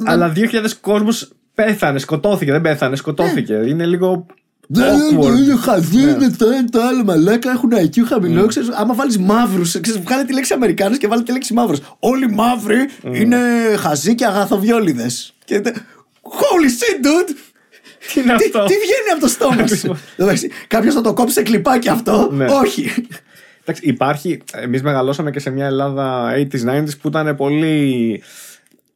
Αλλά 0.04 0.28
2.000 0.36 0.76
κόσμος 0.80 1.30
πέθανε, 1.54 1.98
σκοτώθηκε. 1.98 2.52
Δεν 2.52 2.60
πέθανε, 2.60 2.96
σκοτώθηκε. 2.96 3.52
Είναι 3.54 3.86
λίγο. 3.86 4.26
Δεν 4.68 4.94
awkward. 5.18 5.36
είναι 5.36 5.56
χαζί, 5.56 5.96
Ναι. 6.04 6.10
είναι 6.10 6.30
το 6.30 6.46
ένα 6.46 6.64
το 6.64 6.80
άλλο 6.82 7.04
μαλάκα, 7.04 7.50
έχουν 7.50 7.70
IQ 7.74 8.00
χαμηλό. 8.06 8.46
Ξέρεις, 8.46 8.68
άμα 8.72 8.94
βάλεις 8.94 9.18
μαύρους, 9.18 9.76
βγάλε 10.04 10.24
τη 10.24 10.32
λέξη 10.32 10.52
Αμερικάνου 10.52 10.96
και 10.96 11.06
βάλε 11.06 11.22
τη 11.22 11.32
λέξη 11.32 11.52
μαύρου. 11.54 11.76
Όλοι 11.98 12.24
οι 12.24 12.34
μαύροι 12.34 12.88
είναι 13.12 13.38
χαζοί 13.78 14.14
και 14.14 14.24
αγαθοβιόλιδες. 14.26 15.34
Και. 15.44 15.60
τε- 15.60 15.76
Holy 16.22 16.64
shit, 16.64 17.04
dude! 17.06 17.34
Τι 18.14 18.20
είναι 18.20 18.36
Τι, 18.36 18.44
αυτό; 18.44 18.64
τι 18.64 18.74
βγαίνει 18.74 19.10
από 19.12 19.20
το 19.20 19.28
στόμα 19.28 19.66
σου; 19.66 19.98
Κάποιος 20.74 20.94
θα 20.94 21.00
το 21.00 21.12
κόψει 21.12 21.34
σε 21.34 21.42
κλιπάκι 21.42 21.88
αυτό; 21.88 22.30
Ναι. 22.32 22.44
Όχι. 22.44 22.92
Εντάξει, 23.68 23.88
υπάρχει. 23.88 24.42
Εμείς 24.52 24.82
μεγαλώσαμε 24.82 25.30
και 25.30 25.38
σε 25.40 25.50
μια 25.50 25.66
Ελλάδα 25.66 26.32
80s, 26.36 26.70
90s 26.70 26.88
που 27.00 27.08
ήταν 27.08 27.36
πολύ. 27.36 28.22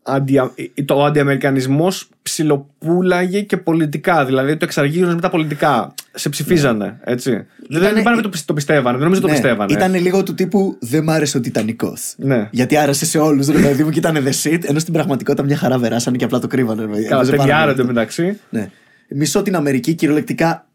Αντι, 0.03 0.41
το 0.85 1.05
αντιαμερικανισμός 1.05 2.09
ψιλοπούλαγε 2.23 3.41
και 3.41 3.57
πολιτικά. 3.57 4.25
Δηλαδή 4.25 4.57
το 4.57 4.65
εξαργύρωνε 4.65 5.15
με 5.15 5.21
τα 5.21 5.31
πολιτικά. 5.31 5.95
Σε 6.15 6.29
ψηφίζανε, 6.29 6.99
έτσι. 7.05 7.31
Δεν, 7.69 7.81
δεν 7.95 8.03
πάνε 8.03 8.17
να 8.17 8.23
το, 8.23 8.29
πι- 8.29 8.45
το 8.45 8.55
πιστεύανε. 8.55 8.97
Δεν 8.97 9.05
νομίζω 9.05 9.21
το 9.21 9.29
πιστεύανε. 9.29 9.73
Ήταν 9.73 9.95
λίγο 9.95 10.23
του 10.23 10.35
τύπου 10.35 10.77
Δεν 10.81 11.03
μ' 11.05 11.11
άρεσε 11.11 11.37
ο 11.37 11.41
Τιτανικός. 11.41 12.15
Ναι. 12.17 12.49
Γιατί 12.51 12.77
άρεσε 12.77 13.05
σε 13.07 13.19
όλους, 13.19 13.47
ρε 13.47 13.59
παιδί 13.61 13.85
μου, 13.85 13.91
και 13.91 13.99
ήταν 13.99 14.17
the 14.17 14.33
shit. 14.43 14.59
Ενώ 14.65 14.79
στην 14.79 14.93
πραγματικότητα 14.93 15.45
μια 15.45 15.57
χαρά 15.57 15.79
βεράσανε 15.79 16.17
και 16.17 16.25
απλά 16.25 16.39
το 16.39 16.47
κρύβανε. 16.47 16.81
ρε 16.81 16.87
παιδί. 16.89 17.05
Καλά, 17.05 17.17
Έπαιζε 17.21 17.37
πάρα 17.37 17.49
ταιριάρε 17.49 17.73
πολύ. 17.75 17.87
μεταξύ. 17.87 18.39
Ναι. 18.51 18.71
Μισώ 19.09 19.43
την 19.43 19.57
Αμερική, 19.57 19.95
κυριολεκτικά 19.95 20.67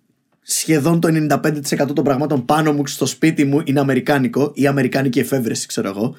σχεδόν 0.47 0.99
το 0.99 1.07
95% 1.29 1.93
των 1.95 2.03
πραγμάτων 2.03 2.45
πάνω 2.45 2.73
μου 2.73 2.87
στο 2.87 3.05
σπίτι 3.05 3.45
μου 3.45 3.61
είναι 3.65 3.79
αμερικάνικο 3.79 4.51
ή 4.53 4.67
αμερικάνικη 4.67 5.19
εφεύρεση, 5.19 5.67
ξέρω 5.67 5.89
εγώ. 5.89 6.15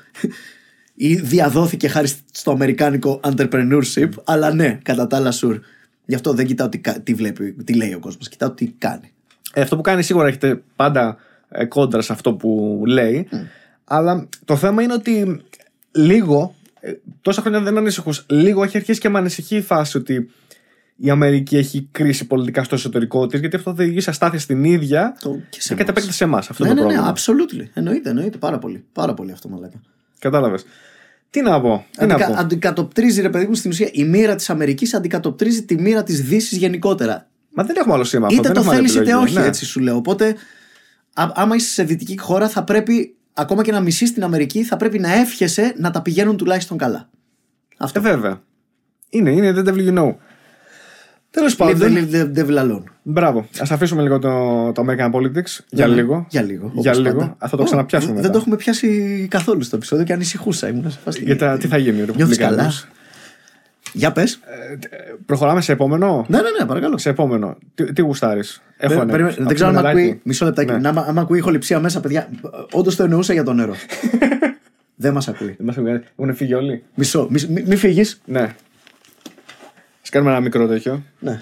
Ή 0.94 1.14
διαδόθηκε 1.14 1.88
χάρη 1.88 2.08
στο 2.32 2.50
αμερικάνικο 2.50 3.20
entrepreneurship, 3.22 4.08
αλλά 4.24 4.54
ναι, 4.54 4.78
κατά 4.82 5.06
τα 5.06 5.16
άλλα 5.16 5.30
σουρ. 5.30 5.58
Γι' 6.06 6.14
αυτό 6.14 6.32
δεν 6.32 6.46
κοιτάω 6.46 6.68
τι, 6.68 6.78
κα- 6.78 7.00
τι 7.00 7.14
βλέπει, 7.14 7.52
τι 7.52 7.74
λέει 7.74 7.92
ο 7.94 7.98
κόσμος, 7.98 8.28
κοιτάω 8.28 8.50
τι 8.50 8.66
κάνει. 8.78 9.12
Ε, 9.52 9.60
αυτό 9.60 9.76
που 9.76 9.82
κάνει 9.82 10.02
σίγουρα 10.02 10.26
έχετε 10.28 10.62
πάντα 10.76 11.16
ε, 11.48 11.64
κόντρα 11.64 12.02
σε 12.02 12.12
αυτό 12.12 12.34
που 12.34 12.82
λέει. 12.86 13.28
Αλλά 13.84 14.28
το 14.44 14.56
θέμα 14.56 14.82
είναι 14.82 14.92
ότι 14.92 15.40
λίγο, 15.92 16.54
ε, 16.80 16.92
τόσα 17.22 17.40
χρόνια 17.40 17.60
δεν 17.60 17.76
ανησυχούς, 17.78 18.26
λίγο 18.28 18.62
έχει 18.62 18.76
αρχίσει 18.76 19.00
και 19.00 19.08
με 19.08 19.18
ανησυχεί 19.18 19.56
η 19.56 19.62
φάση 19.62 19.96
ότι 19.96 20.30
η 20.96 21.10
Αμερική 21.10 21.56
έχει 21.56 21.88
κρίση 21.92 22.26
πολιτικά 22.26 22.64
στο 22.64 22.74
εσωτερικό 22.74 23.26
της, 23.26 23.40
γιατί 23.40 23.56
αυτό 23.56 23.74
θα 23.74 23.82
οδηγήσει 23.82 24.10
αστάθεια 24.10 24.38
στην 24.38 24.64
ίδια 24.64 25.16
Το- 25.20 25.40
και 25.50 25.60
σε 25.62 25.68
και 25.68 25.74
κατ' 25.74 25.78
εμάς. 25.80 25.88
επέκταση 25.88 26.12
σε 26.16 26.24
εμάς. 26.24 26.50
Αυτό 26.50 26.64
ναι, 26.64 26.70
είναι 26.70 26.80
το 26.80 26.86
ναι, 26.86 26.94
ναι, 26.94 27.00
πρόβλημα. 27.00 27.46
absolutely. 27.66 27.70
Εννοείται, 27.74 28.08
εννοείται 28.08 28.38
πάρα 28.38 28.58
πολύ. 28.58 28.84
Πάρα 28.92 29.14
πολύ 29.14 29.32
αυτό, 29.32 29.48
μαλάκα. 29.48 29.80
Κατάλαβες. 30.18 30.64
Τι 31.30 31.42
να 31.42 31.60
πω. 31.60 31.86
Τι 31.98 32.06
να 32.06 32.14
Αντικα, 32.14 32.26
πω. 32.30 32.34
αντικατοπτρίζει, 32.40 33.20
ρε 33.20 33.28
παιδί 33.30 33.46
μου, 33.46 33.54
στην 33.54 33.70
ουσία 33.70 33.88
η 33.92 34.04
μοίρα 34.04 34.34
της 34.34 34.50
Αμερικής 34.50 34.94
αντικατοπτρίζει 34.94 35.64
τη 35.64 35.80
μοίρα 35.80 36.02
της 36.02 36.22
Δύσης 36.22 36.58
γενικότερα. 36.58 37.28
Μα 37.54 37.64
δεν 37.64 37.76
έχουμε 37.78 37.94
άλλο 37.94 38.04
σήμα 38.04 38.26
αυτό. 38.26 38.38
είτε 38.38 38.46
δεν 38.48 38.54
το 38.54 38.60
έχουμε 38.60 38.76
άλλη 38.76 38.88
θέλεις 38.88 39.02
είτε 39.02 39.10
επιλογή. 39.10 39.24
όχι, 39.34 39.38
Ναι. 39.42 39.46
έτσι 39.46 39.64
σου 39.64 39.80
λέω. 39.80 39.96
Οπότε, 39.96 40.34
α, 41.14 41.30
άμα 41.34 41.54
είσαι 41.54 41.68
σε 41.68 41.82
δυτική 41.82 42.18
χώρα, 42.18 42.48
θα 42.48 42.64
πρέπει 42.64 43.14
ακόμα 43.32 43.62
και 43.62 43.72
να 43.72 43.80
μισείς 43.80 44.12
την 44.12 44.22
Αμερική, 44.24 44.62
θα 44.62 44.76
πρέπει 44.76 44.98
να 44.98 45.14
εύχεσαι 45.14 45.74
να 45.76 45.90
τα 45.90 46.02
πηγαίνουν 46.02 46.36
τουλάχιστον 46.36 46.78
καλά. 46.78 47.08
Αυτό. 47.78 47.98
Ε, 47.98 48.02
βέβαια. 48.02 48.42
Είναι, 49.10 49.30
είναι 49.30 49.52
the 49.56 49.68
devil 49.68 49.88
you 49.94 49.98
know. 49.98 50.14
Τέλος 51.36 51.56
Live 51.58 51.64
the, 51.64 51.78
πάντων. 51.78 51.96
live 51.96 52.14
the 52.14 52.38
devil 52.38 52.58
alone. 52.58 52.82
Μπράβο. 53.02 53.38
Α 53.40 53.66
αφήσουμε 53.70 54.02
λίγο 54.02 54.18
το, 54.18 54.28
το 54.72 54.84
American 54.86 55.10
Politics 55.12 55.58
για 55.70 55.86
Ναι, 55.86 55.94
ναι. 55.94 56.00
λίγο. 56.00 56.26
Για 56.28 56.42
λίγο. 56.42 56.70
Για 56.74 56.90
όπως 56.90 57.02
λίγο. 57.04 57.18
πάντα. 57.18 57.36
Α, 57.38 57.48
θα 57.48 57.56
το 57.56 57.62
Ω, 57.62 57.64
ξαναπιάσουμε. 57.64 58.12
Δεν 58.12 58.20
μετά. 58.22 58.32
το 58.32 58.38
έχουμε 58.38 58.56
πιάσει 58.56 59.26
καθόλου 59.30 59.62
στο 59.62 59.76
επεισόδιο 59.76 60.04
και 60.04 60.12
ανησυχούσα. 60.12 60.68
Ήμουν 60.68 60.90
σε 60.90 60.98
φάση. 61.04 61.22
Για 61.24 61.36
τα- 61.36 61.56
τι 61.58 61.66
θα 61.66 61.76
γίνει, 61.76 61.96
Νιώθεις 61.96 62.14
καλά; 62.16 62.48
Ρεπουμπλικάνους. 62.50 62.86
Για 63.92 64.12
πες. 64.12 64.38
Προχωράμε 65.26 65.60
σε 65.60 65.72
επόμενο; 65.72 66.24
Ναι, 66.28 66.36
ναι, 66.36 66.48
ναι, 66.60 66.66
παρακαλώ. 66.66 66.98
Σε 66.98 67.08
επόμενο. 67.10 67.56
Τι, 67.74 67.92
τι 67.92 68.02
γουστάρεις; 68.02 68.62
Έχω 68.76 68.92
Δεν, 68.92 69.02
ένα. 69.02 69.10
περίμενε, 69.10 69.34
Από 69.38 69.44
δεν 69.44 69.54
ξέρω 69.54 69.68
αν 69.68 69.74
με 69.74 69.80
νεράκι. 69.80 70.00
ακούει. 70.00 70.20
Μισό 70.24 70.44
λεπτάκι. 70.44 70.72
Ναι. 70.72 70.78
Να, 70.78 70.88
άμα- 70.88 71.04
άμα 71.08 71.20
ακούει 71.20 71.38
ηχοληψία 71.38 71.80
μέσα, 71.80 72.00
παιδιά. 72.00 72.28
Όντως 72.72 72.96
το 72.96 73.02
εννοούσα 73.02 73.32
για 73.32 73.42
το 73.44 73.52
νερό. 73.52 73.74
δεν 74.96 75.12
μας 75.12 75.28
ακούει. 75.28 75.54
Δεν 75.56 75.66
μας 75.66 75.76
ακούει. 75.78 76.00
Έχουν 76.18 76.34
φύγει 76.34 76.54
όλοι; 76.54 76.82
Μισό. 76.94 77.26
Μη, 77.30 77.42
μη, 77.48 77.64
μη 77.66 77.76
φύγεις. 77.76 78.20
Ναι. 78.24 78.54
Α 80.06 80.08
κάνουμε 80.10 80.30
ένα 80.30 80.40
μικρό 80.40 80.66
τέτοιο. 80.66 81.02
Ναι. 81.18 81.40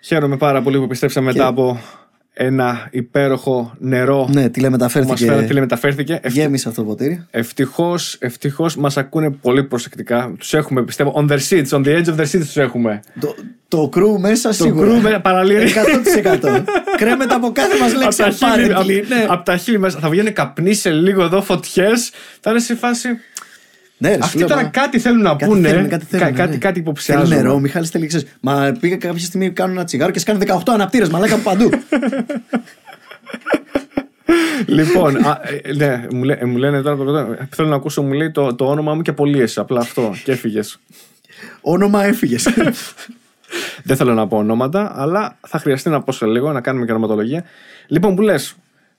Χαίρομαι 0.00 0.36
πάρα 0.36 0.62
πολύ 0.62 0.76
που 0.78 0.82
επιστρέψαμε 0.84 1.32
μετά 1.32 1.46
από 1.46 1.80
ένα 2.32 2.88
υπέροχο 2.90 3.74
νερό 3.78 4.18
ναι, 4.26 4.32
που 4.34 4.40
μας 4.40 4.50
τηλεμεταφέρθηκε. 4.50 5.24
φέρατε, 5.24 5.46
τηλεμεταφέρθηκε. 5.46 6.20
Γέμισε 6.24 6.68
αυτό 6.68 6.82
το 6.82 6.88
ποτήρι. 6.88 7.26
Ευτυχώς 7.30 8.16
ευτυχώς 8.20 8.76
μας 8.76 8.96
ακούνε 8.96 9.30
πολύ 9.30 9.64
προσεκτικά. 9.64 10.34
Τους 10.38 10.54
έχουμε, 10.54 10.84
πιστεύω, 10.84 11.12
on 11.16 11.30
their 11.30 11.38
seats, 11.48 11.68
on 11.68 11.84
the 11.84 11.96
edge 11.96 12.06
of 12.06 12.16
their 12.16 12.24
seats 12.26 12.38
τους 12.38 12.56
έχουμε. 12.56 13.00
Το, 13.20 13.34
το 13.68 13.88
κρού 13.88 14.20
μέσα 14.20 14.48
Το 14.48 14.54
σίγουρα. 14.54 14.86
κρού 14.86 15.00
με 15.00 15.20
παραλύρει. 15.22 15.68
100%. 16.42 16.64
Κρέμεται 16.96 17.34
από 17.34 17.52
κάθε 17.52 17.78
μας 17.78 17.94
λέξη. 17.94 18.22
από 18.22 18.34
τα, 18.38 18.54
χείλη, 18.54 18.66
apparently. 18.70 19.00
απ- 19.00 19.08
ναι. 19.08 19.26
απ' 19.28 19.44
τα 19.44 19.56
χείλη 19.56 19.78
μέσα. 19.78 19.98
Θα 19.98 20.08
βγαίνουν 20.08 20.32
καπνί 20.32 20.74
σε 20.74 20.90
λίγο 20.90 21.22
εδώ, 21.22 21.42
φωτιές. 21.42 22.10
Θα 22.40 22.50
είναι 22.50 22.60
σε 22.60 22.74
φάση. 22.74 23.08
Ναι, 23.98 24.08
ρε, 24.08 24.14
σου 24.14 24.20
Αυτοί 24.22 24.38
λέω, 24.38 24.46
τώρα 24.48 24.62
μα- 24.62 24.68
κάτι 24.68 24.98
θέλουν 24.98 25.22
να 25.22 25.28
Κάτι 25.30 25.44
πούνε. 25.44 25.68
θέλουν, 25.68 25.88
κάτι 25.88 26.04
θέλουν, 26.04 26.26
κα- 26.26 26.32
κάτι, 26.32 26.50
ναι. 26.50 26.56
κάτι 26.56 26.72
Θέλει 26.72 26.78
υποψιάζουν. 26.78 27.28
νερό, 27.28 27.52
ο 27.52 27.58
Μιχάλης 27.58 27.90
θέλει, 27.90 28.06
ξέρεις, 28.06 28.26
Μα 28.40 28.76
πήγα 28.80 28.96
κάποια 28.96 29.24
στιγμή 29.24 29.50
κάνουν 29.50 29.76
ένα 29.76 29.84
τσιγάρο 29.84 30.12
και 30.12 30.18
σκάνε 30.18 30.38
18 30.46 30.72
αναπτήρες 30.72 31.08
μαλάκα 31.08 31.34
από 31.34 31.42
παντού. 31.42 31.70
Λοιπόν, 34.66 35.16
α, 35.26 35.40
ε, 35.62 35.72
ναι, 35.74 36.06
μου, 36.12 36.24
λέ- 36.24 36.42
ε, 36.42 36.44
μου 36.44 36.56
λένε 36.56 36.82
τώρα. 36.82 36.96
τώρα, 36.96 37.48
Θέλω 37.54 37.68
να 37.68 37.74
ακούσω, 37.76 38.02
μου 38.02 38.12
λέει 38.12 38.30
το, 38.30 38.54
το 38.54 38.64
όνομά 38.66 38.94
μου 38.94 39.02
και 39.02 39.10
απολύεσαι. 39.10 39.60
Απλά 39.60 39.80
αυτό. 39.80 40.14
Και 40.24 40.32
έφυγες. 40.32 40.78
Όνομα 41.60 42.04
έφυγες. 42.04 42.48
Δεν 43.84 43.96
θέλω 43.96 44.14
να 44.14 44.26
πω 44.28 44.36
ονόματα, 44.36 44.92
αλλά 44.96 45.38
θα 45.46 45.58
χρειαστεί 45.58 45.88
να 45.88 46.02
πω 46.02 46.12
σε 46.12 46.26
λίγο 46.26 46.52
να 46.52 46.60
κάνουμε 46.60 46.84
και 46.84 46.90
ονοματολογία. 46.92 47.44
Λοιπόν, 47.86 48.14
που 48.14 48.22
λες, 48.22 48.54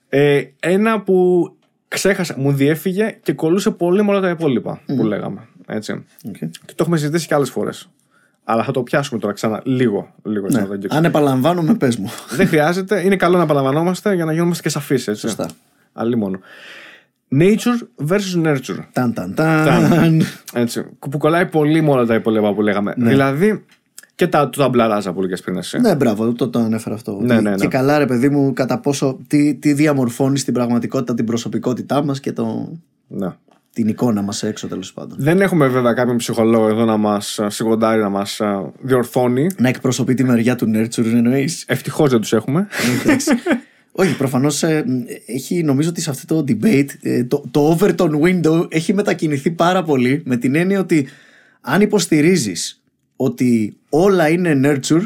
ε, 0.08 0.42
ένα 0.60 1.00
που 1.00 1.46
Ξέχασα, 1.94 2.34
μου 2.38 2.52
διέφυγε 2.52 3.18
και 3.22 3.32
κολλούσε 3.32 3.70
πολύ 3.70 4.04
με 4.04 4.10
όλα 4.10 4.20
τα 4.20 4.28
υπόλοιπα 4.28 4.80
που 4.86 5.04
λέγαμε. 5.04 5.40
Έτσι. 5.66 6.04
Οκ. 6.28 6.36
Και 6.38 6.48
το 6.74 6.74
έχουμε 6.78 6.96
συζητήσει 6.96 7.26
και 7.26 7.34
άλλες 7.34 7.50
φορές. 7.50 7.88
Αλλά 8.44 8.64
θα 8.64 8.72
το 8.72 8.82
πιάσουμε 8.82 9.20
τώρα 9.20 9.32
ξανά 9.32 9.60
λίγο. 9.64 10.14
λίγο 10.22 10.44
έτσι, 10.44 10.56
Ναι. 10.56 10.62
να 10.62 10.66
το 10.68 10.72
αγγίξουμε. 10.72 10.98
Αν 11.00 11.04
επαναλαμβάνομαι, 11.10 11.74
πες 11.74 11.96
μου. 11.96 12.10
Δεν 12.36 12.46
χρειάζεται. 12.48 13.00
Είναι 13.04 13.16
καλό 13.16 13.36
να 13.36 13.42
επαναλαμβανόμαστε 13.42 14.14
για 14.14 14.24
να 14.24 14.32
γίνουμε 14.32 14.54
και 14.60 14.68
σαφείς. 14.68 15.02
Σωστά. 15.14 15.48
Αλίμονο. 15.92 16.38
Nature 17.38 18.06
versus 18.08 18.44
nurture. 18.46 18.78
Ταν, 18.92 19.12
ταν, 19.14 19.34
ταν. 19.34 20.22
Έτσι. 20.52 20.84
Που 21.10 21.18
κολλάει 21.18 21.46
πολύ 21.46 21.82
με 21.82 21.90
όλα 21.90 22.06
τα 22.06 22.14
υπόλοιπα 22.14 22.54
που 22.54 22.62
λέγαμε. 22.62 22.94
Δηλαδή 22.96 23.64
και 24.20 24.26
τα, 24.26 24.50
τα 24.50 24.68
μπλαράζα 24.68 25.12
που 25.12 25.20
έλεγες 25.20 25.36
πριν 25.36 25.56
εσύ. 25.56 25.78
Ναι, 25.78 25.94
μπράβο, 25.94 26.32
το, 26.32 26.48
το 26.48 26.58
ανέφερα 26.58 26.94
αυτό. 26.94 27.18
Ναι, 27.20 27.34
Ότι 27.34 27.42
ναι, 27.42 27.50
ναι. 27.50 27.56
Και 27.56 27.66
καλά, 27.66 27.98
ρε 27.98 28.06
παιδί 28.06 28.28
μου, 28.28 28.52
κατά 28.52 28.78
πόσο. 28.78 29.18
Τι, 29.26 29.54
τι 29.54 29.72
διαμορφώνει 29.72 30.38
στην 30.38 30.54
πραγματικότητα 30.54 31.14
την 31.14 31.24
προσωπικότητά 31.24 32.04
μας 32.04 32.20
και 32.20 32.32
το, 32.32 32.72
Ναι. 33.06 33.28
την 33.72 33.88
εικόνα 33.88 34.22
μας 34.22 34.42
έξω 34.42 34.68
τέλος 34.68 34.92
πάντων. 34.92 35.16
Δεν 35.20 35.40
έχουμε 35.40 35.68
βέβαια 35.68 35.92
κάποιον 35.92 36.16
ψυχολόγο 36.16 36.68
εδώ 36.68 36.84
να 36.84 36.96
μας 36.96 37.40
σιγοντάρει, 37.46 38.00
να 38.00 38.08
μας 38.08 38.40
διορθώνει. 38.80 39.46
Να 39.58 39.68
εκπροσωπεί 39.68 40.14
τη 40.14 40.24
μεριά 40.24 40.56
του 40.56 40.70
nurture, 40.74 41.04
εννοείς; 41.04 41.64
Ευτυχώς 41.66 42.10
δεν 42.10 42.20
τους 42.20 42.32
έχουμε. 42.32 42.66
Όχι, 43.92 44.16
προφανώς 44.16 44.62
έχει 45.26 45.62
νομίζω 45.62 45.88
ότι 45.88 46.00
σε 46.00 46.10
αυτό 46.10 46.42
το 46.42 46.44
debate 46.48 46.88
ε, 47.02 47.24
το, 47.24 47.44
το 47.50 47.78
Overton 47.80 48.10
window 48.20 48.66
έχει 48.68 48.94
μετακινηθεί 48.94 49.50
πάρα 49.50 49.82
πολύ 49.82 50.22
με 50.24 50.36
την 50.36 50.54
έννοια 50.54 50.80
ότι 50.80 51.08
αν 51.60 51.80
υποστηρίζεις 51.80 52.82
ότι 53.16 53.79
όλα 53.90 54.28
είναι 54.28 54.60
nurture, 54.64 55.02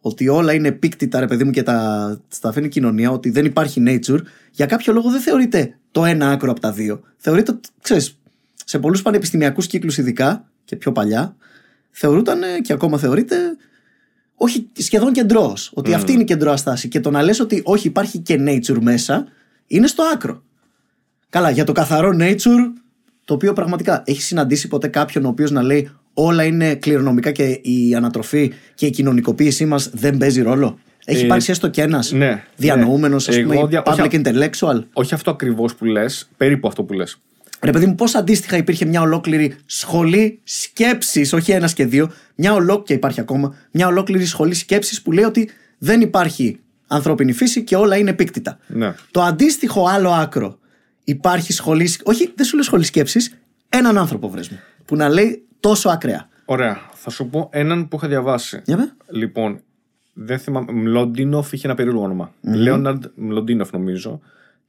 ότι 0.00 0.28
όλα 0.28 0.52
είναι 0.52 0.68
επίκτητα 0.68 1.20
ρε 1.20 1.26
παιδί 1.26 1.44
μου 1.44 1.50
και 1.50 1.62
τα, 1.62 2.20
τα 2.40 2.48
αφήνει 2.48 2.66
η 2.66 2.68
κοινωνία, 2.68 3.10
ότι 3.10 3.30
δεν 3.30 3.44
υπάρχει 3.44 3.82
nature, 3.86 4.20
για 4.50 4.66
κάποιο 4.66 4.92
λόγο 4.92 5.10
δεν 5.10 5.20
θεωρείται 5.20 5.78
το 5.90 6.04
ένα 6.04 6.30
άκρο 6.30 6.50
από 6.50 6.60
τα 6.60 6.72
δύο. 6.72 7.00
Θεωρείται, 7.16 7.50
ότι, 7.50 7.68
ξέρεις, 7.80 8.18
σε 8.64 8.78
πολλούς 8.78 9.02
πανεπιστημιακούς 9.02 9.66
κύκλους 9.66 9.98
ειδικά 9.98 10.48
και 10.64 10.76
πιο 10.76 10.92
παλιά, 10.92 11.36
θεωρούταν 11.90 12.42
ε, 12.42 12.60
και 12.60 12.72
ακόμα 12.72 12.98
θεωρείται 12.98 13.36
όχι 14.34 14.68
σχεδόν 14.72 15.12
κεντρό. 15.12 15.56
Ότι 15.72 15.94
αυτή 15.94 16.12
είναι 16.12 16.22
η 16.22 16.24
κεντρόα 16.24 16.56
στάση. 16.56 16.88
Και 16.88 17.00
το 17.00 17.10
να 17.10 17.22
λες 17.22 17.40
ότι 17.40 17.62
όχι, 17.64 17.86
υπάρχει 17.86 18.18
και 18.18 18.36
nature 18.46 18.78
μέσα, 18.80 19.26
είναι 19.66 19.86
στο 19.86 20.02
άκρο. 20.14 20.42
Καλά, 21.28 21.50
για 21.50 21.64
το 21.64 21.72
καθαρό 21.72 22.16
nature, 22.20 22.72
το 23.24 23.34
οποίο 23.34 23.52
πραγματικά 23.52 24.02
έχει 24.06 24.22
συναντήσει 24.22 24.68
ποτέ 24.68 24.88
κάποιον 24.88 25.24
ο 25.24 25.28
οποίος 25.28 25.50
να 25.50 25.62
λέει 25.62 25.90
όλα 26.20 26.44
είναι 26.44 26.74
κληρονομικά 26.74 27.30
και 27.30 27.44
η 27.62 27.94
ανατροφή 27.96 28.52
και 28.74 28.86
η 28.86 28.90
κοινωνικοποίησή 28.90 29.64
μας 29.66 29.90
δεν 29.92 30.16
παίζει 30.16 30.42
ρόλο. 30.42 30.78
Έχει 31.04 31.20
Ε, 31.22 31.24
υπάρξει 31.24 31.50
έστω 31.50 31.68
κι 31.68 31.80
ένας 31.80 32.12
ναι, 32.12 32.44
διανοούμενος, 32.56 33.28
ναι. 33.28 33.34
ας 33.36 33.42
πούμε, 33.42 33.54
Εγώ 33.54 33.66
δια- 33.66 33.82
public 33.86 34.06
όχι- 34.06 34.20
intellectual. 34.24 34.82
Όχι 34.92 35.14
αυτό 35.14 35.30
ακριβώς 35.30 35.74
που 35.74 35.84
λες, 35.84 36.28
περίπου 36.36 36.68
αυτό 36.68 36.82
που 36.84 36.92
λες. 36.92 37.18
Ρε 37.62 37.70
παιδί 37.70 37.86
μου, 37.86 37.94
πώς 37.94 38.14
αντίστοιχα 38.14 38.56
υπήρχε 38.56 38.84
μια 38.84 39.00
ολόκληρη 39.00 39.54
σχολή 39.66 40.40
σκέψης, 40.44 41.32
όχι 41.32 41.52
ένας 41.52 41.72
και 41.74 41.84
δύο, 41.86 42.10
μια 42.34 42.52
ολόκληρη, 42.52 42.82
και 42.86 42.92
υπάρχει 42.92 43.20
ακόμα, 43.20 43.54
μια 43.70 43.86
ολόκληρη 43.86 44.24
σχολή 44.24 44.54
σκέψης 44.54 45.02
που 45.02 45.12
λέει 45.12 45.24
ότι 45.24 45.50
δεν 45.78 46.00
υπάρχει 46.00 46.60
ανθρώπινη 46.86 47.32
φύση 47.32 47.62
και 47.64 47.76
όλα 47.76 47.96
είναι 47.96 48.10
επίκτητα. 48.10 48.58
Ναι. 48.66 48.94
Το 49.10 49.22
αντίστοιχο 49.22 49.86
άλλο 49.88 50.10
άκρο. 50.10 50.58
Υπάρχει 51.04 51.52
σχολή. 51.52 51.88
Όχι, 52.02 52.32
δεν 52.34 52.46
σου 52.46 52.54
λέω 52.54 52.64
σχολή 52.64 52.84
σκέψης. 52.84 53.34
Έναν 53.68 53.98
άνθρωπο 53.98 54.28
βρες 54.28 54.48
μου. 54.48 54.58
Που 54.84 54.96
να 54.96 55.08
λέει 55.08 55.42
τόσο 55.60 55.88
ακραία. 55.88 56.28
Ωραία. 56.44 56.78
Θα 56.92 57.10
σου 57.10 57.28
πω 57.28 57.48
έναν 57.52 57.88
που 57.88 57.96
είχα 57.96 58.08
διαβάσει. 58.08 58.60
Για 58.64 58.76
με. 58.76 58.92
Λοιπόν, 59.10 59.60
δεν 60.12 60.38
θυμάμαι. 60.38 60.72
Μλοντίνοφ 60.72 61.52
είχε 61.52 61.66
ένα 61.66 61.76
περίεργο 61.76 62.02
όνομα. 62.02 62.32
Λέοναρντ 62.40 63.04
Μλοντίνοφ, 63.14 63.72
νομίζω. 63.72 64.20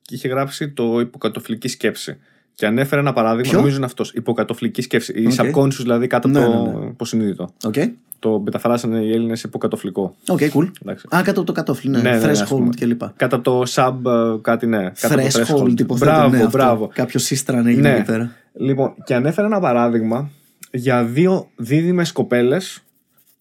Και 0.01 0.15
είχε 0.15 0.27
γράψει 0.27 0.69
το 0.69 0.99
υποκατωφλική 0.99 1.67
σκέψη. 1.67 2.17
Και 2.53 2.65
ανέφερε 2.65 3.01
ένα 3.01 3.13
παράδειγμα, 3.13 3.49
Ποιο; 3.49 3.59
νομίζω 3.59 3.75
είναι 3.75 3.85
αυτός. 3.85 4.11
Υποκατωφλική 4.13 4.81
σκέψη. 4.81 5.13
Η 5.15 5.25
OK. 5.25 5.33
subconscious, 5.37 5.69
δηλαδή 5.77 6.07
κάτω 6.07 6.27
από 6.27 6.39
Ναι, 6.39 6.45
το 6.45 6.71
ναι, 6.71 6.79
ναι. 6.79 6.85
υποσυνείδητο. 6.85 7.49
Οκ. 7.63 7.73
Το 8.19 8.39
μεταφράσανε 8.39 8.99
οι 8.99 9.11
Έλληνες 9.13 9.43
υποκατωφλικό. 9.43 10.15
OK, 10.27 10.39
cool. 10.53 10.71
Εντάξει. 10.81 11.05
Α, 11.15 11.21
κάτω 11.23 11.31
από 11.39 11.43
το 11.43 11.51
κατώφλι, 11.51 11.89
ναι. 11.89 12.01
Ναι, 12.01 12.09
ναι, 12.09 12.17
ναι, 12.17 12.31
ας 12.31 12.43
Threshold 12.43 12.47
πούμε. 12.47 12.69
κλπ. 12.79 13.01
Κατά 13.15 13.41
το 13.41 13.63
sub, 13.67 13.93
ε, 14.05 14.37
κάτι 14.41 14.65
ναι. 14.67 14.91
Κάτω 14.99 15.13
από 15.13 15.21
το 15.31 15.39
Threshold, 15.63 15.79
υποθέτω. 15.79 16.11
Μπράβο, 16.11 16.29
ναι, 16.29 16.37
αυτό. 16.37 16.49
μπράβο. 16.57 16.89
Κάποιο 16.93 17.23
Systran 17.23 17.67
έγινε 17.67 17.89
Ναι. 17.89 17.95
εκεί 17.95 18.05
πέρα. 18.05 18.31
Λοιπόν, 18.53 18.93
και 19.03 19.13
ανέφερε 19.15 19.47
ένα 19.47 19.59
παράδειγμα 19.59 20.29
για 20.71 21.03
δύο 21.05 21.49
δίδυμες 21.55 22.11
κοπέλες, 22.11 22.83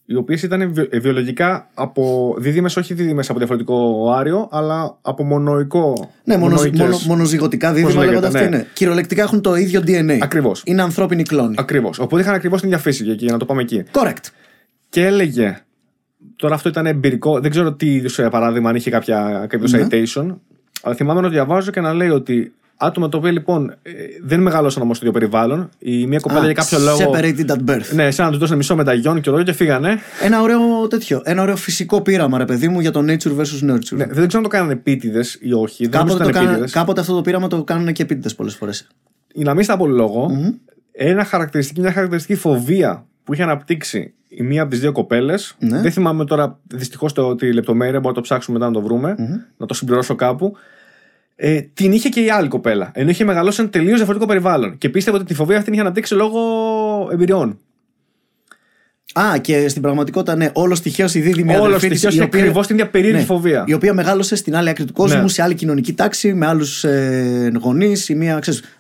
οι 0.07 0.15
οποίες 0.15 0.43
ήταν 0.43 0.73
βιο- 0.73 0.89
ε, 0.91 0.99
βιολογικά 0.99 1.69
από. 1.75 2.35
δίδυμες, 2.39 2.77
όχι 2.77 2.95
δίδυμες 2.95 3.29
από 3.31 3.39
διαφορετικό 3.39 4.07
άριο, 4.17 4.49
αλλά 4.51 4.99
από 5.03 5.25
μονοϊκό. 5.25 6.11
Ναι, 6.25 6.37
μόνο, 6.37 6.55
μονοϊκές. 6.55 6.81
μόνο, 6.81 6.99
μονοζυγωτικά 7.07 7.69
Πώς 7.69 7.77
δίδυμα 7.77 8.01
λέγεται, 8.01 8.09
λέγονται 8.21 8.39
αυτοί. 8.39 8.51
ναι. 8.51 8.57
Ναι. 8.57 8.67
Κυριολεκτικά 8.73 9.23
έχουν 9.23 9.41
το 9.41 9.55
ίδιο 9.55 9.81
DNA. 9.87 10.19
Ακριβώς. 10.23 10.63
Είναι 10.65 10.83
ανθρώπινοι 10.83 11.23
κλόνοι. 11.23 11.55
Ακριβώς. 11.59 11.99
Οπότε 11.99 12.23
είχαν 12.23 12.35
ακριβώς 12.35 12.61
την 12.61 12.69
ίδια 12.69 12.81
φύση 12.81 13.05
για, 13.05 13.15
για 13.15 13.33
να 13.33 13.39
το 13.39 13.45
πάμε 13.45 13.63
εκεί. 13.63 13.83
Correct. 13.93 14.25
Και 14.89 15.07
έλεγε. 15.07 15.59
Τώρα 16.37 16.55
αυτό 16.55 16.69
ήταν 16.69 16.87
εμπειρικό. 16.87 17.41
Δεν 17.41 17.51
ξέρω 17.51 17.73
τι 17.73 17.95
είδους 17.95 18.21
παράδειγμα, 18.31 18.69
αν 18.69 18.77
είχε 18.77 18.91
κάποια, 18.91 19.47
κάποιος 19.49 19.73
Ναι. 19.73 19.87
citation. 19.91 20.37
Αλλά 20.83 20.95
θυμάμαι 20.95 21.21
να 21.21 21.27
το 21.27 21.33
διαβάζω 21.33 21.71
και 21.71 21.81
να 21.81 21.93
λέει 21.95 22.09
ότι 22.09 22.53
άτομα 22.79 23.09
τα 23.09 23.19
οποία 23.19 23.33
λοιπόν 23.33 23.71
ε, 23.83 23.93
δεν 24.23 24.41
μεγάλωσαν 24.41 24.83
όμω 24.83 24.95
στο 24.95 25.07
ίδιο 25.07 25.19
περιβάλλον. 25.19 25.69
Η 25.79 26.07
μία 26.07 26.19
κοπέλα 26.19 26.41
Α, 26.41 26.45
για 26.45 26.53
κάποιο 26.53 26.79
λόγο. 26.79 27.13
Separated 27.13 27.47
at 27.47 27.71
birth. 27.71 27.95
Ναι, 27.95 28.11
σαν 28.11 28.25
να 28.25 28.31
τους 28.31 28.41
δώσανε 28.41 28.57
μισό 28.57 28.77
μεταγιόν 28.77 29.21
και 29.21 29.31
ρόλο 29.31 29.43
και 29.43 29.53
φύγανε. 29.53 29.99
Ένα 30.23 30.43
ωραίο 30.43 30.89
τέτοιο. 30.89 31.21
Ένα 31.25 31.43
ωραίο 31.43 31.57
φυσικό 31.57 32.01
πείραμα, 32.01 32.39
ρε 32.39 32.45
παιδί 32.45 32.69
μου, 32.69 32.81
για 32.81 32.91
το 32.91 33.01
nature 33.01 33.37
versus 33.37 33.71
nurture. 33.71 33.97
Ναι, 33.97 34.07
δεν 34.07 34.27
ξέρω 34.27 34.37
αν 34.37 34.43
το 34.43 34.49
κάνανε 34.49 34.73
επίτηδες 34.73 35.39
ή 35.41 35.53
όχι. 35.53 35.83
Δεν 35.83 35.91
κάποτε, 35.91 36.13
νομίζω 36.13 36.17
το 36.17 36.23
ότι 36.23 36.31
ήταν 36.31 36.43
κάνα, 36.43 36.49
επίτηδες. 36.51 36.73
κάποτε 36.73 37.01
αυτό 37.01 37.15
το 37.15 37.23
πείραμα 37.23 37.49
το 37.49 37.65
κάνουν 37.65 37.93
και 37.93 38.03
επίτηδες 38.03 38.35
πολλές 38.35 38.55
φορές. 38.55 38.87
Για 39.35 39.45
να 39.45 39.55
μην 39.55 39.65
στα 39.65 39.77
πολύ 39.77 39.95
λόγο, 39.95 40.31
ένα 40.93 41.25
χαρακτηριστική, 41.25 41.81
μια 41.81 41.93
χαρακτηριστική 41.93 42.41
φοβία 42.41 43.07
που 43.25 43.33
είχε 43.35 43.43
αναπτύξει 43.43 44.13
η 44.29 44.43
μία 44.43 44.63
από 44.63 44.71
τις 44.71 44.81
δύο 44.81 44.93
κοπέλες. 44.93 45.57
Ναι. 45.59 45.81
Δεν 45.81 45.93
θυμάμαι 45.93 46.25
τώρα 46.25 46.59
δυστυχώς 46.67 47.13
τη 47.39 47.53
λεπτομέρεια, 47.53 48.01
μπορούμε 48.01 48.09
να 48.09 48.15
το 48.15 48.21
ψάξουμε 48.21 48.59
μετά 48.59 48.71
να 48.71 48.77
το 48.77 48.87
βρουμε 48.87 49.15
να 49.57 49.67
το 49.67 49.75
συμπληρώσω 49.75 50.15
κάπου. 50.15 50.57
Ε, 51.40 51.60
την 51.60 51.93
είχε 51.93 52.09
και 52.09 52.20
η 52.20 52.31
άλλη 52.31 52.48
κοπέλα. 52.48 52.90
Ενώ 52.94 53.10
είχε 53.10 53.24
μεγαλώσει 53.24 53.56
σε 53.56 53.62
ένα 53.62 53.70
τελείως 53.70 53.97
διαφορετικό 53.97 54.27
περιβάλλον. 54.28 54.78
Και 54.78 54.89
πίστευε 54.89 55.16
ότι 55.16 55.27
τη 55.27 55.35
φοβία 55.35 55.55
αυτή 55.55 55.65
την 55.65 55.73
είχε 55.73 55.82
αναπτύξει 55.82 56.15
λόγω 56.15 56.40
εμπειριών. 57.12 57.59
Α, 59.20 59.39
και 59.39 59.69
στην 59.69 59.82
πραγματικότητα, 59.82 60.36
ναι, 60.36 60.51
όλο 60.52 60.78
τυχαίω 60.82 61.06
η 61.12 61.20
δίδυμη 61.20 61.55
Όλο 61.55 61.65
αδερφή 61.65 61.89
της, 61.89 61.97
τυχαίως 61.97 62.12
η 62.12 62.16
είχε 62.16 62.24
οποία- 62.27 62.40
ακριβώς 62.40 62.66
την 62.66 62.77
ίδια 62.77 62.90
περίεργη 62.90 63.19
ναι, 63.19 63.24
φοβία. 63.24 63.65
Η 63.66 63.73
οποία 63.73 63.94
μεγάλωσε 63.94 64.36
στην 64.36 64.56
άλλη 64.56 64.69
άκρη 64.69 64.85
του 64.85 64.93
κόσμου, 64.93 65.23
Ναι. 65.23 65.28
σε 65.28 65.43
άλλη 65.43 65.55
κοινωνική 65.55 65.93
τάξη, 65.93 66.35
με 66.35 66.47
άλλους 66.47 66.85
ε, 66.85 67.52
γονείς. 67.60 68.10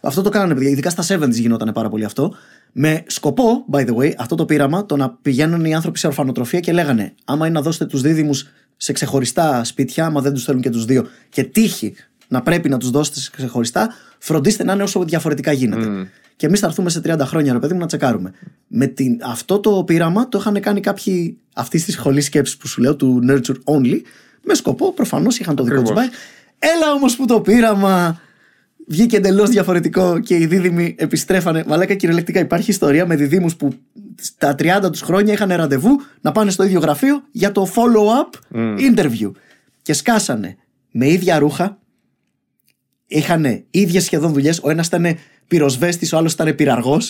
Αυτό 0.00 0.22
το 0.22 0.28
κάνανε, 0.28 0.54
παιδιά. 0.54 0.70
Ειδικά 0.70 0.90
στα 0.90 1.18
70s 1.18 1.30
γινόταν 1.30 1.72
πάρα 1.72 1.88
πολύ 1.88 2.04
αυτό. 2.04 2.34
Με 2.72 3.02
σκοπό, 3.06 3.64
by 3.72 3.78
the 3.86 3.94
way, 3.96 4.12
αυτό 4.18 4.34
το 4.34 4.44
πείραμα, 4.44 4.86
το 4.86 4.96
να 4.96 5.10
πηγαίνουν 5.22 5.64
οι 5.64 5.74
άνθρωποι 5.74 5.98
σε 5.98 6.06
ορφανοτροφία 6.06 6.60
και 6.60 6.72
λέγανε: 6.72 7.12
Άμα 7.24 7.46
είναι 7.46 7.54
να 7.54 7.62
δώσετε 7.62 7.84
τους 7.86 8.00
δίδυμους 8.00 8.46
σε 8.76 8.92
ξεχωριστά 8.92 9.64
σπίτια, 9.64 10.04
άμα 10.06 10.20
δεν 10.20 10.32
τους 10.32 10.44
θέλουν 10.44 10.60
και 10.60 10.70
τους 10.70 10.84
δύο, 10.84 11.06
και 11.28 11.44
τύχει 11.44 11.94
να 12.28 12.42
πρέπει 12.42 12.68
να 12.68 12.78
τους 12.78 12.90
δώσετε 12.90 13.20
σε 13.20 13.30
ξεχωριστά, 13.36 13.94
φροντίστε 14.18 14.64
να 14.64 14.72
είναι 14.72 14.82
όσο 14.82 15.04
διαφορετικά 15.04 15.52
γίνεται. 15.52 16.08
Και 16.36 16.46
εμείς 16.46 16.60
θα 16.60 16.66
έρθουμε 16.66 16.90
σε 16.90 17.00
30 17.04 17.18
χρόνια, 17.20 17.52
ρε 17.52 17.58
παιδί 17.58 17.72
μου, 17.72 17.80
να 17.80 17.86
τσεκάρουμε. 17.86 18.32
Με 18.66 18.86
την, 18.86 19.18
αυτό 19.22 19.58
το 19.58 19.84
πείραμα 19.84 20.28
το 20.28 20.38
είχαν 20.38 20.60
κάνει 20.60 20.80
κάποιοι 20.80 21.38
αυτής 21.54 21.84
της 21.84 21.94
σχολή 21.94 22.20
σκέψης 22.20 22.56
που 22.56 22.66
σου 22.66 22.80
λέω, 22.80 22.96
του 22.96 23.20
Nurture 23.28 23.74
Only, 23.74 24.00
με 24.42 24.54
σκοπό 24.54 24.92
προφανώς 24.92 25.38
είχαν 25.38 25.56
το 25.56 25.62
δικό 25.62 25.80
τους 25.80 25.90
Ακριβώς. 25.90 26.08
μπάι. 26.08 26.18
Έλα 26.74 26.92
όμως 26.92 27.16
που 27.16 27.24
το 27.24 27.40
πείραμα 27.40 28.20
βγήκε 28.86 29.16
εντελώς 29.16 29.50
διαφορετικό 29.50 30.18
και 30.18 30.36
οι 30.36 30.46
δίδυμοι 30.46 30.94
επιστρέφανε. 30.98 31.64
Μαλάκα 31.66 31.94
κυριολεκτικά 31.94 32.40
υπάρχει 32.40 32.70
ιστορία 32.70 33.06
με 33.06 33.16
διδήμους 33.16 33.56
που 33.56 33.72
στα 34.20 34.54
30 34.58 34.90
τους 34.90 35.00
χρόνια 35.00 35.32
είχαν 35.32 35.48
ραντεβού 35.52 36.00
να 36.20 36.32
πάνε 36.32 36.50
στο 36.50 36.64
ίδιο 36.64 36.80
γραφείο 36.80 37.22
για 37.30 37.52
το 37.52 37.68
follow-up 37.74 38.56
interview. 38.78 39.30
Και 39.82 39.92
σκάσανε 39.92 40.56
με 40.90 41.08
ίδια 41.08 41.38
ρούχα, 41.38 41.78
είχαν 43.08 43.64
ίδιες 43.70 44.04
σχεδόν 44.04 44.32
δουλειές. 44.32 44.60
Ο 44.62 44.70
ένας 44.70 44.86
ήταν 44.86 45.16
πυροσβέστης, 45.48 46.12
ο 46.12 46.16
άλλος 46.16 46.32
ήταν 46.32 46.54
πυραργό. 46.54 47.00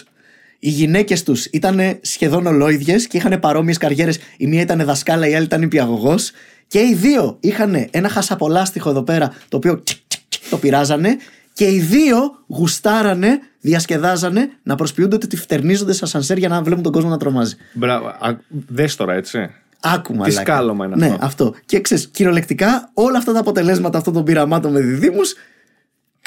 Οι 0.59 0.69
γυναίκες 0.69 1.23
τους 1.23 1.45
ήταν 1.45 1.81
σχεδόν 2.01 2.47
ολόιδιες 2.47 3.07
και 3.07 3.17
είχαν 3.17 3.41
παρόμοιες 3.41 3.79
καριέρες. 3.79 4.19
Η 4.37 4.47
μία 4.47 4.61
ήταν 4.61 4.85
δασκάλα, 4.85 5.29
η 5.29 5.35
άλλη 5.35 5.45
ήταν 5.45 5.63
υπηαγωγός. 5.63 6.31
Και 6.67 6.79
οι 6.79 6.95
δύο 6.95 7.37
είχαν 7.41 7.87
ένα 7.91 8.09
χασαπολάστιχο 8.09 8.91
εδώ 8.91 9.03
πέρα, 9.03 9.33
το 9.49 9.57
οποίο 9.57 9.83
τσικ, 9.83 9.99
τσικ, 10.09 10.21
τσικ, 10.29 10.43
το 10.51 10.57
πειράζανε. 10.57 11.17
Και 11.53 11.65
οι 11.65 11.81
δύο 11.81 12.17
γουστάρανε, 12.47 13.41
διασκεδάζανε 13.61 14.49
να 14.63 14.75
προσποιούνται 14.75 15.15
ότι 15.15 15.37
φτερνίζονται 15.37 15.93
σε 15.93 16.01
ασανσέρ 16.05 16.39
για 16.39 16.49
να 16.49 16.63
βλέπουν 16.63 16.83
τον 16.83 16.93
κόσμο 16.93 17.11
να 17.11 17.17
τρομάζει. 17.17 17.55
Μπράβο. 17.73 18.13
Δες 18.49 18.97
τώρα, 18.97 19.15
έτσι. 19.15 19.51
Άκου 19.81 20.13
Τι 20.13 20.19
μαλάκα. 20.19 20.41
σκάλωμα 20.41 20.85
είναι 20.87 20.97
ναι, 20.97 21.07
αυτό. 21.07 21.25
αυτό. 21.25 21.55
Και 21.67 21.81
ξέρεις, 21.81 22.09
κυριολεκτικά 22.09 22.91
όλα 22.95 23.19
αυτά 23.19 23.33
τα 23.33 23.39
αποτελέσματα 23.39 23.99
αυτών 23.99 24.13
των 24.13 24.25
πειραμάτων 24.25 24.73
με 24.73 24.81
διδήμου 24.81 25.21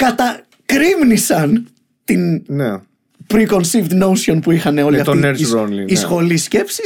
κατακρίμνησαν 0.05 1.67
την 2.03 2.43
Ναι. 2.47 2.71
preconceived 3.33 4.03
notion 4.03 4.39
που 4.41 4.51
είχαν 4.51 4.77
όλοι 4.77 4.97
Ναι, 4.97 5.03
το 5.03 5.11
αυτοί 5.11 5.23
nurture 5.25 5.39
οι, 5.39 5.53
only, 5.55 5.89
οι 5.89 5.93
ναι. 5.93 5.99
σχολοί 5.99 6.37
σκέψη. 6.37 6.81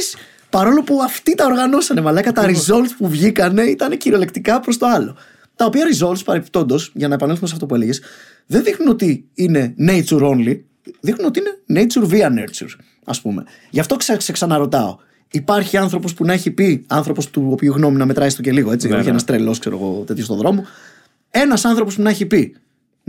Παρόλο 0.50 0.82
που 0.82 1.02
αυτοί 1.02 1.34
τα 1.34 1.44
οργανώσανε, 1.44 2.00
μαλάκα, 2.00 2.32
τα 2.32 2.44
results 2.48 2.90
που 2.98 3.08
βγήκανε 3.08 3.62
ήταν 3.62 3.96
κυριολεκτικά 3.96 4.60
προς 4.60 4.78
το 4.78 4.86
άλλο. 4.86 5.16
τα 5.56 5.64
οποία 5.64 5.84
results 5.98 6.24
παρεπιπτόντως, 6.24 6.90
για 6.94 7.08
να 7.08 7.14
επανέλθουμε 7.14 7.48
σε 7.48 7.54
αυτό 7.54 7.66
που 7.66 7.74
έλεγες, 7.74 8.00
δεν 8.46 8.62
δείχνουν 8.62 8.88
ότι 8.88 9.24
είναι 9.34 9.74
nature 9.88 10.20
only, 10.20 10.60
δείχνουν 11.00 11.26
ότι 11.26 11.40
είναι 11.40 11.84
nature 11.86 12.08
via 12.10 12.26
nurture, 12.26 12.76
ας 13.04 13.20
πούμε. 13.20 13.44
Γι' 13.70 13.80
αυτό 13.80 13.96
ξε, 13.96 14.20
σε 14.20 14.32
ξαναρωτάω. 14.32 14.96
Υπάρχει 15.30 15.76
άνθρωπος 15.76 16.14
που 16.14 16.24
να 16.24 16.32
έχει 16.32 16.50
πει, 16.50 16.84
άνθρωπος 16.86 17.30
του 17.30 17.48
οποίου 17.52 17.72
γνώμη 17.72 17.96
να 17.96 18.06
μετράει 18.06 18.28
στο 18.30 18.42
και 18.42 18.52
λίγο, 18.52 18.72
έτσι, 18.72 18.88
Ναι, 18.88 18.94
όχι 18.94 19.04
ναι. 19.04 19.10
ένας 19.10 19.24
τρελός, 19.24 19.58
ξέρω 19.58 19.76
εγώ, 19.76 20.02
τέτοιος 20.06 20.26
στον 20.26 20.38
δρόμο. 20.38 20.64
Ένας 21.30 21.64
άνθρωπος 21.64 21.94
που 21.96 22.02
να 22.02 22.10
έχει 22.10 22.26
πει 22.26 22.56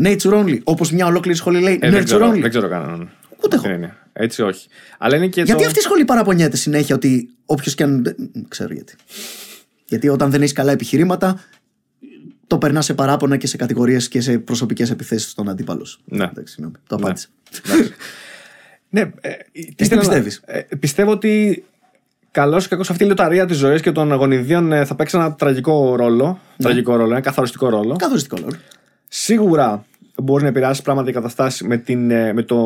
nature 0.04 0.34
only, 0.44 0.60
όπως 0.64 0.92
μια 0.92 1.06
ολόκληρη 1.06 1.38
σχολή 1.38 1.60
λέει 1.60 1.80
Ε, 1.82 1.90
δεν, 1.90 2.02
nurture 2.02 2.06
ξέρω, 2.06 2.30
only. 2.32 2.40
δεν 2.42 2.50
ξέρω 2.50 2.68
κανέναν. 2.70 3.10
Ούτε 3.44 3.56
εγώ. 3.56 3.64
Δεν 3.64 3.74
είναι. 3.76 3.98
Έτσι 4.14 4.42
όχι. 4.42 4.68
Αλλά 4.98 5.16
είναι 5.16 5.28
και 5.28 5.42
Γιατί 5.42 5.62
το... 5.62 5.68
αυτή 5.68 5.80
η 5.80 5.82
σχολή 5.82 6.06
παραπονιέται 6.06 6.58
συνέχεια 6.58 6.96
ότι 6.96 7.30
όποιος 7.46 7.76
και 7.76 7.84
αν. 7.84 8.04
δεν 8.04 8.16
ξέρω 8.48 8.74
γιατί. 8.74 8.96
Γιατί 9.86 10.10
όταν 10.10 10.30
δεν 10.32 10.42
έχεις 10.42 10.54
καλά 10.54 10.72
επιχειρήματα, 10.72 11.40
το 12.48 12.58
περνάς 12.58 12.86
σε 12.86 12.94
παράπονα 12.94 13.38
και 13.38 13.48
σε 13.48 13.58
κατηγορίες 13.58 14.08
και 14.08 14.22
σε 14.22 14.38
προσωπικές 14.40 14.90
επιθέσεις 14.92 15.30
στον 15.32 15.50
αντίπαλος. 15.50 15.90
σου. 15.90 16.00
Ναι. 16.06 16.24
Εντάξει, 16.24 16.54
συγγνώμη. 16.54 16.76
Το 16.88 16.96
Ναι. 16.96 17.02
απάντησα. 17.04 17.28
Εντάξει. 17.70 17.94
ναι, 18.90 19.02
ε, 19.22 19.32
τι 19.52 19.74
τι 19.76 19.86
θέλω 19.86 20.02
να- 20.02 20.08
πιστεύεις; 20.08 20.42
ε, 20.46 20.62
πιστεύω 20.80 21.12
ότι 21.12 21.64
καλός 22.32 22.66
ή 22.66 22.68
κακός 22.70 22.90
αυτή 22.90 23.04
η 23.04 23.08
λιταρία 23.08 23.46
της 23.46 23.58
ζωής 23.58 23.82
και 23.82 23.92
των 23.92 24.12
αγωνιδίων 24.12 24.72
ε, 24.72 24.86
θα 24.86 24.96
παίξει 24.96 25.18
ένα 25.18 25.34
τραγικό 25.36 25.96
ρόλο. 25.96 26.26
Ναι. 26.26 26.64
Τραγικό 26.66 26.96
ρόλο, 26.96 27.12
ένα 27.12 27.22
καθοριστικό 27.22 27.70
ρόλο. 27.70 27.96
Καθοριστικό 27.96 28.36
λόγο. 28.40 28.52
Σίγουρα 29.08 29.86
μπορεί 30.24 30.44
να 30.44 30.50
επηρεάσει 30.50 30.82
πράγματα 30.82 31.08
και 31.08 31.14
καταστάσεις 31.14 31.62
με, 31.62 31.78
την, 31.78 32.12
ε, 32.12 32.34
με 32.34 32.44
το 32.44 32.58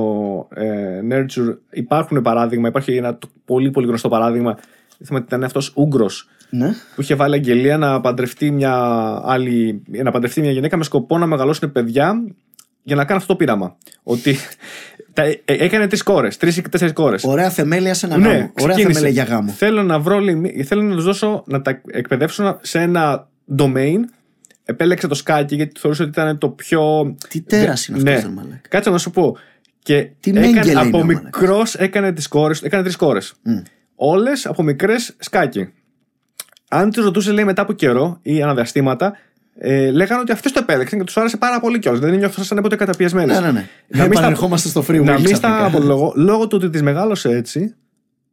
ε, 0.55 0.99
Nurture. 1.11 1.55
Υπάρχουν 1.71 2.21
παράδειγμα, 2.21 2.67
υπάρχει 2.67 2.95
ένα 2.95 3.17
το- 3.17 3.29
πολύ 3.45 3.71
πολύ 3.71 3.87
γνωστό 3.87 4.09
παράδειγμα. 4.09 4.57
Θυμάμαι 5.03 5.25
ότι 5.25 5.35
ήταν 5.35 5.43
αυτός 5.43 5.71
Ούγκρο 5.75 6.09
Ναι. 6.49 6.67
που 6.95 7.01
είχε 7.01 7.15
βάλει 7.15 7.35
αγγελία 7.35 7.77
να 7.77 8.01
παντρευτεί 8.01 8.51
μια 8.51 8.73
άλλη, 9.23 9.83
να 9.87 10.11
παντρευτεί 10.11 10.41
μια 10.41 10.51
γυναίκα 10.51 10.77
με 10.77 10.83
σκοπό 10.83 11.17
να 11.17 11.25
μεγαλώσουν 11.25 11.71
παιδιά 11.71 12.23
για 12.83 12.95
να 12.95 13.05
κάνει 13.05 13.19
αυτό 13.19 13.31
το 13.33 13.37
πείραμα. 13.39 13.75
Ότι 14.03 14.35
τα, 15.13 15.23
ε, 15.23 15.35
έκανε 15.45 15.87
τρεις 15.87 16.03
κόρες, 16.03 16.37
τρεις 16.37 16.57
ή 16.57 16.61
τέσσερις 16.61 16.93
κόρες. 16.93 17.23
Ωραία 17.23 17.49
θεμέλια 17.49 17.93
σε 17.93 18.05
ένα 18.05 18.15
γάμο. 18.15 18.27
Ωραία 18.29 18.41
Ναι, 18.41 18.51
ξεκίνησε. 18.55 18.83
θεμέλια 18.99 19.09
για 19.09 19.23
γάμο. 19.35 19.51
Θέλω 19.51 19.83
να 19.83 19.99
βρω, 19.99 20.19
λέει, 20.19 20.35
μη- 20.35 20.63
θέλω 20.63 20.81
να 20.81 20.95
τους 20.95 21.03
δώσω 21.03 21.43
να 21.47 21.61
τα 21.61 21.81
εκπαιδεύσω 21.87 22.57
σε 22.61 22.79
ένα 22.79 23.27
domain. 23.57 23.97
Επέλεξε 24.71 25.07
το 25.07 25.15
σκάκι 25.15 25.55
γιατί 25.55 25.79
θεωρούσε 25.79 26.01
ότι 26.01 26.11
ήταν 26.11 26.37
το 26.37 26.49
πιο. 26.49 27.15
Τι 27.29 27.41
τέρας 27.41 27.87
είναι 27.87 28.01
ναι. 28.01 28.11
αυτός, 28.11 28.29
ρε 28.29 28.35
μαλάκα. 28.35 28.61
Κάτσε 28.69 28.89
να 28.89 28.97
σου 28.97 29.11
πω. 29.11 29.37
Και 29.83 30.09
Τι 30.19 30.29
έκανε, 30.29 30.45
μέγκελε 30.45 30.71
είναι 30.71 30.79
από 30.79 30.97
ο 30.97 31.01
μαλάκας. 31.01 31.23
μικρός 31.23 31.75
έκανε 31.75 32.11
τις 32.13 32.27
κόρε. 32.27 32.53
Έκανε 32.61 32.83
τρεις 32.83 32.95
κόρες. 32.95 33.33
Όλες 33.95 34.45
από 34.45 34.63
μικρές 34.63 35.15
σκάκι. 35.19 35.69
Αν 36.69 36.91
του 36.91 37.01
ρωτούσε, 37.03 37.31
λέει, 37.31 37.45
μετά 37.45 37.61
από 37.61 37.73
καιρό 37.73 38.19
ή 38.21 38.41
αναδιαστήματα, 38.41 39.17
ε, 39.57 39.91
λέγανε 39.91 40.21
ότι 40.21 40.31
αυτές 40.31 40.51
το 40.51 40.59
επέλεξαν 40.61 40.99
και 40.99 41.05
τους 41.05 41.17
άρεσε 41.17 41.37
πάρα 41.37 41.59
πολύ 41.59 41.79
κιόλας. 41.79 41.99
Δεν 41.99 42.15
νιώθαν 42.15 42.61
ποτέ 42.61 42.75
καταπιεσμένες. 42.75 43.39
Ναι, 43.39 43.45
ναι, 43.45 43.51
ναι. 43.51 43.67
Να 43.87 44.03
μην 44.03 44.11
στα- 44.11 44.19
Επανερχόμαστε 44.21 44.67
στο 44.69 44.81
free 44.87 44.91
will. 44.91 45.03
να 45.03 45.13
μην 45.13 45.23
ξαφνικά. 45.23 45.35
στα 45.35 45.65
απολογώ. 45.65 46.13
Λόγω 46.15 46.47
του 46.47 46.57
ότι 46.61 46.69
τις 46.69 46.81
μεγάλωσε 46.81 47.29
έτσι, 47.29 47.75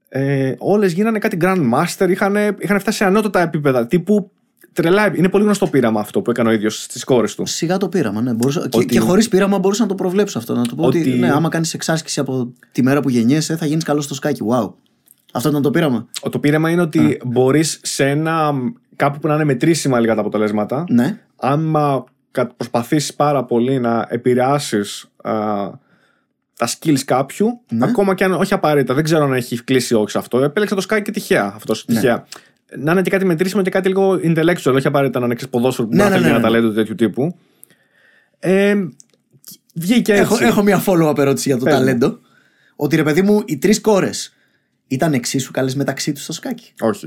ε, 0.09 0.55
όλες 0.59 0.93
γίνανε 0.93 1.19
κάτι 1.19 1.37
Grandmaster, 1.41 2.07
είχαν, 2.09 2.37
είχαν 2.59 2.81
φτάσει 2.81 2.97
σε 2.97 3.05
ανώτατα 3.05 3.41
επίπεδα. 3.41 3.87
Τύπου 3.87 4.31
τρελά. 4.73 5.13
Είναι 5.17 5.29
πολύ 5.29 5.45
γνωστό 5.45 5.67
πείραμα 5.67 6.01
αυτό 6.01 6.23
που 6.23 6.31
έκανε 6.31 6.49
ο 6.49 6.53
ίδιος 6.53 6.83
στις 6.83 7.05
κόρες 7.05 7.35
του. 7.35 7.47
Σιγά 7.47 7.77
το 7.77 7.89
πείραμα, 7.89 8.21
ναι. 8.21 8.33
Μπορούσα... 8.33 8.61
Και, 8.69 8.77
Ότι- 8.79 8.87
και 8.87 8.99
χωρίς 9.01 9.29
πείραμα 9.29 9.59
μπορούσα 9.59 9.83
να 9.83 9.89
το 9.89 9.95
προβλέψω 9.95 10.39
αυτό. 10.39 10.55
Να 10.55 10.63
του 10.63 10.77
πω 10.77 10.85
ότι, 10.85 11.01
Ότι- 11.01 11.11
ναι, 11.11 11.31
άμα 11.31 11.49
κάνεις 11.49 11.75
εξάσκηση 11.75 12.21
από 12.21 12.53
τη 12.73 12.83
μέρα 12.83 13.01
που 13.01 13.09
γεννιέσαι, 13.09 13.57
θα 13.57 13.67
γίνεις 13.67 13.85
καλός 13.85 14.05
στο 14.05 14.15
σκάκι. 14.15 14.43
Wow. 14.51 14.73
Αυτό 15.33 15.49
ήταν 15.49 15.63
το 15.63 15.71
πείραμα. 15.71 16.07
Το 16.31 16.39
πείραμα 16.39 16.71
είναι 16.71 16.83
ότι 16.83 17.21
μπορείς 17.27 17.81
σε 17.83 18.09
ένα. 18.09 18.53
κάπου 18.97 19.19
που 19.19 19.29
να 19.29 19.35
είναι 19.35 19.45
μετρήσιμα 19.45 20.01
λίγα 20.01 20.15
τα 20.15 20.21
αποτελέσματα. 20.21 20.85
Ναι. 20.89 21.19
Άμα 21.37 22.05
προσπαθήσεις 22.57 23.15
πάρα 23.15 23.45
πολύ 23.45 23.79
να 23.81 24.07
επηρεάσεις 24.09 25.11
τα 26.59 26.69
skills 26.79 27.01
κάποιου, 27.05 27.61
Ναι. 27.71 27.85
ακόμα 27.85 28.15
και 28.15 28.25
αν 28.25 28.33
όχι 28.33 28.55
απαραίτητα, 28.55 28.95
δεν 28.95 29.05
ξέρω 29.05 29.25
αν 29.25 29.33
έχει 29.33 29.65
κλείσει 29.65 29.95
όχι 29.95 30.11
σε 30.11 30.19
αυτό. 30.19 30.43
Επέλεξα 30.43 30.75
το 30.75 30.85
Sky 30.91 31.03
και 31.03 31.11
τυχαία 31.11 31.53
αυτός. 31.57 31.85
Ναι. 31.89 31.95
Τυχαία. 31.95 32.27
Να 32.77 32.93
είναι 32.93 33.03
και 33.03 33.11
κάτι 33.11 33.25
μετρήσιμο 33.25 33.63
και 33.63 33.71
κάτι 33.71 33.89
λίγο 33.89 34.21
intellectual, 34.23 34.73
όχι 34.75 34.87
απαραίτητα 34.87 35.19
να 35.19 35.25
είναι 35.25 35.35
ξέρεις, 35.35 35.53
ποδόσφαιρο 35.55 35.89
που 35.89 35.95
Ναι, 35.95 36.03
να 36.03 36.09
ναι, 36.09 36.15
θέλει 36.15 36.25
ναι, 36.25 36.29
ένα 36.31 36.39
ναι. 36.39 36.45
ταλέντο 36.45 36.71
τέτοιου 36.71 36.95
τύπου. 36.95 37.37
Ε, 38.39 38.75
βγήκε 39.75 40.13
έτσι. 40.13 40.23
Έχω, 40.23 40.45
έχω 40.45 40.63
μια 40.63 40.83
follow-up 40.87 41.19
ερώτηση 41.19 41.49
για 41.49 41.59
το 41.59 41.65
Πες 41.65 41.73
μου. 41.73 41.79
ταλέντο. 41.79 42.19
Ότι 42.77 42.97
ρε 42.97 43.03
παιδί 43.03 43.23
μου, 43.23 43.43
οι 43.47 43.59
τρεις 43.59 43.81
κόρες 43.81 44.35
ήταν 44.87 45.13
εξίσου 45.13 45.51
καλές 45.51 45.75
μεταξύ 45.75 46.13
τους 46.13 46.23
στο 46.23 46.33
σκάκι. 46.33 46.73
Όχι. 46.81 47.07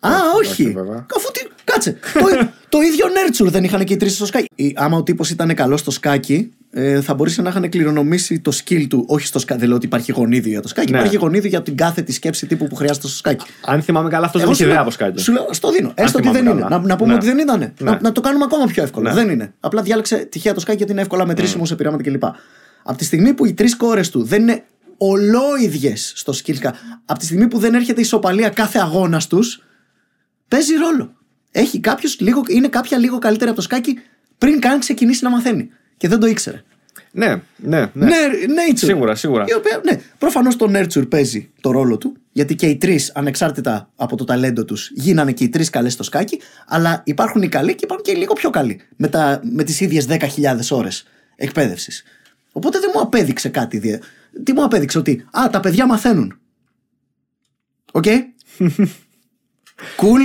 Α, 0.00 0.10
όχι. 0.36 0.50
όχι, 0.62 0.70
βέβαια. 0.72 1.06
Αφού 1.16 1.30
τι. 1.32 1.40
Κάτσε. 1.64 1.98
το, 2.12 2.48
το 2.68 2.80
ίδιο 2.80 3.08
Νέρτσουρ 3.08 3.50
δεν 3.50 3.64
είχαν 3.64 3.84
και 3.84 3.92
οι 3.92 3.96
τρεις 3.96 4.14
στο 4.14 4.26
σκάκι. 4.26 4.46
Ή, 4.54 4.72
άμα 4.76 4.96
ο 4.96 5.02
τύπος 5.02 5.30
ήταν 5.30 5.54
καλός 5.54 5.80
στο 5.80 5.90
σκάκι, 5.90 6.52
ε, 6.74 7.00
θα 7.00 7.14
μπορούσε 7.14 7.42
να 7.42 7.48
είχαν 7.48 7.68
κληρονομήσει 7.68 8.40
το 8.40 8.52
skill 8.64 8.86
του. 8.88 9.04
Όχι 9.08 9.26
στο 9.26 9.38
σκάκι. 9.38 9.58
Δεν 9.60 9.68
λέω 9.68 9.76
ότι 9.76 9.86
υπάρχει 9.86 10.12
γονίδιο 10.12 10.50
για 10.50 10.60
το 10.62 10.68
σκάκι. 10.68 10.92
Ναι. 10.92 10.98
Υπάρχει 10.98 11.16
γονίδιο 11.16 11.48
για 11.48 11.62
την 11.62 11.76
κάθετη 11.76 12.12
σκέψη 12.12 12.46
τύπου 12.46 12.66
που 12.66 12.74
χρειάζεται 12.74 13.06
στο 13.06 13.16
σκάκι. 13.16 13.44
Αν 13.64 13.82
θυμάμαι 13.82 14.08
καλά, 14.08 14.24
αυτός 14.26 14.40
δεν 14.40 14.50
Εγώ 14.50 14.52
είχε 14.52 14.62
σου 14.62 14.68
ιδέα 14.68 14.74
λέω- 14.74 14.82
από 14.82 14.90
σκάκι. 14.90 15.20
Σου 15.22 15.32
λέω, 15.32 15.46
στο 15.50 15.70
δίνω. 15.70 15.92
Έστω 15.94 16.18
ότι 16.18 16.26
θυμάμαι 16.28 16.42
δεν 16.44 16.52
είναι. 16.52 16.62
καλά. 16.62 16.78
Να, 16.80 16.86
να 16.86 16.96
πούμε 16.96 17.08
Ναι. 17.10 17.14
ότι 17.16 17.26
δεν 17.26 17.38
ήταν. 17.38 17.72
Να, 17.78 17.90
Ναι. 17.90 17.98
να 18.02 18.12
το 18.12 18.20
κάνουμε 18.20 18.44
ακόμα 18.44 18.66
πιο 18.66 18.82
εύκολο. 18.82 19.08
Ναι. 19.08 19.14
Δεν 19.14 19.28
είναι. 19.30 19.54
Απλά 19.60 19.82
διάλεξε 19.82 20.16
τυχαία 20.16 20.54
το 20.54 20.60
σκάκι 20.60 20.76
γιατί 20.76 20.92
είναι 20.92 21.00
εύκολα 21.00 21.26
μετρήσιμο 21.26 21.64
σε 21.66 21.74
πειράματα 21.74 22.02
κλπ. 22.02 22.24
Από 22.84 22.98
τη 22.98 23.04
στιγμή 23.04 23.34
που 23.34 23.46
οι 23.46 23.52
τρεις 23.52 23.76
κόρες 23.76 24.10
του 24.10 24.22
δεν 24.22 24.40
είναι 24.42 24.62
ολόιδιες 24.96 26.12
στο 26.16 26.32
skill 26.32 26.54
scan, 26.54 26.70
από 27.04 27.18
τη 27.18 27.24
στιγμή 27.24 27.48
που 27.48 27.58
δεν 27.58 27.74
έρχεται 27.74 28.00
ισοπαλία 28.00 28.48
κάθε 28.48 28.78
αγώνας 28.78 29.26
τους, 29.26 29.62
παίζει 30.48 30.74
ρόλο. 30.74 31.14
Έχει 31.50 31.80
κάποιος 31.80 32.20
λίγο, 32.20 32.42
είναι 32.48 32.68
κάποια 32.68 32.98
λίγο 32.98 33.18
καλύτερη 33.18 33.46
από 33.50 33.56
το 33.58 33.62
σκάκι 33.64 33.98
πριν 34.38 34.60
καν 34.60 34.78
ξεκινήσει 34.78 35.24
να 35.24 35.30
μαθαίνει. 35.30 35.68
Και 36.02 36.08
δεν 36.08 36.20
το 36.20 36.26
ήξερε. 36.26 36.62
Ναι, 37.12 37.26
ναι, 37.56 37.80
ναι. 37.92 38.06
Ναι, 38.06 38.16
nature. 38.46 38.74
Σίγουρα, 38.76 39.14
σίγουρα. 39.14 39.44
Η 39.48 39.54
οποία, 39.54 39.80
ναι, 39.84 40.00
προφανώς 40.18 40.56
το 40.56 40.70
nurture 40.74 41.08
παίζει 41.10 41.50
το 41.60 41.70
ρόλο 41.70 41.98
του, 41.98 42.16
γιατί 42.32 42.54
και 42.54 42.66
οι 42.66 42.76
τρεις, 42.76 43.12
ανεξάρτητα 43.14 43.90
από 43.96 44.16
το 44.16 44.24
ταλέντο 44.24 44.64
τους, 44.64 44.90
γίνανε 44.94 45.32
και 45.32 45.44
οι 45.44 45.48
τρεις 45.48 45.70
καλές 45.70 45.92
στο 45.92 46.02
σκάκι, 46.02 46.40
αλλά 46.66 47.02
υπάρχουν 47.06 47.42
οι 47.42 47.48
καλοί 47.48 47.74
και 47.74 47.80
υπάρχουν 47.84 48.04
και 48.04 48.10
οι 48.12 48.14
λίγο 48.14 48.32
πιο 48.32 48.50
καλοί, 48.50 48.80
με, 48.96 49.08
τα, 49.08 49.40
με 49.44 49.62
τις 49.62 49.80
ίδιες 49.80 50.06
10.000 50.08 50.18
ώρες 50.70 51.04
εκπαίδευσης. 51.36 52.04
Οπότε 52.52 52.78
δεν 52.78 52.90
μου 52.94 53.00
απέδειξε 53.00 53.48
κάτι. 53.48 53.78
δια- 53.78 54.00
Τι 54.44 54.52
μου 54.52 54.64
απέδειξε, 54.64 54.98
ότι 54.98 55.24
Α, 55.30 55.50
τα 55.50 55.60
παιδιά 55.60 55.86
μαθαίνουν. 55.86 56.38
OK; 57.92 58.04
Cool. 59.96 60.22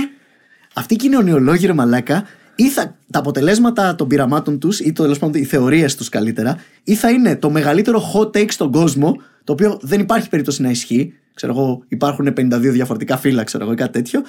Αυτοί 0.74 0.94
οι 0.94 0.96
κοινωνιολόγοι, 0.96 1.66
ρε 1.66 1.72
μαλάκα, 1.72 2.24
ή 2.60 2.68
θα, 2.68 2.96
τα 3.10 3.18
αποτελέσματα 3.18 3.94
των 3.94 4.08
πειραμάτων 4.08 4.58
τους, 4.58 4.80
ή 4.80 4.92
τέλος 4.92 5.18
πάντων 5.18 5.40
οι 5.40 5.44
θεωρίες 5.44 5.94
τους 5.94 6.08
καλύτερα, 6.08 6.60
ή 6.84 6.94
θα 6.94 7.10
είναι 7.10 7.36
το 7.36 7.50
μεγαλύτερο 7.50 8.02
hot 8.14 8.26
take 8.26 8.50
στον 8.50 8.72
κόσμο, 8.72 9.20
το 9.44 9.52
οποίο 9.52 9.78
δεν 9.82 10.00
υπάρχει 10.00 10.28
περίπτωση 10.28 10.62
να 10.62 10.70
ισχύει. 10.70 11.14
Ξέρω 11.34 11.52
εγώ, 11.52 11.82
υπάρχουν 11.88 12.28
52 12.28 12.58
διαφορετικά 12.60 13.16
φύλα, 13.16 13.44
ξέρω 13.44 13.64
εγώ, 13.64 13.72
ή 13.72 13.76
κάτι 13.76 13.92
τέτοιο. 13.92 14.22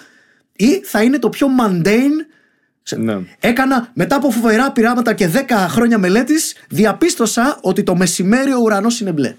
Ή 0.55 0.81
θα 0.83 1.03
είναι 1.03 1.19
το 1.19 1.29
πιο 1.29 1.47
mundane. 1.59 2.25
Ναι. 2.97 3.17
Έκανα 3.39 3.91
μετά 3.93 4.15
από 4.15 4.31
φοβερά 4.31 4.71
πειράματα 4.71 5.13
και 5.13 5.29
10 5.33 5.37
χρόνια 5.69 5.97
μελέτης, 5.97 6.55
διαπίστωσα 6.69 7.59
ότι 7.61 7.83
το 7.83 7.95
μεσημέρι 7.95 8.51
ο 8.53 8.59
ουρανός 8.63 8.99
είναι 8.99 9.11
μπλε. 9.11 9.35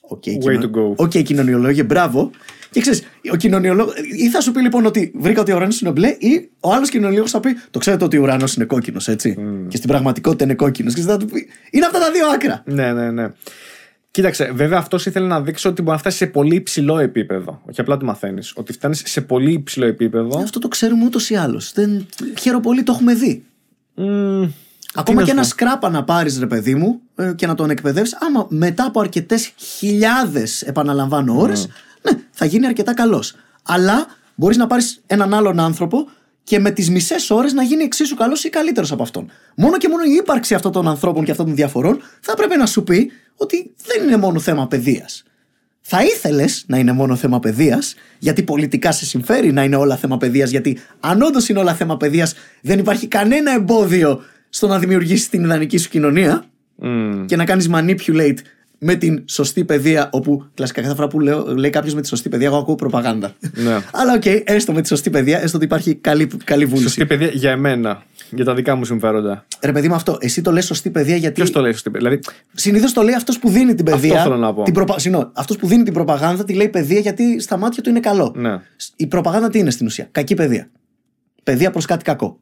OK, 0.00 0.22
Way 0.26 0.60
to 0.60 0.64
go. 0.64 0.94
OK, 0.96 1.10
κοινωνιολόγε, 1.10 1.82
μπράβο. 1.82 2.30
Και 2.74 2.80
ξέρεις, 2.80 3.02
ο 3.32 3.36
κοινωνιολόγο. 3.36 3.92
ή 4.16 4.30
θα 4.30 4.40
σου 4.40 4.52
πει 4.52 4.60
λοιπόν 4.60 4.86
ότι 4.86 5.12
βρήκα 5.14 5.40
ότι 5.40 5.52
ο 5.52 5.56
ουρανός 5.56 5.80
είναι 5.80 5.90
μπλε, 5.90 6.08
ή 6.08 6.50
ο 6.60 6.72
άλλος 6.72 6.90
κοινωνιολόγος 6.90 7.30
θα 7.30 7.40
πει 7.40 7.56
Το 7.70 7.78
ξέρετε 7.78 8.04
ότι 8.04 8.18
ο 8.18 8.22
ουρανός 8.22 8.54
είναι 8.54 8.64
κόκκινος, 8.64 9.08
έτσι. 9.08 9.36
Και 9.68 9.76
στην 9.76 9.88
πραγματικότητα 9.88 10.44
είναι 10.44 10.54
κόκκινος. 10.54 10.94
Και 10.94 11.00
θα 11.00 11.16
του 11.16 11.26
πει. 11.26 11.46
Είναι 11.70 11.86
αυτά 11.86 11.98
τα 11.98 12.10
δύο 12.10 12.26
άκρα. 12.26 12.62
Ναι, 12.66 12.92
ναι, 12.92 13.10
ναι. 13.10 13.28
Κοίταξε, 14.10 14.50
βέβαια 14.54 14.78
αυτός 14.78 15.06
ήθελε 15.06 15.26
να 15.26 15.40
δείξει 15.40 15.68
ότι 15.68 15.82
μπορεί 15.82 15.92
να 15.94 15.98
φτάσει 15.98 16.16
σε 16.16 16.26
πολύ 16.26 16.54
υψηλό 16.54 16.98
επίπεδο. 16.98 17.60
Όχι 17.70 17.80
απλά 17.80 17.94
ότι 17.94 18.04
μαθαίνεις. 18.04 18.52
Ότι 18.54 18.72
φτάνεις 18.72 19.02
σε 19.04 19.20
πολύ 19.20 19.52
υψηλό 19.52 19.86
επίπεδο. 19.86 20.38
Αυτό 20.38 20.58
το 20.58 20.68
ξέρουμε 20.68 21.04
ούτως 21.04 21.30
ή 21.30 21.34
άλλως. 21.34 21.72
Δεν... 21.74 22.06
Χαίρο 22.40 22.60
πολύ, 22.60 22.82
το 22.82 22.92
έχουμε 22.92 23.14
δει. 23.14 23.44
Μμμ, 23.94 24.48
Ακόμα 24.94 25.20
να 25.20 25.24
και 25.26 25.30
σου 25.30 25.36
ένα 25.36 25.42
πω. 25.42 25.48
σκράπα 25.48 25.90
να 25.90 26.04
πάρεις, 26.04 26.38
ρε 26.38 26.46
παιδί 26.46 26.74
μου, 26.74 27.00
ε, 27.16 27.32
και 27.36 27.46
να 27.46 27.54
τον 27.54 27.70
εκπαιδεύσει, 27.70 28.16
άμα 28.20 28.46
μετά 28.48 28.84
από 28.84 29.00
αρκετές 29.00 29.52
χιλιάδες, 29.56 30.62
επαναλαμβάνω, 30.62 31.40
ώρες, 31.40 31.68
ναι, 32.10 32.18
θα 32.30 32.44
γίνει 32.44 32.66
αρκετά 32.66 32.94
καλός. 32.94 33.34
Αλλά 33.62 34.06
μπορείς 34.34 34.56
να 34.56 34.66
πάρεις 34.66 35.02
έναν 35.06 35.34
άλλον 35.34 35.60
άνθρωπο 35.60 36.08
και 36.44 36.58
με 36.58 36.70
τις 36.70 36.90
μισές 36.90 37.30
ώρες 37.30 37.52
να 37.52 37.62
γίνει 37.62 37.82
εξίσου 37.82 38.14
καλός 38.14 38.44
ή 38.44 38.48
καλύτερος 38.48 38.92
από 38.92 39.02
αυτόν. 39.02 39.30
Μόνο 39.56 39.76
και 39.76 39.88
μόνο 39.88 40.02
η 40.02 40.12
ύπαρξη 40.12 40.54
αυτών 40.54 40.72
των 40.72 40.88
ανθρώπων 40.88 41.24
και 41.24 41.30
αυτών 41.30 41.46
των 41.46 41.54
διαφορών 41.54 42.00
θα 42.20 42.32
έπρεπε 42.32 42.56
να 42.56 42.66
σου 42.66 42.84
πει 42.84 43.10
ότι 43.36 43.74
δεν 43.86 44.06
είναι 44.06 44.16
μόνο 44.16 44.38
θέμα 44.38 44.68
παιδείας. 44.68 45.22
Θα 45.80 46.02
ήθελες 46.02 46.64
να 46.66 46.78
είναι 46.78 46.92
μόνο 46.92 47.16
θέμα 47.16 47.40
παιδείας, 47.40 47.94
γιατί 48.18 48.42
πολιτικά 48.42 48.92
σε 48.92 49.04
συμφέρει 49.04 49.52
να 49.52 49.64
είναι 49.64 49.76
όλα 49.76 49.96
θέμα 49.96 50.16
παιδείας, 50.16 50.50
γιατί 50.50 50.78
αν 51.00 51.22
όντως 51.22 51.48
είναι 51.48 51.58
όλα 51.58 51.74
θέμα 51.74 51.96
παιδείας, 51.96 52.34
δεν 52.60 52.78
υπάρχει 52.78 53.06
κανένα 53.06 53.52
εμπόδιο 53.52 54.22
στο 54.48 54.66
να 54.66 54.78
δημιουργήσεις 54.78 55.28
την 55.28 55.44
ιδανική 55.44 55.76
σου 55.76 55.88
κοινωνία 55.88 56.44
μμ, 56.74 57.24
και 57.24 57.36
να 57.36 57.44
κάνεις 57.44 57.70
manipulate 57.72 58.38
με 58.86 58.94
την 58.94 59.22
σωστή 59.26 59.64
παιδεία, 59.64 60.08
όπου 60.12 60.44
κλασικά 60.54 60.80
κάθε 60.82 60.94
φορά 60.94 61.08
που 61.08 61.20
λέω, 61.20 61.54
λέει 61.56 61.70
κάποιος 61.70 61.94
με 61.94 62.00
τη 62.00 62.08
σωστή 62.08 62.28
παιδεία, 62.28 62.46
εγώ 62.46 62.56
ακούω 62.56 62.74
προπαγάνδα. 62.74 63.34
Ναι. 63.54 63.70
Αλλά 64.00 64.12
οκ, 64.14 64.24
έστω 64.44 64.72
με 64.72 64.80
τη 64.80 64.88
σωστή 64.88 65.10
παιδεία, 65.10 65.42
έστω 65.42 65.56
ότι 65.56 65.66
υπάρχει 65.66 65.94
καλή, 65.94 66.26
καλή 66.44 66.64
βούληση. 66.64 66.86
Σωστή 66.86 67.06
παιδεία 67.06 67.30
για 67.32 67.50
εμένα. 67.50 68.02
Για 68.30 68.44
τα 68.44 68.54
δικά 68.54 68.74
μου 68.74 68.84
συμφέροντα. 68.84 69.46
Ρε 69.62 69.72
παιδί 69.72 69.88
μου, 69.88 69.94
αυτό. 69.94 70.16
Εσύ 70.20 70.42
το 70.42 70.52
λες 70.52 70.64
σωστή 70.64 70.90
παιδεία 70.90 71.16
γιατί. 71.16 71.34
Ποιος 71.34 71.50
το 71.50 71.60
λέει 71.60 71.72
σωστή 71.72 71.90
παιδεία. 71.90 72.08
Δηλαδή, 72.08 72.26
Συνήθως 72.54 72.92
το 72.92 73.02
λέει 73.02 73.14
αυτός 73.14 73.38
που 73.38 73.48
δίνει 73.48 73.74
την 73.74 73.84
παιδεία. 73.84 74.22
θέλω 74.22 74.36
να 74.36 74.54
πω. 74.54 74.62
Την 74.62 74.74
προπα... 74.74 74.98
Συγγνώμη, 74.98 75.30
αυτός 75.32 75.56
που 75.56 75.66
δίνει 75.66 75.82
την 75.82 75.92
προπαγάνδα 75.92 76.44
τη 76.44 76.52
λέει 76.54 76.68
παιδεία 76.68 77.00
γιατί 77.00 77.40
στα 77.40 77.56
μάτια 77.56 77.82
του 77.82 77.90
είναι 77.90 78.00
καλό. 78.00 78.34
ναι. 78.36 78.60
Η 78.96 79.06
προπαγάνδα 79.06 79.48
τι 79.48 79.58
είναι 79.58 79.70
στην 79.70 79.86
ουσία; 79.86 80.08
Κακή 80.12 80.34
παιδεία. 80.34 80.70
Παιδεία 81.42 81.70
προς 81.70 81.84
κάτι 81.84 82.04
κακό. 82.04 82.40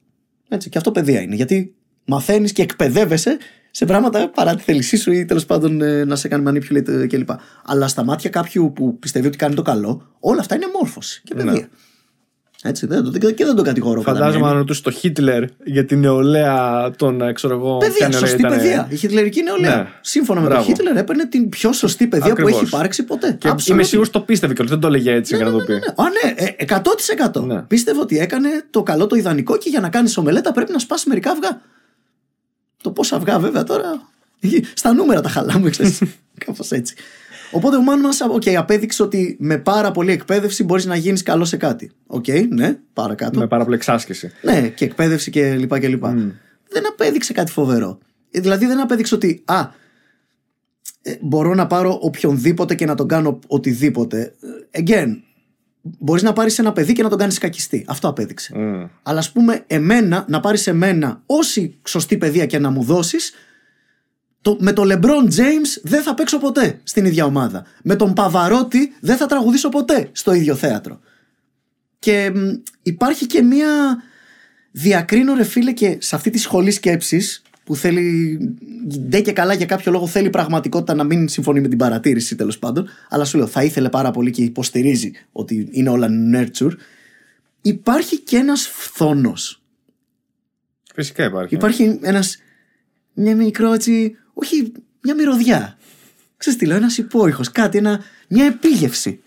Έτσι. 0.48 0.69
Και 0.69 0.78
αυτό 0.78 0.93
παιδεία 0.93 1.20
είναι. 1.20 1.35
Γιατί 1.35 1.74
μαθαίνεις 2.05 2.52
και 2.52 2.62
εκπαιδεύεσαι 2.62 3.39
σε 3.74 3.85
πράγματα 3.85 4.28
παρά 4.28 4.55
τη 4.55 4.62
θέλησή 4.62 4.97
σου 4.97 5.12
ή 5.12 5.24
τέλος 5.24 5.47
πάντων 5.47 5.82
ε, 5.82 6.05
να 6.05 6.16
σε 6.16 6.28
κάνει 6.28 6.44
manipulate 6.51 7.07
κλπ. 7.09 7.31
Αλλά 7.65 7.89
στα 7.89 8.05
μάτια 8.05 8.31
κάποιου 8.31 8.73
που 8.74 8.99
πιστεύει 8.99 9.27
ότι 9.27 9.36
κάνει 9.36 9.55
το 9.55 9.62
καλό, 9.62 10.07
όλα 10.20 10.40
αυτά 10.40 10.55
είναι 10.55 10.66
μόρφωση 10.78 11.20
και 11.24 11.35
παιδεία. 11.35 11.53
Ναι. 11.53 11.66
Έτσι, 12.65 12.86
δεν, 12.86 13.03
το- 13.05 13.31
και 13.31 13.44
δεν 13.44 13.55
τον 13.55 13.65
κατηγορώ. 13.65 14.01
κατά 14.03 14.12
Φαντάζομαι 14.19 14.40
μία 14.43 14.51
αν 14.51 14.57
ρωτούσε 14.57 14.82
το 14.82 14.90
Χίτλερ 14.90 15.44
για 15.65 15.85
την 15.85 16.01
νεολαία 16.01 16.90
των, 16.97 17.20
ε, 17.20 17.32
ξέρω 17.32 17.55
εγώ. 17.55 17.77
ποια 17.77 17.89
Παιδεία, 17.89 18.09
νεολαία 18.09 18.28
σωστή 18.28 18.40
ήταν, 18.40 18.53
ε, 18.53 18.57
παιδεία. 18.57 18.86
Η 18.90 18.97
χιτλερική 18.97 19.43
νεολαία. 19.43 19.77
Ναι. 19.77 19.89
Σύμφωνα 20.01 20.40
με 20.40 20.47
Μπράβο. 20.47 20.65
τον 20.65 20.74
Χίτλερ, 20.74 20.97
έπαιρνε 20.97 21.27
την 21.27 21.49
πιο 21.49 21.73
σωστή 21.73 22.07
παιδεία 22.07 22.27
που 22.27 22.32
Ακριβώς. 22.32 22.55
έχει 22.55 22.65
υπάρξει 22.65 23.03
ποτέ. 23.05 23.36
Και 23.40 23.49
Absolutely. 23.51 23.66
είμαι 23.66 23.82
σίγουρος 23.82 24.11
το 24.11 24.20
πίστευε 24.20 24.53
κιόλας. 24.55 24.73
Δεν 24.73 24.81
το 24.81 24.86
έλεγε 24.86 25.12
έτσι 25.12 25.36
για 25.36 25.44
να 25.44 25.51
το 25.51 25.59
πει. 25.59 25.73
Ναι, 25.73 25.78
Α, 25.78 26.05
ναι, 26.24 26.44
ε, 26.57 26.65
100%. 27.35 27.40
Ναι. 27.47 27.62
Πίστευε 27.62 28.01
ότι 28.01 28.19
έκανε 28.19 28.49
το 28.70 28.82
καλό 28.82 29.07
το 29.07 29.16
ιδανικό 29.16 29.57
και 29.59 29.69
για 29.69 29.81
να 29.81 29.89
κάνεις 29.89 30.16
ομελέτα 30.16 30.53
πρέπει 30.53 30.73
να 30.73 30.78
σπάσει 30.78 31.09
μερικά 31.09 31.31
αυγά. 31.31 31.61
Το 32.82 32.90
πόσα 32.90 33.16
αυγά, 33.16 33.38
βέβαια, 33.38 33.64
τώρα. 33.64 34.09
Στα 34.74 34.92
νούμερα 34.92 35.20
τα 35.20 35.28
χαλάμε, 35.28 35.70
ξέρεις. 35.70 36.02
Κάπως 36.44 36.70
έτσι. 36.70 36.94
Οπότε 37.52 37.76
ο 37.76 37.82
man 37.82 38.01
μα 38.02 38.36
okay, 38.36 38.52
απέδειξε 38.54 39.02
ότι 39.02 39.36
με 39.40 39.59
πάρα 39.59 39.90
πολλή 39.90 40.12
εκπαίδευση 40.12 40.64
μπορείς 40.64 40.84
να 40.84 40.96
γίνεις 40.96 41.22
καλό 41.22 41.44
σε 41.44 41.56
κάτι. 41.56 41.90
Οκ, 42.06 42.24
ναι, 42.48 42.78
παρακάτω. 42.92 43.38
Με 43.38 43.46
πάρα 43.46 43.64
πολύ 43.64 43.76
εξάσκηση. 43.76 44.32
Ναι, 44.42 44.68
και 44.68 44.84
εκπαίδευση 44.84 45.30
και 45.30 45.54
λοιπά 45.54 45.78
και 45.78 45.88
λοιπά. 45.88 46.12
Δεν 46.68 46.86
απέδειξε 46.86 47.32
κάτι 47.32 47.52
φοβερό. 47.52 47.98
Ε, 48.30 48.40
Δηλαδή 48.40 48.66
δεν 48.66 48.80
απέδειξε 48.80 49.14
ότι 49.14 49.42
α, 49.44 49.60
ε, 51.02 51.16
μπορώ 51.20 51.54
να 51.54 51.66
πάρω 51.66 51.98
οποιονδήποτε 52.02 52.74
και 52.74 52.86
να 52.86 52.94
τον 52.94 53.09
κάνω 53.09 53.38
οτιδήποτε. 53.46 54.34
Ε, 54.70 54.82
Again, 54.82 55.16
μπορείς 55.82 56.22
να 56.22 56.32
πάρεις 56.32 56.59
ένα 56.59 56.72
παιδί 56.72 56.92
και 56.92 57.02
να 57.02 57.09
τον 57.09 57.18
κάνεις 57.18 57.38
κακιστή. 57.38 57.84
Αυτό 57.88 58.09
απέδειξε. 58.09 58.59
Μμ. 58.59 58.84
Αλλά 59.02 59.18
ας 59.18 59.32
πούμε 59.32 59.64
εμένα, 59.66 60.24
να 60.28 60.40
πάρεις 60.40 60.66
εμένα 60.66 61.22
όση 61.26 61.78
σωστή 61.86 62.16
παιδεία 62.16 62.46
και 62.46 62.59
να 62.59 62.70
μου 62.70 62.82
δώσεις 62.82 63.32
το, 64.40 64.56
με 64.60 64.72
τον 64.72 64.88
LeBron 64.92 65.24
James 65.24 65.80
δεν 65.82 66.02
θα 66.02 66.14
παίξω 66.14 66.38
ποτέ 66.38 66.80
στην 66.82 67.04
ίδια 67.04 67.24
ομάδα. 67.24 67.64
Με 67.82 67.96
τον 67.96 68.12
Παβαρότη 68.12 68.92
δεν 69.00 69.16
θα 69.16 69.26
τραγουδήσω 69.26 69.68
ποτέ 69.68 70.09
στο 70.12 70.32
ίδιο 70.32 70.54
θέατρο. 70.54 71.00
Και 71.98 72.32
μ, 72.34 72.38
υπάρχει 72.82 73.26
και 73.26 73.42
μία 73.42 74.02
διακρίνω 74.70 75.34
ρε 75.34 75.44
φίλε 75.44 75.72
και 75.72 75.96
σε 76.00 76.16
αυτή 76.16 76.30
τη 76.30 76.38
σχολή 76.38 76.70
σκέψης 76.70 77.42
που 77.73 77.78
θέλει 77.78 78.39
ντε 79.09 79.20
και 79.20 79.32
καλά 79.32 79.55
για 79.55 79.66
κάποιο 79.66 79.93
λόγο 79.93 80.07
θέλει 80.07 80.31
πραγματικότητα 80.31 80.94
να 80.94 81.05
μην 81.05 81.28
συμφωνεί 81.28 81.61
με 81.61 81.69
την 81.69 81.78
παρατήρηση 81.78 82.36
τέλος 82.36 82.59
πάντων 82.59 82.89
αλλά 83.09 83.24
σου 83.24 83.36
λέω 83.39 83.47
θα 83.47 83.62
ήθελε 83.65 83.89
πάρα 83.89 84.11
πολύ 84.11 84.31
και 84.31 84.43
υποστηρίζει 84.43 85.11
ότι 85.32 85.69
είναι 85.70 85.89
όλα 85.90 86.09
nurture 86.35 86.70
υπάρχει 87.62 88.19
και 88.20 88.36
ένας 88.36 88.66
φθόνος 88.73 89.62
Φυσικά 90.94 91.24
υπάρχει. 91.24 91.55
Υπάρχει 91.55 91.99
ένας 92.03 92.36
μια 93.12 93.36
μικρό 93.36 93.73
έτσι 93.73 94.16
όχι 94.32 94.73
μια 95.01 95.15
μυρωδιά 95.15 95.78
ξέρεις 96.36 96.59
τι 96.59 96.66
λέω 96.66 96.77
ένας 96.77 96.99
υπόηχος 96.99 97.53
κάτι 97.53 97.78
ένα, 97.78 98.01
μια 98.28 98.44
επίγευση 98.44 99.20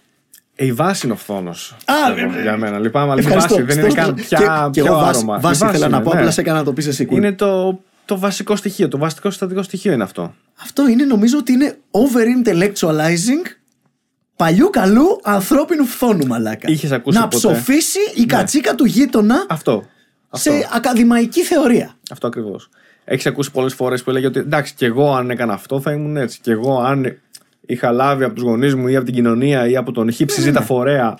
Ε, 0.56 0.66
η 0.66 0.72
βάση 0.74 1.06
είναι 1.06 1.14
ο 1.14 1.18
φθόνος. 1.18 1.76
Α, 1.86 2.14
ναι, 2.14 2.22
ναι. 2.22 2.42
Για 2.42 2.58
μένα. 2.58 2.80
Λυπάμαι, 2.80 3.12
αλλά 3.12 3.22
η 3.22 3.26
Ευχαριστώ. 3.26 3.54
βάση 3.56 3.66
δεν 3.66 3.80
είναι 3.80 3.90
Στο- 3.90 4.02
καν 4.02 4.16
και- 4.16 4.22
πια 4.22 4.70
και 4.72 4.82
πιο 4.82 4.92
εγώ 4.92 5.00
βάση, 5.02 5.18
άρωμα. 5.18 5.38
Η 5.38 5.40
βάση 5.42 5.66
ήθελα 5.66 5.88
να 5.88 5.96
είναι, 5.96 6.06
πω, 6.06 6.14
ναι. 6.14 6.20
απλά 6.20 6.32
σε 6.32 6.42
έκανα 6.42 6.58
να 6.58 6.64
το 6.64 6.74
πεις 6.74 6.88
εσύ. 6.88 7.08
cool. 7.10 7.14
Είναι 7.16 7.32
το, 7.34 7.80
το 8.06 8.20
βασικό 8.20 8.56
στοιχείο, 8.56 8.88
το 8.88 8.98
βασικό 8.98 9.30
συστατικό 9.30 9.64
στοιχείο 9.64 9.94
είναι 9.94 10.04
αυτό. 10.04 10.36
Αυτό 10.62 10.88
είναι 10.88 11.06
νομίζω 11.06 11.38
ότι 11.38 11.52
είναι 11.52 11.78
over 11.92 12.24
intellectualizing 12.44 13.46
παλιού 14.36 14.70
καλού 14.70 15.20
ανθρώπινου 15.24 15.86
φθόνου 15.86 16.26
μαλάκα. 16.28 16.70
Είχες 16.70 16.92
ακούσει 16.92 17.18
να 17.18 17.28
ποτέ; 17.28 17.48
Ναι. 17.48 17.54
ψοφήσει 17.54 18.00
η 18.16 18.26
κατσίκα 18.26 18.76
του 18.76 18.86
γείτονα 18.86 19.46
Αυτό. 19.50 19.86
Αυτό, 20.30 20.52
σε 20.52 20.70
ακαδημαϊκή 20.74 21.44
θεωρία. 21.44 21.96
αυτό 22.12 22.28
ακριβώς. 22.28 22.70
Έχεις 23.06 23.26
ακούσει 23.26 23.52
πολλές 23.52 23.74
φορές 23.74 24.04
που 24.04 24.10
έλεγε 24.10 24.26
ότι 24.28 24.40
εντάξει, 24.40 24.74
και 24.74 24.86
εγώ 24.86 25.14
αν 25.16 25.30
έκανα 25.30 25.54
αυτό 25.54 25.82
θα 25.82 25.92
ήμουν 25.92 26.18
έτσι. 26.18 26.40
Και 26.42 26.52
εγώ 26.52 26.80
αν 26.82 27.18
είχα 27.66 27.92
λάβει 27.92 28.24
από 28.24 28.34
τους 28.34 28.44
γονείς 28.44 28.76
μου 28.76 28.88
ή 28.88 28.96
από 28.96 29.06
την 29.06 29.14
κοινωνία 29.14 29.68
ή 29.68 29.76
από 29.76 29.92
τον 29.92 30.06
Ναι, 30.06 30.12
χύψη 30.12 30.52
φορέα 30.52 31.18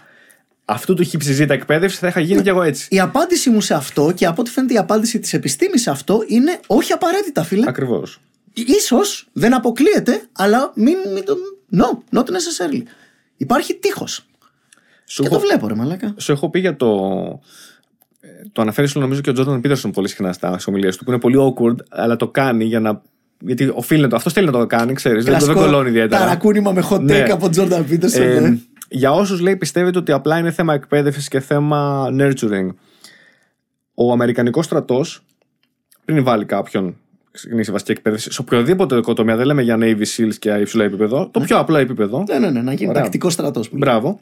αυτού 0.66 0.94
του 0.94 1.04
χύψη 1.04 1.46
εκπαίδευση, 1.50 1.98
θα 1.98 2.08
είχα 2.08 2.20
γίνει 2.20 2.42
κι 2.42 2.50
εγώ 2.50 2.62
έτσι. 2.62 2.88
Η 2.90 3.00
απάντηση 3.00 3.50
μου 3.50 3.62
σε 3.62 3.74
αυτό 3.74 4.12
και 4.16 4.26
από 4.26 4.42
ό,τι 4.42 4.52
φαίνεται 4.52 4.74
η 4.74 4.78
απάντηση 4.78 5.20
της 5.20 5.34
επιστήμης 5.34 5.82
σε 5.82 5.90
αυτό 5.90 6.24
είναι 6.28 6.60
όχι 6.68 6.94
απαραίτητα 6.94 7.44
φίλε. 7.44 7.66
Ακριβώς. 7.68 8.20
Ίσως 8.54 9.28
δεν 9.34 9.54
αποκλείεται 9.56 10.22
αλλά 10.32 10.72
μην, 10.76 10.96
μην 11.14 11.26
το... 11.26 11.36
No, 11.78 12.18
not 12.18 12.24
necessarily. 12.24 12.82
Υπάρχει 13.38 13.74
τείχος. 13.76 14.26
Σου, 15.06 15.24
Και 15.24 15.30
το 15.30 15.36
έχω- 15.36 15.46
βλέπω 15.46 15.68
ρε 15.68 15.74
μαλάκα. 15.76 16.14
σου 16.18 16.32
έχω 16.32 16.50
πει 16.50 16.60
για 16.60 16.76
το. 16.76 16.88
ε, 18.20 18.28
Το 18.52 18.62
αναφέρεις 18.62 18.92
σου 18.92 19.00
νομίζω 19.00 19.22
και 19.22 19.30
ο 19.30 19.34
Τζόρνταν 19.34 19.62
Πίτερσον 19.62 19.92
πολύ 19.92 20.08
συχνά 20.08 20.34
στα 20.34 20.60
ομιλίες 20.66 20.98
του, 20.98 21.04
που 21.04 21.12
είναι 21.12 21.20
πολύ 21.20 21.36
awkward, 21.40 21.76
αλλά 21.90 22.16
το 22.16 22.28
κάνει 22.28 22.64
για 22.64 22.80
να. 22.80 23.02
Γιατί 23.40 23.72
οφείλει 23.74 24.02
να 24.02 24.08
το. 24.08 24.16
Αυτό 24.16 24.30
θέλει 24.30 24.46
να 24.46 24.52
το 24.52 24.66
κάνει, 24.66 24.94
ξέρεις. 24.94 25.24
Δεν, 25.24 25.34
το- 25.34 25.40
δεν 25.40 25.48
Κλασικό 25.54 25.72
κολώνει 25.72 25.90
ιδιαίτερα. 25.90 26.22
Ταρακούνημα 26.24 26.72
με 26.72 26.84
hot 26.90 26.96
take 26.96 27.02
Ναι. 27.02 27.20
από 27.32 27.50
Jordan 27.56 27.84
Peterson. 27.92 28.20
Ε, 28.20 28.40
ναι. 28.40 28.58
Για 28.90 29.12
όσους 29.12 29.40
λέει 29.40 29.56
πιστεύετε 29.56 29.98
ότι 29.98 30.12
απλά 30.12 30.38
είναι 30.38 30.52
θέμα 30.52 30.74
εκπαίδευσης 30.74 31.28
και 31.28 31.40
θέμα 31.40 32.08
nurturing. 32.12 32.68
Ο 33.94 34.12
Αμερικανικός 34.12 34.66
στρατός, 34.66 35.24
πριν 36.06 36.24
βάλει 36.24 36.46
κάποιον 36.46 36.98
ξεκινήσει 37.32 37.72
βασική 37.72 37.92
εκπαίδευση, 37.92 38.32
σε 38.32 38.42
οποιοδήποτε 38.42 38.96
οικοτομία, 38.98 39.36
δεν 39.36 39.46
λέμε 39.46 39.62
για 39.62 39.78
Navy 39.80 40.04
SEALs 40.18 40.34
και 40.40 40.50
υψηλό 40.50 40.84
επίπεδο, 40.84 41.30
το 41.30 41.40
πιο 41.40 41.58
απλό 41.58 41.78
επίπεδο. 41.78 42.24
Ναι, 42.28 42.40
ναι, 42.40 42.50
ναι, 42.50 42.62
να 42.62 42.74
γίνει 42.74 42.90
Ωραία. 42.90 43.02
τακτικός 43.02 43.34
στρατός. 43.34 43.70
Μπράβο. 43.72 44.20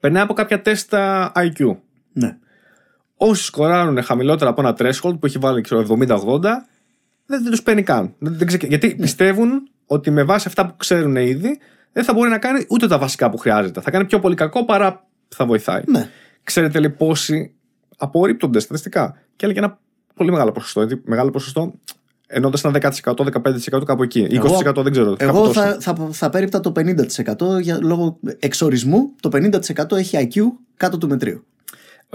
Περνάει 0.00 0.22
από 0.22 0.34
κάποια 0.34 0.62
τεστ 0.62 0.94
α, 0.94 1.32
IQ. 1.36 1.76
Ναι. 2.12 2.36
Όσοι 3.16 3.44
σκοράρουν 3.44 4.02
χαμηλότερα 4.02 4.50
από 4.50 4.60
ένα 4.60 4.76
threshold 4.78 5.18
που 5.20 5.26
έχει 5.26 5.38
βάλει 5.38 5.60
ξέρω, 5.60 5.86
70-80, 5.88 6.40
δεν, 7.26 7.42
δεν 7.42 7.50
τους 7.50 7.62
παίρνει 7.62 7.82
καν. 7.82 8.14
Δεν, 8.18 8.36
δεν 8.38 8.46
ξε- 8.46 8.64
Γιατί 8.64 8.94
πιστεύουν 8.94 9.68
ότι 9.86 10.10
με 10.10 10.22
βάση 10.22 10.44
αυτά 10.48 10.66
που 10.66 10.74
ξέρουν 10.76 11.16
ήδη, 11.16 11.58
δεν 11.94 12.04
θα 12.04 12.12
μπορεί 12.12 12.30
να 12.30 12.38
κάνει 12.38 12.66
ούτε 12.68 12.86
τα 12.86 12.98
βασικά 12.98 13.30
που 13.30 13.36
χρειάζεται. 13.36 13.80
Θα 13.80 13.90
κάνει 13.90 14.04
πιο 14.04 14.18
πολύ 14.18 14.34
κακό 14.34 14.64
παρά 14.64 15.06
θα 15.28 15.46
βοηθάει. 15.46 15.82
Ναι. 15.86 16.08
Ξέρετε 16.42 16.78
λέει 16.78 16.90
πόσοι 16.90 17.54
απορρίπτονται 17.96 18.60
στατιστικά. 18.60 19.18
Και 19.36 19.44
έλεγε 19.44 19.60
ένα 19.60 19.78
πολύ 20.14 20.30
μεγάλο 20.30 20.52
ποσοστό. 20.52 20.82
Γιατί 20.82 21.02
μεγάλο 21.04 21.30
ποσοστό 21.30 21.74
εννοώντας 22.26 22.58
ένα 22.62 22.92
10%, 23.02 23.14
15% 23.72 23.84
κάπου 23.84 24.02
εκεί. 24.02 24.26
20% 24.30 24.74
δεν 24.74 24.92
ξέρω. 24.92 25.16
κάπου 25.16 25.36
Εγώ 25.36 25.46
τόσο. 25.46 25.60
θα, 25.60 25.76
θα, 25.80 26.08
θα 26.12 26.30
απέρριπτα 26.30 26.60
το 26.60 26.72
50% 26.76 27.60
για 27.60 27.78
λόγω 27.82 28.18
εξορισμού. 28.38 29.12
Το 29.20 29.28
50% 29.32 29.92
έχει 29.92 30.28
IQ 30.30 30.40
κάτω 30.76 30.98
του 30.98 31.08
μετρίου. 31.08 31.44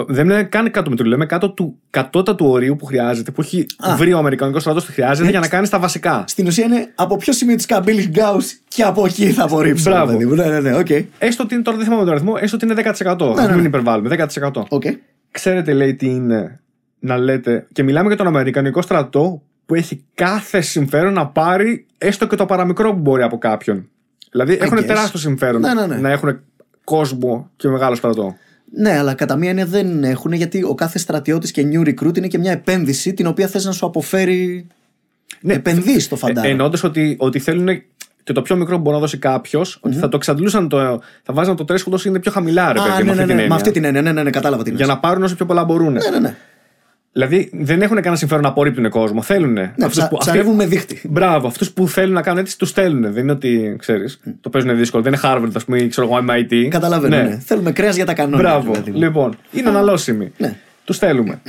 Δεν 0.07 0.27
λέμε 0.27 0.43
καν 0.43 0.71
κάτω 0.71 0.89
μετρίου, 0.89 1.09
λέμε 1.09 1.25
κάτω 1.25 1.49
του 1.49 1.79
κατώτατου 1.89 2.45
ορίου 2.45 2.75
που 2.75 2.85
χρειάζεται, 2.85 3.31
που 3.31 3.41
έχει 3.41 3.65
Α. 3.77 3.95
βρει 3.95 4.13
ο 4.13 4.17
Αμερικανικός 4.17 4.61
στρατός 4.61 4.85
που 4.85 4.91
χρειάζεται 4.91 5.27
Ε, 5.27 5.31
για 5.31 5.39
να 5.39 5.47
κάνει 5.47 5.67
τα 5.67 5.79
βασικά. 5.79 6.23
Στην 6.27 6.47
ουσία 6.47 6.65
είναι 6.65 6.91
από 6.95 7.17
ποιο 7.17 7.33
σημείο 7.33 7.55
της 7.55 7.65
καμπύλης 7.65 8.07
Γκάους 8.09 8.57
και 8.67 8.83
από 8.83 9.05
εκεί 9.05 9.31
θα 9.31 9.43
απορρίψω. 9.43 9.89
Μπράβο. 9.89 10.11
παιδί 10.11 10.25
μου. 10.25 10.35
Ναι, 10.35 10.45
ναι, 10.45 10.59
ναι, 10.59 10.75
οκ. 10.77 10.87
Έστω 11.17 11.43
ότι 11.43 11.53
είναι 11.53 11.63
τώρα 11.63 11.77
δεν 11.77 11.85
θυμάμαι 11.85 12.03
τον 12.03 12.11
αριθμό, 12.13 12.33
έστω 12.39 12.55
ότι 12.55 12.65
είναι 12.65 12.73
10%. 12.75 13.33
Ναι, 13.35 13.41
Ας 13.41 13.47
ναι, 13.47 13.51
μην 13.51 13.61
ναι. 13.61 13.67
υπερβάλλουμε. 13.67 14.27
10%. 14.41 14.63
Οκ. 14.69 14.83
Ξέρετε, 15.31 15.73
λέει, 15.73 15.95
τι 15.95 16.05
είναι 16.09 16.59
να 16.99 17.17
λέτε. 17.17 17.67
Και 17.71 17.83
μιλάμε 17.83 18.07
για 18.07 18.17
τον 18.17 18.27
Αμερικανικό 18.27 18.81
στρατό 18.81 19.41
που 19.65 19.75
έχει 19.75 20.03
κάθε 20.13 20.61
συμφέρον 20.61 21.13
να 21.13 21.27
πάρει 21.27 21.85
έστω 21.97 22.27
και 22.27 22.35
το 22.35 22.45
παραμικρό 22.45 22.93
που 22.93 22.99
μπορεί 22.99 23.21
από 23.23 23.37
κάποιον. 23.37 23.89
Δηλαδή 24.31 24.57
έχουν 24.61 24.77
guess. 24.79 24.85
τεράστιο 24.85 25.19
συμφέρον 25.19 25.61
Ναι, 25.61 25.73
ναι, 25.73 25.85
ναι. 25.85 25.95
να 25.95 26.09
έχουν 26.11 26.39
κόσμο 26.83 27.49
και 27.55 27.67
μεγάλο 27.67 27.95
στρατό. 27.95 28.35
Ναι, 28.71 28.97
αλλά 28.97 29.13
κατά 29.13 29.35
μία 29.35 29.49
έννοια 29.49 29.65
δεν 29.65 30.03
έχουν 30.03 30.31
γιατί 30.31 30.63
ο 30.63 30.75
κάθε 30.75 30.97
στρατιώτης 30.99 31.51
και 31.51 31.67
new 31.73 31.87
recruit 31.87 32.17
είναι 32.17 32.27
και 32.27 32.37
μια 32.37 32.51
επένδυση 32.51 33.13
την 33.13 33.27
οποία 33.27 33.47
θες 33.47 33.65
να 33.65 33.71
σου 33.71 33.85
αποφέρει. 33.85 34.67
Ναι, 35.41 35.53
Επενδύει 35.53 36.03
το 36.09 36.15
φαντάρο. 36.15 36.47
Ε, 36.47 36.51
Εννοώντας 36.51 36.83
ότι, 36.83 37.15
ότι 37.19 37.39
θέλουν 37.39 37.67
και 38.23 38.33
το 38.33 38.41
πιο 38.41 38.55
μικρό 38.55 38.75
που 38.75 38.81
μπορεί 38.81 38.95
να 38.95 39.01
δώσει 39.01 39.17
κάποιος, 39.17 39.79
ότι 39.81 39.95
θα 39.95 40.09
το 40.09 40.17
εξαντλούσαν, 40.17 40.69
το, 40.69 41.01
θα 41.23 41.33
βάζαν 41.33 41.55
το 41.55 41.65
τρέσχοντο 41.65 41.95
όσο 41.95 42.09
είναι 42.09 42.19
πιο 42.19 42.31
χαμηλά, 42.31 42.73
ρε 42.73 42.79
Α, 42.79 42.83
παιδί, 42.83 43.03
ναι, 43.03 43.15
με 43.15 43.15
ναι, 43.15 43.21
αυτή 43.21 43.25
την 43.25 43.27
ναι, 43.27 43.33
με 43.35 43.41
έννοια. 43.41 43.55
αυτή 43.55 43.71
την 43.71 43.83
έννοια. 43.83 44.01
Ναι, 44.01 44.11
ναι, 44.11 44.23
ναι, 44.23 44.29
κατάλαβα 44.29 44.63
την 44.63 44.75
Για 44.75 44.85
να 44.85 44.99
πάρουν 44.99 45.23
όσο 45.23 45.35
πιο 45.35 45.45
πολλά 45.45 45.63
μπορούν. 45.63 45.93
Ναι, 45.93 46.09
ναι, 46.09 46.19
ναι. 46.19 46.35
Δηλαδή 47.11 47.49
δεν 47.53 47.81
έχουν 47.81 47.95
κανένα 47.95 48.15
συμφέρον 48.15 48.43
να 48.43 48.49
απορρίπτουν 48.49 48.89
κόσμο. 48.89 49.21
Θέλουν. 49.21 49.53
ναι 49.53 49.73
ψα, 49.89 50.09
ψαρεύουν 50.17 50.55
με 50.55 50.65
δίχτυ. 50.65 51.01
Μπράβο, 51.09 51.47
αυτούς 51.47 51.71
που 51.71 51.87
θέλουν 51.87 52.13
να 52.13 52.21
κάνουν 52.21 52.39
έτσι 52.39 52.57
τους 52.57 52.69
στέλνουν. 52.69 53.13
Δεν 53.13 53.23
είναι 53.23 53.31
ότι 53.31 53.75
ξέρεις, 53.79 54.19
το 54.41 54.49
παίζουν 54.49 54.77
δύσκολο. 54.77 55.03
Δεν 55.03 55.13
είναι 55.13 55.21
Harvard, 55.25 55.51
ας 55.53 55.65
πούμε, 55.65 55.79
ή 55.79 55.87
ξέρω 55.87 56.07
εγώ, 56.07 56.25
MIT. 56.29 56.67
Καταλαβαίνω. 56.69 57.15
Ναι. 57.15 57.39
Θέλουμε 57.39 57.71
κρέας 57.71 57.95
για 57.95 58.05
τα 58.05 58.13
κανόνια. 58.13 58.37
Μπράβο. 58.37 58.71
δηλαδή. 58.71 58.91
Λοιπόν, 58.91 59.37
είναι 59.51 59.69
αναλώσιμοι. 59.69 60.31
Ναι. 60.37 60.55
Τους 60.83 60.95
στέλνουμε. 60.95 61.41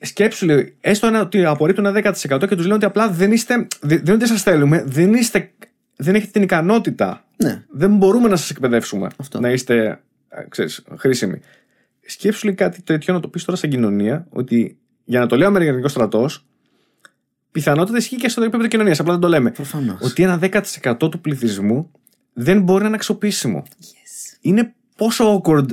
Σκέψου 0.00 0.46
λέει, 0.46 0.76
έστω 0.80 1.06
ένα, 1.06 1.20
ότι 1.20 1.44
απορρίπτουν 1.44 1.86
ένα 1.86 2.14
10% 2.30 2.48
και 2.48 2.54
τους 2.54 2.62
λένε 2.62 2.74
ότι 2.74 2.84
απλά 2.84 3.10
δεν 3.10 3.32
είστε. 3.32 3.54
Δεν 3.54 3.68
δεν 3.80 3.98
είναι 4.04 4.12
ότι 4.12 4.26
σας 4.26 4.42
θέλουμε, 4.42 4.84
δεν 4.86 5.14
είστε 5.14 5.50
δεν 5.96 6.14
έχετε 6.14 6.30
την 6.30 6.42
ικανότητα. 6.42 7.24
Ναι. 7.36 7.62
Δεν 7.68 7.96
μπορούμε 7.96 8.28
να 8.28 8.36
σας 8.36 8.50
εκπαιδεύσουμε 8.50 9.08
Αυτό. 9.16 9.40
να 9.40 9.50
είστε 9.50 10.00
ε, 10.28 10.44
ξέρεις, 10.48 10.84
χρήσιμοι. 10.96 11.40
Σκέψου 12.06 12.44
λίγο 12.46 12.56
κάτι 12.56 12.82
τέτοιο 12.82 13.14
να 13.14 13.20
το 13.20 13.28
πεις 13.28 13.44
τώρα 13.44 13.58
σαν 13.58 13.70
κοινωνία, 13.70 14.26
ότι 14.30 14.78
για 15.04 15.20
να 15.20 15.26
το 15.26 15.36
λέει 15.36 15.44
ο 15.44 15.48
Αμερικανικός 15.48 15.90
στρατός, 15.90 16.46
πιθανότητα 17.52 17.98
ισχύει 17.98 18.16
και 18.16 18.28
στο 18.28 18.42
επίπεδο 18.42 18.66
κοινωνίας. 18.68 19.00
Απλά 19.00 19.12
δεν 19.12 19.20
το 19.20 19.28
λέμε. 19.28 19.50
Προφανώς. 19.50 19.98
Ότι 20.00 20.22
ένα 20.22 20.38
10% 20.42 21.10
του 21.10 21.20
πληθυσμού 21.20 21.90
δεν 22.32 22.62
μπορεί 22.62 22.80
να 22.80 22.86
είναι 22.86 22.96
αξιοποιήσιμο. 22.96 23.62
Είναι 24.40 24.74
πόσο 24.96 25.42
awkward 25.44 25.66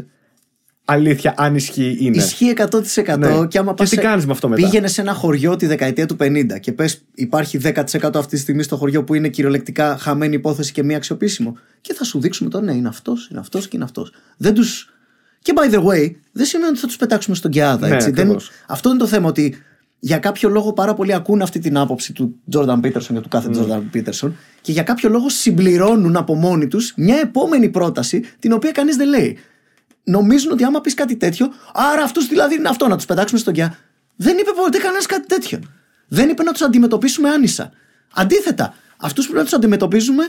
αλήθεια, 0.86 1.34
αν 1.38 1.56
ισχύει 1.56 1.98
είναι. 2.00 2.18
Ισχύει 2.18 2.54
100% 2.58 3.18
Ναι. 3.18 3.48
και 3.48 3.58
άμα 3.58 3.70
Και 3.70 3.76
πας 3.78 3.90
τι 3.90 3.96
σε- 3.96 4.02
κάνεις 4.02 4.26
με 4.26 4.32
αυτό 4.32 4.50
μετά; 4.50 4.62
Πήγαινε 4.62 4.88
σε 4.88 5.02
ένα 5.02 5.14
χωριό 5.14 5.56
τη 5.56 5.66
δεκαετία 5.66 6.06
του 6.06 6.16
50 6.20 6.60
και 6.60 6.72
πες 6.72 7.06
υπάρχει 7.14 7.58
10% 7.58 8.18
αυτή 8.20 8.36
τη 8.36 8.38
στιγμή 8.42 8.64
στο 8.64 8.78
χωριό 8.78 9.04
που 9.04 9.14
είναι 9.14 9.30
κυριολεκτικά 9.30 9.98
χαμένη 9.98 10.36
υπόθεση 10.36 10.72
και 10.72 10.84
μη 10.84 10.96
αξιοποιήσιμο. 10.96 11.58
Και 11.82 11.94
θα 11.94 12.04
σου 12.04 12.20
δείξουμε 12.20 12.50
το 12.50 12.62
ναι, 12.62 12.74
είναι 12.74 12.88
αυτός, 12.88 13.28
είναι 13.32 13.40
αυτός 13.40 13.68
και 13.68 13.76
είναι 13.76 13.86
αυτός. 13.86 14.12
Δεν 14.38 14.54
τους. 14.54 14.88
Και 15.44 15.54
by 15.56 15.74
the 15.74 15.84
way, 15.84 16.12
δεν 16.32 16.46
σημαίνει 16.46 16.70
ότι 16.70 16.80
θα 16.80 16.88
τους 16.88 16.98
πετάξουμε 16.98 17.36
στον 17.36 17.52
Κιάδα. 17.52 17.88
Ναι, 17.88 17.96
έτσι. 17.96 18.10
δεν... 18.10 18.20
ακριβώς. 18.20 18.52
Αυτό 18.68 18.90
είναι 18.90 18.98
το 18.98 19.08
θέμα. 19.08 19.28
Ότι 19.28 19.56
για 20.00 20.18
κάποιο 20.18 20.50
λόγο 20.50 20.74
πάρα 20.74 20.94
πολλοί 20.94 21.14
ακούν 21.14 21.42
αυτή 21.42 21.60
την 21.60 21.78
άποψη 21.78 22.14
του 22.14 22.36
Jordan 22.54 22.80
Peterson 22.80 23.14
και 23.14 23.20
του 23.20 23.28
κάθε 23.30 23.50
Mm. 23.54 23.58
Jordan 23.58 23.82
Peterson 23.94 24.32
και 24.62 24.72
για 24.72 24.84
κάποιο 24.84 25.10
λόγο 25.10 25.30
συμπληρώνουν 25.30 26.16
από 26.16 26.36
μόνοι 26.36 26.68
τους 26.68 26.94
μια 26.96 27.18
επόμενη 27.18 27.70
πρόταση 27.70 28.24
την 28.40 28.52
οποία 28.54 28.72
κανείς 28.72 28.96
δεν 28.96 29.08
λέει. 29.08 29.38
Νομίζουν 30.04 30.52
ότι 30.52 30.64
άμα 30.64 30.82
πεις 30.82 30.94
κάτι 30.94 31.16
τέτοιο, 31.16 31.52
άρα 31.74 32.04
αυτούς 32.04 32.28
δηλαδή 32.28 32.56
είναι 32.56 32.70
αυτό, 32.70 32.88
να 32.88 32.96
τους 32.96 33.06
πετάξουμε 33.06 33.40
στον 33.40 33.54
Κιά. 33.54 33.78
Δεν 34.16 34.38
είπε 34.38 34.52
ποτέ 34.56 34.78
κανένας 34.78 35.06
κάτι 35.06 35.28
τέτοιο. 35.28 35.60
Δεν 36.08 36.30
είπε 36.30 36.44
να 36.44 36.52
τους 36.52 36.62
αντιμετωπίσουμε 36.62 37.30
άνισα. 37.30 37.72
Αντίθετα, 38.14 38.74
αυτούς 38.98 39.24
πρέπει 39.24 39.40
να 39.40 39.44
τους 39.44 39.54
αντιμετωπίζουμε 39.54 40.24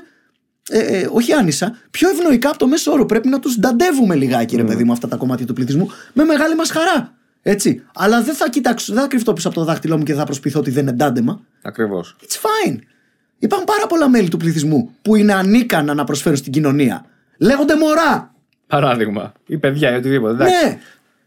ε, 0.70 0.78
ε, 0.78 1.08
όχι 1.12 1.32
άνισα, 1.32 1.78
πιο 1.90 2.08
ευνοϊκά 2.08 2.48
από 2.48 2.58
το 2.58 2.66
μέσο 2.66 2.92
όρο. 2.92 3.06
Πρέπει 3.06 3.28
να 3.28 3.38
τους 3.38 3.58
νταντεύουμε 3.58 4.14
λιγάκι, 4.14 4.56
ρε 4.56 4.64
παιδί 4.64 4.84
μου, 4.84 4.92
αυτά 4.92 5.08
τα 5.08 5.16
κομμάτια 5.16 5.46
του 5.46 5.52
πληθυσμού, 5.52 5.90
με 6.12 6.24
μεγάλη 6.24 6.54
μας 6.54 6.70
χαρά. 6.70 7.14
Έτσι. 7.42 7.82
Αλλά 7.94 8.22
δεν 8.22 8.34
θα 8.34 8.48
κοιτάξω, 8.48 8.92
δεν 8.92 9.02
θα 9.02 9.08
κρυφτώ 9.08 9.32
πίσω 9.32 9.48
από 9.48 9.56
το 9.56 9.64
δάχτυλό 9.64 9.96
μου 9.96 10.02
και 10.02 10.14
θα 10.14 10.24
προσποιηθώ 10.24 10.58
ότι 10.60 10.70
δεν 10.70 10.82
είναι 10.82 10.92
ντάντεμα. 10.92 11.40
Ακριβώς. 11.62 12.16
It's 12.20 12.34
fine. 12.68 12.76
Υπάρχουν 13.38 13.66
πάρα 13.66 13.86
πολλά 13.86 14.08
μέλη 14.08 14.28
του 14.28 14.36
πληθυσμού 14.36 14.90
που 15.02 15.16
είναι 15.16 15.34
ανίκανα 15.34 15.94
να 15.94 16.04
προσφέρουν 16.04 16.38
στην 16.38 16.52
κοινωνία. 16.52 17.04
Λέγονται 17.38 17.76
μωρά. 17.76 18.34
Παράδειγμα. 18.66 19.32
Ή 19.46 19.58
παιδιά 19.58 19.92
ή 19.92 19.96
οτιδήποτε. 19.96 20.32
εντάξει. 20.32 20.54
Ναι. 20.66 20.78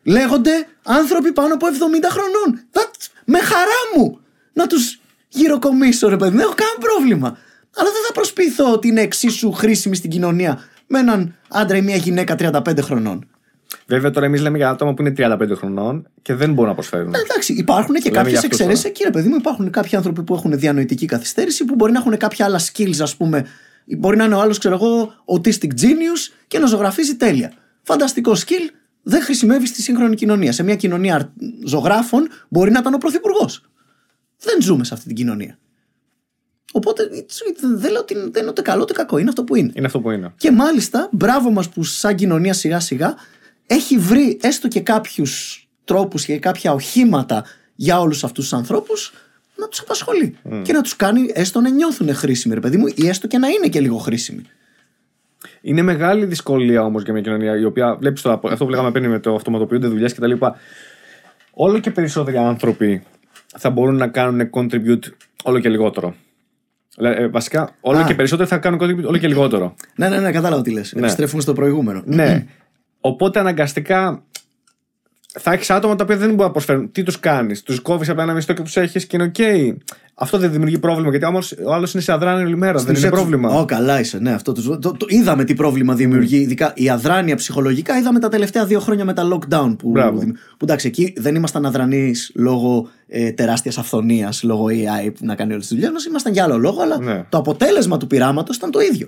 Λέγονται 0.03 0.51
άνθρωποι 0.83 1.31
πάνω 1.31 1.53
από 1.53 1.67
70 1.67 1.69
χρονών. 2.09 2.65
That's- 2.73 3.07
με 3.25 3.39
χαρά 3.39 3.79
μου 3.95 4.19
να 4.53 4.67
τους 4.67 4.99
γυροκομίσω, 5.29 6.09
ρε 6.09 6.17
παιδί. 6.17 6.31
Δεν 6.31 6.39
έχω 6.39 6.53
κανένα 6.55 6.77
πρόβλημα. 6.79 7.37
Αλλά 7.79 7.89
δεν 7.91 8.01
θα 8.07 8.11
προσποιηθώ 8.13 8.71
ότι 8.73 8.87
είναι 8.87 9.01
εξίσου 9.01 9.51
χρήσιμη 9.51 9.95
στην 9.95 10.09
κοινωνία 10.09 10.59
με 10.87 10.99
έναν 10.99 11.35
άντρα 11.49 11.77
ή 11.77 11.81
μια 11.81 11.95
γυναίκα 11.95 12.35
35 12.39 12.79
χρονών. 12.81 13.27
Βέβαια, 13.85 14.11
τώρα 14.11 14.25
εμείς 14.25 14.41
λέμε 14.41 14.57
για 14.57 14.69
άτομα 14.69 14.93
που 14.93 15.01
είναι 15.01 15.13
35 15.17 15.51
χρονών 15.55 16.07
και 16.21 16.33
δεν 16.35 16.53
μπορούν 16.53 16.69
να 16.69 16.75
προσφέρουν. 16.75 17.13
Ε, 17.13 17.17
Εντάξει, 17.19 17.53
υπάρχουν 17.53 17.95
και 17.95 18.01
Λέμε 18.03 18.15
κάποιες 18.15 18.31
για 18.31 18.39
αυτούς 18.39 18.51
εξαιρέσει 18.59 18.81
τώρα. 18.81 18.93
εκεί, 18.95 19.03
ρε 19.03 19.09
παιδί 19.09 19.29
μου. 19.29 19.35
Υπάρχουν 19.35 19.69
κάποιοι 19.69 19.95
άνθρωποι 19.97 20.23
που 20.23 20.33
έχουν 20.35 20.59
διανοητική 20.59 21.05
καθυστέρηση, 21.05 21.65
που 21.65 21.75
μπορεί 21.75 21.91
να 21.91 21.99
έχουν 21.99 22.17
κάποια 22.17 22.45
άλλα 22.45 22.59
skills, 22.59 22.97
ας 23.01 23.15
πούμε. 23.15 23.45
Μπορεί 23.97 24.17
να 24.17 24.23
είναι 24.23 24.35
ο 24.35 24.39
άλλος, 24.41 24.57
ξέρω 24.57 24.75
εγώ, 24.75 25.13
autistic 25.35 25.67
genius 25.81 26.33
και 26.47 26.59
να 26.59 26.65
ζωγραφίζει 26.65 27.15
τέλεια. 27.15 27.53
Φανταστικό 27.81 28.31
skill, 28.35 28.71
δεν 29.03 29.21
χρησιμεύει 29.21 29.67
στη 29.67 29.81
σύγχρονη 29.81 30.15
κοινωνία. 30.15 30.51
Σε 30.51 30.63
μια 30.63 30.75
κοινωνία 30.75 31.15
αρ- 31.15 31.27
ζωγράφων 31.65 32.27
μπορεί 32.49 32.71
να 32.71 32.79
ήταν 32.79 32.93
ο 32.93 32.97
πρωθυπουργός. 32.97 33.61
Δεν 34.39 34.61
ζούμε 34.61 34.83
σε 34.83 34.93
αυτή 34.93 35.07
την 35.07 35.15
κοινωνία. 35.15 35.57
Οπότε 36.73 37.03
it's- 37.13 37.67
δεν 37.77 37.91
λέω 37.91 38.01
ότι 38.01 38.13
δεν 38.13 38.41
είναι 38.41 38.49
ούτε 38.49 38.61
καλό 38.61 38.81
ούτε 38.81 38.93
κακό. 38.93 39.17
Είναι 39.17 39.29
αυτό 39.29 39.43
που 39.43 39.55
είναι. 39.55 39.71
Είναι 39.75 39.85
αυτό 39.85 39.99
που 39.99 40.11
είναι. 40.11 40.33
Και 40.37 40.51
μάλιστα, 40.51 41.09
μπράβο 41.11 41.51
μας 41.51 41.69
που 41.69 41.83
σαν 41.83 42.15
κοινωνία 42.15 42.53
σιγά 42.53 42.79
σιγά 42.79 43.15
έχει 43.67 43.97
βρει 43.97 44.37
έστω 44.41 44.67
και 44.67 44.79
κάποιους 44.79 45.61
τρόπους 45.83 46.25
και 46.25 46.37
κάποια 46.39 46.71
οχήματα 46.73 47.45
για 47.75 47.99
όλους 47.99 48.23
αυτούς 48.23 48.43
τους 48.43 48.53
ανθρώπους 48.53 49.13
να 49.55 49.67
τους 49.67 49.79
απασχολεί. 49.79 50.37
Και 50.61 50.73
να 50.73 50.81
τους 50.81 50.95
κάνει 50.95 51.31
έστω 51.33 51.61
να 51.61 51.69
νιώθουν 51.69 52.13
χρήσιμοι, 52.15 52.53
ρε 52.53 52.59
παιδί 52.59 52.77
μου, 52.77 52.85
ή 52.95 53.07
έστω 53.07 53.27
και 53.27 53.37
να 53.37 53.47
είναι 53.47 53.67
και 53.67 53.79
λίγο 53.79 53.97
χρήσιμοι. 53.97 54.41
Είναι 55.61 55.81
μεγάλη 55.81 56.25
δυσκολία 56.25 56.83
όμως 56.83 57.03
για 57.03 57.13
μια 57.13 57.21
κοινωνία 57.21 57.57
η 57.57 57.63
οποία 57.63 57.95
βλέπεις 57.95 58.25
αυτό 58.25 58.65
που 58.65 58.69
λέγαμε 58.69 58.91
πριν 58.91 59.09
με 59.09 59.19
το 59.19 59.35
αυτοματοποιούνται 59.35 59.87
δουλειές 59.87 60.13
κτλ. 60.13 60.31
Όλο 61.53 61.79
και 61.79 61.91
περισσότεροι 61.91 62.37
άνθρωποι 62.37 63.03
θα 63.57 63.69
μπορούν 63.69 63.95
να 63.95 64.07
κάνουν 64.07 64.49
contribute 64.53 65.03
όλο 65.43 65.59
και 65.59 65.69
λιγότερο. 65.69 66.15
Δηλαδή, 66.97 67.21
ε, 67.23 67.27
βασικά, 67.27 67.69
όλο 67.81 67.97
Α. 67.97 68.03
και 68.03 68.15
περισσότεροι 68.15 68.49
θα 68.49 68.57
κάνουν 68.57 68.79
contribute 68.81 69.07
όλο 69.07 69.17
και 69.17 69.27
λιγότερο. 69.27 69.75
Ναι, 69.95 70.09
ναι, 70.09 70.19
ναι, 70.19 70.31
κατάλαβα 70.31 70.61
τι 70.61 70.71
λες. 70.71 70.93
Επιστρέφουμε 70.93 71.41
στο 71.41 71.53
προηγούμενο. 71.53 72.01
Ναι. 72.05 72.45
Οπότε 73.01 73.39
αναγκαστικά 73.39 74.23
θα 75.39 75.51
έχεις 75.53 75.69
άτομα 75.69 75.95
τα 75.95 76.03
οποία 76.03 76.17
δεν 76.17 76.27
μπορούν 76.29 76.45
να 76.45 76.51
προσφέρουν. 76.51 76.91
Τι 76.91 77.03
τους 77.03 77.19
κάνεις, 77.19 77.63
τους 77.63 77.79
κόβεις 77.79 78.09
από 78.09 78.21
ένα 78.21 78.33
μισθό 78.33 78.53
και 78.53 78.61
τους 78.61 78.77
έχεις 78.77 79.05
και 79.05 79.15
είναι 79.15 79.25
οκ. 79.25 79.75
Αυτό 80.19 80.37
δεν 80.37 80.51
δημιουργεί 80.51 80.79
πρόβλημα 80.79 81.09
γιατί 81.09 81.25
όμως 81.25 81.55
ο 81.65 81.73
άλλος 81.73 81.93
είναι 81.93 82.03
σε 82.03 82.11
αδράνεια 82.11 82.45
όλη 82.45 82.57
μέρα. 82.57 82.79
Δεν 82.83 82.95
είναι 82.95 83.09
πρόβλημα. 83.09 83.49
Ω, 83.59 83.65
καλά 83.65 83.99
είσαι. 83.99 84.19
Ναι, 84.19 84.31
αυτό 84.31 84.51
το, 84.51 84.79
το, 84.79 84.91
το, 84.91 85.05
είδαμε 85.09 85.43
τι 85.43 85.53
πρόβλημα 85.53 85.93
δημιουργεί. 85.95 86.37
Ειδικά 86.37 86.71
η 86.75 86.89
αδράνεια 86.89 87.35
ψυχολογικά 87.35 87.97
είδαμε 87.97 88.19
τα 88.19 88.29
τελευταία 88.29 88.65
δύο 88.65 88.79
χρόνια 88.79 89.05
με 89.05 89.13
τα 89.13 89.23
lockdown. 89.33 89.75
Που, 89.77 89.89
Μπράβο. 89.89 90.19
που, 90.19 90.57
εντάξει, 90.63 90.87
εκεί 90.87 91.13
δεν 91.17 91.35
ήμασταν 91.35 91.65
αδρανείς 91.65 92.31
λόγω 92.35 92.89
ε, 93.07 93.31
τεράστιας 93.31 93.77
αφθονίας, 93.77 94.43
λόγω 94.43 94.65
AI 94.65 95.11
που 95.13 95.25
να 95.25 95.35
κάνει 95.35 95.51
όλες 95.51 95.67
τις 95.67 95.75
δουλειές 95.75 95.91
μας. 95.91 96.05
Ήμασταν 96.05 96.33
για 96.33 96.43
άλλο 96.43 96.57
λόγο, 96.57 96.81
αλλά 96.81 96.99
Ναι. 96.99 97.25
το 97.29 97.37
αποτέλεσμα 97.37 97.97
του 97.97 98.07
πειράματος 98.07 98.55
ήταν 98.55 98.71
το 98.71 98.79
ίδιο. 98.79 99.07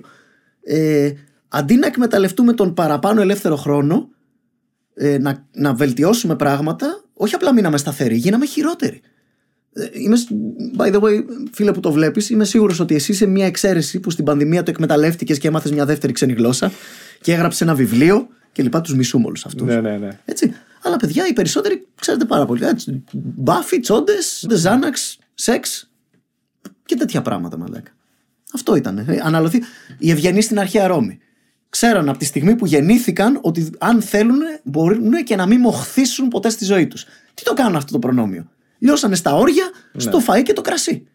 Ε, 0.62 1.12
αντί 1.48 1.74
να 1.74 1.86
εκμεταλλευτούμε 1.86 2.52
τον 2.52 2.74
παραπάνω 2.74 3.20
ελεύθερο 3.20 3.56
χρόνο, 3.56 4.08
ε, 5.02 5.18
να, 5.18 5.46
να 5.52 5.74
βελτιώσουμε 5.74 6.36
πράγματα, 6.36 7.04
όχι 7.14 7.34
απλά 7.34 7.52
μείναμε 7.52 7.78
σταθεροί, 7.78 8.16
γίναμε 8.16 8.46
χειρότεροι. 8.46 9.00
Ε, 9.72 9.88
Είμαι, 9.92 10.16
σ- 10.16 10.28
by 10.76 10.92
the 10.94 11.00
way, 11.00 11.22
φίλε 11.52 11.72
που 11.72 11.80
το 11.80 11.92
βλέπεις, 11.92 12.30
είμαι 12.30 12.44
σίγουρος 12.44 12.80
ότι 12.80 12.94
εσύ 12.94 13.12
είσαι 13.12 13.26
μια 13.26 13.46
εξαίρεση 13.46 14.00
που 14.00 14.10
στην 14.10 14.24
πανδημία 14.24 14.62
το 14.62 14.70
εκμεταλλεύτηκες 14.70 15.38
και 15.38 15.48
έμαθες 15.48 15.72
μια 15.72 15.84
δεύτερη 15.84 16.12
ξένη 16.12 16.32
γλώσσα 16.32 16.72
και 17.20 17.32
έγραψες 17.32 17.60
ένα 17.60 17.74
βιβλίο 17.74 18.28
και 18.52 18.62
λοιπά. 18.62 18.80
Τους 18.80 18.94
μισούμε 18.94 19.26
όλους 19.26 19.46
αυτούς. 19.46 19.66
Ναι, 19.66 19.80
ναι, 19.80 19.96
ναι. 19.96 20.08
Έτσι. 20.24 20.54
Αλλά 20.82 20.96
παιδιά, 20.96 21.26
οι 21.26 21.32
περισσότεροι 21.32 21.86
ξέρετε 22.00 22.24
πάρα 22.24 22.46
πολύ. 22.46 22.64
Έτσι. 22.64 23.04
Μπάφι, 23.12 23.80
τσόντες, 23.80 24.46
ζάναξ, 24.50 25.18
σεξ 25.34 25.90
και 26.84 26.96
τέτοια 26.96 27.22
πράγματα, 27.22 27.56
μαλάκα. 27.58 27.90
Αυτό 28.54 28.76
ήταν. 28.76 28.98
Ε, 28.98 29.20
Αναλωθεί. 29.22 29.62
Οι 29.98 30.10
ευγενεί 30.10 30.42
στην 30.42 30.58
αρχαία 30.58 30.86
Ρώμη. 30.86 31.18
Ξέραν 31.70 32.08
από 32.08 32.18
τη 32.18 32.24
στιγμή 32.24 32.56
που 32.56 32.66
γεννήθηκαν 32.66 33.38
ότι 33.42 33.70
αν 33.78 34.02
θέλουν 34.02 34.38
μπορούν 34.62 35.24
και 35.24 35.36
να 35.36 35.46
μην 35.46 35.60
μοχθήσουν 35.60 36.28
ποτέ 36.28 36.50
στη 36.50 36.64
ζωή 36.64 36.86
τους. 36.86 37.06
Τι 37.34 37.42
το 37.42 37.52
κάνουν 37.52 37.76
αυτό 37.76 37.92
το 37.92 37.98
προνόμιο; 37.98 38.50
Λιώσανε 38.78 39.14
στα 39.14 39.34
όρια, 39.34 39.70
στο 39.96 40.20
φαΐ 40.26 40.42
και 40.42 40.52
το 40.52 40.60
κρασί. 40.60 41.06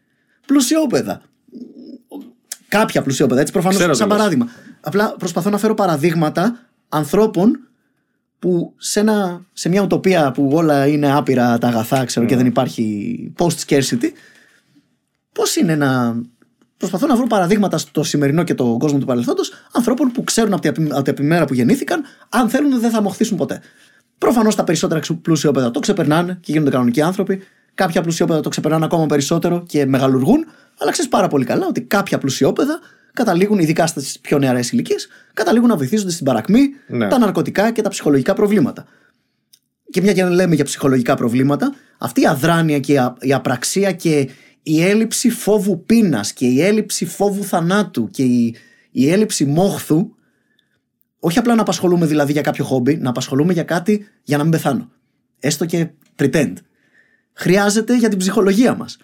Πλουσιόπεδα. 0.47 1.21
Κάποια 2.67 3.01
πλουσιόπεδα, 3.01 3.41
έτσι 3.41 3.53
προφανώς 3.53 3.77
Ξέρω 3.77 3.93
σαν 3.93 4.07
τι 4.07 4.13
λες. 4.13 4.19
παράδειγμα. 4.21 4.51
Απλά 4.81 5.15
προσπαθώ 5.19 5.49
να 5.49 5.57
φέρω 5.57 5.73
παραδείγματα 5.73 6.59
ανθρώπων 6.89 7.59
που 8.39 8.73
σε, 8.77 8.99
ένα, 8.99 9.45
σε 9.53 9.69
μια 9.69 9.81
ουτοπία 9.81 10.31
που 10.31 10.49
όλα 10.53 10.87
είναι 10.87 11.11
άπειρα 11.11 11.57
τα 11.57 11.67
αγαθά 11.67 12.05
ξέρω, 12.05 12.25
και 12.25 12.35
δεν 12.35 12.45
υπάρχει 12.45 13.33
post-scarcity 13.37 14.11
πώς 15.31 15.55
είναι 15.55 15.75
να... 15.75 16.21
Προσπαθώ 16.77 17.07
να 17.07 17.15
βρω 17.15 17.27
παραδείγματα 17.27 17.77
στο 17.77 18.03
σημερινό 18.03 18.43
και 18.43 18.53
το 18.53 18.77
κόσμο 18.79 18.97
του 18.99 19.05
παρελθόντος 19.05 19.51
ανθρώπων 19.71 20.11
που 20.11 20.23
ξέρουν 20.23 20.53
από 20.53 20.61
την 20.61 20.69
επι- 20.69 20.93
από 20.93 21.01
την 21.01 21.13
επιμέρα 21.13 21.45
που 21.45 21.53
γεννήθηκαν 21.53 22.03
αν 22.29 22.49
θέλουν 22.49 22.79
δεν 22.79 22.89
θα 22.91 23.01
μοχθήσουν 23.01 23.37
ποτέ. 23.37 23.61
Προφανώς 24.17 24.55
τα 24.55 24.63
περισσότερα 24.63 24.99
ξου- 24.99 25.21
πλουσιόπεδα 25.21 25.71
το 25.71 25.79
ξεπερνάνε 25.79 26.37
και 26.41 26.51
γίνονται 26.51 26.71
κανονικοί 26.71 27.01
άνθρωποι. 27.01 27.41
Κάποια 27.75 28.01
πλουσιόπεδα 28.01 28.39
το 28.39 28.49
ξεπερνάνε 28.49 28.85
ακόμα 28.85 29.05
περισσότερο 29.05 29.63
και 29.67 29.85
μεγαλουργούν. 29.85 30.45
Αλλά 30.77 30.91
ξέρεις 30.91 31.09
πάρα 31.11 31.27
πολύ 31.27 31.45
καλά 31.45 31.67
ότι 31.67 31.81
κάποια 31.81 32.17
πλουσιόπεδα 32.17 32.79
καταλήγουν, 33.13 33.59
ειδικά 33.59 33.87
στις 33.87 34.19
πιο 34.19 34.37
νεαρές 34.39 34.71
ηλικίες, 34.71 35.07
καταλήγουν 35.33 35.67
να 35.67 35.75
βυθίζονται 35.77 36.11
στην 36.11 36.25
παρακμή, 36.25 36.61
Ναι. 36.87 37.07
τα 37.07 37.17
ναρκωτικά 37.17 37.71
και 37.71 37.81
τα 37.81 37.89
ψυχολογικά 37.89 38.33
προβλήματα. 38.33 38.85
Και 39.89 40.01
μια 40.01 40.13
και 40.13 40.23
λέμε 40.25 40.55
για 40.55 40.63
ψυχολογικά 40.63 41.15
προβλήματα, 41.15 41.73
αυτή 41.97 42.21
η 42.21 42.25
αδράνεια 42.27 42.79
και 42.79 42.93
η 42.93 42.97
α- 42.97 43.15
η 43.19 43.33
απραξία 43.33 43.91
και 43.91 44.29
η 44.67 44.83
έλλειψη 44.83 45.29
φόβου 45.29 45.85
πείνας 45.85 46.33
και 46.33 46.45
η 46.45 46.61
έλλειψη 46.61 47.05
φόβου 47.05 47.43
θανάτου 47.43 48.09
και 48.09 48.23
η, 48.23 48.55
η 48.91 49.11
έλλειψη 49.11 49.45
μόχθου, 49.45 50.09
όχι 51.19 51.39
απλά 51.39 51.55
να 51.55 51.61
απασχολούμε 51.61 52.05
δηλαδή 52.05 52.31
για 52.31 52.41
κάποιο 52.41 52.63
χόμπι, 52.63 52.97
να 52.97 53.09
απασχολούμε 53.09 53.53
για 53.53 53.63
κάτι 53.63 54.07
για 54.23 54.37
να 54.37 54.43
μην 54.43 54.51
πεθάνω. 54.51 54.91
Έστω 55.39 55.65
και 55.65 55.89
pretend. 56.19 56.53
Χρειάζεται 57.33 57.97
για 57.97 58.09
την 58.09 58.17
ψυχολογία 58.17 58.75
μας. 58.75 58.97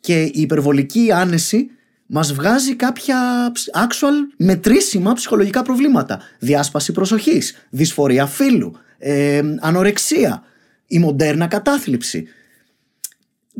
Και 0.00 0.22
η 0.22 0.40
υπερβολική 0.40 1.12
άνεση 1.12 1.70
μας 2.06 2.32
βγάζει 2.32 2.76
κάποια 2.76 3.50
ψ- 3.52 3.70
actual 3.74 4.34
μετρήσιμα 4.36 5.12
ψυχολογικά 5.12 5.62
προβλήματα. 5.62 6.20
Διάσπαση 6.38 6.92
προσοχής, 6.92 7.66
δυσφορία 7.70 8.26
φύλου, 8.26 8.76
ε, 8.98 9.42
ανορεξία, 9.60 10.42
η 10.86 10.98
μοντέρνα 10.98 11.46
κατάθλιψη. 11.46 12.26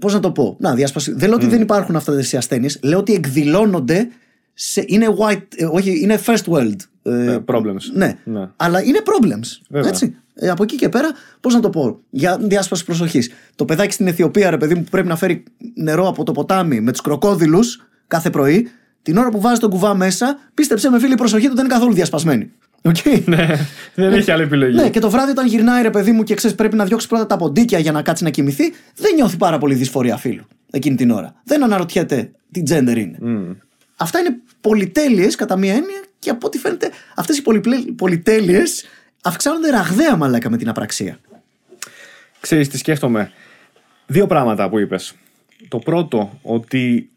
Πώς 0.01 0.12
να 0.15 0.21
το 0.21 0.31
πω. 0.31 0.57
Να, 0.61 0.75
διάσπαση. 0.75 1.12
Δεν 1.12 1.29
λέω 1.29 1.37
ότι 1.37 1.47
δεν 1.47 1.61
υπάρχουν 1.61 1.97
αυτέ 1.97 2.25
οι 2.33 2.37
ασθένειες. 2.37 2.79
Λέω 2.83 2.99
ότι 2.99 3.12
εκδηλώνονται 3.15 4.09
σε, 4.55 4.85
είναι 4.87 5.07
white, 5.19 5.43
ε, 5.57 5.65
όχι, 5.65 6.01
είναι 6.03 6.21
first 6.27 6.45
world. 6.53 6.77
ε, 7.03 7.33
Ε, 7.33 7.39
problems. 7.47 7.83
ναι. 7.95 8.19
Ναι. 8.25 8.49
Αλλά 8.57 8.83
είναι 8.83 8.99
problems. 9.05 9.61
Βέβαια. 9.69 9.89
Έτσι. 9.89 10.15
Ε, 10.35 10.49
από 10.49 10.62
εκεί 10.62 10.77
και 10.77 10.89
πέρα, 10.89 11.09
πώς 11.41 11.55
να 11.55 11.61
το 11.61 11.71
πω, 11.71 12.01
για 12.11 12.39
διάσπαση 12.41 12.85
προσοχής. 12.85 13.31
Το 13.55 13.65
παιδάκι 13.65 13.93
στην 13.93 14.07
Αιθιοπία, 14.07 14.51
ρε 14.51 14.57
παιδί 14.57 14.75
μου, 14.75 14.83
που 14.83 14.91
πρέπει 14.91 15.09
να 15.09 15.17
φέρει 15.17 15.43
νερό 15.75 16.09
από 16.09 16.25
το 16.25 16.33
ποτάμι 16.33 16.81
με 16.81 16.91
τους 16.91 17.01
κροκόδηλους 17.01 17.87
κάθε 18.07 18.31
πρωί, 18.31 18.69
την 19.03 19.17
ώρα 19.17 19.29
που 19.29 19.41
βάζει 19.41 19.61
τον 19.61 19.71
κουβά 19.71 19.95
μέσα, 19.95 20.39
πίστεψε 20.55 20.91
με 20.91 20.99
φίλη 20.99 21.12
η 21.12 21.17
προσοχή 21.17 21.49
του 21.49 21.55
δεν 21.55 21.65
είναι 21.65 21.75
καθόλου 21.75 21.93
διασπασμένη. 21.95 22.53
Οκ. 22.82 22.97
Ναι, 23.24 23.69
δεν 23.94 24.12
έχει 24.12 24.31
άλλη 24.31 24.43
επιλογή. 24.43 24.74
Ναι, 24.74 24.90
και 24.90 25.01
το 25.01 25.11
βράδυ 25.11 25.31
όταν 25.31 25.47
γυρνάει 25.47 25.82
ρε 25.82 25.90
παιδί 25.90 26.12
μου 26.12 26.23
και 26.23 26.35
ξέρεις 26.35 26.57
πρέπει 26.57 26.77
να 26.77 26.85
διώξει 26.85 27.09
πρώτα 27.09 27.27
τα 27.27 27.36
ποντίκια 27.36 27.78
για 27.78 27.93
να 27.93 28.02
κάτσει 28.02 28.24
να 28.24 28.31
κοιμηθεί, 28.31 28.73
δεν 28.97 29.15
νιώθει 29.15 29.36
πάρα 29.36 29.59
πολύ 29.59 29.74
δυσφορία 29.74 30.16
φίλου 30.16 30.44
εκείνη 30.70 30.97
την 30.97 31.11
ώρα. 31.11 31.35
Δεν 31.44 31.65
αναρωτιέται 31.65 32.31
τι 32.52 32.62
gender 32.69 32.97
είναι. 32.97 33.16
Μμ. 33.20 33.52
Αυτά 33.97 34.19
είναι 34.19 34.36
πολυτέλειες 34.61 35.35
κατά 35.35 35.57
μία 35.57 35.73
έννοια 35.73 36.02
και 36.19 36.31
από 36.31 36.47
ό,τι 36.47 36.59
φαίνεται 36.59 36.90
αυτές 37.15 37.39
οι 37.39 37.43
πολυτέλειες 37.97 38.85
αυξάνονται 39.23 39.70
ραγδαία 39.70 40.16
μαλάκα 40.16 40.51
με 40.51 40.57
την 40.57 40.69
απραξία. 40.69 41.19
Ξέρεις 42.40 42.69
τι 42.69 42.78
σκέφτομαι. 42.78 43.32
Δύο 44.07 44.27
πράγματα 44.27 44.69
που 44.69 44.78
είπες. 44.78 45.15
Το 45.69 45.78
πρώτο, 45.78 46.39
ότι 46.43 47.11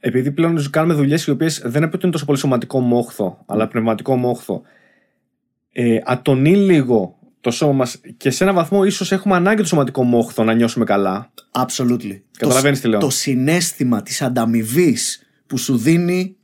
επειδή 0.00 0.30
πλέον 0.30 0.70
κάνουμε 0.70 0.94
δουλειές 0.94 1.24
οι 1.26 1.30
οποίες 1.30 1.62
δεν 1.64 1.82
απαιτούν 1.82 2.10
τόσο 2.10 2.24
πολύ 2.24 2.38
σωματικό 2.38 2.80
μόχθο, 2.80 3.38
αλλά 3.46 3.68
πνευματικό 3.68 4.16
μόχθο, 4.16 4.62
ε, 5.72 5.98
ατονεί 6.04 6.56
λίγο 6.56 7.18
το 7.40 7.50
σώμα 7.50 7.72
μας 7.72 8.00
και 8.16 8.30
σε 8.30 8.42
έναν 8.42 8.54
βαθμό 8.56 8.84
ίσως 8.84 9.12
έχουμε 9.12 9.34
ανάγκη 9.34 9.60
το 9.60 9.68
σωματικό 9.68 10.02
μόχθο 10.02 10.44
να 10.44 10.54
νιώσουμε 10.54 10.84
καλά. 10.84 11.32
Absolutely. 11.50 12.20
Καταλαβαίνεις 12.38 12.80
το, 12.80 12.84
τι 12.84 12.88
λέω. 12.88 13.00
Το 13.00 13.10
συνέστημα 13.10 14.02
της 14.02 14.22
ανταμοιβής 14.22 15.22
που 15.46 15.58
σου 15.58 15.76
δίνει 15.76 16.36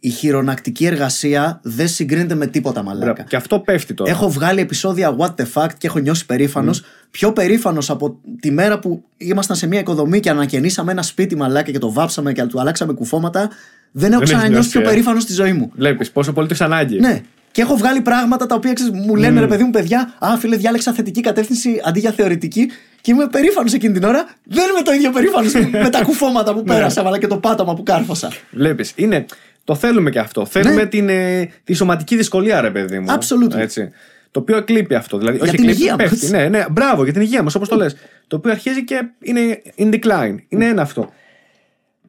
η 0.00 0.08
χειρονακτική 0.08 0.86
εργασία 0.86 1.60
δεν 1.62 1.88
συγκρίνεται 1.88 2.34
με 2.34 2.46
τίποτα 2.46 2.82
μαλάκα. 2.82 3.22
Και 3.22 3.36
αυτό 3.36 3.58
πέφτει 3.60 3.94
τώρα. 3.94 4.10
Έχω 4.10 4.30
βγάλει 4.30 4.60
επεισόδια 4.60 5.16
What 5.18 5.34
the 5.34 5.44
fuck 5.54 5.68
και 5.78 5.86
έχω 5.86 5.98
νιώσει 5.98 6.26
περήφανος. 6.26 6.82
Πιο 7.10 7.32
περήφανος 7.32 7.90
από 7.90 8.18
τη 8.40 8.50
μέρα 8.50 8.78
που 8.78 9.04
ήμασταν 9.16 9.56
σε 9.56 9.66
μια 9.66 9.80
οικοδομή 9.80 10.20
και 10.20 10.30
ανακαινήσαμε 10.30 10.92
ένα 10.92 11.02
σπίτι 11.02 11.36
μαλάκα 11.36 11.70
και 11.70 11.78
το 11.78 11.92
βάψαμε 11.92 12.32
και 12.32 12.42
του 12.42 12.60
αλλάξαμε 12.60 12.92
κουφώματα. 12.92 13.50
Δεν 13.92 14.12
έχω 14.12 14.20
έχεις 14.20 14.34
ξανανιώσει 14.34 14.60
νιώσει, 14.60 14.70
πιο 14.70 14.80
ε. 14.80 14.84
περήφανος 14.84 15.22
στη 15.22 15.32
ζωή 15.32 15.52
μου. 15.52 15.70
Βλέπεις 15.74 16.10
πόσο 16.10 16.32
πολύ 16.32 16.48
το 16.48 16.54
έχεις 16.54 16.66
ανάγκη. 16.66 16.98
Ναι. 17.00 17.20
Και 17.50 17.62
έχω 17.62 17.76
βγάλει 17.76 18.00
πράγματα 18.00 18.46
τα 18.46 18.54
οποία 18.54 18.72
ξέρεις, 18.72 18.92
μου 18.92 19.16
λένε 19.16 19.40
ρε 19.40 19.46
παιδί 19.46 19.62
μου, 19.62 19.70
παιδιά, 19.70 20.14
Α, 20.18 20.36
φίλε, 20.38 20.56
διάλεξα 20.56 20.92
θετική 20.92 21.20
κατεύθυνση 21.20 21.80
αντί 21.84 22.00
για 22.00 22.12
θεωρητική. 22.12 22.70
Και 23.00 23.10
είμαι 23.10 23.26
περήφανος 23.26 23.72
εκείνη 23.72 23.92
την 23.92 24.04
ώρα. 24.04 24.28
Δεν 24.44 24.64
είμαι 24.70 24.82
το 24.82 24.92
ίδιο 24.92 25.10
περήφανος 25.10 25.52
με 25.84 25.90
τα 25.90 26.02
κουφώματα 26.02 26.54
που 26.54 26.62
πέρασα, 26.62 27.02
αλλά 27.06 27.18
και 27.18 27.26
το 27.26 27.36
πάτωμα 27.36 27.74
που 27.74 27.82
κάρφωσα. 27.82 28.32
Βλέπεις, 28.50 28.92
είναι, 28.96 29.26
το 29.68 29.74
θέλουμε 29.74 30.10
και 30.10 30.18
αυτό. 30.18 30.46
Θέλουμε 30.46 30.74
Ναι. 30.74 30.86
την, 30.86 31.08
ε, 31.08 31.48
τη 31.64 31.72
σωματική 31.72 32.16
δυσκολία, 32.16 32.60
ρε 32.60 32.70
παιδί 32.70 32.98
μου. 32.98 33.06
Absolutely. 33.08 33.56
Έτσι. 33.56 33.90
Το 34.30 34.40
οποίο 34.40 34.56
εκλείπει 34.56 34.94
αυτό. 34.94 35.18
Δηλαδή, 35.18 35.40
όχι 35.40 35.50
την 35.50 35.58
εκλείπει, 35.64 35.80
υγεία 35.80 35.96
μας. 35.98 36.08
πέφτει. 36.10 36.30
Ναι, 36.30 36.48
ναι, 36.48 36.64
μπράβο, 36.70 37.04
για 37.04 37.12
την 37.12 37.22
υγεία 37.22 37.42
μας, 37.42 37.54
όπως 37.54 37.68
το 37.68 37.76
λες. 37.76 37.96
Το 38.26 38.36
οποίο 38.36 38.50
αρχίζει 38.50 38.84
και 38.84 39.08
είναι 39.20 39.62
in 39.78 39.94
decline. 39.94 40.34
Είναι 40.48 40.64
ένα 40.66 40.82
αυτό. 40.82 41.10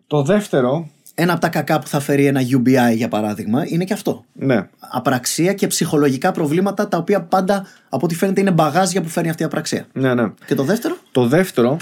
Το 0.08 0.24
δεύτερο, 0.24 0.90
Ένα 1.16 1.32
από 1.32 1.42
τα 1.42 1.50
κακά 1.50 1.80
που 1.80 1.88
θα 1.88 2.00
φέρει 2.00 2.26
ένα 2.26 2.42
UBI, 2.42 2.96
για 2.96 3.08
παράδειγμα, 3.08 3.64
είναι 3.68 3.84
και 3.84 3.94
αυτό. 3.94 4.26
ναι, 4.34 4.68
Απραξία 4.80 5.54
και 5.54 5.68
ψυχολογικά 5.68 6.32
προβλήματα 6.32 6.88
τα 6.88 6.98
οποία 6.98 7.22
πάντα 7.22 7.66
από 7.90 8.06
ό,τι 8.06 8.16
φαίνεται 8.16 8.42
είναι 8.42 8.52
μπαγάζια 8.52 9.02
που 9.02 9.08
φέρνει 9.10 9.30
αυτή 9.30 9.42
η 9.42 9.46
απραξία. 9.46 9.86
ναι, 9.94 10.14
ναι. 10.14 10.32
Και 10.46 10.56
το 10.56 10.64
δεύτερο, 10.64 10.98
Το 11.12 11.26
δεύτερο 11.28 11.78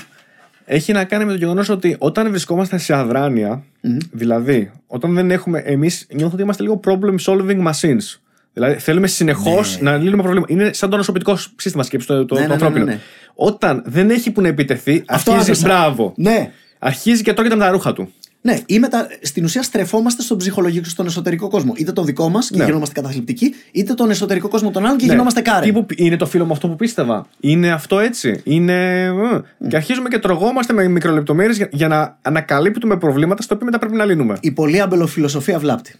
έχει 0.69 0.91
να 0.91 1.03
κάνει 1.03 1.25
με 1.25 1.31
το 1.31 1.37
γεγονός 1.37 1.69
ότι 1.69 1.95
όταν 1.99 2.29
βρισκόμαστε 2.29 2.77
σε 2.77 2.93
αδράνεια, 2.93 3.63
δηλαδή 4.11 4.71
όταν 4.87 5.13
δεν 5.13 5.31
έχουμε. 5.31 5.59
Εμείς 5.59 6.07
νιώθω 6.13 6.33
ότι 6.33 6.41
είμαστε 6.43 6.63
λίγο 6.63 6.79
problem 6.85 7.15
solving 7.25 7.67
machines. 7.71 8.19
Δηλαδή 8.53 8.79
θέλουμε 8.79 9.07
συνεχώς 9.07 9.79
να 9.81 9.97
λύνουμε 9.97 10.21
προβλήματα. 10.23 10.53
Είναι 10.53 10.73
σαν 10.73 10.89
το 10.89 10.97
νοσοποιητικό 10.97 11.37
σύστημα 11.55 11.83
σκέψη, 11.83 12.07
το, 12.07 12.25
το, 12.25 12.35
Ναι, 12.35 12.41
το 12.41 12.41
ναι, 12.41 12.47
ναι, 12.47 12.53
ανθρώπινο. 12.53 12.85
ναι, 12.85 12.91
ναι. 12.91 12.99
Όταν 13.35 13.83
δεν 13.85 14.09
έχει 14.09 14.31
που 14.31 14.41
να 14.41 14.47
επιτεθεί, 14.47 15.03
Αυτό 15.07 15.31
αρχίζει. 15.31 15.51
άκουσα. 15.51 15.67
Μπράβο. 15.67 16.13
Ναι. 16.15 16.51
Αρχίζει 16.79 17.21
και 17.23 17.33
τρώγεται 17.33 17.55
με 17.55 17.61
τα 17.63 17.71
ρούχα 17.71 17.93
του. 17.93 18.13
Ναι, 18.47 18.59
ή 18.65 18.79
μετα... 18.79 19.07
στην 19.21 19.43
ουσία 19.43 19.61
στρεφόμαστε 19.63 20.21
στον 20.21 20.37
ψυχολογικό, 20.37 20.89
στον 20.89 21.05
εσωτερικό 21.05 21.47
κόσμο. 21.49 21.73
Είτε 21.77 21.91
τον 21.91 22.05
δικό 22.05 22.29
μας 22.29 22.49
και 22.49 22.57
Ναι. 22.57 22.65
γινόμαστε 22.65 23.01
καταθλιπτικοί, 23.01 23.53
είτε 23.71 23.93
τον 23.93 24.09
εσωτερικό 24.09 24.47
κόσμο 24.47 24.71
των 24.71 24.85
άλλων 24.85 24.97
και 24.97 25.05
Ναι. 25.05 25.11
γινόμαστε 25.11 25.41
κάρε. 25.41 25.65
Τι 25.65 25.71
που- 25.71 25.85
είναι 25.95 26.17
το 26.17 26.25
φίλο 26.25 26.45
μου 26.45 26.51
αυτό 26.51 26.67
που 26.67 26.75
πίστευα; 26.75 27.27
Είναι 27.39 27.71
αυτό 27.71 27.99
έτσι; 27.99 28.41
Είναι. 28.43 29.03
ε, 29.03 29.67
Και 29.67 29.75
αρχίζουμε 29.75 30.09
και 30.09 30.19
τρογόμαστε 30.19 30.73
με 30.73 30.87
μικρολεπτομέρειες 30.87 31.57
για, 31.57 31.69
για 31.71 31.87
να 31.87 32.17
ανακαλύπτουμε 32.21 32.97
προβλήματα 32.97 33.41
στα 33.41 33.53
οποία 33.55 33.65
μετά 33.65 33.79
πρέπει 33.79 33.95
να 33.95 34.05
λύνουμε. 34.05 34.37
Η 34.39 34.51
πολύ 34.51 34.81
αμπελοφιλοσοφία 34.81 35.59
βλάπτει. 35.59 35.95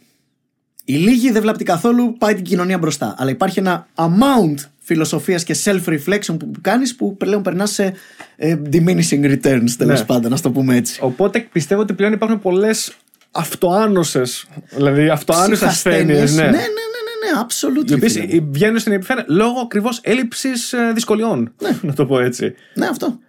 Η 0.90 0.94
λίγη 0.94 1.32
δεν 1.32 1.42
βλάπτει 1.42 1.64
καθόλου, 1.64 2.18
πάει 2.18 2.36
την 2.36 2.44
κοινωνία 2.44 2.78
μπροστά. 2.78 3.16
Αλλά 3.18 3.30
υπάρχει 3.30 3.60
ένα 3.60 3.88
amount 3.96 4.56
φιλοσοφίας 4.80 5.44
και 5.44 5.56
self-reflection 5.64 6.40
που 6.40 6.52
κάνεις 6.62 6.96
που 6.96 7.18
πλέον 7.18 7.42
περνάς 7.42 7.72
σε 7.72 7.94
ε, 8.36 8.58
diminishing 8.72 9.24
returns 9.24 9.70
τέλος 9.78 10.00
Ναι. 10.00 10.06
πάντων, 10.06 10.32
να 10.32 10.40
το 10.40 10.52
πούμε 10.52 10.76
έτσι. 10.76 11.00
Οπότε 11.02 11.48
πιστεύω 11.52 11.82
ότι 11.82 11.94
πλέον 11.94 12.14
υπάρχουν 12.14 12.40
πολλές 12.42 12.94
αυτοάνωσες. 13.32 14.48
Δηλαδή 14.70 15.10
αυτοάνωσες 15.10 15.68
ασθένειες. 15.68 16.24
Ψυχασθένειες. 16.24 16.36
Ναι. 16.36 16.42
ναι, 16.44 16.50
ναι, 16.50 16.58
ναι, 16.58 16.62
ναι, 16.62 17.32
ναι, 17.32 17.42
absolutely. 17.48 17.90
Οι 17.90 17.94
οποίες 17.94 18.14
φίλε 18.14 18.42
μου. 18.42 18.50
βγαίνουν 18.52 18.80
στην 18.80 18.92
επιφάνεια 18.92 19.26
λόγω 19.28 19.60
ακριβώς 19.60 20.00
έλλειψης 20.04 20.74
δυσκολιών. 20.94 21.54
Να 21.82 21.94
το 21.94 22.06
πω 22.06 22.20
έτσι. 22.20 22.54
Ναι, 22.74 22.88
αυτό. 22.88 23.20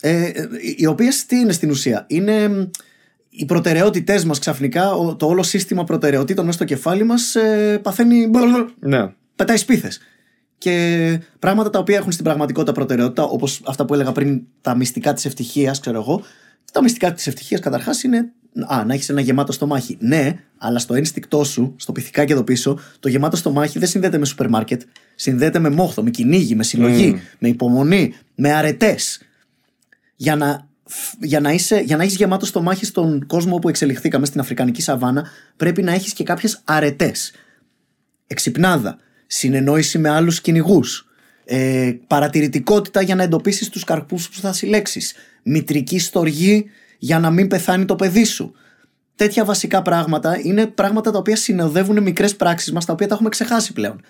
Ε, 0.00 0.24
ε, 0.24 0.48
οι 0.76 0.86
οποίες 0.86 1.26
τι 1.26 1.36
είναι 1.36 1.52
στην 1.52 1.70
ουσία; 1.70 2.04
Είναι 2.08 2.48
μ, 2.48 2.64
οι 3.40 3.44
προτεραιότητές 3.44 4.24
μας 4.24 4.38
ξαφνικά, 4.38 4.92
ο- 4.92 5.16
το 5.16 5.26
όλο 5.26 5.42
σύστημα 5.42 5.84
προτεραιοτήτων 5.84 6.44
μέσα 6.44 6.56
στο 6.56 6.66
κεφάλι 6.66 7.04
μας 7.04 7.34
ε, 7.34 7.78
παθαίνει. 7.82 8.26
μπλουλ, 8.26 8.52
Ναι. 8.80 9.12
πετάει 9.36 9.56
σπίθες. 9.56 10.00
Και 10.58 11.20
πράγματα 11.38 11.70
τα 11.70 11.78
οποία 11.78 11.96
έχουν 11.96 12.12
στην 12.12 12.24
πραγματικότητα 12.24 12.72
προτεραιότητα, 12.72 13.22
όπως 13.22 13.60
αυτά 13.66 13.84
που 13.84 13.94
έλεγα 13.94 14.12
πριν, 14.12 14.40
τα 14.60 14.76
μυστικά 14.76 15.12
της 15.12 15.24
ευτυχίας, 15.24 15.80
ξέρω 15.80 15.98
εγώ. 16.00 16.22
Τα 16.72 16.82
μυστικά 16.82 17.12
της 17.12 17.26
ευτυχίας 17.26 17.60
καταρχάς 17.60 18.02
είναι 18.02 18.32
α, 18.66 18.84
να 18.84 18.94
έχεις 18.94 19.08
ένα 19.08 19.20
γεμάτο 19.20 19.52
στομάχι. 19.52 19.96
Ναι, 20.00 20.38
αλλά 20.58 20.78
στο 20.78 20.94
ένστικτό 20.94 21.44
σου, 21.44 21.74
στο 21.76 21.92
πυθικάκι 21.92 22.32
εδώ 22.32 22.42
πίσω, 22.42 22.78
το 23.00 23.08
γεμάτο 23.08 23.36
στομάχι 23.36 23.78
δεν 23.78 23.88
συνδέεται 23.88 24.18
με 24.18 24.24
σούπερ 24.24 24.48
μάρκετ. 24.48 24.82
Συνδέεται 25.14 25.58
με 25.58 25.70
μόχθο, 25.70 26.02
με 26.02 26.10
κυνήγι, 26.10 26.54
με 26.54 26.62
συλλογή, 26.62 27.20
με 27.38 27.48
υπομονή, 27.48 28.14
με 28.34 28.52
αρετές. 28.52 29.20
Για 30.16 30.36
να, 30.36 30.67
για 31.20 31.40
να, 31.40 31.52
είσαι, 31.52 31.80
για 31.80 31.96
να 31.96 32.02
έχεις 32.02 32.16
γεμάτο 32.16 32.46
στομάχι 32.46 32.84
στον 32.84 33.26
κόσμο 33.26 33.54
όπου 33.54 33.68
εξελιχθήκαμε 33.68 34.26
στην 34.26 34.40
Αφρικανική 34.40 34.82
Σαβάνα, 34.82 35.30
πρέπει 35.56 35.82
να 35.82 35.92
έχεις 35.92 36.12
και 36.12 36.24
κάποιες 36.24 36.60
αρετές. 36.64 37.32
Εξυπνάδα, 38.26 38.98
συνεννόηση 39.26 39.98
με 39.98 40.08
άλλους 40.08 40.40
κυνηγούς. 40.40 41.02
Ε, 41.44 41.92
παρατηρητικότητα 42.06 43.02
για 43.02 43.14
να 43.14 43.22
εντοπίσεις 43.22 43.68
τους 43.68 43.84
καρπούς 43.84 44.28
που 44.28 44.40
θα 44.40 44.52
συλλέξεις 44.52 45.14
μητρική 45.42 45.98
στοργή 45.98 46.64
για 46.98 47.18
να 47.18 47.30
μην 47.30 47.48
πεθάνει 47.48 47.84
το 47.84 47.96
παιδί 47.96 48.24
σου. 48.24 48.52
Τέτοια 49.16 49.44
βασικά 49.44 49.82
πράγματα 49.82 50.40
είναι 50.42 50.66
πράγματα 50.66 51.10
τα 51.10 51.18
οποία 51.18 51.36
συνοδεύουν 51.36 52.02
μικρές 52.02 52.36
πράξεις 52.36 52.72
μας 52.72 52.84
τα 52.84 52.92
οποία 52.92 53.06
τα 53.06 53.14
έχουμε 53.14 53.28
ξεχάσει 53.28 53.72
πλέον. 53.72 54.00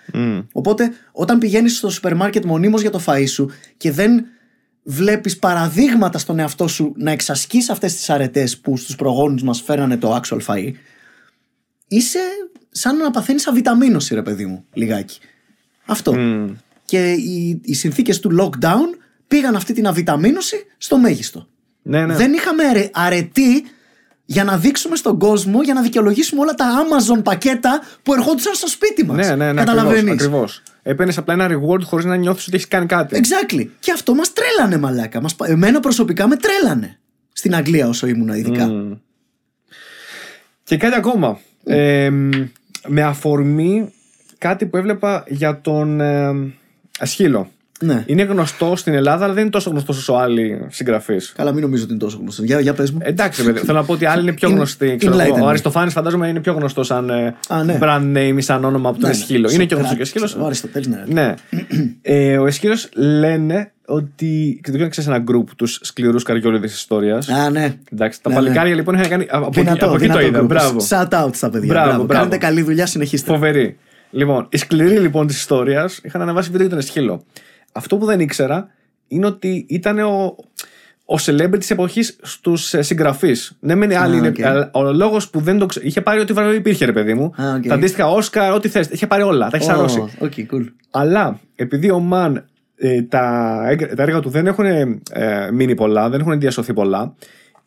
Οπότε 0.53 0.91
όταν 1.13 1.39
πηγαίνεις 1.39 1.77
στο 1.77 1.91
σούπερ 1.91 2.15
μάρκετ 2.15 2.45
μονίμως 2.45 2.81
για 2.81 2.91
το 2.91 3.01
φαΐ 3.07 3.29
σου 3.29 3.51
και 3.77 3.93
δεν 3.93 4.25
βλέπεις 4.91 5.39
παραδείγματα 5.39 6.19
στον 6.19 6.39
εαυτό 6.39 6.69
σου 6.69 6.93
να 6.97 7.11
εξασκείς 7.11 7.71
αυτές 7.71 7.95
τις 7.95 8.11
αρετές 8.11 8.59
που 8.59 8.77
στους 8.77 8.97
προγόνους 8.97 9.43
μας 9.43 9.61
φέρανε 9.63 9.97
το 9.97 10.21
actual 10.23 10.39
φαΐ 10.47 10.73
είσαι 11.89 12.19
σαν 12.71 12.97
να 12.97 13.11
παθαίνεις 13.11 13.47
αβιταμίνωση 13.47 14.15
ρε 14.15 14.23
παιδί 14.23 14.47
μου 14.47 14.65
λιγάκι 14.73 15.19
αυτό 15.87 16.15
και 16.85 17.13
οι, 17.13 17.61
οι 17.65 17.75
συνθήκες 17.75 18.21
του 18.21 18.31
lockdown 18.41 18.99
πήγαν 19.29 19.57
αυτή 19.57 19.73
την 19.73 19.87
αβιταμίνωση 19.87 20.57
στο 20.79 20.99
μέγιστο 20.99 21.49
Ναι, 21.83 22.07
ναι. 22.07 22.15
δεν 22.15 22.33
είχαμε 22.33 22.65
αρε- 22.65 22.91
αρετή 22.93 23.65
για 24.25 24.45
να 24.45 24.57
δείξουμε 24.59 24.97
στον 24.97 25.19
κόσμο, 25.19 25.63
για 25.63 25.75
να 25.75 25.83
δικαιολογήσουμε 25.83 26.41
όλα 26.41 26.55
τα 26.55 26.67
Amazon 26.85 27.25
πακέτα 27.25 27.81
που 28.03 28.15
ερχόντουσαν 28.15 28.55
στο 28.55 28.69
σπίτι 28.69 29.05
μας. 29.05 29.17
Ναι, 29.29 29.35
ναι, 29.35 29.53
ναι. 29.53 29.61
Καταλαβαίνεις; 29.61 30.13
Ακριβώς. 30.13 30.63
Έπαιρνες 30.89 31.19
απλά 31.19 31.35
ένα 31.35 31.47
reward 31.51 31.83
χωρίς 31.83 32.05
να 32.05 32.17
νιώθεις 32.17 32.47
ότι 32.47 32.57
έχεις 32.57 32.69
κάνει 32.69 32.87
κάτι. 32.87 33.21
Exactly. 33.23 33.67
Και 33.81 33.93
αυτό 33.93 34.15
μας 34.15 34.33
τρέλανε, 34.33 34.79
μαλάκα. 34.79 35.21
Μας, 35.21 35.35
πα- 35.35 35.47
εμένα 35.51 35.81
προσωπικά 35.81 36.29
με 36.29 36.37
τρέλανε. 36.37 36.99
Στην 37.33 37.55
Αγγλία 37.55 37.89
όσο 37.89 38.07
ήμουν 38.07 38.29
ειδικά. 38.29 38.71
Και 40.65 40.77
κάτι 40.77 40.95
ακόμα. 40.97 41.39
Ε, 41.65 42.11
με 42.87 43.03
αφορμή 43.03 43.93
κάτι 44.39 44.67
που 44.67 44.77
έβλεπα 44.77 45.25
για 45.29 45.61
τον 45.61 46.01
ε, 46.01 46.55
Ασχήλο. 46.99 47.51
Ναι. 47.81 48.03
Είναι 48.07 48.23
γνωστό 48.23 48.77
στην 48.77 48.95
Ελλάδα, 48.95 49.25
αλλά 49.25 49.33
δεν 49.35 49.43
είναι 49.43 49.51
τόσο 49.51 49.71
γνωστός 49.71 49.99
όσο 49.99 50.13
άλλοι 50.13 50.67
συγγραφείς. 50.69 51.33
Καλά, 51.37 51.53
μην 51.53 51.63
νομίζω 51.63 51.83
ότι 51.83 51.93
είναι 51.93 52.01
τόσο 52.03 52.19
γνωστός. 52.21 52.45
Για, 52.45 52.61
για 52.61 52.75
πες 52.75 52.91
μου. 52.91 52.99
Εντάξει, 53.03 53.45
παιδί, 53.45 53.59
θέλω 53.59 53.79
να 53.79 53.85
πω 53.85 53.93
ότι 53.93 54.05
άλλοι 54.05 54.23
είναι 54.23 54.33
πιο 54.33 54.49
In- 54.49 54.53
γνωστοί. 54.53 54.97
Ξέρω, 54.99 55.19
εγώ. 55.19 55.35
enlighten 55.35 55.41
ο 55.41 55.45
me. 55.45 55.49
Αριστοφάνης 55.49 55.93
φαντάζομαι 55.93 56.29
είναι 56.29 56.41
πιο 56.41 56.53
γνωστός 56.53 56.87
σαν 56.87 57.11
ε, 57.11 57.35
Α, 57.49 57.65
ναι. 57.65 57.79
brand 57.83 58.17
name 58.17 58.35
ή 58.37 58.41
σαν 58.41 58.65
όνομα 58.65 58.89
από 58.89 58.99
τον 58.99 59.09
Ναι, 59.09 59.15
ναι. 59.17 59.23
Εσχύλο. 59.23 59.51
Είναι 59.51 59.65
και 59.65 59.75
γνωστός 59.75 59.97
και 59.97 60.03
ο 60.03 60.05
Σοκράτης, 60.05 60.23
Εσχύλο. 60.25 60.43
Ο 60.43 60.47
Αριστοτέλης, 60.47 60.89
ναι. 60.89 61.05
Ναι. 61.07 61.35
ε, 62.03 62.39
ο 62.39 62.47
Εσχύλο 62.47 62.75
λένε 62.95 63.73
ότι. 63.87 64.61
Και 64.63 64.71
δεν 64.73 64.91
ξέρεις 64.91 65.11
ένα 65.11 65.25
group 65.31 65.45
τους 65.57 65.79
σκληρούς 65.83 66.23
καριόλιδες 66.23 66.73
ιστορίας. 66.75 67.29
Α, 67.29 67.51
ναι. 67.51 67.75
Εντάξει, 67.93 68.23
τα 68.23 68.29
Ναι, 68.29 68.35
παλικάρια 68.35 68.75
λοιπόν 68.75 68.95
είχαν 68.95 69.09
κάνει. 69.09 69.27
Από, 69.31 69.47
εκεί- 69.47 69.61
Δυνατό, 69.61 69.85
από 69.87 69.95
εκεί 69.95 70.07
το 70.07 70.13
δυνατό 70.19 70.27
είδα. 70.29 70.41
group. 70.41 70.47
Μπράβο. 70.47 70.79
Shout 70.89 71.25
out 71.27 71.31
στα 71.35 71.51
παιδιά. 71.51 71.73
Μπράβο, 71.73 71.89
Μπράβο, 71.89 72.05
μπράβο. 72.05 72.07
Κάνετε 72.07 72.37
καλή 72.47 72.63
δουλειά, 72.63 72.87
συνεχίστε. 72.87 73.33
Φοβερή. 73.33 73.77
Λοιπόν, 74.11 74.47
οι 74.51 74.57
σκληροί 74.57 74.99
λοιπόν 74.99 75.27
της 75.27 75.37
ιστορίας 75.39 76.01
είχαν 76.03 76.23
ανεβάσει 76.23 76.51
βίντεο 76.51 76.67
για 76.67 76.77
τον 76.77 76.85
Αισχύλο. 76.85 77.25
Αυτό 77.73 77.97
που 77.97 78.05
δεν 78.05 78.21
ήξερα 78.21 78.69
είναι 79.09 79.27
ότι 79.27 79.67
ήταν 79.69 79.99
ο, 79.99 80.37
ο 81.05 81.15
celebrity 81.21 81.59
της 81.59 81.71
εποχής 81.71 82.17
στους 82.23 82.75
συγγραφείς. 82.79 83.57
Ναι, 83.61 83.75
μεν 83.75 83.97
άλλοι 83.97 84.15
Α, 84.15 84.19
είναι. 84.19 84.29
οκ. 84.29 84.41
αλλά 84.43 84.71
Ο 84.75 84.93
λόγος 84.93 85.31
που 85.31 85.41
δεν 85.41 85.59
το 85.59 85.67
ξέρω. 85.67 85.87
Είχε 85.87 86.01
πάρει 86.01 86.21
ό,τι 86.21 86.33
βραβείο 86.33 86.55
υπήρχε, 86.55 86.85
ρε 86.85 86.93
παιδί 86.93 87.15
μου. 87.15 87.33
Α, 87.43 87.55
οκ. 87.55 87.63
Τα 87.67 87.75
αντίστοιχα 87.75 88.11
Όσκαρ, 88.11 88.53
ό,τι 88.53 88.69
θες. 88.69 88.89
Είχε 88.89 89.07
πάρει 89.07 89.23
όλα. 89.23 89.49
Τα 89.51 89.57
έχεις 89.57 89.69
σαρώσει. 89.69 89.99
Ω, 89.99 90.09
Οκ, 90.19 90.33
cool. 90.53 90.65
Αλλά 90.91 91.41
επειδή 91.55 91.91
ο 91.91 91.99
man 91.99 92.45
ε, 92.77 93.03
τα, 93.03 93.55
έγγρα- 93.69 93.95
τα 93.95 94.03
έργα 94.03 94.21
του 94.21 94.29
δεν 94.31 94.47
έχουν 94.47 94.65
ε, 94.65 95.51
μείνει 95.53 95.75
πολλά, 95.75 96.09
δεν 96.09 96.21
έχουν 96.21 96.39
διασωθεί 96.41 96.73
πολλά, 96.73 97.15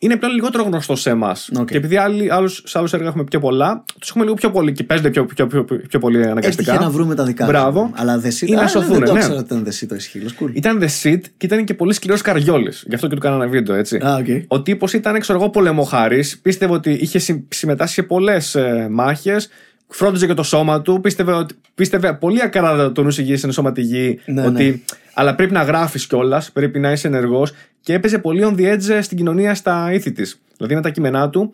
είναι 0.03 0.15
πλέον 0.15 0.33
λιγότερο 0.33 0.63
γνωστό 0.63 0.95
σε 0.95 1.09
εμάς. 1.09 1.49
Οκ. 1.59 1.67
Και 1.67 1.77
επειδή 1.77 1.97
άλλοι, 1.97 2.31
άλλους, 2.31 2.61
σε 2.65 2.77
άλλους 2.77 2.93
έργα 2.93 3.07
έχουμε 3.07 3.23
πιο 3.23 3.39
πολλά, 3.39 3.83
τους 3.99 4.09
έχουμε 4.09 4.23
λίγο 4.23 4.35
πιο 4.35 4.51
πολύ 4.51 4.71
και 4.71 4.83
παίζονται 4.83 5.09
πιο, 5.09 5.25
πιο, 5.25 5.47
πιο, 5.47 5.65
πιο 5.87 5.99
πολύ 5.99 6.23
αναγκαστικά. 6.23 6.71
Έτυχε 6.71 6.85
να 6.85 6.91
βρούμε 6.91 7.15
τα 7.15 7.23
δικά 7.23 7.45
Μπράβο. 7.45 7.79
σου. 7.85 7.93
Αλλά 8.01 8.17
δεν 8.19 8.31
Ή 8.41 8.51
να 8.51 8.67
σωθούν, 8.67 8.93
Δεν 8.97 9.03
το 9.05 9.11
ναι. 9.13 9.17
ήξερα 9.19 9.35
ότι 9.35 9.43
ήταν 9.43 9.63
the 9.63 9.85
shit 9.85 9.95
ο 9.95 9.98
Αισχύλος. 9.98 10.29
Cool. 10.39 10.49
Ήταν 10.53 10.79
the 10.81 11.03
shit 11.03 11.19
και 11.37 11.45
ήταν 11.45 11.63
και 11.63 11.73
πολύ 11.73 11.93
σκληρός 11.93 12.21
καριόλης. 12.21 12.83
Γι' 12.87 12.95
αυτό 12.95 13.07
και 13.07 13.15
του 13.15 13.21
κάνανε 13.21 13.45
βίντεο, 13.45 13.75
έτσι. 13.75 13.97
Α, 13.97 14.15
οκ. 14.15 14.25
Ο 14.47 14.61
τύπος 14.61 14.93
ήταν, 14.93 15.19
ξέρω 15.19 15.39
εγώ, 15.39 15.49
πολεμοχάρης. 15.49 16.39
Πίστευε 16.41 16.73
ότι 16.73 16.91
είχε 16.91 17.19
συμ- 17.19 17.53
συμμετάσχει 17.53 17.93
σε 17.93 18.03
πολλές 18.03 18.55
ε, 18.55 18.87
μάχες. 18.91 19.49
Φρόντιζε 19.87 20.27
και 20.27 20.33
το 20.33 20.43
σώμα 20.43 20.81
του. 20.81 20.99
Πίστευε, 21.01 21.31
ότι, 21.33 21.55
πίστευε 21.75 22.13
πολύ 22.13 22.41
ακράδαντα 22.41 22.91
το 22.91 23.03
νους 23.03 23.09
υγιής 23.17 23.39
εν 23.43 23.51
σώματι 23.51 23.81
υγιεί. 23.81 24.19
Ναι, 24.25 24.45
ότι, 24.45 24.63
ναι. 24.63 24.79
Αλλά 25.13 25.35
πρέπει 25.35 25.53
να 25.53 25.61
γράφεις 25.63 26.07
κιόλας, 26.07 26.51
πρέπει 26.51 26.79
να 26.79 26.91
είσαι 26.91 27.07
ενεργός. 27.07 27.51
Και 27.81 27.93
έπαιζε 27.93 28.17
πολύ 28.17 28.41
on 28.45 28.59
the 28.59 28.73
edge 28.73 28.99
στην 29.01 29.17
κοινωνία 29.17 29.55
στα 29.55 29.93
ήθη 29.93 30.11
της. 30.11 30.41
Δηλαδή 30.57 30.75
με 30.75 30.81
τα 30.81 30.89
κείμενά 30.89 31.29
του. 31.29 31.53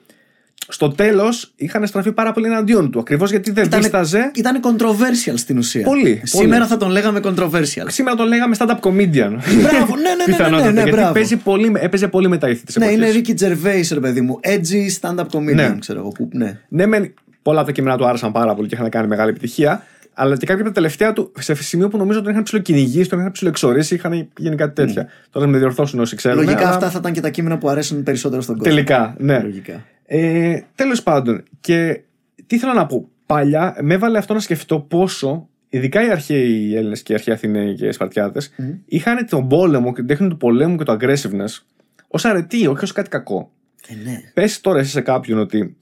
Στο 0.70 0.90
τέλος 0.90 1.54
είχαν 1.56 1.88
στραφεί 1.88 2.12
πάρα 2.12 2.32
πολύ 2.32 2.46
εναντίον 2.48 2.92
του. 2.92 3.00
Ακριβώς 3.00 3.30
γιατί 3.30 3.52
δεν 3.52 3.70
δίσταζε. 3.72 4.32
Ήταν 4.36 4.60
controversial 4.64 5.34
στην 5.36 5.58
ουσία. 5.58 5.84
Πολύ, 5.84 6.22
Σήμερα 6.24 6.58
πολύ. 6.58 6.70
θα 6.70 6.78
τον 6.78 6.90
λέγαμε 6.90 7.20
controversial. 7.24 7.86
Σήμερα 7.88 8.16
το 8.18 8.24
λέγαμε 8.24 8.56
stand-up 8.60 8.80
comedian. 8.80 9.32
Μπράβο, 9.62 9.96
ναι, 9.96 10.02
ναι, 10.02 10.16
ναι, 10.16 10.24
Πιθανότατα, 10.26 10.66
ναι, 10.66 10.72
ναι, 10.72 10.82
γιατί 10.82 10.90
μπράβο. 10.92 11.14
παίζει 11.14 11.36
πολύ, 11.38 11.72
έπαιζε 11.76 12.08
πολύ 12.08 12.28
με 12.28 12.38
τα 12.38 12.50
ήθη 12.50 12.66
της 12.66 12.76
Ναι, 12.76 12.86
εποχής. 12.86 13.16
είναι 13.16 13.22
Ricky 13.28 13.42
Gervais, 13.44 13.88
ρε 13.94 14.00
παιδί 14.00 14.22
μου. 14.22 14.40
Edgy 14.44 15.00
stand-up 15.02 15.26
comedian, 15.32 15.54
Ναι. 15.56 15.76
ξέρω 15.80 16.00
εγώ. 16.00 16.08
Που, 16.10 16.30
ναι. 16.34 16.60
Ναι, 16.68 16.86
μεν 16.86 17.14
πολλά 17.42 17.58
από 17.58 17.68
τα 17.68 17.74
κείμενα 17.74 17.98
του 17.98 18.08
άρεσαν 18.08 18.32
πάρα 18.32 18.56
πολύ 18.56 18.68
και 18.68 18.76
είχαν 18.76 18.90
κάνει 18.90 19.08
μεγάλη 19.08 19.30
επιτυχία. 19.30 19.84
Αλλά 20.20 20.38
και 20.38 20.46
κάποια 20.46 20.62
από 20.62 20.74
τα 20.74 20.76
τελευταία 20.82 21.14
του, 21.14 21.32
σε 21.40 21.56
σημείο 21.56 21.88
που 21.88 21.98
νομίζω 21.98 22.18
ότι 22.18 22.24
τον 22.24 22.34
είχαν 22.34 22.44
ψιλοκυνηγήσει, 22.44 23.10
τον 23.10 23.20
είχαν 23.20 23.32
ψιλοεξορίσει, 23.32 23.96
είχαν 23.96 24.30
γίνει 24.38 24.56
κάτι 24.56 24.74
τέτοια. 24.74 25.08
Τώρα 25.30 25.46
να 25.46 25.52
με 25.52 25.58
διορθώσουν 25.58 26.00
όσοι 26.00 26.16
ξέρουν. 26.16 26.38
Λογικά 26.38 26.58
αλλά 26.58 26.70
αυτά 26.70 26.90
θα 26.90 26.98
ήταν 27.00 27.14
και 27.14 27.22
τα 27.22 27.30
κείμενα 27.30 27.58
που 27.58 27.70
αρέσουν 27.70 28.04
περισσότερο 28.04 28.42
στον 28.42 28.58
κόσμο. 28.58 28.74
Τελικά, 28.74 29.16
ναι. 29.18 29.40
Λογικά. 29.40 29.86
Ε, 30.06 30.60
Τέλος 30.76 31.04
πάντων, 31.04 31.44
και 31.60 32.02
τι 32.48 32.58
θέλω 32.58 32.74
να 32.74 32.86
πω. 32.86 33.10
Παλιά 33.26 33.78
με 33.82 33.94
έβαλε 33.94 34.18
αυτό 34.18 34.34
να 34.34 34.40
σκεφτώ 34.40 34.80
πόσο, 34.80 35.50
ειδικά 35.70 36.06
οι 36.06 36.10
αρχαίοι 36.10 36.76
Έλληνες 36.76 37.04
και 37.04 37.12
οι 37.12 37.16
αρχαίοι 37.16 37.34
Αθηναίοι 37.34 37.76
και 37.76 37.88
οι 37.88 37.92
Σπαρτιάτες, 37.92 38.54
είχαν 38.86 39.28
τον 39.30 39.48
πόλεμο 39.48 39.90
και 39.90 39.96
την 39.96 40.08
τέχνη 40.08 40.28
του 40.28 40.38
πολέμου 40.38 40.78
και 40.78 40.84
το 40.84 40.98
aggressiveness 41.00 41.64
ως 42.08 42.26
αρετή, 42.26 42.68
όχι 42.68 42.84
ως 42.84 42.92
κάτι 42.92 43.10
κακό. 43.10 43.52
Ε, 43.88 43.94
ναι. 44.10 44.22
Πες 44.34 44.62
τώρα 44.62 44.80
εσύ 44.80 44.92
σε 44.92 45.02
κάποιον 45.02 45.40
ότι 45.40 45.78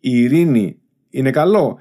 η 0.00 0.22
ειρήνη 0.22 0.76
είναι 1.10 1.30
καλό. 1.30 1.78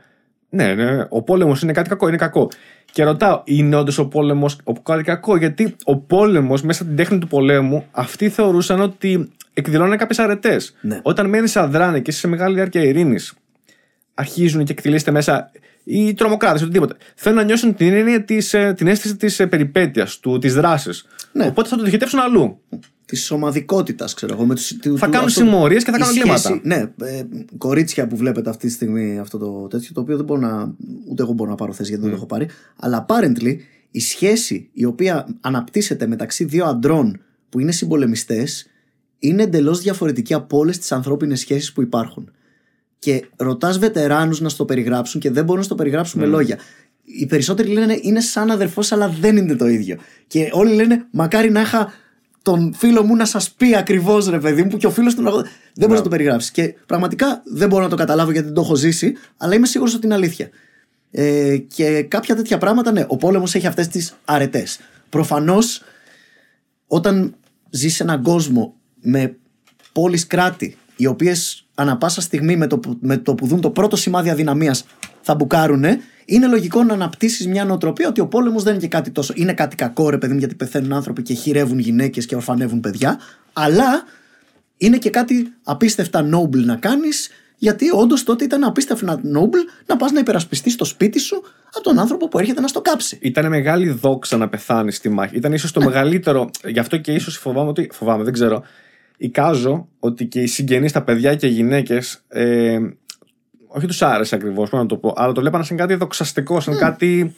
Ναι, 0.50 0.74
ναι, 0.74 1.06
ο 1.10 1.22
πόλεμος 1.22 1.62
είναι 1.62 1.72
κάτι 1.72 1.90
κακό, 1.90 2.08
είναι 2.08 2.18
κακό. 2.18 2.48
Και 2.92 3.04
ρωτάω, 3.04 3.42
είναι 3.46 3.76
όντως 3.76 3.98
ο 3.98 4.08
πόλεμος 4.08 4.58
κάτι 4.84 5.04
κακό, 5.04 5.38
γιατί 5.38 5.76
ο 5.84 5.98
πόλεμος 5.98 6.62
μέσα 6.62 6.84
στην 6.84 6.96
τέχνη 6.96 7.18
του 7.18 7.28
πολέμου, 7.28 7.86
αυτοί 7.92 8.30
θεωρούσαν 8.30 8.82
ότι 8.82 9.32
εκδηλώνουν 9.54 9.98
κάποιες 9.98 10.20
αρετές. 10.20 10.76
Ναι. 10.82 11.00
Όταν 11.04 11.30
μένεις 11.30 11.52
σε 11.52 11.60
αδράνη 11.60 12.02
και 12.02 12.12
είσαι 12.12 12.20
σε 12.20 12.28
μεγάλη 12.28 12.56
διάρκεια 12.56 12.84
ειρήνης, 12.84 13.34
αρχίζουν 14.14 14.64
και 14.64 14.72
εκτελείστε 14.72 15.12
μέσα 15.12 15.52
οι 15.92 16.14
τρομοκράτες, 16.14 16.62
οτιδήποτε. 16.62 16.96
Θέλουν 17.16 17.38
να 17.38 17.44
νιώσουν 17.44 17.76
την, 17.76 17.94
έννοια 17.94 18.24
της, 18.24 18.54
ε, 18.54 18.74
την 18.78 18.88
αίσθηση 18.88 19.16
της 19.16 19.36
περιπέτειας, 19.36 20.20
της 20.40 20.54
δράσης. 20.54 21.06
Ναι. 21.32 21.46
Οπότε 21.48 21.70
θα 21.70 21.76
το 21.76 21.82
διοχετεύσουν 21.82 22.20
αλλού. 22.20 22.60
Της 23.06 23.32
ομαδικότητας, 23.32 24.14
ξέρω 24.14 24.34
εγώ. 24.34 24.46
Με 24.46 24.56
τους, 24.56 24.68
του, 24.68 24.98
Θα 24.98 25.06
του- 25.06 25.12
κάνουν 25.12 25.28
αυτό- 25.28 25.40
συμμορίες 25.44 25.84
και 25.84 25.92
θα 25.92 25.98
η 25.98 26.00
κάνουν 26.00 26.16
σχέση- 26.16 26.48
κλίματα. 26.62 26.94
Ναι, 26.98 27.08
ε, 27.08 27.24
κορίτσια 27.58 28.08
που 28.08 28.16
βλέπετε 28.18 28.50
αυτή 28.50 28.68
τη 28.68 28.74
στιγμή 28.74 29.20
αυτό 29.20 29.38
το 29.38 29.68
τέτοιο, 29.70 29.90
το 29.94 30.02
οποίο 30.02 30.16
δεν 30.16 30.26
μπορώ 30.26 30.40
να. 30.42 30.74
ούτε 31.10 31.22
εγώ 31.24 31.34
μπορώ 31.34 31.50
να 31.50 31.56
πάρω 31.56 31.74
θέση 31.74 31.90
γιατί 31.90 32.02
δεν 32.04 32.12
το 32.12 32.18
έχω 32.18 32.26
πάρει. 32.26 32.48
Αλλά 32.76 33.06
apparently 33.08 33.56
η 33.92 34.00
σχέση 34.00 34.70
η 34.74 34.86
οποία 34.86 35.28
αναπτύσσεται 35.42 36.08
μεταξύ 36.08 36.44
δύο 36.44 36.66
αντρών 36.66 37.22
που 37.50 37.60
είναι 37.60 37.72
συμπολεμιστές 37.72 38.68
είναι 39.20 39.44
εντελώς 39.44 39.80
διαφορετική 39.82 40.34
από 40.34 40.58
όλες 40.58 40.78
τις 40.78 40.92
ανθρώπινες 40.92 41.40
σχέσεις 41.40 41.74
που 41.74 41.82
υπάρχουν. 41.82 42.32
Και 43.00 43.26
ρωτάς 43.36 43.80
βετεράνους 43.80 44.42
να 44.42 44.50
στο 44.50 44.66
περιγράψουν 44.66 45.22
και 45.22 45.32
δεν 45.32 45.44
μπορούν 45.44 45.60
να 45.60 45.66
στο 45.66 45.76
περιγράψουν 45.76 46.22
με 46.22 46.28
λόγια. 46.28 46.58
Οι 47.04 47.26
περισσότεροι 47.26 47.70
λένε 47.70 48.00
είναι 48.02 48.22
σαν 48.22 48.52
αδερφός, 48.52 48.92
αλλά 48.92 49.10
δεν 49.20 49.38
είναι 49.38 49.56
το 49.56 49.68
ίδιο. 49.68 49.98
Και 50.28 50.50
όλοι 50.52 50.74
λένε 50.74 51.06
μακάρι 51.12 51.52
να 51.52 51.62
είχα 51.62 51.94
τον 52.42 52.74
φίλο 52.74 53.04
μου 53.04 53.16
να 53.16 53.26
σας 53.26 53.52
πει 53.52 53.76
ακριβώς 53.76 54.28
ρε 54.28 54.40
παιδί 54.40 54.64
μου, 54.64 54.70
που 54.70 54.78
και 54.78 54.88
ο 54.88 54.92
φίλος 54.92 55.16
του 55.16 55.22
να. 55.22 55.32
Δεν 55.32 55.44
μπορείς 55.76 55.98
να 55.98 56.02
το 56.02 56.10
περιγράψεις. 56.10 56.52
Και 56.52 56.76
πραγματικά 56.86 57.42
δεν 57.46 57.70
μπορώ 57.70 57.84
να 57.84 57.90
το 57.90 57.96
καταλάβω 57.96 58.32
γιατί 58.32 58.46
δεν 58.46 58.56
το 58.56 58.62
έχω 58.62 58.76
ζήσει, 58.76 59.14
αλλά 59.38 59.54
είμαι 59.54 59.68
σίγουρος 59.68 59.94
ότι 59.96 60.06
είναι 60.06 60.16
αλήθεια. 60.16 60.50
Ε, 61.12 61.58
και 61.58 62.02
κάποια 62.02 62.36
τέτοια 62.36 62.58
πράγματα, 62.58 62.92
ναι, 62.92 63.06
ο 63.08 63.18
πόλεμος 63.18 63.56
έχει 63.56 63.68
αυτές 63.68 63.88
τις 63.88 64.16
αρετές. 64.26 64.80
Προφανώς 65.10 65.82
όταν 66.88 67.36
ζεις 67.70 67.96
σε 67.96 68.04
έναν 68.04 68.24
κόσμο 68.24 68.76
με 69.02 69.36
πόλεις 69.92 70.28
κράτη, 70.28 70.78
οι 70.96 71.06
οποίες 71.06 71.68
ανα 71.80 71.98
πάσα 71.98 72.22
στιγμή 72.22 72.56
με 72.56 72.68
το, 72.68 72.78
που- 72.78 72.98
με 73.02 73.18
το 73.18 73.36
που 73.36 73.48
δουν 73.48 73.62
το 73.62 73.70
πρώτο 73.70 73.96
σημάδι 73.96 74.30
αδυναμίας 74.30 74.86
θα 75.22 75.36
μπουκάρουνε, 75.36 76.00
είναι 76.26 76.48
λογικό 76.48 76.84
να 76.84 76.94
αναπτύσσεις 76.94 77.48
μια 77.48 77.66
νοοτροπία 77.66 78.08
ότι 78.08 78.22
ο 78.22 78.28
πόλεμος 78.28 78.64
δεν 78.64 78.74
είναι 78.74 78.82
και 78.82 78.88
κάτι 78.88 79.12
τόσο. 79.12 79.34
Είναι 79.36 79.54
κάτι 79.54 79.76
κακό, 79.76 80.10
ρε 80.10 80.18
παιδί 80.18 80.34
μου, 80.34 80.40
γιατί 80.40 80.56
πεθαίνουν 80.56 80.94
άνθρωποι 80.94 81.22
και 81.22 81.34
χειρεύουν 81.34 81.80
γυναίκες 81.80 82.26
και 82.26 82.36
ορφανεύουν 82.36 82.80
παιδιά, 82.80 83.20
αλλά 83.54 84.04
είναι 84.78 84.98
και 84.98 85.10
κάτι 85.10 85.54
απίστευτα 85.64 86.30
noble 86.36 86.64
να 86.66 86.76
κάνεις, 86.76 87.30
γιατί 87.58 87.86
όντως 87.94 88.24
τότε 88.24 88.44
ήταν 88.44 88.64
απίστευτα 88.64 89.22
noble 89.22 89.84
να 89.86 89.98
πας 89.98 90.12
να 90.12 90.20
υπερασπιστείς 90.20 90.76
το 90.76 90.86
σπίτι 90.86 91.20
σου 91.20 91.44
από 91.74 91.84
τον 91.84 92.00
άνθρωπο 92.00 92.28
που 92.28 92.40
έρχεται 92.40 92.62
να 92.62 92.68
στο 92.68 92.82
κάψει. 92.82 93.18
Ήταν 93.22 93.48
μεγάλη 93.50 93.90
δόξα 93.90 94.38
να 94.38 94.50
πεθάνεις 94.50 94.96
στη 94.96 95.10
μάχη. 95.10 95.36
Ήταν 95.36 95.54
ίσως 95.54 95.72
το 95.72 95.82
μεγαλύτερο. 95.82 96.50
Γι' 96.68 96.80
αυτό 96.80 96.98
και 96.98 97.12
ίσως 97.12 97.38
φοβάμαι 97.38 97.70
ότι. 97.70 97.90
Φοβάμαι, 97.94 98.24
δεν 98.24 98.34
ξέρω. 98.34 98.64
Εικάζω 99.22 99.88
ότι 100.00 100.26
και 100.26 100.42
οι 100.42 100.48
συγγενείς, 100.48 100.92
τα 100.92 101.04
παιδιά 101.04 101.36
και 101.36 101.48
οι 101.48 101.50
γυναίκες. 101.50 102.24
Ε, 102.28 102.80
όχι 103.68 103.88
τους 103.88 104.02
άρεσε 104.02 104.36
ακριβώς, 104.36 104.72
να 104.72 104.86
το 104.86 104.98
πω, 104.98 105.14
αλλά 105.16 105.32
το 105.34 105.42
βλέπανε 105.42 105.64
σαν 105.64 105.78
κάτι 105.78 105.96
δοξαστικό, 105.96 106.60
σαν 106.60 106.78
κάτι 106.78 107.36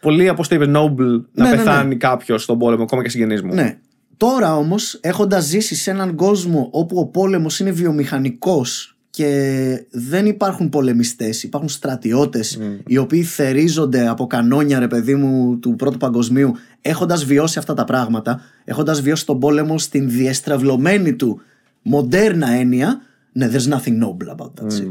πολύ, 0.00 0.28
όπως 0.28 0.48
το 0.48 0.54
είπε, 0.54 0.64
noble 0.64 0.70
να 0.72 0.74
Ναι, 0.74 1.22
ναι, 1.32 1.50
ναι. 1.50 1.56
πεθάνει 1.56 1.96
κάποιος 1.96 2.42
στον 2.42 2.58
πόλεμο, 2.58 2.82
ακόμα 2.82 3.02
και 3.02 3.08
συγγενείς 3.08 3.42
μου. 3.42 3.54
Ναι. 3.54 3.78
Τώρα 4.16 4.56
όμως, 4.56 4.98
έχοντας 5.02 5.44
ζήσει 5.44 5.74
σε 5.74 5.90
έναν 5.90 6.14
κόσμο 6.14 6.68
όπου 6.72 6.98
ο 6.98 7.06
πόλεμος 7.06 7.60
είναι 7.60 7.70
βιομηχανικός 7.70 8.95
και 9.16 9.84
δεν 9.90 10.26
υπάρχουν 10.26 10.68
πολεμιστές, 10.68 11.42
υπάρχουν 11.42 11.68
στρατιώτες 11.68 12.60
οι 12.86 12.96
οποίοι 12.96 13.22
θερίζονται 13.22 14.08
από 14.08 14.26
κανόνια 14.26 14.78
ρε 14.78 14.88
παιδί 14.88 15.14
μου 15.14 15.58
του 15.58 15.76
πρώτου 15.76 15.98
παγκοσμίου 15.98 16.52
έχοντας 16.82 17.24
βιώσει 17.24 17.58
αυτά 17.58 17.74
τα 17.74 17.84
πράγματα, 17.84 18.40
έχοντας 18.64 19.00
βιώσει 19.00 19.26
τον 19.26 19.40
πόλεμο 19.40 19.78
στην 19.78 20.10
διεστραυλωμένη 20.10 21.14
του 21.14 21.40
μοντέρνα 21.82 22.50
έννοια, 22.50 23.00
ναι, 23.32 23.50
there's 23.52 23.72
nothing 23.72 24.02
noble 24.04 24.36
about 24.36 24.50
that 24.60 24.66
shit. 24.66 24.88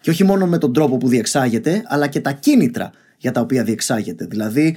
Και 0.00 0.10
όχι 0.10 0.24
μόνο 0.24 0.46
με 0.46 0.58
τον 0.58 0.72
τρόπο 0.72 0.96
που 0.96 1.08
διεξάγεται, 1.08 1.82
αλλά 1.86 2.06
και 2.06 2.20
τα 2.20 2.32
κίνητρα 2.32 2.90
για 3.18 3.32
τα 3.32 3.40
οποία 3.40 3.64
διεξάγεται. 3.64 4.26
Δηλαδή, 4.26 4.76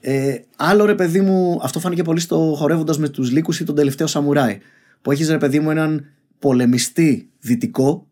ε, 0.00 0.34
άλλο 0.56 0.84
ρε 0.84 0.94
παιδί 0.94 1.20
μου, 1.20 1.58
αυτό 1.62 1.80
φάνηκε 1.80 2.02
πολύ 2.02 2.20
στο 2.20 2.54
χορεύοντας 2.56 2.98
με 2.98 3.08
τους 3.08 3.30
λύκους 3.30 3.60
ή 3.60 3.64
τον 3.64 3.74
τελευταίο 3.74 4.06
Σαμουράι. 4.06 4.58
Που 5.02 5.10
έχεις 5.10 5.28
ρε 5.28 5.38
παιδί 5.38 5.60
μου 5.60 5.70
έναν 5.70 6.04
πολεμιστή 6.38 7.28
δυτικό, 7.40 8.04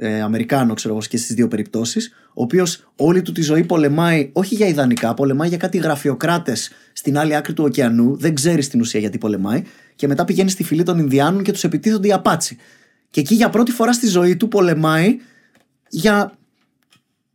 ε, 0.00 0.20
Αμερικάνο 0.20 0.74
ξέρω 0.74 0.94
εγώ 0.94 1.02
και 1.08 1.16
στις 1.16 1.34
δύο 1.34 1.48
περιπτώσεις, 1.48 2.12
ο 2.28 2.42
οποίος 2.42 2.90
όλη 2.96 3.22
του 3.22 3.32
τη 3.32 3.42
ζωή 3.42 3.64
πολεμάει 3.64 4.30
όχι 4.32 4.54
για 4.54 4.66
ιδανικά, 4.66 5.14
πολεμάει 5.14 5.48
για 5.48 5.56
κάτι 5.56 5.78
γραφειοκράτες 5.78 6.70
στην 6.92 7.18
άλλη 7.18 7.36
άκρη 7.36 7.52
του 7.52 7.64
ωκεανού, 7.64 8.16
δεν 8.16 8.34
ξέρει 8.34 8.62
στην 8.62 8.80
ουσία 8.80 9.00
γιατί 9.00 9.18
πολεμάει, 9.18 9.62
και 9.96 10.06
μετά 10.06 10.24
πηγαίνει 10.24 10.50
στη 10.50 10.64
φυλή 10.64 10.82
των 10.82 10.98
Ινδιάνων 10.98 11.42
και 11.42 11.52
τους 11.52 11.64
επιτίθονται 11.64 12.08
οι 12.08 12.12
Απάτσι. 12.12 12.56
Και 13.10 13.20
εκεί 13.20 13.34
για 13.34 13.50
πρώτη 13.50 13.72
φορά 13.72 13.92
στη 13.92 14.06
ζωή 14.06 14.36
του 14.36 14.48
πολεμάει 14.48 15.16
για 15.88 16.32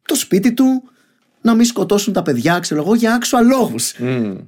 το 0.06 0.16
σπίτι 0.16 0.54
του, 0.54 0.84
να 1.42 1.56
μην 1.56 1.66
σκοτώσουν 1.66 2.14
τα 2.14 2.22
παιδιά, 2.22 2.60
ξέρω 2.60 2.82
εγώ, 2.82 2.96
για 2.96 3.18
actual 3.22 3.46
λόγους. 3.50 3.94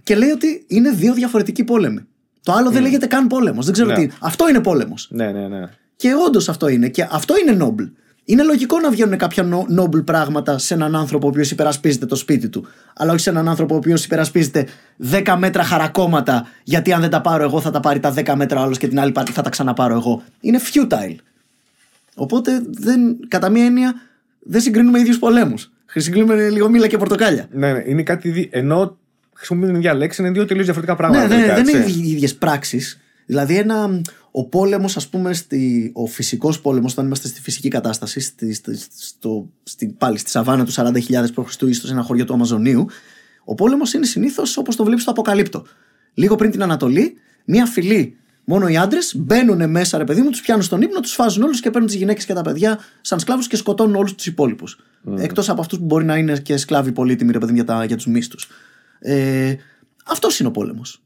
Και 0.04 0.16
λέει 0.16 0.30
ότι 0.30 0.64
είναι 0.68 0.90
δύο 0.92 1.14
διαφορετικοί 1.14 1.64
πόλεμοι. 1.64 2.00
Το 2.44 2.52
άλλο 2.52 2.70
δεν 2.72 2.82
λέγεται 2.82 3.06
καν 3.06 3.28
πόλεμος. 3.28 3.66
Δεν 3.66 3.74
ξέρω 3.74 3.90
Ναι. 3.90 3.96
τι. 3.96 4.08
Αυτό 4.20 4.50
είναι 4.50 4.60
πόλεμος. 4.60 5.08
ναι, 5.12 5.32
ναι. 5.32 5.48
ναι. 5.48 5.70
Και 5.96 6.14
όντως 6.28 6.50
αυτό 6.50 6.68
είναι. 6.68 6.90
Και 6.90 7.08
αυτό 7.12 7.34
είναι 7.38 7.58
noble. 7.66 7.92
Είναι 8.28 8.44
λογικό 8.44 8.80
να 8.80 8.90
βγαίνουν 8.90 9.18
κάποια 9.18 9.44
νο- 9.44 9.66
noble 9.80 10.06
πράγματα 10.06 10.58
σε 10.58 10.74
έναν 10.74 10.96
άνθρωπο 10.96 11.26
ο 11.26 11.30
οποίος 11.30 11.52
υπερασπίζεται 11.52 12.06
το 12.06 12.16
σπίτι 12.16 12.50
του. 12.50 12.68
Αλλά 12.96 13.12
όχι 13.12 13.22
σε 13.22 13.30
έναν 13.30 13.48
άνθρωπο 13.50 13.74
ο 13.74 13.78
οποίος 13.78 14.06
υπερασπίζεται 14.06 14.68
10 15.12 15.36
μέτρα 15.38 15.64
χαρακόμματα, 15.64 16.48
γιατί 16.64 16.94
αν 16.94 17.02
δεν 17.02 17.10
τα 17.10 17.22
πάρω 17.22 17.44
εγώ 17.44 17.62
θα 17.62 17.72
τα 17.72 17.80
πάρει 17.80 18.00
τα 18.00 18.14
10 18.18 18.34
μέτρα 18.36 18.62
άλλος 18.62 18.78
και 18.78 18.88
την 18.88 19.00
άλλη 19.00 19.12
πάρτι 19.12 19.32
θα 19.32 19.42
τα 19.42 19.50
ξαναπάρω 19.50 19.94
εγώ. 19.96 20.24
Είναι 20.40 20.60
futile. 20.74 21.16
Οπότε 22.16 22.62
δεν, 22.72 23.18
κατά 23.28 23.50
μία 23.50 23.66
έννοια 23.66 23.94
δεν 24.40 24.62
συγκρίνουμε 24.62 25.00
ίδιους 25.00 25.20
πολέμους. 25.20 25.72
Συγκρίνουμε 25.96 26.50
λίγο 26.50 26.70
μήλα 26.70 26.88
και 26.88 26.98
πορτοκάλια. 26.98 27.48
Ναι, 27.52 27.74
ναι, 27.74 27.84
είναι 27.86 28.04
κάτι. 28.04 28.30
δι- 28.30 28.50
Ενώ 28.56 28.98
χρησιμοποιούν 29.34 29.70
την 29.72 29.80
ίδια 29.80 29.94
λέξη, 29.94 30.22
είναι 30.22 30.32
δύο 30.32 30.46
τελείως 30.46 30.66
διαφορετικά 30.66 30.98
πράγματα. 30.98 31.22
Ναι, 31.22 31.28
δεν, 31.28 31.38
τελικά, 31.38 31.56
δεν 31.56 31.68
είναι 31.76 31.84
έτσι. 31.86 32.00
οι 32.00 32.12
ίδιες 32.12 32.36
πράξεις. 32.36 33.00
Δηλαδή, 33.26 33.58
ένα, 33.58 34.02
ο 34.32 34.46
πόλεμος, 34.46 34.98
ας 34.98 35.08
πούμε, 35.08 35.34
στη, 35.34 35.92
ο 35.94 36.06
φυσικός 36.06 36.62
πόλεμος, 36.62 36.92
όταν 36.92 37.06
είμαστε 37.06 37.28
στη 37.28 37.42
φυσική 37.42 37.68
κατάσταση, 37.68 38.20
στη, 38.20 38.54
στη, 38.54 38.80
στο, 38.98 39.50
στην, 39.64 39.98
πάλι 39.98 40.18
στη 40.18 40.30
σαβάνα 40.30 40.66
του 40.66 40.74
40.000 40.74 40.94
π.Χ. 41.34 41.62
ή 41.68 41.74
στο 41.74 41.88
σε 41.88 41.94
ένα 41.94 42.02
χωριό 42.02 42.26
του 42.26 42.34
Αμαζονίου, 42.34 42.86
ο 43.46 43.56
πόλεμος 43.56 43.94
είναι 43.94 44.06
συνήθως 44.06 44.58
όπως 44.58 44.76
το 44.76 44.84
βλέπεις 44.84 45.02
στο 45.02 45.12
Αποκαλύπτο. 45.12 45.66
Λίγο 46.14 46.36
πριν 46.36 46.52
την 46.52 46.64
Ανατολή, 46.64 47.14
μία 47.46 47.66
φυλή, 47.66 48.18
μόνο 48.46 48.68
οι 48.68 48.78
άντρες 48.78 49.16
μπαίνουν 49.18 49.70
μέσα, 49.70 49.98
ρε 49.98 50.04
παιδί 50.04 50.22
μου, 50.22 50.30
τους 50.30 50.42
πιάνουν 50.42 50.64
στον 50.64 50.82
ύπνο, 50.82 51.00
τους 51.00 51.12
φάζουν 51.14 51.44
όλους 51.44 51.60
και 51.60 51.70
παίρνουν 51.70 51.90
τις 51.90 51.98
γυναίκες 51.98 52.26
και 52.26 52.34
τα 52.34 52.42
παιδιά 52.42 52.80
σαν 53.02 53.20
σκλάβους 53.20 53.48
και 53.48 53.56
σκοτώνουν 53.56 53.96
όλους 53.96 54.16
τους 54.16 54.26
υπόλοιπους. 54.26 54.80
Mm. 55.10 55.20
Εκτός 55.20 55.50
από 55.50 55.62
αυτούς 55.62 55.78
που 55.78 55.86
μπορεί 55.86 56.06
να 56.06 56.18
είναι 56.18 56.38
και 56.38 56.58
σκλάβοι 56.58 56.92
πολύτιμοι, 56.92 57.32
ρε 57.32 57.40
παιδί 57.40 57.52
μου, 57.52 57.58
για, 57.58 57.66
τα- 57.66 57.86
για 57.86 57.96
τους 57.96 58.06
μίστου. 58.08 58.38
Ε, 59.00 59.56
αυτός 60.06 60.40
είναι 60.40 60.48
ο 60.48 60.52
πόλεμος. 60.52 61.02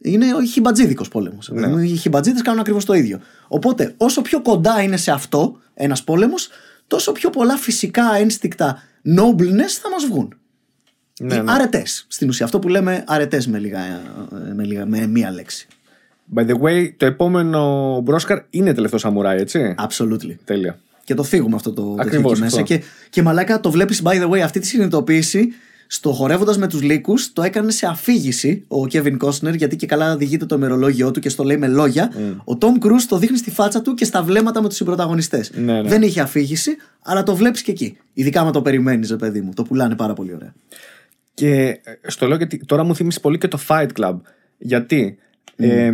Είναι 0.00 0.34
ο 0.34 0.42
χιμπατζίδικος 0.42 1.08
πόλεμος. 1.08 1.50
Ναι. 1.52 1.86
Οι 1.86 1.96
χιμπατζίδες 1.96 2.42
κάνουν 2.42 2.60
ακριβώς 2.60 2.84
το 2.84 2.92
ίδιο. 2.92 3.20
Οπότε, 3.48 3.94
όσο 3.96 4.22
πιο 4.22 4.42
κοντά 4.42 4.82
είναι 4.82 4.96
σε 4.96 5.10
αυτό 5.10 5.58
ένας 5.74 6.04
πόλεμος, 6.04 6.48
τόσο 6.86 7.12
πιο 7.12 7.30
πολλά 7.30 7.56
φυσικά 7.56 8.14
ένστικτα 8.18 8.82
nobleness 9.04 9.72
θα 9.82 9.90
μας 9.90 10.06
βγουν. 10.08 10.34
Ναι, 11.20 11.36
ναι. 11.36 11.52
Αρετές. 11.52 12.06
Στην 12.08 12.28
ουσία, 12.28 12.44
αυτό 12.44 12.58
που 12.58 12.68
λέμε 12.68 13.04
αρετές 13.06 13.46
με, 13.46 13.58
λίγα, 13.58 13.80
με, 14.54 14.64
λίγα, 14.64 14.86
με 14.86 15.06
μία 15.06 15.30
λέξη. 15.30 15.66
By 16.34 16.46
the 16.46 16.60
way, 16.60 16.92
το 16.96 17.06
επόμενο 17.06 18.00
Μπρόσκαρ 18.00 18.38
είναι 18.50 18.74
τελευταίο 18.74 18.98
σαμουράι, 18.98 19.38
έτσι; 19.38 19.74
Absolutely. 19.88 20.34
Τέλεια. 20.44 20.78
Και 21.04 21.14
το 21.14 21.22
φύγουμε 21.22 21.56
αυτό 21.56 21.72
το 21.72 21.82
τέτοιο 21.82 22.02
Ακριβώς 22.02 22.32
εκεί 22.32 22.40
μέσα. 22.40 22.60
αυτό. 22.60 22.74
Και, 22.74 22.82
και 23.10 23.22
μαλάκα 23.22 23.60
το 23.60 23.70
βλέπεις, 23.70 24.02
by 24.04 24.22
the 24.22 24.30
way, 24.30 24.38
αυτή 24.38 24.60
τη 24.60 24.66
συνειδητοποίηση 24.66 25.48
στο 25.90 26.12
χορεύοντας 26.12 26.58
με 26.58 26.66
τους 26.66 26.82
λύκους 26.82 27.32
το 27.32 27.42
έκανε 27.42 27.70
σε 27.70 27.86
αφήγηση 27.86 28.64
ο 28.68 28.82
Kevin 28.92 29.16
Costner, 29.18 29.56
γιατί 29.56 29.76
και 29.76 29.86
καλά 29.86 30.16
διηγείται 30.16 30.46
το 30.46 30.54
ημερολόγιο 30.54 31.10
του 31.10 31.20
και 31.20 31.28
στο 31.28 31.44
λέει 31.44 31.56
με 31.56 31.68
λόγια. 31.68 32.12
Ο 32.44 32.58
Tom 32.60 32.84
Cruise 32.84 33.04
το 33.08 33.18
δείχνει 33.18 33.36
στη 33.36 33.50
φάτσα 33.50 33.82
του 33.82 33.94
και 33.94 34.04
στα 34.04 34.22
βλέμματα 34.22 34.62
με 34.62 34.68
τους 34.68 34.76
συμπροταγωνιστές. 34.76 35.50
Ναι, 35.54 35.82
ναι. 35.82 35.88
Δεν 35.88 36.02
είχε 36.02 36.20
αφήγηση, 36.20 36.76
αλλά 37.02 37.22
το 37.22 37.36
βλέπεις 37.36 37.62
και 37.62 37.70
εκεί. 37.70 37.96
Ειδικά 38.12 38.44
με 38.44 38.52
το 38.52 38.62
περιμένεις, 38.62 39.10
ρε 39.10 39.16
παιδί 39.16 39.40
μου. 39.40 39.52
Το 39.54 39.62
πουλάνε 39.62 39.94
πάρα 39.94 40.12
πολύ 40.12 40.34
ωραία. 40.34 40.54
Και 41.34 41.80
ε, 41.84 42.10
στο 42.10 42.26
λέω 42.26 42.36
γιατί 42.36 42.64
τώρα 42.64 42.84
μου 42.84 42.94
θύμισε 42.94 43.20
πολύ 43.20 43.38
και 43.38 43.48
το 43.48 43.58
Fight 43.68 43.88
Club. 44.00 44.16
Γιατί 44.58 45.18
ε, 45.56 45.92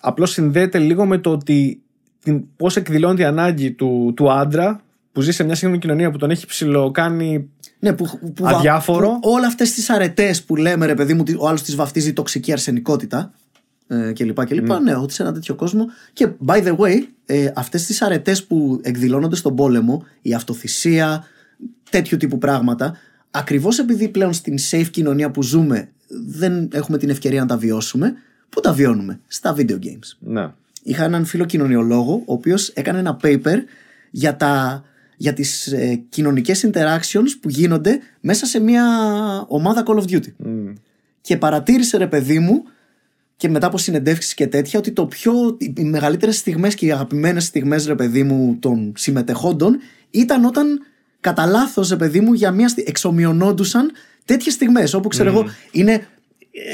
απλώς 0.00 0.30
συνδέεται 0.30 0.78
λίγο 0.78 1.06
με 1.06 1.18
το 1.18 1.30
ότι 1.30 1.82
την, 2.22 2.44
πώς 2.56 2.76
εκδηλώνεται 2.76 3.22
η 3.22 3.24
ανάγκη 3.24 3.72
του, 3.72 4.12
του 4.16 4.32
άντρα 4.32 4.82
που 5.12 5.20
ζει 5.20 5.32
σε 5.32 5.44
μια 5.44 5.54
σύγχρονη 5.54 5.78
κοινωνία 5.78 6.10
που 6.10 6.18
τον 6.18 6.30
έχει 6.30 6.46
ψηλοκάνει 6.46 7.50
Ναι, 7.78 7.92
που, 7.92 8.32
που, 8.34 8.46
Αδιάφορο. 8.46 9.08
που 9.08 9.30
όλε 9.30 9.46
αυτές 9.46 9.72
τις 9.72 9.90
αρετές 9.90 10.42
που 10.42 10.56
λέμε, 10.56 10.86
ρε 10.86 10.94
παιδί 10.94 11.14
μου, 11.14 11.20
ότι 11.20 11.36
ο 11.38 11.48
άλλος 11.48 11.62
τις 11.62 11.74
βαφτίζει 11.74 12.12
τοξική 12.12 12.52
αρσενικότητα 12.52 13.32
ε, 13.86 14.12
κλπ. 14.12 14.44
κλπ. 14.46 14.80
Ναι, 14.82 14.94
ότι 14.96 15.12
σε 15.12 15.22
ένα 15.22 15.32
τέτοιο 15.32 15.54
κόσμο. 15.54 15.86
Και 16.12 16.28
by 16.46 16.62
the 16.66 16.76
way, 16.76 17.00
ε, 17.26 17.50
αυτές 17.54 17.86
τις 17.86 18.02
αρετές 18.02 18.44
που 18.44 18.80
εκδηλώνονται 18.82 19.36
στον 19.36 19.56
πόλεμο, 19.56 20.04
η 20.22 20.34
αυτοθυσία, 20.34 21.24
τέτοιου 21.90 22.16
τύπου 22.16 22.38
πράγματα, 22.38 22.96
ακριβώς 23.30 23.78
επειδή 23.78 24.08
πλέον 24.08 24.32
στην 24.32 24.58
safe 24.70 24.88
κοινωνία 24.90 25.30
που 25.30 25.42
ζούμε 25.42 25.88
δεν 26.26 26.68
έχουμε 26.72 26.98
την 26.98 27.10
ευκαιρία 27.10 27.40
να 27.40 27.46
τα 27.46 27.56
βιώσουμε, 27.56 28.14
πού 28.48 28.60
τα 28.60 28.72
βιώνουμε, 28.72 29.20
στα 29.26 29.54
video 29.58 29.78
games. 29.78 30.16
Ναι. 30.18 30.48
Είχα 30.82 31.04
έναν 31.04 31.24
φίλο 31.24 31.44
κοινωνιολόγο, 31.44 32.12
ο 32.12 32.32
οποίος 32.32 32.68
έκανε 32.68 32.98
ένα 32.98 33.16
paper 33.22 33.56
για, 34.10 34.36
τα, 34.36 34.84
για 35.22 35.32
τις 35.32 35.66
ε, 35.66 36.02
κοινωνικές 36.08 36.70
interactions 36.70 37.28
που 37.40 37.48
γίνονται 37.48 37.98
μέσα 38.20 38.46
σε 38.46 38.60
μια 38.60 38.84
ομάδα 39.48 39.82
Call 39.86 39.96
of 39.96 40.02
Duty. 40.02 40.32
Μμ. 40.36 40.72
Και 41.20 41.36
παρατήρησε 41.36 41.96
ρε 41.96 42.06
παιδί 42.06 42.38
μου 42.38 42.62
και 43.36 43.48
μετά 43.48 43.66
από 43.66 43.78
συνεντεύξεις 43.78 44.34
και 44.34 44.46
τέτοια 44.46 44.78
ότι 44.78 44.92
το 44.92 45.06
πιο, 45.06 45.56
οι 45.76 45.84
μεγαλύτερες 45.84 46.36
στιγμές 46.36 46.74
και 46.74 46.86
οι 46.86 46.92
αγαπημένες 46.92 47.44
στιγμές 47.44 47.86
ρε 47.86 47.94
παιδί 47.94 48.22
μου 48.22 48.56
των 48.60 48.92
συμμετεχόντων 48.96 49.78
ήταν 50.10 50.44
όταν 50.44 50.80
κατά 51.20 51.46
λάθος 51.46 51.88
ρε 51.88 51.96
παιδί 51.96 52.20
μου 52.20 52.32
για 52.32 52.50
μια 52.50 52.68
στι... 52.68 52.84
εξομοιωνόντουσαν 52.86 53.90
τέτοιες 54.24 54.54
στιγμές 54.54 54.94
όπου 54.94 55.08
ξέρω 55.08 55.28
εγώ 55.28 55.44
είναι 55.70 56.06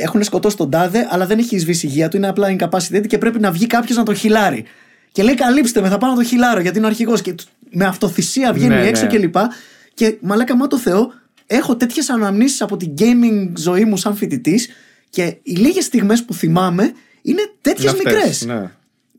έχουν 0.03 0.23
σκοτώσει 0.23 0.57
τον 0.57 0.71
τάδε, 0.71 1.07
αλλά 1.11 1.27
δεν 1.27 1.39
έχει 1.39 1.59
σβήσει 1.59 1.87
η 1.87 1.91
υγεία 1.93 2.09
του, 2.09 2.17
είναι 2.17 2.29
απλά 2.29 2.57
incapacitated 2.59 3.07
και 3.07 3.19
πρέπει 3.19 3.41
να 3.41 3.51
βγει 3.51 3.67
κάποιος 3.67 3.97
να 3.97 4.03
τον 4.03 4.15
χιλάρει. 4.15 4.65
Και 5.13 5.23
λέει: 5.23 5.35
Καλύψτε 5.35 5.81
με, 5.81 5.89
θα 5.89 5.99
πάω 5.99 6.11
να 6.11 6.17
τον 6.17 6.25
χιλάρω 6.25 6.61
γιατί 6.61 6.77
είναι 6.77 6.87
ο 6.87 6.89
αρχηγός. 6.89 7.23
Και 7.23 7.35
με 7.71 7.85
αυτοθυσία 7.85 8.53
βγαίνει 8.53 8.75
Ναι, 8.75 8.87
έξω 8.87 9.05
ναι. 9.07 9.09
κλπ. 9.19 9.33
Και, 9.37 9.49
και 9.95 10.17
μαλάκα, 10.21 10.57
μα 10.57 10.67
το 10.67 10.79
Θεό, 10.79 11.13
έχω 11.47 11.77
τέτοιες 11.77 12.09
αναμνήσεις 12.11 12.61
από 12.63 12.77
την 12.77 12.95
gaming 12.99 13.53
ζωή 13.57 13.85
μου 13.85 13.97
σαν 13.97 14.17
φοιτητής 14.17 14.69
και 15.11 15.37
οι 15.43 15.53
λίγες 15.53 15.85
στιγμές 15.85 16.25
που 16.25 16.35
θυμάμαι 16.35 16.93
είναι 17.23 17.41
τέτοιες 17.61 17.93
Είναι 17.93 18.01
αυτές, 18.03 18.15
μικρές. 18.15 18.45
Ναι. 18.47 18.71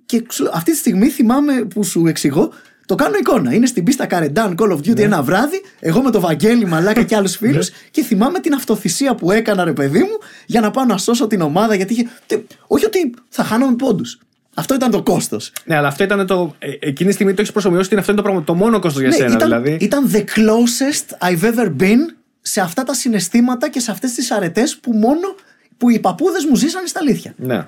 Και 0.06 0.24
σου- 0.32 0.50
αυτή 0.53 0.72
τη 0.72 0.77
στιγμή 0.77 1.08
θυμάμαι 1.09 1.53
που 1.53 1.84
σου 1.84 2.08
εξηγώ, 2.08 2.51
το 2.85 2.95
κάνω 2.95 3.16
εικόνα. 3.19 3.53
Είναι 3.53 3.66
στην 3.66 3.84
πίστα 3.84 4.06
Καρεντάν 4.06 4.56
Call 4.59 4.72
of 4.72 4.76
Duty 4.77 4.93
Ναι. 4.95 5.01
ένα 5.01 5.24
βράδυ, 5.24 5.61
εγώ 5.80 6.01
με 6.01 6.11
το 6.11 6.19
Βαγγέλη 6.19 6.66
Μαλάκα 6.66 7.03
και 7.03 7.16
άλλους 7.16 7.35
φίλους 7.42 7.69
και 7.92 8.03
θυμάμαι 8.03 8.40
την 8.40 8.53
αυτοθυσία 8.53 9.16
που 9.16 9.32
έκανα, 9.32 9.64
ρε 9.64 9.74
παιδί 9.74 10.00
μου, 10.00 10.18
για 10.45 10.61
να 10.61 10.72
πάω 10.72 10.85
να 10.85 10.98
σώσω 10.98 11.27
την 11.27 11.42
ομάδα. 11.42 11.76
Γιατί 11.76 11.93
είχε. 11.93 12.08
τε- 12.26 12.51
όχι 12.68 12.85
ότι 12.85 13.14
θα 13.30 13.43
χάναμε 13.43 13.76
πόντους. 13.76 14.19
Αυτό 14.59 14.73
ήταν 14.73 14.91
το 14.91 15.03
κόστος. 15.03 15.51
ναι, 15.65 15.75
αλλά 15.75 15.88
αυτό 15.88 16.03
ήταν 16.03 16.27
το. 16.27 16.55
ε, 16.59 16.71
εκείνη 16.79 17.09
τη 17.09 17.15
στιγμή 17.15 17.33
το 17.33 17.41
έχεις 17.41 17.53
προσωμιώσει 17.53 17.85
ότι 17.85 17.95
αυτό 17.95 18.11
είναι 18.11 18.21
το, 18.21 18.27
πράγμα, 18.27 18.43
το 18.43 18.53
μόνο 18.53 18.79
κόστος 18.79 19.01
για 19.01 19.11
σένα. 19.11 19.29
Ναι, 19.29 19.35
ήταν, 19.35 19.47
δηλαδή. 19.47 19.77
ήταν 19.85 20.11
the 20.13 20.19
closest 20.19 21.29
I've 21.29 21.43
ever 21.43 21.81
been 21.81 21.99
σε 22.41 22.61
αυτά 22.61 22.83
τα 22.83 22.93
συναισθήματα 22.93 23.69
και 23.69 23.79
σε 23.79 23.91
αυτές 23.91 24.13
τις 24.13 24.31
αρετές 24.31 24.77
που 24.77 24.91
μόνο 24.91 25.35
που 25.77 25.89
οι 25.89 25.99
παππούδες 25.99 26.45
μου 26.45 26.55
ζήσανε 26.55 26.88
στα 26.88 26.99
αλήθεια. 27.01 27.33
Ναι. 27.38 27.65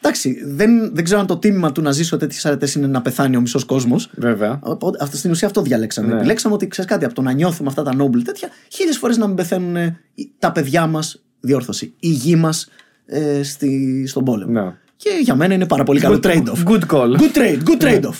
Εντάξει, 0.00 0.42
δεν, 0.44 0.94
δεν 0.94 1.04
ξέρω 1.04 1.20
αν 1.20 1.26
το 1.26 1.36
τίμημα 1.36 1.72
του 1.72 1.82
να 1.82 1.90
ζήσω 1.92 2.16
τέτοιες 2.16 2.46
αρετές 2.46 2.74
είναι 2.74 2.86
να 2.86 3.02
πεθάνει 3.02 3.36
ο 3.36 3.40
μισός 3.40 3.64
κόσμος. 3.64 4.10
Βέβαια. 4.14 4.58
Οπότε, 4.62 4.98
αυτό, 5.00 5.16
στην 5.16 5.30
ουσία 5.30 5.46
αυτό 5.46 5.62
διαλέξαμε. 5.62 6.08
Ναι. 6.08 6.14
Επιλέξαμε 6.14 6.54
ότι 6.54 6.68
ξέρεις 6.68 6.90
κάτι, 6.90 7.04
από 7.04 7.14
το 7.14 7.22
να 7.22 7.32
νιώθουμε 7.32 7.68
αυτά 7.68 7.82
τα 7.82 7.92
noble 7.98 8.22
τέτοια, 8.24 8.48
χίλιες 8.68 8.96
φορές 8.98 9.16
να 9.16 9.26
μην 9.26 9.36
πεθαίνουν 9.36 9.76
ε, 9.76 10.00
τα 10.38 10.52
παιδιά 10.52 10.86
μας, 10.86 11.22
διόρθωση, 11.40 11.94
η 12.00 12.08
γη 12.08 12.36
μας 12.36 12.68
ε, 13.06 13.42
στη, 13.42 14.04
στον 14.06 14.24
πόλεμο. 14.24 14.52
Ναι. 14.52 14.74
Και 15.02 15.10
για 15.22 15.34
μένα 15.34 15.54
είναι 15.54 15.66
πάρα 15.66 15.84
πολύ 15.84 16.00
καλό 16.00 16.20
Good- 16.22 16.26
trade-off. 16.26 16.64
good 16.68 16.80
call. 16.86 17.16
Good 17.16 17.36
trade, 17.36 17.58
good 17.64 17.82
trade-off. 17.84 18.14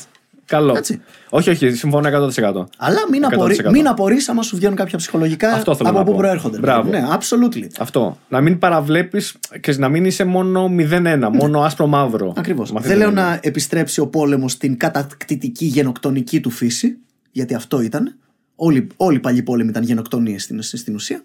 Καλό. 0.47 0.75
Έτσι. 0.77 1.01
Όχι, 1.29 1.51
όχι, 1.51 1.71
συμφωνώ 1.75 2.09
100%. 2.09 2.65
Αλλά 2.79 2.99
μην, 3.11 3.23
100%. 3.25 3.27
απορρί, 3.33 3.59
μην 3.73 3.89
απορείς 3.89 4.29
άμα 4.29 4.43
σου 4.43 4.57
βγαίνουν 4.57 4.77
κάποια 4.77 4.99
ψυχολογικά 4.99 5.53
Αυτό 5.53 5.75
θέλω 5.75 5.89
από 5.89 5.99
να 5.99 6.05
πού 6.05 6.11
πω. 6.11 6.17
προέρχονται. 6.17 6.59
Μπράβο. 6.59 6.91
Ναι, 6.91 7.03
absolutely. 7.19 7.67
Αυτό. 7.79 8.19
Να 8.29 8.41
μην 8.41 8.59
παραβλέπεις 8.59 9.35
και 9.61 9.75
να 9.79 9.89
μην 9.89 10.05
είσαι 10.05 10.25
μόνο 10.25 10.69
0-1, 10.69 11.31
μόνο 11.33 11.61
άσπρο-μαύρο. 11.61 12.33
Ακριβώ. 12.37 12.63
Με 12.63 12.69
αυτή 12.77 12.89
Δεν 12.89 12.91
την 12.91 12.99
λέω 12.99 13.09
έννοια. 13.09 13.25
να 13.25 13.39
επιστρέψει 13.43 14.01
ο 14.01 14.07
πόλεμος 14.07 14.53
στην 14.53 14.77
κατακτητική 14.77 15.65
γενοκτονική 15.65 16.41
του 16.41 16.51
φύση, 16.51 16.99
γιατί 17.31 17.55
αυτό 17.55 17.81
ήταν. 17.81 18.17
Όλοι, 18.57 18.87
όλοι 18.97 19.17
οι 19.17 19.21
παλιοί 19.21 19.43
πόλεμοι 19.43 19.71
ήταν 19.71 19.83
γενοκτονίες 19.83 20.43
στην, 20.43 20.63
στην 20.63 20.95
ουσία. 20.95 21.23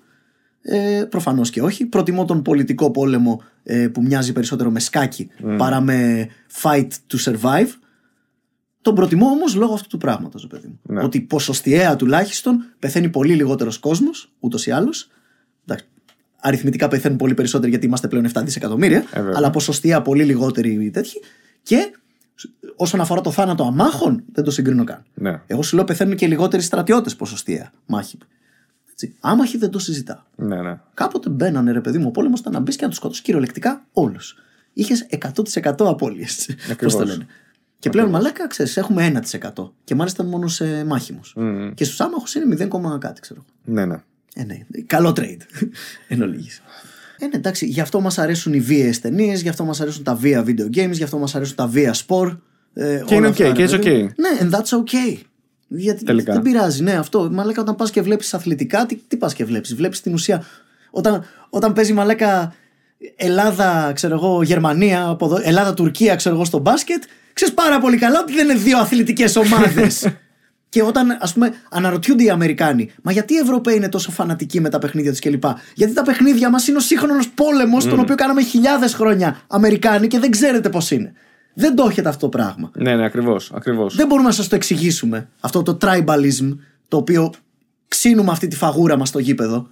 Ε, 0.70 1.06
Προφανώς 1.10 1.50
και 1.50 1.62
όχι. 1.62 1.86
Προτιμώ 1.86 2.26
τον 2.26 2.42
πολιτικό 2.42 2.92
πόλεμο 2.92 3.42
ε, 3.64 3.88
που 3.88 4.02
μοιάζει 4.02 4.34
περισσότερο 4.34 4.72
με 4.72 4.80
σκάκι 4.80 5.30
παρά 5.58 5.82
με 5.82 6.28
fight 6.62 6.88
to 6.88 7.18
survive. 7.24 7.70
Τον 8.82 8.96
προτιμώ 8.96 9.26
όμως 9.28 9.56
λόγω 9.56 9.74
αυτού 9.74 9.88
του 9.88 9.98
πράγματος, 9.98 10.48
παιδί 10.48 10.68
μου. 10.68 10.80
Ναι. 10.84 11.04
Ότι 11.04 11.22
ποσοστιαία 11.22 11.96
τουλάχιστον 11.96 12.66
πεθαίνει 12.80 13.10
πολύ 13.10 13.34
λιγότερος 13.34 13.78
κόσμος, 13.78 14.34
ούτως 14.40 14.66
ή 14.66 14.72
άλλως. 14.72 15.10
Αριθμητικά 16.40 16.88
πεθαίνουν 16.88 17.18
πολύ 17.18 17.34
περισσότεροι 17.34 17.70
γιατί 17.70 17.86
είμαστε 17.86 18.08
πλέον 18.08 18.28
7 18.34 18.42
δισεκατομμύρια. 18.44 18.98
Ε, 18.98 19.20
βέβαια. 19.20 19.34
αλλά 19.36 19.50
ποσοστιαία 19.50 20.02
πολύ 20.02 20.24
λιγότεροι 20.24 20.90
τέτοιοι. 20.90 21.22
Και 21.64 21.92
όσον 22.76 23.02
αφορά 23.02 23.22
το 23.22 23.32
θάνατο 23.32 23.64
αμάχων, 23.64 24.24
δεν 24.32 24.44
το 24.44 24.52
συγκρίνω 24.52 24.84
καν. 24.84 25.04
Ναι. 25.14 25.42
Εγώ 25.48 25.62
σου 25.62 25.76
λέω 25.76 25.86
πεθαίνουν 25.86 26.16
και 26.16 26.28
λιγότεροι 26.28 26.64
στρατιώτες 26.64 27.16
ποσοστιαία 27.16 27.72
μάχη. 27.86 28.18
Έτσι. 29.00 29.16
Άμαχοι 29.20 29.58
δεν 29.58 29.70
το 29.70 29.80
συζητάω. 29.80 30.20
Ναι, 30.36 30.62
ναι. 30.62 30.80
Κάποτε 30.94 31.30
μπαίνανε 31.30 31.72
ρε 31.72 31.82
παιδί 31.82 31.98
μου 31.98 32.06
ο 32.08 32.12
πόλεμος 32.12 32.40
ήταν 32.40 32.54
να 32.54 32.60
μπεις 32.60 32.76
και 32.76 32.82
να 32.84 32.88
τους 32.88 32.98
σκοτώσεις 32.98 33.24
κυριολεκτικά 33.24 33.86
όλους. 33.92 34.36
Είχες 34.74 35.08
100% 35.64 35.72
απώλειες. 35.78 36.46
Πώς 36.46 36.72
Ακριβώς. 36.72 36.96
το 36.96 37.06
λένε. 37.06 37.26
Και 37.80 37.90
πλέον 37.90 38.10
μαλάκα, 38.10 38.48
ξέρεις, 38.48 38.78
έχουμε 38.78 39.22
1%. 39.54 39.72
Και 39.84 39.96
μάλιστα 39.96 40.24
μόνο 40.24 40.48
σε 40.48 40.84
μάχημους. 40.86 41.34
Μμμ. 41.36 41.74
Και 41.74 41.84
στους 41.84 42.00
άμαχους 42.02 42.36
είναι 42.36 42.68
0, 42.70 42.98
κάτι, 43.00 43.22
ξέρω. 43.22 43.46
Ναι, 43.64 43.86
ναι. 43.86 43.96
Ε, 44.36 44.44
ναι. 44.44 44.58
Καλό 44.86 45.10
trade. 45.10 45.42
Εν 46.08 46.22
ολίγης. 46.22 46.62
Ε, 47.20 47.26
ναι, 47.26 47.36
εντάξει, 47.36 47.66
γι' 47.66 47.82
αυτό 47.82 48.00
μας 48.02 48.18
αρέσουν 48.18 48.54
οι 48.54 48.60
βίαιες 48.60 49.00
ταινίες, 49.00 49.42
γι' 49.42 49.50
αυτό 49.50 49.64
μας 49.64 49.82
αρέσουν 49.82 50.04
τα 50.04 50.16
βία 50.16 50.44
video 50.48 50.66
games, 50.66 50.92
γι' 50.92 51.04
αυτό 51.04 51.18
μας 51.18 51.36
αρέσουν 51.36 51.56
τα 51.56 51.68
βία 51.68 51.94
sport. 52.08 52.38
Ε, 52.74 53.02
Και 53.06 53.16
όλα 53.16 53.18
είναι 53.18 53.28
αυτά, 53.28 53.46
ok, 53.52 53.56
ρε 53.58 53.66
και 53.66 53.76
it's 53.76 53.82
παιδί 53.84 54.02
μου. 54.04 54.10
ok. 54.10 54.14
Ναι, 54.16 54.30
and 54.50 54.54
that's 54.60 54.78
okay. 54.84 55.18
Γιατί 55.68 56.04
Τελικά. 56.04 56.34
δεν 56.34 56.42
πειράζει, 56.42 56.84
ναι, 56.84 56.94
αυτό. 56.94 57.30
Μαλάκα, 57.32 57.62
όταν 57.62 57.76
πας 57.76 57.92
και 57.92 58.02
βλέπεις 58.02 58.34
αθλητικά, 58.34 58.86
τι, 58.86 58.96
τι 59.08 59.18
πας 59.18 59.34
και 59.34 59.46
βλέπεις; 59.46 59.76
Βλέπεις 59.76 60.02
την 60.02 60.14
ουσία. 60.14 60.44
Όταν, 60.92 61.24
όταν 61.50 61.74
παίζει 61.74 61.94
μαλάκα 61.94 62.54
Ελλάδα, 63.16 63.92
ξέρω 63.96 64.14
εγώ, 64.16 64.44
Γερμανία, 64.44 65.08
αποδο- 65.08 65.40
Ελλάδα-Τουρκία, 65.44 66.16
ξέρω 66.16 66.36
εγώ, 66.36 66.46
στο 66.46 66.58
μπάσκετ, 66.60 67.04
ξέρεις 67.34 67.54
πάρα 67.54 67.80
πολύ 67.80 67.98
καλά 67.98 68.20
ότι 68.20 68.34
δεν 68.34 68.50
είναι 68.50 68.60
δύο 68.60 68.78
αθλητικές 68.78 69.36
ομάδες. 69.36 70.08
και 70.70 70.84
όταν, 70.84 71.18
ας 71.22 71.34
πούμε, 71.34 71.54
αναρωτιούνται 71.70 72.24
οι 72.24 72.30
Αμερικάνοι, 72.30 72.92
μα 73.04 73.12
γιατί 73.12 73.34
οι 73.34 73.38
Ευρωπαίοι 73.38 73.76
είναι 73.76 73.90
τόσο 73.90 74.12
φανατικοί 74.12 74.62
με 74.62 74.70
τα 74.70 74.80
παιχνίδια 74.80 75.12
τους 75.12 75.20
κλπ; 75.20 75.44
Γιατί 75.74 75.94
τα 75.94 76.02
παιχνίδια 76.02 76.50
μας 76.50 76.68
είναι 76.68 76.78
ο 76.78 76.82
σύγχρονος 76.82 77.30
πόλεμος, 77.30 77.86
τον 77.86 78.00
οποίο 78.00 78.16
κάναμε 78.16 78.42
χιλιάδες 78.42 78.94
χρόνια 78.94 79.42
Αμερικάνοι 79.48 80.08
και 80.08 80.20
δεν 80.20 80.32
ξέρετε 80.32 80.70
πώς 80.70 80.92
είναι. 80.92 81.14
Δεν 81.60 81.76
το 81.76 81.88
έχετε 81.90 82.10
αυτό 82.10 82.20
το 82.30 82.30
πράγμα. 82.38 82.72
Ναι, 82.76 82.96
ναι, 82.96 83.06
ακριβώς. 83.06 83.52
Ακριβώς. 83.54 83.96
Δεν 83.96 84.08
μπορούμε 84.08 84.28
να 84.28 84.34
σας 84.34 84.48
το 84.48 84.56
εξηγήσουμε. 84.56 85.30
Αυτό 85.40 85.64
το 85.64 85.78
tribalism, 85.82 86.58
το 86.88 86.98
οποίο 86.98 87.34
ξύνουμε 87.88 88.32
αυτή 88.32 88.48
τη 88.48 88.56
φαγούρα 88.56 88.98
μας 88.98 89.08
στο 89.10 89.20
γήπεδο. 89.20 89.70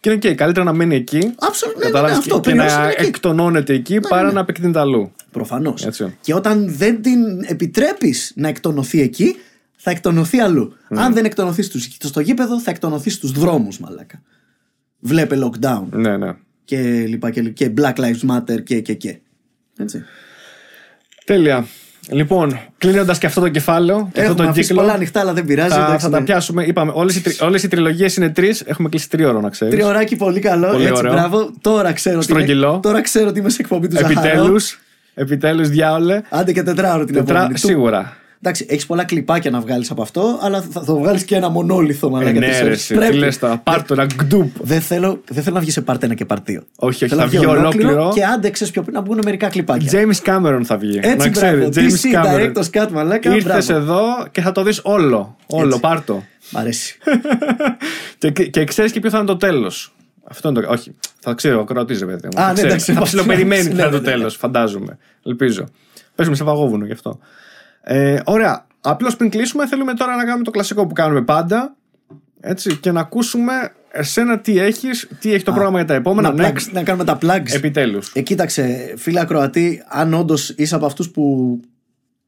Και 0.00 0.10
είναι 0.10 0.18
και 0.18 0.34
καλύτερα 0.34 0.64
να 0.64 0.72
μένει 0.72 0.94
εκεί. 0.94 1.18
Absolutely, 1.18 1.76
ναι, 1.76 1.78
ναι, 1.78 1.84
κατάλαβες, 1.84 2.12
ναι, 2.12 2.18
αυτό, 2.18 2.34
και, 2.40 2.50
και 2.50 2.56
τελείως 2.56 2.76
να 2.76 2.82
είναι 2.82 2.92
εκεί. 2.98 3.06
εκτονώνεται 3.06 3.74
εκεί 3.74 4.00
παρά 4.00 4.26
ναι. 4.26 4.32
να 4.32 4.40
επεκτείνεται 4.40 4.78
αλλού. 4.78 5.12
Προφανώς. 5.30 5.86
Έτσι. 5.86 6.16
Και 6.20 6.34
όταν 6.34 6.74
δεν 6.76 7.02
την 7.02 7.20
επιτρέπεις 7.46 8.32
να 8.36 8.48
εκτονωθεί 8.48 9.00
εκεί, 9.00 9.36
θα 9.76 9.90
εκτονωθεί 9.90 10.38
αλλού. 10.40 10.72
Αν 10.88 11.12
δεν 11.12 11.24
εκτονωθείς 11.24 11.66
στους- 11.66 11.96
στο 12.00 12.20
γήπεδο, 12.20 12.60
θα 12.60 12.70
εκτονωθείς 12.70 13.14
στους 13.14 13.32
δρόμους, 13.32 13.78
μαλάκα. 13.78 14.22
Βλέπε 14.98 15.38
lockdown 15.44 15.82
Ναι, 15.90 16.16
ναι. 16.16 16.32
και 16.64 16.80
λοιπά 17.06 17.30
και, 17.30 17.40
λοιπά, 17.40 17.52
και 17.52 17.72
Black 17.76 17.94
Lives 17.94 18.30
Matter 18.30 18.62
και 18.62 18.80
και 18.80 18.94
και. 18.94 19.18
Έτσι. 19.76 20.04
Τέλεια. 21.34 21.66
Λοιπόν, 22.10 22.58
κλείνοντας 22.78 23.18
και 23.18 23.26
αυτό 23.26 23.40
το 23.40 23.48
κεφάλαιο, 23.48 23.96
και 23.98 24.20
αυτό 24.20 24.32
Έχουμε 24.32 24.34
το 24.44 24.50
αφήσει 24.50 24.66
κύκλο. 24.66 24.80
πολλά 24.80 24.92
ανοιχτά, 24.92 25.20
αλλά 25.20 25.32
δεν 25.32 25.44
πειράζει. 25.44 25.68
Θα, 25.74 25.84
εντάξει, 25.84 26.04
θα 26.04 26.10
τα 26.10 26.18
ναι. 26.18 26.24
πιάσουμε. 26.24 26.64
Είπαμε, 26.64 26.92
όλες 26.94 27.16
οι, 27.16 27.20
τρι- 27.20 27.40
όλες 27.42 27.62
οι 27.62 27.68
τριλογίες 27.68 28.16
είναι 28.16 28.28
τρεις. 28.30 28.60
Έχουμε 28.66 28.88
κλείσει 28.88 29.08
τρίωρο, 29.10 29.40
να 29.40 29.48
ξέρεις. 29.50 29.74
Τριωράκι 29.74 30.16
πολύ 30.16 30.40
καλό. 30.40 30.66
Πολύ 30.70 30.84
έτσι, 30.84 30.94
ωραίο. 30.98 31.12
μπράβο. 31.12 31.50
Τώρα 31.60 31.92
ξέρω, 31.92 32.16
ότι 32.16 32.24
Στρογγυλό. 32.24 32.70
είμαι, 32.70 32.80
τώρα 32.80 33.00
ξέρω 33.00 33.28
ότι 33.28 33.38
είμαι 33.38 33.48
σε 33.50 33.56
εκπομπή 33.60 33.88
του 33.88 33.96
Ζαχαρό. 33.96 34.20
Επιτέλους. 34.20 34.80
Επιτέλους, 35.14 35.68
διάολε. 35.68 36.20
Άντε 36.28 36.52
και 36.52 36.62
τετράωρο 36.62 37.04
την 37.04 37.14
Τετρά, 37.14 37.34
επόμενη. 37.34 37.54
Του- 37.60 37.66
σίγουρα. 37.66 38.16
Εντάξει, 38.42 38.66
έχεις 38.68 38.86
πολλά 38.86 39.04
κλιπάκια 39.04 39.50
να 39.50 39.60
βγάλεις 39.60 39.90
από 39.90 40.02
αυτό, 40.02 40.38
αλλά 40.42 40.60
θα, 40.70 40.80
θα 40.82 40.94
βγάλεις 40.94 41.24
και 41.24 41.36
ένα 41.36 41.48
μονόλιθο 41.48 42.06
Ε, 42.06 42.10
μαλάκα. 42.10 42.38
ναι, 42.38 42.46
τις 42.48 42.58
ρε, 42.58 42.64
ώρες. 42.64 42.78
εσύ, 42.78 42.94
Πρέπει. 42.94 43.12
τι 43.12 43.18
λες 43.18 43.38
τώρα, 43.38 43.58
πάρ' 43.58 43.82
το 43.84 43.92
ένα 43.94 44.04
γκντουπ. 44.14 44.56
Δεν 44.60 44.80
θέλω, 44.80 45.22
δεν 45.28 45.42
θέλω 45.42 45.54
να 45.54 45.60
βγει 45.60 45.70
σε 45.70 45.80
πάρτε 45.80 46.06
ένα 46.06 46.14
και 46.14 46.24
παρτίο. 46.24 46.62
Όχι, 46.76 47.04
όχι, 47.04 47.14
θέλω 47.14 47.20
θα 47.20 47.26
να 47.26 47.26
βγει 47.32 47.38
βγει 47.38 47.46
ολόκληρο. 47.46 48.10
Και 48.14 48.24
άντε 48.24 48.50
ξέρεις 48.50 48.72
πιο 48.72 48.82
πριν 48.82 48.94
να 48.94 49.00
μπουν 49.00 49.18
μερικά 49.24 49.48
κλιπάκια. 49.48 49.90
James 49.92 50.28
Cameron 50.28 50.60
θα 50.64 50.76
βγει. 50.76 50.98
Έτσι, 51.02 51.16
να 51.16 51.28
ξέρει. 51.28 51.56
μπράβο. 51.56 51.72
James 51.74 51.80
DC, 51.80 52.24
Cameron. 52.24 52.52
director's 52.54 52.82
cut, 52.82 52.90
μαλάκα. 52.92 53.34
Ήρθες 53.34 53.66
μπράβο. 53.66 53.82
εδώ 53.82 54.02
και 54.30 54.40
θα 54.40 54.52
το 54.52 54.62
δεις 54.62 54.80
όλο. 54.82 55.36
Όλο, 55.46 55.66
Έτσι. 55.66 55.80
πάρ' 55.80 56.04
το. 56.04 56.22
Μ' 56.50 56.56
αρέσει. 56.56 56.98
και, 58.18 58.30
και 58.30 58.64
ξέρεις 58.64 58.92
και 58.92 59.00
ποιο 59.00 59.10
θα 59.10 59.18
είναι 59.18 59.26
το 59.26 59.36
τέλος. 59.36 59.92
Αυτό 60.24 60.48
είναι 60.48 60.60
το. 60.60 60.70
Όχι, 60.70 60.94
θα 61.20 61.32
ξέρω, 61.34 61.60
ακροατή 61.60 61.94
ρε 61.98 62.06
παιδί 62.06 62.28
μου. 62.36 62.40
Α, 62.40 62.44
Θα 62.44 62.46
ναι, 62.48 62.52
ξέρει. 62.52 62.68
εντάξει, 62.68 62.92
θα 62.92 62.98
ναι, 62.98 63.04
ψιλοπεριμένει 63.04 63.62
ναι, 63.62 63.68
ποιο 63.74 63.76
θα 63.76 63.82
είναι 63.86 63.90
ναι, 63.90 63.96
το 63.96 64.02
ναι, 64.02 64.10
ναι. 64.10 64.16
τέλος, 64.16 64.36
φαντάζομαι. 64.36 64.98
Ελπίζω. 65.26 65.64
Παίζουμε 66.14 66.36
σε 66.36 66.44
βαγόβουνο 66.44 66.84
γι' 66.84 66.92
αυτό. 66.92 67.18
Ε, 67.82 68.20
ωραία. 68.24 68.66
Απλώς 68.80 69.16
πριν 69.16 69.30
κλείσουμε, 69.30 69.66
θέλουμε 69.66 69.94
τώρα 69.94 70.16
να 70.16 70.24
κάνουμε 70.24 70.44
το 70.44 70.50
κλασικό 70.50 70.86
που 70.86 70.94
κάνουμε 70.94 71.22
πάντα. 71.22 71.76
Έτσι, 72.40 72.76
και 72.76 72.90
να 72.92 73.00
ακούσουμε 73.00 73.52
εσένα 73.92 74.38
τι 74.38 74.58
έχεις, 74.58 75.08
τι 75.20 75.32
έχει 75.32 75.44
το 75.44 75.52
πρόγραμμα 75.52 75.78
για 75.78 75.86
τα 75.86 75.94
επόμενα. 75.94 76.32
να, 76.32 76.48
Next. 76.48 76.52
plugs- 76.52 76.72
να 76.72 76.82
κάνουμε 76.82 77.04
τα 77.04 77.18
plugs. 77.22 77.52
Επιτέλους. 77.54 78.12
Ε, 78.14 78.20
κοίταξε, 78.20 78.94
φίλε 78.96 79.20
Ακροατή, 79.20 79.82
αν 79.88 80.14
όντως 80.14 80.48
είσαι 80.56 80.74
από 80.74 80.86
αυτούς 80.86 81.10
που 81.10 81.60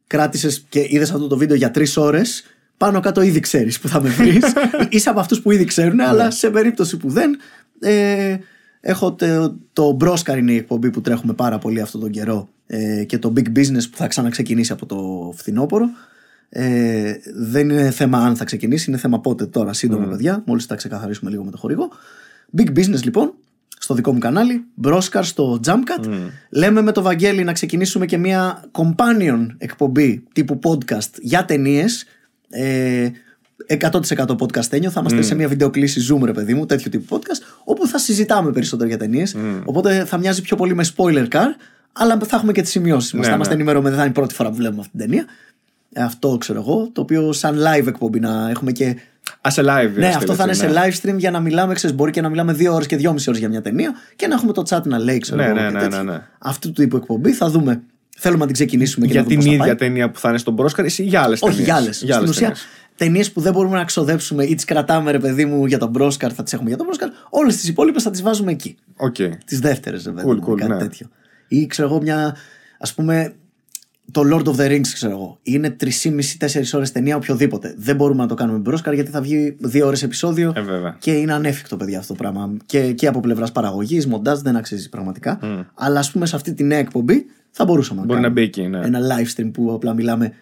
κράτησες 0.06 0.64
και 0.68 0.86
είδες 0.88 1.10
αυτό 1.10 1.26
το 1.26 1.36
βίντεο 1.36 1.56
για 1.56 1.70
τρεις 1.70 1.96
ώρες, 1.96 2.44
πάνω 2.76 3.00
κάτω 3.00 3.20
ήδη 3.22 3.40
ξέρεις 3.40 3.80
που 3.80 3.88
θα 3.88 4.00
με 4.02 4.08
βρεις. 4.08 4.44
είσαι 4.88 5.10
από 5.10 5.20
αυτούς 5.20 5.40
που 5.40 5.50
ήδη 5.50 5.64
ξέρουν, 5.64 6.00
αλλά 6.00 6.30
σε 6.30 6.50
περίπτωση 6.50 6.96
που 6.96 7.08
δεν. 7.08 7.36
Ε, 7.80 8.36
έχω 8.84 9.14
το, 9.14 9.56
το 9.72 9.92
Μπρόσκαρ 9.92 10.38
είναι 10.38 10.52
η 10.52 10.56
εκπομπή 10.56 10.90
που 10.90 11.00
τρέχουμε 11.00 11.32
πάρα 11.32 11.58
πολύ 11.58 11.80
αυτόν 11.80 12.00
τον 12.00 12.10
καιρό 12.10 12.48
ε, 12.66 13.04
και 13.04 13.18
το 13.18 13.32
Big 13.36 13.58
Business 13.58 13.82
που 13.90 13.96
θα 13.96 14.06
ξαναξεκινήσει 14.06 14.72
από 14.72 14.86
το 14.86 15.32
φθινόπωρο. 15.36 15.88
Ε, 16.48 17.14
δεν 17.34 17.70
είναι 17.70 17.90
θέμα 17.90 18.18
αν 18.18 18.36
θα 18.36 18.44
ξεκινήσει, 18.44 18.90
είναι 18.90 18.98
θέμα 18.98 19.20
πότε 19.20 19.46
τώρα, 19.46 19.72
σύντομα 19.72 20.06
παιδιά, 20.06 20.42
μόλις 20.46 20.66
τα 20.66 20.74
ξεκαθαρίσουμε 20.74 21.30
λίγο 21.30 21.44
με 21.44 21.50
το 21.50 21.56
χορηγό. 21.56 21.88
Big 22.56 22.78
Business 22.78 23.02
λοιπόν, 23.02 23.34
στο 23.78 23.94
δικό 23.94 24.12
μου 24.12 24.18
κανάλι, 24.18 24.64
Μπρόσκαρ 24.74 25.24
στο 25.24 25.60
Jumpcut. 25.66 26.08
Λέμε 26.50 26.82
με 26.82 26.92
το 26.92 27.02
Βαγγέλη 27.02 27.44
να 27.44 27.52
ξεκινήσουμε 27.52 28.06
και 28.06 28.16
μια 28.16 28.64
companion 28.72 29.46
εκπομπή 29.58 30.24
τύπου 30.32 30.58
podcast 30.62 31.10
για 31.20 31.44
ταινίες. 31.44 32.04
Ε, 32.50 33.08
100% 33.68 33.90
podcast 34.38 34.70
ένιο. 34.72 34.90
Θα 34.90 35.00
είμαστε 35.00 35.22
σε 35.22 35.34
μια 35.34 35.48
βιντεοκλήση 35.48 36.00
Zoom, 36.12 36.24
ρε 36.24 36.32
παιδί 36.32 36.54
μου, 36.54 36.66
τέτοιο 36.66 36.90
τύπου 36.90 37.16
podcast, 37.18 37.42
όπου 37.64 37.86
θα 37.86 37.98
συζητάμε 37.98 38.50
περισσότερο 38.52 38.88
για 38.88 38.98
ταινίες. 38.98 39.36
Οπότε 39.64 40.04
θα 40.04 40.18
μοιάζει 40.18 40.42
πιο 40.42 40.56
πολύ 40.56 40.74
με 40.74 40.84
spoiler 40.96 41.28
car, 41.28 41.46
αλλά 41.92 42.18
θα 42.26 42.36
έχουμε 42.36 42.52
και 42.52 42.62
τις 42.62 42.70
σημειώσεις 42.70 43.12
μας. 43.12 43.20
Ναι, 43.22 43.28
θα 43.28 43.34
είμαστε 43.34 43.54
ναι. 43.54 43.60
ενημερωμένοι, 43.60 43.88
δεν 43.94 43.98
θα 43.98 44.02
είναι 44.02 44.10
η 44.16 44.18
πρώτη 44.18 44.34
φορά 44.34 44.48
που 44.48 44.56
βλέπουμε 44.56 44.80
αυτή 44.80 44.90
την 44.98 45.00
ταινία. 45.06 45.24
Ε, 45.92 46.02
Αυτό 46.02 46.36
ξέρω 46.40 46.60
εγώ, 46.60 46.88
το 46.92 47.00
οποίο 47.00 47.32
σαν 47.32 47.58
live 47.58 47.86
εκπομπή 47.86 48.20
να 48.20 48.48
έχουμε 48.50 48.72
και 48.72 48.96
Α 49.40 49.50
σε 49.50 49.60
live. 49.62 49.64
ναι, 49.64 49.90
στείλε, 49.90 50.06
αυτό 50.06 50.34
θα 50.34 50.42
είναι 50.42 50.52
έτσι, 50.52 50.64
σε 50.66 50.72
ναι. 50.72 50.80
live 50.84 51.14
stream 51.14 51.18
για 51.18 51.30
να 51.30 51.40
μιλάμε, 51.40 51.74
ξέρεις, 51.74 51.96
μπορεί 51.96 52.10
και 52.10 52.20
να 52.20 52.28
μιλάμε 52.28 52.52
δύο 52.52 52.74
ώρες 52.74 52.86
και 52.86 52.96
δυόμιση 52.96 53.28
ώρες 53.28 53.40
για 53.40 53.48
μια 53.48 53.60
ταινία 53.62 53.92
και 54.16 54.26
να 54.26 54.34
έχουμε 54.34 54.52
το 54.52 54.62
chat 54.68 54.82
να 54.84 54.98
λέει, 54.98 55.18
ξέρω 55.18 55.40
Ναι, 55.42 55.46
εγώ. 55.46 55.54
ναι, 55.54 55.60
και 55.66 55.72
ναι, 55.72 55.78
τέτοια. 55.80 56.02
ναι, 56.02 56.12
ναι. 56.12 56.20
Αυτού 56.38 56.72
του 56.72 56.80
τύπου 56.82 56.96
εκπομπή 56.96 57.32
θα 57.32 57.50
δούμε. 57.50 57.82
Θέλουμε 58.16 58.40
να 58.40 58.46
την 58.46 58.54
ξεκινήσουμε 58.54 59.06
και 59.06 59.12
Για 59.12 59.20
να 59.22 59.26
δούμε 59.28 59.40
την 59.40 59.48
πώς 59.48 59.56
θα 59.58 59.64
ίδια 59.64 59.76
πάει. 59.76 59.88
ταινία 59.88 60.10
που 60.10 60.18
θα 60.18 60.28
είναι 60.28 60.38
στον 60.38 60.54
Μπρόσκαρ 60.54 60.84
ή 60.86 61.02
για 61.02 61.22
άλλες 61.22 61.42
Όχι, 61.42 61.62
για 61.62 61.74
άλλες. 61.74 61.96
Στην 61.96 62.28
ουσία, 62.28 62.54
ταινίες 62.96 63.32
που 63.32 63.40
δεν 63.40 63.52
μπορούμε 63.52 63.76
να 63.76 63.84
ξοδέψουμε 63.84 64.44
ή 64.44 64.54
τις 64.54 64.64
κρατάμε, 64.64 65.10
ρε 65.10 65.18
παιδί 65.18 65.44
μου, 65.44 65.66
για 65.66 65.78
τον 65.78 65.88
Μπρόσκαρ, 65.88 66.32
θα 66.34 66.42
τις 66.42 66.52
έχουμε 66.52 66.68
για 66.68 66.76
τον 66.76 66.86
Μπρόσκαρ. 66.86 67.08
Όλες 67.30 67.56
τις 67.56 67.68
υπόλοιπες 67.68 68.02
θα 68.02 68.10
τις 68.10 68.22
βάζουμε 68.22 68.52
εκεί. 68.52 68.76
Οκ. 68.96 69.16
Τις 69.44 69.60
δεύτερες, 69.60 70.04
ρε 70.04 70.10
παιδί 70.10 70.28
Cool, 70.30 70.36
μου, 70.36 70.52
cool, 70.52 70.56
κάτι 70.56 70.72
ναι. 70.72 70.78
τέτοιο. 70.78 71.06
Ή 71.48 71.66
ξέρω 71.66 71.88
εγώ, 71.88 72.02
μια. 72.02 72.36
Α 72.78 72.94
πούμε, 72.94 73.34
το 74.10 74.22
Lord 74.32 74.44
of 74.44 74.54
the 74.54 74.70
Rings, 74.70 74.86
ξέρω 74.92 75.12
εγώ. 75.12 75.38
Είναι 75.42 75.76
3,5-4 75.80 76.62
ώρες 76.74 76.92
ταινία, 76.92 77.16
οποιοδήποτε. 77.16 77.74
Δεν 77.78 77.96
μπορούμε 77.96 78.22
να 78.22 78.28
το 78.28 78.34
κάνουμε 78.34 78.58
Μπρόσκαρ 78.58 78.94
γιατί 78.94 79.10
θα 79.10 79.20
βγει 79.20 79.56
2 79.72 79.82
ώρες 79.84 80.02
επεισόδιο. 80.02 80.52
Ε, 80.56 80.60
βέβαια. 80.60 80.96
Και 80.98 81.12
είναι 81.12 81.32
ανέφικτο, 81.32 81.76
παιδιά, 81.76 81.98
αυτό 81.98 82.14
το 82.14 82.18
πράγμα. 82.22 82.56
Και, 82.66 82.92
και 82.92 83.06
από 83.06 83.20
πλευράς 83.20 83.52
παραγωγής, 83.52 84.06
μοντάζ 84.06 84.38
δεν 84.38 84.56
αξίζει 84.56 84.88
πραγματικά. 84.88 85.38
Αλλά 85.74 85.98
ας 85.98 86.10
πούμε 86.10 86.26
σε 86.26 86.36
αυτή 86.36 86.54
τη 86.54 86.64
νέα 86.64 86.78
εκπομπή 86.78 87.26
θα 87.50 87.64
μπορούσαμε 87.64 88.00
να 88.00 88.06
Μπορεί 88.06 88.20
να 88.20 88.26
κάνουμε 88.26 88.40
μπει 88.40 88.46
εκεί, 88.46 88.68
ναι. 88.68 88.80
ένα 88.84 89.00
live 89.00 89.40
stream 89.40 89.50
που 89.52 89.72
απλά 89.72 89.94
μιλάμε 89.94 90.32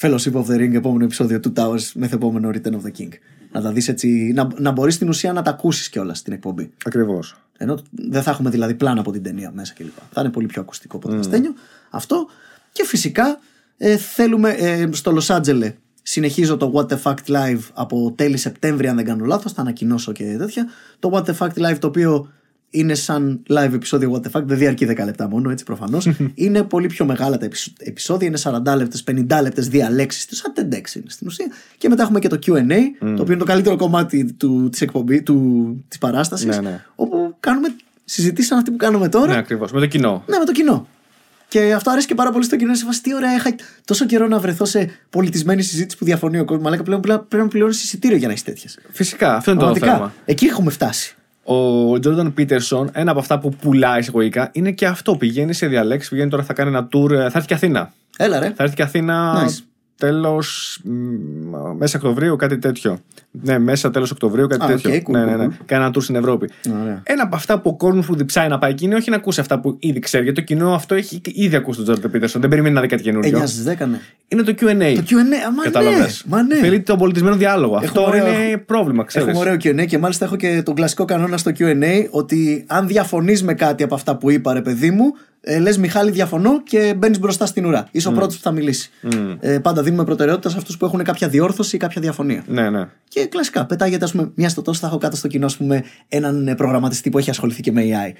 Fellowship 0.00 0.32
of 0.32 0.46
the 0.46 0.56
Ring, 0.56 0.74
επόμενο 0.74 1.04
επεισόδιο 1.04 1.40
του 1.40 1.52
Towers, 1.56 1.90
μεθεπόμενο 1.94 2.50
Return 2.52 2.72
of 2.72 2.82
the 2.82 3.00
King. 3.00 3.08
Να 3.52 3.60
τα 3.62 3.72
δεις 3.72 3.88
έτσι, 3.88 4.32
να, 4.34 4.48
να 4.58 4.70
μπορείς 4.70 4.94
στην 4.94 5.08
ουσία 5.08 5.32
να 5.32 5.42
τα 5.42 5.50
ακούσεις 5.50 5.88
κιόλας 5.88 6.18
στην 6.18 6.32
εκπομπή. 6.32 6.70
Ακριβώς. 6.84 7.36
Ενώ 7.56 7.78
δεν 7.90 8.22
θα 8.22 8.30
έχουμε 8.30 8.50
δηλαδή 8.50 8.74
πλάνα 8.74 9.00
από 9.00 9.12
την 9.12 9.22
ταινία 9.22 9.50
μέσα 9.54 9.72
κλπ. 9.76 9.96
Θα 10.12 10.20
είναι 10.20 10.30
πολύ 10.30 10.46
πιο 10.46 10.60
ακουστικό 10.60 10.96
από 10.96 11.08
το 11.08 11.16
Καστένιο. 11.16 11.54
Αυτό. 11.90 12.26
Και 12.72 12.84
φυσικά 12.84 13.38
ε, 13.76 13.96
θέλουμε 13.96 14.50
ε, 14.50 14.88
στο 14.92 15.10
Λος 15.10 15.30
Άντζελε. 15.30 15.74
Συνεχίζω 16.02 16.56
το 16.56 16.72
What 16.74 16.86
the 16.92 17.02
Fact 17.02 17.26
Live 17.26 17.60
από 17.72 18.12
τέλη 18.16 18.36
Σεπτέμβρη, 18.36 18.88
αν 18.88 18.96
δεν 18.96 19.04
κάνω 19.04 19.24
λάθος. 19.24 19.52
Θα 19.52 19.60
ανακοινώσω 19.60 20.12
και 20.12 20.36
τέτοια. 20.38 20.66
Το 20.98 21.10
What 21.12 21.30
the 21.30 21.36
Fact 21.38 21.70
Live 21.70 21.78
το 21.78 21.86
οποίο 21.86 22.32
είναι 22.78 22.94
σαν 22.94 23.42
live 23.48 23.72
επεισόδιο 23.74 24.12
What 24.12 24.26
the 24.26 24.40
Fact, 24.40 24.44
δεν 24.44 24.58
διαρκεί 24.58 24.86
10 24.90 25.04
λεπτά 25.04 25.28
μόνο, 25.28 25.50
έτσι 25.50 25.64
προφανώς. 25.64 26.08
είναι 26.34 26.62
πολύ 26.62 26.86
πιο 26.86 27.04
μεγάλα 27.04 27.38
τα 27.38 27.44
επεισο- 27.44 27.72
επεισόδια, 27.78 28.26
είναι 28.28 28.38
40 28.42 28.76
λεπτέ, 28.76 28.98
50 29.38 29.42
λεπτέ 29.42 29.62
διαλέξεις 29.62 30.26
του, 30.26 30.34
σαν 30.34 30.52
TEDx 30.56 30.94
είναι 30.94 31.04
στην 31.06 31.26
ουσία. 31.26 31.46
Και 31.78 31.88
μετά 31.88 32.02
έχουμε 32.02 32.18
και 32.18 32.28
το 32.28 32.38
QA, 32.46 32.62
το 32.98 33.06
οποίο 33.06 33.24
είναι 33.26 33.36
το 33.36 33.44
καλύτερο 33.44 33.76
κομμάτι 33.76 34.32
του, 34.32 34.68
της 34.72 34.80
εκπομπή, 34.80 35.22
του, 35.22 35.84
της 35.88 35.98
παράστασης, 35.98 36.46
Ναι, 36.46 36.60
ναι. 36.60 36.84
όπου 36.94 37.36
κάνουμε 37.40 37.68
συζητήσεις 38.04 38.48
σαν 38.50 38.58
αυτή 38.58 38.70
που 38.70 38.76
κάνουμε 38.76 39.08
τώρα, 39.08 39.32
Ναι, 39.32 39.38
ακριβώς. 39.38 39.72
Με 39.72 39.80
το 39.80 39.86
κοινό. 39.86 40.22
ναι, 40.26 40.38
με 40.38 40.44
το 40.44 40.52
κοινό. 40.52 40.86
Και 41.48 41.72
αυτό 41.72 41.90
αρέσει 41.90 42.06
και 42.06 42.14
πάρα 42.14 42.30
πολύ 42.30 42.44
στο 42.44 42.56
κοινό. 42.56 42.74
Σε 42.74 42.84
φάση, 42.84 43.02
τι 43.02 43.14
ωραία, 43.14 43.34
είχα 43.34 43.54
τόσο 43.84 44.06
καιρό 44.06 44.26
να 44.28 44.38
βρεθώ 44.38 44.64
σε 44.64 44.90
πολιτισμένη 45.10 45.62
συζήτηση 45.62 45.96
που 45.98 46.04
διαφωνεί 46.04 46.38
ο 46.38 46.44
κόσμος. 46.44 46.72
Αλλά 46.72 46.82
πλέον 46.82 47.00
πλέον 47.00 47.26
πρέπει 47.28 47.42
να 47.44 47.48
πληρώνεις 47.48 47.82
εισιτήριο 47.82 48.16
για 48.16 48.26
να 48.26 48.32
έχεις 48.32 48.44
τέτοιες. 48.44 48.78
Φυσικά, 48.90 49.34
αυτό 49.36 49.50
είναι 49.50 49.60
το 49.60 49.76
θέμα. 49.76 50.12
Εκεί 50.24 50.46
έχουμε 50.46 50.70
φτάσει. 50.70 51.16
Ο 51.48 51.98
Τζόρνταν 51.98 52.34
Πίτερσον, 52.34 52.90
ένα 52.92 53.10
από 53.10 53.20
αυτά 53.20 53.38
που 53.38 53.48
πουλάει 53.50 53.98
εισαγωγικά, 53.98 54.48
είναι 54.52 54.70
και 54.72 54.86
αυτό. 54.86 55.16
Πηγαίνει 55.16 55.52
σε 55.52 55.66
διαλέξεις, 55.66 56.10
πηγαίνει 56.10 56.30
τώρα 56.30 56.42
θα 56.42 56.52
κάνει 56.52 56.68
ένα 56.70 56.88
tour. 56.92 57.10
ε, 57.10 57.16
Θα 57.16 57.24
έρθει 57.34 57.46
και 57.46 57.54
Αθήνα. 57.54 57.92
Έλα 58.16 58.38
ρε. 58.38 58.52
Θα 58.56 58.62
έρθει 58.62 58.74
και 58.74 58.82
Αθήνα 58.82 59.44
Nice. 59.46 59.62
τέλος 59.96 60.80
μέσα 61.78 61.98
Οκτωβρίου, 61.98 62.36
κάτι 62.36 62.58
τέτοιο. 62.58 62.98
Ναι, 63.42 63.58
μέσα 63.58 63.90
τέλος 63.90 64.10
Οκτωβρίου, 64.10 64.46
κάτι 64.46 64.64
Α, 64.64 64.66
τέτοιο. 64.66 64.90
οκ, 64.94 65.02
cool, 65.08 65.10
ναι, 65.12 65.24
ναι, 65.24 65.34
cool, 65.34 65.38
ναι. 65.38 65.46
cool. 65.50 65.62
Κάνα 65.66 65.88
tour 65.88 66.02
στην 66.02 66.14
Ευρώπη. 66.16 66.50
Ωραία. 66.82 67.00
Ένα 67.04 67.22
από 67.22 67.36
αυτά 67.36 67.60
που 67.60 67.70
ο 67.70 67.76
κόσμος 67.76 68.06
που 68.06 68.16
διψάει 68.16 68.48
να 68.48 68.58
πάει 68.58 68.70
εκεί 68.70 68.84
είναι 68.84 68.94
όχι 68.94 69.10
να 69.10 69.16
ακούσει 69.16 69.40
αυτά 69.40 69.60
που 69.60 69.76
ήδη 69.80 69.98
ξέρει. 69.98 70.24
Γιατί 70.24 70.40
το 70.40 70.46
κοινό 70.46 70.74
αυτό 70.74 70.94
έχει 70.94 71.20
ήδη 71.24 71.56
ακούσει 71.56 71.76
τον 71.76 71.84
Τζόρνταν 71.86 72.10
Πίτερσον. 72.10 72.40
Δεν 72.40 72.50
περιμένει 72.50 72.74
να 72.74 72.80
δει 72.80 72.86
κάτι 72.86 73.02
καινούριο. 73.02 73.38
9 73.38 73.46
στις 73.46 73.64
10, 73.64 73.86
ναι. 73.86 73.98
Είναι 74.28 74.42
το 74.42 74.52
QA. 74.60 74.94
Το 74.94 75.02
QA, 75.08 75.14
μα 75.14 75.20
ναι, 75.20 75.62
Κατάλαβες. 75.64 76.24
μα 76.26 76.42
ναι. 76.42 76.56
Θέλει 76.56 76.80
τον 76.80 76.98
πολιτισμένο 76.98 77.36
διάλογο. 77.36 77.76
αυτό 77.76 78.04
ωραίο- 78.04 78.26
είναι 78.26 78.56
πρόβλημα, 78.56 79.04
ξέρεις. 79.04 79.28
Έχουμε 79.28 79.40
ωραίο 79.42 79.54
QA 79.54 79.86
και 79.86 79.98
μάλιστα 79.98 80.24
έχω 80.24 80.36
και 80.36 80.62
τον 80.64 80.74
κλασικό 80.74 81.04
κανόνα 81.04 81.36
στο 81.36 81.50
QA 81.58 81.74
ότι 82.10 82.64
αν 82.66 82.86
διαφωνείς 82.86 83.42
με 83.42 83.54
κάτι 83.54 83.82
από 83.82 83.94
αυτά 83.94 84.16
που 84.16 84.30
είπα, 84.30 84.52
ρε 84.52 84.62
παιδί 84.62 84.90
μου, 84.90 85.04
ε, 85.40 85.58
λες 85.58 85.78
Μιχάλη, 85.78 86.10
διαφωνώ 86.10 86.62
και 86.62 86.94
μπαίνεις 86.96 87.18
μπροστά 87.18 87.46
στην 87.46 87.64
ουρά. 87.66 87.88
Είσαι 87.90 88.08
ο 88.08 88.12
πρώτος 88.12 88.36
που 88.36 88.42
θα 88.42 88.50
μιλήσει. 88.50 88.90
Ε, 89.40 89.58
πάντα 89.58 89.82
δίνουμε 89.82 90.04
προτεραιότητα 90.04 90.48
σε 90.48 90.56
αυτούς 90.58 90.76
που 90.76 90.84
έχουν 90.84 91.02
κάποια 91.02 91.28
διόρθωση 91.28 91.76
ή 91.76 91.78
κάποια 91.78 92.00
διαφωνία. 92.00 92.44
Ναι, 92.46 92.70
ναι. 92.70 92.84
Και 93.08 93.25
κλασικά, 93.26 93.66
πετάγεται, 93.66 94.04
ας 94.04 94.10
πούμε, 94.12 94.30
μια 94.34 94.48
στο 94.48 94.62
τόσο 94.62 94.80
θα 94.80 94.86
έχω 94.86 94.98
κάτω 94.98 95.16
στο 95.16 95.28
κοινό, 95.28 95.46
ας 95.46 95.56
πούμε, 95.56 95.84
έναν 96.08 96.48
ε, 96.48 96.54
προγραμματιστή 96.54 97.10
που 97.10 97.18
έχει 97.18 97.30
ασχοληθεί 97.30 97.60
και 97.62 97.72
με 97.72 97.82
AI. 97.84 98.12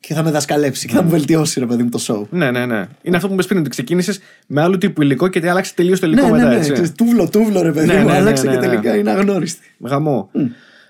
Και 0.00 0.14
θα 0.14 0.22
με 0.22 0.30
δασκαλέψει 0.30 0.86
και 0.86 0.94
θα 0.94 1.02
μου 1.02 1.10
βελτιώσει, 1.10 1.60
ρε 1.60 1.66
παιδί 1.66 1.82
μου, 1.82 1.88
το 1.88 1.98
show. 2.06 2.26
Ναι, 2.30 2.50
ναι, 2.50 2.66
ναι. 2.66 2.86
Είναι 3.02 3.16
αυτό 3.16 3.28
που 3.28 3.34
με 3.34 3.42
πριν 3.42 3.58
ότι 3.60 3.68
ξεκίνησες 3.68 4.20
με 4.46 4.62
άλλου 4.62 4.78
τύπου 4.78 5.02
υλικό 5.02 5.28
και 5.28 5.50
άλλαξε 5.50 5.74
τελείως 5.74 6.00
το 6.00 6.06
υλικό 6.06 6.22
Ναι, 6.26 6.30
ναι, 6.30 6.36
μετά. 6.38 6.48
ναι. 6.48 6.56
έτσι. 6.56 6.72
ξέρεις, 6.72 6.92
Τούβλο, 6.92 7.28
τούβλο, 7.28 7.62
ρε 7.62 7.72
παιδί 7.72 7.86
Ναι, 7.86 7.92
μου. 7.94 7.98
ναι, 8.06 8.12
ναι, 8.12 8.18
Άλλαξε 8.18 8.44
ναι, 8.44 8.50
και 8.50 8.56
ναι. 8.58 8.66
τελικά 8.66 8.96
είναι 8.96 9.10
αγνώριστη. 9.10 9.74
Γαμό. 9.80 10.30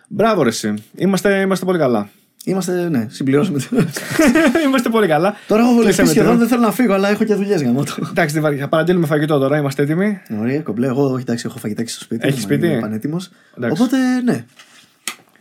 Μπράβο, 0.08 0.42
ρε, 0.42 0.48
εσύ. 0.48 0.74
Είμαστε, 0.96 1.40
είμαστε 1.40 1.64
πολύ 1.64 1.78
καλά. 1.78 2.08
Είμαστε, 2.44 2.88
ναι, 2.88 3.06
συμπληρώσαμε. 3.10 3.58
το- 3.58 3.66
είμαστε 4.66 4.88
πολύ 4.88 5.06
καλά. 5.06 5.34
Τώρα 5.46 5.62
έχω 5.62 5.70
βολευτεί 5.72 5.86
Κλείσαμε 5.86 6.08
σχεδόν, 6.08 6.26
τώρα. 6.26 6.38
δεν 6.38 6.48
θέλω 6.48 6.60
να 6.62 6.72
φύγω, 6.72 6.92
αλλά 6.94 7.08
έχω 7.08 7.24
και 7.24 7.34
δουλειές 7.34 7.60
για 7.62 7.72
το. 7.72 7.84
Εντάξει, 8.10 8.34
δεν 8.34 8.42
βαριά. 8.42 8.60
θα 8.60 8.68
παραγγείλουμε 8.68 9.06
φαγητό 9.06 9.38
τώρα. 9.38 9.58
Είμαστε 9.58 9.82
έτοιμοι. 9.82 10.18
Ωραία, 10.40 10.60
κομπλέ. 10.60 10.86
Εγώ, 10.86 11.04
όχι, 11.12 11.20
εντάξει, 11.20 11.44
έχω 11.48 11.58
φαγητάκι 11.58 11.90
στο 11.90 12.00
σπίτι. 12.04 12.26
Έχεις 12.26 12.42
είμαι- 12.44 12.54
σπίτι; 12.54 12.72
Είμαι 12.72 12.80
πανέτοιμος. 12.80 13.30
Εντάξει. 13.56 13.82
Οπότε, 13.82 13.96
ναι. 14.24 14.44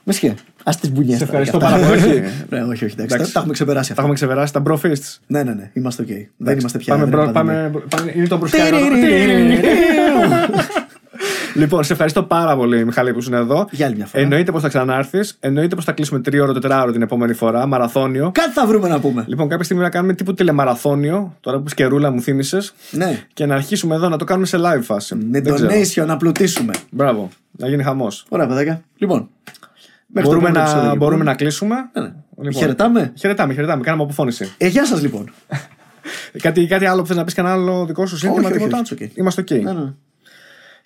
Με 0.03 0.13
σχέ. 0.13 0.35
Α 0.63 0.71
τις 0.81 0.89
μπουνιές. 0.91 1.17
Σε 1.17 1.23
ευχαριστώ 1.23 1.57
πάρα 1.57 1.77
πολύ. 1.77 1.91
Όχι. 1.99 2.23
Ναι, 2.49 2.61
όχι, 2.63 2.85
όχι, 2.85 2.93
εντάξει. 2.97 3.15
Εντάξει. 3.15 3.17
Τα, 3.17 3.31
τα 3.31 3.39
έχουμε 3.39 3.53
ξεπεράσει 3.53 3.87
Τα 3.87 3.91
αυτά. 3.91 4.01
έχουμε 4.01 4.13
ξεπεράσει 4.13 4.53
τα 4.53 4.63
bro 4.67 4.73
fists. 4.73 5.17
Ναι, 5.27 5.43
ναι, 5.43 5.53
ναι. 5.53 5.69
Είμαστε 5.73 6.01
οκ. 6.01 6.07
Δεν 6.37 6.57
είμαστε 6.59 6.77
πια. 6.77 6.93
Πάμε, 6.93 7.05
δεν 7.05 7.13
μπρο, 7.13 7.23
είναι 7.23 7.31
πανδημία. 7.31 7.61
πάμε, 7.69 7.83
πάμε, 7.89 8.11
είναι 8.15 8.27
το 8.27 8.37
προσκάρο. 8.37 8.77
λοιπόν, 11.57 11.83
σε 11.83 11.91
ευχαριστώ 11.93 12.23
πάρα 12.23 12.55
πολύ, 12.55 12.85
Μιχάλη, 12.85 13.13
που 13.13 13.23
είναι 13.27 13.37
εδώ. 13.37 13.67
Για 13.71 13.85
άλλη 13.85 13.95
μια 13.95 14.05
φορά. 14.05 14.23
Εννοείται 14.23 14.51
πως 14.51 14.61
θα 14.61 14.67
ξανάρθεις. 14.67 15.37
Εννοείται 15.39 15.75
πως 15.75 15.85
θα 15.85 15.91
κλείσουμε 15.91 16.19
τρίωρο, 16.19 16.53
τετράωρο 16.53 16.91
την 16.91 17.01
επόμενη 17.01 17.33
φορά. 17.33 17.65
Μαραθώνιο. 17.65 18.31
Κάτι 18.33 18.51
θα 18.51 18.65
βρούμε 18.65 18.87
να 18.87 18.99
πούμε. 18.99 19.25
Λοιπόν, 19.27 19.49
κάποια 19.49 19.63
στιγμή 19.63 19.83
να 19.83 19.89
κάνουμε 19.89 20.13
τύπου 20.13 20.33
τηλεμαραθώνιο. 20.33 21.35
Τώρα 21.39 21.59
που 21.59 21.69
σκερούλα 21.69 22.11
μου 22.11 22.21
θύμισες. 22.21 22.73
Ναι. 22.91 23.23
Και 23.33 23.45
να 23.45 23.55
αρχίσουμε 23.55 23.95
εδώ 23.95 24.09
να 24.09 24.17
το 24.17 24.25
κάνουμε 24.25 24.45
σε 24.45 24.57
live 24.59 24.81
φάση. 24.81 25.15
Με 25.15 25.41
Δεν 25.41 25.53
ξέρω. 25.53 25.69
donation 25.69 26.05
να 26.05 26.17
πλουτίσουμε. 26.17 26.73
Μπράβο. 26.89 27.29
Να 27.51 27.67
γίνει 27.67 27.83
χαμός. 27.83 28.25
Ωραία, 28.29 28.47
παιδάκια. 28.47 28.81
Λοιπόν. 28.97 29.29
μέχρι 30.07 30.29
το 30.29 30.35
Μπορούμε, 30.35 30.37
επόμενο 30.37 30.59
επεισόδιο, 30.59 30.83
να, 30.83 30.91
λοιπόν. 30.93 31.07
μπορούμε 31.07 31.23
να 31.23 31.35
κλείσουμε. 31.35 31.75
Ναι, 31.93 32.01
ναι. 32.01 32.11
Λοιπόν. 32.37 32.53
Χαιρετάμε. 32.53 33.13
Χαιρετάμε, 33.17 33.53
χαιρετάμε. 33.53 33.83
Κάναμε 33.83 34.03
αποφώνηση. 34.03 34.51
Ε, 34.57 34.67
γεια 34.67 34.85
σας 34.85 35.01
λοιπόν. 35.01 35.29
Κάτι, 36.41 36.67
κάτι 36.67 36.85
άλλο 36.85 37.01
που 37.01 37.07
θες 37.07 37.15
να 37.17 37.23
πεις, 37.23 37.33
κανένα 37.33 37.53
άλλο 37.53 37.85
δικό 37.85 38.05
σου 38.05 38.17
σύνθημα, 38.17 38.47
Όχι, 38.47 38.55
όχι, 38.55 38.63
τίποτα; 38.63 38.79
όχι, 38.79 38.95
it's 38.99 39.03
okay. 39.03 39.17
Είμαστε 39.17 39.41
ok. 39.41 39.61
Ναι, 39.61 39.71
ναι. 39.71 39.93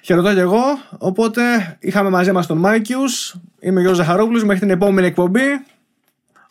Χαιρετώ 0.01 0.33
και 0.33 0.39
εγώ. 0.39 0.63
Οπότε 0.97 1.41
είχαμε 1.79 2.09
μαζί 2.09 2.31
μας 2.31 2.47
τον 2.47 2.57
Μάικιους. 2.57 3.35
Είμαι 3.59 3.77
ο 3.77 3.81
Γιώργος 3.81 4.05
Ζαχαρόπουλος. 4.05 4.43
Μέχρι 4.43 4.59
την 4.59 4.69
επόμενη 4.69 5.07
εκπομπή. 5.07 5.65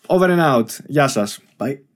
Over 0.06 0.28
and 0.28 0.56
out. 0.56 0.66
Γεια 0.86 1.08
σας. 1.08 1.40
Bye. 1.58 1.89